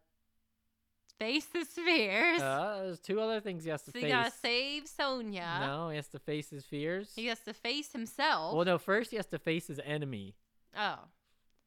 face 1.18 1.46
his 1.52 1.68
fears. 1.68 2.40
Uh, 2.40 2.80
there's 2.82 3.00
two 3.00 3.20
other 3.20 3.40
things 3.40 3.64
he 3.64 3.70
has 3.70 3.82
to 3.82 3.90
so 3.90 3.92
face. 3.92 4.02
you 4.04 4.08
gotta 4.08 4.30
save 4.30 4.88
Sonya. 4.88 5.58
No, 5.60 5.88
he 5.90 5.96
has 5.96 6.08
to 6.08 6.18
face 6.18 6.50
his 6.50 6.64
fears. 6.64 7.12
He 7.14 7.26
has 7.26 7.40
to 7.40 7.52
face 7.54 7.92
himself. 7.92 8.54
Well, 8.54 8.64
no, 8.64 8.78
first 8.78 9.10
he 9.10 9.16
has 9.16 9.26
to 9.26 9.38
face 9.38 9.68
his 9.68 9.80
enemy. 9.84 10.34
Oh. 10.76 10.98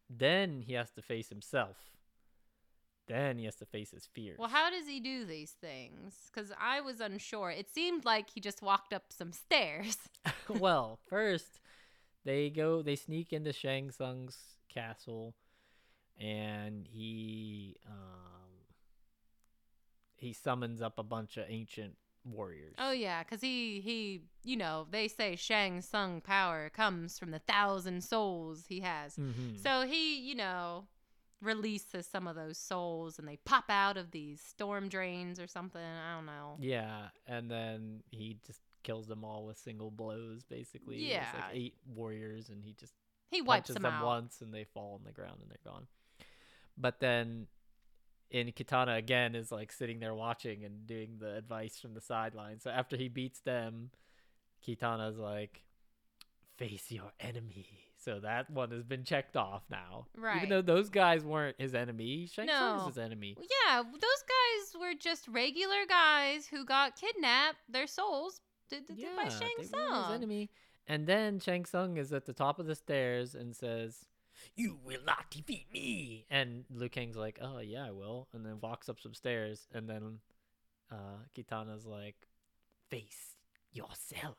Then 0.09 0.61
he 0.61 0.73
has 0.73 0.91
to 0.91 1.01
face 1.01 1.29
himself. 1.29 1.77
Then 3.07 3.37
he 3.37 3.45
has 3.45 3.55
to 3.55 3.65
face 3.65 3.91
his 3.91 4.05
fears. 4.05 4.37
Well, 4.39 4.49
how 4.49 4.69
does 4.69 4.87
he 4.87 4.99
do 4.99 5.25
these 5.25 5.51
things? 5.51 6.29
Because 6.33 6.51
I 6.59 6.79
was 6.81 7.01
unsure. 7.01 7.51
It 7.51 7.69
seemed 7.69 8.05
like 8.05 8.29
he 8.29 8.39
just 8.39 8.61
walked 8.61 8.93
up 8.93 9.05
some 9.09 9.33
stairs. 9.33 9.97
well, 10.49 10.99
first 11.07 11.59
they 12.23 12.49
go 12.49 12.81
they 12.81 12.95
sneak 12.95 13.33
into 13.33 13.51
Shang 13.51 13.91
Tsung's 13.91 14.37
castle 14.69 15.35
and 16.19 16.87
he 16.89 17.75
um 17.85 18.53
he 20.15 20.31
summons 20.31 20.81
up 20.81 20.97
a 20.97 21.03
bunch 21.03 21.37
of 21.37 21.45
ancient 21.49 21.97
warriors. 22.23 22.75
Oh 22.77 22.91
yeah, 22.91 23.23
because 23.23 23.41
he 23.41 23.81
he 23.81 24.21
you 24.43 24.55
know 24.55 24.87
they 24.89 25.07
say 25.07 25.35
Shang 25.35 25.81
Tsung 25.81 26.21
power 26.21 26.69
comes 26.69 27.19
from 27.19 27.31
the 27.31 27.39
thousand 27.39 28.03
souls 28.03 28.65
he 28.67 28.79
has. 28.79 29.17
Mhm. 29.17 29.61
So 29.61 29.85
he 29.85 30.19
you 30.19 30.35
know 30.35 30.85
releases 31.43 32.07
some 32.07 32.27
of 32.27 32.35
those 32.35 32.57
souls 32.57 33.19
and 33.19 33.27
they 33.27 33.37
pop 33.45 33.65
out 33.69 33.97
of 33.97 34.11
these 34.11 34.41
storm 34.41 34.89
drains 34.89 35.39
or 35.39 35.47
something. 35.47 35.81
I 35.81 36.15
don't 36.15 36.25
know. 36.25 36.57
Yeah, 36.59 37.07
and 37.27 37.49
then 37.51 38.01
he 38.11 38.37
just 38.45 38.61
kills 38.83 39.07
them 39.07 39.23
all 39.23 39.45
with 39.45 39.57
single 39.57 39.91
blows 39.91 40.43
basically. 40.43 41.09
Yeah. 41.09 41.25
like 41.35 41.43
eight 41.53 41.75
warriors 41.87 42.49
and 42.49 42.63
he 42.63 42.73
just 42.73 42.93
He 43.29 43.41
wipes 43.41 43.69
them 43.73 43.83
them 43.83 43.93
out. 43.93 44.05
once 44.05 44.41
and 44.41 44.53
they 44.53 44.65
fall 44.65 44.95
on 44.95 45.05
the 45.05 45.11
ground 45.11 45.39
and 45.41 45.49
they're 45.49 45.71
gone. 45.71 45.87
But 46.77 46.99
then 46.99 47.47
in 48.31 48.47
Kitana 48.51 48.97
again 48.97 49.35
is 49.35 49.51
like 49.51 49.71
sitting 49.71 49.99
there 49.99 50.13
watching 50.15 50.65
and 50.65 50.85
doing 50.87 51.17
the 51.19 51.35
advice 51.35 51.79
from 51.79 51.93
the 51.93 52.01
sideline. 52.01 52.59
So 52.59 52.71
after 52.71 52.97
he 52.97 53.07
beats 53.07 53.39
them, 53.41 53.91
Kitana's 54.67 55.17
like, 55.17 55.61
face 56.57 56.91
your 56.91 57.11
enemy. 57.19 57.82
So 58.03 58.19
that 58.19 58.49
one 58.49 58.71
has 58.71 58.83
been 58.83 59.03
checked 59.03 59.37
off 59.37 59.63
now. 59.69 60.07
Right. 60.17 60.37
Even 60.37 60.49
though 60.49 60.61
those 60.61 60.89
guys 60.89 61.23
weren't 61.23 61.55
his 61.59 61.73
enemy, 61.73 62.27
Shang 62.27 62.47
No. 62.47 62.83
his 62.85 62.97
enemy. 62.97 63.37
Yeah, 63.39 63.81
those 63.81 63.93
guys 64.01 64.79
were 64.81 64.93
just 64.93 65.27
regular 65.27 65.85
guys 65.87 66.45
who 66.45 66.65
got 66.65 66.99
kidnapped. 66.99 67.59
Their 67.69 67.87
souls 67.87 68.41
did, 68.69 68.85
did, 68.87 68.97
did 68.97 69.15
by 69.15 69.23
Yeah, 69.23 69.29
Shang 69.29 69.49
they 69.57 69.67
weren't 69.77 70.05
his 70.05 70.15
enemy. 70.15 70.49
And 70.85 71.07
then 71.07 71.39
Shang 71.39 71.63
Tsung 71.65 71.97
is 71.97 72.11
at 72.11 72.25
the 72.25 72.33
top 72.33 72.59
of 72.59 72.65
the 72.65 72.75
stairs 72.75 73.35
and 73.35 73.55
says, 73.55 74.05
"You 74.55 74.77
will 74.83 75.03
not 75.05 75.31
defeat 75.31 75.67
me." 75.71 76.25
And 76.29 76.65
Liu 76.69 76.89
Kang's 76.89 77.15
like, 77.15 77.39
"Oh 77.41 77.59
yeah, 77.59 77.85
I 77.85 77.91
will," 77.91 78.27
and 78.33 78.45
then 78.45 78.59
walks 78.59 78.89
up 78.89 78.99
some 78.99 79.13
stairs. 79.13 79.65
And 79.73 79.89
then 79.89 80.19
uh, 80.91 81.19
Kitana's 81.33 81.85
like, 81.85 82.27
"Face 82.89 83.37
yourself." 83.71 84.37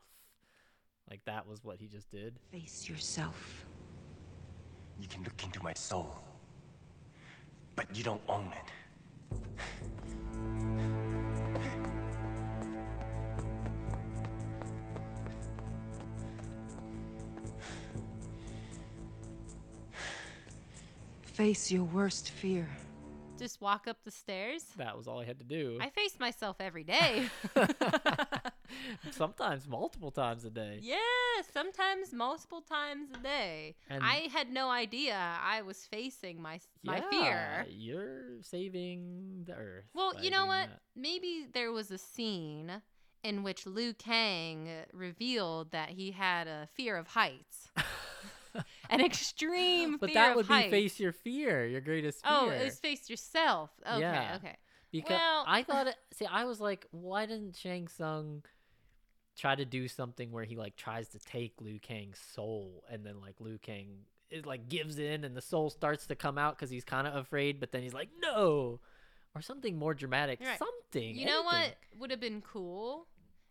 Like 1.10 1.24
that 1.26 1.47
was 1.47 1.62
what 1.62 1.78
he 1.78 1.86
just 1.86 2.10
did. 2.10 2.35
Face 2.51 2.89
yourself. 2.89 3.66
You 4.98 5.09
can 5.09 5.22
look 5.22 5.43
into 5.43 5.62
my 5.62 5.74
soul, 5.74 6.18
but 7.76 7.86
you 7.94 8.02
don't 8.05 8.22
own 8.28 8.52
it. 8.52 8.72
Face 21.22 21.70
your 21.70 21.82
worst 21.82 22.31
fear. 22.31 22.68
Just 23.36 23.60
walk 23.60 23.89
up 23.89 23.97
the 24.05 24.10
stairs. 24.12 24.64
That 24.76 24.97
was 24.97 25.09
all 25.09 25.20
I 25.20 25.24
had 25.24 25.39
to 25.40 25.44
do. 25.44 25.78
I 25.81 25.90
face 25.90 26.18
myself 26.20 26.56
every 26.60 26.85
day. 26.85 27.28
Sometimes 29.11 29.66
multiple 29.69 30.11
times 30.11 30.45
a 30.45 30.51
day. 30.51 30.79
yeah, 30.83 30.97
sometimes 31.53 32.12
multiple 32.12 32.61
times 32.61 33.09
a 33.15 33.19
day. 33.23 33.75
And- 33.89 34.03
I 34.03 34.29
had 34.33 34.51
no 34.51 34.71
idea 34.71 35.16
I 35.16 35.62
was 35.62 35.79
facing 35.87 36.41
my 36.41 36.61
my 36.83 36.97
Yeah, 36.99 37.11
fear. 37.11 37.66
You're 37.71 38.43
saving 38.43 39.45
the 39.47 39.55
earth. 39.55 39.85
Well, 39.95 40.12
you 40.23 40.31
know 40.31 40.47
what? 40.47 40.69
that. 40.69 40.81
Maybe 40.97 41.47
there 41.53 41.73
was 41.73 41.91
a 41.91 41.99
scene 41.99 42.83
in 43.23 43.43
which 43.43 43.66
Liu 43.66 43.95
Kang 43.95 44.69
revealed 44.93 45.71
that 45.73 45.91
he 45.91 46.11
had 46.12 46.47
a 46.47 46.69
fear 46.75 46.97
of 46.97 47.09
heights. 47.09 47.69
An 48.91 49.01
extreme 49.01 49.97
But 49.99 50.11
fear 50.11 50.15
that 50.15 50.31
of 50.31 50.37
would 50.37 50.47
heights. 50.47 50.66
be 50.66 50.71
face 50.71 51.01
your 51.01 51.12
fear, 51.12 51.66
your 51.66 51.81
greatest 51.81 52.21
oh, 52.25 52.49
fear. 52.51 52.59
Oh, 52.61 52.65
it's 52.66 52.79
face 52.79 53.11
yourself. 53.11 53.71
Okay, 53.85 54.01
Yeah. 54.01 54.37
okay. 54.37 54.57
Because 54.93 55.19
well, 55.19 55.45
I 55.49 55.65
thought 55.65 55.89
it. 55.89 55.97
See, 56.12 56.25
I 56.27 56.45
was 56.45 56.61
like, 56.61 56.87
why 56.93 57.27
didn't 57.27 57.57
Shang 57.57 57.89
Tsung 57.89 58.45
try 59.36 59.55
to 59.55 59.65
do 59.65 59.89
something 59.89 60.31
where 60.31 60.44
he 60.44 60.56
like 60.56 60.77
tries 60.77 61.09
to 61.09 61.19
take 61.19 61.61
Liu 61.61 61.78
Kang's 61.78 62.20
soul, 62.35 62.85
and 62.90 63.05
then 63.05 63.20
like 63.20 63.40
Liu 63.40 63.59
Kang 63.59 63.89
it 64.31 64.47
like 64.47 64.69
gives 64.69 64.98
in, 64.98 65.24
and 65.24 65.36
the 65.36 65.43
soul 65.43 65.70
starts 65.70 66.06
to 66.09 66.15
come 66.15 66.39
out 66.39 66.56
because 66.56 66.70
he's 66.70 66.85
kind 66.85 67.06
of 67.06 67.15
afraid, 67.15 67.61
but 67.61 67.73
then 67.73 67.82
he's 67.82 67.94
like, 67.94 68.09
no, 68.20 68.81
or 69.35 69.43
something 69.43 69.77
more 69.77 69.94
dramatic, 69.94 70.40
right. 70.40 70.59
something. 70.59 71.16
You 71.16 71.27
know 71.27 71.43
what 71.43 71.77
would 71.98 72.11
have 72.11 72.20
been 72.20 72.40
cool 72.40 73.06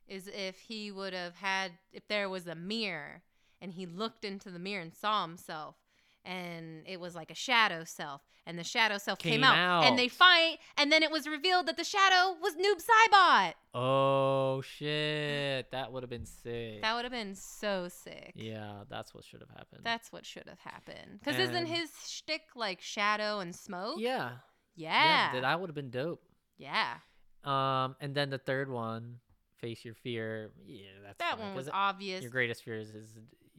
is 0.08 0.28
if 0.28 0.60
he 0.60 0.92
would 0.92 1.14
have 1.14 1.36
had 1.36 1.72
if 1.92 2.08
there 2.08 2.30
was 2.30 2.48
a 2.48 2.56
mirror 2.56 3.22
and 3.62 3.72
he 3.72 3.86
looked 3.86 4.26
into 4.26 4.50
the 4.52 4.60
mirror 4.60 4.82
and 4.82 4.94
saw 4.94 5.26
himself 5.26 5.76
and 6.26 6.84
it 6.88 7.00
was 7.00 7.16
like 7.16 7.32
a 7.32 7.36
shadow 7.36 7.84
self, 7.84 8.22
and 8.46 8.58
the 8.58 8.64
shadow 8.64 8.98
self 8.98 9.20
came, 9.20 9.34
Came 9.34 9.44
out, 9.44 9.58
out. 9.58 9.84
and 9.86 9.98
they 9.98 10.08
fight, 10.08 10.58
and 10.78 10.92
then 10.92 11.04
it 11.04 11.12
was 11.12 11.28
revealed 11.28 11.68
that 11.68 11.78
the 11.78 11.84
shadow 11.84 12.36
was 12.42 12.54
Noob 12.56 12.82
Saibot. 12.82 13.54
Oh 13.74 14.62
shit, 14.62 15.72
that 15.72 15.92
would 15.92 16.04
have 16.04 16.10
been 16.10 16.26
sick. 16.26 16.82
That 16.82 16.96
would 16.96 17.04
have 17.06 17.12
been 17.12 17.36
so 17.36 17.88
sick. 17.90 18.34
yeah, 18.36 18.84
that's 18.90 19.14
what 19.14 19.24
should 19.24 19.42
have 19.42 19.50
happened. 19.50 19.82
That's 19.84 20.12
what 20.12 20.26
should 20.26 20.48
have 20.48 20.60
happened. 20.60 21.20
Because 21.24 21.40
isn't 21.40 21.66
his 21.66 21.90
shtick 22.08 22.44
like 22.56 22.82
shadow 22.82 23.40
and 23.40 23.56
smoke? 23.56 23.96
yeah, 24.00 24.32
Yeah. 24.76 25.30
th- 25.32 25.42
that 25.42 25.60
would 25.60 25.70
have 25.70 25.76
been 25.76 25.90
dope. 25.90 26.22
Yeah. 26.58 26.96
Um, 27.44 27.96
and 28.00 28.16
then 28.16 28.30
the 28.30 28.38
third 28.38 28.70
one, 28.70 29.18
face 29.58 29.84
your 29.84 29.96
fear. 29.96 30.52
Yeah, 30.66 30.86
that's 31.06 31.18
That 31.20 31.38
fine, 31.38 31.48
one 31.48 31.56
was 31.56 31.68
obvious. 31.68 32.22
Your 32.22 32.32
greatest 32.32 32.64
fear 32.64 32.76
is, 32.78 32.90
is 32.92 33.18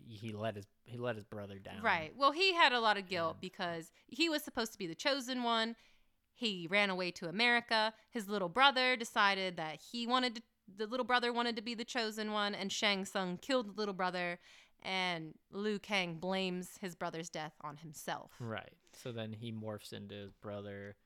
he 0.09 0.32
let 0.32 0.56
his 0.56 0.66
he 0.85 0.98
let 0.98 1.16
his 1.16 1.24
brother 1.24 1.59
down. 1.59 1.82
Right. 1.82 2.12
Well, 2.16 2.32
he 2.32 2.55
had 2.55 2.72
a 2.72 2.81
lot 2.81 2.97
of 2.97 3.09
guilt 3.09 3.39
because 3.40 3.93
he 4.06 4.28
was 4.28 4.43
supposed 4.43 4.72
to 4.72 4.78
be 4.78 4.86
the 4.86 4.94
chosen 4.94 5.43
one. 5.43 5.76
He 6.35 6.66
ran 6.70 6.90
away 6.90 7.10
to 7.12 7.28
America. 7.28 7.94
His 8.10 8.28
little 8.28 8.48
brother 8.48 8.97
decided 8.97 9.56
that 9.56 9.81
he 9.81 10.06
wanted 10.06 10.36
to, 10.36 10.43
the 10.76 10.86
little 10.86 11.06
brother 11.06 11.32
wanted 11.32 11.56
to 11.56 11.62
be 11.62 11.74
the 11.74 11.85
chosen 11.85 12.32
one, 12.32 12.55
and 12.55 12.72
Shang 12.72 13.05
Tsung 13.05 13.39
killed 13.39 13.68
the 13.68 13.78
little 13.78 13.94
brother, 13.94 14.39
and 14.82 15.35
Liu 15.52 15.78
Kang 15.78 16.16
blames 16.16 16.78
his 16.81 16.94
brother's 16.94 17.31
death 17.31 17.52
on 17.62 17.76
himself. 17.76 18.32
Right. 18.40 18.72
So 18.93 19.12
then 19.12 19.32
he 19.32 19.52
morphs 19.52 19.93
into 19.93 20.14
his 20.14 20.32
brother, 20.32 20.97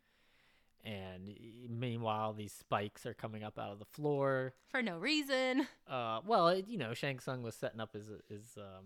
and 0.84 1.34
meanwhile 1.68 2.32
these 2.32 2.52
spikes 2.52 3.04
are 3.06 3.14
coming 3.14 3.42
up 3.44 3.58
out 3.58 3.72
of 3.72 3.78
the 3.78 3.84
floor. 3.84 4.54
For 4.68 4.82
no 4.82 4.98
reason. 4.98 5.66
Uh, 5.88 6.20
well, 6.26 6.48
it, 6.48 6.66
you 6.68 6.78
know, 6.78 6.94
Shang 6.94 7.18
Tsung 7.20 7.42
was 7.42 7.54
setting 7.54 7.80
up 7.80 7.92
his 7.92 8.08
his 8.28 8.56
um 8.56 8.84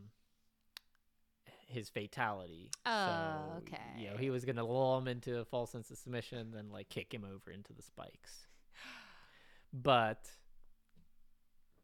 his 1.68 1.88
fatality. 1.88 2.70
Oh, 2.84 3.60
so, 3.66 3.76
You 3.98 4.10
know, 4.10 4.16
he 4.16 4.28
was 4.30 4.44
gonna 4.44 4.64
lull 4.64 4.98
him 4.98 5.08
into 5.08 5.38
a 5.38 5.44
false 5.44 5.70
sense 5.72 5.90
of 5.90 5.96
submission, 5.98 6.50
then 6.54 6.70
like 6.70 6.88
kick 6.88 7.12
him 7.12 7.24
over 7.24 7.50
into 7.50 7.72
the 7.72 7.82
spikes. 7.82 8.46
But 9.72 10.28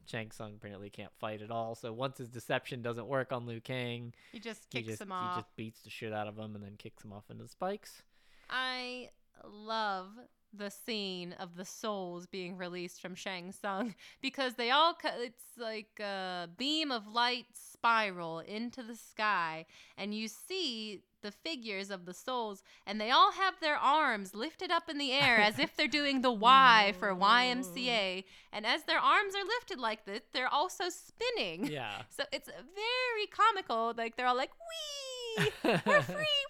Shang 0.07 0.31
Tsung 0.31 0.55
apparently 0.57 0.91
can't 0.91 1.13
fight 1.19 1.43
at 1.43 1.51
all. 1.51 1.75
So 1.75 1.93
once 1.93 2.19
his 2.19 2.29
deception 2.29 2.83
doesn't 2.83 3.07
work 3.07 3.33
on 3.33 3.47
Liu 3.47 3.61
Kang, 3.61 4.13
He 4.33 4.41
just 4.41 4.67
he 4.71 4.79
kicks 4.79 4.89
just, 4.89 5.03
him 5.03 5.13
off. 5.13 5.37
he 5.37 5.41
just 5.43 5.57
beats 5.57 5.81
the 5.81 5.91
shit 5.91 6.13
out 6.13 6.27
of 6.29 6.37
him 6.39 6.55
and 6.55 6.63
then 6.63 6.75
kicks 6.79 7.05
him 7.05 7.13
off 7.13 7.25
into 7.31 7.45
the 7.45 7.49
spikes. 7.49 8.03
I 8.51 9.11
love 9.47 10.09
the 10.53 10.71
scene 10.71 11.35
of 11.39 11.57
the 11.57 11.65
souls 11.65 12.27
being 12.27 12.57
released 12.57 13.01
from 13.03 13.15
Shang 13.15 13.53
Tsung 13.53 13.95
because 14.23 14.55
they 14.55 14.71
all 14.71 14.95
co- 14.95 15.11
it's 15.21 15.45
like 15.59 16.01
a 16.01 16.49
beam 16.57 16.91
of 16.91 17.07
light 17.07 17.47
spiral 17.53 18.39
into 18.41 18.83
the 18.83 18.97
sky 18.97 19.67
and 19.97 20.15
you 20.15 20.27
see 20.27 21.03
the 21.23 21.31
figures 21.31 21.91
of 21.91 22.07
the 22.07 22.15
souls 22.15 22.63
and 22.87 23.01
they 23.01 23.11
all 23.11 23.33
have 23.33 23.55
their 23.61 23.77
arms 23.77 24.35
lifted 24.35 24.71
up 24.71 24.89
in 24.89 24.99
the 24.99 25.13
air 25.13 25.39
as 25.39 25.59
if 25.59 25.77
they're 25.77 25.87
doing 25.87 26.23
the 26.23 26.33
Y 26.33 26.95
for 26.99 27.15
YMCA 27.15 28.25
and 28.53 28.65
as 28.65 28.85
their 28.85 29.01
arms 29.01 29.35
are 29.35 29.45
lifted 29.45 29.79
like 29.79 30.07
this 30.07 30.23
they're 30.33 30.53
also 30.53 30.85
spinning. 30.89 31.67
Yeah. 31.67 32.03
So 32.11 32.25
it's 32.33 32.49
very 32.49 33.27
comical 33.31 33.93
like 33.97 34.17
they're 34.17 34.27
all 34.27 34.37
like 34.37 34.51
wee 34.51 35.51
we're 35.87 36.03
free 36.03 36.45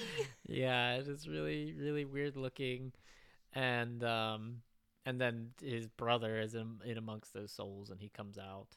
yeah, 0.46 0.94
it 0.96 1.08
is 1.08 1.28
really 1.28 1.74
really 1.78 2.04
weird 2.04 2.36
looking, 2.36 2.92
and 3.52 4.02
um, 4.04 4.62
and 5.06 5.20
then 5.20 5.50
his 5.62 5.88
brother 5.88 6.38
is 6.40 6.54
in, 6.54 6.80
in 6.84 6.98
amongst 6.98 7.32
those 7.32 7.52
souls, 7.52 7.90
and 7.90 8.00
he 8.00 8.08
comes 8.08 8.38
out 8.38 8.76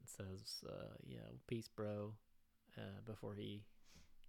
and 0.00 0.08
says, 0.08 0.64
uh, 0.68 0.94
"You 1.06 1.18
know, 1.18 1.38
peace, 1.46 1.68
bro," 1.68 2.14
uh, 2.76 3.00
before 3.04 3.34
he 3.34 3.62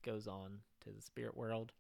goes 0.04 0.28
on 0.28 0.60
to 0.84 0.90
the 0.90 1.02
spirit 1.02 1.36
world. 1.36 1.74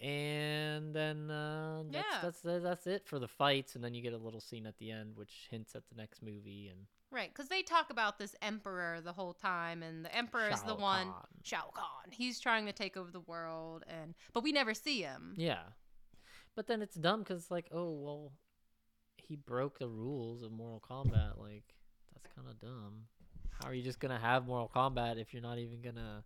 And 0.00 0.94
then 0.94 1.30
uh, 1.30 1.82
that's, 1.90 1.94
Yeah. 1.94 2.20
that's 2.22 2.40
that's 2.40 2.62
that's 2.64 2.86
it 2.86 3.06
for 3.06 3.18
the 3.18 3.28
fights, 3.28 3.74
and 3.74 3.84
then 3.84 3.92
you 3.92 4.00
get 4.00 4.14
a 4.14 4.18
little 4.18 4.40
scene 4.40 4.66
at 4.66 4.78
the 4.78 4.90
end, 4.90 5.16
which 5.16 5.48
hints 5.50 5.74
at 5.74 5.82
the 5.90 5.94
next 5.94 6.22
movie. 6.22 6.68
And 6.68 6.86
Right, 7.12 7.28
because 7.32 7.48
they 7.48 7.62
talk 7.62 7.90
about 7.90 8.18
this 8.18 8.36
emperor 8.40 9.00
the 9.00 9.12
whole 9.12 9.32
time, 9.34 9.82
and 9.82 10.04
the 10.04 10.14
emperor 10.14 10.48
is 10.48 10.60
the 10.62 10.76
Shao 10.76 10.80
one 10.80 11.06
Kahn. 11.08 11.22
Shao 11.42 11.70
Kahn. 11.74 12.10
He's 12.10 12.38
trying 12.38 12.66
to 12.66 12.72
take 12.72 12.96
over 12.96 13.10
the 13.10 13.20
world, 13.20 13.82
and 13.88 14.14
but 14.32 14.44
we 14.44 14.52
never 14.52 14.74
see 14.74 15.02
him. 15.02 15.34
Yeah. 15.36 15.62
But 16.54 16.66
then 16.68 16.82
it's 16.82 16.94
dumb 16.94 17.20
because, 17.20 17.42
it's 17.42 17.50
like, 17.50 17.66
oh, 17.72 17.90
well, 17.92 18.32
he 19.16 19.34
broke 19.36 19.78
the 19.78 19.88
rules 19.88 20.42
of 20.42 20.52
Mortal 20.52 20.82
Kombat. 20.88 21.36
Like, 21.38 21.74
that's 22.12 22.26
kind 22.34 22.48
of 22.48 22.60
dumb. 22.60 23.06
How 23.60 23.68
are 23.68 23.74
you 23.74 23.82
just 23.82 23.98
going 24.00 24.14
to 24.14 24.20
have 24.20 24.46
Mortal 24.46 24.70
Kombat 24.74 25.20
if 25.20 25.32
you're 25.32 25.42
not 25.42 25.58
even 25.58 25.80
going 25.82 25.96
to 25.96 26.22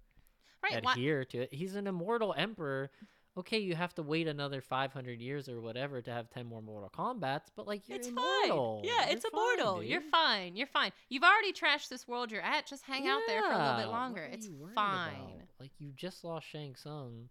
Right, 0.62 0.82
why- 0.82 0.92
adhere 0.92 1.24
to 1.26 1.42
it? 1.42 1.52
He's 1.52 1.76
an 1.76 1.86
immortal 1.86 2.34
emperor. 2.36 2.90
Okay, 3.36 3.58
you 3.58 3.74
have 3.74 3.92
to 3.96 4.02
wait 4.02 4.28
another 4.28 4.60
500 4.60 5.20
years 5.20 5.48
or 5.48 5.60
whatever 5.60 6.00
to 6.00 6.10
have 6.12 6.30
10 6.30 6.46
more 6.46 6.62
Mortal 6.62 6.88
Kombats, 6.96 7.48
but, 7.56 7.66
like, 7.66 7.88
you're 7.88 7.98
It's 7.98 8.06
immortal. 8.06 8.80
fine. 8.80 8.84
Yeah, 8.88 9.06
You're 9.06 9.16
it's 9.16 9.24
fine, 9.28 9.32
immortal. 9.58 9.82
You're 9.82 10.00
fine. 10.02 10.56
You're 10.56 10.66
fine. 10.68 10.92
You've 11.08 11.24
already 11.24 11.52
trashed 11.52 11.88
this 11.88 12.06
world 12.06 12.30
you're 12.30 12.40
at. 12.42 12.66
Just 12.66 12.84
hang 12.84 13.08
out 13.08 13.22
there 13.26 13.42
for 13.42 13.50
a 13.52 13.58
little 13.58 13.76
bit 13.78 13.88
longer. 13.88 14.22
It's 14.22 14.48
fine. 14.74 15.14
about? 15.14 15.30
Like 15.58 15.72
you 15.78 15.90
just 15.96 16.22
lost 16.22 16.46
Shang 16.46 16.76
Tsung, 16.76 17.28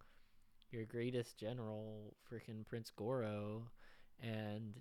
your 0.72 0.84
greatest 0.86 1.38
general, 1.40 2.16
freaking 2.30 2.66
Prince 2.68 2.92
Goro, 2.94 3.70
and 4.22 4.74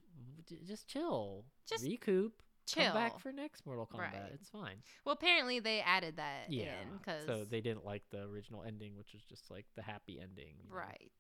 just 0.67 0.89
chill, 0.89 1.45
Just 1.69 1.85
recoup, 1.85 2.43
come 2.75 2.93
back 2.95 3.19
for 3.21 3.33
next 3.33 3.65
Mortal 3.67 3.87
Kombat. 3.87 3.99
Right. 3.99 4.31
It's 4.35 4.49
fine. 4.49 4.77
Well, 5.05 5.15
apparently 5.15 5.61
they 5.61 5.81
added 5.81 6.17
that 6.17 6.47
Yeah. 6.49 6.73
in 6.83 6.99
because 6.99 7.27
So 7.27 7.45
they 7.45 7.61
didn't 7.61 7.85
like 7.85 8.03
the 8.11 8.23
original 8.23 8.63
ending, 8.63 8.97
which 8.97 9.13
was 9.13 9.23
just 9.25 9.51
like 9.51 9.67
the 9.77 9.83
happy 9.83 10.19
ending. 10.21 10.55
you 10.63 10.71
know. 10.71 10.77
right. 10.77 11.13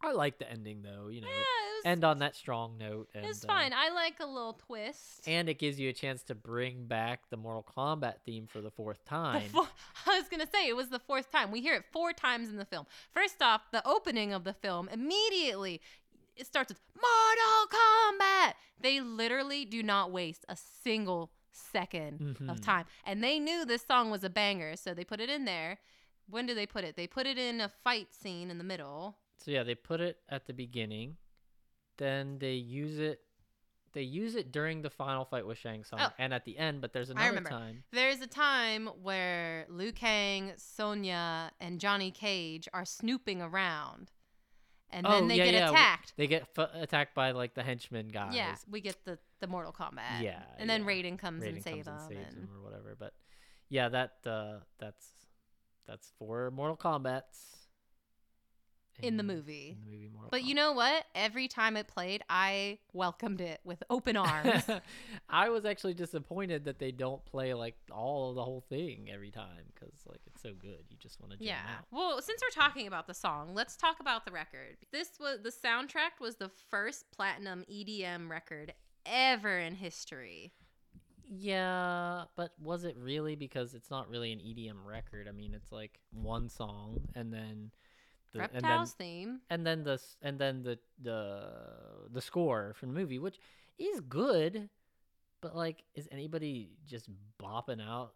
I 0.00 0.12
like 0.12 0.38
the 0.38 0.48
ending 0.48 0.82
though. 0.82 1.08
You 1.08 1.22
know, 1.22 1.26
Yeah, 1.26 1.34
was- 1.34 1.82
end 1.84 2.04
on 2.04 2.20
that 2.20 2.36
strong 2.36 2.78
note. 2.78 3.08
And, 3.14 3.26
It's 3.26 3.42
uh, 3.42 3.48
fine. 3.48 3.72
I 3.72 3.88
like 3.88 4.20
a 4.20 4.26
little 4.26 4.52
twist. 4.52 5.26
and 5.26 5.48
it 5.48 5.58
gives 5.58 5.80
you 5.80 5.88
a 5.88 5.92
chance 5.92 6.22
to 6.24 6.36
bring 6.36 6.86
back 6.86 7.28
the 7.30 7.36
Mortal 7.36 7.64
Kombat 7.76 8.20
theme 8.24 8.46
for 8.46 8.60
the 8.60 8.70
fourth 8.70 9.02
The 9.02 9.10
time. 9.10 9.48
four- 9.48 9.66
I 10.06 10.20
was 10.20 10.28
gonna 10.28 10.46
say 10.54 10.68
it 10.68 10.76
was 10.76 10.88
the 10.88 11.00
fourth 11.00 11.32
time. 11.32 11.50
We 11.50 11.60
hear 11.60 11.74
it 11.74 11.84
four 11.90 12.12
times 12.12 12.48
in 12.48 12.58
the 12.58 12.64
film. 12.64 12.86
First 13.12 13.42
off, 13.42 13.62
the 13.72 13.84
opening 13.88 14.32
of 14.32 14.44
the 14.44 14.52
film 14.54 14.88
immediately 14.88 15.80
it 16.38 16.46
starts 16.46 16.68
with 16.70 16.80
Mortal 16.94 17.66
Kombat. 17.78 18.54
They 18.80 19.00
literally 19.00 19.64
do 19.64 19.82
not 19.82 20.10
waste 20.12 20.44
a 20.48 20.56
single 20.56 21.32
2nd 21.52 22.20
of 22.48 22.58
Mhm. 22.60 22.62
time, 22.64 22.86
and 23.04 23.22
they 23.22 23.38
knew 23.38 23.64
this 23.64 23.84
song 23.84 24.10
was 24.10 24.22
a 24.24 24.30
banger, 24.30 24.76
so 24.76 24.94
they 24.94 25.04
put 25.04 25.20
it 25.20 25.28
in 25.28 25.44
there. 25.44 25.78
When 26.26 26.46
do 26.46 26.54
they 26.54 26.66
put 26.66 26.84
it? 26.84 26.94
They 26.96 27.06
put 27.06 27.26
it 27.26 27.38
in 27.38 27.60
a 27.60 27.68
fight 27.68 28.14
scene 28.14 28.50
in 28.50 28.58
the 28.58 28.64
middle. 28.64 29.18
So 29.38 29.50
yeah, 29.50 29.62
they 29.64 29.74
put 29.74 30.00
it 30.00 30.22
at 30.28 30.46
the 30.46 30.52
beginning, 30.52 31.16
then 31.96 32.38
they 32.38 32.54
use 32.54 32.98
it. 32.98 33.24
They 33.94 34.02
use 34.02 34.34
it 34.36 34.52
during 34.52 34.82
the 34.82 34.90
final 34.90 35.24
fight 35.24 35.46
with 35.46 35.56
Shang 35.58 35.82
Tsung, 35.82 35.98
Oh. 36.00 36.10
and 36.18 36.32
at 36.34 36.44
the 36.44 36.58
end. 36.58 36.80
But 36.82 36.92
there's 36.92 37.08
another 37.10 37.40
time. 37.40 37.84
There's 37.90 38.20
a 38.20 38.26
time 38.26 38.86
where 38.86 39.64
Liu 39.70 39.92
Kang, 39.92 40.52
Sonya, 40.56 41.52
and 41.58 41.80
Johnny 41.80 42.10
Cage 42.10 42.68
are 42.74 42.84
snooping 42.84 43.40
around, 43.40 44.12
and 44.90 45.04
then 45.04 45.24
oh 45.24 45.28
they 45.28 45.36
yeah, 45.36 45.44
get 45.44 45.54
yeah. 45.54 45.70
attacked. 45.70 46.12
They 46.16 46.26
get 46.26 46.46
f- 46.56 46.70
attacked 46.74 47.14
by 47.14 47.32
like 47.32 47.54
the 47.54 47.62
henchmen 47.62 48.08
guys. 48.08 48.34
Yeah, 48.34 48.54
we 48.70 48.80
get 48.80 48.96
the 49.04 49.18
the 49.40 49.46
Mortal 49.46 49.72
Kombat. 49.72 50.22
Yeah, 50.22 50.42
and 50.58 50.68
then 50.68 50.82
yeah. 50.82 50.88
Raiden 50.88 51.18
comes 51.18 51.44
Raiden 51.44 51.48
and 51.54 51.62
saves 51.62 51.86
them. 51.86 51.98
and 51.98 52.08
saves 52.08 52.34
and- 52.34 52.48
or 52.56 52.62
whatever. 52.62 52.96
But 52.98 53.12
yeah, 53.68 53.88
that 53.90 54.12
uh, 54.26 54.58
that's 54.78 55.06
that's 55.86 56.12
for 56.18 56.50
Mortal 56.50 56.76
Kombat's 56.76 57.57
in 59.02 59.16
the 59.16 59.22
movie. 59.22 59.76
in 59.78 59.84
the 59.84 59.96
movie 59.96 60.10
Mortal 60.12 60.28
But 60.30 60.44
you 60.44 60.54
know 60.54 60.72
what? 60.72 61.04
Every 61.14 61.48
time 61.48 61.76
it 61.76 61.86
played, 61.86 62.22
I 62.28 62.78
welcomed 62.92 63.40
it 63.40 63.60
with 63.64 63.82
open 63.90 64.16
arms. 64.16 64.64
I 65.28 65.48
was 65.50 65.64
actually 65.64 65.94
disappointed 65.94 66.64
that 66.64 66.78
they 66.78 66.90
don't 66.90 67.24
play 67.24 67.54
like 67.54 67.76
all 67.90 68.30
of 68.30 68.36
the 68.36 68.44
whole 68.44 68.64
thing 68.68 69.08
every 69.12 69.30
time 69.30 69.64
because 69.74 69.94
like 70.06 70.20
it's 70.26 70.42
so 70.42 70.50
good. 70.60 70.84
You 70.90 70.96
just 70.98 71.20
want 71.20 71.32
to 71.32 71.38
jam 71.38 71.46
yeah. 71.46 71.76
out. 71.78 71.84
Well, 71.90 72.20
since 72.22 72.40
we're 72.42 72.62
talking 72.62 72.86
about 72.86 73.06
the 73.06 73.14
song, 73.14 73.54
let's 73.54 73.76
talk 73.76 74.00
about 74.00 74.24
the 74.24 74.32
record. 74.32 74.76
This 74.92 75.10
was 75.20 75.40
the 75.42 75.50
soundtrack 75.50 76.20
was 76.20 76.36
the 76.36 76.50
first 76.70 77.06
platinum 77.14 77.64
EDM 77.70 78.28
record 78.28 78.72
ever 79.06 79.58
in 79.58 79.74
history. 79.74 80.52
Yeah, 81.30 82.24
but 82.36 82.52
was 82.60 82.84
it 82.84 82.96
really? 82.98 83.36
Because 83.36 83.74
it's 83.74 83.90
not 83.90 84.08
really 84.08 84.32
an 84.32 84.38
EDM 84.38 84.84
record. 84.86 85.28
I 85.28 85.32
mean, 85.32 85.52
it's 85.52 85.70
like 85.70 86.00
one 86.10 86.48
song 86.48 87.00
and 87.14 87.32
then 87.32 87.70
the 88.32 88.40
and 88.40 88.50
then, 88.52 88.62
Reptiles 88.62 88.92
theme. 88.92 89.40
and 89.50 89.66
then 89.66 89.84
the 89.84 90.00
and 90.22 90.38
then 90.38 90.62
the 90.62 90.78
the 91.02 91.50
the 92.10 92.20
score 92.20 92.74
from 92.74 92.92
the 92.92 93.00
movie, 93.00 93.18
which 93.18 93.38
is 93.78 94.00
good, 94.00 94.68
but 95.40 95.56
like, 95.56 95.84
is 95.94 96.08
anybody 96.10 96.70
just 96.86 97.08
bopping 97.40 97.80
out? 97.80 98.12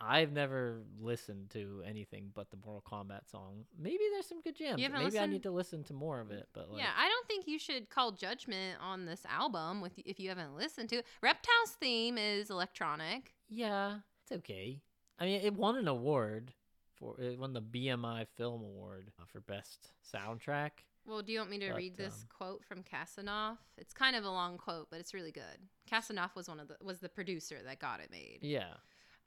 I've 0.00 0.32
never 0.32 0.82
listened 1.00 1.50
to 1.50 1.82
anything 1.84 2.30
but 2.32 2.50
the 2.50 2.56
Mortal 2.64 2.84
Kombat 2.88 3.28
song. 3.28 3.64
Maybe 3.76 4.04
there's 4.12 4.26
some 4.26 4.40
good 4.40 4.54
jams. 4.54 4.80
Maybe 4.80 5.18
I 5.18 5.26
need 5.26 5.42
to 5.42 5.50
listen 5.50 5.82
to 5.84 5.92
more 5.92 6.20
of 6.20 6.30
it. 6.30 6.48
But 6.52 6.70
like, 6.70 6.80
yeah, 6.80 6.90
I 6.96 7.08
don't 7.08 7.26
think 7.26 7.48
you 7.48 7.58
should 7.58 7.90
call 7.90 8.12
judgment 8.12 8.78
on 8.80 9.06
this 9.06 9.22
album 9.28 9.80
with 9.80 9.92
if 10.04 10.20
you 10.20 10.28
haven't 10.28 10.56
listened 10.56 10.88
to 10.90 10.96
it. 10.96 11.06
Reptiles 11.20 11.76
theme 11.80 12.16
is 12.16 12.50
electronic. 12.50 13.34
Yeah, 13.48 13.98
it's 14.22 14.32
okay. 14.38 14.80
I 15.18 15.24
mean, 15.24 15.40
it 15.40 15.54
won 15.54 15.76
an 15.76 15.88
award 15.88 16.52
for 16.98 17.20
it 17.20 17.38
won 17.38 17.52
the 17.52 17.62
BMI 17.62 18.26
Film 18.36 18.62
Award 18.62 19.10
uh, 19.20 19.24
for 19.26 19.40
best 19.40 19.90
soundtrack. 20.14 20.70
Well, 21.06 21.22
do 21.22 21.32
you 21.32 21.38
want 21.38 21.50
me 21.50 21.58
to 21.60 21.68
But, 21.68 21.76
read 21.76 21.96
this 21.96 22.12
um, 22.14 22.28
quote 22.28 22.64
from 22.64 22.82
Kasanoff? 22.82 23.56
It's 23.78 23.94
kind 23.94 24.14
of 24.14 24.24
a 24.24 24.30
long 24.30 24.58
quote, 24.58 24.88
but 24.90 25.00
it's 25.00 25.14
really 25.14 25.32
good. 25.32 25.42
Kasanoff 25.90 26.34
was 26.34 26.48
one 26.48 26.60
of 26.60 26.68
the 26.68 26.76
was 26.82 26.98
the 26.98 27.08
producer 27.08 27.58
that 27.64 27.78
got 27.78 28.00
it 28.00 28.10
made. 28.10 28.40
Yeah. 28.42 28.74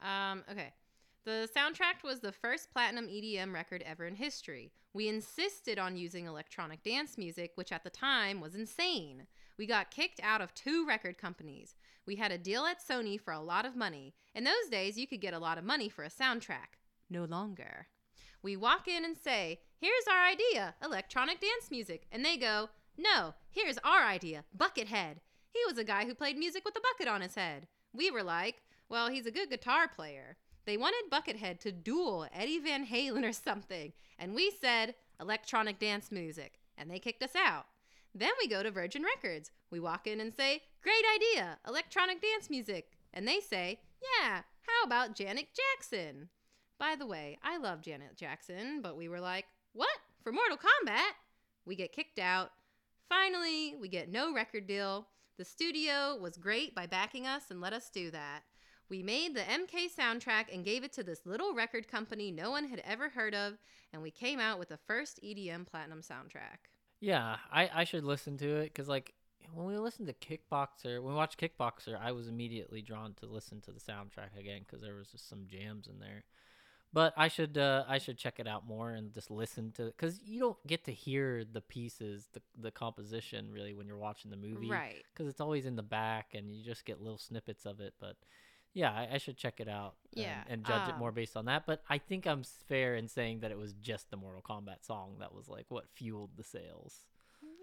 Um, 0.01 0.43
okay. 0.51 0.73
The 1.23 1.47
soundtrack 1.55 2.03
was 2.03 2.19
the 2.19 2.31
first 2.31 2.71
platinum 2.71 3.07
EDM 3.07 3.53
record 3.53 3.83
ever 3.85 4.05
in 4.05 4.15
history. 4.15 4.71
We 4.93 5.07
insisted 5.07 5.77
on 5.77 5.95
using 5.95 6.25
electronic 6.25 6.83
dance 6.83 7.17
music, 7.17 7.51
which 7.55 7.71
at 7.71 7.83
the 7.83 7.91
time 7.91 8.41
was 8.41 8.55
insane. 8.55 9.27
We 9.57 9.67
got 9.67 9.91
kicked 9.91 10.19
out 10.23 10.41
of 10.41 10.53
two 10.55 10.85
record 10.87 11.19
companies. 11.19 11.75
We 12.07 12.15
had 12.15 12.31
a 12.31 12.37
deal 12.37 12.65
at 12.65 12.83
Sony 12.83 13.21
for 13.21 13.31
a 13.31 13.39
lot 13.39 13.65
of 13.65 13.75
money. 13.75 14.15
In 14.33 14.43
those 14.43 14.69
days, 14.71 14.97
you 14.97 15.05
could 15.05 15.21
get 15.21 15.35
a 15.35 15.39
lot 15.39 15.59
of 15.59 15.63
money 15.63 15.89
for 15.89 16.03
a 16.03 16.09
soundtrack. 16.09 16.80
No 17.11 17.25
longer. 17.25 17.87
We 18.41 18.55
walk 18.55 18.87
in 18.87 19.03
and 19.03 19.17
say, 19.17 19.59
Here's 19.77 20.07
our 20.09 20.23
idea, 20.25 20.75
electronic 20.81 21.41
dance 21.41 21.69
music. 21.69 22.07
And 22.09 22.23
they 22.23 22.37
go, 22.37 22.69
No, 22.97 23.33
here's 23.49 23.77
our 23.83 24.05
idea, 24.05 24.45
Buckethead. 24.57 25.17
He 25.49 25.59
was 25.67 25.77
a 25.77 25.83
guy 25.83 26.05
who 26.05 26.15
played 26.15 26.37
music 26.37 26.63
with 26.63 26.77
a 26.77 26.81
bucket 26.81 27.11
on 27.11 27.19
his 27.19 27.35
head. 27.35 27.67
We 27.91 28.09
were 28.11 28.23
like, 28.23 28.61
Well, 28.87 29.09
he's 29.09 29.25
a 29.25 29.31
good 29.31 29.49
guitar 29.49 29.89
player. 29.89 30.37
They 30.65 30.77
wanted 30.77 31.11
Buckethead 31.11 31.59
to 31.59 31.73
duel 31.73 32.27
Eddie 32.33 32.59
Van 32.59 32.87
Halen 32.87 33.27
or 33.27 33.33
something. 33.33 33.91
And 34.17 34.33
we 34.33 34.49
said, 34.61 34.95
Electronic 35.19 35.79
dance 35.79 36.13
music. 36.13 36.59
And 36.77 36.89
they 36.89 36.99
kicked 36.99 37.23
us 37.23 37.35
out. 37.35 37.65
Then 38.15 38.31
we 38.39 38.47
go 38.47 38.63
to 38.63 38.71
Virgin 38.71 39.03
Records. 39.03 39.51
We 39.69 39.81
walk 39.81 40.07
in 40.07 40.21
and 40.21 40.33
say, 40.33 40.61
Great 40.81 41.03
idea, 41.13 41.57
electronic 41.67 42.21
dance 42.21 42.49
music. 42.49 42.89
And 43.13 43.27
they 43.27 43.41
say, 43.41 43.81
Yeah, 44.01 44.43
how 44.61 44.85
about 44.85 45.13
Janet 45.13 45.47
Jackson? 45.53 46.29
By 46.81 46.95
the 46.95 47.05
way, 47.05 47.37
I 47.43 47.57
love 47.57 47.83
Janet 47.83 48.17
Jackson, 48.17 48.81
but 48.81 48.97
we 48.97 49.07
were 49.07 49.19
like, 49.19 49.45
What? 49.73 49.95
For 50.23 50.31
Mortal 50.31 50.57
Kombat? 50.57 51.11
We 51.63 51.75
get 51.75 51.93
kicked 51.93 52.17
out. 52.17 52.53
Finally, 53.07 53.75
we 53.79 53.87
get 53.87 54.11
no 54.11 54.33
record 54.33 54.65
deal. 54.65 55.05
The 55.37 55.45
studio 55.45 56.17
was 56.19 56.37
great 56.37 56.73
by 56.73 56.87
backing 56.87 57.27
us 57.27 57.51
and 57.51 57.61
let 57.61 57.71
us 57.71 57.91
do 57.91 58.09
that. 58.09 58.41
We 58.89 59.03
made 59.03 59.35
the 59.35 59.41
MK 59.41 59.95
soundtrack 59.95 60.51
and 60.51 60.65
gave 60.65 60.83
it 60.83 60.91
to 60.93 61.03
this 61.03 61.23
little 61.23 61.53
record 61.53 61.87
company 61.87 62.31
no 62.31 62.49
one 62.49 62.67
had 62.67 62.81
ever 62.83 63.09
heard 63.09 63.35
of, 63.35 63.59
and 63.93 64.01
we 64.01 64.09
came 64.09 64.39
out 64.39 64.57
with 64.57 64.69
the 64.69 64.79
first 64.87 65.19
EDM 65.23 65.67
platinum 65.67 66.01
soundtrack. 66.01 66.71
Yeah, 66.99 67.35
I, 67.53 67.69
I 67.71 67.83
should 67.83 68.05
listen 68.05 68.37
to 68.39 68.55
it 68.55 68.73
because 68.73 68.89
like 68.89 69.13
when 69.53 69.67
we 69.67 69.77
listened 69.77 70.07
to 70.07 70.13
Kickboxer, 70.13 70.99
when 70.99 71.13
we 71.13 71.17
watched 71.17 71.39
Kickboxer, 71.39 71.95
I 72.01 72.11
was 72.11 72.27
immediately 72.27 72.81
drawn 72.81 73.13
to 73.19 73.27
listen 73.27 73.61
to 73.61 73.71
the 73.71 73.79
soundtrack 73.79 74.35
again 74.35 74.61
because 74.65 74.81
there 74.81 74.95
was 74.95 75.09
just 75.09 75.29
some 75.29 75.45
jams 75.47 75.87
in 75.87 75.99
there. 75.99 76.23
But 76.93 77.13
I 77.15 77.29
should 77.29 77.57
uh, 77.57 77.85
I 77.87 77.99
should 77.99 78.17
check 78.17 78.39
it 78.39 78.47
out 78.47 78.67
more 78.67 78.91
and 78.91 79.13
just 79.13 79.31
listen 79.31 79.71
to 79.77 79.85
because 79.85 80.19
you 80.25 80.39
don't 80.41 80.67
get 80.67 80.83
to 80.85 80.91
hear 80.91 81.45
the 81.45 81.61
pieces, 81.61 82.27
the 82.33 82.41
the 82.59 82.71
composition 82.71 83.49
really 83.51 83.73
when 83.73 83.87
you're 83.87 83.97
watching 83.97 84.29
the 84.29 84.37
movie, 84.37 84.69
Right. 84.69 85.01
Because 85.13 85.27
it's 85.29 85.39
always 85.39 85.65
in 85.65 85.77
the 85.77 85.83
back 85.83 86.33
and 86.33 86.51
you 86.53 86.63
just 86.63 86.83
get 86.83 87.01
little 87.01 87.17
snippets 87.17 87.65
of 87.65 87.79
it. 87.79 87.93
But 87.99 88.17
yeah, 88.73 88.91
I, 88.91 89.15
I 89.15 89.17
should 89.19 89.37
check 89.37 89.59
it 89.61 89.67
out. 89.69 89.95
and- 90.15 90.23
Yeah, 90.23 90.43
and, 90.49 90.65
judge 90.65 90.89
it 90.89 90.93
um, 90.93 90.99
more 90.99 91.11
based 91.13 91.37
on 91.37 91.45
that. 91.45 91.65
But 91.65 91.81
I 91.89 91.97
think 91.97 92.25
I'm 92.27 92.43
fair 92.67 92.95
in 92.95 93.07
saying 93.07 93.39
that 93.39 93.51
it 93.51 93.57
was 93.57 93.71
just 93.73 94.11
the 94.11 94.17
Mortal 94.17 94.41
Kombat 94.41 94.85
song 94.85 95.15
that 95.19 95.33
was 95.33 95.47
like 95.47 95.65
what 95.69 95.87
fueled 95.93 96.31
the 96.35 96.43
sales. 96.43 96.99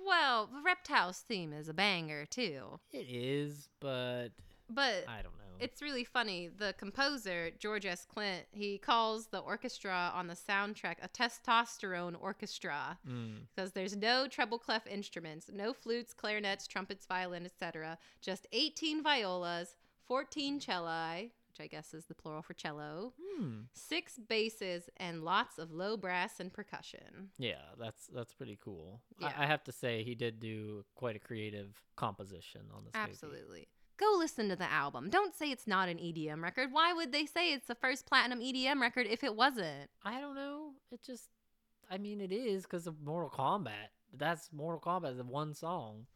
Well, 0.06 0.46
the 0.46 0.62
Reptiles 0.62 1.18
theme 1.18 1.52
is 1.52 1.68
a 1.68 1.74
banger 1.74 2.24
too. 2.24 2.80
It 2.92 3.06
is, 3.10 3.68
but 3.78 4.28
But 4.70 5.04
I 5.06 5.20
don't 5.22 5.36
know. 5.36 5.44
It's 5.60 5.82
really 5.82 6.04
funny. 6.04 6.48
The 6.48 6.74
composer, 6.78 7.50
George 7.58 7.86
S. 7.86 8.04
Clinton, 8.06 8.44
he 8.52 8.78
calls 8.78 9.26
the 9.28 9.38
orchestra 9.40 10.12
on 10.14 10.26
the 10.26 10.34
soundtrack 10.34 10.96
a 11.02 11.08
testosterone 11.08 12.16
orchestra 12.20 12.98
Mm. 13.06 13.46
because 13.54 13.72
there's 13.72 13.96
no 13.96 14.28
treble 14.28 14.58
clef 14.58 14.86
instruments, 14.86 15.50
no 15.52 15.72
flutes, 15.72 16.12
clarinets, 16.14 16.66
trumpets, 16.66 17.06
violin, 17.06 17.44
etc. 17.44 17.98
Just 18.20 18.46
18 18.52 19.02
violas, 19.02 19.76
14 20.06 20.60
celli, 20.60 21.30
which 21.48 21.60
I 21.60 21.66
guess 21.66 21.92
is 21.94 22.06
the 22.06 22.14
plural 22.14 22.42
for 22.42 22.54
cello, 22.54 23.12
Hmm. 23.36 23.62
six 23.72 24.18
basses, 24.18 24.88
and 24.96 25.24
lots 25.24 25.58
of 25.58 25.70
low 25.72 25.96
brass 25.96 26.40
and 26.40 26.52
percussion. 26.52 27.30
Yeah, 27.38 27.62
that's 27.78 28.06
that's 28.08 28.34
pretty 28.34 28.56
cool. 28.62 29.02
Yeah. 29.18 29.32
I, 29.36 29.44
I 29.44 29.46
have 29.46 29.64
to 29.64 29.72
say 29.72 30.02
he 30.02 30.14
did 30.14 30.40
do 30.40 30.84
quite 30.94 31.16
a 31.16 31.18
creative 31.18 31.82
composition 31.96 32.70
on 32.72 32.84
this 32.84 32.94
movie. 32.94 33.68
Go 33.98 34.14
listen 34.16 34.48
to 34.48 34.56
the 34.56 34.70
album. 34.70 35.10
Don't 35.10 35.34
say 35.34 35.50
it's 35.50 35.66
not 35.66 35.88
an 35.88 35.98
EDM 35.98 36.42
record. 36.42 36.68
Why 36.70 36.92
would 36.92 37.10
they 37.12 37.26
say 37.26 37.52
it's 37.52 37.66
the 37.66 37.74
first 37.74 38.06
platinum 38.06 38.40
EDM 38.40 38.80
record 38.80 39.06
if 39.08 39.24
it 39.24 39.34
wasn't? 39.34 39.90
I 40.04 40.20
don't 40.20 40.36
know. 40.36 40.70
It 40.92 41.02
just, 41.02 41.24
I 41.90 41.98
mean, 41.98 42.20
it 42.20 42.30
is 42.32 42.62
because 42.62 42.86
of 42.86 43.02
Mortal 43.02 43.30
Kombat. 43.30 43.90
That's 44.16 44.50
Mortal 44.52 44.80
Kombat, 44.80 45.16
the 45.16 45.24
one 45.24 45.52
song. 45.52 46.06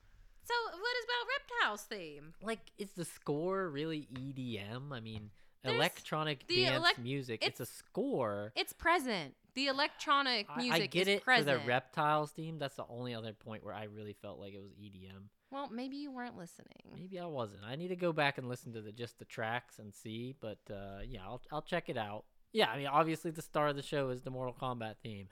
So, 0.44 0.54
what 0.70 0.96
is 0.98 1.04
about 1.04 1.28
Reptiles 1.68 1.82
theme? 1.82 2.34
Like, 2.42 2.60
is 2.78 2.90
the 2.92 3.04
score 3.04 3.68
really 3.68 4.08
EDM? 4.14 4.92
I 4.92 5.00
mean, 5.00 5.30
There's 5.62 5.76
electronic 5.76 6.46
dance 6.46 6.84
elec- 6.84 7.02
music. 7.02 7.44
It's, 7.44 7.60
a 7.60 7.66
score. 7.66 8.52
It's 8.56 8.72
present. 8.72 9.34
The 9.54 9.66
electronic 9.66 10.46
music 10.56 10.82
I 10.82 10.86
get 10.86 11.02
is 11.02 11.08
it 11.08 11.24
present. 11.24 11.48
for 11.48 11.58
the 11.62 11.66
reptiles 11.68 12.30
theme. 12.30 12.58
That's 12.58 12.76
the 12.76 12.86
only 12.88 13.14
other 13.14 13.32
point 13.32 13.64
where 13.64 13.74
I 13.74 13.84
really 13.84 14.14
felt 14.14 14.38
like 14.38 14.54
it 14.54 14.60
was 14.62 14.72
E 14.80 14.90
EDM. 14.90 15.24
well, 15.50 15.68
maybe 15.70 15.96
you 15.96 16.10
weren't 16.10 16.36
listening. 16.38 16.82
Maybe 16.96 17.18
I 17.18 17.26
wasn't. 17.26 17.62
I 17.66 17.76
need 17.76 17.88
to 17.88 17.96
go 17.96 18.12
back 18.12 18.38
and 18.38 18.48
listen 18.48 18.72
to 18.72 18.80
the 18.80 18.92
just 18.92 19.18
the 19.18 19.24
tracks 19.26 19.78
and 19.78 19.92
see. 19.94 20.34
But 20.40 20.58
uh, 20.70 21.00
yeah, 21.06 21.20
I'll 21.24 21.42
I'll 21.52 21.62
check 21.62 21.88
it 21.88 21.98
out. 21.98 22.24
Yeah, 22.54 22.70
I 22.70 22.76
mean, 22.76 22.86
obviously 22.86 23.30
the 23.30 23.40
star 23.40 23.68
of 23.68 23.76
the 23.76 23.82
show 23.82 24.10
is 24.10 24.20
the 24.20 24.30
Mortal 24.30 24.54
Kombat 24.54 24.96
theme. 25.02 25.28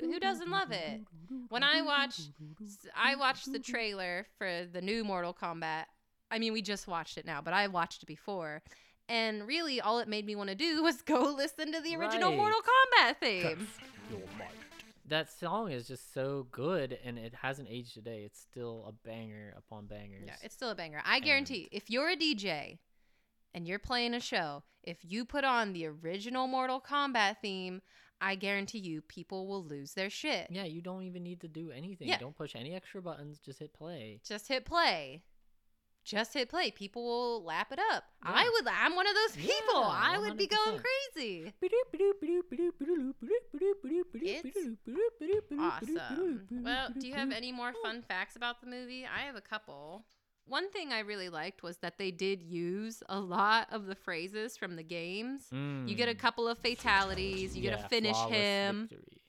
Who 0.00 0.20
doesn't 0.20 0.50
love 0.50 0.70
it? 0.70 1.00
When 1.48 1.62
I 1.64 1.82
watched, 1.82 2.30
I 2.96 3.16
watched 3.16 3.50
the 3.52 3.58
trailer 3.58 4.26
for 4.38 4.66
the 4.72 4.80
new 4.80 5.02
Mortal 5.04 5.34
Kombat. 5.34 5.84
I 6.30 6.38
mean, 6.38 6.52
we 6.52 6.62
just 6.62 6.86
watched 6.86 7.18
it 7.18 7.26
now, 7.26 7.40
but 7.42 7.52
I 7.52 7.66
watched 7.66 8.04
it 8.04 8.06
before. 8.06 8.62
And 9.10 9.46
really, 9.46 9.80
all 9.80 9.98
it 9.98 10.06
made 10.08 10.24
me 10.24 10.36
want 10.36 10.48
to 10.50 10.54
do 10.54 10.82
was 10.84 11.02
go 11.02 11.34
listen 11.36 11.72
to 11.72 11.80
the 11.80 11.96
original 11.96 12.30
Right. 12.30 12.38
Mortal 12.38 12.60
Kombat 12.60 13.16
theme. 13.20 13.66
That 15.06 15.28
song 15.28 15.72
is 15.72 15.88
just 15.88 16.14
so 16.14 16.46
good, 16.52 16.96
and 17.04 17.18
it 17.18 17.34
hasn't 17.34 17.66
aged 17.68 17.94
today. 17.94 18.22
It's 18.24 18.38
still 18.38 18.84
a 18.88 18.92
banger 19.08 19.52
upon 19.58 19.86
bangers. 19.86 20.22
Yeah, 20.24 20.36
it's 20.42 20.54
still 20.54 20.70
a 20.70 20.74
banger. 20.76 21.02
I 21.04 21.18
guarantee 21.18 21.68
if 21.72 21.90
you're 21.90 22.10
a 22.10 22.16
DJ 22.16 22.78
and 23.52 23.66
you're 23.66 23.80
playing 23.80 24.14
a 24.14 24.20
show, 24.20 24.62
if 24.84 24.98
you 25.02 25.24
put 25.24 25.42
on 25.42 25.72
the 25.72 25.86
original 25.86 26.46
Mortal 26.46 26.80
Kombat 26.80 27.38
theme, 27.42 27.82
I 28.20 28.36
guarantee 28.36 28.78
you 28.78 29.02
people 29.02 29.48
will 29.48 29.64
lose 29.64 29.94
their 29.94 30.10
shit. 30.10 30.46
yeah, 30.50 30.64
you 30.64 30.80
don't 30.80 31.02
even 31.02 31.24
need 31.24 31.40
to 31.40 31.48
do 31.48 31.72
anything. 31.72 32.06
Yeah. 32.06 32.18
Don't 32.18 32.36
push 32.36 32.54
any 32.54 32.74
extra 32.76 33.02
buttons. 33.02 33.40
Just 33.40 33.58
hit 33.58 33.72
play. 33.74 34.20
Just 34.24 34.46
hit 34.46 34.64
play. 34.64 35.22
Just 36.04 36.32
hit 36.34 36.48
play. 36.48 36.70
People 36.70 37.04
will 37.04 37.44
lap 37.44 37.72
it 37.72 37.78
up. 37.92 38.04
Yeah. 38.24 38.32
I 38.34 38.50
would. 38.54 38.66
I'm 38.66 38.96
one 38.96 39.06
of 39.06 39.14
those 39.14 39.36
people. 39.36 39.80
Yeah, 39.80 40.00
I 40.02 40.18
would 40.18 40.36
be 40.36 40.46
going 40.46 40.78
100%. 40.78 40.82
crazy. 41.14 41.52
Awesome. 45.58 46.46
Well, 46.64 46.88
do 46.98 47.06
you 47.06 47.14
have 47.14 47.32
any 47.32 47.52
more 47.52 47.72
fun 47.82 48.02
facts 48.02 48.36
about 48.36 48.60
the 48.60 48.66
movie? 48.66 49.04
I 49.06 49.20
have 49.26 49.36
a 49.36 49.40
couple. 49.40 50.04
One 50.46 50.70
thing 50.70 50.92
I 50.92 51.00
really 51.00 51.28
liked 51.28 51.62
was 51.62 51.76
that 51.78 51.98
they 51.98 52.10
did 52.10 52.42
use 52.42 53.02
a 53.08 53.20
lot 53.20 53.68
of 53.70 53.86
the 53.86 53.94
phrases 53.94 54.56
from 54.56 54.76
the 54.76 54.82
games. 54.82 55.44
You 55.52 55.94
get 55.94 56.08
a 56.08 56.14
Mm. 56.14 56.18
couple 56.18 56.48
of 56.48 56.58
fatalities. 56.58 57.54
You 57.56 57.62
get 57.62 57.76
Yeah, 57.78 57.82
to 57.82 57.88
finish 57.88 58.16
him. 58.24 58.88
victory. 58.88 59.22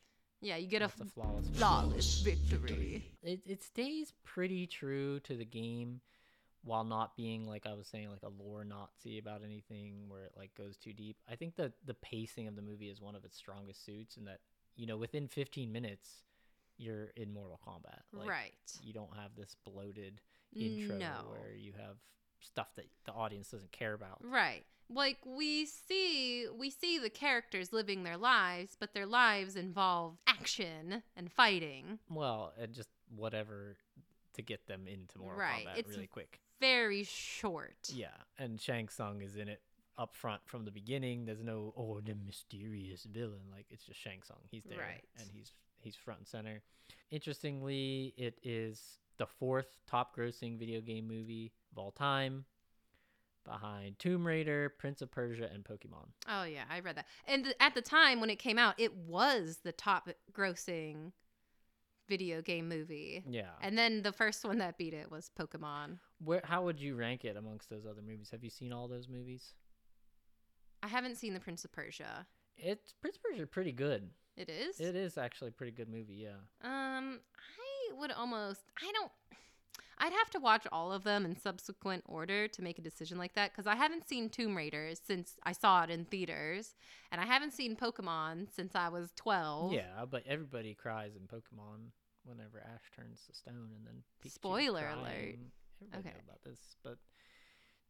Yeah, 0.44 0.56
you 0.56 0.68
get 0.68 0.82
a 0.82 0.86
a 0.86 0.90
flawless 0.90 1.50
flawless 1.50 2.22
victory. 2.22 3.04
it, 3.22 3.42
it 3.46 3.62
stays 3.64 4.14
pretty 4.24 4.66
true 4.66 5.20
to 5.20 5.36
the 5.36 5.46
game 5.46 6.02
while 6.64 6.84
not 6.84 7.16
being 7.18 7.48
like 7.48 7.66
I 7.66 7.74
was 7.74 7.88
saying 7.88 8.10
like 8.12 8.24
a 8.24 8.30
lore 8.44 8.64
Nazi 8.64 9.18
about 9.18 9.42
anything 9.44 10.06
where 10.08 10.26
it 10.26 10.34
like 10.38 10.54
goes 10.56 10.78
too 10.78 10.94
deep. 10.94 11.18
I 11.30 11.36
think 11.36 11.56
that 11.56 11.74
the 11.86 11.96
pacing 11.96 12.48
of 12.48 12.56
the 12.56 12.62
movie 12.62 12.90
is 12.90 13.02
one 13.02 13.16
of 13.16 13.26
its 13.26 13.36
strongest 13.38 13.84
suits 13.86 14.18
and 14.18 14.28
that 14.28 14.40
you 14.76 14.86
know 14.86 14.98
within 14.98 15.28
15 15.28 15.72
minutes 15.72 16.24
you're 16.78 17.12
in 17.16 17.32
Mortal 17.32 17.60
Kombat. 17.68 18.02
Like, 18.12 18.30
Right. 18.30 18.54
You 18.82 18.92
don't 18.94 19.16
have 19.16 19.36
this 19.38 19.56
bloated 19.66 20.22
intro 20.56 20.98
No. 20.98 21.26
where 21.30 21.56
you 21.56 21.74
have 21.74 21.98
stuff 22.40 22.68
that 22.76 22.86
the 23.06 23.12
audience 23.12 23.52
doesn't 23.52 23.72
care 23.72 23.94
about. 23.94 24.18
Right. 24.24 24.64
Like 24.90 25.18
we 25.26 25.66
see 25.66 26.48
we 26.54 26.70
see 26.70 26.98
the 27.00 27.10
characters 27.10 27.72
living 27.72 28.04
their 28.04 28.18
lives, 28.18 28.76
but 28.80 28.94
their 28.94 29.06
lives 29.06 29.56
involve 29.56 30.18
action 30.28 31.04
and 31.16 31.32
fighting. 31.32 32.00
Well, 32.10 32.54
and 32.60 32.74
just 32.74 32.90
whatever 33.16 33.78
to 34.34 34.42
get 34.42 34.68
them 34.68 34.88
into 34.88 35.20
Mortal 35.20 35.40
Right. 35.40 35.66
Kombat 35.68 35.78
It's 35.78 35.90
really 35.90 36.08
quick. 36.08 36.40
Very 36.62 37.04
short. 37.04 37.90
Yeah, 37.90 38.08
and 38.38 38.62
Shang 38.62 38.88
Tsung 38.88 39.22
is 39.22 39.36
in 39.36 39.50
it 39.50 39.62
up 39.98 40.16
front 40.16 40.42
from 40.46 40.64
the 40.64 40.72
beginning. 40.72 41.26
There's 41.26 41.44
no 41.44 41.74
oh 41.76 42.00
the 42.00 42.16
mysterious 42.26 43.04
villain. 43.04 43.42
Like 43.52 43.66
it's 43.70 43.84
just 43.84 44.00
Shang 44.00 44.22
Tsung. 44.24 44.38
He's 44.50 44.64
there 44.64 44.80
Right. 44.80 45.04
and 45.20 45.28
he's 45.34 45.52
he's 45.80 45.96
front 45.98 46.20
and 46.22 46.28
center. 46.28 46.62
Interestingly, 47.10 48.14
it 48.18 48.40
is 48.44 49.00
the 49.18 49.26
fourth 49.26 49.78
top 49.88 50.16
grossing 50.16 50.58
video 50.58 50.80
game 50.82 51.08
movie 51.08 51.52
of 51.72 51.78
all 51.78 51.92
time 51.92 52.46
behind 53.44 53.98
Tomb 54.00 54.26
Raider, 54.26 54.70
Prince 54.78 55.02
of 55.02 55.12
Persia, 55.12 55.50
and 55.54 55.64
Pokemon. 55.64 56.08
Oh 56.30 56.44
yeah, 56.44 56.64
I 56.70 56.80
read 56.80 56.96
that. 56.98 57.06
And 57.28 57.44
th- 57.46 57.56
at 57.60 57.74
the 57.74 57.82
time 57.82 58.22
when 58.22 58.30
it 58.30 58.38
came 58.40 58.58
out, 58.60 58.76
it 58.78 58.96
was 58.96 59.60
the 59.64 59.72
top 59.72 60.10
grossing 60.32 61.12
video 62.08 62.42
game 62.42 62.68
movie. 62.70 63.24
Yeah. 63.28 63.50
And 63.62 63.78
then 63.78 64.02
the 64.04 64.12
first 64.12 64.44
one 64.44 64.58
that 64.60 64.78
beat 64.78 64.94
it 64.94 65.10
was 65.12 65.32
Pokemon. 65.40 65.98
Where 66.24 66.42
how 66.44 66.64
would 66.64 66.80
you 66.80 66.96
rank 66.96 67.26
it 67.26 67.36
amongst 67.38 67.70
those 67.70 67.86
other 67.86 68.02
movies? 68.02 68.30
Have 68.32 68.44
you 68.44 68.50
seen 68.50 68.72
all 68.74 68.88
those 68.88 69.08
movies? 69.08 69.54
I 70.84 70.88
haven't 70.88 71.16
seen 71.16 71.34
The 71.34 71.40
Prince 71.40 71.64
of 71.66 71.72
Persia. 71.72 72.26
It's 72.58 72.94
Prince 73.02 73.18
of 73.18 73.24
Persia 73.24 73.48
pretty 73.48 73.72
good. 73.72 74.10
It 74.38 74.50
is? 74.50 74.80
It 74.80 74.96
is 74.96 75.18
actually 75.18 75.50
a 75.50 75.54
pretty 75.54 75.72
good 75.72 75.90
movie, 75.90 76.16
yeah. 76.16 76.38
Um, 76.64 77.20
I 77.38 77.94
would 78.00 78.12
almost. 78.12 78.62
I 78.82 78.92
don't. 78.94 79.12
I'd 79.98 80.14
have 80.14 80.32
to 80.32 80.40
watch 80.40 80.66
all 80.72 80.92
of 80.92 81.04
them 81.04 81.26
in 81.26 81.36
subsequent 81.40 82.04
order 82.08 82.48
to 82.48 82.62
make 82.64 82.80
a 82.80 82.82
decision 82.82 83.20
like 83.20 83.36
that 83.36 83.52
because 83.52 83.68
I 83.68 83.76
haven't 83.76 84.08
seen 84.08 84.30
Tomb 84.30 84.58
Raiders 84.58 85.00
since 85.06 85.34
I 85.44 85.52
saw 85.52 85.84
it 85.84 85.92
in 85.92 86.06
theaters, 86.06 86.74
and 87.12 87.22
I 87.22 87.26
haven't 87.26 87.54
seen 87.54 87.76
Pokemon 87.76 88.48
since 88.52 88.74
I 88.74 88.90
was 88.90 89.12
twelve. 89.16 89.74
Yeah, 89.74 90.06
but 90.10 90.24
everybody 90.26 90.74
cries 90.74 91.12
in 91.16 91.28
Pokemon 91.28 91.92
whenever 92.24 92.60
Ash 92.60 92.82
turns 92.96 93.22
to 93.28 93.36
stone, 93.36 93.70
and 93.76 93.86
then 93.86 94.04
Pikachu's 94.24 94.34
Spoiler 94.34 94.82
crying. 94.82 95.00
alert. 95.00 95.36
Everybody 95.82 96.10
Okay. 96.10 96.24
about 96.26 96.42
this, 96.44 96.60
but 96.84 96.98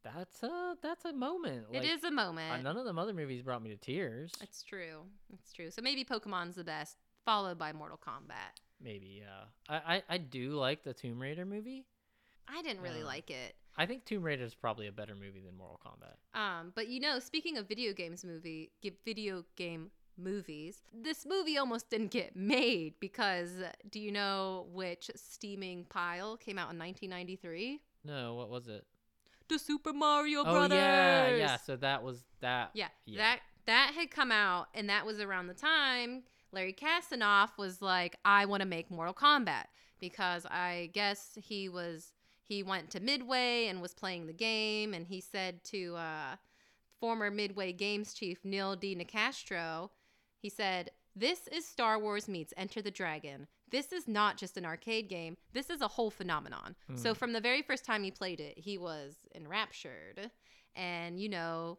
that's 0.03 0.42
a 0.44 0.76
that's 0.82 1.06
a 1.06 1.14
moment. 1.14 1.68
It 1.72 1.84
is 1.86 2.03
a 2.03 2.08
uh, 2.08 2.11
moment. 2.11 2.64
none 2.64 2.78
of 2.78 2.86
the 2.86 2.94
other 2.94 3.14
movies 3.14 3.42
brought 3.44 3.61
me 3.61 3.70
to 3.70 3.78
tears. 3.78 4.32
It's 4.42 4.64
true. 4.64 5.03
It's 5.34 5.53
true. 5.53 5.70
So 5.72 5.82
maybe 5.82 6.03
Pokemon's 6.03 6.56
the 6.56 6.64
best, 6.64 6.98
followed 7.26 7.58
by 7.58 7.72
Mortal 7.74 8.00
Kombat. 8.06 8.60
Maybe, 8.84 9.22
yeah. 9.22 9.44
I, 9.70 9.95
I 9.95 10.03
I 10.16 10.18
do 10.18 10.52
like 10.53 10.84
the 10.84 10.94
Tomb 10.94 11.22
Raider 11.22 11.45
movie. 11.45 11.86
I 12.48 12.61
didn't 12.64 12.82
really 12.82 13.03
Uh, 13.03 13.06
like 13.06 13.30
it. 13.30 13.56
I 13.78 13.86
think 13.86 14.03
Tomb 14.06 14.24
Raider 14.24 14.44
is 14.44 14.53
probably 14.56 14.88
a 14.88 14.92
better 14.92 15.16
movie 15.16 15.40
than 15.42 15.56
Mortal 15.56 15.80
Kombat. 15.86 16.38
Um, 16.40 16.74
but 16.76 16.88
you 16.88 17.00
know, 17.00 17.20
speaking 17.20 17.58
of 17.58 17.68
video 17.68 17.94
games 17.94 18.26
movie, 18.26 18.72
video 19.06 19.45
game 19.56 19.92
movies, 20.22 20.83
this 20.93 21.25
movie 21.25 21.58
almost 21.58 21.90
didn't 21.90 22.11
get 22.11 22.35
made 22.35 22.93
because 23.00 23.51
do 23.90 24.00
you 24.00 24.11
know 24.11 24.67
which 24.72 25.09
steaming 25.16 25.85
pile 25.85 26.38
came 26.38 26.58
out 26.58 26.72
in 26.72 26.80
1993? 26.80 27.82
No, 28.06 28.35
what 28.35 28.50
was 28.50 28.67
it? 28.67 28.85
The 29.48 29.59
Super 29.59 29.93
Mario 29.93 30.41
oh 30.41 30.51
Brothers. 30.51 30.77
yeah, 30.77 31.35
yeah. 31.35 31.58
So 31.58 31.75
that 31.77 32.03
was 32.03 32.24
that. 32.40 32.72
Yeah, 32.74 32.88
that 33.17 33.40
that 33.66 33.91
had 33.95 34.09
come 34.09 34.32
out, 34.32 34.67
and 34.74 34.90
that 34.90 35.06
was 35.06 35.19
around 35.19 35.48
the 35.48 35.53
time 35.53 36.24
Larry 36.51 36.74
Kasanoff 36.74 37.58
was 37.58 37.82
like, 37.82 38.17
"I 38.25 38.45
want 38.45 38.61
to 38.61 38.67
make 38.67 38.91
Mortal 38.91 39.14
Kombat," 39.14 39.66
because 40.00 40.45
I 40.45 40.90
guess 40.93 41.38
he 41.41 41.69
was 41.69 42.11
he 42.43 42.64
went 42.64 42.90
to 42.91 43.00
Midway 43.00 43.67
and 43.67 43.82
was 43.82 43.93
playing 43.93 44.27
the 44.27 44.33
game, 44.33 44.93
and 44.93 45.08
he 45.08 45.22
said 45.22 45.64
to 45.66 45.95
uh, 45.95 46.35
former 47.00 47.32
Midway 47.32 47.72
Games 47.72 48.14
chief 48.14 48.43
Neil 48.43 48.75
D. 48.75 48.95
Nicastro, 48.95 49.90
he 50.42 50.50
said, 50.50 50.92
"This 51.16 51.48
is 51.48 51.66
Star 51.68 52.00
Wars 52.00 52.28
meets 52.28 52.53
Enter 52.58 52.82
the 52.82 52.92
Dragon." 52.92 53.48
This 53.70 53.92
is 53.94 54.08
not 54.08 54.38
just 54.38 54.58
an 54.58 54.66
arcade 54.66 55.08
game. 55.08 55.38
This 55.53 55.70
is 55.70 55.80
a 55.82 55.88
whole 55.88 56.11
phenomenon. 56.11 56.76
So 56.95 57.14
Hmm. 57.14 57.18
from 57.20 57.34
the 57.34 57.40
very 57.40 57.61
first 57.61 57.86
time 57.86 58.03
he 58.03 58.11
played 58.11 58.40
it, 58.42 58.58
he 58.58 58.78
was 58.78 59.16
enraptured. 59.34 60.32
And 60.76 61.20
you 61.20 61.30
know, 61.30 61.78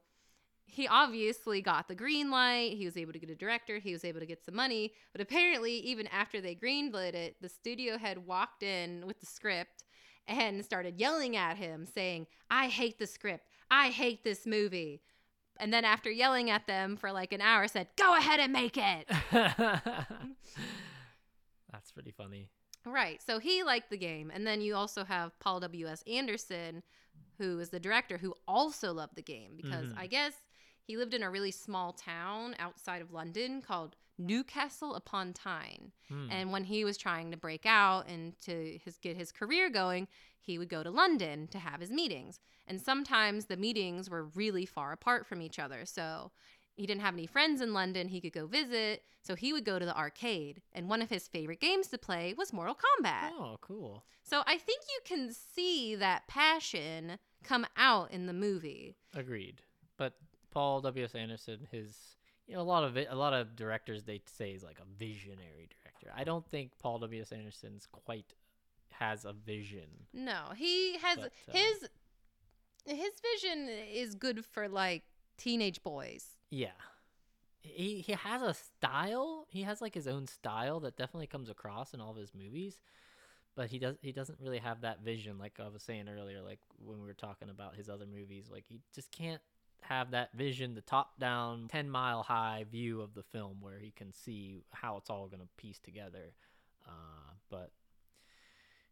he 0.65 0.89
obviously 0.89 1.61
got 1.61 1.89
the 1.89 1.95
green 1.95 2.31
light. 2.31 2.77
He 2.79 2.87
was 2.87 2.97
able 2.97 3.13
to 3.13 3.19
get 3.19 3.29
a 3.29 3.35
director. 3.35 3.79
He 3.79 3.93
was 3.93 4.05
able 4.05 4.21
to 4.21 4.27
get 4.27 4.43
some 4.45 4.55
money. 4.55 4.93
But 5.13 5.21
apparently, 5.21 5.75
even 5.81 6.07
after 6.07 6.41
they 6.41 6.55
greenlit 6.55 7.15
it, 7.15 7.37
the 7.43 7.49
studio 7.49 7.99
had 7.99 8.27
walked 8.27 8.63
in 8.63 9.07
with 9.07 9.21
the 9.21 9.27
script 9.27 9.85
and 10.27 10.65
started 10.65 10.99
yelling 10.99 11.37
at 11.37 11.57
him, 11.59 11.85
saying, 11.85 12.27
I 12.49 12.69
hate 12.69 12.99
the 12.99 13.07
script. 13.09 13.49
I 13.71 13.89
hate 13.89 14.23
this 14.25 14.47
movie. 14.47 15.03
And 15.59 15.73
then, 15.73 15.85
after 15.85 16.11
yelling 16.11 16.51
at 16.51 16.67
them 16.67 16.97
for 16.97 17.13
like 17.13 17.33
an 17.33 17.41
hour, 17.41 17.69
said, 17.69 17.89
Go 17.97 18.17
ahead 18.17 18.41
and 18.41 18.53
make 18.53 18.77
it. 18.77 19.09
That's 21.71 21.91
pretty 21.93 22.11
funny. 22.13 22.49
Right. 22.85 23.23
So 23.23 23.39
he 23.39 23.63
liked 23.63 23.91
the 23.91 23.97
game. 23.97 24.31
And 24.35 24.47
then 24.47 24.61
you 24.61 24.75
also 24.75 25.05
have 25.05 25.39
Paul 25.39 25.61
W.S. 25.61 26.03
Anderson, 26.07 26.83
who 27.39 27.59
is 27.61 27.71
the 27.71 27.81
director, 27.81 28.19
who 28.19 28.35
also 28.47 28.93
loved 28.93 29.15
the 29.17 29.23
game 29.23 29.53
because 29.57 29.87
Mhm. 29.87 29.99
I 29.99 30.07
guess 30.07 30.33
he 30.85 30.97
lived 30.97 31.15
in 31.15 31.23
a 31.23 31.31
really 31.31 31.53
small 31.53 31.93
town 31.93 32.57
outside 32.59 33.01
of 33.01 33.13
London 33.13 33.63
called 33.63 33.97
Newcastle 34.19 34.95
upon 34.95 35.33
Tyne. 35.33 35.93
Hmm. 36.09 36.29
And 36.31 36.53
when 36.53 36.65
he 36.65 36.85
was 36.85 36.97
trying 36.97 37.31
to 37.31 37.37
break 37.37 37.67
out 37.67 38.09
and 38.09 38.39
to 38.43 38.79
his 38.85 38.99
get 38.99 39.17
his 39.17 39.33
career 39.33 39.71
going, 39.71 40.09
he 40.41 40.59
would 40.59 40.69
go 40.69 40.83
to 40.83 40.91
London 40.91 41.47
to 41.49 41.59
have 41.59 41.81
his 41.81 41.91
meetings. 41.91 42.41
And 42.67 42.81
sometimes 42.81 43.47
the 43.47 43.57
meetings 43.57 44.11
were 44.11 44.25
really 44.25 44.67
far 44.67 44.93
apart 44.93 45.27
from 45.27 45.41
each 45.41 45.59
other. 45.59 45.85
So 45.85 46.31
he 46.75 46.87
didn't 46.87 47.03
have 47.03 47.15
any 47.15 47.27
friends 47.27 47.61
in 47.61 47.75
London 47.75 48.09
he 48.09 48.21
could 48.21 48.33
go 48.33 48.47
visit, 48.47 49.05
so 49.23 49.35
he 49.35 49.53
would 49.53 49.65
go 49.65 49.79
to 49.79 49.85
the 49.85 49.97
arcade. 49.97 50.63
And 50.73 50.89
one 50.89 51.03
of 51.03 51.11
his 51.11 51.29
favorite 51.29 51.61
games 51.61 51.89
to 51.89 51.99
play 51.99 52.35
was 52.37 52.53
Mortal 52.53 52.77
Kombat. 52.77 53.31
Oh, 53.33 53.59
cool. 53.61 54.05
So 54.23 54.43
I 54.47 54.57
think 54.57 54.83
you 54.89 55.01
can 55.05 55.33
see 55.33 55.95
that 55.97 56.27
passion 56.29 57.19
come 57.45 57.67
out 57.77 58.11
in 58.11 58.27
the 58.27 58.33
movie. 58.33 58.97
Agreed. 59.15 59.63
But 59.97 60.15
Paul 60.51 60.81
W. 60.83 61.05
S. 61.05 61.15
Anderson, 61.15 61.67
his 61.71 62.17
you 62.53 62.59
know 62.59 62.63
a 62.63 62.65
lot 62.65 62.85
of 62.85 62.99
it, 62.99 63.09
a 63.11 63.17
lot 63.17 63.33
of 63.33 63.57
directors 63.57 64.05
they 64.05 64.21
say 64.27 64.51
is 64.51 64.63
like 64.63 64.79
a 64.79 64.85
visionary 64.99 65.71
director. 65.71 66.13
I 66.15 66.23
don't 66.23 66.47
think 66.47 66.73
Paul 66.79 66.99
W. 66.99 67.23
S. 67.23 67.33
Anderson's 67.33 67.89
quite 67.91 68.35
has 68.91 69.25
a 69.25 69.33
vision. 69.33 69.89
No, 70.13 70.39
he 70.55 70.99
has 70.99 71.17
But, 71.17 71.33
uh, 71.49 71.53
his 71.53 71.89
his 72.85 73.13
vision 73.33 73.71
is 73.91 74.15
good 74.15 74.45
for 74.45 74.69
like 74.69 75.03
teenage 75.39 75.83
boys. 75.83 76.37
Yeah. 76.51 76.77
He 77.63 78.03
he 78.03 78.13
has 78.13 78.43
a 78.43 78.53
style. 78.53 79.47
He 79.49 79.63
has 79.63 79.81
like 79.81 79.95
his 79.95 80.07
own 80.07 80.27
style 80.27 80.79
that 80.81 80.99
definitely 80.99 81.29
comes 81.29 81.49
across 81.49 81.95
in 81.95 82.03
all 82.03 82.11
of 82.11 82.19
his 82.19 82.35
movies. 82.35 82.83
But 83.57 83.71
he 83.71 83.79
does 83.79 83.97
he 84.03 84.13
doesn't 84.13 84.41
really 84.43 84.59
have 84.59 84.83
that 84.83 85.01
vision 85.01 85.39
like 85.39 85.59
I 85.59 85.69
was 85.69 85.83
saying 85.83 86.07
earlier 86.07 86.43
like 86.43 86.61
when 86.85 87.01
we 87.01 87.07
were 87.07 87.15
talking 87.15 87.49
about 87.49 87.77
his 87.77 87.89
other 87.89 88.07
movies 88.07 88.51
like 88.53 88.65
he 88.69 88.81
just 88.95 89.11
can't 89.11 89.41
have 89.83 90.11
that 90.13 90.33
vision 90.35 90.75
the 90.75 90.81
top 90.81 91.19
down 91.19 91.69
10 91.69 91.91
mile 91.91 92.23
high 92.23 92.65
view 92.71 93.01
of 93.01 93.15
the 93.15 93.23
film 93.23 93.57
where 93.61 93.79
he 93.79 93.91
can 93.91 94.13
see 94.13 94.65
how 94.71 94.97
it's 94.97 95.11
all 95.11 95.27
going 95.27 95.41
to 95.43 95.49
piece 95.57 95.79
together. 95.79 96.33
Uh 96.87 97.35
but 97.51 97.71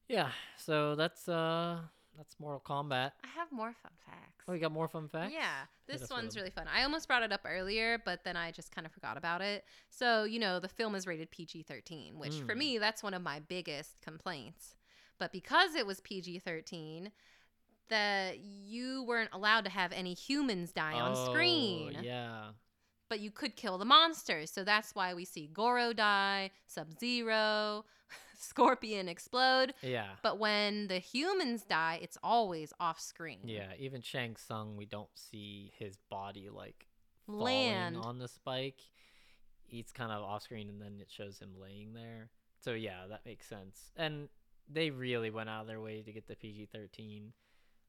yeah, 0.09 0.31
so 0.57 0.95
that's 0.97 1.29
uh 1.29 1.79
that's 2.17 2.35
Mortal 2.41 2.61
Kombat. 2.67 3.13
I 3.23 3.29
have 3.37 3.53
more 3.53 3.73
fun 3.83 3.93
facts. 4.05 4.45
Oh, 4.49 4.53
you 4.53 4.59
got 4.61 4.73
more 4.73 4.89
fun 4.89 5.09
facts? 5.09 5.33
Yeah, 5.33 5.67
this 5.87 6.01
with 6.11 6.37
really 6.37 6.51
fun. 6.51 6.67
I 6.75 6.83
almost 6.83 7.07
brought 7.07 7.23
it 7.23 7.33
up 7.33 7.43
earlier, 7.45 7.99
but 8.05 8.25
then 8.25 8.37
I 8.37 8.51
just 8.51 8.75
kind 8.75 8.87
of 8.87 8.93
forgot 8.93 9.17
about 9.17 9.41
it. 9.43 9.65
So, 9.91 10.25
you 10.25 10.41
know, 10.41 10.59
the 10.59 10.69
film 10.69 10.95
is 10.97 11.07
rated 11.07 11.31
PG 11.31 11.63
13, 11.63 12.19
which 12.19 12.41
for 12.41 12.55
Mm. 12.55 12.59
me, 12.59 12.79
that's 12.79 13.03
one 13.03 13.15
of 13.15 13.23
my 13.23 13.39
biggest 13.39 14.01
complaints. 14.01 14.75
But 15.19 15.33
because 15.33 15.75
it 15.75 15.87
was 15.87 16.01
PG 16.01 16.41
13, 16.41 17.13
that 17.91 18.39
you 18.41 19.05
weren't 19.05 19.31
allowed 19.33 19.65
to 19.65 19.71
have 19.71 19.93
any 19.93 20.15
humans 20.15 20.73
die 20.73 20.95
on 20.95 21.13
Oh, 21.17 21.27
screen. 21.31 21.99
Yeah. 22.03 22.51
But 23.09 23.21
you 23.21 23.31
could 23.31 23.57
kill 23.57 23.77
the 23.79 23.85
monsters. 23.85 24.51
So 24.51 24.65
that's 24.65 24.95
why 24.95 25.15
we 25.15 25.25
see 25.25 25.49
Goro 25.53 25.93
die, 25.93 26.51
Sub 26.67 26.99
Zero, 26.99 27.85
Scorpion 28.39 29.09
explode. 29.09 29.75
Yeah. 29.83 30.07
But 30.23 30.39
when 30.39 30.87
the 30.87 30.99
humans 30.99 31.65
die, 31.65 31.99
it's 32.03 32.17
always 32.23 32.73
off 32.81 33.01
screen. 33.01 33.41
Yeah, 33.45 33.73
even 33.79 34.01
Shang 34.01 34.37
Tsung, 34.37 34.77
we 34.77 34.87
don't 34.87 35.11
see 35.15 35.73
his 35.79 35.97
body 36.09 36.49
like 36.51 36.87
Land. 37.27 37.97
on 37.97 38.19
the 38.19 38.29
spike. 38.29 38.81
He's 39.67 39.91
kind 39.93 40.11
of 40.11 40.23
off 40.23 40.43
screen, 40.43 40.69
and 40.69 40.81
then 40.81 40.99
it 41.01 41.11
shows 41.11 41.39
him 41.39 41.51
laying 41.61 41.93
there. 41.95 42.31
So 42.65 42.73
yeah, 42.73 43.07
that 43.09 43.25
makes 43.25 43.47
sense. 43.47 43.91
And 43.97 44.29
they 44.69 44.91
really 44.91 45.31
went 45.31 45.49
out 45.49 45.63
of 45.63 45.67
their 45.67 45.81
way 45.81 46.03
to 46.03 46.13
get 46.13 46.27
the 46.29 46.37
PG 46.37 46.69
thirteen. 46.73 47.33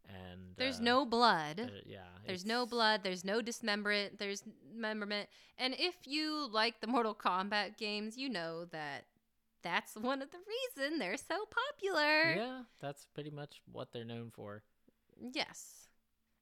And 0.08 0.56
There's 0.58 0.80
uh, 0.80 0.84
no 0.84 1.06
blood. 1.06 1.72
yeah, 1.86 2.00
There's 2.26 2.46
no 2.46 2.66
blood. 2.66 3.02
There's 3.04 3.24
no 3.24 3.42
dismemberment. 3.42 4.20
There's 4.20 4.44
memberment. 4.76 5.30
And 5.58 5.76
if 5.78 5.96
you 6.06 6.48
like 6.52 6.82
the 6.82 6.88
Mortal 6.88 7.16
Kombat 7.16 7.78
games, 7.78 8.18
you 8.18 8.30
know 8.30 8.66
that 8.66 9.06
that's 9.64 9.96
one 9.96 10.22
of 10.22 10.32
the 10.32 10.40
reason 10.78 11.00
they're 11.00 11.18
so 11.18 11.46
popular. 11.46 12.34
Yeah, 12.36 12.62
that's 12.80 13.06
pretty 13.14 13.30
much 13.30 13.62
what 13.72 13.92
they're 13.94 14.06
known 14.06 14.32
for. 14.34 14.64
Yes. 15.34 15.88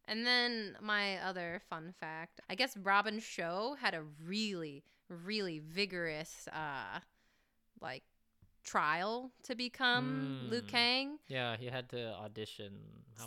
And 0.08 0.26
then 0.26 0.76
my 0.82 1.18
other 1.18 1.62
fun 1.70 1.94
fact, 2.00 2.42
I 2.50 2.56
guess 2.56 2.76
Robin 2.78 3.20
Shou 3.20 3.76
had 3.80 3.94
a 3.94 4.04
really, 4.26 4.84
really 5.08 5.60
vigorous 5.60 6.48
uh 6.54 7.00
like 7.82 8.04
trial 8.70 9.32
to 9.44 9.56
become 9.56 10.48
Liu 10.50 10.62
Mm. 10.62 10.68
Kang. 10.68 11.20
Yeah, 11.28 11.58
he 11.58 11.66
had 11.68 11.90
to 11.90 12.14
audition 12.14 12.74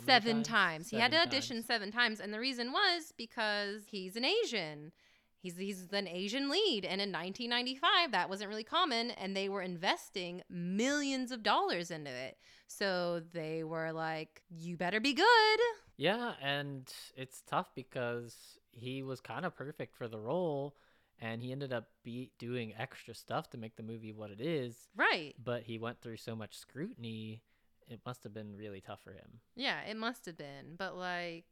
seven 0.05 0.43
times. 0.43 0.89
He 0.89 0.97
had 0.97 1.11
to 1.11 1.17
audition 1.21 1.57
times. 1.57 1.65
seven 1.65 1.91
times, 1.91 2.19
and 2.19 2.33
the 2.33 2.39
reason 2.39 2.71
was 2.71 3.11
because 3.17 3.81
he's 3.87 4.15
an 4.15 4.25
Asian. 4.25 4.91
He's 5.37 5.57
he's 5.57 5.91
an 5.91 6.07
Asian 6.07 6.49
lead, 6.49 6.85
and 6.85 7.01
in 7.01 7.11
1995, 7.11 8.11
that 8.13 8.29
wasn't 8.29 8.49
really 8.49 8.63
common, 8.63 9.11
and 9.11 9.35
they 9.35 9.49
were 9.49 9.61
investing 9.61 10.41
millions 10.49 11.31
of 11.33 11.43
dollars 11.43 11.91
into 11.91 12.09
it. 12.11 12.37
So 12.67 13.19
they 13.33 13.63
were 13.65 13.91
like, 13.91 14.41
"You 14.49 14.77
better 14.77 15.01
be 15.01 15.13
good." 15.13 15.59
Yeah, 15.97 16.33
and 16.41 16.89
it's 17.15 17.41
tough 17.41 17.75
because 17.75 18.57
he 18.71 19.03
was 19.03 19.19
kind 19.19 19.45
of 19.45 19.53
perfect 19.55 19.95
for 19.97 20.07
the 20.07 20.17
role, 20.17 20.75
and 21.23 21.41
he 21.41 21.53
ended 21.53 21.71
up 21.71 21.85
be 22.03 22.31
doing 22.37 22.73
extra 22.77 23.15
stuff 23.15 23.49
to 23.49 23.57
make 23.57 23.77
the 23.77 23.83
movie 23.83 24.11
what 24.11 24.29
it 24.29 24.41
is. 24.41 24.89
Right. 24.95 25.33
But 25.41 25.63
he 25.63 25.79
went 25.79 26.01
through 26.01 26.17
so 26.17 26.35
much 26.35 26.57
scrutiny, 26.57 27.41
it 27.87 28.01
must 28.05 28.23
have 28.23 28.33
been 28.33 28.57
really 28.57 28.81
tough 28.81 28.99
for 29.03 29.11
him. 29.11 29.39
Yeah, 29.55 29.79
it 29.89 29.95
must 29.95 30.25
have 30.25 30.37
been. 30.37 30.75
But 30.77 30.97
like 30.97 31.45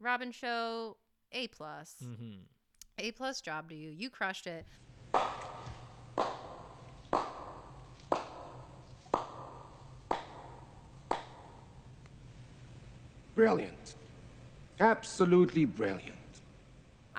Robin 0.00 0.32
Shou, 0.32 0.96
A 1.32 1.48
plus. 1.48 1.96
Mm-hmm. 2.02 2.44
A 2.98 3.12
plus 3.12 3.40
job 3.42 3.68
to 3.68 3.74
you. 3.74 3.90
You 3.90 4.08
crushed 4.08 4.46
it. 4.46 4.64
Brilliant. 13.34 13.94
Absolutely 14.80 15.66
brilliant. 15.66 16.19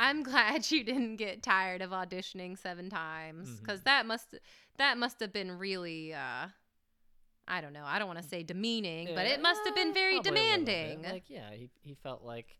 I'm 0.01 0.23
glad 0.31 0.69
you 0.71 0.83
didn't 0.83 1.17
get 1.17 1.43
tired 1.43 1.81
of 1.81 1.91
auditioning 1.91 2.57
seven 2.57 2.89
times 2.89 3.47
mm-hmm. 3.47 3.63
because 3.63 3.81
that 3.83 4.05
must 4.05 4.35
that 4.77 4.97
must 4.97 5.19
have 5.19 5.31
been 5.31 5.57
really 5.57 6.13
uh 6.13 6.47
I 7.47 7.59
don't 7.59 7.73
know. 7.73 7.83
I 7.85 7.99
don't 7.99 8.07
want 8.07 8.19
to 8.19 8.25
mm. 8.25 8.29
say 8.29 8.43
demeaning, 8.43 9.09
but 9.13 9.25
it 9.25 9.41
must 9.41 9.61
have 9.65 9.75
been 9.75 9.89
eh, 9.89 9.93
very 9.93 10.17
little 10.17 10.31
bit. 10.31 10.41
demanding. 10.41 11.01
Like, 11.01 11.23
yeah, 11.27 11.49
he, 11.51 11.69
he 11.81 11.95
felt 11.95 12.23
like, 12.23 12.55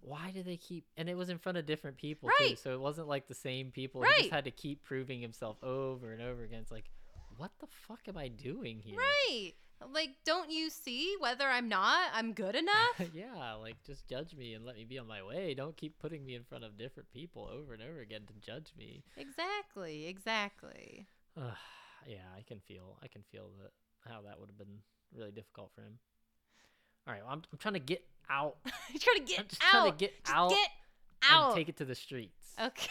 why 0.00 0.32
do 0.34 0.42
they 0.42 0.56
keep? 0.56 0.86
And 0.96 1.08
it 1.08 1.16
was 1.16 1.28
in 1.28 1.38
front 1.38 1.56
of 1.56 1.66
different 1.66 1.98
people 1.98 2.30
Right. 2.40 2.50
too, 2.50 2.56
so 2.56 2.72
it 2.72 2.80
wasn't 2.80 3.06
like 3.06 3.28
the 3.28 3.34
same 3.34 3.70
people. 3.70 4.02
He 4.02 4.08
Right. 4.08 4.18
just 4.22 4.32
had 4.32 4.44
to 4.44 4.50
keep 4.50 4.82
proving 4.82 5.20
himself 5.20 5.62
over 5.62 6.12
and 6.12 6.20
over 6.20 6.42
again. 6.42 6.60
It's 6.62 6.70
like, 6.72 6.90
what 7.36 7.52
the 7.60 7.66
fuck 7.86 8.00
am 8.08 8.16
I 8.16 8.28
doing 8.28 8.80
here? 8.80 8.98
Right. 8.98 9.52
Like, 9.92 10.10
don't 10.24 10.50
you 10.50 10.70
see 10.70 11.14
whether 11.18 11.46
I'm 11.46 11.68
not? 11.68 12.08
I'm 12.14 12.32
good 12.32 12.54
enough? 12.54 13.00
yeah, 13.14 13.54
like 13.54 13.76
just 13.84 14.06
judge 14.08 14.34
me 14.34 14.54
and 14.54 14.64
let 14.64 14.76
me 14.76 14.84
be 14.84 14.98
on 14.98 15.06
my 15.06 15.22
way. 15.22 15.54
Don't 15.54 15.76
keep 15.76 15.98
putting 15.98 16.24
me 16.24 16.34
in 16.34 16.44
front 16.44 16.64
of 16.64 16.78
different 16.78 17.10
people 17.12 17.48
over 17.52 17.72
and 17.74 17.82
over 17.82 18.00
again 18.00 18.22
to 18.26 18.32
judge 18.44 18.72
me. 18.78 19.02
exactly. 19.16 20.06
Exactly. 20.06 21.06
Ugh, 21.36 21.52
yeah, 22.06 22.16
I 22.36 22.42
can 22.42 22.60
feel. 22.60 22.98
I 23.02 23.08
can 23.08 23.22
feel 23.32 23.50
that 23.62 23.72
how 24.10 24.22
that 24.22 24.38
would 24.38 24.48
have 24.48 24.58
been 24.58 24.78
really 25.16 25.32
difficult 25.32 25.70
for 25.74 25.80
him. 25.82 25.98
All 27.06 27.12
right, 27.14 27.22
well, 27.22 27.32
I'm, 27.32 27.42
I'm 27.52 27.58
trying 27.58 27.74
to 27.74 27.80
get 27.80 28.02
out. 28.30 28.56
You're 28.90 29.00
trying 29.00 29.26
to 29.26 29.32
get 29.32 29.40
I'm 29.40 29.46
just 29.48 29.62
out. 29.62 29.70
trying 29.70 29.92
to 29.92 29.98
get 29.98 30.24
Just 30.24 30.36
out. 30.36 30.50
Get 30.50 30.68
and 31.22 31.32
out. 31.32 31.54
take 31.56 31.68
it 31.68 31.76
to 31.78 31.84
the 31.84 31.94
streets. 31.94 32.52
Okay. 32.60 32.88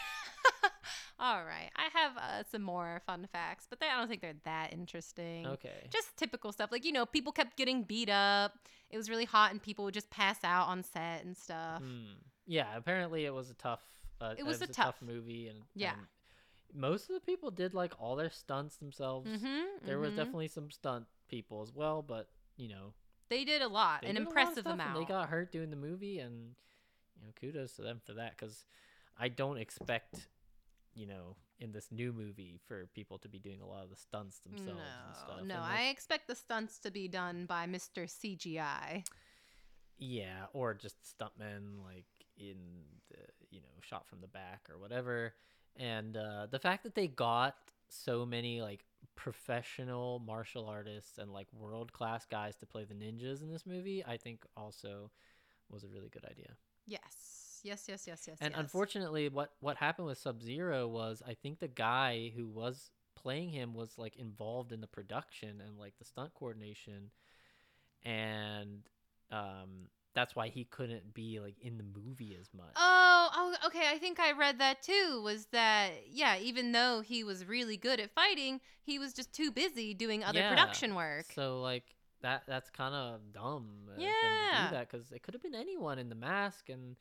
All 1.18 1.44
right. 1.44 1.70
I 1.76 1.88
have 1.98 2.16
uh, 2.16 2.42
some 2.50 2.62
more 2.62 3.00
fun 3.06 3.28
facts, 3.32 3.66
but 3.70 3.78
they, 3.80 3.86
I 3.86 3.98
don't 3.98 4.08
think 4.08 4.20
they're 4.20 4.34
that 4.44 4.72
interesting. 4.72 5.46
Okay. 5.46 5.86
Just 5.90 6.16
typical 6.16 6.50
stuff. 6.52 6.72
Like, 6.72 6.84
you 6.84 6.92
know, 6.92 7.06
people 7.06 7.32
kept 7.32 7.56
getting 7.56 7.82
beat 7.84 8.08
up. 8.10 8.52
It 8.90 8.96
was 8.96 9.08
really 9.08 9.24
hot 9.24 9.52
and 9.52 9.62
people 9.62 9.84
would 9.84 9.94
just 9.94 10.10
pass 10.10 10.38
out 10.42 10.68
on 10.68 10.82
set 10.82 11.24
and 11.24 11.36
stuff. 11.36 11.80
Hmm. 11.80 12.14
Yeah, 12.46 12.76
apparently 12.76 13.24
it 13.24 13.32
was 13.32 13.50
a 13.50 13.54
tough. 13.54 13.80
Uh, 14.20 14.34
It 14.36 14.44
was 14.44 14.60
a 14.62 14.66
tough 14.66 14.76
tough- 14.76 15.02
movie, 15.02 15.48
and 15.48 15.62
Yeah. 15.74 15.94
most 16.72 17.08
of 17.08 17.14
the 17.14 17.20
people 17.20 17.50
did 17.50 17.74
like 17.74 17.92
all 17.98 18.16
their 18.16 18.30
stunts 18.30 18.76
themselves. 18.76 19.28
Mhm, 19.30 19.64
There 19.82 19.98
was 19.98 20.12
mhm. 20.12 20.16
definitely 20.16 20.48
some 20.48 20.70
stunt 20.70 21.06
people 21.28 21.62
as 21.62 21.72
well, 21.72 22.02
but 22.02 22.28
you 22.56 22.68
know, 22.68 22.92
They 23.28 23.44
did 23.44 23.62
a 23.62 23.68
lot, 23.68 24.04
an 24.04 24.16
a 24.16 24.20
lot 24.20 24.26
impressive 24.28 24.66
amount. 24.66 24.98
They 24.98 25.04
got 25.06 25.28
hurt 25.28 25.50
doing 25.52 25.70
the 25.70 25.76
movie, 25.76 26.18
and 26.20 26.54
you 27.16 27.22
know, 27.26 27.32
kudos 27.40 27.74
to 27.76 27.82
them 27.82 28.00
for 28.04 28.14
that. 28.14 28.36
Because 28.36 28.64
I 29.18 29.28
don't 29.28 29.56
expect, 29.58 30.28
you 30.94 31.06
know, 31.06 31.36
in 31.58 31.72
this 31.72 31.88
new 31.90 32.12
movie 32.12 32.60
for 32.66 32.86
people 32.94 33.18
to 33.18 33.28
be 33.28 33.38
doing 33.38 33.60
a 33.60 33.66
lot 33.66 33.84
of 33.84 33.90
the 33.90 33.96
stunts 33.96 34.40
themselves 34.40 34.68
and 34.68 34.78
no, 34.78 35.18
stuff. 35.18 35.46
no. 35.46 35.54
and, 35.54 35.64
I 35.64 35.88
expect 35.88 36.28
the 36.28 36.34
stunts 36.34 36.78
to 36.80 36.90
be 36.90 37.08
done 37.08 37.46
by 37.46 37.66
Mr. 37.66 38.06
CGI. 38.06 39.04
Yeah, 39.98 40.46
or 40.52 40.74
just 40.74 40.96
stuntmen 41.02 41.84
like 41.84 42.06
in 42.36 42.56
the 43.10 43.16
you 43.50 43.60
know 43.60 43.68
shot 43.80 44.08
from 44.08 44.20
the 44.20 44.28
back 44.28 44.68
or 44.70 44.78
whatever. 44.78 45.34
And 45.76 46.16
uh, 46.16 46.46
the 46.50 46.58
fact 46.58 46.84
that 46.84 46.94
they 46.94 47.08
got 47.08 47.56
so 47.88 48.24
many 48.26 48.60
like 48.60 48.84
professional 49.16 50.20
martial 50.20 50.66
artists 50.66 51.18
and 51.18 51.32
like 51.32 51.46
world 51.52 51.92
class 51.92 52.26
guys 52.26 52.56
to 52.56 52.66
play 52.66 52.84
the 52.84 52.94
ninjas 52.94 53.42
in 53.42 53.50
this 53.50 53.66
movie, 53.66 54.04
I 54.04 54.16
think 54.16 54.44
also 54.56 55.10
was 55.70 55.84
a 55.84 55.88
really 55.88 56.08
good 56.08 56.24
idea. 56.24 56.50
Yes. 56.86 57.43
Yes, 57.64 57.86
yes, 57.88 58.04
yes, 58.06 58.26
yes. 58.28 58.36
and 58.42 58.52
yes. 58.52 58.60
unfortunately, 58.60 59.30
what 59.30 59.52
what 59.60 59.78
happened 59.78 60.06
with 60.06 60.18
Sub 60.18 60.42
Zero 60.42 60.86
was 60.86 61.22
I 61.26 61.32
think 61.32 61.58
the 61.58 61.68
guy 61.68 62.30
who 62.36 62.46
was 62.46 62.90
playing 63.16 63.48
him 63.48 63.72
was 63.72 63.96
like 63.96 64.16
involved 64.16 64.70
in 64.70 64.82
the 64.82 64.86
production 64.86 65.62
and 65.66 65.78
like 65.78 65.94
the 65.98 66.04
stunt 66.04 66.34
coordination, 66.34 67.10
and 68.02 68.82
um, 69.32 69.88
that's 70.14 70.36
why 70.36 70.48
he 70.48 70.64
couldn't 70.64 71.14
be 71.14 71.40
like 71.40 71.58
in 71.58 71.78
the 71.78 71.84
movie 71.84 72.36
as 72.38 72.48
much. 72.54 72.74
Oh, 72.76 73.30
oh, 73.34 73.54
okay. 73.66 73.88
I 73.90 73.98
think 73.98 74.20
I 74.20 74.32
read 74.32 74.58
that 74.58 74.82
too. 74.82 75.22
Was 75.24 75.46
that 75.52 75.90
yeah? 76.10 76.36
Even 76.38 76.72
though 76.72 77.00
he 77.00 77.24
was 77.24 77.46
really 77.46 77.78
good 77.78 77.98
at 77.98 78.10
fighting, 78.10 78.60
he 78.82 78.98
was 78.98 79.14
just 79.14 79.32
too 79.32 79.50
busy 79.50 79.94
doing 79.94 80.22
other 80.22 80.40
Yeah, 80.40 80.50
production 80.50 80.94
work. 80.94 81.26
So 81.34 81.62
like 81.62 81.84
that 82.20 82.42
that's 82.46 82.68
kind 82.68 82.94
of 82.94 83.20
dumb. 83.32 83.90
Yeah. 83.96 84.68
do 84.68 84.76
that 84.76 84.90
because 84.90 85.10
it 85.12 85.22
could 85.22 85.34
have 85.34 85.42
been 85.42 85.54
anyone 85.54 85.98
in 85.98 86.10
the 86.10 86.14
mask, 86.14 86.68
and 86.68 86.96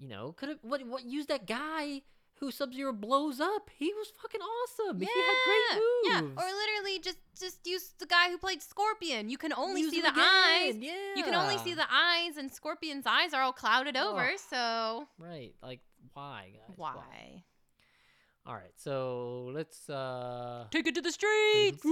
you 0.00 0.08
know 0.08 0.32
could 0.32 0.48
have 0.48 0.58
what 0.62 0.84
what 0.86 1.04
use 1.04 1.26
that 1.26 1.46
guy 1.46 2.02
who 2.40 2.50
Sub 2.50 2.72
Zero 2.72 2.90
blows 2.94 3.38
up. 3.38 3.68
He 3.76 3.92
was 3.92 4.10
fucking 4.20 4.40
awesome. 4.40 4.98
He 4.98 5.04
had 5.06 5.36
great 5.44 5.82
Yeah, 6.04 6.20
or 6.42 6.44
literally 6.50 6.98
just 6.98 7.18
just 7.38 7.66
use 7.66 7.92
the 7.98 8.06
guy 8.06 8.30
who 8.30 8.38
played 8.38 8.62
Scorpion. 8.62 9.28
You 9.28 9.36
can 9.36 9.52
only 9.52 9.82
Use 9.82 9.90
see 9.92 10.00
the 10.00 10.08
eyes. 10.16 10.76
again, 10.76 11.16
You 11.16 11.22
can 11.24 11.34
only 11.34 11.58
see 11.58 11.74
the 11.74 11.84
eyes, 11.92 12.38
and 12.38 12.50
Scorpion's 12.50 13.04
eyes 13.06 13.34
are 13.34 13.42
all 13.42 13.52
clouded 13.52 13.94
over. 13.96 14.30
So 14.48 15.06
Right. 15.18 15.54
Like 15.62 15.80
why, 16.14 16.52
guys? 16.54 16.76
why? 16.76 17.44
All 18.46 18.54
right. 18.54 18.72
So 18.76 19.50
let's 19.52 19.90
uh 19.90 20.64
Take 20.70 20.86
it 20.86 20.94
to 20.94 21.02
the 21.02 21.12
streets. 21.12 21.82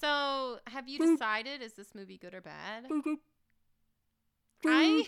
So, 0.00 0.58
have 0.68 0.88
you 0.88 0.98
decided 0.98 1.60
is 1.60 1.74
this 1.74 1.94
movie 1.94 2.16
good 2.16 2.32
or 2.32 2.40
bad? 2.40 2.86
I 4.64 5.06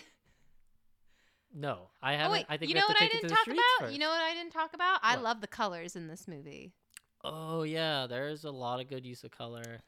No, 1.53 1.89
I 2.01 2.15
oh 2.15 2.17
haven't. 2.17 2.31
wait, 2.33 2.45
I 2.49 2.57
think 2.57 2.69
you 2.69 2.75
know 2.75 2.85
what 2.87 2.97
to 2.97 3.03
I 3.03 3.07
didn't 3.07 3.29
talk 3.29 3.45
about? 3.47 3.59
first. 3.79 3.93
You 3.93 3.99
know 3.99 4.09
what 4.09 4.21
I 4.21 4.33
didn't 4.33 4.51
talk 4.51 4.73
about? 4.73 4.99
I 5.03 5.15
What? 5.15 5.23
love 5.23 5.41
the 5.41 5.47
colors 5.47 5.95
in 5.95 6.07
this 6.07 6.27
movie. 6.27 6.73
Oh 7.23 7.63
yeah, 7.63 8.07
there's 8.07 8.43
a 8.43 8.51
lot 8.51 8.79
of 8.81 8.87
good 8.87 9.05
use 9.05 9.23
of 9.23 9.31
color. 9.31 9.81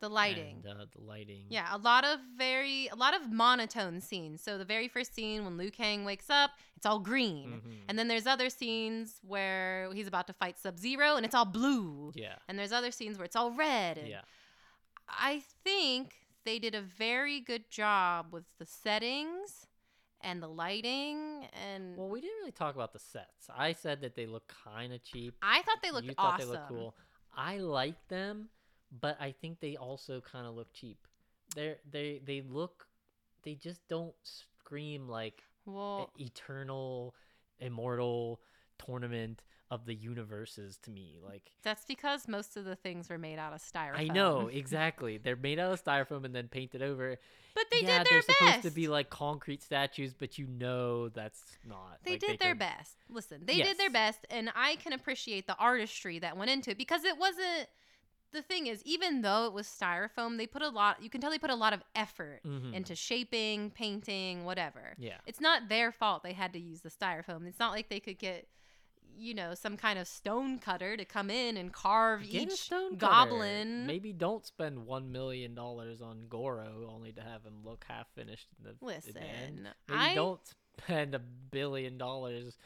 The 0.00 0.08
lighting. 0.08 0.64
And, 0.66 0.80
uh, 0.80 0.86
the 0.96 1.02
lighting. 1.04 1.44
Yeah, 1.50 1.68
a 1.70 1.76
lot 1.76 2.06
of 2.06 2.20
very 2.38 2.88
a 2.88 2.94
lot 2.96 3.14
of 3.14 3.30
monotone 3.30 4.00
scenes. 4.00 4.40
So 4.40 4.56
the 4.56 4.64
very 4.64 4.88
first 4.88 5.14
scene 5.14 5.44
when 5.44 5.58
Liu 5.58 5.70
Kang 5.70 6.06
wakes 6.06 6.30
up, 6.30 6.52
it's 6.74 6.86
all 6.86 6.98
green. 7.00 7.60
Mhm. 7.62 7.76
And 7.86 7.98
then 7.98 8.08
there's 8.08 8.26
other 8.26 8.48
scenes 8.48 9.20
where 9.22 9.90
he's 9.92 10.06
about 10.06 10.26
to 10.28 10.32
fight 10.32 10.58
Sub-Zero 10.58 11.16
and 11.16 11.26
it's 11.26 11.34
all 11.34 11.44
blue. 11.44 12.12
Yeah. 12.14 12.36
And 12.48 12.58
there's 12.58 12.72
other 12.72 12.90
scenes 12.90 13.18
where 13.18 13.26
it's 13.26 13.36
all 13.36 13.50
red. 13.50 14.06
Yeah. 14.08 14.22
I 15.06 15.42
think 15.64 16.14
they 16.44 16.58
did 16.58 16.74
a 16.74 16.80
very 16.80 17.38
good 17.38 17.70
job 17.70 18.32
with 18.32 18.44
the 18.58 18.64
settings 18.64 19.66
and 20.22 20.42
the 20.42 20.48
lighting 20.48 21.46
and 21.66 21.96
Well, 21.96 22.08
we 22.08 22.20
didn't 22.20 22.36
really 22.40 22.52
talk 22.52 22.74
about 22.74 22.92
the 22.92 22.98
sets. 22.98 23.48
I 23.54 23.72
said 23.72 24.00
that 24.02 24.14
they 24.16 24.26
look 24.26 24.52
kind 24.64 24.92
of 24.92 25.02
cheap. 25.02 25.34
I 25.42 25.62
thought 25.62 25.78
they 25.82 25.90
looked 25.90 26.06
you 26.06 26.14
thought 26.14 26.38
they 26.38 26.44
awesome. 26.44 26.54
looked 26.54 26.68
cool. 26.68 26.94
I 27.36 27.58
like 27.58 28.08
them, 28.08 28.48
but 29.00 29.16
I 29.20 29.32
think 29.32 29.60
they 29.60 29.76
also 29.76 30.20
kind 30.20 30.46
of 30.46 30.54
look 30.54 30.72
cheap. 30.72 30.98
They're 31.54 31.76
they 31.90 32.20
they 32.24 32.42
look 32.42 32.86
they 33.42 33.54
just 33.54 33.86
don't 33.88 34.14
scream 34.22 35.08
like 35.08 35.42
Well- 35.64 36.10
eternal 36.18 37.14
immortal 37.58 38.40
tournament 38.78 39.42
of 39.70 39.86
the 39.86 39.94
universes 39.94 40.78
to 40.78 40.90
me. 40.90 41.18
Like 41.24 41.52
That's 41.62 41.84
because 41.84 42.26
most 42.26 42.56
of 42.56 42.64
the 42.64 42.74
things 42.76 43.08
were 43.08 43.18
made 43.18 43.38
out 43.38 43.52
of 43.52 43.60
styrofoam. 43.60 43.98
I 44.00 44.04
know 44.12 44.48
exactly. 44.52 45.18
They're 45.18 45.36
made 45.36 45.58
out 45.58 45.72
of 45.72 45.84
styrofoam 45.84 46.24
and 46.24 46.34
then 46.34 46.48
painted 46.48 46.82
over. 46.82 47.16
But 47.54 47.64
they 47.70 47.82
yeah, 47.82 47.98
did 47.98 48.06
they're 48.10 48.22
their 48.22 48.36
supposed 48.36 48.62
to 48.62 48.70
be 48.70 48.88
like 48.88 49.10
concrete 49.10 49.62
statues, 49.62 50.14
but 50.14 50.38
you 50.38 50.46
know 50.46 51.08
that's 51.08 51.42
not. 51.68 51.98
They 52.04 52.12
Like, 52.12 52.20
did 52.20 52.38
their 52.38 52.50
could- 52.52 52.58
best. 52.60 52.96
Listen, 53.08 53.42
they 53.44 53.56
did 53.56 53.76
their 53.78 53.90
best, 53.90 54.20
and 54.30 54.50
I 54.54 54.76
can 54.76 54.92
appreciate 54.92 55.46
the 55.48 55.56
artistry 55.56 56.20
that 56.20 56.36
went 56.36 56.50
into 56.50 56.70
it 56.70 56.78
because 56.78 57.04
it 57.04 57.18
wasn't. 57.18 57.68
The 58.32 58.42
thing 58.42 58.68
is, 58.68 58.80
even 58.84 59.22
though 59.22 59.46
it 59.46 59.52
was 59.52 59.66
styrofoam, 59.66 60.36
they 60.38 60.46
put 60.46 60.62
a 60.62 60.68
lot. 60.68 61.02
You 61.02 61.10
can 61.10 61.20
tell 61.20 61.32
they 61.32 61.38
put 61.40 61.50
a 61.50 61.56
lot 61.56 61.72
of 61.72 61.82
effort 61.96 62.40
Mhm. 62.46 62.72
into 62.72 62.94
shaping, 62.94 63.72
painting, 63.72 64.44
whatever. 64.44 64.94
Yeah. 64.98 65.18
It's 65.26 65.40
not 65.40 65.68
their 65.68 65.90
fault 65.90 66.22
they 66.22 66.32
had 66.34 66.52
to 66.52 66.60
use 66.60 66.82
the 66.82 66.90
styrofoam. 66.90 67.48
It's 67.48 67.58
not 67.58 67.72
like 67.72 67.88
they 67.88 67.98
could 67.98 68.20
get, 68.20 68.46
you 69.16 69.34
know, 69.34 69.54
some 69.54 69.76
kind 69.76 69.98
of 69.98 70.06
stone 70.08 70.58
cutter 70.58 70.96
to 70.96 71.04
come 71.04 71.30
in 71.30 71.56
and 71.56 71.72
carve 71.72 72.22
Get 72.28 72.50
each 72.52 72.70
goblin. 72.98 73.86
Maybe 73.86 74.12
don't 74.12 74.44
spend 74.46 74.86
one 74.86 75.12
million 75.12 75.54
dollars 75.54 76.00
on 76.00 76.26
Goro 76.28 76.88
only 76.92 77.12
to 77.12 77.20
have 77.20 77.42
him 77.44 77.58
look 77.64 77.84
half 77.88 78.06
finished 78.14 78.48
in 78.58 78.64
the, 78.64 78.70
in 78.70 79.14
the 79.14 79.20
end. 79.20 79.56
Listen, 79.58 79.68
Maybe 79.88 79.98
I- 80.00 80.14
don't 80.14 80.40
spend 80.78 81.14
a 81.14 81.18
billion 81.18 81.98
dollars 81.98 82.56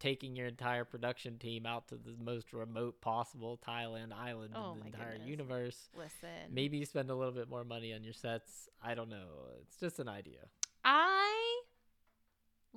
taking 0.00 0.36
your 0.36 0.46
entire 0.46 0.84
production 0.84 1.38
team 1.38 1.66
out 1.66 1.88
to 1.88 1.96
the 1.96 2.14
most 2.24 2.52
remote 2.52 3.00
possible 3.00 3.58
Thailand 3.66 4.12
island 4.12 4.54
Oh 4.54 4.74
in 4.74 4.78
the 4.80 4.86
entire 4.86 5.12
goodness. 5.14 5.28
universe. 5.28 5.88
Listen. 5.96 6.28
Maybe 6.52 6.84
spend 6.84 7.10
a 7.10 7.14
little 7.16 7.32
bit 7.32 7.50
more 7.50 7.64
money 7.64 7.92
on 7.92 8.04
your 8.04 8.12
sets. 8.12 8.68
I 8.80 8.94
don't 8.94 9.08
know. 9.10 9.26
It's 9.62 9.76
just 9.78 9.98
an 9.98 10.08
idea. 10.08 10.38
I 10.84 11.62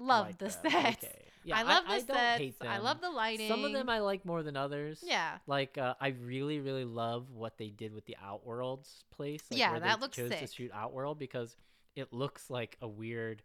love 0.01 0.27
Like 0.27 0.37
the 0.37 0.45
that. 0.45 0.71
sets. 0.71 1.03
Okay. 1.03 1.25
Yeah, 1.43 1.57
I 1.57 1.63
love 1.63 1.85
the 1.85 1.91
I 1.91 1.97
don't 1.99 2.07
sets. 2.07 2.37
hate 2.39 2.55
I 2.61 2.77
love 2.77 3.01
the 3.01 3.09
lighting. 3.09 3.47
Some 3.47 3.65
of 3.65 3.73
them 3.73 3.89
I 3.89 3.99
like 3.99 4.25
more 4.25 4.43
than 4.43 4.55
others. 4.55 5.03
Yeah. 5.03 5.37
Like 5.47 5.77
uh, 5.77 5.95
I 5.99 6.09
really, 6.09 6.59
really 6.59 6.85
love 6.85 7.31
what 7.33 7.57
they 7.57 7.69
did 7.69 7.93
with 7.93 8.05
the 8.05 8.15
Outworlds 8.23 8.89
place. 9.11 9.41
Like 9.49 9.59
Yeah, 9.59 9.79
that 9.79 9.99
looks 10.01 10.17
chose 10.17 10.29
to 10.29 10.47
shoot 10.47 10.71
Outworld 10.73 11.17
because 11.17 11.55
it 11.95 12.13
looks 12.13 12.49
like 12.49 12.77
a 12.81 12.87
weird 12.87 13.41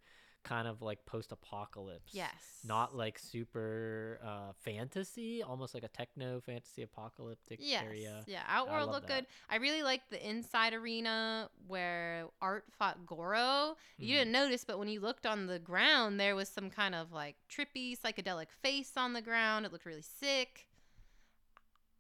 kind 0.47 0.69
of 0.69 0.81
like 0.81 1.05
post-apocalypse. 1.07 2.13
Yes. 2.15 2.31
Not 2.65 2.97
like 2.97 3.19
super 3.19 4.21
uh, 4.25 4.53
fantasy, 4.65 5.43
almost 5.43 5.75
like 5.75 5.83
a 5.83 5.89
techno 5.89 6.41
fantasy 6.41 6.83
apocalyptic 6.83 7.59
Yes. 7.61 7.85
area. 7.85 8.23
Yeah, 8.27 8.43
Outworld 8.49 8.91
looked 8.91 9.09
good. 9.09 9.27
I 9.51 9.57
really 9.57 9.83
liked 9.83 10.11
the 10.11 10.25
inside 10.29 10.73
arena 10.73 11.49
where 11.67 12.27
Art 12.41 12.65
fought 12.79 13.05
Goro. 13.07 13.77
You 13.99 14.15
Mhm. 14.15 14.19
didn't 14.21 14.33
notice, 14.33 14.65
but 14.65 14.79
when 14.79 14.89
you 14.89 15.01
looked 15.01 15.27
on 15.27 15.47
the 15.47 15.59
ground, 15.59 16.21
there 16.21 16.37
was 16.37 16.49
some 16.49 16.71
kind 16.71 16.95
of 16.95 17.13
like 17.13 17.37
trippy 17.51 17.99
psychedelic 17.99 18.51
face 18.63 18.93
on 18.97 19.13
the 19.13 19.23
ground. 19.23 19.67
It 19.67 19.73
looked 19.73 19.85
really 19.87 20.03
sick. 20.03 20.69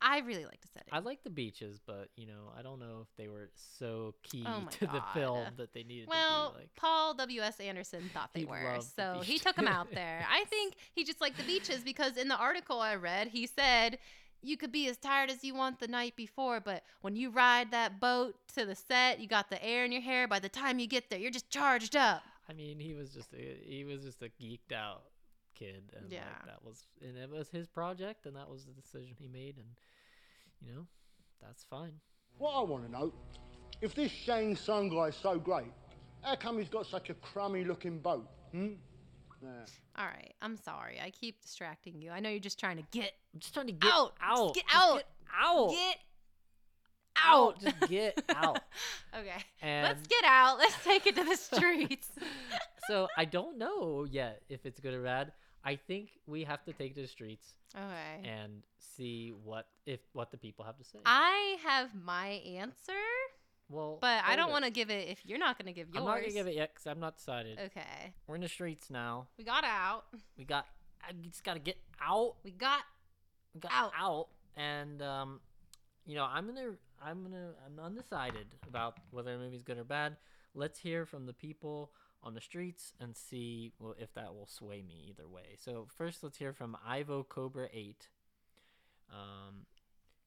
I 0.01 0.19
really 0.21 0.45
liked 0.45 0.63
the 0.63 0.69
setting. 0.69 0.89
I 0.93 0.99
like 0.99 1.23
the 1.25 1.31
beaches, 1.31 1.81
but 1.85 2.09
you 2.17 2.27
know, 2.27 2.53
I 2.59 2.63
don't 2.63 2.79
know 2.79 3.01
if 3.03 3.09
they 3.17 3.29
were 3.29 3.51
so 3.79 4.15
key 4.23 4.45
Oh 4.47 4.65
to 4.71 4.87
the 4.87 5.03
film 5.15 5.47
that 5.57 5.73
they 5.73 5.83
needed 5.83 6.09
well, 6.09 6.51
to 6.51 6.55
be 6.55 6.61
like. 6.61 6.77
Paul 6.77 7.15
W. 7.15 7.41
S. 7.41 7.61
Anderson 7.61 8.11
thought 8.13 8.31
they 8.35 8.45
were, 8.45 8.63
loved 8.63 8.97
the 8.97 9.15
so 9.15 9.21
he 9.23 9.39
took 9.39 9.57
them 9.57 9.69
out 9.69 9.89
there. 9.95 10.27
I 10.31 10.45
think 10.45 10.75
he 10.93 11.05
just 11.05 11.21
liked 11.21 11.39
the 11.39 11.45
beaches 11.45 11.83
because 11.83 12.17
in 12.17 12.29
the 12.29 12.37
article 12.37 12.81
I 12.81 12.97
read, 12.97 13.29
he 13.29 13.47
said 13.47 13.99
you 14.43 14.57
could 14.57 14.73
be 14.73 14.89
as 14.89 14.97
tired 14.97 15.31
as 15.31 15.43
you 15.43 15.55
want 15.55 15.81
the 15.81 15.89
night 15.89 16.15
before, 16.15 16.61
but 16.61 16.83
when 17.01 17.17
you 17.17 17.31
ride 17.31 17.71
that 17.73 18.01
boat 18.01 18.37
to 18.55 18.67
the 18.67 18.75
set, 18.75 19.19
you 19.19 19.27
got 19.27 19.51
the 19.51 19.63
air 19.65 19.85
in 19.85 19.93
your 19.93 20.03
hair. 20.03 20.29
By 20.29 20.39
the 20.39 20.49
time 20.49 20.79
you 20.79 20.87
get 20.87 21.11
there, 21.11 21.19
you're 21.19 21.31
just 21.31 21.51
charged 21.51 21.97
up. 21.97 22.23
I 22.49 22.53
mean, 22.53 22.79
he 22.79 22.95
was 22.95 23.11
just 23.11 23.33
a, 23.33 23.57
he 23.65 23.85
was 23.85 24.03
just 24.03 24.23
a 24.23 24.29
geeked 24.41 24.73
out 24.73 25.03
kid, 25.59 25.93
and 25.97 26.11
Yeah. 26.11 26.25
like, 26.25 26.47
that 26.47 26.65
was 26.65 26.87
and 27.01 27.17
it 27.17 27.31
was 27.31 27.49
his 27.51 27.67
project, 27.67 28.27
and 28.27 28.37
that 28.37 28.49
was 28.49 28.65
the 28.67 28.73
decision 28.73 29.15
he 29.19 29.29
made, 29.29 29.57
and 29.57 29.67
you 30.61 30.73
know, 30.75 30.87
that's 31.43 31.65
fine. 31.65 31.93
What 32.39 32.53
I 32.55 32.63
want 32.63 32.85
to 32.87 32.91
know, 32.93 33.13
if 33.81 33.95
this 33.95 34.11
Shang 34.13 34.55
guy 34.65 35.07
is 35.09 35.17
so 35.17 35.39
great, 35.39 35.73
how 36.23 36.37
come 36.37 36.59
he's 36.59 36.69
got 36.69 36.87
such 36.87 37.11
a 37.11 37.15
crummy 37.15 37.65
looking 37.65 37.99
boat? 37.99 38.29
Hmm? 38.53 38.75
Nah. 39.43 39.49
All 39.99 40.07
right, 40.07 40.35
I'm 40.43 40.57
sorry. 40.57 40.99
I 41.03 41.11
keep 41.11 41.43
distracting 41.43 42.01
you. 42.01 42.11
I 42.11 42.21
know 42.21 42.31
you're 42.31 42.39
just 42.41 42.59
trying 42.59 42.77
to 42.79 42.85
get 42.91 43.13
I'm 43.35 43.41
just 43.41 43.53
trying 43.55 43.67
to 43.67 43.73
get 43.73 43.93
out. 43.93 44.15
out. 44.21 44.55
Just 44.55 44.55
get 44.55 44.65
Just 44.67 44.77
out. 44.77 44.97
get 44.97 45.05
out. 45.35 45.71
Get 45.71 45.97
out. 47.19 47.35
out. 47.35 47.61
Just 47.61 47.81
get 47.91 48.25
out. 48.35 48.61
okay. 49.19 49.45
Let's 49.63 50.07
get 50.07 50.25
out. 50.25 50.59
Let's 50.59 50.83
take 50.85 51.07
it 51.07 51.17
to 51.17 51.25
the 51.25 51.37
streets. 51.57 52.09
so 52.89 53.09
I 53.17 53.25
don't 53.25 53.59
know 53.59 54.07
yet 54.11 54.43
if 54.49 54.65
it's 54.67 54.81
good 54.81 54.95
or 54.95 55.03
bad. 55.03 55.33
I 55.67 55.75
think 55.75 56.11
we 56.27 56.45
have 56.45 56.65
to 56.67 56.73
take 56.73 56.95
to 56.95 57.03
the 57.03 57.09
streets 57.09 57.55
okay. 57.75 58.29
and 58.29 58.63
see 58.79 59.35
what 59.43 59.67
if 59.85 59.99
what 60.13 60.31
the 60.31 60.37
people 60.37 60.65
have 60.65 60.79
to 60.79 60.85
say. 60.85 61.01
I 61.05 61.57
have 61.65 61.91
my 61.93 62.41
answer, 62.47 62.93
well, 63.69 63.99
but 64.01 64.23
I 64.25 64.37
don't 64.37 64.53
want 64.53 64.65
to 64.65 64.71
give 64.71 64.91
it 64.91 65.09
if 65.09 65.27
you're 65.27 65.41
not 65.41 65.59
going 65.59 65.67
to 65.67 65.73
give 65.73 65.89
yours. 65.89 66.03
I'm 66.03 66.05
not 66.05 66.21
gonna 66.21 66.33
give 66.33 66.47
it 66.47 66.55
yet 66.55 66.71
because 66.73 66.87
I'm 66.87 67.01
not 67.01 67.17
decided. 67.17 67.59
Okay. 67.59 68.15
We're 68.29 68.37
in 68.37 68.43
the 68.43 68.49
streets 68.49 68.91
now. 68.91 69.27
We 69.37 69.43
got 69.43 69.65
out. 69.65 70.05
We 70.39 70.45
got. 70.45 70.67
I 71.03 71.13
just 71.21 71.43
gotta 71.43 71.59
get 71.59 71.79
out. 72.01 72.37
We 72.45 72.53
got 72.53 72.83
We 73.53 73.61
got 73.61 73.73
out. 73.73 73.93
out, 73.99 74.29
and 74.57 75.03
um, 75.03 75.41
you 76.07 76.15
know, 76.15 76.29
I'm 76.33 76.47
gonna, 76.47 76.75
I'm 77.05 77.25
gonna, 77.25 77.51
I'm 77.67 77.85
undecided 77.85 78.47
about 78.69 78.99
whether 79.11 79.33
the 79.33 79.43
movie's 79.43 79.65
good 79.65 79.79
or 79.79 79.85
bad. 79.85 80.17
Let's 80.55 80.79
hear 80.79 81.07
from 81.07 81.27
the 81.27 81.33
people 81.33 81.91
on 82.27 82.35
the 82.35 82.41
streets 82.41 82.93
and 83.01 83.17
see 83.17 83.73
well, 83.79 83.95
if 83.99 84.13
that 84.15 84.35
will 84.35 84.49
sway 84.49 84.83
me 84.83 85.07
either 85.09 85.29
way. 85.29 85.57
So 85.57 85.87
first, 85.97 86.25
let's 86.25 86.39
hear 86.39 86.53
from 86.53 86.77
Ivo 86.87 87.23
Cobra 87.23 87.69
Eight. 87.73 88.09
Um, 89.11 89.67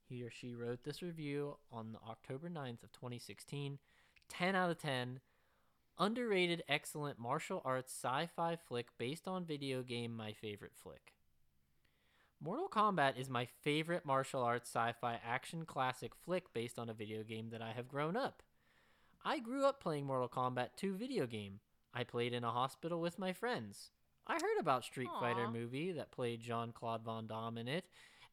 he 0.08 0.24
or 0.24 0.32
she 0.32 0.56
wrote 0.56 0.86
this 0.86 1.02
review 1.02 1.58
on 1.72 1.98
October 2.10 2.50
9th 2.50 2.84
of 2.84 2.94
2016. 2.94 3.80
10 4.30 4.56
out 4.56 4.72
of 4.72 4.78
10. 4.78 5.20
Underrated, 6.00 6.64
excellent 6.70 7.20
martial 7.20 7.62
arts 7.66 7.92
sci-fi 7.92 8.56
flick 8.56 8.88
based 8.98 9.28
on 9.28 9.44
video 9.44 9.84
game 9.84 10.16
My 10.16 10.32
Favorite 10.32 10.72
Flick. 10.82 11.14
Mortal 12.42 12.70
Kombat 12.70 13.20
is 13.20 13.30
my 13.30 13.46
favorite 13.62 14.06
martial 14.06 14.42
arts 14.42 14.70
sci-fi 14.70 15.20
action 15.28 15.66
classic 15.66 16.14
flick 16.16 16.54
based 16.54 16.80
on 16.80 16.90
a 16.90 16.94
video 16.94 17.24
game 17.24 17.50
that 17.50 17.62
I 17.62 17.74
have 17.74 17.90
grown 17.90 18.16
up. 18.16 18.42
I 19.26 19.40
grew 19.40 19.66
up 19.66 19.84
playing 19.84 20.06
Mortal 20.06 20.30
Kombat 20.30 20.70
2 20.78 20.96
video 20.96 21.28
game. 21.28 21.60
I 21.94 22.04
played 22.04 22.34
in 22.34 22.44
a 22.44 22.52
hospital 22.52 23.02
with 23.02 23.20
my 23.20 23.34
friends. 23.34 23.92
I 24.28 24.34
heard 24.34 24.60
about 24.60 24.86
Street 24.86 25.10
Fighter 25.20 25.48
movie 25.50 25.92
that 25.94 26.12
played 26.12 26.42
Jean-Claude 26.42 27.04
Van 27.04 27.26
Damme 27.26 27.58
in 27.58 27.68
it, 27.68 27.86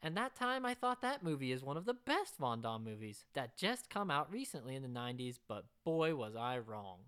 and 0.03 0.15
that 0.17 0.37
time 0.37 0.67
I 0.67 0.75
thought 0.75 1.01
that 1.01 1.23
movie 1.23 1.53
is 1.53 1.65
one 1.65 1.79
of 1.79 1.87
the 1.87 1.95
best 1.95 2.35
Van 2.39 2.61
Damme 2.61 2.85
movies 2.85 3.25
that 3.35 3.57
just 3.57 3.89
come 3.89 4.11
out 4.11 4.31
recently 4.31 4.75
in 4.75 4.83
the 4.83 4.89
90s, 4.89 5.39
but 5.49 5.65
boy 5.85 6.15
was 6.15 6.37
I 6.37 6.59
wrong. 6.59 6.99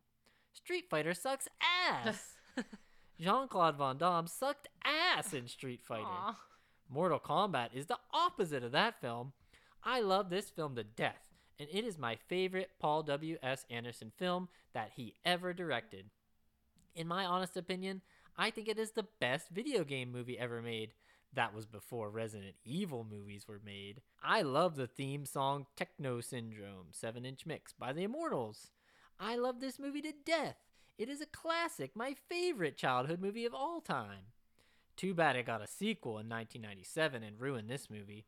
Street 0.52 0.86
Fighter 0.89 1.12
sucks 1.12 1.49
ass. 1.62 2.36
Jean-Claude 3.20 3.77
Van 3.77 3.99
Damme 3.99 4.27
sucked 4.27 4.68
ass 4.85 5.35
in 5.35 5.49
Street 5.49 5.83
Fighter. 5.85 6.07
Aw. 6.07 6.39
Mortal 6.89 7.20
Kombat 7.20 7.75
is 7.75 7.86
the 7.86 7.99
opposite 8.15 8.65
of 8.65 8.73
that 8.73 9.01
film. 9.01 9.33
I 9.85 10.01
love 10.01 10.31
this 10.31 10.49
film 10.49 10.77
to 10.77 10.85
death, 10.85 11.28
and 11.59 11.68
it 11.70 11.85
is 11.85 11.99
my 11.99 12.17
favorite 12.17 12.70
Paul 12.78 13.02
W.S. 13.02 13.67
Anderson 13.70 14.12
film 14.17 14.49
that 14.73 14.93
he 14.97 15.15
ever 15.25 15.52
directed. 15.52 16.07
In 16.99 17.07
my 17.07 17.25
honest 17.25 17.57
opinion, 17.57 18.02
I 18.36 18.51
think 18.51 18.67
it 18.67 18.77
is 18.77 18.91
the 18.91 19.07
best 19.20 19.51
video 19.51 19.85
game 19.85 20.10
movie 20.10 20.36
ever 20.36 20.60
made. 20.60 20.94
That 21.33 21.55
was 21.55 21.65
before 21.65 22.10
Resident 22.10 22.57
Evil 22.65 23.07
movies 23.09 23.47
were 23.47 23.60
made. 23.65 24.01
I 24.20 24.43
love 24.43 24.75
the 24.75 24.89
theme 24.89 25.25
song 25.25 25.67
Techno 25.77 26.20
Syndrome 26.20 26.89
7 26.91 27.25
inch 27.25 27.47
mix 27.47 27.73
by 27.73 27.93
the 27.93 28.02
Immortals. 28.02 28.73
I 29.20 29.36
love 29.36 29.60
this 29.60 29.78
movie 29.78 30.02
to 30.02 30.12
death. 30.27 30.57
It 30.99 31.09
is 31.09 31.20
a 31.20 31.27
classic, 31.27 31.94
my 31.94 32.17
favorite 32.28 32.77
childhood 32.77 33.20
movie 33.20 33.47
of 33.47 33.55
all 33.55 33.81
time. 33.81 34.33
Too 34.97 35.15
bad 35.15 35.36
it 35.36 35.47
got 35.47 35.62
a 35.62 35.68
sequel 35.68 36.18
in 36.18 36.28
1997 36.28 37.23
and 37.23 37.39
ruined 37.39 37.70
this 37.70 37.89
movie. 37.89 38.27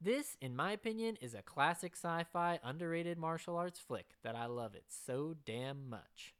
This, 0.00 0.36
in 0.40 0.54
my 0.54 0.70
opinion, 0.70 1.16
is 1.20 1.34
a 1.34 1.42
classic 1.42 1.96
sci 1.96 2.24
fi 2.32 2.60
underrated 2.62 3.18
martial 3.18 3.56
arts 3.56 3.80
flick 3.80 4.10
that 4.22 4.36
I 4.36 4.46
love 4.46 4.76
it 4.76 4.84
so 4.86 5.34
damn 5.44 5.90
much. 5.90 6.33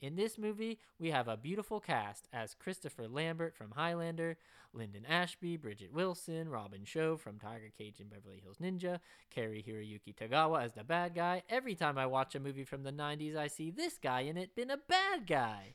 In 0.00 0.16
this 0.16 0.38
movie, 0.38 0.78
we 0.98 1.10
have 1.10 1.28
a 1.28 1.36
beautiful 1.36 1.78
cast 1.78 2.26
as 2.32 2.54
Christopher 2.54 3.06
Lambert 3.06 3.54
from 3.54 3.72
Highlander, 3.72 4.38
Linden 4.72 5.04
Ashby, 5.04 5.58
Bridget 5.58 5.92
Wilson, 5.92 6.48
Robin 6.48 6.86
Shou 6.86 7.18
from 7.18 7.38
Tiger 7.38 7.70
Cage 7.76 8.00
and 8.00 8.08
Beverly 8.08 8.40
Hills 8.42 8.56
Ninja, 8.62 9.00
Cary 9.28 9.62
Hiroyuki 9.62 10.14
Tagawa 10.14 10.64
as 10.64 10.72
the 10.72 10.84
bad 10.84 11.14
guy. 11.14 11.42
Every 11.50 11.74
time 11.74 11.98
I 11.98 12.06
watch 12.06 12.34
a 12.34 12.40
movie 12.40 12.64
from 12.64 12.82
the 12.82 12.92
90s, 12.92 13.36
I 13.36 13.48
see 13.48 13.70
this 13.70 13.98
guy 13.98 14.20
in 14.20 14.38
it 14.38 14.56
been 14.56 14.70
a 14.70 14.78
bad 14.78 15.26
guy. 15.26 15.74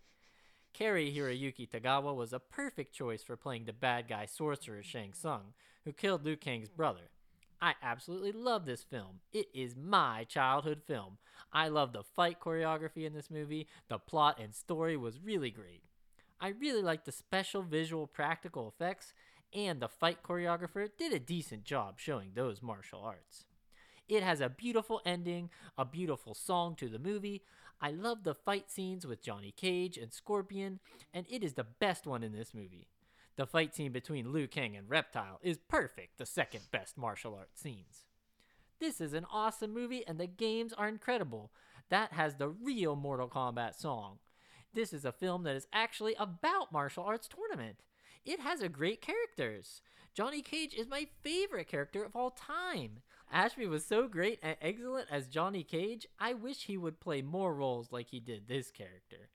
Cary 0.74 1.14
Hiroyuki 1.16 1.70
Tagawa 1.70 2.16
was 2.16 2.34
a 2.34 2.40
perfect 2.40 2.96
choice 2.96 3.22
for 3.22 3.38
playing 3.38 3.66
the 3.66 3.74
bad 3.74 4.08
guy 4.08 4.26
sorcerer 4.26 4.82
Shang 4.82 5.14
Tsung, 5.14 5.54
who 5.84 5.94
killed 5.94 6.26
Liu 6.26 6.36
Kang's 6.36 6.70
brother. 6.70 7.12
I 7.62 7.74
absolutely 7.82 8.32
love 8.32 8.66
this 8.66 8.84
film. 8.84 9.22
It 9.32 9.48
is 9.54 9.76
my 9.76 10.26
childhood 10.26 10.82
film. 10.86 11.18
I 11.54 11.70
love 11.70 11.94
the 11.94 12.04
fight 12.04 12.40
choreography 12.40 13.06
in 13.06 13.14
this 13.14 13.32
movie. 13.32 13.68
The 13.88 13.98
plot 13.98 14.40
and 14.42 14.54
story 14.54 14.98
was 14.98 15.20
really 15.24 15.52
great. 15.52 15.84
I 16.40 16.50
really 16.50 16.82
like 16.82 17.06
the 17.06 17.12
special 17.12 17.64
visual 17.64 18.08
practical 18.08 18.68
effects, 18.68 19.14
and 19.54 19.80
the 19.80 19.88
fight 19.88 20.22
choreographer 20.22 20.90
did 20.98 21.14
a 21.14 21.20
decent 21.20 21.64
job 21.64 21.96
showing 21.98 22.32
those 22.34 22.62
martial 22.62 23.00
arts. 23.00 23.46
It 24.08 24.22
has 24.22 24.42
a 24.42 24.50
beautiful 24.50 25.02
ending, 25.06 25.50
a 25.78 25.86
beautiful 25.86 26.36
song 26.36 26.76
to 26.76 26.90
the 26.90 27.00
movie. 27.00 27.42
I 27.82 27.92
love 27.92 28.24
the 28.24 28.36
fight 28.36 28.70
scenes 28.70 29.08
with 29.08 29.24
Johnny 29.24 29.52
Cage 29.52 29.98
and 29.98 30.14
Scorpion, 30.14 30.80
and 31.14 31.26
it 31.30 31.44
is 31.44 31.54
the 31.54 31.64
best 31.64 32.06
one 32.06 32.22
in 32.22 32.34
this 32.34 32.54
movie. 32.54 32.88
The 33.38 33.46
fight 33.46 33.76
scene 33.76 33.92
between 33.92 34.32
Liu 34.32 34.48
Kang 34.48 34.78
and 34.78 34.90
Reptile 34.90 35.40
is 35.42 35.58
perfect, 35.58 36.18
the 36.18 36.26
second 36.26 36.72
best 36.72 36.98
martial 36.98 37.36
arts 37.36 37.62
scenes. 37.62 38.06
This 38.80 39.02
is 39.02 39.14
an 39.14 39.26
awesome 39.32 39.74
movie, 39.74 40.08
and 40.08 40.20
the 40.20 40.28
games 40.28 40.72
are 40.74 40.88
incredible. 40.88 41.52
That 41.90 42.14
has 42.14 42.36
the 42.36 42.50
real 42.50 42.96
Mortal 42.96 43.28
Kombat 43.28 43.76
song. 43.76 44.20
This 44.74 44.94
is 44.94 45.06
a 45.06 45.12
film 45.12 45.44
that 45.44 45.56
is 45.56 45.68
actually 45.74 46.16
about 46.18 46.72
martial 46.72 47.04
arts 47.04 47.28
tournament. 47.28 47.84
It 48.26 48.40
has 48.40 48.62
a 48.62 48.70
great 48.70 49.02
characters. 49.02 49.82
Johnny 50.14 50.42
Cage 50.42 50.74
is 50.74 50.88
my 50.88 51.08
favorite 51.22 51.68
character 51.68 52.04
of 52.04 52.16
all 52.16 52.32
time. 52.32 53.00
Ashby 53.32 53.68
was 53.68 53.86
so 53.86 54.08
great 54.08 54.40
and 54.42 54.56
excellent 54.62 55.08
as 55.12 55.28
Johnny 55.28 55.64
Cage. 55.64 56.08
I 56.20 56.34
wish 56.34 56.64
he 56.64 56.78
would 56.78 57.02
play 57.02 57.22
more 57.22 57.54
roles 57.54 57.92
like 57.92 58.08
he 58.10 58.20
did 58.22 58.48
this 58.48 58.72
character. 58.72 59.30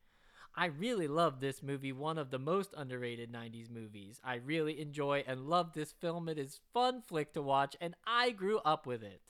I 0.54 0.66
really 0.66 1.08
love 1.08 1.40
this 1.40 1.62
movie, 1.62 1.92
one 1.92 2.18
of 2.18 2.30
the 2.30 2.38
most 2.38 2.74
underrated 2.76 3.32
90s 3.32 3.70
movies. 3.70 4.20
I 4.24 4.36
really 4.36 4.80
enjoy 4.80 5.24
and 5.26 5.48
love 5.48 5.72
this 5.72 5.92
film. 5.92 6.28
It 6.28 6.38
is 6.38 6.60
fun 6.72 7.02
flick 7.02 7.32
to 7.34 7.42
watch 7.42 7.76
and 7.80 7.94
I 8.06 8.30
grew 8.30 8.58
up 8.58 8.86
with 8.86 9.02
it. 9.02 9.20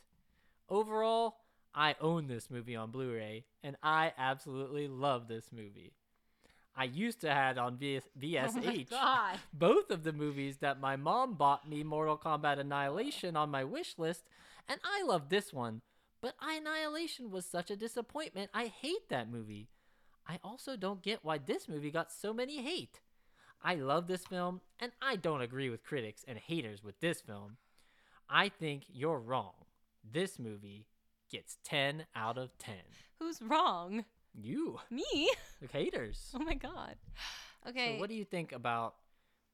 Overall, 0.68 1.36
I 1.74 1.94
own 2.00 2.26
this 2.26 2.50
movie 2.50 2.76
on 2.76 2.90
Blu-ray 2.90 3.44
and 3.62 3.76
I 3.82 4.12
absolutely 4.18 4.88
love 4.88 5.28
this 5.28 5.52
movie. 5.52 5.92
I 6.76 6.84
used 6.84 7.20
to 7.22 7.30
have 7.30 7.58
on 7.58 7.76
VS- 7.76 8.08
VSH 8.18 8.88
Oh 8.92 9.32
both 9.52 9.90
of 9.90 10.02
the 10.04 10.12
movies 10.12 10.58
that 10.58 10.80
my 10.80 10.96
mom 10.96 11.34
bought 11.34 11.68
me 11.68 11.82
Mortal 11.82 12.16
Kombat 12.16 12.58
Annihilation 12.58 13.36
on 13.36 13.50
my 13.50 13.64
wish 13.64 13.98
list, 13.98 14.24
and 14.68 14.80
I 14.84 15.02
love 15.02 15.28
this 15.28 15.52
one. 15.52 15.82
But 16.22 16.34
Annihilation 16.40 17.30
was 17.30 17.44
such 17.44 17.70
a 17.70 17.76
disappointment. 17.76 18.50
I 18.54 18.66
hate 18.66 19.08
that 19.08 19.30
movie. 19.30 19.68
I 20.30 20.38
also 20.44 20.76
don't 20.76 21.02
get 21.02 21.24
why 21.24 21.38
this 21.38 21.68
movie 21.68 21.90
got 21.90 22.12
so 22.12 22.32
many 22.32 22.62
hate. 22.62 23.00
I 23.64 23.74
love 23.74 24.06
this 24.06 24.24
film, 24.24 24.60
and 24.78 24.92
I 25.02 25.16
don't 25.16 25.40
agree 25.40 25.68
with 25.70 25.82
critics 25.82 26.24
and 26.28 26.38
haters 26.38 26.84
with 26.84 27.00
this 27.00 27.20
film. 27.20 27.56
I 28.28 28.48
think 28.48 28.84
you're 28.88 29.18
wrong. 29.18 29.54
This 30.08 30.38
movie 30.38 30.86
gets 31.32 31.56
10 31.64 32.04
out 32.14 32.38
of 32.38 32.56
10. 32.58 32.76
Who's 33.18 33.42
wrong? 33.42 34.04
You, 34.32 34.78
Me? 34.88 35.04
the 35.60 35.66
haters. 35.66 36.30
Oh 36.32 36.38
my 36.38 36.54
god. 36.54 36.94
Okay. 37.68 37.94
So 37.94 38.00
what 38.00 38.08
do 38.08 38.14
you 38.14 38.24
think 38.24 38.52
about 38.52 38.94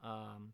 um 0.05 0.53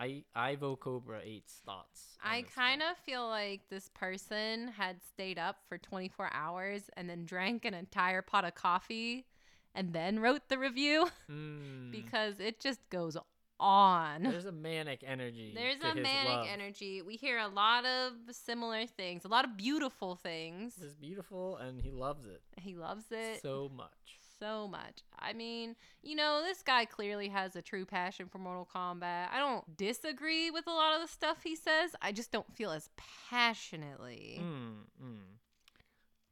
I 0.00 0.24
Ivo 0.34 0.74
Cobra 0.74 1.20
8's 1.20 1.60
thoughts? 1.66 2.16
I 2.24 2.46
kind 2.56 2.80
of 2.80 2.96
feel 2.96 3.28
like 3.28 3.68
this 3.68 3.90
person 3.92 4.68
had 4.68 4.96
stayed 5.02 5.38
up 5.38 5.58
for 5.68 5.76
24 5.76 6.30
hours 6.32 6.88
and 6.96 7.08
then 7.10 7.26
drank 7.26 7.66
an 7.66 7.74
entire 7.74 8.22
pot 8.22 8.46
of 8.46 8.54
coffee 8.54 9.26
and 9.74 9.92
then 9.92 10.20
wrote 10.20 10.48
the 10.48 10.58
review? 10.58 11.08
Mm, 11.30 11.90
because 11.90 12.38
it 12.40 12.60
just 12.60 12.80
goes 12.90 13.16
on. 13.60 14.22
there's 14.24 14.44
a 14.46 14.52
manic 14.52 15.02
energy. 15.06 15.52
There's 15.54 15.80
a 15.82 15.94
manic 15.94 16.32
love. 16.32 16.46
energy. 16.52 17.02
We 17.02 17.16
hear 17.16 17.38
a 17.38 17.48
lot 17.48 17.84
of 17.86 18.12
similar 18.32 18.86
things, 18.86 19.24
a 19.24 19.28
lot 19.28 19.44
of 19.44 19.56
beautiful 19.56 20.16
things. 20.16 20.74
It's 20.82 20.94
beautiful 20.94 21.56
and 21.56 21.80
he 21.80 21.90
loves 21.90 22.26
it 22.26 22.42
He 22.60 22.74
loves 22.74 23.04
it 23.10 23.40
so 23.42 23.70
much. 23.74 24.18
so 24.38 24.68
much. 24.68 25.02
I 25.18 25.32
mean, 25.32 25.76
you 26.02 26.14
know, 26.16 26.42
this 26.44 26.62
guy 26.62 26.84
clearly 26.84 27.28
has 27.28 27.56
a 27.56 27.62
true 27.62 27.86
passion 27.86 28.26
for 28.28 28.38
Mortal 28.38 28.68
Kombat. 28.74 29.28
I 29.32 29.38
don't 29.38 29.76
disagree 29.76 30.50
with 30.50 30.66
a 30.66 30.70
lot 30.72 30.94
of 30.96 31.00
the 31.02 31.08
stuff 31.08 31.38
he 31.42 31.56
says. 31.56 31.94
I 32.02 32.12
just 32.12 32.30
don't 32.32 32.52
feel 32.54 32.70
as 32.70 32.90
passionately. 33.30 34.40
Mm, 34.42 34.74
mm. 35.02 35.18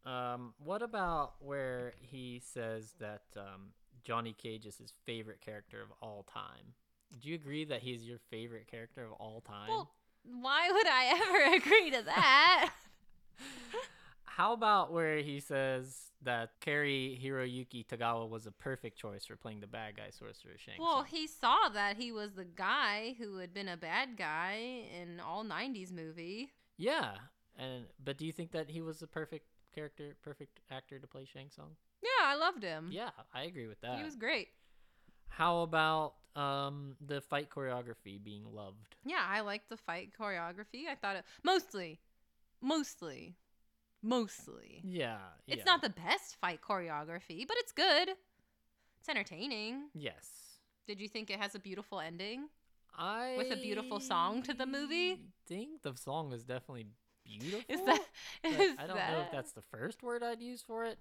Um, 0.05 0.55
what 0.59 0.83
about 0.83 1.35
where 1.41 1.95
he 2.01 2.41
says 2.45 2.95
that 2.99 3.23
um, 3.37 3.73
Johnny 4.05 4.33
Cage 4.33 4.67
is 4.67 4.77
his 4.77 4.93
favorite 5.07 5.41
character 5.41 5.81
of 5.81 5.89
all 6.01 6.27
time? 6.33 6.75
Do 7.21 7.29
you 7.29 7.35
agree 7.35 7.65
that 7.67 7.83
he's 7.83 8.05
your 8.05 8.19
favorite 8.31 8.67
character 8.67 9.05
of 9.05 9.13
all 9.13 9.43
time? 9.43 9.69
Well, 9.69 9.93
why 10.25 10.71
would 10.71 10.87
I 10.87 11.21
ever 11.21 11.57
agree 11.57 11.91
to 11.91 12.03
that? 12.03 12.73
How 14.25 14.55
about 14.55 14.93
where 14.93 15.19
he 15.19 15.41
says 15.41 16.11
that 16.23 16.53
Cary 16.61 17.21
Hiroyuki 17.23 17.87
Tagawa 17.87 18.29
was 18.29 18.47
a 18.47 18.51
perfect 18.51 18.99
choice 18.99 19.27
for 19.27 19.37
playing 19.37 19.61
the 19.61 19.67
bad 19.67 19.97
guy 19.97 20.11
Sorcerer 20.11 20.57
Shang 20.57 20.77
well, 20.79 21.03
he 21.03 21.27
saw 21.27 21.69
that 21.75 21.97
he 21.97 22.13
was 22.13 22.33
the 22.33 22.47
guy 22.47 23.15
who 23.19 23.37
had 23.39 23.53
been 23.53 23.69
a 23.69 23.77
bad 23.77 24.17
guy 24.17 24.85
in 25.01 25.21
all 25.21 25.45
90s 25.45 25.93
movie. 25.93 26.51
Yeah, 26.79 27.13
and 27.59 27.85
but 28.03 28.17
do 28.17 28.25
you 28.25 28.33
think 28.33 28.53
that 28.53 28.71
he 28.71 28.81
was 28.81 29.01
the 29.01 29.07
perfect 29.07 29.47
character, 29.75 30.15
perfect 30.23 30.61
actor 30.71 30.99
to 30.99 31.07
play 31.07 31.25
Shang 31.25 31.49
Tsung? 31.51 31.71
Yeah, 32.03 32.27
I 32.27 32.35
loved 32.37 32.63
him. 32.63 32.91
Yeah, 32.93 33.11
I 33.35 33.43
agree 33.45 33.67
with 33.67 33.81
that. 33.81 33.97
He 33.99 34.05
was 34.05 34.17
great. 34.17 34.49
How 35.29 35.63
about 35.63 36.15
um 36.37 36.97
the 37.07 37.21
fight 37.21 37.51
choreography 37.51 38.23
being 38.23 38.45
loved? 38.53 38.97
Yeah, 39.05 39.25
I 39.27 39.41
liked 39.41 39.69
the 39.69 39.77
fight 39.77 40.13
choreography. 40.19 40.87
I 40.91 40.95
thought 40.95 41.17
it 41.17 41.25
mostly, 41.43 42.01
mostly, 42.61 43.37
mostly. 44.03 44.85
Yeah, 44.85 45.19
It's 45.49 45.59
yeah. 45.59 45.65
not 45.73 45.83
the 45.83 45.91
best 45.91 46.37
fight 46.41 46.61
choreography, 46.67 47.47
but 47.47 47.57
it's 47.59 47.73
good. 47.73 48.11
It's 49.01 49.09
entertaining. 49.09 49.89
Yes, 49.95 50.29
Did 50.87 51.01
you 51.01 51.09
think 51.09 51.31
it 51.31 51.39
has 51.41 51.55
a 51.55 51.59
beautiful 51.59 52.01
ending? 52.01 52.49
I 52.97 53.35
With 53.37 53.51
a 53.53 53.57
beautiful 53.57 54.01
song 54.01 54.43
to 54.43 54.55
the 54.55 54.67
movie? 54.67 55.17
think 55.47 55.83
the 55.83 55.95
song 55.97 56.33
is 56.33 56.45
definitely 56.45 56.87
beautiful. 57.25 57.65
Is 57.69 57.81
that? 57.87 58.01
I 58.45 58.87
don't 58.87 58.97
know 58.97 59.21
if 59.25 59.31
that's 59.33 59.53
the 59.53 59.63
first 59.63 60.03
word 60.03 60.23
I'd 60.23 60.41
use 60.43 60.63
for 60.63 60.85
it. 60.85 60.99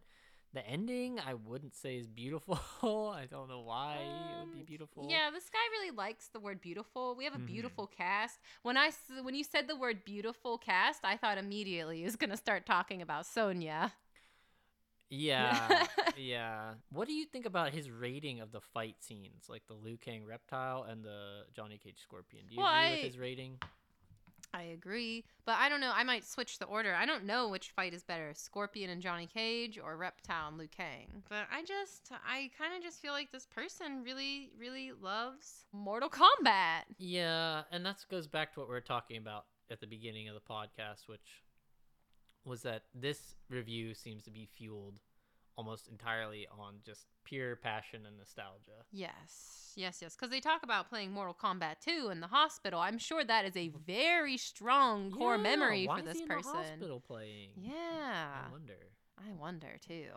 The 0.53 0.67
ending, 0.67 1.17
I 1.17 1.35
wouldn't 1.35 1.75
say 1.75 1.95
is 1.95 2.07
beautiful. 2.07 2.59
I 2.83 3.25
don't 3.31 3.47
know 3.47 3.61
why 3.61 3.99
it 4.01 4.45
would 4.45 4.53
be 4.53 4.59
Um, 4.59 4.65
beautiful. 4.65 5.07
Yeah, 5.09 5.29
this 5.31 5.49
guy 5.49 5.59
really 5.71 5.95
likes 5.95 6.27
the 6.27 6.41
word 6.41 6.59
beautiful. 6.59 7.15
We 7.15 7.23
have 7.23 7.35
a 7.35 7.37
Mhm. 7.37 7.45
beautiful 7.45 7.87
cast. 7.87 8.37
When 8.63 8.75
I 8.75 8.91
when 9.23 9.33
you 9.33 9.45
said 9.45 9.67
the 9.69 9.77
word 9.77 10.03
beautiful 10.03 10.57
cast, 10.57 11.05
I 11.05 11.15
thought 11.15 11.37
immediately 11.37 11.99
he 11.99 12.03
was 12.03 12.17
gonna 12.17 12.35
start 12.35 12.65
talking 12.65 13.01
about 13.01 13.25
Sonya. 13.25 13.93
Yeah, 15.09 15.85
yeah. 16.17 16.73
What 16.89 17.07
do 17.07 17.13
you 17.13 17.25
think 17.25 17.45
about 17.45 17.73
his 17.73 17.89
rating 17.91 18.39
of 18.39 18.51
the 18.51 18.61
fight 18.61 18.95
scenes, 19.01 19.47
like 19.49 19.63
the 19.67 19.73
Liu 19.73 19.97
Kang 19.97 20.25
reptile 20.25 20.83
and 20.83 21.03
the 21.03 21.43
Johnny 21.53 21.77
Cage 21.77 21.99
scorpion? 22.01 22.45
Do 22.47 22.55
you 22.55 22.61
Well, 22.61 22.69
agree 22.73 22.87
I- 22.87 22.91
with 22.91 23.03
his 23.03 23.17
rating? 23.17 23.59
I 24.53 24.63
agree, 24.63 25.23
but 25.45 25.55
I 25.57 25.69
don't 25.69 25.79
know. 25.79 25.91
I 25.95 26.03
might 26.03 26.25
switch 26.25 26.59
the 26.59 26.65
order. 26.65 26.93
I 26.93 27.05
don't 27.05 27.25
know 27.25 27.47
which 27.47 27.69
fight 27.69 27.93
is 27.93 28.03
better, 28.03 28.33
Scorpion 28.33 28.89
and 28.89 29.01
Johnny 29.01 29.27
Cage 29.27 29.79
or 29.81 29.95
Reptile 29.95 30.49
and 30.49 30.57
Liu 30.57 30.67
Kang. 30.67 31.23
But 31.29 31.47
I 31.51 31.63
just, 31.63 32.11
I 32.27 32.51
kind 32.57 32.73
of 32.75 32.83
just 32.83 33.01
feel 33.01 33.13
like 33.13 33.31
this 33.31 33.45
person 33.45 34.03
really, 34.03 34.51
really 34.59 34.91
loves 35.01 35.65
Mortal 35.71 36.09
Kombat. 36.09 36.81
Yeah, 36.97 37.61
and 37.71 37.85
that 37.85 38.03
goes 38.09 38.27
back 38.27 38.53
to 38.53 38.59
what 38.59 38.69
we 38.69 38.73
were 38.73 38.81
talking 38.81 39.17
about 39.17 39.45
at 39.69 39.79
the 39.79 39.87
beginning 39.87 40.27
of 40.27 40.35
the 40.35 40.41
podcast, 40.41 41.07
which 41.07 41.43
was 42.43 42.63
that 42.63 42.83
this 42.93 43.35
review 43.49 43.93
seems 43.93 44.23
to 44.23 44.31
be 44.31 44.49
fueled 44.57 44.99
almost 45.55 45.87
entirely 45.87 46.47
on 46.59 46.75
just 46.85 47.05
pure 47.23 47.55
passion 47.55 48.05
and 48.05 48.17
nostalgia. 48.17 48.85
Yes, 48.91 49.73
yes, 49.75 49.99
yes. 50.01 50.15
Because 50.15 50.29
they 50.29 50.39
talk 50.39 50.63
about 50.63 50.89
playing 50.89 51.11
Mortal 51.11 51.33
Kombat 51.39 51.75
2 51.83 52.09
in 52.11 52.19
the 52.19 52.27
hospital. 52.27 52.79
I'm 52.79 52.97
sure 52.97 53.23
that 53.23 53.45
is 53.45 53.55
a 53.55 53.69
very 53.85 54.37
strong 54.37 55.11
core 55.11 55.37
Yeah, 55.37 55.43
memory 55.43 55.87
why 55.87 55.95
for 55.95 56.01
is 56.01 56.07
this 56.07 56.17
he 56.17 56.23
in 56.23 56.27
the 56.29 56.35
person. 56.35 56.53
hospital 56.53 56.99
playing. 56.99 57.49
Yeah. 57.55 57.71
I 58.47 58.51
wonder. 58.51 58.73
I 59.17 59.31
wonder 59.33 59.77
too. 59.87 60.09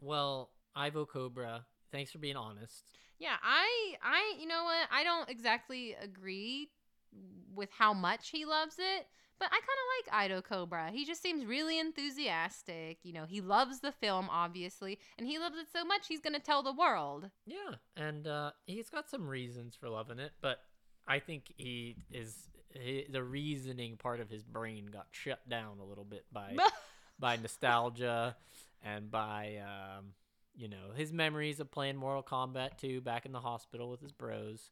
Well, 0.00 0.50
Ivo 0.74 1.06
Cobra, 1.06 1.64
thanks 1.90 2.10
for 2.12 2.18
being 2.18 2.36
honest. 2.36 2.84
Yeah, 3.18 3.36
I 3.42 3.94
I 4.02 4.36
you 4.38 4.46
know 4.46 4.64
what? 4.64 4.88
I 4.92 5.04
don't 5.04 5.28
exactly 5.30 5.94
agree 6.00 6.70
with 7.54 7.70
how 7.76 7.94
much 7.94 8.28
he 8.28 8.44
loves 8.44 8.76
it, 8.78 9.06
but 9.38 9.46
I 9.46 9.60
kind 9.60 9.60
of 9.60 9.86
like 9.96 10.24
Ivo 10.24 10.42
Cobra. 10.42 10.90
He 10.90 11.04
just 11.04 11.22
seems 11.22 11.44
really 11.44 11.78
enthusiastic. 11.78 12.98
You 13.02 13.12
know, 13.12 13.24
he 13.26 13.40
loves 13.40 13.80
the 13.80 13.92
film 13.92 14.28
obviously, 14.30 14.98
and 15.18 15.26
he 15.26 15.38
loves 15.38 15.56
it 15.58 15.66
so 15.72 15.84
much 15.84 16.08
he's 16.08 16.20
going 16.20 16.34
to 16.34 16.40
tell 16.40 16.62
the 16.62 16.72
world. 16.72 17.30
Yeah, 17.46 17.74
and 17.96 18.26
uh, 18.26 18.52
he's 18.66 18.90
got 18.90 19.10
some 19.10 19.28
reasons 19.28 19.74
for 19.74 19.88
loving 19.88 20.18
it, 20.18 20.32
but 20.40 20.60
I 21.06 21.18
think 21.18 21.52
he 21.56 21.96
is 22.10 22.34
he, 22.72 23.06
the 23.10 23.22
reasoning 23.22 23.96
part 23.96 24.20
of 24.20 24.30
his 24.30 24.44
brain 24.44 24.86
got 24.86 25.06
shut 25.10 25.48
down 25.48 25.78
a 25.80 25.84
little 25.84 26.04
bit 26.04 26.24
by 26.32 26.56
by 27.18 27.36
nostalgia 27.36 28.36
and 28.82 29.10
by 29.10 29.58
um, 29.58 30.06
you 30.54 30.68
know 30.68 30.92
his 30.94 31.12
memories 31.12 31.60
of 31.60 31.70
playing 31.70 31.96
Mortal 31.96 32.22
Kombat 32.22 32.78
2 32.78 33.00
back 33.00 33.26
in 33.26 33.32
the 33.32 33.40
hospital 33.40 33.90
with 33.90 34.00
his 34.00 34.12
bros, 34.12 34.70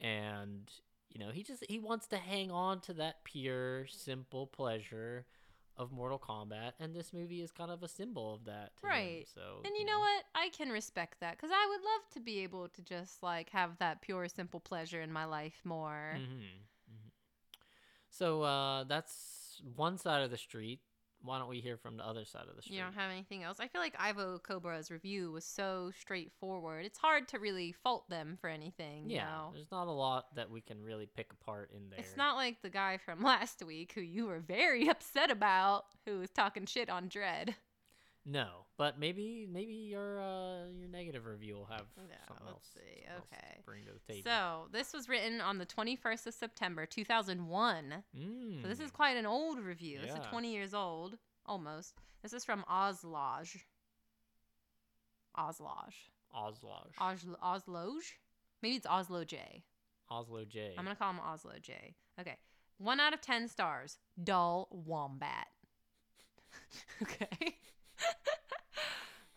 and 0.00 0.70
you 1.12 1.20
know 1.20 1.30
he 1.30 1.42
just 1.42 1.64
he 1.68 1.78
wants 1.78 2.06
to 2.08 2.16
hang 2.16 2.50
on 2.50 2.80
to 2.82 2.92
that 2.94 3.24
pure, 3.24 3.86
simple 3.86 4.46
pleasure 4.46 5.26
of 5.76 5.90
Mortal 5.90 6.18
Kombat, 6.18 6.72
and 6.80 6.94
this 6.94 7.12
movie 7.12 7.40
is 7.40 7.50
kind 7.50 7.70
of 7.70 7.82
a 7.82 7.88
symbol 7.88 8.34
of 8.34 8.44
that. 8.44 8.76
to 8.76 8.86
him, 8.86 8.92
Right. 8.92 9.26
so 9.34 9.60
And 9.64 9.74
you 9.76 9.84
know 9.86 9.98
what? 9.98 10.24
I 10.34 10.50
can 10.50 10.68
respect 10.70 11.20
that 11.20 11.38
cuz 11.38 11.50
I 11.52 11.66
would 11.68 11.80
love 11.82 12.08
to 12.14 12.20
be 12.20 12.40
able 12.40 12.68
to 12.68 12.82
just 12.82 13.22
like 13.22 13.50
have 13.50 13.78
that 13.78 14.00
pure 14.02 14.28
simple 14.28 14.60
pleasure 14.60 15.00
in 15.00 15.12
my 15.12 15.24
life 15.24 15.60
more. 15.64 16.18
Mm-hmm. 16.18 16.58
So 18.10 18.42
uh, 18.42 18.84
that's 18.84 19.62
one 19.74 19.96
side 19.96 20.22
of 20.22 20.30
the 20.30 20.36
street. 20.36 20.80
Why 21.24 21.38
don't 21.38 21.48
we 21.48 21.60
hear 21.60 21.76
from 21.76 21.96
the 21.96 22.06
other 22.06 22.24
side 22.24 22.46
of 22.48 22.56
the 22.56 22.62
street? 22.62 22.76
You 22.76 22.82
don't 22.82 22.94
have 22.94 23.10
anything 23.10 23.42
else? 23.42 23.58
I 23.60 23.68
feel 23.68 23.80
like 23.80 23.94
Ivo 23.98 24.38
Cobra's 24.38 24.90
review 24.90 25.30
was 25.32 25.44
so 25.44 25.92
straightforward. 25.98 26.84
It's 26.84 26.98
hard 26.98 27.28
to 27.28 27.38
really 27.38 27.72
fault 27.72 28.08
them 28.08 28.36
for 28.40 28.48
anything. 28.48 29.08
you 29.08 29.16
yeah, 29.16 29.26
know? 29.26 29.50
there's 29.54 29.70
not 29.70 29.86
a 29.86 29.92
lot 29.92 30.34
that 30.36 30.50
we 30.50 30.60
can 30.60 30.82
really 30.82 31.06
pick 31.06 31.32
apart 31.32 31.70
in 31.74 31.90
there. 31.90 32.00
It's 32.00 32.16
not 32.16 32.36
like 32.36 32.62
the 32.62 32.70
guy 32.70 32.98
from 32.98 33.22
last 33.22 33.64
week 33.64 33.92
who 33.94 34.00
you 34.00 34.26
were 34.26 34.40
very 34.40 34.88
upset 34.88 35.30
about, 35.30 35.84
who 36.06 36.18
was 36.18 36.30
talking 36.30 36.66
shit 36.66 36.90
on 36.90 37.08
Dread. 37.08 37.54
No, 38.24 38.66
but 38.78 39.00
maybe 39.00 39.48
maybe 39.50 39.72
your 39.74 40.20
uh, 40.20 40.66
your 40.68 40.88
negative 40.88 41.26
review 41.26 41.56
will 41.56 41.64
have 41.66 41.86
Yeah, 41.96 42.14
something 42.28 42.46
let's 42.46 42.54
else, 42.56 42.70
see. 42.72 42.80
something 42.80 43.16
else 43.16 43.28
to 43.30 43.36
Okay. 43.36 43.60
bring 43.66 43.84
to 43.84 43.90
the 43.92 44.12
table. 44.12 44.22
So 44.24 44.68
this 44.70 44.92
was 44.92 45.08
written 45.08 45.40
on 45.40 45.58
the 45.58 45.66
21st 45.66 46.28
of 46.28 46.34
September, 46.34 46.86
2001. 46.86 48.04
So 48.62 48.68
this 48.68 48.78
is 48.78 48.90
Mm. 48.90 48.94
quite 48.94 49.16
an 49.16 49.26
old 49.26 49.58
review. 49.58 49.98
This 50.00 50.10
Yeah. 50.10 50.20
is 50.20 50.26
20 50.28 50.52
years 50.52 50.72
old, 50.72 51.18
almost. 51.46 51.94
This 52.22 52.32
is 52.32 52.44
from. 52.44 52.64
Oslodge. 52.68 53.64
Osloj. 55.36 55.92
Oslo, 56.34 57.36
Osloj? 57.42 58.02
Maybe 58.62 58.76
it's 58.76 58.86
Oslo 58.86 59.24
J. 59.24 59.64
Oslo 60.10 60.44
J. 60.44 60.74
I'm 60.78 60.84
gonna 60.84 60.94
call 60.94 61.10
him 61.10 61.20
Oslo 61.20 61.58
J. 61.60 61.96
Okay. 62.20 62.36
One 62.78 63.00
out 63.00 63.12
of 63.14 63.20
ten 63.20 63.48
stars. 63.48 63.98
Dull 64.22 64.68
wombat. 64.70 65.48
okay. 67.02 67.58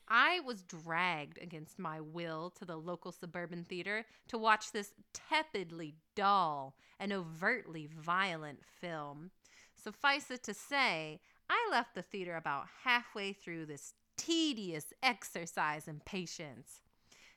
I 0.08 0.40
was 0.42 0.62
dragged 0.62 1.42
against 1.42 1.80
my 1.80 2.00
will 2.00 2.52
to 2.60 2.66
the 2.66 2.78
local 2.78 3.12
suburban 3.12 3.64
theater 3.64 4.06
to 4.28 4.38
watch 4.38 4.72
this 4.72 4.94
tepidly 5.14 5.96
dull 6.16 6.76
and 7.00 7.12
overtly 7.12 7.88
violent 7.88 8.60
film. 8.64 9.32
Suffice 9.74 10.30
it 10.32 10.44
to 10.44 10.54
say, 10.54 11.20
I 11.50 11.68
left 11.72 11.96
the 11.96 12.02
theater 12.02 12.36
about 12.36 12.68
halfway 12.84 13.34
through 13.34 13.66
this 13.66 13.94
tedious 14.16 14.94
exercise 15.04 15.88
in 15.88 16.02
patience. 16.06 16.82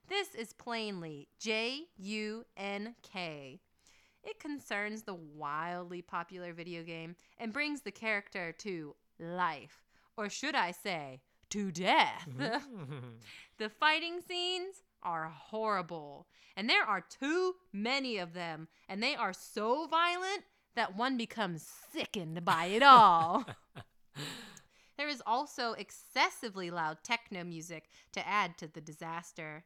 This 0.08 0.34
is 0.34 0.52
plainly 0.52 1.28
J 1.38 1.84
U 1.98 2.44
N 2.56 2.94
K. 3.02 3.60
It 4.22 4.40
concerns 4.40 5.02
the 5.02 5.14
wildly 5.14 6.02
popular 6.02 6.52
video 6.52 6.82
game 6.82 7.16
and 7.38 7.52
brings 7.52 7.82
the 7.82 7.90
character 7.90 8.52
to 8.58 8.94
life, 9.18 9.87
or 10.18 10.28
should 10.28 10.56
I 10.56 10.72
say, 10.72 11.20
to 11.50 11.70
death. 11.70 12.28
the 13.58 13.68
fighting 13.68 14.20
scenes 14.20 14.82
are 15.02 15.28
horrible, 15.28 16.26
and 16.56 16.68
there 16.68 16.82
are 16.82 17.00
too 17.00 17.54
many 17.72 18.18
of 18.18 18.34
them, 18.34 18.66
and 18.88 19.02
they 19.02 19.14
are 19.14 19.32
so 19.32 19.86
violent 19.86 20.42
that 20.74 20.96
one 20.96 21.16
becomes 21.16 21.66
sickened 21.92 22.44
by 22.44 22.66
it 22.66 22.82
all. 22.82 23.46
there 24.98 25.08
is 25.08 25.22
also 25.24 25.72
excessively 25.72 26.70
loud 26.70 26.98
techno 27.04 27.44
music 27.44 27.84
to 28.12 28.26
add 28.26 28.58
to 28.58 28.66
the 28.66 28.80
disaster. 28.80 29.64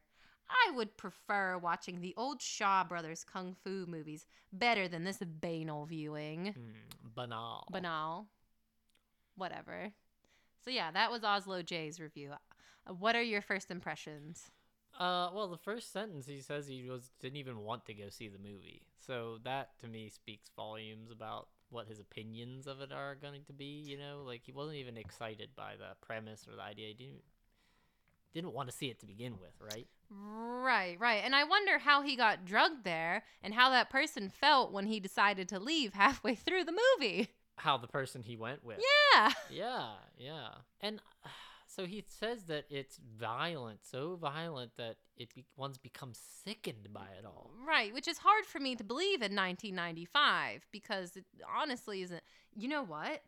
I 0.49 0.71
would 0.71 0.97
prefer 0.97 1.57
watching 1.57 2.01
the 2.01 2.13
old 2.15 2.41
Shaw 2.41 2.83
Brothers 2.83 3.23
kung 3.23 3.55
fu 3.63 3.85
movies 3.87 4.27
better 4.51 4.87
than 4.87 5.03
this 5.03 5.17
banal 5.17 5.85
viewing. 5.85 6.53
Mm, 6.57 7.15
banal. 7.15 7.67
Banal. 7.71 8.27
Whatever. 9.35 9.93
So 10.63 10.71
yeah, 10.71 10.91
that 10.91 11.11
was 11.11 11.23
Oslo 11.23 11.61
J's 11.61 11.99
review. 11.99 12.31
Uh, 12.87 12.93
What 12.93 13.15
are 13.15 13.21
your 13.21 13.41
first 13.41 13.71
impressions? 13.71 14.51
Uh, 14.99 15.29
well, 15.33 15.47
the 15.47 15.57
first 15.57 15.91
sentence 15.91 16.27
he 16.27 16.39
says 16.39 16.67
he 16.67 16.87
was 16.89 17.09
didn't 17.19 17.37
even 17.37 17.59
want 17.59 17.85
to 17.85 17.93
go 17.93 18.09
see 18.09 18.27
the 18.27 18.37
movie, 18.37 18.83
so 18.99 19.39
that 19.43 19.77
to 19.79 19.87
me 19.87 20.07
speaks 20.09 20.49
volumes 20.55 21.09
about 21.09 21.47
what 21.69 21.87
his 21.87 21.99
opinions 21.99 22.67
of 22.67 22.79
it 22.79 22.91
are 22.91 23.15
going 23.15 23.43
to 23.45 23.53
be. 23.53 23.83
You 23.85 23.97
know, 23.97 24.23
like 24.25 24.41
he 24.45 24.51
wasn't 24.51 24.77
even 24.77 24.97
excited 24.97 25.49
by 25.55 25.73
the 25.77 25.95
premise 26.05 26.45
or 26.47 26.55
the 26.55 26.61
idea. 26.61 26.89
He 26.89 26.93
didn't 26.93 27.23
didn't 28.33 28.53
want 28.53 28.69
to 28.69 28.75
see 28.75 28.87
it 28.87 28.99
to 28.99 29.05
begin 29.05 29.33
with, 29.39 29.53
right? 29.59 29.87
Right, 30.09 30.99
right. 30.99 31.21
And 31.23 31.35
I 31.35 31.43
wonder 31.43 31.79
how 31.79 32.03
he 32.03 32.15
got 32.15 32.45
drugged 32.45 32.83
there 32.83 33.23
and 33.41 33.53
how 33.53 33.71
that 33.71 33.89
person 33.89 34.29
felt 34.29 34.71
when 34.71 34.85
he 34.85 34.99
decided 34.99 35.49
to 35.49 35.59
leave 35.59 35.93
halfway 35.93 36.35
through 36.35 36.65
the 36.65 36.77
movie. 36.99 37.29
How 37.57 37.77
the 37.77 37.87
person 37.87 38.23
he 38.23 38.35
went 38.35 38.63
with. 38.63 38.79
Yeah. 38.79 39.31
Yeah, 39.51 39.89
yeah. 40.17 40.47
And 40.81 40.99
uh, 41.23 41.29
so 41.67 41.85
he 41.85 42.03
says 42.07 42.43
that 42.45 42.65
it's 42.69 42.99
violent, 43.19 43.79
so 43.83 44.15
violent 44.15 44.71
that 44.77 44.95
it 45.17 45.33
be- 45.35 45.45
one's 45.55 45.77
become 45.77 46.13
sickened 46.43 46.89
by 46.91 47.05
it 47.19 47.25
all. 47.25 47.51
Right, 47.67 47.93
which 47.93 48.07
is 48.07 48.17
hard 48.17 48.45
for 48.45 48.59
me 48.59 48.75
to 48.75 48.83
believe 48.83 49.21
in 49.21 49.35
1995 49.35 50.65
because 50.71 51.15
it 51.15 51.25
honestly 51.55 52.01
isn't. 52.01 52.23
You 52.55 52.67
know 52.67 52.83
what? 52.83 53.21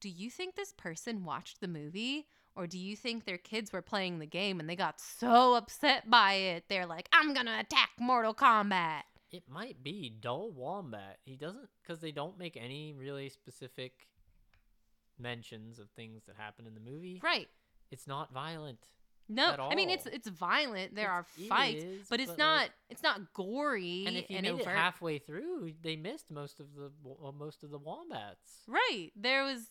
Do 0.00 0.08
you 0.08 0.28
think 0.30 0.54
this 0.56 0.72
person 0.72 1.24
watched 1.24 1.60
the 1.60 1.68
movie? 1.68 2.26
Or 2.56 2.66
do 2.68 2.78
you 2.78 2.94
think 2.94 3.24
their 3.24 3.38
kids 3.38 3.72
were 3.72 3.82
playing 3.82 4.18
the 4.20 4.26
game 4.26 4.60
and 4.60 4.68
they 4.70 4.76
got 4.76 5.00
so 5.00 5.54
upset 5.54 6.08
by 6.08 6.34
it? 6.34 6.64
They're 6.68 6.86
like, 6.86 7.08
I'm 7.12 7.34
gonna 7.34 7.58
attack 7.60 7.90
Mortal 7.98 8.34
Kombat. 8.34 9.02
It 9.34 9.42
might 9.48 9.82
be 9.82 10.10
Dull 10.20 10.52
Wombat. 10.52 11.18
He 11.24 11.36
doesn't, 11.36 11.68
because 11.82 12.00
they 12.00 12.12
don't 12.12 12.38
make 12.38 12.56
any 12.56 12.92
really 12.92 13.28
specific 13.28 14.06
mentions 15.18 15.78
of 15.80 15.90
things 15.90 16.22
that 16.26 16.36
happen 16.36 16.66
in 16.66 16.74
the 16.74 16.80
movie. 16.80 17.20
Right. 17.22 17.48
It's 17.90 18.06
not 18.06 18.32
violent. 18.32 18.78
No, 19.28 19.52
at 19.52 19.60
I 19.60 19.74
mean 19.74 19.88
it's 19.88 20.04
it's 20.06 20.28
violent. 20.28 20.94
There 20.94 21.06
It's- 21.06 21.24
are 21.44 21.48
fights, 21.48 21.82
is, 21.82 22.08
but 22.08 22.20
it's 22.20 22.30
but, 22.32 22.38
not 22.38 22.56
like- 22.62 22.72
it's 22.90 23.02
not 23.02 23.32
gory 23.32 24.04
And 24.06 24.16
if 24.16 24.28
you 24.30 24.36
and 24.36 24.44
made 24.44 24.52
overt. 24.52 24.66
it 24.66 24.76
halfway 24.76 25.18
through, 25.18 25.72
they 25.80 25.96
missed 25.96 26.30
most 26.30 26.60
of 26.60 26.74
the 26.74 26.92
well, 27.02 27.28
uh, 27.28 27.32
most 27.32 27.64
of 27.64 27.70
the 27.70 27.78
wombats. 27.78 28.62
Right. 28.68 29.10
There 29.16 29.42
was 29.42 29.70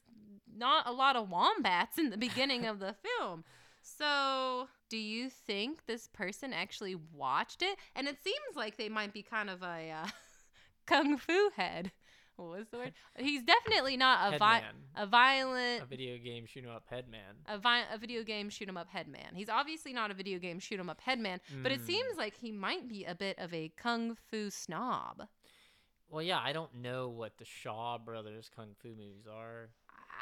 not 0.56 0.88
a 0.88 0.92
lot 0.92 1.16
of 1.16 1.30
wombats 1.30 1.98
in 2.00 2.10
the 2.10 2.18
beginning 2.18 2.66
of 2.66 2.80
the 2.80 2.94
film. 2.96 3.44
So, 3.86 4.70
do 4.90 4.98
you 4.98 5.30
think 5.30 5.86
this 5.86 6.08
person 6.08 6.54
actually 6.54 6.96
watched 6.96 7.62
it? 7.62 7.78
And 7.96 8.08
it 8.08 8.18
seems 8.24 8.56
like 8.56 8.78
they 8.78 8.88
might 8.90 9.14
be 9.14 9.22
kind 9.22 9.50
of 9.50 9.62
a 9.62 9.92
uh, 9.92 10.08
kung 10.88 11.18
fu 11.18 11.50
head. 11.56 11.92
What 12.38 12.48
was 12.50 12.68
the 12.70 12.78
word? 12.78 12.94
He's 13.20 13.44
definitely 13.44 13.96
not 13.98 14.34
a 14.34 14.38
vi- 14.40 14.64
a 14.96 15.06
violent 15.06 15.84
A 15.84 15.86
video 15.86 16.18
game 16.18 16.46
shoot 16.48 16.64
'em 16.64 16.72
up 16.72 16.86
headman. 16.90 17.36
a, 17.46 17.58
vi- 17.60 17.84
a 17.94 17.98
video 17.98 18.24
game 18.24 18.50
shoot 18.50 18.68
'em 18.70 18.78
up 18.78 18.88
headman. 18.90 19.36
He's 19.36 19.50
obviously 19.50 19.94
not 19.94 20.10
a 20.10 20.14
video 20.16 20.40
game 20.40 20.60
shoot 20.60 20.80
'em 20.80 20.90
up 20.90 21.00
headman, 21.02 21.42
but 21.62 21.72
it 21.72 21.82
Mm. 21.82 21.86
seems 21.86 22.18
like 22.18 22.36
he 22.36 22.52
might 22.52 22.88
be 22.88 23.04
a 23.06 23.14
bit 23.14 23.38
of 23.38 23.54
a 23.54 23.70
kung 23.78 24.16
fu 24.16 24.50
snob. 24.50 25.28
Well, 26.10 26.24
yeah, 26.24 26.40
I 26.40 26.54
don't 26.54 26.74
know 26.76 27.10
what 27.10 27.38
the 27.38 27.46
Shaw 27.46 27.98
Brothers 28.00 28.50
kung 28.56 28.76
fu 28.82 28.96
movies 28.96 29.28
are, 29.28 29.70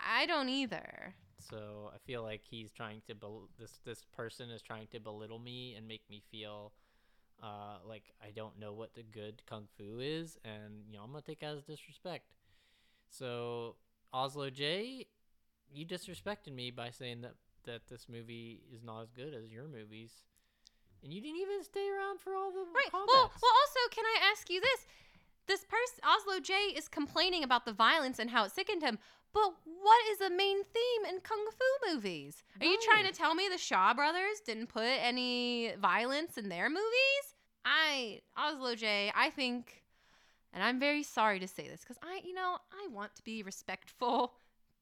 I 0.06 0.26
don't 0.26 0.50
either. 0.50 1.16
So 1.42 1.92
I 1.94 1.98
feel 2.06 2.24
like 2.24 2.42
he's 2.50 2.72
trying 2.72 3.02
to 3.08 3.16
bel- 3.16 3.50
this 3.60 3.80
this 3.86 4.06
person 4.16 4.50
is 4.50 4.62
trying 4.62 4.88
to 4.92 5.00
belittle 5.00 5.40
me 5.40 5.76
and 5.76 5.88
make 5.88 6.02
me 6.10 6.22
feel 6.32 6.74
uh, 7.42 7.78
like 7.88 8.04
I 8.24 8.32
don't 8.32 8.60
know 8.60 8.74
what 8.74 8.94
the 8.94 9.04
good 9.04 9.42
kung 9.48 9.68
fu 9.78 10.00
is, 10.00 10.38
and 10.44 10.84
you 10.88 10.98
know 10.98 11.04
I'm 11.04 11.12
gonna 11.12 11.22
take 11.22 11.40
that 11.40 11.56
as 11.56 11.64
disrespect. 11.64 12.26
So 13.10 13.76
Oslo 14.14 14.50
J, 14.50 15.08
you 15.74 15.86
disrespected 15.86 16.54
me 16.54 16.72
by 16.72 16.92
saying 16.92 17.22
that 17.22 17.36
that 17.66 17.88
this 17.88 18.08
movie 18.10 18.62
is 18.74 18.84
not 18.84 19.02
as 19.02 19.12
good 19.12 19.34
as 19.34 19.52
your 19.52 19.68
movies, 19.68 20.24
and 21.04 21.14
you 21.14 21.22
didn't 21.22 21.42
even 21.42 21.64
stay 21.64 21.90
around 21.90 22.20
for 22.20 22.36
all 22.36 22.52
the 22.52 22.60
Right. 22.74 22.90
Well, 22.94 23.06
well, 23.08 23.24
also, 23.24 23.80
can 23.92 24.06
I 24.06 24.32
ask 24.32 24.50
you 24.50 24.62
this? 24.62 24.86
This 25.48 25.66
person, 25.66 26.04
Oslo 26.04 26.40
J, 26.40 26.54
is 26.76 26.88
complaining 26.88 27.44
about 27.44 27.66
the 27.66 27.74
violence 27.74 28.20
and 28.20 28.30
how 28.30 28.46
it 28.46 28.52
sickened 28.52 28.84
him. 28.84 29.00
But 29.34 29.54
what 29.64 30.12
is 30.12 30.18
the 30.18 30.30
main 30.30 30.64
theme 30.64 31.06
in 31.10 31.22
kung 31.22 31.46
fu 31.52 31.94
movies? 31.94 32.44
Are 32.60 32.66
you 32.66 32.78
trying 32.82 33.06
to 33.06 33.14
tell 33.14 33.34
me 33.34 33.48
the 33.50 33.58
Shaw 33.58 33.94
brothers 33.94 34.42
didn't 34.46 34.68
put 34.68 34.84
any 34.84 35.74
violence 35.80 36.38
in 36.38 36.50
their 36.50 36.70
movies? 36.70 37.36
I, 37.64 38.22
Oslo 38.38 38.76
J, 38.76 39.12
I 39.16 39.30
think, 39.30 39.84
and 40.54 40.64
I'm 40.64 40.80
very 40.80 41.04
sorry 41.04 41.40
to 41.40 41.48
say 41.48 41.68
this 41.68 41.82
because 41.82 41.98
I, 42.04 42.22
you 42.26 42.34
know, 42.34 42.58
I 42.72 42.88
want 42.92 43.16
to 43.16 43.24
be 43.24 43.44
respectful 43.44 44.34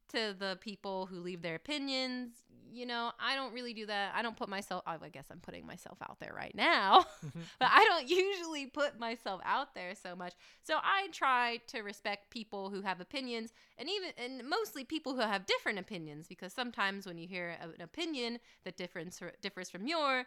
to 0.09 0.35
the 0.37 0.57
people 0.61 1.05
who 1.05 1.19
leave 1.19 1.41
their 1.41 1.55
opinions. 1.55 2.31
You 2.71 2.85
know, 2.85 3.11
I 3.19 3.35
don't 3.35 3.51
really 3.53 3.73
do 3.73 3.87
that. 3.87 4.11
I 4.15 4.21
don't 4.21 4.37
put 4.37 4.47
myself, 4.47 4.83
oh, 4.85 4.97
I 5.01 5.09
guess 5.09 5.25
I'm 5.31 5.39
putting 5.39 5.65
myself 5.65 5.97
out 6.07 6.19
there 6.19 6.33
right 6.35 6.53
now, 6.53 7.03
but 7.59 7.69
I 7.71 7.83
don't 7.85 8.07
usually 8.07 8.67
put 8.67 8.99
myself 8.99 9.41
out 9.43 9.73
there 9.73 9.95
so 9.95 10.15
much. 10.15 10.33
So 10.61 10.75
I 10.75 11.07
try 11.11 11.61
to 11.67 11.81
respect 11.81 12.29
people 12.29 12.69
who 12.69 12.81
have 12.81 13.01
opinions 13.01 13.53
and 13.77 13.89
even, 13.89 14.11
and 14.17 14.47
mostly 14.47 14.83
people 14.83 15.15
who 15.15 15.21
have 15.21 15.47
different 15.47 15.79
opinions 15.79 16.27
because 16.27 16.53
sometimes 16.53 17.07
when 17.07 17.17
you 17.17 17.27
hear 17.27 17.57
an 17.59 17.81
opinion 17.81 18.39
that 18.65 18.77
differs, 18.77 19.19
differs 19.41 19.69
from 19.71 19.87
yours, 19.87 20.25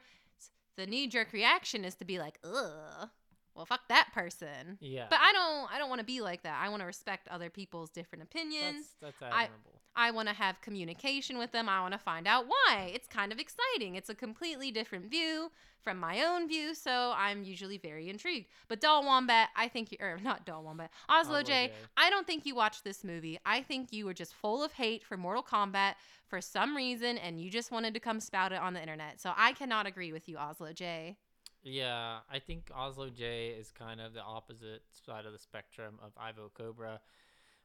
the 0.77 0.87
knee 0.87 1.07
jerk 1.07 1.33
reaction 1.33 1.85
is 1.85 1.95
to 1.97 2.05
be 2.05 2.19
like, 2.19 2.39
ugh. 2.45 3.09
Well, 3.55 3.67
fuck 3.67 3.89
that 3.89 4.09
person. 4.15 4.79
Yeah. 4.81 5.07
But 5.11 5.19
I 5.21 5.33
don't. 5.33 5.73
I 5.73 5.79
don't 5.79 5.89
want 5.89 6.01
to 6.01 6.07
be 6.07 6.21
like 6.21 6.43
that. 6.43 6.59
I 6.63 6.69
want 6.69 6.81
to 6.81 6.87
respect 6.87 7.29
other 7.29 7.51
people's 7.51 7.91
different 7.91 8.25
opinions. 8.25 8.87
That's, 9.01 9.19
that's 9.21 9.33
I, 9.33 9.45
admirable. 9.45 9.81
I 9.95 10.11
want 10.11 10.29
to 10.29 10.35
have 10.35 10.61
communication 10.63 11.37
with 11.37 11.53
them. 11.53 11.69
I 11.69 11.81
want 11.81 11.93
to 11.93 11.99
find 11.99 12.27
out 12.27 12.47
why. 12.49 12.91
It's 12.95 13.07
kind 13.07 13.31
of 13.31 13.39
exciting. 13.39 13.97
It's 13.97 14.09
a 14.09 14.15
completely 14.15 14.71
different 14.71 15.11
view 15.11 15.51
from 15.83 15.99
my 15.99 16.23
own 16.23 16.49
view, 16.49 16.75
so 16.75 17.13
I'm 17.17 17.43
usually 17.43 17.77
very 17.77 18.09
intrigued. 18.09 18.47
But 18.69 18.81
Doll 18.81 19.05
Wombat, 19.05 19.49
I 19.57 19.69
think 19.69 19.93
you, 19.93 19.99
or 20.01 20.19
not 20.23 20.47
Doll 20.47 20.63
Wombat, 20.63 20.91
Oslo, 21.09 21.35
Oslo 21.35 21.43
J, 21.43 21.67
J. 21.67 21.73
I 21.97 22.09
don't 22.09 22.27
think 22.27 22.47
you 22.47 22.55
watched 22.55 22.85
this 22.85 23.05
movie. 23.05 23.39
I 23.45 23.63
think 23.63 23.93
you 23.93 24.07
were 24.07 24.15
just 24.15 24.33
full 24.33 24.63
of 24.63 24.73
hate 24.73 25.05
for 25.05 25.17
Mortal 25.17 25.43
Kombat 25.43 25.95
for 26.27 26.41
some 26.41 26.77
reason, 26.77 27.19
and 27.19 27.41
you 27.41 27.51
just 27.51 27.71
wanted 27.71 27.95
to 27.95 28.01
come 28.01 28.21
spout 28.21 28.53
it 28.53 28.61
on 28.61 28.75
the 28.75 28.81
internet. 28.81 29.21
So 29.21 29.33
I 29.37 29.53
cannot 29.53 29.87
agree 29.87 30.13
with 30.13 30.29
you, 30.29 30.39
Oslo 30.39 30.73
J. 30.73 31.19
Yeah, 31.63 32.19
I 32.31 32.41
think 32.41 32.71
Oslo 32.75 33.09
J 33.09 33.49
is 33.59 33.71
kind 33.71 34.01
of 34.01 34.15
the 34.15 34.23
opposite 34.23 34.83
side 35.07 35.27
of 35.27 35.33
the 35.33 35.39
spectrum 35.39 35.95
of 36.03 36.11
Ivo 36.17 36.51
Cobra, 36.53 37.01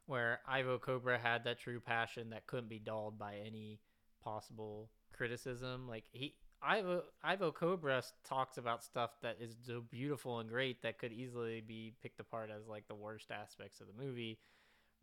where 0.06 0.40
Ivo 0.48 0.77
Cobra 0.77 1.17
had 1.17 1.43
that 1.45 1.59
true 1.59 1.80
passion 1.80 2.30
that 2.30 2.45
couldn't 2.45 2.69
be 2.69 2.80
dulled 2.80 3.17
by 3.17 3.35
any 3.45 3.80
possible 4.24 4.90
criticism. 5.14 5.88
Like 5.88 6.06
he 6.11 6.35
Ivo 6.61 7.03
Ivo 7.24 7.51
Cobra 7.51 8.03
talks 8.24 8.58
about 8.58 8.84
stuff 8.84 9.11
that 9.22 9.38
is 9.42 9.56
so 9.66 9.82
beautiful 9.90 10.40
and 10.40 10.50
great 10.50 10.82
that 10.84 11.00
could 11.00 11.11
easily 11.11 11.61
be 11.61 11.93
picked 12.01 12.19
apart 12.19 12.50
as 12.56 12.67
like 12.67 12.88
the 12.88 12.95
worst 12.95 13.32
aspects 13.32 13.82
of 13.82 13.88
the 13.88 14.03
movie. 14.03 14.40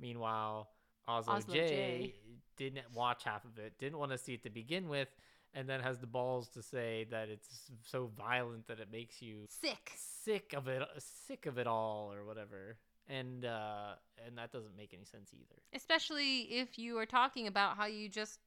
Meanwhile, 0.00 0.68
Oslo, 1.06 1.34
Oslo 1.34 1.54
J, 1.54 1.68
J. 1.68 2.14
didn't 2.56 2.86
watch 2.92 3.24
half 3.24 3.44
of 3.44 3.58
it, 3.58 3.74
didn't 3.78 3.98
want 3.98 4.12
to 4.12 4.18
see 4.18 4.34
it 4.34 4.42
to 4.44 4.50
begin 4.50 4.88
with, 4.88 5.08
and 5.54 5.68
then 5.68 5.80
has 5.80 5.98
the 5.98 6.06
balls 6.06 6.48
to 6.48 6.62
say 6.62 7.06
that 7.10 7.28
it's 7.28 7.70
so 7.82 8.10
violent 8.18 8.66
that 8.66 8.80
it 8.80 8.88
makes 8.90 9.22
you 9.22 9.46
Sick. 9.48 9.92
sick 9.96 10.52
of 10.56 10.68
it, 10.68 10.82
sick 10.98 11.46
of 11.46 11.58
it 11.58 11.66
all, 11.66 12.12
or 12.12 12.24
whatever. 12.24 12.76
And 13.08 13.44
uh, 13.44 13.94
and 14.26 14.38
that 14.38 14.50
doesn't 14.50 14.76
make 14.76 14.94
any 14.94 15.04
sense 15.04 15.30
either. 15.34 15.60
Especially 15.74 16.40
if 16.42 16.78
you 16.78 16.96
are 16.98 17.06
talking 17.06 17.46
about 17.46 17.76
how 17.76 17.84
you 17.86 18.08
just 18.08 18.38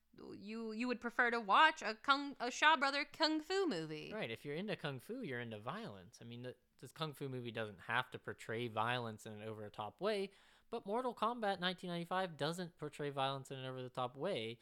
you 0.41 0.71
you 0.71 0.87
would 0.87 0.99
prefer 0.99 1.29
to 1.29 1.39
watch 1.39 1.83
a 1.83 1.95
kung 2.03 2.35
a 2.39 2.49
Shaw 2.49 2.75
Brother 2.75 3.05
kung 3.17 3.39
fu 3.39 3.67
movie. 3.67 4.11
Right. 4.13 4.31
If 4.31 4.43
you're 4.43 4.55
into 4.55 4.75
kung 4.75 4.99
fu, 4.99 5.21
you're 5.21 5.41
into 5.41 5.59
violence. 5.59 6.17
I 6.21 6.25
mean, 6.25 6.41
the, 6.41 6.55
this 6.81 6.91
kung 6.91 7.13
fu 7.13 7.29
movie 7.29 7.51
doesn't 7.51 7.77
have 7.87 8.09
to 8.11 8.17
portray 8.19 8.67
violence 8.67 9.27
in 9.27 9.33
an 9.33 9.47
over 9.47 9.61
the 9.63 9.69
top 9.69 10.01
way, 10.01 10.31
but 10.71 10.87
Mortal 10.87 11.13
Kombat 11.13 11.61
1995 11.61 12.35
doesn't 12.37 12.77
portray 12.79 13.11
violence 13.11 13.51
in 13.51 13.57
an 13.57 13.65
over 13.65 13.83
the 13.83 13.89
top 13.89 14.17
way. 14.17 14.57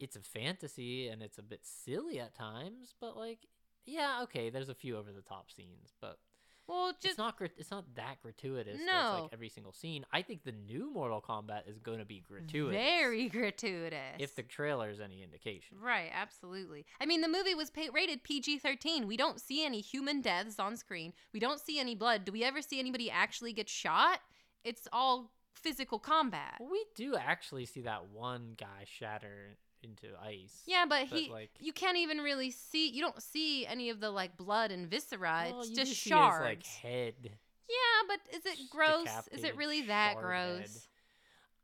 It's 0.00 0.16
a 0.16 0.20
fantasy 0.20 1.08
and 1.08 1.22
it's 1.22 1.38
a 1.38 1.42
bit 1.42 1.60
silly 1.62 2.18
at 2.18 2.34
times, 2.34 2.94
but 3.00 3.16
like, 3.16 3.46
yeah, 3.84 4.20
okay, 4.24 4.50
there's 4.50 4.68
a 4.68 4.74
few 4.74 4.96
over 4.96 5.12
the 5.12 5.22
top 5.22 5.50
scenes, 5.50 5.94
but 6.00 6.18
Well, 6.66 6.92
just 6.92 7.04
it's 7.06 7.18
not 7.18 7.34
it's 7.56 7.70
not 7.70 7.94
that 7.96 8.20
gratuitous. 8.22 8.78
that 8.78 8.86
No. 8.86 9.22
like 9.24 9.32
every 9.32 9.48
single 9.48 9.72
scene. 9.72 10.04
I 10.12 10.22
think 10.22 10.44
the 10.44 10.52
new 10.52 10.90
Mortal 10.92 11.20
Kombat 11.20 11.68
is 11.68 11.78
going 11.78 11.98
to 11.98 12.04
be 12.04 12.20
gratuitous. 12.20 12.76
very 12.80 13.28
gratuitous. 13.28 14.16
If 14.18 14.34
the 14.36 14.42
trailer 14.42 14.88
is 14.90 15.00
any 15.00 15.22
indication. 15.22 15.78
Right, 15.80 16.10
absolutely. 16.14 16.86
I 17.00 17.06
mean, 17.06 17.20
the 17.20 17.28
movie 17.28 17.54
was 17.54 17.70
pa- 17.70 17.90
rated 17.92 18.22
PG 18.24 18.58
13. 18.60 19.06
We 19.06 19.16
don't 19.16 19.40
see 19.40 19.64
any 19.66 19.80
human 19.80 20.20
deaths 20.22 20.58
on 20.58 20.76
screen. 20.76 21.12
We 21.34 21.40
don't 21.40 21.60
see 21.60 21.78
any 21.78 21.94
blood. 21.94 22.24
Do 22.24 22.32
we 22.32 22.42
ever 22.44 22.62
see 22.62 22.78
anybody 22.78 23.10
actually 23.10 23.52
get 23.52 23.68
shot? 23.68 24.20
It's 24.64 24.86
all 24.92 25.32
physical 25.54 25.98
combat. 25.98 26.54
Well, 26.60 26.70
we 26.70 26.84
do 26.94 27.16
actually 27.16 27.66
see 27.66 27.82
that 27.82 28.08
one 28.10 28.54
guy 28.56 28.84
shatter 28.86 29.56
into 29.82 30.08
ice. 30.22 30.62
Yeah, 30.66 30.84
but, 30.88 31.06
he 31.06 31.30
like 31.30 31.50
you 31.58 31.72
can't 31.72 31.96
even 31.96 32.18
really 32.18 32.50
see 32.50 32.88
you 32.88 33.02
don't 33.02 33.22
see 33.22 33.66
any 33.66 33.90
of 33.90 34.00
the 34.00 34.10
like 34.10 34.36
blood 34.36 34.70
and 34.70 34.88
viscera. 34.88 35.48
well, 35.50 35.60
it's 35.60 35.70
just 35.70 35.94
shards. 35.94 36.44
like 36.44 36.66
head. 36.66 37.14
yeah, 37.22 38.08
but 38.08 38.36
is 38.36 38.46
it 38.46 38.58
gross? 38.70 39.08
Is 39.32 39.44
it 39.44 39.56
really 39.56 39.82
that 39.82 40.16
gross? 40.20 40.60
head. 40.60 40.70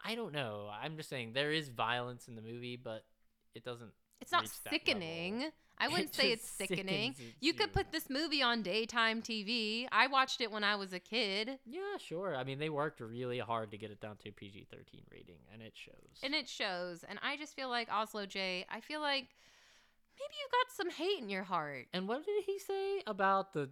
I 0.05 0.15
don't 0.15 0.33
know. 0.33 0.70
I'm 0.83 0.97
just 0.97 1.09
saying 1.09 1.33
there 1.33 1.53
is 1.53 1.69
violence 1.69 2.28
in 2.28 2.36
the 2.36 2.43
movie, 2.43 2.77
but 2.77 3.05
it 3.55 3.65
doesn't. 3.65 3.91
It's 4.20 4.33
not 4.33 4.49
sickening. 4.70 5.51
I 5.79 5.89
wouldn't 5.89 6.11
It 6.11 6.15
say 6.15 6.33
it's 6.33 6.49
sickening. 6.49 7.15
sickens 7.15 7.35
You 7.41 7.53
could 7.53 7.73
put 7.73 7.93
this 7.93 8.09
movie 8.09 8.43
on 8.43 8.63
daytime 8.63 9.23
TV. 9.23 9.87
I 9.93 10.07
watched 10.07 10.41
it 10.41 10.51
when 10.51 10.65
I 10.65 10.77
was 10.77 10.93
a 10.93 10.99
kid. 10.99 11.59
Yeah, 11.67 11.99
sure. 11.99 12.35
I 12.35 12.45
mean, 12.45 12.59
they 12.59 12.71
worked 12.71 13.01
really 13.01 13.39
hard 13.39 13.71
to 13.73 13.79
get 13.79 13.91
it 13.91 14.01
down 14.01 14.17
to 14.19 14.29
a 14.29 14.33
PG-13 14.33 15.03
rating, 15.11 15.39
and 15.53 15.63
it 15.63 15.73
shows. 15.75 15.95
And 16.23 16.35
it 16.35 16.49
shows. 16.49 17.05
And 17.09 17.19
I 17.23 17.37
just 17.37 17.55
feel 17.55 17.69
like 17.69 17.93
Oslo 17.93 18.27
J, 18.27 18.65
I 18.71 18.81
feel 18.81 19.01
like 19.01 19.29
maybe 20.19 20.35
you've 20.41 20.53
got 20.53 20.73
some 20.75 20.91
hate 20.91 21.23
in 21.23 21.29
your 21.29 21.45
heart. 21.45 21.87
And 21.93 22.09
what 22.09 22.25
did 22.25 22.45
he 22.45 22.59
say 22.59 23.03
about 23.07 23.53
the 23.53 23.69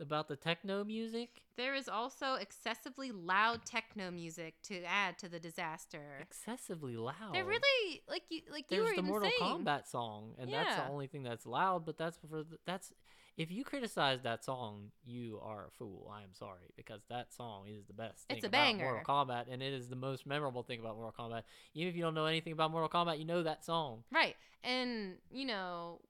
about 0.00 0.28
the 0.28 0.36
techno 0.36 0.84
music? 0.84 1.42
There 1.56 1.74
is 1.74 1.88
also 1.88 2.34
excessively 2.34 3.12
loud 3.12 3.64
techno 3.64 4.10
music 4.10 4.54
to 4.64 4.82
add 4.84 5.18
to 5.18 5.28
the 5.28 5.38
disaster. 5.38 6.18
Excessively 6.20 6.96
loud. 6.96 7.32
They're 7.32 7.44
really 7.44 8.02
like 8.08 8.22
you 8.30 8.42
like 8.50 8.66
you 8.70 8.78
There's 8.78 8.90
were 8.90 8.96
the 8.96 9.02
Mortal 9.02 9.30
saying. 9.38 9.64
Kombat 9.64 9.88
song, 9.88 10.34
and 10.38 10.52
that's 10.52 10.76
the 10.76 10.88
only 10.88 11.06
thing 11.06 11.22
that's 11.22 11.46
loud. 11.46 11.84
But 11.84 11.98
that's 11.98 12.18
for 12.30 12.44
the, 12.44 12.58
that's 12.66 12.92
if 13.36 13.50
you 13.50 13.64
criticize 13.64 14.22
that 14.22 14.44
song, 14.44 14.90
you 15.04 15.40
are 15.42 15.66
a 15.66 15.70
fool. 15.78 16.10
I 16.14 16.22
am 16.22 16.34
sorry 16.34 16.70
because 16.76 17.00
that 17.08 17.32
song 17.32 17.64
is 17.68 17.86
the 17.86 17.94
best. 17.94 18.28
Thing 18.28 18.36
It's 18.36 18.44
a 18.44 18.48
about 18.48 18.58
banger. 18.58 18.84
Mortal 18.84 19.04
Kombat, 19.04 19.52
and 19.52 19.62
it 19.62 19.72
is 19.72 19.88
the 19.88 19.96
most 19.96 20.26
memorable 20.26 20.62
thing 20.62 20.80
about 20.80 20.96
Mortal 20.96 21.14
Kombat. 21.26 21.42
Even 21.74 21.88
if 21.88 21.96
you 21.96 22.02
don't 22.02 22.14
know 22.14 22.26
anything 22.26 22.52
about 22.52 22.70
Mortal 22.70 22.88
Kombat, 22.88 23.18
you 23.18 23.24
know 23.24 23.42
that 23.42 23.64
song. 23.64 24.04
Right. 24.12 24.36
And, 24.64 25.14
you 25.30 25.46
know, 25.46 26.00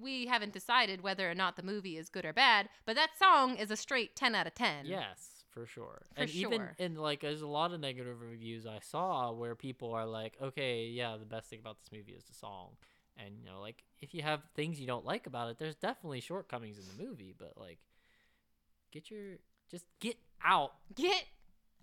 we 0.00 0.26
haven't 0.26 0.52
decided 0.52 1.00
whether 1.02 1.30
or 1.30 1.34
not 1.34 1.56
the 1.56 1.62
movie 1.62 1.96
is 1.96 2.08
good 2.08 2.24
or 2.24 2.32
bad, 2.32 2.68
but 2.84 2.96
that 2.96 3.10
song 3.18 3.56
is 3.56 3.70
a 3.70 3.76
straight 3.76 4.16
10 4.16 4.34
out 4.34 4.46
of 4.46 4.54
10. 4.54 4.86
Yes, 4.86 5.44
for 5.50 5.66
sure. 5.66 6.02
For 6.14 6.22
and 6.22 6.30
even 6.30 6.58
sure. 6.58 6.76
and 6.78 6.98
like 6.98 7.20
there's 7.20 7.42
a 7.42 7.46
lot 7.46 7.72
of 7.72 7.80
negative 7.80 8.20
reviews 8.20 8.66
I 8.66 8.78
saw 8.82 9.32
where 9.32 9.54
people 9.54 9.92
are 9.92 10.06
like, 10.06 10.36
okay, 10.42 10.86
yeah, 10.86 11.16
the 11.16 11.26
best 11.26 11.48
thing 11.48 11.60
about 11.60 11.78
this 11.78 11.90
movie 11.92 12.12
is 12.12 12.24
the 12.24 12.34
song. 12.34 12.70
And 13.16 13.36
you 13.38 13.44
know, 13.46 13.60
like 13.60 13.82
if 14.00 14.14
you 14.14 14.22
have 14.22 14.42
things 14.54 14.80
you 14.80 14.86
don't 14.86 15.04
like 15.04 15.26
about 15.26 15.50
it, 15.50 15.58
there's 15.58 15.76
definitely 15.76 16.20
shortcomings 16.20 16.78
in 16.78 16.84
the 16.96 17.02
movie, 17.08 17.34
but 17.36 17.54
like 17.56 17.78
get 18.92 19.10
your 19.10 19.36
just 19.70 19.86
get 20.00 20.16
out 20.44 20.72
Get 20.94 21.24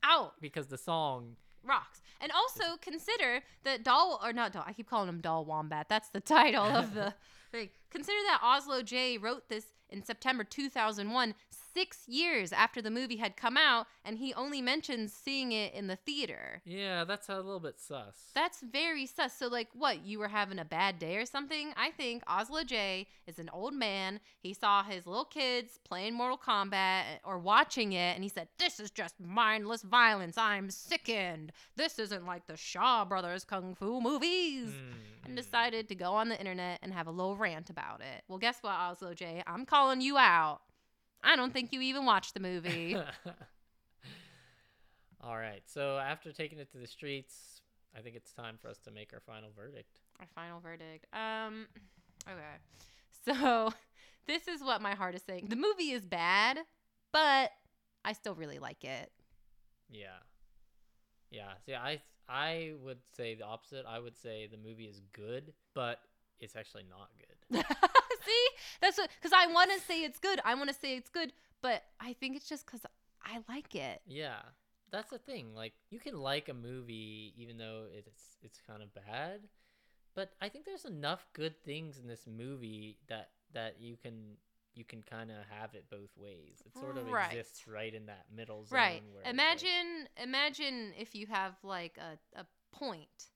out. 0.03 0.33
because 0.41 0.67
the 0.67 0.77
song 0.77 1.35
Rocks. 1.65 2.01
And 2.19 2.31
also 2.31 2.77
consider 2.81 3.41
that 3.63 3.83
Doll, 3.83 4.19
or 4.23 4.33
not 4.33 4.51
Doll, 4.51 4.63
I 4.67 4.73
keep 4.73 4.89
calling 4.89 5.07
him 5.09 5.21
Doll 5.21 5.45
Wombat. 5.45 5.87
That's 5.89 6.09
the 6.09 6.19
title 6.19 6.65
of 6.65 6.93
the 6.93 7.13
Consider 7.91 8.17
that 8.27 8.41
Oslo 8.43 8.81
J 8.81 9.17
wrote 9.17 9.47
this 9.49 9.65
in 9.89 10.03
September 10.03 10.43
2001, 10.43 11.35
six 11.73 12.07
years 12.07 12.53
after 12.53 12.81
the 12.81 12.91
movie 12.91 13.17
had 13.17 13.35
come 13.35 13.57
out, 13.57 13.87
and 14.05 14.17
he 14.17 14.33
only 14.33 14.61
mentions 14.61 15.13
seeing 15.13 15.51
it 15.51 15.73
in 15.73 15.87
the 15.87 15.95
theater. 15.95 16.61
Yeah, 16.65 17.03
that's 17.03 17.29
a 17.29 17.37
little 17.37 17.59
bit 17.59 17.79
sus. 17.79 18.31
That's 18.33 18.61
very 18.61 19.05
sus. 19.05 19.33
So, 19.33 19.47
like, 19.47 19.69
what? 19.73 20.05
You 20.05 20.19
were 20.19 20.27
having 20.27 20.59
a 20.59 20.65
bad 20.65 20.99
day 20.99 21.17
or 21.17 21.25
something? 21.25 21.73
I 21.75 21.91
think 21.91 22.23
Oslo 22.27 22.63
J 22.63 23.07
is 23.27 23.39
an 23.39 23.49
old 23.51 23.73
man. 23.73 24.19
He 24.39 24.53
saw 24.53 24.83
his 24.83 25.05
little 25.05 25.25
kids 25.25 25.79
playing 25.83 26.13
Mortal 26.13 26.37
Kombat 26.37 26.73
eh, 26.73 27.17
or 27.23 27.39
watching 27.39 27.93
it, 27.93 28.15
and 28.15 28.23
he 28.23 28.29
said, 28.29 28.47
This 28.57 28.79
is 28.79 28.91
just 28.91 29.19
mindless 29.19 29.81
violence. 29.81 30.37
I'm 30.37 30.69
sickened. 30.69 31.51
This 31.75 31.99
isn't 31.99 32.25
like 32.25 32.47
the 32.47 32.57
Shaw 32.57 33.05
Brothers 33.05 33.43
Kung 33.43 33.75
Fu 33.75 34.01
movies. 34.01 34.69
Hmm, 34.69 35.23
and 35.23 35.31
hmm. 35.31 35.35
decided 35.35 35.87
to 35.89 35.95
go 35.95 36.13
on 36.13 36.29
the 36.29 36.37
internet 36.37 36.79
and 36.81 36.93
have 36.93 37.07
a 37.07 37.11
little 37.11 37.37
rant 37.37 37.69
about 37.69 38.01
it. 38.01 38.23
Well, 38.27 38.39
guess 38.39 38.57
what, 38.61 38.73
Oslo 38.73 39.13
J? 39.13 39.43
I'm 39.47 39.65
calling 39.65 40.01
you 40.01 40.17
out. 40.17 40.61
I 41.23 41.35
don't 41.35 41.53
think 41.53 41.71
you 41.71 41.81
even 41.81 42.05
watched 42.05 42.33
the 42.33 42.39
movie. 42.39 42.97
All 45.23 45.37
right. 45.37 45.63
So 45.65 45.97
after 45.97 46.33
taking 46.33 46.59
it 46.59 46.71
to 46.73 46.77
the 46.77 46.87
streets, 46.87 47.61
I 47.97 48.01
think 48.01 48.15
it's 48.15 48.33
time 48.33 48.57
for 48.61 48.67
us 48.67 48.77
to 48.79 48.91
make 48.91 49.13
our 49.13 49.21
final 49.21 49.49
verdict. 49.55 50.01
Our 50.19 50.27
final 50.35 50.59
verdict. 50.59 51.05
Um, 51.13 51.67
okay. 52.27 52.59
So 53.25 53.71
this 54.27 54.47
is 54.47 54.61
what 54.61 54.81
my 54.81 54.95
heart 54.95 55.15
is 55.15 55.23
saying. 55.23 55.47
The 55.47 55.55
movie 55.55 55.91
is 55.91 56.05
bad, 56.05 56.59
but 57.11 57.51
I 58.03 58.13
still 58.13 58.35
really 58.35 58.59
like 58.59 58.83
it. 58.83 59.11
Yeah. 59.89 60.07
Yeah. 61.31 61.53
See, 61.65 61.73
I 61.73 62.01
I 62.27 62.73
would 62.83 62.99
say 63.15 63.35
the 63.35 63.45
opposite. 63.45 63.85
I 63.87 63.99
would 63.99 64.17
say 64.17 64.47
the 64.47 64.57
movie 64.57 64.85
is 64.85 65.01
good, 65.13 65.53
but 65.73 65.99
it's 66.39 66.55
actually 66.55 66.83
not 66.89 67.09
good. 67.17 67.65
See, 68.25 68.45
that's 68.81 68.97
what 68.97 69.09
because 69.21 69.33
I 69.33 69.47
want 69.51 69.71
to 69.71 69.79
say 69.81 70.03
it's 70.03 70.19
good. 70.19 70.39
I 70.45 70.55
want 70.55 70.69
to 70.69 70.75
say 70.75 70.95
it's 70.95 71.09
good, 71.09 71.33
but 71.61 71.83
I 71.99 72.13
think 72.13 72.35
it's 72.35 72.47
just 72.47 72.65
because 72.65 72.81
I 73.23 73.39
like 73.49 73.75
it. 73.75 74.01
Yeah. 74.05 74.39
That's 74.91 75.09
the 75.09 75.17
thing. 75.17 75.55
Like 75.55 75.73
you 75.89 75.99
can 75.99 76.15
like 76.19 76.49
a 76.49 76.53
movie 76.53 77.33
even 77.37 77.57
though 77.57 77.85
it's 77.97 78.37
it's 78.43 78.59
kind 78.67 78.83
of 78.83 78.93
bad, 78.93 79.41
but 80.15 80.31
I 80.41 80.49
think 80.49 80.65
there's 80.65 80.85
enough 80.85 81.25
good 81.33 81.55
things 81.63 81.97
in 81.97 82.07
this 82.07 82.25
movie 82.27 82.97
that 83.07 83.29
that 83.53 83.75
you 83.79 83.97
can 84.01 84.37
you 84.75 84.83
can 84.83 85.03
kind 85.03 85.29
of 85.31 85.37
have 85.49 85.73
it 85.75 85.85
both 85.89 86.09
ways. 86.17 86.61
It 86.65 86.73
sort 86.75 86.97
of 86.97 87.07
Right. 87.09 87.31
exists 87.33 87.67
right 87.67 87.93
in 87.93 88.05
that 88.07 88.25
middle 88.35 88.65
zone. 88.65 88.75
Right. 88.77 89.03
Where 89.11 89.21
it's 89.21 89.25
like- 89.27 89.33
Imagine 89.33 90.07
imagine 90.21 90.93
if 90.99 91.15
you 91.15 91.25
have 91.27 91.53
like 91.63 91.97
a, 91.97 92.39
a 92.39 92.45
point 92.71 93.27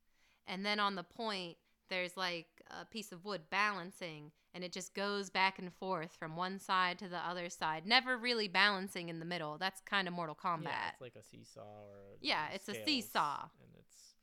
and 0.48 0.64
then 0.66 0.80
on 0.80 0.96
the 0.96 1.04
point 1.04 1.58
there's 1.90 2.18
like 2.18 2.48
a 2.82 2.86
piece 2.86 3.12
of 3.12 3.24
wood 3.26 3.42
balancing 3.50 4.32
and 4.54 4.64
it 4.64 4.72
just 4.72 4.94
goes 4.96 5.30
back 5.30 5.60
and 5.60 5.74
forth 5.74 6.12
from 6.18 6.36
one 6.36 6.60
side 6.60 6.98
to 7.00 7.08
the 7.08 7.18
other 7.18 7.50
side, 7.50 7.86
never 7.86 8.18
really 8.18 8.48
balancing 8.48 9.10
in 9.10 9.20
the 9.20 9.26
middle. 9.26 9.58
That's 9.58 9.82
kind 9.82 10.08
of 10.08 10.14
Mortal 10.14 10.36
Kombat. 10.36 10.64
Yeah, 10.64 10.90
it's 10.92 11.02
like 11.02 11.16
a 11.16 11.24
seesaw 11.24 11.62
or 11.62 12.18
Yeah, 12.22 12.48
it's 12.54 12.68
a 12.70 12.74
seesaw. 12.84 13.44
and 13.62 13.70
it's 13.78 14.14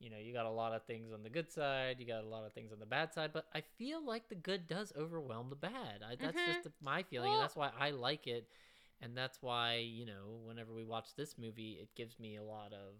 you 0.00 0.10
know 0.10 0.18
you 0.18 0.32
got 0.32 0.44
a 0.46 0.50
lot 0.50 0.72
of 0.74 0.82
things 0.84 1.12
on 1.12 1.22
the 1.22 1.30
good 1.30 1.50
side, 1.50 1.96
you 1.98 2.06
got 2.06 2.24
a 2.24 2.28
lot 2.28 2.44
of 2.44 2.52
things 2.52 2.72
on 2.72 2.78
the 2.78 2.86
bad 2.86 3.12
side, 3.14 3.30
but 3.32 3.46
I 3.54 3.62
feel 3.62 4.04
like 4.04 4.28
the 4.28 4.34
good 4.34 4.66
does 4.66 4.92
overwhelm 4.96 5.48
the 5.50 5.56
bad. 5.56 6.02
I, 6.06 6.16
that's 6.16 6.36
Mhm. 6.36 6.46
just 6.46 6.68
my 6.80 7.02
feeling, 7.02 7.30
Well- 7.30 7.40
and 7.40 7.44
that's 7.44 7.56
why 7.56 7.70
I 7.78 7.90
like 7.90 8.26
it, 8.26 8.48
and 9.00 9.16
that's 9.16 9.40
why 9.42 9.76
you 9.76 10.04
know 10.04 10.40
whenever 10.44 10.72
we 10.74 10.84
watch 10.84 11.14
this 11.16 11.38
movie, 11.38 11.78
it 11.80 11.94
gives 11.94 12.18
me 12.18 12.36
a 12.36 12.42
lot 12.42 12.72
of 12.72 12.94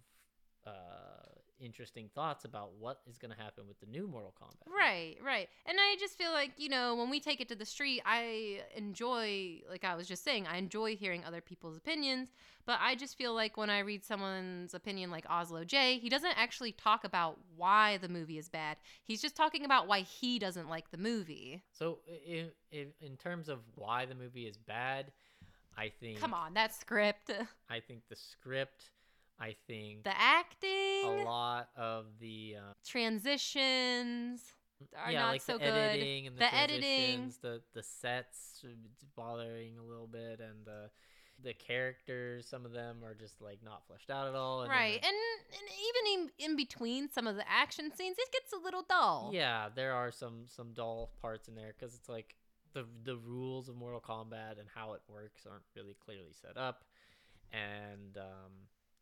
uh 0.67 1.29
interesting 1.61 2.11
thoughts 2.15 2.45
about 2.45 2.73
what 2.79 3.01
is 3.09 3.19
going 3.19 3.31
to 3.31 3.41
happen 3.41 3.65
with 3.67 3.79
the 3.81 3.87
new 3.87 4.07
Mortal 4.07 4.35
Kombat. 4.41 4.73
Right, 4.73 5.17
right. 5.25 5.49
And 5.67 5.79
I 5.81 5.97
just 5.99 6.19
feel 6.19 6.33
like, 6.33 6.53
you 6.57 6.69
know, 6.69 6.95
when 6.95 7.11
we 7.11 7.21
take 7.21 7.41
it 7.41 7.49
to 7.49 7.55
the 7.55 7.65
street, 7.65 8.03
I 8.05 8.61
enjoy, 8.77 9.63
like 9.69 9.85
I 9.85 9.95
was 9.95 10.07
just 10.07 10.25
saying, 10.25 10.47
I 10.47 10.57
enjoy 10.57 10.97
hearing 10.97 11.25
other 11.25 11.41
people's 11.41 11.77
opinions. 11.77 12.29
But 12.67 12.79
I 12.81 12.95
just 12.95 13.19
feel 13.19 13.35
like 13.35 13.59
when 13.59 13.69
I 13.69 13.81
read 13.81 14.05
someone's 14.05 14.73
opinion 14.73 15.11
like 15.11 15.27
Oslo 15.29 15.65
J, 15.65 15.99
he 15.99 16.09
doesn't 16.09 16.39
actually 16.39 16.73
talk 16.73 17.05
about 17.05 17.39
why 17.57 17.99
the 17.99 18.09
movie 18.09 18.39
is 18.39 18.49
bad. 18.49 18.79
He's 19.05 19.21
just 19.21 19.37
talking 19.37 19.67
about 19.67 19.87
why 19.87 20.01
he 20.01 20.39
doesn't 20.39 20.69
like 20.71 20.91
the 20.91 20.97
movie. 20.97 21.63
So 21.73 21.99
in, 22.27 22.51
in 22.73 22.89
in 23.03 23.17
terms 23.19 23.51
of 23.51 23.59
why 23.75 24.07
the 24.07 24.15
movie 24.15 24.47
is 24.47 24.57
bad, 24.57 25.13
I 25.77 25.91
think 26.01 26.19
Come 26.19 26.35
on, 26.35 26.55
that 26.55 26.75
script. 26.75 27.31
I 27.71 27.81
think 27.81 28.03
the 28.09 28.17
script, 28.17 28.91
I 29.41 29.55
think 29.67 30.05
The 30.05 30.19
acting, 30.19 31.05
a 31.05 31.25
lot 31.25 31.69
of 31.77 32.07
the 32.21 32.57
uh, 32.59 32.73
transitions 32.87 34.43
are 34.97 35.11
yeah, 35.13 35.21
not 35.23 35.29
like 35.33 35.43
so 35.43 35.55
the 35.55 35.59
good. 35.65 35.69
editing 35.73 36.27
and 36.27 36.37
the, 36.37 36.41
the 36.41 36.55
editing, 36.55 36.81
transitions, 37.17 37.39
the 37.39 37.61
the 37.75 37.83
sets 37.83 38.63
it's 38.65 39.05
bothering 39.17 39.79
a 39.79 39.83
little 39.83 40.07
bit, 40.07 40.41
and 40.41 40.65
the 40.65 40.91
the 41.43 41.53
characters. 41.53 42.47
Some 42.47 42.65
of 42.65 42.73
them 42.73 42.99
are 43.05 43.15
just 43.15 43.41
like 43.41 43.59
not 43.65 43.85
fleshed 43.87 44.09
out 44.11 44.29
at 44.29 44.35
all. 44.35 44.63
And 44.63 44.71
right? 44.71 45.01
the- 45.01 45.07
And, 45.09 45.17
and 45.53 45.69
even 46.19 46.31
in, 46.39 46.51
in 46.51 46.57
between 46.57 47.11
some 47.11 47.27
of 47.27 47.35
the 47.37 47.45
action 47.51 47.91
scenes, 47.95 48.17
it 48.19 48.31
gets 48.33 48.53
a 48.53 48.57
little 48.65 48.83
dull. 48.89 49.31
yeah, 49.35 49.69
there 49.75 49.93
are 49.95 50.13
some 50.13 50.45
some 50.47 50.73
dull 50.75 51.11
parts 51.21 51.49
in 51.49 51.55
there 51.57 51.75
because 51.79 51.95
it's 51.95 52.09
like 52.09 52.37
the 52.73 52.85
the 53.05 53.17
rules 53.17 53.69
of 53.69 53.77
Mortal 53.77 54.01
Kombat 54.01 54.59
and 54.61 54.69
how 54.75 54.93
it 54.95 55.03
works 55.09 55.45
aren't 55.51 55.65
really 55.77 55.97
clearly 56.05 56.33
set 56.41 56.57
up, 56.57 56.85
and 57.53 58.17
um, 58.17 58.53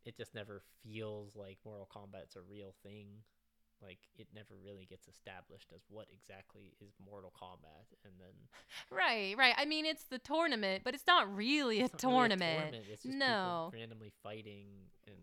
it 0.04 0.16
just 0.16 0.34
never 0.34 0.62
feels 0.82 1.36
like 1.36 1.58
Mortal 1.64 1.88
Kombat's 1.94 2.36
a 2.36 2.40
real 2.42 2.74
thing. 2.82 3.06
Like 3.82 3.98
it 4.16 4.28
never 4.32 4.54
really 4.64 4.86
gets 4.86 5.08
established 5.08 5.72
as 5.74 5.82
what 5.88 6.06
exactly 6.12 6.72
is 6.80 6.94
Mortal 7.04 7.32
Kombat, 7.36 7.86
and 8.04 8.14
then 8.20 8.34
Right, 8.96 9.36
right. 9.36 9.54
I 9.56 9.64
mean, 9.64 9.86
it's 9.86 10.04
the 10.04 10.18
tournament, 10.18 10.82
but 10.84 10.94
it's 10.94 11.06
not 11.06 11.34
really 11.34 11.80
a, 11.80 11.86
it's 11.86 12.02
not 12.02 12.10
really 12.10 12.28
tournament. 12.28 12.76
It's 12.88 13.02
just 13.02 13.14
no, 13.14 13.70
people 13.70 13.80
randomly 13.80 14.12
fighting 14.22 14.66
and 15.06 15.16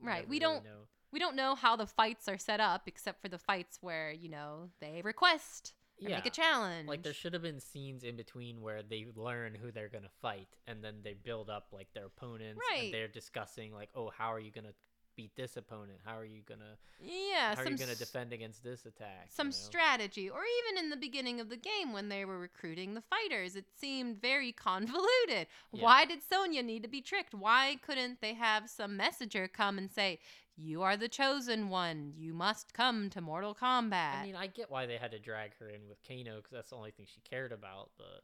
right. 0.00 0.28
We 0.28 0.36
really 0.36 0.40
don't. 0.40 0.64
know. 0.64 0.80
We 1.12 1.20
don't 1.20 1.36
know 1.36 1.54
how 1.54 1.76
the 1.76 1.86
fights 1.86 2.28
are 2.28 2.38
set 2.38 2.60
up, 2.60 2.82
except 2.86 3.22
for 3.22 3.28
the 3.28 3.38
fights 3.38 3.78
where 3.80 4.12
you 4.12 4.28
know 4.28 4.70
they 4.80 5.00
request 5.02 5.72
or 6.02 6.08
make 6.08 6.26
a 6.26 6.30
challenge. 6.30 6.88
Like 6.88 7.02
there 7.02 7.12
should 7.14 7.32
have 7.32 7.42
been 7.42 7.60
scenes 7.60 8.04
in 8.04 8.16
between 8.16 8.60
where 8.60 8.82
they 8.82 9.06
learn 9.14 9.54
who 9.54 9.70
they're 9.70 9.88
gonna 9.88 10.08
fight, 10.20 10.48
and 10.66 10.82
then 10.82 10.96
they 11.02 11.14
build 11.14 11.50
up 11.50 11.68
like 11.72 11.88
their 11.94 12.06
opponents, 12.06 12.60
Right. 12.70 12.84
and 12.84 12.94
they're 12.94 13.08
discussing 13.08 13.72
like, 13.72 13.90
oh, 13.94 14.10
how 14.10 14.32
are 14.32 14.40
you 14.40 14.50
gonna 14.50 14.74
beat 15.16 15.36
this 15.36 15.56
opponent? 15.56 16.00
How 16.04 16.18
are 16.18 16.24
you 16.24 16.42
gonna, 16.42 16.76
yeah, 17.00 17.54
how 17.54 17.62
are 17.62 17.70
you 17.70 17.78
gonna 17.78 17.94
defend 17.94 18.32
against 18.32 18.64
this 18.64 18.84
attack? 18.84 19.28
some 19.30 19.46
you 19.46 19.52
know? 19.52 19.56
strategy, 19.56 20.28
or 20.28 20.40
even 20.40 20.82
in 20.84 20.90
the 20.90 20.96
beginning 20.96 21.38
of 21.40 21.48
the 21.48 21.56
game 21.56 21.92
when 21.92 22.08
they 22.08 22.24
were 22.24 22.36
recruiting 22.36 22.94
the 22.94 23.00
fighters, 23.02 23.54
it 23.54 23.66
seemed 23.78 24.20
very 24.20 24.50
convoluted. 24.68 25.46
Why 25.70 26.04
did 26.04 26.20
Sonya 26.28 26.64
need 26.64 26.82
to 26.82 26.88
be 26.88 27.00
tricked? 27.00 27.32
Why 27.32 27.76
couldn't 27.80 28.20
they 28.20 28.34
have 28.34 28.68
some 28.68 28.96
messenger 28.96 29.46
come 29.46 29.78
and 29.78 29.88
say, 29.88 30.18
"You 30.56 30.82
are 30.82 30.96
the 30.96 31.08
chosen 31.08 31.68
one. 31.68 32.12
You 32.16 32.32
must 32.34 32.72
come 32.72 33.10
to 33.10 33.20
Mortal 33.20 33.54
Kombat"? 33.54 34.20
I 34.20 34.22
mean, 34.24 34.36
I 34.36 34.46
get 34.46 34.70
why 34.70 34.86
they 34.86 34.96
had 34.96 35.10
to 35.10 35.18
drag 35.18 35.56
her 35.58 35.68
in 35.68 35.88
with 35.88 35.98
Kano 36.06 36.36
because 36.36 36.52
that's 36.52 36.70
the 36.70 36.76
only 36.76 36.90
thing 36.92 37.06
she 37.06 37.20
cared 37.20 37.52
about, 37.52 37.90
but. 37.96 38.22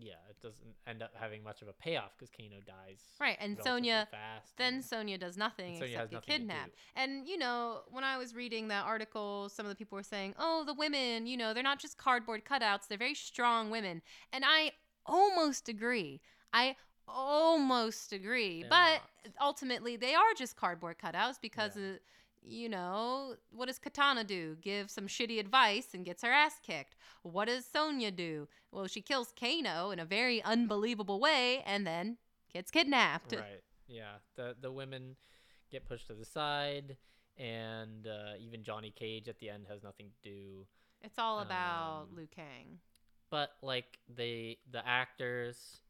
Yeah, 0.00 0.12
it 0.30 0.40
doesn't 0.40 0.76
end 0.86 1.02
up 1.02 1.12
having 1.18 1.42
much 1.42 1.60
of 1.60 1.66
a 1.66 1.72
payoff 1.72 2.16
because 2.16 2.30
Kano 2.30 2.60
dies. 2.64 3.02
Right, 3.20 3.36
and 3.40 3.58
Sonya 3.60 4.06
fast. 4.10 4.56
then 4.56 4.80
Sonya 4.80 5.18
does 5.18 5.36
nothing 5.36 5.74
Sonya 5.74 5.86
except 5.86 6.10
get 6.10 6.16
nothing 6.16 6.32
to 6.34 6.38
kidnapped. 6.38 6.74
And 6.94 7.26
you 7.26 7.36
know, 7.36 7.80
when 7.90 8.04
I 8.04 8.16
was 8.16 8.32
reading 8.34 8.68
that 8.68 8.84
article, 8.86 9.48
some 9.48 9.66
of 9.66 9.70
the 9.70 9.76
people 9.76 9.96
were 9.96 10.04
saying, 10.04 10.34
"Oh, 10.38 10.62
the 10.64 10.74
women, 10.74 11.26
you 11.26 11.36
know, 11.36 11.52
they're 11.52 11.64
not 11.64 11.80
just 11.80 11.98
cardboard 11.98 12.44
cutouts; 12.44 12.86
they're 12.86 12.96
very 12.96 13.14
strong 13.14 13.70
women." 13.70 14.02
And 14.32 14.44
I 14.46 14.70
almost 15.04 15.68
agree. 15.68 16.20
I 16.52 16.76
almost 17.08 18.12
agree, 18.12 18.62
They're 18.62 18.70
but 18.70 19.32
ultimately, 19.40 19.96
they 19.96 20.14
are 20.14 20.34
just 20.36 20.56
cardboard 20.56 20.98
cutouts 20.98 21.40
because. 21.40 21.76
Uh, 21.76 21.98
you 22.50 22.68
know, 22.68 23.34
what 23.50 23.66
does 23.66 23.78
Kitana 23.78 24.26
do? 24.26 24.56
Give 24.62 24.88
some 24.90 25.06
shitty 25.06 25.38
advice 25.38 25.88
and 25.92 26.02
gets 26.04 26.22
her 26.22 26.30
ass 26.30 26.54
kicked. 26.62 26.94
What 27.22 27.46
does 27.46 27.66
Sonya 27.66 28.10
do? 28.10 28.48
Well, 28.72 28.86
she 28.86 29.02
kills 29.02 29.34
Kano 29.38 29.90
in 29.90 29.98
a 29.98 30.04
very 30.06 30.42
unbelievable 30.42 31.20
way 31.20 31.62
and 31.66 31.86
then 31.86 32.16
gets 32.54 32.70
kidnapped. 32.70 33.32
Right. 33.32 33.62
Yeah. 33.86 34.12
The 34.36 34.54
the 34.58 34.72
women 34.72 35.16
get 35.70 35.86
pushed 35.86 36.06
to 36.06 36.14
the 36.14 36.24
side, 36.24 36.96
and 37.36 38.06
uh, 38.06 38.38
even 38.40 38.62
Johnny 38.62 38.92
Cage 38.92 39.28
at 39.28 39.38
the 39.40 39.50
end 39.50 39.66
has 39.68 39.82
nothing 39.82 40.06
to 40.22 40.30
do. 40.30 40.66
It's 41.02 41.18
all 41.18 41.40
about 41.40 42.06
Um, 42.10 42.16
Liu 42.16 42.28
Kang. 42.34 42.78
But 43.30 43.50
like 43.62 43.98
they 44.08 44.58
the 44.70 44.86
actors 44.86 45.80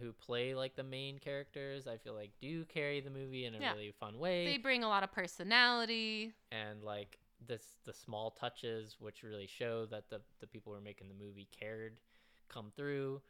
who 0.00 0.12
play 0.12 0.54
like 0.54 0.76
the 0.76 0.82
main 0.84 1.18
characters, 1.18 1.86
I 1.86 1.96
feel 1.96 2.14
like 2.14 2.30
do 2.40 2.64
carry 2.66 3.00
the 3.00 3.10
movie 3.10 3.44
in 3.46 3.54
a 3.54 3.58
Yeah. 3.60 3.72
really 3.72 3.92
fun 3.98 4.18
way. 4.18 4.44
They 4.44 4.58
bring 4.58 4.84
a 4.84 4.88
lot 4.88 5.02
of 5.02 5.12
personality. 5.12 6.32
and 6.52 6.82
like 6.82 7.18
this 7.46 7.62
the 7.84 7.92
small 7.92 8.30
touches 8.32 8.96
which 8.98 9.22
really 9.22 9.46
show 9.46 9.86
that 9.86 10.10
the 10.10 10.20
the 10.40 10.46
people 10.46 10.72
who 10.72 10.78
are 10.78 10.82
making 10.82 11.06
the 11.08 11.14
movie 11.14 11.46
cared 11.56 12.00
come 12.48 12.72
through 12.74 13.20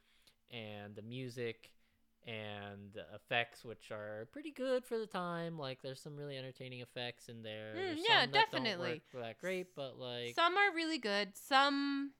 and 0.51 0.97
the 0.97 1.03
music 1.03 1.71
and 2.27 2.93
the 2.95 3.05
effects 3.15 3.65
which 3.65 3.91
are 3.91 4.27
pretty 4.33 4.51
good 4.51 4.85
for 4.85 4.99
the 4.99 5.07
time 5.07 5.59
like 5.59 5.83
there's 5.83 6.01
some 6.01 6.17
really 6.17 6.39
entertaining 6.39 6.81
effects 6.81 7.29
in 7.29 7.43
there 7.43 7.75
Mm, 7.77 7.97
yeah, 7.99 8.23
some 8.23 8.33
that 8.33 8.51
don't 8.51 8.63
definitely. 8.65 9.03
that 9.15 9.39
great 9.39 9.75
but 9.77 9.99
like 9.99 10.35
some 10.35 10.57
are 10.57 10.75
really 10.75 10.99
good. 10.99 11.37
Some, 11.37 12.13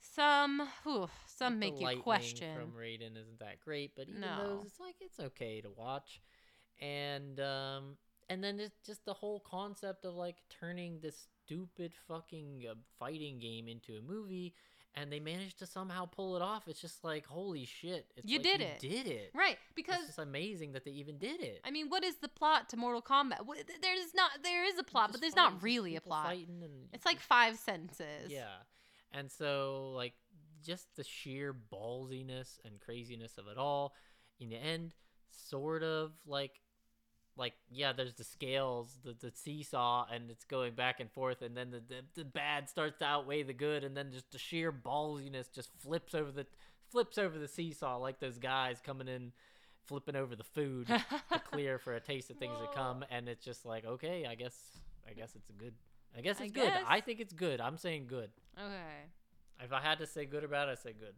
some, 0.00 0.68
whew, 0.84 1.08
some 1.26 1.58
make 1.58 1.80
you 1.80 2.00
question. 2.02 2.54
from 2.56 2.72
Raiden 2.72 3.16
isn't 3.20 3.38
that 3.40 3.60
great, 3.60 3.92
but 3.96 4.08
even 4.08 4.20
No. 4.20 4.36
those, 4.58 4.66
it's 4.66 4.80
like 4.80 4.96
it's 5.00 5.18
okay 5.20 5.60
to 5.60 5.70
watch, 5.70 6.20
and 6.80 7.38
um, 7.40 7.96
and 8.28 8.42
then 8.42 8.60
it's 8.60 8.78
just 8.86 9.04
the 9.04 9.14
whole 9.14 9.40
concept 9.40 10.04
of 10.04 10.14
like 10.14 10.36
turning 10.48 11.00
this 11.00 11.26
stupid 11.44 11.92
fucking 12.06 12.64
uh, 12.70 12.74
fighting 12.98 13.38
game 13.38 13.68
into 13.68 13.96
a 13.96 14.02
movie, 14.02 14.54
and 14.94 15.12
they 15.12 15.20
managed 15.20 15.58
to 15.60 15.66
somehow 15.66 16.04
pull 16.06 16.36
it 16.36 16.42
off. 16.42 16.68
It's 16.68 16.80
just 16.80 17.02
like 17.04 17.26
holy 17.26 17.64
shit! 17.64 18.06
It's 18.16 18.28
You 18.28 18.38
like 18.38 18.44
did 18.44 18.60
you 18.60 18.66
it. 18.66 18.78
Did 18.80 19.06
it 19.06 19.30
Right, 19.34 19.52
It's 19.66 19.74
because 19.74 20.06
just 20.06 20.18
amazing 20.18 20.72
that 20.72 20.84
they 20.84 20.90
even 20.92 21.18
did 21.18 21.40
it. 21.40 21.60
I 21.64 21.70
mean, 21.70 21.88
what 21.88 22.04
is 22.04 22.16
the 22.16 22.28
plot 22.28 22.68
to 22.70 22.76
Mortal 22.76 23.02
Kombat? 23.02 23.46
Wh- 23.48 23.54
th- 23.54 23.80
There's 23.82 24.14
not. 24.14 24.30
There 24.42 24.64
is 24.64 24.78
a 24.78 24.84
plot, 24.84 25.10
but 25.12 25.20
there's 25.20 25.36
not 25.36 25.62
really 25.62 25.96
a 25.96 26.00
plot. 26.00 26.26
fighting 26.26 26.62
and 26.62 26.88
It's 26.92 27.06
like 27.06 27.20
five 27.20 27.56
sentences. 27.58 28.30
Yeah. 28.30 28.46
And 29.12 29.30
so 29.30 29.92
like 29.94 30.14
just 30.64 30.86
the 30.96 31.04
sheer 31.04 31.54
ballsiness 31.72 32.58
and 32.64 32.80
craziness 32.80 33.38
of 33.38 33.46
it 33.48 33.56
all 33.56 33.94
in 34.40 34.50
the 34.50 34.56
end 34.56 34.94
sort 35.30 35.82
of 35.82 36.12
like 36.26 36.60
like 37.36 37.54
yeah 37.70 37.92
there's 37.92 38.14
the 38.14 38.24
scales 38.24 38.98
the, 39.04 39.14
the 39.20 39.30
seesaw 39.34 40.04
and 40.12 40.30
it's 40.30 40.44
going 40.44 40.74
back 40.74 41.00
and 41.00 41.10
forth 41.10 41.42
and 41.42 41.56
then 41.56 41.70
the, 41.70 41.80
the, 41.88 42.02
the 42.16 42.24
bad 42.24 42.68
starts 42.68 42.98
to 42.98 43.04
outweigh 43.04 43.42
the 43.42 43.52
good 43.52 43.84
and 43.84 43.96
then 43.96 44.10
just 44.12 44.30
the 44.32 44.38
sheer 44.38 44.72
ballsiness 44.72 45.50
just 45.52 45.70
flips 45.78 46.14
over 46.14 46.32
the 46.32 46.46
flips 46.90 47.18
over 47.18 47.38
the 47.38 47.48
seesaw 47.48 47.96
like 47.96 48.18
those 48.18 48.38
guys 48.38 48.80
coming 48.84 49.06
in 49.08 49.32
flipping 49.86 50.16
over 50.16 50.34
the 50.34 50.44
food 50.44 50.86
to 51.32 51.38
clear 51.50 51.78
for 51.78 51.94
a 51.94 52.00
taste 52.00 52.30
of 52.30 52.36
things 52.36 52.58
to 52.60 52.76
come 52.76 53.04
and 53.10 53.28
it's 53.28 53.44
just 53.44 53.64
like 53.64 53.84
okay 53.84 54.26
i 54.28 54.34
guess 54.34 54.56
i 55.08 55.12
guess 55.12 55.34
it's 55.34 55.50
good. 55.58 55.74
I 56.16 56.22
guess 56.22 56.40
I 56.40 56.44
it's 56.44 56.52
good. 56.54 56.72
I 56.88 57.00
think 57.02 57.20
it's 57.20 57.34
good. 57.34 57.60
I'm 57.60 57.76
saying 57.76 58.06
good 58.08 58.30
Okay. 58.58 59.64
if 59.64 59.72
I 59.72 59.80
had 59.80 59.98
to 59.98 60.06
say 60.06 60.24
good 60.26 60.44
or 60.44 60.48
bad, 60.48 60.68
I'd 60.68 60.78
say 60.78 60.92
good. 60.92 61.14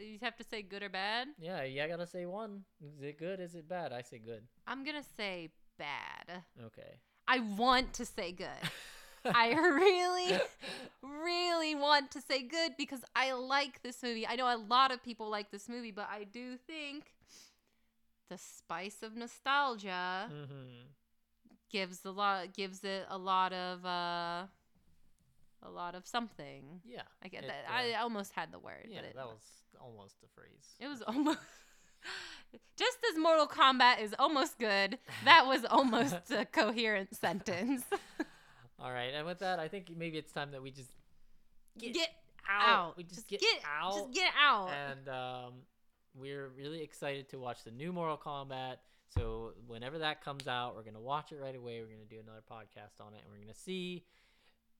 You 0.00 0.18
have 0.22 0.36
to 0.36 0.44
say 0.44 0.62
good 0.62 0.82
or 0.82 0.88
bad. 0.88 1.28
Yeah, 1.40 1.62
yeah, 1.64 1.84
I 1.84 1.88
gotta 1.88 2.06
say 2.06 2.24
one. 2.26 2.64
Is 2.84 3.02
it 3.02 3.18
good? 3.18 3.40
Is 3.40 3.54
it 3.54 3.68
bad? 3.68 3.92
I 3.92 4.02
say 4.02 4.18
good. 4.18 4.42
I'm 4.66 4.84
gonna 4.84 5.02
say 5.16 5.50
bad. 5.78 6.42
Okay. 6.66 6.98
I 7.26 7.40
want 7.40 7.92
to 7.94 8.04
say 8.04 8.32
good. 8.32 8.48
I 9.24 9.52
really, 9.54 10.38
really 11.02 11.74
want 11.74 12.10
to 12.12 12.20
say 12.20 12.42
good 12.42 12.72
because 12.78 13.00
I 13.16 13.32
like 13.32 13.82
this 13.82 14.02
movie. 14.02 14.26
I 14.26 14.36
know 14.36 14.46
a 14.54 14.56
lot 14.56 14.92
of 14.92 15.02
people 15.02 15.28
like 15.28 15.50
this 15.50 15.68
movie, 15.68 15.90
but 15.90 16.08
I 16.10 16.24
do 16.24 16.56
think 16.56 17.12
the 18.28 18.38
spice 18.38 19.02
of 19.02 19.16
nostalgia 19.16 20.30
Mm-hmm. 20.30 20.86
gives 21.70 22.04
a 22.04 22.10
lot 22.10 22.52
gives 22.54 22.84
it 22.84 23.06
a 23.08 23.18
lot 23.18 23.52
of 23.52 23.84
uh 23.84 24.44
a 25.62 25.70
lot 25.70 25.94
of 25.94 26.06
something. 26.06 26.80
Yeah. 26.84 27.02
I 27.22 27.28
get 27.28 27.44
it, 27.44 27.48
that. 27.48 27.64
uh, 27.70 27.96
I 27.98 28.00
almost 28.00 28.32
had 28.32 28.52
the 28.52 28.58
word, 28.58 28.86
yeah, 28.88 28.98
but 29.00 29.04
it, 29.10 29.16
that 29.16 29.26
was 29.26 29.42
almost 29.80 30.16
a 30.24 30.28
phrase. 30.34 30.76
it 30.80 30.86
was 30.88 31.02
almost 31.02 31.38
just 32.76 32.98
as 33.12 33.18
Mortal 33.18 33.46
Kombat 33.46 34.00
is 34.00 34.14
almost 34.18 34.58
good. 34.58 34.98
That 35.24 35.46
was 35.46 35.64
almost 35.64 36.30
a 36.30 36.44
coherent 36.52 37.14
sentence. 37.14 37.82
All 38.80 38.92
right, 38.92 39.12
and 39.14 39.26
with 39.26 39.40
that, 39.40 39.58
I 39.58 39.66
think 39.68 39.88
maybe 39.96 40.18
it's 40.18 40.32
time 40.32 40.52
that 40.52 40.62
we 40.62 40.70
just 40.70 40.90
Get, 41.78 41.94
get 41.94 42.08
out. 42.48 42.96
We 42.96 43.02
just, 43.04 43.14
Just 43.14 43.28
get, 43.28 43.40
get- 43.40 43.62
out. 43.80 43.94
just 43.94 44.12
get 44.12 44.30
out. 44.40 44.70
And 44.70 45.08
um, 45.08 45.52
we're 46.16 46.48
really 46.48 46.82
excited 46.82 47.28
to 47.30 47.38
watch 47.38 47.62
the 47.64 47.70
new 47.70 47.92
Mortal 47.92 48.16
Kombat. 48.18 48.76
So 49.14 49.52
whenever 49.66 49.98
that 49.98 50.24
comes 50.24 50.46
out, 50.48 50.74
we're 50.76 50.82
gonna 50.82 51.00
watch 51.00 51.30
it 51.32 51.38
right 51.40 51.54
away. 51.56 51.80
We're 51.80 51.86
gonna 51.86 52.04
do 52.10 52.18
another 52.20 52.42
podcast 52.50 53.00
on 53.04 53.14
it, 53.14 53.20
and 53.24 53.32
we're 53.32 53.40
gonna 53.40 53.54
see 53.54 54.04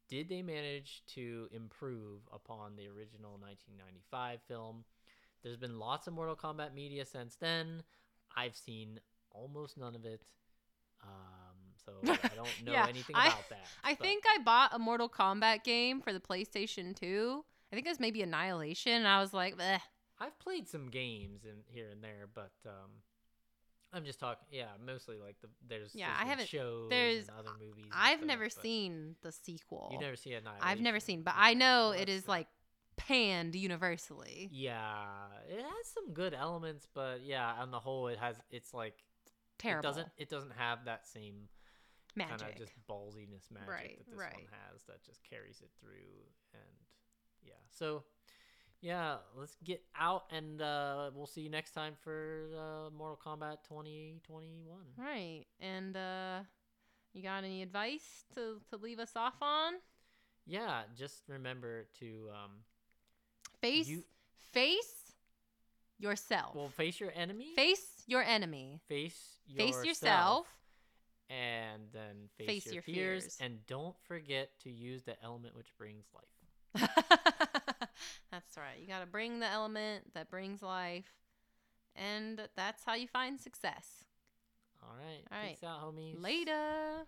did 0.09 0.28
they 0.28 0.43
manage 0.43 1.03
to 1.15 1.49
improve 1.53 2.20
upon 2.33 2.77
the 2.77 2.87
original 2.89 3.33
1995 3.41 4.41
film. 4.49 4.85
There's 5.43 5.57
been 5.57 5.78
lots 5.78 6.07
of 6.07 6.15
Mortal 6.15 6.35
Kombat 6.37 6.75
media 6.75 7.05
since 7.05 7.37
then. 7.37 7.83
I've 8.37 8.57
seen 8.57 9.01
almost 9.31 9.77
none 9.78 9.95
of 9.95 10.05
it. 10.05 10.23
Um, 11.03 11.57
so 11.85 11.93
I 12.03 12.28
don't 12.37 12.65
know 12.65 12.73
Yeah, 12.73 12.87
anything 12.89 13.15
I- 13.17 13.28
about 13.28 13.49
that. 13.51 13.67
I 13.85 13.95
but- 13.95 14.03
think 14.05 14.25
I 14.27 14.39
bought 14.43 14.75
a 14.75 14.78
Mortal 14.78 15.09
Kombat 15.09 15.62
game 15.65 16.01
for 16.01 16.12
the 16.12 16.20
PlayStation 16.20 16.95
2. 16.97 17.45
I 17.70 17.75
think 17.77 17.87
it 17.87 17.91
was 17.91 18.01
maybe 18.01 18.23
Annihilation, 18.23 18.93
and 18.93 19.07
I 19.07 19.20
was 19.20 19.33
like, 19.35 19.57
Bleh. 19.57 19.81
I've 20.19 20.39
played 20.41 20.67
some 20.69 20.89
games 20.89 21.45
in 21.45 21.59
here 21.67 21.91
and 21.93 22.03
there, 22.03 22.27
but 22.35 22.51
um, 22.67 22.91
I'm 23.92 24.05
just 24.05 24.20
talking. 24.20 24.47
Yeah, 24.50 24.67
mostly 24.84 25.18
like 25.18 25.36
the 25.41 25.49
there's 25.67 25.94
Yeah, 25.94 26.08
there's 26.08 26.20
I 26.20 26.25
haven't. 26.26 26.49
shows 26.49 26.91
There's. 26.91 27.28
and 27.28 27.39
other 27.39 27.50
movies. 27.58 27.86
I've 27.92 28.18
stuff, 28.18 28.26
never 28.26 28.50
seen 28.50 29.17
the 29.23 29.33
sequel. 29.33 29.89
You 29.92 29.99
never 29.99 30.17
see 30.17 30.31
it. 30.31 30.44
I've 30.60 30.81
never 30.81 31.00
seen, 31.00 31.23
but 31.23 31.34
I 31.36 31.55
know 31.55 31.92
it 31.92 32.08
is 32.08 32.28
like 32.28 32.49
panned 32.97 33.55
universally. 33.55 34.50
Yeah, 34.52 35.26
it 35.49 35.60
has 35.62 35.86
some 35.94 36.12
good 36.12 36.34
elements, 36.34 36.86
but 36.94 37.23
yeah, 37.25 37.52
on 37.58 37.70
the 37.70 37.78
whole, 37.81 38.08
it 38.08 38.18
has 38.18 38.36
it's 38.50 38.75
like 38.75 38.94
Terrible. 39.58 39.81
It 39.81 39.91
doesn't 39.91 40.08
it 40.18 40.31
doesn't 40.31 40.52
have 40.57 40.84
that 40.84 41.07
same 41.07 41.49
kind 42.17 42.33
of 42.33 42.57
just 42.57 42.73
ballsiness 42.89 43.50
magic 43.50 43.68
Right, 43.68 43.99
that 43.99 44.10
this 44.10 44.18
right. 44.18 44.34
one 44.34 44.47
has 44.70 44.83
that 44.84 45.02
just 45.05 45.23
carries 45.28 45.60
it 45.60 45.70
through, 45.81 46.23
and 46.55 46.76
yeah, 47.44 47.55
so 47.70 48.05
yeah, 48.81 49.16
let's 49.36 49.57
get 49.65 49.82
out, 49.98 50.24
and 50.31 50.62
uh, 50.62 51.10
we'll 51.15 51.26
see 51.26 51.40
you 51.42 51.50
next 51.50 51.73
time 51.73 51.94
for 52.02 52.48
uh, 52.57 52.90
Mortal 52.97 53.18
Kombat 53.24 53.58
2021. 53.68 54.78
Right. 54.97 55.44
And 55.60 55.97
uh 55.97 56.40
you 57.15 57.23
got 57.23 57.42
any 57.42 57.62
advice 57.62 58.24
to 58.34 58.60
to 58.70 58.76
leave 58.76 58.98
us 58.98 59.12
off 59.16 59.34
on? 59.42 59.74
Yeah, 60.47 60.82
just 60.97 61.23
remember 61.28 61.86
to 62.00 62.28
um, 62.31 62.50
Face 63.60 63.89
You- 63.89 64.05
face 64.52 65.12
yourself. 65.98 66.55
well 66.55 66.68
face 66.68 67.00
your 67.00 67.10
enemy, 67.15 67.55
face 67.57 68.02
your 68.07 68.23
enemy. 68.23 68.81
face 68.89 69.39
Face 69.57 69.74
yourself, 69.84 69.86
yourself. 69.86 70.47
and 71.31 71.82
then 71.92 72.28
face, 72.36 72.47
Face 72.47 72.66
your, 72.66 72.74
your 72.74 72.82
fears, 72.82 73.23
fears. 73.24 73.36
and 73.40 73.66
don't 73.66 73.97
forget 74.07 74.50
to 74.62 74.70
use 74.70 75.02
the 75.02 75.20
element 75.24 75.57
which 75.57 75.68
brings 75.76 76.05
life. 76.15 76.89
That's 78.31 78.57
right. 78.57 78.78
You 78.81 78.86
got 78.86 79.01
to 79.01 79.07
bring 79.07 79.41
the 79.41 79.51
element 79.51 80.15
that 80.15 80.31
brings 80.31 80.62
life. 80.62 81.12
And 81.97 82.41
that's 82.57 82.85
how 82.85 82.94
you 82.94 83.09
find 83.09 83.41
success. 83.41 84.05
All 84.83 84.94
right, 84.97 85.25
All 85.33 85.43
right. 85.43 85.57
peace 85.57 85.65
out, 85.65 85.83
homies. 85.83 86.23
Later. 86.23 87.07